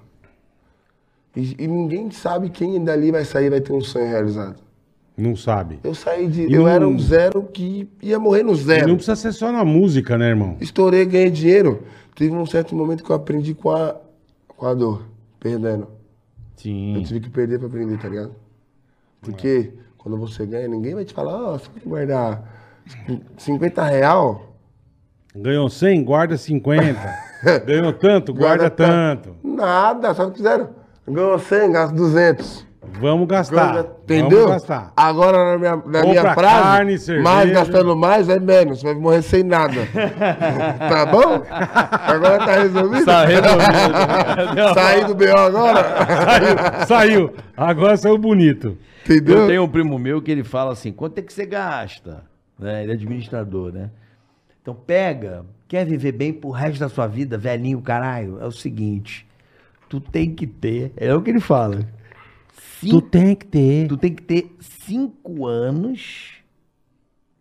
E, 1.36 1.56
e 1.60 1.68
ninguém 1.68 2.10
sabe 2.10 2.50
quem 2.50 2.84
dali 2.84 3.12
vai 3.12 3.24
sair 3.24 3.46
e 3.46 3.50
vai 3.52 3.62
ter 3.62 3.72
um 3.72 3.82
sonho 3.82 4.08
realizado. 4.08 4.56
Não 5.16 5.36
sabe. 5.36 5.80
Eu 5.84 5.94
saí 5.96 6.28
de. 6.28 6.44
E 6.48 6.54
eu 6.54 6.62
não- 6.64 6.68
era 6.68 6.88
um 6.88 6.98
zero 7.00 7.44
que 7.44 7.88
ia 8.02 8.20
morrer 8.20 8.44
no 8.44 8.54
E 8.54 8.56
zero. 8.56 8.88
não 8.88 8.96
precisa 8.96 9.16
ser 9.16 9.32
só 9.34 9.52
na 9.52 9.64
música, 9.66 10.18
né, 10.18 10.30
irmão? 10.30 10.58
Estourei, 10.60 11.06
ganhei 11.06 11.30
dinheiro. 11.32 11.84
Teve 12.16 12.34
um 12.36 12.46
certo 12.46 12.76
momento 12.76 13.04
que 13.04 13.10
eu 13.12 13.16
aprendi 13.16 13.54
com 13.54 13.70
a, 13.72 13.96
com 14.48 14.66
a 14.66 14.74
dor, 14.74 15.04
perdendo. 15.40 15.84
Eu 15.84 15.88
Sim. 16.56 17.04
tive 17.06 17.20
que 17.20 17.30
perder 17.30 17.60
pra 17.60 17.68
aprender, 17.68 17.98
tá 18.00 18.10
ligado? 18.10 18.32
Porque 19.22 19.74
quando 19.98 20.18
você 20.18 20.46
ganha, 20.46 20.68
ninguém 20.68 20.96
vai 20.96 21.06
te 21.06 21.14
falar, 21.14 21.36
ó, 21.36 21.58
você 21.58 21.70
pode 21.70 21.86
guardar 21.86 22.44
50 23.38 23.84
real. 23.84 24.56
Ganhou 25.36 25.70
100, 25.70 26.04
guarda 26.04 26.38
50. 26.38 27.00
Ganhou 27.66 27.94
tanto, 27.94 28.34
guarda, 28.34 28.70
tanto. 28.70 29.36
Nada, 29.44 30.14
sabe 30.14 30.30
o 30.30 30.32
que 30.32 30.38
fizeram? 30.38 30.70
Ganhou 31.08 31.38
100, 31.38 31.72
gasta 31.72 31.96
200. 31.96 32.67
Vamos 33.00 33.28
gastar. 33.28 33.86
Entendeu? 34.04 34.48
Vamos 34.48 34.54
gastar. 34.54 34.94
Agora 34.96 35.52
na 35.52 35.58
minha, 35.58 35.76
na 35.76 36.02
Compra 36.02 36.22
minha 36.22 36.34
frase, 36.34 36.64
carne, 36.64 36.98
cerveja. 36.98 37.24
mais 37.24 37.52
gastando 37.52 37.96
mais 37.96 38.30
é 38.30 38.40
menos, 38.40 38.82
vai 38.82 38.94
morrer 38.96 39.22
sem 39.22 39.44
nada. 39.44 39.76
tá 40.90 41.06
bom? 41.06 41.44
Agora 41.50 42.38
tá 42.40 42.56
resolvido? 42.56 43.06
Tá 43.06 43.26
resolvido. 43.26 44.74
Saí 44.74 45.06
do 45.06 45.16
BO 45.16 45.38
agora? 45.38 45.84
Saiu, 46.86 46.88
saiu. 46.88 47.34
Agora 47.56 47.98
saiu 47.98 48.18
bonito. 48.18 48.78
Entendeu? 49.06 49.40
Eu 49.40 49.48
tenho 49.48 49.64
um 49.64 49.70
primo 49.70 49.98
meu 49.98 50.22
que 50.22 50.32
ele 50.32 50.44
fala 50.44 50.72
assim: 50.74 50.92
quanto 50.92 51.20
é 51.20 51.22
que 51.22 51.32
você 51.32 51.46
gasta? 51.46 52.24
Né? 52.60 52.84
Ele 52.84 52.92
é 52.92 52.96
administrador, 52.96 53.72
né? 53.72 53.90
Então 54.62 54.76
pega, 54.76 55.46
quer 55.68 55.86
viver 55.86 56.12
bem 56.12 56.34
pro 56.34 56.50
resto 56.50 56.80
da 56.80 56.90
sua 56.90 57.08
vida, 57.08 57.38
velhinho, 57.38 57.82
caralho? 57.82 58.38
É 58.42 58.46
o 58.46 58.52
seguinte: 58.52 59.26
tu 59.88 60.00
tem 60.02 60.34
que 60.34 60.46
ter, 60.46 60.92
é 60.98 61.14
o 61.14 61.22
que 61.22 61.30
ele 61.30 61.40
fala. 61.40 61.86
Cinco, 62.80 63.02
tem 63.02 63.36
que 63.36 63.46
ter. 63.46 63.88
tu 63.88 63.98
tem 63.98 64.14
que 64.14 64.22
ter 64.24 64.56
cinco 64.60 65.46
anos 65.46 66.34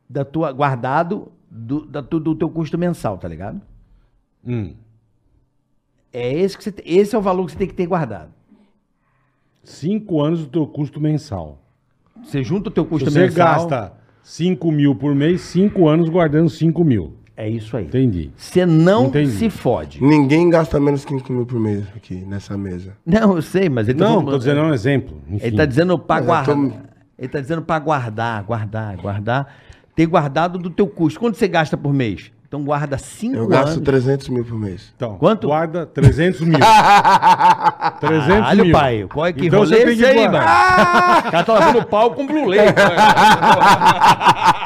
da 0.08 0.24
tua, 0.24 0.52
guardado 0.52 1.30
do, 1.50 1.84
da 1.86 2.02
tu- 2.02 2.20
do 2.20 2.34
teu 2.34 2.48
custo 2.48 2.76
mensal, 2.78 3.18
tá 3.18 3.28
ligado? 3.28 3.60
Hum. 4.46 4.74
É 6.12 6.32
esse, 6.32 6.56
que 6.56 6.64
você, 6.64 6.74
esse 6.84 7.14
é 7.14 7.18
o 7.18 7.22
valor 7.22 7.44
que 7.46 7.52
você 7.52 7.58
tem 7.58 7.66
que 7.68 7.74
ter 7.74 7.86
guardado. 7.86 8.30
Cinco 9.62 10.22
anos 10.22 10.40
do 10.40 10.46
teu 10.48 10.66
custo 10.66 11.00
mensal. 11.00 11.60
Você 12.24 12.42
junta 12.42 12.68
o 12.70 12.72
teu 12.72 12.84
Se 12.84 12.90
custo 12.90 13.10
você 13.10 13.20
mensal. 13.26 13.68
gasta 13.68 13.92
5 14.22 14.70
mil 14.72 14.94
por 14.94 15.14
mês, 15.14 15.40
cinco 15.42 15.88
anos 15.88 16.08
guardando 16.08 16.48
5 16.48 16.82
mil. 16.84 17.14
É 17.36 17.48
isso 17.48 17.76
aí. 17.76 17.84
Entendi. 17.84 18.30
Você 18.36 18.64
não 18.64 19.06
Entendi. 19.06 19.30
se 19.32 19.50
fode. 19.50 20.02
Ninguém 20.02 20.48
gasta 20.48 20.80
menos 20.80 21.04
que 21.04 21.12
5 21.12 21.30
mil 21.32 21.44
por 21.44 21.60
mês 21.60 21.84
aqui 21.94 22.14
nessa 22.26 22.56
mesa. 22.56 22.92
Não, 23.04 23.36
eu 23.36 23.42
sei, 23.42 23.68
mas 23.68 23.88
ele 23.88 23.98
tá 23.98 24.04
Não, 24.06 24.14
falando- 24.14 24.30
tô 24.30 24.38
dizendo 24.38 24.60
um 24.62 24.72
exemplo. 24.72 25.20
Enfim. 25.28 25.46
Ele 25.46 25.56
tá 25.56 25.66
dizendo 25.66 25.98
pra 25.98 26.16
Mas 26.16 26.26
guardar. 26.26 26.56
tô- 26.56 26.72
Ele 27.18 27.28
tá 27.28 27.40
dizendo 27.40 27.62
pra 27.62 27.78
guardar, 27.78 28.42
guardar, 28.42 28.96
guardar. 28.96 29.54
Ter 29.94 30.06
guardado 30.06 30.58
do 30.58 30.70
teu 30.70 30.86
custo. 30.86 31.20
Quanto 31.20 31.36
você 31.36 31.48
gasta 31.48 31.76
por 31.76 31.92
mês? 31.92 32.30
Então 32.48 32.62
guarda 32.62 32.96
cinco 32.96 33.36
Eu 33.36 33.46
gasto 33.48 33.72
anos. 33.72 33.84
300 33.84 34.28
mil 34.28 34.44
por 34.44 34.56
mês. 34.58 34.92
Então, 34.94 35.16
Quanto? 35.18 35.48
Guarda 35.48 35.84
300 35.84 36.40
mil. 36.42 36.56
300 38.00 38.26
Caralho, 38.38 38.64
mil. 38.64 38.72
pai. 38.72 39.06
Qual 39.12 39.26
é 39.26 39.32
que 39.32 39.46
Então 39.46 39.58
rolê 39.60 39.76
você 39.76 39.82
é 39.82 39.86
tem 39.86 39.96
que 39.96 40.04
aí, 40.04 40.28
mano? 40.28 40.38
O 41.26 41.30
cara 41.30 41.44
tá 41.44 41.52
lavando 41.54 41.84
pau 41.86 42.10
com 42.12 42.26
Blue 42.26 42.46
Lake. 42.46 42.72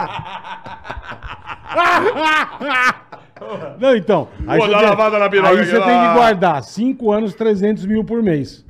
Não, 3.78 3.97
então. 3.97 4.28
Aí 4.47 4.59
Vou 4.59 4.69
você, 4.69 4.77
tem, 4.77 4.85
lavada 4.85 5.19
na 5.19 5.28
piroca 5.31 5.48
aí 5.51 5.57
aqui, 5.61 5.70
você 5.70 5.81
tem 5.81 6.01
que 6.01 6.15
guardar 6.15 6.62
5 6.62 7.11
anos, 7.11 7.35
300 7.35 7.86
mil 7.86 8.05
por 8.05 8.23
mês. 8.23 8.65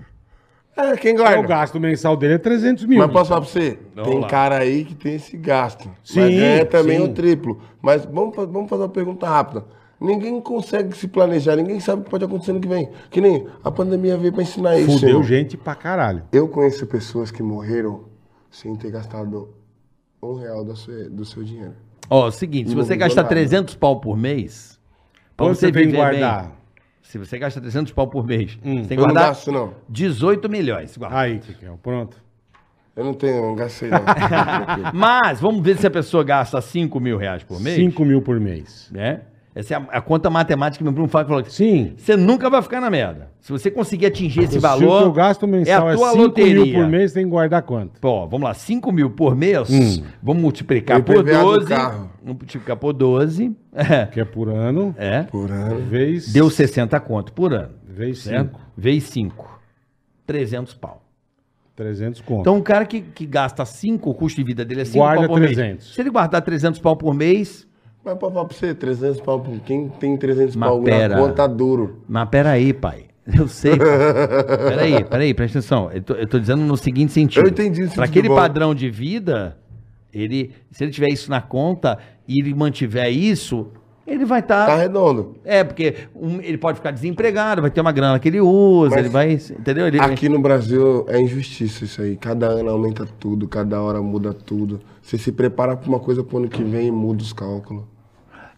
É, 0.76 0.96
quem 0.96 1.14
O 1.14 1.18
guarda? 1.18 1.46
gasto 1.46 1.80
mensal 1.80 2.16
dele 2.16 2.34
é 2.34 2.38
300 2.38 2.86
mil. 2.86 2.98
Mas 3.00 3.10
posso 3.12 3.28
falar 3.28 3.40
pra 3.40 3.50
você? 3.50 3.78
Vamos 3.94 4.10
tem 4.10 4.20
lá. 4.20 4.28
cara 4.28 4.58
aí 4.58 4.84
que 4.84 4.94
tem 4.94 5.16
esse 5.16 5.36
gasto. 5.36 5.90
Sim, 6.04 6.20
mas 6.20 6.34
ganha 6.36 6.66
também 6.66 6.98
sim. 6.98 7.04
o 7.04 7.08
triplo. 7.12 7.60
Mas 7.82 8.04
vamos, 8.04 8.34
vamos 8.36 8.70
fazer 8.70 8.82
uma 8.82 8.88
pergunta 8.88 9.28
rápida. 9.28 9.64
Ninguém 10.00 10.40
consegue 10.40 10.96
se 10.96 11.06
planejar, 11.06 11.56
ninguém 11.56 11.78
sabe 11.78 12.00
o 12.00 12.04
que 12.04 12.10
pode 12.10 12.24
acontecer 12.24 12.52
no 12.52 12.60
que 12.60 12.68
vem. 12.68 12.88
Que 13.10 13.20
nem 13.20 13.46
a 13.62 13.70
pandemia 13.70 14.16
veio 14.16 14.32
pra 14.32 14.42
ensinar 14.42 14.78
isso. 14.78 15.00
Fudeu 15.00 15.22
gente 15.22 15.56
pra 15.58 15.74
caralho. 15.74 16.22
Eu 16.32 16.48
conheço 16.48 16.86
pessoas 16.86 17.30
que 17.30 17.42
morreram 17.42 18.04
sem 18.50 18.74
ter 18.76 18.90
gastado 18.90 19.50
um 20.22 20.34
real 20.34 20.64
do 20.64 20.74
seu, 20.76 21.10
do 21.10 21.24
seu 21.24 21.42
dinheiro. 21.42 21.74
Ó, 22.10 22.26
o 22.26 22.30
seguinte, 22.32 22.70
se 22.70 22.74
você 22.74 22.96
gastar 22.96 23.22
nada. 23.22 23.34
300 23.34 23.76
pau 23.76 24.00
por 24.00 24.16
mês, 24.16 24.78
pra 25.36 25.46
Quanto 25.46 25.56
você 25.58 25.70
que 25.70 25.78
viver 25.78 25.96
guardar? 25.96 26.42
bem, 26.42 26.52
se 27.02 27.16
você 27.18 27.38
gasta 27.38 27.60
300 27.60 27.92
pau 27.92 28.08
por 28.08 28.26
mês, 28.26 28.58
Hum. 28.64 28.82
você 28.82 28.88
tem 28.88 28.88
que 28.88 28.94
Eu 28.94 29.06
não 29.06 29.14
guardar 29.14 29.28
gasto, 29.30 29.52
não. 29.52 29.74
18 29.88 30.48
milhões. 30.48 30.96
guarda. 30.96 31.16
Aí, 31.18 31.38
Kikel, 31.38 31.78
pronto. 31.82 32.16
Eu 32.96 33.04
não 33.04 33.14
tenho, 33.14 33.40
não 33.40 33.54
gastei, 33.54 33.88
não. 33.88 34.00
Mas, 34.92 35.40
vamos 35.40 35.62
ver 35.62 35.78
se 35.78 35.86
a 35.86 35.90
pessoa 35.90 36.24
gasta 36.24 36.60
5 36.60 36.98
mil 37.00 37.16
reais 37.16 37.42
por 37.44 37.60
mês. 37.60 37.76
5 37.76 38.04
mil 38.04 38.20
por 38.20 38.38
mês. 38.40 38.88
né? 38.92 39.20
Essa 39.52 39.74
é 39.74 39.76
a, 39.76 39.80
a 39.98 40.00
conta 40.00 40.30
matemática 40.30 40.78
que 40.78 40.84
meu 40.84 40.92
primo 40.92 41.08
fala, 41.08 41.24
falou 41.26 41.42
que 41.42 41.52
Sim. 41.52 41.94
você 41.96 42.16
nunca 42.16 42.48
vai 42.48 42.62
ficar 42.62 42.80
na 42.80 42.88
merda. 42.88 43.32
Se 43.40 43.50
você 43.50 43.68
conseguir 43.68 44.06
atingir 44.06 44.42
esse 44.44 44.52
Se 44.52 44.58
valor, 44.60 44.98
o 45.00 45.02
teu 45.02 45.12
gasto 45.12 45.46
mensal 45.48 45.88
é 45.88 45.90
é, 45.90 45.94
a 45.94 45.96
tua 45.96 46.10
5 46.12 46.22
loteria. 46.22 46.64
mil 46.64 46.72
por 46.74 46.86
mês, 46.88 47.12
tem 47.12 47.24
que 47.24 47.30
guardar 47.30 47.62
quanto? 47.62 48.00
Pô, 48.00 48.28
vamos 48.28 48.42
lá, 48.46 48.54
5 48.54 48.92
mil 48.92 49.10
por 49.10 49.34
mês, 49.34 49.68
Hum. 49.68 50.04
vamos 50.22 50.40
multiplicar 50.42 51.02
por 51.02 51.16
IPVA 51.16 51.32
do 51.38 51.42
12. 51.56 51.66
carro. 51.66 52.10
Vamos 52.22 52.38
multiplicar 52.38 52.76
por 52.76 52.92
12. 52.92 53.56
É. 53.74 54.06
Que 54.06 54.20
é 54.20 54.24
por 54.24 54.48
ano. 54.48 54.94
é. 54.96 55.22
Por 55.24 55.50
ano. 55.50 55.80
Vez. 55.80 56.32
Deu 56.32 56.48
60 56.48 56.98
conto 57.00 57.32
por 57.32 57.52
ano. 57.52 57.70
Vez 57.88 58.20
Certo? 58.20 58.50
5. 58.56 58.60
Vezes 58.76 59.04
5. 59.10 59.60
300 60.26 60.74
pau. 60.74 61.02
300 61.74 62.20
conto. 62.20 62.40
Então, 62.42 62.56
um 62.56 62.62
cara 62.62 62.84
que, 62.84 63.00
que 63.00 63.24
gasta 63.26 63.64
5, 63.64 64.10
o 64.10 64.14
custo 64.14 64.36
de 64.40 64.44
vida 64.46 64.64
dele 64.64 64.82
é 64.82 64.84
5 64.84 64.98
Guarda 64.98 65.20
pau 65.22 65.28
por 65.30 65.40
mês. 65.40 65.56
300. 65.56 65.94
Se 65.94 66.00
ele 66.00 66.10
guardar 66.10 66.42
300 66.42 66.78
pau 66.78 66.94
por 66.96 67.14
mês, 67.14 67.66
Mas 68.04 68.16
pra 68.18 68.30
falar 68.30 68.44
pra 68.46 68.56
você, 68.56 68.74
300 68.74 69.20
pau, 69.20 69.44
quem 69.66 69.88
tem 69.88 70.16
300 70.16 70.56
Mas 70.56 70.68
pau 70.68 70.82
pera. 70.82 71.16
na 71.16 71.20
conta 71.20 71.46
duro. 71.46 72.02
Mas 72.08 72.28
peraí, 72.28 72.72
pai. 72.72 73.04
Eu 73.26 73.46
sei. 73.46 73.76
pai. 73.76 73.86
peraí, 74.68 75.04
peraí, 75.04 75.34
presta 75.34 75.58
atenção. 75.58 75.90
Eu 75.92 76.02
tô, 76.02 76.14
eu 76.14 76.26
tô 76.26 76.38
dizendo 76.38 76.62
no 76.62 76.76
seguinte 76.76 77.12
sentido. 77.12 77.44
Eu 77.44 77.50
entendi 77.50 77.82
o 77.82 77.84
sentido 77.84 77.96
Para 77.96 78.04
aquele 78.06 78.28
bom. 78.28 78.34
padrão 78.34 78.74
de 78.74 78.88
vida, 78.90 79.56
ele, 80.12 80.52
se 80.70 80.82
ele 80.82 80.90
tiver 80.90 81.08
isso 81.12 81.30
na 81.30 81.40
conta 81.40 81.98
e 82.26 82.40
ele 82.40 82.54
mantiver 82.54 83.10
isso, 83.10 83.68
ele 84.12 84.24
vai 84.24 84.40
estar. 84.40 84.66
Tá 84.66 84.76
redondo. 84.76 85.36
É, 85.44 85.62
porque 85.62 85.94
um- 86.14 86.40
ele 86.40 86.58
pode 86.58 86.78
ficar 86.78 86.90
desempregado, 86.90 87.62
vai 87.62 87.70
ter 87.70 87.80
uma 87.80 87.92
grana 87.92 88.18
que 88.18 88.28
ele 88.28 88.40
usa, 88.40 88.90
Mas 88.96 88.98
ele 88.98 89.08
vai. 89.08 89.32
Entendeu? 89.32 89.86
Ele, 89.86 90.00
Aqui 90.00 90.28
no 90.28 90.40
Brasil 90.40 91.04
é 91.08 91.20
injustiça 91.20 91.84
isso 91.84 92.02
aí. 92.02 92.16
Cada 92.16 92.46
ano 92.48 92.70
aumenta 92.70 93.06
tudo, 93.18 93.46
cada 93.48 93.80
hora 93.80 94.02
muda 94.02 94.32
tudo. 94.34 94.80
Você 95.00 95.16
se 95.16 95.32
prepara 95.32 95.76
pra 95.76 95.88
uma 95.88 96.00
coisa 96.00 96.22
pro 96.24 96.38
ano 96.38 96.48
que 96.48 96.62
vem 96.62 96.88
e 96.88 96.90
muda 96.90 97.22
os 97.22 97.32
cálculos. 97.32 97.84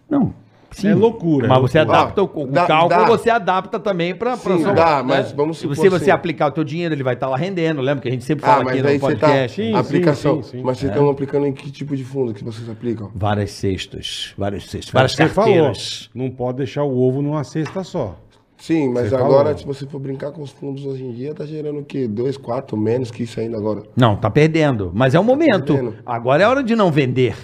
Não. 0.08 0.34
Sim, 0.72 0.88
É 0.88 0.94
loucura, 0.94 1.48
Mas 1.48 1.58
é 1.58 1.60
você 1.60 1.78
loucura. 1.78 1.98
adapta 2.00 2.22
o, 2.22 2.42
o 2.42 2.46
Dá- 2.46 2.66
cálculo, 2.66 3.00
dá. 3.00 3.06
você 3.06 3.30
adapta 3.30 3.78
também 3.78 4.14
para 4.14 4.36
Sim, 4.36 4.62
dá, 4.74 5.02
mas 5.02 5.30
vamos 5.32 5.56
Se 5.58 5.62
supor 5.62 5.76
você, 5.76 5.88
você 5.90 5.96
assim. 6.04 6.10
aplicar 6.10 6.46
o 6.48 6.50
teu 6.50 6.64
dinheiro, 6.64 6.94
ele 6.94 7.02
vai 7.02 7.14
estar 7.14 7.28
lá 7.28 7.36
rendendo. 7.36 7.80
Lembra 7.80 8.02
que 8.02 8.08
a 8.08 8.10
gente 8.10 8.24
sempre 8.24 8.44
Ah, 8.44 8.48
fala 8.52 8.64
mas 8.64 8.74
aqui 8.78 8.82
no 8.82 9.00
tá. 9.00 9.06
podcast? 9.06 9.62
Sim, 9.62 9.74
aplicação. 9.74 10.36
sim, 10.36 10.42
sim, 10.42 10.58
sim. 10.58 10.62
Mas 10.64 10.78
vocês 10.78 10.90
estão 10.90 11.08
aplicando 11.10 11.46
em 11.46 11.52
que 11.52 11.70
tipo 11.70 11.96
de 11.96 12.04
fundo 12.04 12.32
que 12.34 12.42
vocês 12.42 12.68
aplicam? 12.68 13.10
Várias 13.14 13.50
cestas, 13.52 14.34
várias 14.36 14.64
cestas, 14.64 14.88
É 14.88 14.92
várias 14.92 15.12
você 15.12 15.28
falou. 15.28 15.50
carteiras. 15.52 16.10
Não 16.14 16.30
pode 16.30 16.58
deixar 16.58 16.84
o 16.84 16.98
ovo 16.98 17.20
numa 17.22 17.44
cesta 17.44 17.84
só. 17.84 18.16
Sim, 18.56 18.90
mas 18.92 19.08
Você 19.08 19.16
agora, 19.16 19.44
falou. 19.46 19.58
se 19.58 19.66
você 19.66 19.86
for 19.86 19.98
brincar 19.98 20.30
com 20.30 20.40
os 20.40 20.50
fundos 20.52 20.86
hoje 20.86 21.02
em 21.02 21.10
dia, 21.12 21.34
tá 21.34 21.44
gerando 21.44 21.80
o 21.80 21.84
quê? 21.84 22.06
Dois, 22.06 22.36
quatro, 22.36 22.76
menos 22.76 23.10
que 23.10 23.24
isso 23.24 23.40
ainda 23.40 23.56
agora. 23.56 23.82
Não, 23.96 24.14
tá 24.14 24.30
perdendo. 24.30 24.92
Mas 24.94 25.14
é 25.16 25.18
o 25.20 25.24
momento. 25.24 25.74
perdendo. 25.74 25.96
Agora 26.06 26.44
é 26.44 26.46
hora 26.46 26.62
de 26.62 26.76
não 26.76 26.90
vender. 26.92 27.34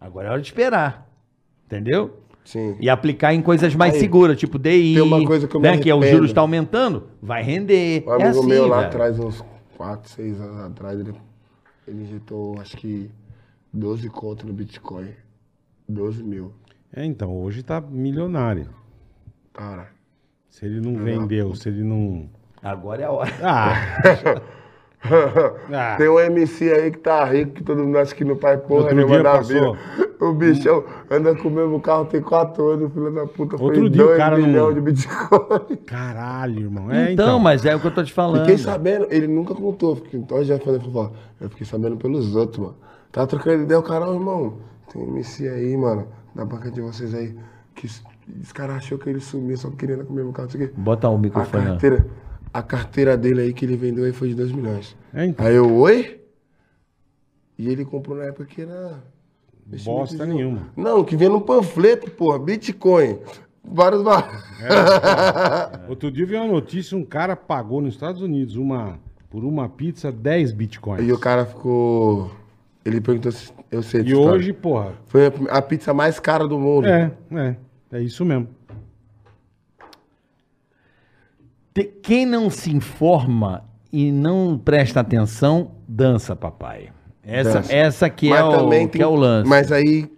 Agora 0.00 0.26
é 0.28 0.30
hora 0.32 0.40
de 0.40 0.48
esperar. 0.48 1.06
Entendeu? 1.66 2.10
Sim. 2.48 2.78
E 2.80 2.88
aplicar 2.88 3.34
em 3.34 3.42
coisas 3.42 3.74
mais 3.74 3.92
Aí, 3.92 4.00
seguras, 4.00 4.38
tipo 4.38 4.58
DI. 4.58 4.94
tem 4.94 5.02
uma 5.02 5.22
coisa 5.22 5.46
que 5.46 5.54
eu 5.54 5.60
me 5.60 5.68
né, 5.68 5.76
que 5.76 5.90
é 5.90 5.94
o 5.94 6.02
juros 6.02 6.30
está 6.30 6.40
aumentando, 6.40 7.08
vai 7.20 7.42
render. 7.42 8.02
Um 8.06 8.12
amigo 8.12 8.26
é 8.26 8.28
assim, 8.30 8.46
meu 8.46 8.66
lá 8.66 8.76
velho. 8.76 8.88
atrás, 8.88 9.18
uns 9.18 9.44
4, 9.76 10.10
6 10.10 10.40
anos 10.40 10.60
atrás, 10.60 10.98
ele, 10.98 11.12
ele 11.86 12.04
injetou 12.04 12.58
acho 12.58 12.74
que 12.78 13.10
12 13.70 14.08
conto 14.08 14.46
no 14.46 14.54
Bitcoin. 14.54 15.10
12 15.86 16.22
mil. 16.22 16.54
É, 16.90 17.04
então, 17.04 17.36
hoje 17.36 17.62
tá 17.62 17.82
milionário. 17.82 18.70
Cara. 19.52 19.88
Se 20.48 20.64
ele 20.64 20.80
não 20.80 21.04
vendeu, 21.04 21.54
se 21.54 21.68
ele 21.68 21.84
não. 21.84 22.30
Agora 22.62 23.02
é 23.02 23.04
a 23.04 23.10
hora. 23.10 23.30
Ah! 23.42 23.74
Ah. 25.72 25.94
Tem 25.96 26.08
um 26.08 26.18
MC 26.18 26.70
aí 26.72 26.90
que 26.90 26.98
tá 26.98 27.24
rico, 27.24 27.52
que 27.52 27.62
todo 27.62 27.84
mundo 27.84 27.98
acha 27.98 28.14
que 28.14 28.24
não 28.24 28.36
faz 28.36 28.60
porra 28.62 28.92
nenhuma 28.92 29.22
passou. 29.22 29.74
vida. 29.74 29.78
O 30.20 30.32
bichão 30.32 30.82
anda 31.10 31.34
com 31.36 31.48
o 31.48 31.50
mesmo 31.50 31.80
carro, 31.80 32.04
tem 32.06 32.20
4 32.20 32.68
anos, 32.68 32.92
filho 32.92 33.12
da 33.14 33.26
puta, 33.26 33.56
foi 33.56 33.66
Outro 33.66 33.88
dia 33.88 34.02
o 34.02 34.06
2 34.08 34.18
cara 34.18 34.36
não- 34.38 34.46
milhões 34.46 34.74
de 34.74 34.80
Bitcoin. 34.80 35.76
Caralho, 35.86 36.60
irmão. 36.62 36.90
É, 36.90 37.12
então, 37.12 37.26
então, 37.26 37.38
mas 37.38 37.64
é 37.64 37.76
o 37.76 37.80
que 37.80 37.86
eu 37.86 37.90
tô 37.94 38.02
te 38.02 38.12
falando. 38.12 38.40
Fiquei 38.40 38.58
sabendo, 38.58 39.06
ele 39.10 39.28
nunca 39.28 39.54
contou, 39.54 39.94
fiquei, 39.96 40.18
então 40.18 40.42
já 40.42 40.58
falei, 40.58 40.80
falei, 40.80 41.10
eu 41.40 41.48
fiquei 41.50 41.66
sabendo 41.66 41.96
pelos 41.96 42.34
outros, 42.34 42.58
mano. 42.58 42.76
Tava 43.12 43.26
trocando 43.28 43.62
ideia, 43.62 43.78
o 43.78 43.82
cara, 43.82 44.08
"Ô, 44.10 44.14
irmão, 44.14 44.54
tem 44.92 45.00
um 45.02 45.08
MC 45.14 45.48
aí, 45.48 45.76
mano, 45.76 46.08
da 46.34 46.44
banca 46.44 46.70
de 46.70 46.80
vocês 46.80 47.14
aí, 47.14 47.36
que 47.74 47.86
os, 47.86 48.02
caras 48.52 48.76
achou 48.78 48.98
que 48.98 49.08
ele 49.08 49.20
sumiu, 49.20 49.56
só 49.56 49.70
queria 49.70 49.94
andar 49.94 50.04
com 50.06 50.12
o 50.12 50.16
mesmo 50.16 50.32
carro, 50.32 50.46
não 50.46 50.50
sei 50.58 50.64
o 50.64 50.68
quê. 50.68 50.74
Bota 50.76 51.08
o 51.08 51.14
A 51.14 51.18
microfone. 51.18 51.62
ó. 51.64 51.68
carteira, 51.70 52.06
a 52.52 52.62
carteira 52.62 53.16
dele 53.16 53.40
aí 53.42 53.52
que 53.52 53.64
ele 53.64 53.76
vendeu 53.76 54.04
aí 54.04 54.12
foi 54.12 54.28
de 54.28 54.34
2 54.34 54.52
milhões. 54.52 54.96
É, 55.14 55.24
então. 55.26 55.46
Aí 55.46 55.54
eu, 55.54 55.74
oi? 55.76 56.20
E 57.58 57.68
ele 57.68 57.84
comprou 57.84 58.16
na 58.16 58.24
época 58.24 58.44
que 58.46 58.62
era. 58.62 59.02
Bosta 59.84 60.24
nenhuma. 60.24 60.68
Não, 60.76 61.04
que 61.04 61.16
vem 61.16 61.28
no 61.28 61.40
panfleto, 61.42 62.10
porra, 62.10 62.38
Bitcoin. 62.38 63.18
Vários 63.62 64.02
bar... 64.02 64.26
Outro 65.90 66.10
dia 66.10 66.24
eu 66.24 66.28
vi 66.28 66.36
uma 66.36 66.46
notícia, 66.46 66.96
um 66.96 67.04
cara 67.04 67.36
pagou 67.36 67.82
nos 67.82 67.92
Estados 67.92 68.22
Unidos 68.22 68.56
uma, 68.56 68.98
por 69.28 69.44
uma 69.44 69.68
pizza 69.68 70.10
10 70.10 70.52
bitcoins. 70.52 71.06
E 71.06 71.12
o 71.12 71.18
cara 71.18 71.44
ficou. 71.44 72.30
Ele 72.82 72.98
perguntou 72.98 73.30
se 73.30 73.52
eu 73.70 73.82
sei. 73.82 74.02
E 74.04 74.14
hoje, 74.14 74.54
porra, 74.54 74.94
Foi 75.06 75.26
a- 75.26 75.32
a 75.58 75.60
pizza 75.60 75.92
mais 75.92 76.18
cara 76.18 76.48
do 76.48 76.58
mundo. 76.58 76.86
é, 76.86 77.12
é, 77.32 77.56
é 77.92 78.00
isso 78.00 78.24
mesmo. 78.24 78.48
Te- 81.67 81.67
Quem 81.84 82.26
não 82.26 82.50
se 82.50 82.70
informa 82.74 83.64
e 83.92 84.10
não 84.12 84.58
presta 84.62 85.00
atenção, 85.00 85.70
dança, 85.86 86.34
papai. 86.36 86.88
Essa, 87.24 87.54
Dança. 87.58 87.74
essa 87.74 88.08
que, 88.10 88.30
Mas 88.30 88.40
é 88.40 88.44
o, 88.44 88.50
também 88.52 88.88
que 88.88 89.02
é 89.02 89.06
o 89.06 89.14
lance. 89.14 89.48
Mas 89.48 89.70
aí. 89.70 90.10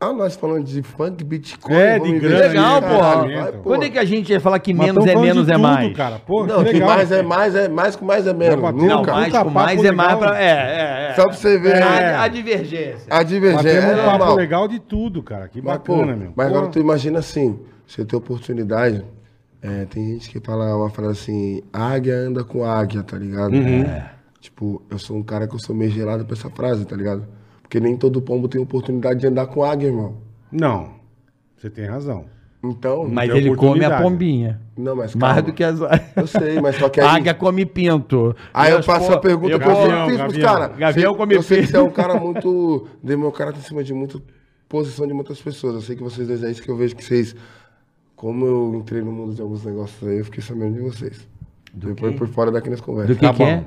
Ah, 0.00 0.12
nós 0.12 0.34
falando 0.36 0.64
de 0.64 0.82
funk, 0.82 1.22
Bitcoin. 1.24 1.74
É, 1.74 1.98
de 1.98 2.18
grana, 2.18 2.48
Legal, 2.48 2.82
porra. 2.82 3.16
vai, 3.22 3.34
porra. 3.34 3.52
Quando 3.62 3.84
é 3.84 3.88
que 3.90 3.98
a 3.98 4.04
gente 4.04 4.30
ia 4.30 4.40
falar 4.40 4.58
que 4.58 4.74
Mas 4.74 4.86
menos 4.88 5.06
é 5.06 5.14
menos 5.16 5.48
é 5.48 5.52
tudo, 5.52 5.62
mais? 5.62 5.96
Cara. 5.96 6.18
Pô, 6.26 6.44
Não, 6.44 6.62
que 6.64 6.72
legal. 6.72 6.88
mais 6.88 7.12
é 7.12 7.22
mais, 7.22 7.54
é 7.54 7.68
mais 7.68 7.96
com 7.96 8.04
mais 8.04 8.26
é 8.26 8.34
menos. 8.34 8.56
Nunca. 8.56 8.72
Não, 8.86 8.98
Puta 9.00 9.12
mais 9.14 9.32
com 9.32 9.50
mais 9.50 9.84
é 9.84 9.92
mais 9.92 10.18
pra... 10.18 10.38
É, 10.42 10.44
é, 10.44 11.10
é. 11.10 11.14
Só 11.14 11.22
pra 11.24 11.32
você 11.32 11.58
ver. 11.58 11.82
A, 11.82 12.00
É. 12.00 12.16
a 12.16 12.28
divergência. 12.28 13.06
A 13.08 13.22
divergência 13.22 13.80
Batemos 13.80 13.98
é 13.98 14.02
um 14.14 14.18
papo 14.18 14.34
legal 14.34 14.68
de 14.68 14.78
tudo, 14.80 15.22
cara. 15.22 15.48
Que 15.48 15.62
Mas, 15.62 15.78
pô, 15.78 15.96
bacana, 15.96 16.16
meu. 16.16 16.32
mas 16.36 16.48
agora 16.48 16.66
tu 16.66 16.78
imagina 16.80 17.20
assim, 17.20 17.58
você 17.86 18.04
tem 18.04 18.18
oportunidade, 18.18 19.02
é, 19.66 19.86
tem 19.86 20.12
gente 20.12 20.28
que 20.30 20.38
fala 20.40 20.76
uma 20.76 20.90
frase 20.90 21.12
assim, 21.22 21.62
águia 21.72 22.14
anda 22.16 22.44
com 22.44 22.64
águia, 22.64 23.02
tá 23.02 23.16
ligado? 23.16 23.54
Uhum. 23.54 23.82
É. 23.82 24.10
Tipo, 24.40 24.82
eu 24.90 24.98
sou 24.98 25.16
um 25.16 25.22
cara 25.22 25.48
que 25.48 25.54
eu 25.54 25.58
sou 25.58 25.74
meio 25.74 25.90
gelado 25.90 26.24
pra 26.26 26.34
essa 26.36 26.50
frase, 26.50 26.84
tá 26.84 26.94
ligado? 26.94 27.26
Porque 27.62 27.80
nem 27.80 27.96
todo 27.96 28.20
pombo 28.20 28.46
tem 28.46 28.60
oportunidade 28.60 29.20
de 29.20 29.26
andar 29.26 29.46
com 29.46 29.64
águia, 29.64 29.86
irmão. 29.86 30.16
Não, 30.52 30.90
você 31.56 31.70
tem 31.70 31.86
razão. 31.86 32.26
Então, 32.62 33.06
Mas 33.06 33.28
ele 33.30 33.54
come 33.56 33.84
a 33.84 34.00
pombinha. 34.00 34.58
não, 34.76 34.96
mas 34.96 35.14
Mais 35.14 35.34
calma. 35.34 35.42
do 35.42 35.52
que 35.52 35.62
as... 35.62 35.78
Eu 36.16 36.26
sei, 36.26 36.60
mas 36.62 36.76
só 36.76 36.88
que 36.88 36.98
A 37.00 37.10
aí... 37.10 37.16
águia 37.20 37.34
come 37.34 37.66
pinto. 37.66 38.34
Aí 38.54 38.72
eu 38.72 38.78
as 38.78 38.86
passo 38.86 39.06
po- 39.08 39.12
a 39.14 39.20
pergunta 39.20 39.52
sempre 39.58 39.68
Gavião, 39.68 40.08
fiz 40.08 40.18
pros 40.18 40.36
caras. 40.38 40.76
Gavião 40.78 41.12
Você- 41.12 41.18
come 41.18 41.34
Eu 41.34 41.42
sei 41.42 41.60
que 41.60 41.66
você 41.66 41.76
é 41.76 41.82
um 41.82 41.90
cara 41.90 42.18
muito... 42.18 42.86
De 43.02 43.16
meu 43.18 43.30
cara 43.32 43.50
em 43.52 43.60
cima 43.60 43.84
de 43.84 43.92
muita 43.92 44.18
posição 44.66 45.06
de 45.06 45.12
muitas 45.12 45.40
pessoas. 45.42 45.74
Eu 45.74 45.80
sei 45.82 45.94
que 45.94 46.02
vocês 46.02 46.26
dois 46.26 46.42
é 46.42 46.50
isso 46.50 46.62
que 46.62 46.70
eu 46.70 46.76
vejo 46.76 46.96
que 46.96 47.04
vocês... 47.04 47.36
Como 48.24 48.46
eu 48.46 48.74
entrei 48.74 49.02
no 49.02 49.12
mundo 49.12 49.34
de 49.34 49.42
alguns 49.42 49.62
negócios 49.66 50.08
aí, 50.08 50.16
eu 50.16 50.24
fiquei 50.24 50.42
sabendo 50.42 50.76
de 50.76 50.80
vocês. 50.80 51.28
Depois 51.74 52.16
por 52.16 52.26
fora 52.26 52.50
daqui 52.50 52.70
nas 52.70 52.80
conversas. 52.80 53.14
Do 53.14 53.20
que 53.20 53.26
Tá 53.26 53.34
que 53.34 53.42
é? 53.42 53.62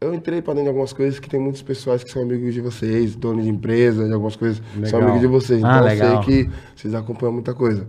Eu 0.00 0.14
entrei 0.14 0.40
pra 0.40 0.54
dentro 0.54 0.62
de 0.64 0.68
algumas 0.70 0.94
coisas 0.94 1.20
que 1.20 1.28
tem 1.28 1.38
muitos 1.38 1.60
pessoas 1.60 2.02
que 2.02 2.10
são 2.10 2.22
amigos 2.22 2.54
de 2.54 2.62
vocês, 2.62 3.14
donos 3.14 3.44
de 3.44 3.50
empresa, 3.50 4.06
de 4.06 4.14
algumas 4.14 4.34
coisas, 4.34 4.62
são 4.72 4.98
Legal. 4.98 5.02
amigos 5.02 5.20
de 5.20 5.26
vocês. 5.26 5.62
Ah, 5.62 5.68
Então 5.68 5.78
eu 5.80 5.84
legal. 5.84 6.22
sei 6.24 6.44
que 6.44 6.50
vocês 6.74 6.94
acompanham 6.94 7.34
muita 7.34 7.52
coisa. 7.52 7.86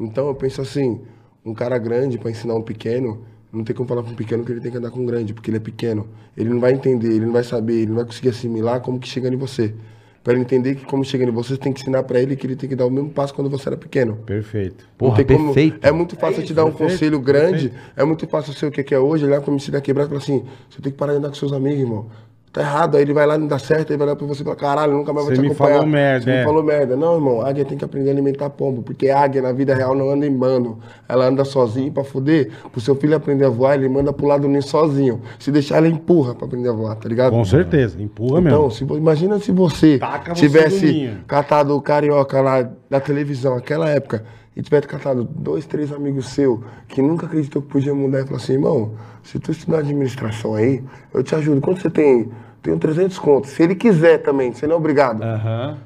Então 0.00 0.26
eu 0.26 0.34
penso 0.34 0.60
assim, 0.60 1.00
um 1.46 1.54
cara 1.54 1.78
grande 1.78 2.18
pra 2.18 2.28
ensinar 2.32 2.56
um 2.56 2.62
pequeno, 2.62 3.24
não 3.52 3.62
tem 3.62 3.76
como 3.76 3.88
falar 3.88 4.02
pra 4.02 4.10
um 4.10 4.16
pequeno 4.16 4.44
que 4.44 4.50
ele 4.50 4.60
tem 4.60 4.72
que 4.72 4.78
andar 4.78 4.90
com 4.90 4.98
um 4.98 5.06
grande, 5.06 5.32
porque 5.32 5.48
ele 5.48 5.58
é 5.58 5.60
pequeno. 5.60 6.08
Ele 6.36 6.48
não 6.50 6.58
vai 6.58 6.72
entender, 6.72 7.12
ele 7.12 7.26
não 7.26 7.32
vai 7.32 7.44
saber, 7.44 7.74
ele 7.74 7.86
não 7.90 7.96
vai 7.96 8.04
conseguir 8.04 8.30
assimilar 8.30 8.80
como 8.80 8.98
que 8.98 9.06
chega 9.06 9.28
em 9.28 9.36
você. 9.36 9.76
Pra 10.24 10.32
ele 10.32 10.40
entender 10.40 10.74
que 10.76 10.86
como 10.86 11.04
chega 11.04 11.22
em 11.22 11.30
você, 11.30 11.50
você 11.50 11.58
tem 11.58 11.70
que 11.70 11.82
ensinar 11.82 12.02
pra 12.04 12.18
ele 12.18 12.34
que 12.34 12.46
ele 12.46 12.56
tem 12.56 12.66
que 12.66 12.74
dar 12.74 12.86
o 12.86 12.90
mesmo 12.90 13.10
passo 13.10 13.34
quando 13.34 13.50
você 13.50 13.68
era 13.68 13.76
pequeno. 13.76 14.16
Perfeito. 14.24 14.88
Porra, 14.96 15.22
como- 15.22 15.52
perfeito. 15.52 15.86
É 15.86 15.92
muito 15.92 16.16
fácil 16.16 16.40
eu 16.40 16.46
te 16.46 16.54
dar 16.54 16.64
um 16.64 16.68
perfeito, 16.70 16.92
conselho 16.92 17.20
grande. 17.20 17.70
É 17.94 18.04
muito 18.04 18.26
fácil 18.26 18.54
ser 18.54 18.64
o 18.64 18.70
que 18.70 18.94
é 18.94 18.98
hoje, 18.98 19.26
olhar 19.26 19.42
pra 19.42 19.52
me 19.52 19.60
da 19.70 19.82
quebrada 19.82 20.08
e 20.08 20.08
falar 20.08 20.22
assim: 20.22 20.42
você 20.70 20.80
tem 20.80 20.90
que 20.90 20.96
parar 20.96 21.12
de 21.12 21.18
andar 21.18 21.28
com 21.28 21.34
seus 21.34 21.52
amigos, 21.52 21.78
irmão. 21.80 22.06
Tá 22.54 22.60
errado. 22.60 22.96
Aí 22.96 23.02
ele 23.02 23.12
vai 23.12 23.26
lá 23.26 23.34
e 23.34 23.38
não 23.38 23.48
dá 23.48 23.58
certo, 23.58 23.90
aí 23.92 23.98
vai 23.98 24.06
lá 24.06 24.14
pra 24.14 24.24
você 24.28 24.42
e 24.42 24.44
fala: 24.44 24.54
caralho, 24.54 24.92
nunca 24.92 25.12
mais 25.12 25.26
vou 25.26 25.34
Você 25.34 25.42
te 25.42 25.44
me 25.44 25.48
acompanhar. 25.52 25.74
falou 25.78 25.86
merda, 25.90 26.24
Você 26.24 26.30
é. 26.30 26.38
me 26.38 26.44
falou 26.44 26.62
merda. 26.62 26.96
Não, 26.96 27.14
irmão, 27.16 27.40
águia 27.42 27.64
tem 27.64 27.76
que 27.76 27.84
aprender 27.84 28.10
a 28.10 28.12
alimentar 28.12 28.48
pombo, 28.50 28.80
porque 28.80 29.10
águia 29.10 29.42
na 29.42 29.50
vida 29.50 29.74
real 29.74 29.92
não 29.94 30.08
anda 30.08 30.24
em 30.24 30.32
bando. 30.32 30.78
Ela 31.08 31.26
anda 31.26 31.44
sozinha 31.44 31.90
pra 31.90 32.04
fuder. 32.04 32.50
Pro 32.70 32.80
seu 32.80 32.94
filho 32.94 33.16
aprender 33.16 33.44
a 33.44 33.48
voar, 33.48 33.74
ele 33.74 33.88
manda 33.88 34.12
pro 34.12 34.26
lado 34.28 34.42
do 34.42 34.48
ninho 34.48 34.62
sozinho. 34.62 35.20
Se 35.38 35.50
deixar, 35.50 35.78
ela 35.78 35.88
empurra 35.88 36.32
pra 36.32 36.46
aprender 36.46 36.68
a 36.68 36.72
voar, 36.72 36.94
tá 36.94 37.08
ligado? 37.08 37.32
Com 37.32 37.44
certeza. 37.44 38.00
Empurra 38.00 38.40
Então, 38.40 38.68
mesmo. 38.68 38.86
vo- 38.86 38.96
imagina 38.96 39.38
se 39.40 39.50
você 39.50 39.98
você 39.98 40.32
tivesse 40.34 41.10
catado 41.26 41.76
o 41.76 41.82
carioca 41.82 42.40
lá 42.40 42.68
da 42.88 43.00
televisão, 43.00 43.56
aquela 43.56 43.90
época, 43.90 44.24
e 44.56 44.62
tivesse 44.62 44.86
catado 44.86 45.24
dois, 45.24 45.66
três 45.66 45.92
amigos 45.92 46.28
seus 46.28 46.60
que 46.88 47.02
nunca 47.02 47.26
acreditou 47.26 47.60
que 47.62 47.68
podia 47.68 47.94
mudar 47.94 48.20
e 48.20 48.24
falar 48.24 48.36
assim, 48.36 48.52
irmão, 48.54 48.94
se 49.22 49.38
tu 49.38 49.50
estudar 49.50 49.78
administração 49.78 50.54
aí, 50.54 50.82
eu 51.12 51.22
te 51.22 51.34
ajudo. 51.34 51.60
Quanto 51.60 51.80
você 51.80 51.90
tem? 51.90 52.30
Tenho 52.62 52.78
300 52.78 53.18
contos. 53.18 53.50
Se 53.50 53.62
ele 53.62 53.74
quiser 53.74 54.18
também, 54.18 54.52
você 54.52 54.66
não 54.66 54.74
é 54.74 54.78
obrigado. 54.78 55.22
Aham. 55.22 55.78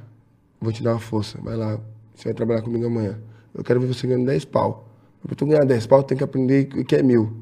Vou 0.60 0.72
te 0.72 0.82
dar 0.82 0.92
uma 0.92 1.00
força. 1.00 1.38
Vai 1.42 1.56
lá, 1.56 1.78
você 2.14 2.24
vai 2.28 2.34
trabalhar 2.34 2.62
comigo 2.62 2.86
amanhã. 2.86 3.18
Eu 3.54 3.64
quero 3.64 3.80
ver 3.80 3.86
você 3.86 4.06
ganhando 4.06 4.26
10 4.26 4.44
pau. 4.44 4.88
Pra 5.26 5.34
tu 5.34 5.46
ganhar 5.46 5.64
10 5.64 5.86
pau, 5.86 6.02
tem 6.02 6.16
que 6.16 6.22
aprender 6.24 6.68
o 6.76 6.84
que 6.84 6.94
é 6.94 7.02
mil. 7.02 7.32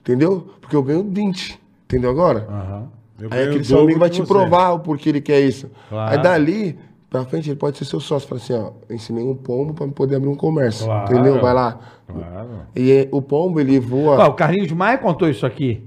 Entendeu? 0.00 0.50
Porque 0.60 0.76
eu 0.76 0.82
ganho 0.82 1.08
20. 1.10 1.58
Entendeu 1.84 2.10
agora? 2.10 2.46
Aham. 2.50 2.88
Eu 3.18 3.28
Aí 3.30 3.44
aquele 3.44 3.64
seu 3.64 3.80
amigo 3.80 4.00
vai 4.00 4.10
te 4.10 4.20
você. 4.20 4.26
provar 4.26 4.72
o 4.72 4.80
porquê 4.80 5.08
ele 5.10 5.20
quer 5.20 5.40
isso. 5.40 5.70
Claro. 5.88 6.12
Aí 6.12 6.22
dali 6.22 6.78
pra 7.10 7.24
frente 7.24 7.48
ele 7.50 7.56
pode 7.58 7.78
ser 7.78 7.84
seu 7.84 8.00
sócio. 8.00 8.28
Fala 8.28 8.40
assim, 8.40 8.52
ó, 8.54 8.72
eu 8.88 8.94
ensinei 8.96 9.24
um 9.24 9.34
pombo 9.34 9.72
pra 9.74 9.86
poder 9.88 10.16
abrir 10.16 10.28
um 10.28 10.36
comércio. 10.36 10.86
Claro. 10.86 11.12
Entendeu? 11.12 11.40
Vai 11.40 11.54
lá. 11.54 11.78
Claro. 12.06 12.48
E 12.76 12.92
é, 12.92 13.08
o 13.12 13.22
pombo, 13.22 13.60
ele 13.60 13.78
voa. 13.78 14.18
Ó, 14.24 14.28
o 14.28 14.34
Carlinhos 14.34 14.70
Maia 14.72 14.98
contou 14.98 15.28
isso 15.28 15.46
aqui. 15.46 15.82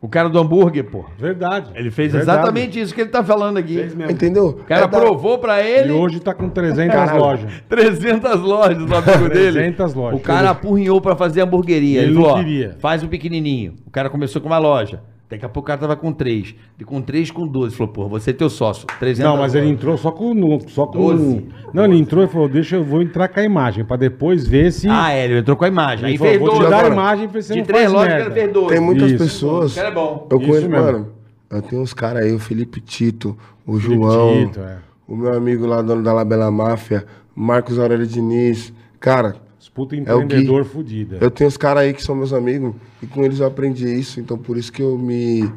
O 0.00 0.08
cara 0.08 0.28
do 0.28 0.36
hambúrguer, 0.36 0.82
pô. 0.90 1.04
Verdade. 1.16 1.70
Ele 1.76 1.88
fez 1.88 2.10
Verdade. 2.12 2.36
exatamente 2.40 2.80
isso 2.80 2.92
que 2.92 3.02
ele 3.02 3.10
tá 3.10 3.22
falando 3.22 3.58
aqui. 3.58 3.76
Fez 3.76 3.94
mesmo. 3.94 4.10
Entendeu? 4.10 4.46
O 4.48 4.54
cara 4.64 4.86
É 4.86 4.88
da- 4.88 4.98
provou 4.98 5.38
pra 5.38 5.62
E 5.62 5.78
ele 5.78 5.92
hoje 5.92 6.18
tá 6.18 6.34
com 6.34 6.48
300 6.48 6.92
Caralho. 6.92 7.20
lojas. 7.20 7.52
300 7.68 8.40
lojas 8.40 8.78
do 8.84 8.92
amigo 8.96 9.28
dele. 9.30 9.52
300 9.52 9.94
lojas. 9.94 10.18
O 10.18 10.22
cara 10.22 10.50
apurrinhou 10.50 11.00
pra 11.00 11.14
fazer 11.14 11.42
hamburgueria. 11.42 12.00
Ele 12.00 12.08
Ele, 12.08 12.14
falou, 12.16 12.30
ó, 12.30 12.38
queria. 12.38 12.76
faz 12.80 13.04
um 13.04 13.06
pequenininho. 13.06 13.74
O 13.86 13.90
cara 13.92 14.10
começou 14.10 14.42
com 14.42 14.48
uma 14.48 14.58
loja. 14.58 15.00
Daqui 15.32 15.46
a 15.46 15.48
pouco 15.48 15.64
o 15.64 15.68
cara 15.68 15.80
tava 15.80 15.96
com 15.96 16.12
três. 16.12 16.54
E 16.78 16.84
com 16.84 17.00
três, 17.00 17.30
com 17.30 17.46
12. 17.46 17.74
Falou, 17.74 17.90
porra, 17.90 18.08
você 18.10 18.28
é 18.28 18.32
teu 18.34 18.50
sócio. 18.50 18.86
300 19.00 19.24
Não, 19.30 19.38
mas 19.38 19.54
ele 19.54 19.66
entrou 19.66 19.96
só 19.96 20.10
com. 20.10 20.60
Só 20.68 20.84
com 20.84 20.98
Doze. 20.98 21.46
Não, 21.72 21.86
ele 21.86 21.96
entrou 21.96 22.22
e 22.22 22.28
falou: 22.28 22.50
Deixa 22.50 22.76
eu 22.76 22.84
vou 22.84 23.00
entrar 23.00 23.28
com 23.28 23.40
a 23.40 23.42
imagem, 23.42 23.82
pra 23.82 23.96
depois 23.96 24.46
ver 24.46 24.70
se. 24.70 24.86
Ah, 24.90 25.10
é, 25.10 25.24
ele 25.24 25.38
entrou 25.38 25.56
com 25.56 25.64
a 25.64 25.68
imagem. 25.68 26.04
Aí 26.04 26.18
falou, 26.18 26.30
fez 26.32 26.40
vou 26.42 26.50
te 26.50 26.58
12. 26.58 26.68
dar 26.70 26.76
a 26.76 26.78
agora. 26.80 26.92
imagem 26.94 27.28
pra 27.30 27.40
você 27.40 27.52
De 27.54 27.58
não 27.60 27.66
três 27.66 27.82
faz 27.84 27.92
lojas, 27.94 28.12
o 28.12 28.16
merda. 28.16 28.24
cara 28.30 28.40
fez 28.42 28.52
12. 28.52 28.68
Tem 28.68 28.80
muitas 28.80 29.10
Isso. 29.10 29.24
pessoas. 29.24 29.72
O 29.72 29.74
cara 29.74 29.88
é 29.88 29.90
bom. 29.90 30.28
Eu 30.30 30.36
Isso 30.38 30.46
conheço, 30.50 30.68
mesmo. 30.68 30.84
mano. 30.84 31.08
Eu 31.50 31.62
tenho 31.62 31.80
uns 31.82 31.94
caras 31.94 32.24
aí, 32.26 32.32
o 32.34 32.38
Felipe 32.38 32.80
Tito, 32.82 33.34
o 33.66 33.78
Felipe 33.80 33.94
João, 34.02 34.46
Tito, 34.48 34.60
é. 34.60 34.78
o 35.08 35.16
meu 35.16 35.32
amigo 35.32 35.64
lá, 35.64 35.80
dono 35.80 36.02
da 36.02 36.12
Labela 36.12 36.50
Máfia, 36.50 37.06
Marcos 37.34 37.78
Aurélio 37.78 38.06
Diniz. 38.06 38.70
Cara, 39.00 39.36
puta 39.74 39.96
É 39.96 40.14
o 40.14 40.22
empreendedor 40.22 40.62
Gui. 40.62 40.70
fudido. 40.70 41.16
Eu 41.20 41.30
tenho 41.30 41.48
uns 41.48 41.56
caras 41.56 41.82
aí 41.82 41.92
que 41.92 42.02
são 42.02 42.14
meus 42.14 42.32
amigos 42.32 42.74
e 43.02 43.06
com 43.06 43.24
eles 43.24 43.40
eu 43.40 43.46
aprendi 43.46 43.86
isso, 43.86 44.20
então 44.20 44.36
por 44.38 44.56
isso 44.56 44.72
que 44.72 44.82
eu 44.82 44.96
me. 44.98 45.50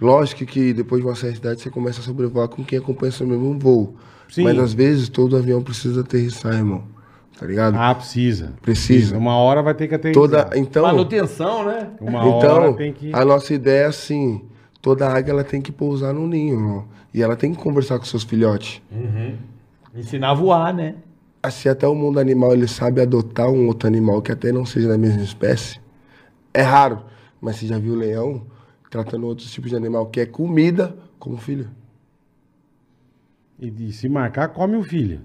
Lógico 0.00 0.44
que 0.44 0.72
depois 0.72 1.00
de 1.00 1.06
uma 1.08 1.14
certa 1.14 1.38
idade 1.38 1.60
você 1.60 1.70
começa 1.70 2.00
a 2.00 2.02
sobrevoar 2.02 2.48
com 2.48 2.64
quem 2.64 2.78
acompanha 2.78 3.12
seu 3.12 3.26
mesmo 3.26 3.58
voo. 3.58 3.94
Sim. 4.28 4.44
Mas 4.44 4.58
às 4.58 4.74
vezes 4.74 5.08
todo 5.08 5.36
avião 5.36 5.62
precisa 5.62 6.00
aterrissar, 6.00 6.54
irmão. 6.54 6.82
Tá 7.38 7.46
ligado? 7.46 7.76
Ah, 7.76 7.94
precisa. 7.94 8.54
Precisa. 8.62 9.16
Uma 9.16 9.36
hora 9.36 9.62
vai 9.62 9.74
ter 9.74 9.88
que 9.88 9.94
aterrissar. 9.94 10.22
Toda, 10.22 10.50
então, 10.54 10.84
Manutenção, 10.84 11.64
né? 11.64 11.90
Uma 12.00 12.24
hora 12.24 12.68
então 12.68 12.74
tem 12.74 12.92
que. 12.92 13.10
a 13.12 13.24
nossa 13.24 13.52
ideia 13.54 13.84
é 13.84 13.86
assim: 13.86 14.42
toda 14.80 15.08
águia 15.08 15.32
ela 15.32 15.44
tem 15.44 15.60
que 15.60 15.72
pousar 15.72 16.12
no 16.12 16.26
ninho, 16.26 16.54
irmão. 16.54 16.84
E 17.12 17.22
ela 17.22 17.36
tem 17.36 17.52
que 17.54 17.60
conversar 17.60 17.98
com 17.98 18.04
seus 18.04 18.24
filhotes. 18.24 18.82
Ensinar 19.94 20.30
a 20.30 20.34
voar, 20.34 20.74
né? 20.74 20.96
Se 21.50 21.68
até 21.68 21.86
o 21.86 21.94
mundo 21.94 22.18
animal 22.18 22.52
ele 22.52 22.66
sabe 22.68 23.00
adotar 23.00 23.48
um 23.50 23.66
outro 23.66 23.86
animal 23.86 24.20
que 24.22 24.32
até 24.32 24.50
não 24.52 24.64
seja 24.64 24.88
da 24.88 24.98
mesma 24.98 25.22
espécie, 25.22 25.80
é 26.52 26.62
raro. 26.62 27.02
Mas 27.40 27.56
você 27.56 27.66
já 27.66 27.78
viu 27.78 27.92
o 27.94 27.96
leão 27.96 28.46
tratando 28.90 29.26
outros 29.26 29.50
tipos 29.52 29.70
de 29.70 29.76
animal 29.76 30.06
que 30.06 30.20
é 30.20 30.26
comida 30.26 30.96
como 31.18 31.36
filho? 31.36 31.68
E, 33.58 33.92
se 33.92 34.08
marcar, 34.08 34.48
come 34.48 34.76
o 34.76 34.82
filho. 34.82 35.20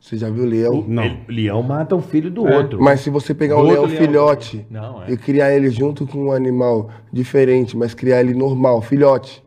Você 0.00 0.16
já 0.16 0.28
viu 0.30 0.44
o 0.44 0.46
leão? 0.46 0.84
Não. 0.86 1.02
Ele- 1.04 1.20
leão 1.28 1.62
mata 1.62 1.96
o 1.96 2.00
filho 2.00 2.30
do 2.30 2.46
É. 2.46 2.58
outro. 2.58 2.80
Mas 2.80 3.00
se 3.00 3.10
você 3.10 3.34
pegar 3.34 3.56
um 3.56 3.62
Do 3.62 3.68
leão 3.68 3.86
leão. 3.86 3.96
filhote 3.98 4.66
Não, 4.70 5.02
é. 5.02 5.10
e 5.10 5.16
criar 5.16 5.52
ele 5.54 5.70
junto 5.70 6.06
com 6.06 6.26
um 6.26 6.32
animal 6.32 6.90
diferente, 7.12 7.76
mas 7.76 7.94
criar 7.94 8.20
ele 8.20 8.34
normal, 8.34 8.80
filhote, 8.82 9.42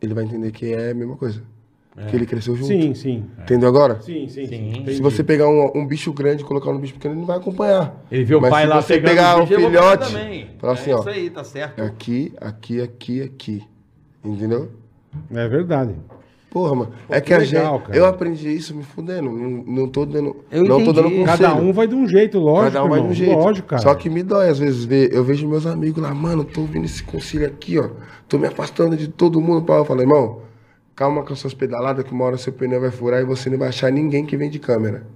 ele 0.00 0.14
vai 0.14 0.24
entender 0.24 0.50
que 0.50 0.72
é 0.72 0.90
a 0.90 0.94
mesma 0.94 1.16
coisa. 1.16 1.42
Que 2.08 2.14
ele 2.14 2.26
cresceu 2.26 2.54
junto. 2.54 2.68
Sim, 2.68 2.94
sim. 2.94 3.24
Entendeu 3.42 3.68
agora? 3.68 4.00
Sim, 4.02 4.28
sim. 4.28 4.46
Sim. 4.46 4.68
Entendi. 4.70 4.96
Se 4.96 5.00
você 5.02 5.24
pegar 5.24 5.48
um, 5.48 5.70
um 5.74 5.86
bicho 5.86 6.12
grande 6.12 6.42
e 6.42 6.44
colocar 6.44 6.70
no 6.72 6.78
bicho 6.78 6.92
pequeno, 6.92 7.14
ele 7.14 7.20
não 7.20 7.26
vai 7.26 7.38
acompanhar. 7.38 8.04
Ele 8.12 8.22
vê 8.24 8.34
o 8.34 8.40
Mas 8.40 8.50
pai 8.50 8.62
se 8.64 8.68
lá 8.68 8.82
você 8.82 8.94
pegando 9.00 9.08
pegar 9.08 9.46
pegar 9.46 9.60
filhote, 9.68 10.12
também. 10.12 10.46
fala 10.58 10.72
É 10.72 10.76
assim, 10.76 10.92
ó. 10.92 10.98
isso 11.00 11.08
aí, 11.08 11.30
tá 11.30 11.42
certo. 11.42 11.80
Aqui, 11.82 12.32
aqui, 12.38 12.82
aqui, 12.82 13.22
aqui. 13.22 13.64
Entendeu? 14.22 14.70
É 15.32 15.48
verdade. 15.48 15.94
Porra, 16.50 16.74
mano. 16.74 16.92
é 17.10 17.20
que 17.20 17.26
que, 17.28 17.34
a 17.34 17.38
legal, 17.38 17.74
gente. 17.78 17.86
cara. 17.86 17.98
Eu 17.98 18.06
aprendi 18.06 18.48
isso 18.54 18.74
me 18.74 18.82
fudendo. 18.82 19.30
Não, 19.30 19.64
não 19.66 19.88
tô 19.88 20.06
dando. 20.06 20.36
Eu 20.50 20.64
não 20.64 20.84
tô 20.84 20.92
dando 20.92 21.10
conselho. 21.10 21.26
Cada 21.26 21.54
um 21.54 21.72
vai 21.72 21.86
de 21.86 21.94
um 21.94 22.06
jeito, 22.08 22.38
lógico. 22.38 22.72
Cada 22.72 22.84
um 22.84 22.88
vai 22.88 22.98
de 23.00 23.04
irmão. 23.04 23.10
um 23.10 23.14
jeito. 23.14 23.38
Lógico, 23.38 23.68
cara. 23.68 23.82
Só 23.82 23.94
que 23.94 24.08
me 24.08 24.22
dói 24.22 24.48
às 24.48 24.58
vezes 24.58 24.84
ver. 24.84 25.12
Eu 25.12 25.22
vejo 25.22 25.46
meus 25.46 25.66
amigos 25.66 26.02
lá, 26.02 26.14
mano, 26.14 26.44
tô 26.44 26.62
ouvindo 26.62 26.84
esse 26.86 27.02
conselho 27.02 27.46
aqui, 27.46 27.78
ó. 27.78 27.88
Tô 28.28 28.38
me 28.38 28.46
afastando 28.46 28.96
de 28.96 29.08
todo 29.08 29.40
mundo. 29.40 29.64
Pá. 29.66 29.76
Eu 29.76 29.84
falei, 29.84 30.04
irmão, 30.04 30.40
calma 30.96 31.22
com 31.22 31.32
as 31.34 31.38
suas 31.38 31.52
pedaladas, 31.54 32.04
que 32.04 32.12
uma 32.12 32.24
hora 32.24 32.38
seu 32.38 32.52
pneu 32.54 32.80
vai 32.80 32.90
furar 32.90 33.20
e 33.20 33.24
você 33.24 33.50
não 33.50 33.58
vai 33.58 33.68
achar 33.68 33.92
ninguém 33.92 34.24
que 34.24 34.36
vem 34.36 34.48
de 34.50 34.58
câmera. 34.58 35.06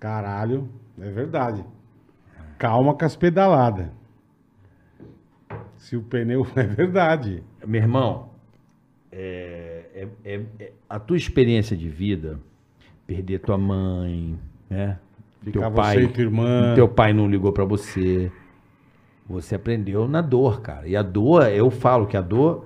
Caralho, 0.00 0.68
é 0.98 1.10
verdade. 1.10 1.62
Calma 2.58 2.94
com 2.94 3.04
as 3.04 3.14
pedaladas. 3.14 3.86
Se 5.76 5.96
o 5.96 6.02
pneu. 6.02 6.46
É 6.56 6.62
verdade. 6.62 7.42
Meu 7.66 7.82
irmão, 7.82 8.30
é, 9.10 9.84
é- 9.94 10.08
é- 10.24 10.42
é- 10.58 10.72
a 10.88 10.98
tua 10.98 11.16
experiência 11.16 11.76
de 11.76 11.88
vida, 11.88 12.40
perder 13.06 13.40
tua 13.40 13.58
mãe, 13.58 14.38
né? 14.70 14.98
Ficar 15.42 15.68
você 15.68 16.02
e 16.02 16.08
tua 16.08 16.22
irmã. 16.22 16.74
Teu 16.74 16.88
pai 16.88 17.12
não 17.12 17.28
ligou 17.28 17.52
pra 17.52 17.64
você. 17.64 18.30
Você 19.28 19.54
aprendeu 19.54 20.08
na 20.08 20.20
dor, 20.20 20.60
cara. 20.62 20.86
E 20.88 20.96
a 20.96 21.02
dor, 21.02 21.46
eu 21.48 21.70
falo 21.70 22.06
que 22.06 22.16
a 22.16 22.20
dor 22.20 22.64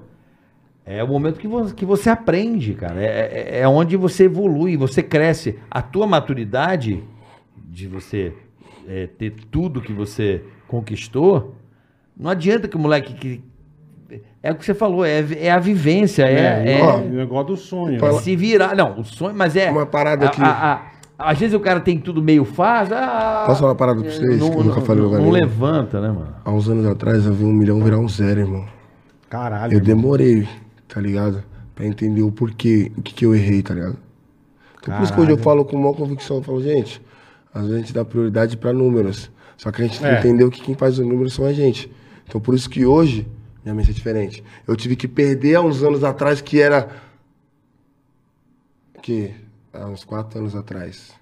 é 0.87 1.03
o 1.03 1.09
momento 1.09 1.39
que 1.41 1.49
você, 1.49 1.75
que 1.75 1.85
você 1.85 2.09
aprende, 2.09 2.73
cara. 2.75 3.03
É, 3.03 3.07
é- 3.07 3.61
é 3.61 3.69
onde 3.69 3.97
você 3.97 4.25
evolui, 4.25 4.77
você 4.77 5.03
cresce. 5.03 5.59
A 5.71 5.83
tua 5.83 6.07
maturidade 6.07 7.03
de 7.69 7.89
você 7.89 8.33
é, 8.89 9.09
ter 9.09 9.35
tudo 9.51 9.81
que 9.81 9.93
você 9.93 10.43
conquistou, 10.69 11.57
não 12.17 12.31
adianta 12.31 12.69
que 12.69 12.77
o 12.77 12.79
moleque 12.79 13.13
que. 13.15 13.45
É 14.41 14.53
o 14.53 14.55
que 14.55 14.65
você 14.65 14.73
falou, 14.75 15.05
é, 15.05 15.25
é 15.41 15.51
a 15.51 15.59
vivência, 15.59 16.23
é, 16.23 16.79
é- 16.79 16.83
o 16.95 17.09
negócio 17.09 17.47
do 17.49 17.57
sonho. 17.57 17.99
é 17.99 18.13
né? 18.13 18.19
se 18.21 18.37
virar. 18.37 18.77
Não, 18.77 19.01
o 19.01 19.05
sonho, 19.05 19.35
mas 19.35 19.57
é. 19.57 19.69
Uma 19.69 19.85
parada 19.85 20.27
a- 20.27 20.31
que- 20.31 20.41
a- 20.41 20.47
a- 21.19 21.31
às 21.33 21.37
vezes 21.39 21.53
o 21.55 21.59
cara 21.59 21.81
tem 21.81 21.99
tudo 21.99 22.23
meio 22.23 22.45
fácil. 22.45 22.95
ah, 22.97 23.43
Posso 23.45 23.59
falar 23.59 23.73
uma 23.73 23.77
parada 23.77 24.01
pra 24.03 24.09
vocês, 24.11 24.39
Não, 24.39 24.51
que 24.51 24.57
eu 24.59 24.63
nunca 24.65 24.77
não- 24.79 24.87
falei 24.87 25.03
não, 25.03 25.11
lugar 25.11 25.21
não 25.25 25.31
levanta, 25.31 26.01
né, 26.01 26.09
mano? 26.09 26.35
Há 26.45 26.53
uns 26.53 26.69
anos 26.69 26.87
atrás 26.87 27.27
eu 27.27 27.33
vi 27.33 27.45
um 27.45 27.53
milhão 27.53 27.83
virar 27.83 27.99
um 27.99 28.09
zero, 28.09 28.39
irmão. 28.39 28.65
Caralho. 29.29 29.73
Eu 29.73 29.79
irmão. 29.81 29.97
demorei, 29.97 30.47
tá 30.89 31.01
ligado? 31.01 31.43
Pra 31.75 31.85
entender 31.87 32.23
o 32.23 32.33
porquê, 32.33 32.91
o 32.97 33.03
que, 33.03 33.13
que 33.15 33.27
eu 33.27 33.35
errei, 33.35 33.63
tá 33.63 33.75
ligado? 33.75 33.99
Então 34.81 34.97
por 34.97 35.03
isso 35.05 35.13
que 35.13 35.21
hoje 35.21 35.31
eu 35.31 35.37
Caralho. 35.37 35.43
falo 35.61 35.65
com 35.65 35.77
maior 35.79 35.95
convicção, 35.95 36.37
eu 36.37 36.43
falo, 36.43 36.63
gente, 36.63 37.03
às 37.53 37.63
vezes 37.63 37.75
a 37.75 37.79
gente 37.81 37.93
dá 37.93 38.05
prioridade 38.05 38.57
pra 38.57 38.73
números. 38.73 39.31
Só 39.57 39.71
que 39.73 39.83
a 39.83 39.87
gente 39.87 39.99
tem 39.99 40.09
É. 40.09 40.21
que 40.21 40.29
entender 40.29 40.49
que 40.51 40.63
quem 40.63 40.75
faz 40.75 40.99
os 40.99 41.07
números 41.07 41.33
são 41.35 41.45
a 41.45 41.53
gente. 41.53 41.91
Então 42.27 42.41
por 42.41 42.55
isso 42.55 42.69
que 42.71 42.85
hoje, 42.87 43.27
minha 43.65 43.75
mente 43.75 43.91
é 43.91 43.93
diferente. 43.95 44.45
Eu 44.67 44.77
tive 44.77 44.95
que 44.97 45.09
perder 45.09 45.57
há 45.57 45.61
uns 45.61 45.83
anos 45.83 46.05
atrás, 46.05 46.41
que 46.41 46.61
era. 46.61 46.89
Que? 49.03 49.35
Há 49.73 49.87
uns 49.87 50.05
quatro 50.05 50.39
anos 50.39 50.55
atrás. 50.55 51.13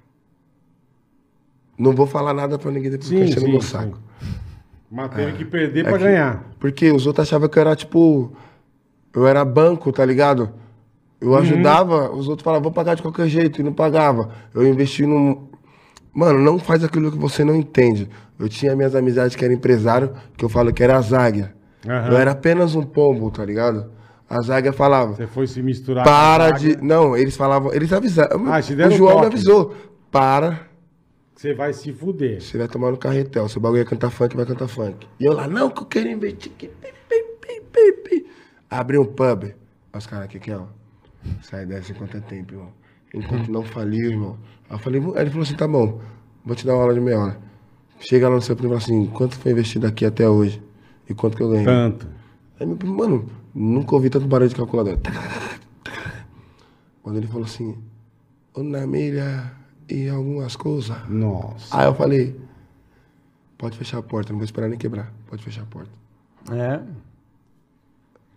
Não 1.78 1.92
vou 1.92 2.06
falar 2.06 2.32
nada 2.32 2.58
pra 2.58 2.70
ninguém 2.70 2.90
depois 2.90 3.08
Sim, 3.08 3.16
ficar 3.16 3.26
enchendo 3.30 3.46
sim, 3.46 3.52
meu 3.52 3.60
sim. 3.62 3.68
saco. 3.68 3.98
Mas 4.90 5.12
teve 5.14 5.32
que 5.38 5.44
perder 5.44 5.80
É 5.80 5.88
pra 5.88 5.98
que- 5.98 6.04
ganhar. 6.04 6.44
Porque 6.60 6.90
os 6.92 7.06
outros 7.06 7.26
achavam 7.26 7.48
que 7.48 7.58
eu 7.58 7.60
era 7.62 7.74
tipo. 7.74 8.32
Eu 9.14 9.26
era 9.26 9.44
banco, 9.44 9.92
tá 9.92 10.04
ligado? 10.04 10.50
Eu 11.20 11.30
Uhum. 11.30 11.36
ajudava, 11.36 12.10
os 12.14 12.28
outros 12.28 12.44
falavam, 12.44 12.64
vou 12.64 12.72
pagar 12.72 12.94
de 12.96 13.02
qualquer 13.02 13.28
jeito, 13.28 13.60
e 13.60 13.64
não 13.64 13.72
pagava. 13.72 14.30
Eu 14.54 14.66
investi 14.66 15.06
num. 15.06 15.48
Mano, 16.12 16.38
não 16.38 16.58
faz 16.58 16.84
aquilo 16.84 17.10
que 17.10 17.18
você 17.18 17.44
não 17.44 17.54
entende. 17.56 18.08
Eu 18.38 18.48
tinha 18.48 18.74
minhas 18.76 18.94
amizades 18.94 19.34
que 19.36 19.44
eram 19.44 19.54
empresário, 19.54 20.12
que 20.36 20.44
eu 20.44 20.48
falo 20.48 20.72
que 20.72 20.82
era 20.82 20.96
a 20.96 21.00
Záguia. 21.00 21.54
Aham. 21.86 22.10
Eu 22.12 22.16
era 22.18 22.30
apenas 22.32 22.74
um 22.74 22.82
pombo, 22.82 23.30
tá 23.30 23.44
ligado? 23.44 23.90
A 24.28 24.40
Záguia 24.40 24.72
falava, 24.72 25.14
Você 25.14 25.26
foi 25.26 25.46
se 25.46 25.62
misturar. 25.62 26.04
para 26.04 26.50
de. 26.50 26.76
Não, 26.82 27.16
eles 27.16 27.36
falavam, 27.36 27.72
eles 27.72 27.92
avisaram. 27.92 28.44
Ah, 28.52 28.58
o 28.58 28.90
João 28.90 29.20
me 29.20 29.26
avisou. 29.26 29.74
Para, 30.10 30.60
Você 31.34 31.52
vai 31.54 31.72
se 31.72 31.92
fuder. 31.92 32.40
você 32.40 32.56
vai 32.58 32.68
tomar 32.68 32.90
no 32.90 32.96
carretel. 32.96 33.48
Seu 33.48 33.60
bagulho 33.60 33.82
é 33.82 33.84
cantar 33.84 34.10
funk, 34.10 34.36
vai 34.36 34.46
cantar 34.46 34.68
funk. 34.68 35.06
E 35.18 35.24
eu 35.24 35.32
lá, 35.32 35.46
não, 35.48 35.68
que 35.70 35.82
eu 35.82 35.86
quero 35.86 36.08
investir. 36.08 36.52
Pi, 36.52 36.68
pi, 36.68 36.92
pi, 37.40 37.60
pi, 37.72 37.92
pi. 38.08 38.26
Abri 38.70 38.98
um 38.98 39.04
pub. 39.04 39.54
Os 39.92 40.06
caras 40.06 40.24
aqui, 40.24 40.38
aqui, 40.38 40.52
ó. 40.52 40.64
Sai 41.42 41.66
dessa 41.66 41.92
enquanto 41.92 42.16
é 42.16 42.20
tempo, 42.20 42.54
irmão. 42.54 42.72
Enquanto 43.14 43.50
não 43.50 43.64
faliu, 43.64 44.10
irmão. 44.10 44.38
Aí 44.68 44.76
eu 44.76 44.78
falei, 44.78 45.00
aí 45.00 45.22
ele 45.22 45.30
falou 45.30 45.44
assim, 45.44 45.54
tá 45.54 45.68
bom, 45.68 46.00
vou 46.44 46.56
te 46.56 46.66
dar 46.66 46.74
uma 46.74 46.82
aula 46.82 46.94
de 46.94 47.00
meia 47.00 47.18
hora. 47.18 47.40
Chega 48.00 48.28
lá 48.28 48.34
no 48.34 48.42
seu 48.42 48.56
primo 48.56 48.74
e 48.74 48.80
fala 48.80 48.82
assim, 48.82 49.06
quanto 49.10 49.36
foi 49.36 49.52
investido 49.52 49.86
aqui 49.86 50.04
até 50.04 50.28
hoje? 50.28 50.62
E 51.08 51.14
quanto 51.14 51.36
que 51.36 51.42
eu 51.42 51.50
ganhei? 51.50 51.64
Tanto. 51.64 52.08
Aí 52.58 52.66
meu 52.66 52.76
primo, 52.76 52.96
mano, 52.96 53.30
nunca 53.54 53.94
ouvi 53.94 54.10
tanto 54.10 54.26
barulho 54.26 54.48
de 54.48 54.56
calculadora. 54.56 54.98
Quando 57.02 57.16
ele 57.18 57.26
falou 57.26 57.44
assim, 57.44 57.78
uma 58.54 58.86
milha 58.86 59.52
e 59.88 60.08
algumas 60.08 60.56
coisas. 60.56 60.96
Nossa. 61.08 61.76
Aí 61.76 61.86
eu 61.86 61.94
falei, 61.94 62.40
pode 63.56 63.78
fechar 63.78 63.98
a 63.98 64.02
porta, 64.02 64.32
não 64.32 64.38
vou 64.38 64.44
esperar 64.44 64.68
nem 64.68 64.78
quebrar. 64.78 65.12
Pode 65.26 65.44
fechar 65.44 65.62
a 65.62 65.66
porta. 65.66 65.90
É. 66.50 66.80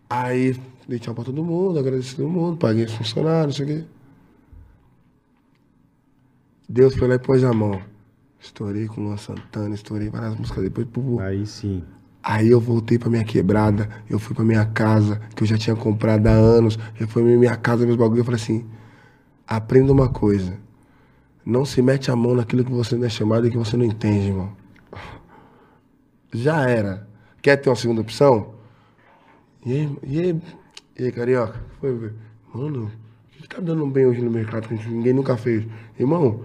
Aí 0.10 0.56
dei 0.88 1.00
tchau 1.00 1.14
pra 1.14 1.24
todo 1.24 1.44
mundo, 1.44 1.80
agradeci 1.80 2.16
todo 2.16 2.30
mundo, 2.30 2.58
paguei 2.58 2.86
os 2.86 2.94
funcionários, 2.94 3.60
não 3.60 3.66
sei 3.66 3.78
o 3.78 3.80
quê. 3.80 3.88
Deus 6.70 6.96
foi 6.96 7.08
lá 7.08 7.16
e 7.16 7.20
pôs 7.20 7.44
a 7.44 7.54
mão. 7.54 7.82
Estourei 8.40 8.88
com 8.88 9.02
Luan 9.02 9.18
Santana, 9.18 9.76
estourei 9.76 10.10
várias 10.10 10.36
músicas 10.36 10.64
depois. 10.64 10.88
Pô, 10.88 11.20
Aí 11.20 11.46
sim. 11.46 11.84
Aí 12.24 12.50
eu 12.50 12.60
voltei 12.60 13.00
pra 13.00 13.10
minha 13.10 13.24
quebrada, 13.24 13.88
eu 14.10 14.20
fui 14.20 14.36
pra 14.36 14.44
minha 14.44 14.66
casa, 14.66 15.22
que 15.34 15.44
eu 15.44 15.48
já 15.48 15.58
tinha 15.58 15.76
comprado 15.76 16.28
há 16.28 16.32
anos, 16.32 16.78
reformei 16.96 17.38
minha 17.38 17.56
casa, 17.56 17.86
meus 17.86 17.96
bagulhos, 17.96 18.20
eu 18.20 18.26
falei 18.26 18.42
assim, 18.42 18.66
aprenda 19.48 19.94
uma 19.94 20.10
coisa, 20.10 20.58
não 21.46 21.64
se 21.64 21.82
mete 21.82 22.12
a 22.12 22.18
mão 22.18 22.36
naquilo 22.36 22.66
que 22.66 22.72
você 22.72 22.98
não 22.98 23.06
é 23.06 23.10
chamado 23.10 23.48
e 23.48 23.52
que 23.52 23.58
você 23.58 23.78
não 23.78 23.86
entende, 23.86 24.28
irmão. 24.28 24.52
Já 26.34 26.70
era. 26.70 27.08
Quer 27.42 27.56
ter 27.56 27.70
uma 27.70 27.78
segunda 27.78 28.02
opção? 28.02 28.57
E 29.68 29.74
aí, 29.74 29.98
e 30.02 30.20
aí, 30.22 30.42
e 30.98 31.04
aí 31.04 31.12
carioca? 31.12 31.56
Foi, 31.82 31.94
ver. 31.94 32.14
mano, 32.54 32.90
o 33.38 33.42
que 33.42 33.50
tá 33.50 33.60
dando 33.60 33.86
bem 33.88 34.06
hoje 34.06 34.22
no 34.22 34.32
mercado 34.32 34.66
que 34.66 34.76
ninguém 34.90 35.12
nunca 35.12 35.36
fez? 35.36 35.66
Irmão, 36.00 36.44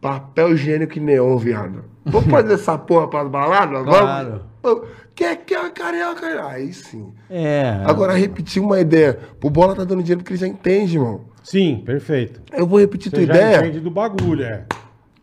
papel 0.00 0.54
higiênico 0.54 0.96
e 0.96 1.00
neon, 1.00 1.36
viado. 1.36 1.84
Vamos 2.06 2.30
fazer 2.32 2.54
essa 2.54 2.78
porra 2.78 3.06
pras 3.06 3.28
baladas? 3.28 3.84
Claro. 3.84 4.44
Vamos? 4.62 4.88
Quer 5.14 5.36
que 5.44 5.54
é 5.54 5.68
carioca? 5.68 6.46
Aí 6.46 6.72
sim. 6.72 7.12
É. 7.28 7.82
Agora, 7.84 8.14
repetir 8.14 8.62
uma 8.62 8.80
ideia. 8.80 9.18
O 9.44 9.50
Bola 9.50 9.74
tá 9.76 9.84
dando 9.84 10.02
dinheiro 10.02 10.22
porque 10.22 10.32
ele 10.32 10.40
já 10.40 10.46
entende, 10.48 10.96
irmão. 10.96 11.26
Sim, 11.42 11.82
perfeito. 11.84 12.40
Eu 12.50 12.66
vou 12.66 12.78
repetir 12.80 13.12
tua 13.12 13.20
Você 13.20 13.26
já 13.26 13.34
ideia. 13.34 13.58
entende 13.58 13.80
do 13.80 13.90
bagulho, 13.90 14.44
é. 14.44 14.64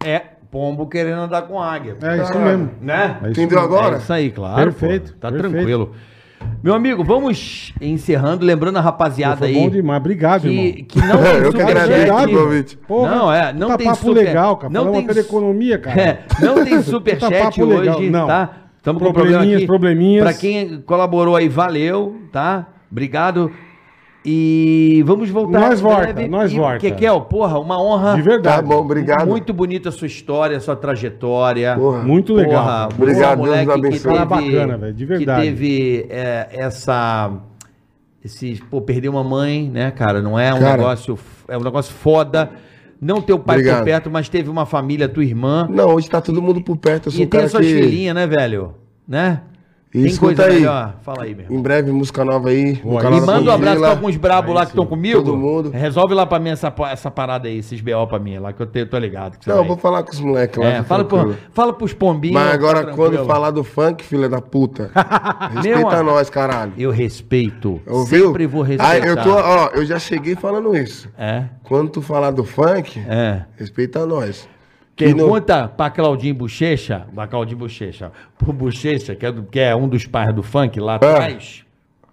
É 0.06 0.20
pombo 0.52 0.86
querendo 0.88 1.22
andar 1.22 1.42
com 1.42 1.60
águia. 1.60 1.98
É 2.04 2.22
isso 2.22 2.38
mesmo. 2.38 2.70
Né? 2.80 3.18
É 3.24 3.32
isso 3.32 3.42
Entendeu 3.42 3.62
mesmo. 3.62 3.76
agora? 3.76 3.96
É 3.96 3.98
isso 4.00 4.14
aí, 4.14 4.30
claro. 4.30 4.72
Perfeito, 4.72 5.14
pô. 5.14 5.20
Tá 5.20 5.32
perfeito. 5.32 5.54
tranquilo. 5.56 5.96
Meu 6.64 6.74
amigo, 6.74 7.04
vamos 7.04 7.74
encerrando, 7.80 8.44
lembrando 8.46 8.78
a 8.78 8.82
rapaziada 8.82 9.38
Foi 9.38 9.48
aí. 9.50 9.54
bom 9.54 9.70
demais. 9.70 10.00
Obrigado, 10.00 10.42
que, 10.42 10.48
irmão. 10.48 10.86
que 10.88 11.00
não 11.00 11.18
tem 11.24 11.36
Eu 11.44 11.54
que 11.54 11.62
agradeço 11.62 12.02
superchat. 12.08 12.36
o 12.36 12.40
convite. 12.44 12.78
Porra, 12.88 13.16
não, 13.16 13.34
é, 13.34 13.54
não 13.54 13.68
tá 13.68 13.78
tem 13.78 13.88
papo 13.88 13.98
super- 14.00 14.14
legal, 14.26 14.58
cara. 14.58 14.74
não 14.74 14.86
Falamos 14.86 15.14
tem 15.14 15.24
economia, 15.24 15.78
cara. 15.78 16.02
É, 16.02 16.20
não 16.42 16.56
tem 16.64 16.74
Tá 16.78 16.82
superchat 16.84 17.64
legal. 17.64 17.98
hoje, 18.00 18.10
Não. 18.10 18.28
tá? 18.28 18.50
Estamos 18.78 19.02
com 19.02 19.14
problema 19.14 19.44
aqui. 19.44 19.66
probleminhas. 19.66 20.24
Pra 20.24 20.34
quem 20.34 20.82
colaborou 20.82 21.36
aí, 21.36 21.48
valeu, 21.50 22.16
tá? 22.32 22.68
Obrigado. 22.92 23.52
E 24.26 25.04
vamos 25.06 25.30
voltar. 25.30 25.60
Nós 25.60 25.80
volta, 25.80 26.14
breve. 26.14 26.28
nós 26.28 26.52
E, 26.52 26.56
volta. 26.56 26.80
Kekel, 26.80 27.22
porra, 27.22 27.60
uma 27.60 27.80
honra. 27.80 28.16
De 28.16 28.24
verdade. 28.24 28.56
Tá 28.56 28.62
bom, 28.62 28.82
obrigado. 28.82 29.28
Muito 29.28 29.54
bonita 29.54 29.90
a 29.90 29.92
sua 29.92 30.08
história, 30.08 30.58
a 30.58 30.60
sua 30.60 30.76
trajetória. 30.76 31.76
Porra. 31.76 32.00
Muito 32.04 32.34
legal. 32.34 32.64
Porra. 32.64 32.90
Obrigado, 32.98 33.38
boa, 33.38 33.50
Deus 33.50 33.66
moleque 33.66 33.66
nos 33.66 33.74
que 33.76 33.88
abençoe. 33.88 34.14
Cara 34.14 34.26
bacana, 34.26 34.78
velho, 34.78 34.94
de 34.94 35.06
verdade. 35.06 35.42
Que 35.42 35.48
teve 35.48 36.08
é, 36.10 36.50
essa. 36.52 37.34
Esse, 38.24 38.60
pô, 38.72 38.82
perder 38.82 39.10
uma 39.10 39.24
mãe, 39.24 39.70
né, 39.70 39.92
cara? 39.92 40.20
Não 40.20 40.40
é 40.40 40.52
um 40.52 40.60
Cara. 40.60 40.78
negócio. 40.78 41.20
É 41.48 41.56
um 41.56 41.62
negócio 41.62 41.94
foda. 41.94 42.50
Não 43.00 43.22
teu 43.22 43.38
pai 43.38 43.58
por 43.58 43.62
Obrigado. 43.62 43.84
perto, 43.84 44.10
mas 44.10 44.28
teve 44.28 44.50
uma 44.50 44.66
família, 44.66 45.08
tua 45.08 45.24
irmã. 45.24 45.68
Não, 45.70 45.94
hoje 45.94 46.10
tá 46.10 46.20
todo 46.20 46.42
mundo 46.42 46.60
por 46.64 46.76
perto. 46.78 47.08
Eu 47.08 47.12
sou 47.12 47.22
E 47.22 47.26
um 47.26 47.28
tem 47.28 47.38
cara 47.38 47.46
as 47.46 47.52
suas 47.52 47.66
que... 47.66 47.74
filhinhas, 47.76 48.16
né, 48.16 48.26
velho? 48.26 48.74
Né? 49.08 49.42
E 49.96 50.02
tem 50.02 50.06
escuta 50.08 50.36
coisa 50.36 50.52
aí. 50.52 50.60
melhor. 50.60 50.96
Fala 51.04 51.24
aí, 51.24 51.34
meu. 51.36 51.46
Em 51.50 51.62
breve, 51.62 51.92
música 51.92 52.26
nova 52.26 52.50
aí. 52.50 52.74
Boa, 52.76 53.00
E 53.00 53.04
da 53.04 53.10
manda 53.12 53.52
um 53.52 53.54
abraço 53.54 53.80
pra 53.80 53.90
alguns 53.90 54.18
brabos 54.18 54.54
lá 54.54 54.62
que 54.62 54.68
sim. 54.68 54.72
estão 54.72 54.86
comigo. 54.86 55.24
Todo 55.24 55.38
mundo. 55.38 55.70
Resolve 55.70 56.14
lá 56.14 56.26
pra 56.26 56.38
mim 56.40 56.50
essa, 56.50 56.74
essa 56.92 57.10
parada 57.10 57.48
aí, 57.48 57.58
esses 57.60 57.80
BO 57.80 58.06
pra 58.08 58.20
mim 58.20 58.38
lá, 58.38 58.52
que 58.52 58.62
eu 58.62 58.66
te- 58.66 58.86
tô 58.86 58.98
ligado. 58.98 59.38
que 59.40 59.48
Não, 59.48 59.56
vai. 59.56 59.64
eu 59.64 59.68
vou 59.68 59.78
falar 59.78 60.04
com 60.04 60.12
os 60.12 60.20
moleques 60.20 60.58
lá. 60.60 60.66
É, 60.66 60.78
tá 60.78 60.84
fala, 60.84 61.06
pro, 61.06 61.36
fala 61.54 61.74
pros 61.74 61.94
pombinhos. 61.94 62.36
Mas 62.36 62.54
agora, 62.54 62.80
tá 62.86 62.92
quando 62.94 63.12
tranquilo. 63.14 63.26
falar 63.26 63.52
do 63.52 63.64
funk, 63.64 64.04
filha 64.04 64.28
da 64.28 64.42
puta, 64.42 64.92
respeita 65.54 66.04
nós, 66.04 66.30
caralho. 66.30 66.74
Eu 66.78 66.92
respeito. 66.92 67.82
Ouviu? 67.88 68.28
Sempre 68.28 68.48
vou 68.48 68.62
respeitar. 68.62 68.92
Aí, 68.92 69.10
eu 69.10 69.16
tô, 69.24 69.32
ó, 69.34 69.70
eu 69.74 69.86
já 69.86 69.98
cheguei 70.00 70.36
falando 70.36 70.76
isso. 70.76 71.10
É, 71.18 71.44
Quando 71.64 71.90
tu 71.90 72.02
falar 72.02 72.32
do 72.32 72.44
funk, 72.44 73.00
é. 73.08 73.44
respeita 73.58 74.06
nós. 74.06 74.48
Que 74.96 75.08
no- 75.10 75.16
Pergunta 75.18 75.68
pra 75.68 75.90
Claudinho 75.90 76.34
Bochecha, 76.36 77.06
da 77.12 77.28
Claudinho 77.28 77.58
Bochecha, 77.58 78.12
pro 78.38 78.54
Bochecha, 78.54 79.14
que 79.16 79.26
é, 79.26 79.32
do- 79.32 79.44
que 79.44 79.60
é 79.60 79.76
um 79.76 79.88
dos 79.90 80.06
pais 80.06 80.34
do 80.34 80.42
funk 80.42 80.80
lá 80.80 80.96
atrás. 80.96 81.64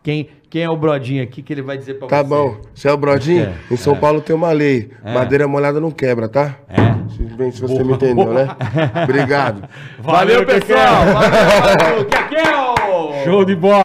quem, 0.02 0.28
quem 0.50 0.62
é 0.64 0.68
o 0.68 0.76
Brodinho 0.76 1.22
aqui 1.22 1.42
que 1.42 1.52
ele 1.52 1.62
vai 1.62 1.78
dizer 1.78 1.94
pra 1.94 2.08
Tá 2.08 2.22
você. 2.22 2.28
bom. 2.28 2.60
Você 2.74 2.88
é 2.88 2.92
o 2.92 2.96
Brodinho? 2.96 3.44
É, 3.44 3.54
Em 3.72 3.76
São 3.76 3.94
Paulo 3.96 4.20
tem 4.20 4.34
uma 4.34 4.50
lei. 4.50 4.90
Madeira 5.04 5.46
molhada 5.46 5.80
não 5.80 5.92
quebra, 5.92 6.28
tá? 6.28 6.56
É. 6.68 6.92
Se, 7.14 7.22
bem, 7.36 7.52
se 7.52 7.60
você 7.60 7.84
me 7.84 7.92
entendeu, 7.92 8.32
né? 8.34 8.48
Obrigado. 9.04 9.68
Valeu, 10.00 10.44
pessoal! 10.44 11.04
Valeu, 11.12 11.60
valeu! 11.78 12.04
Kekel! 12.10 13.24
Show 13.24 13.44
de 13.44 13.54
bola. 13.54 13.82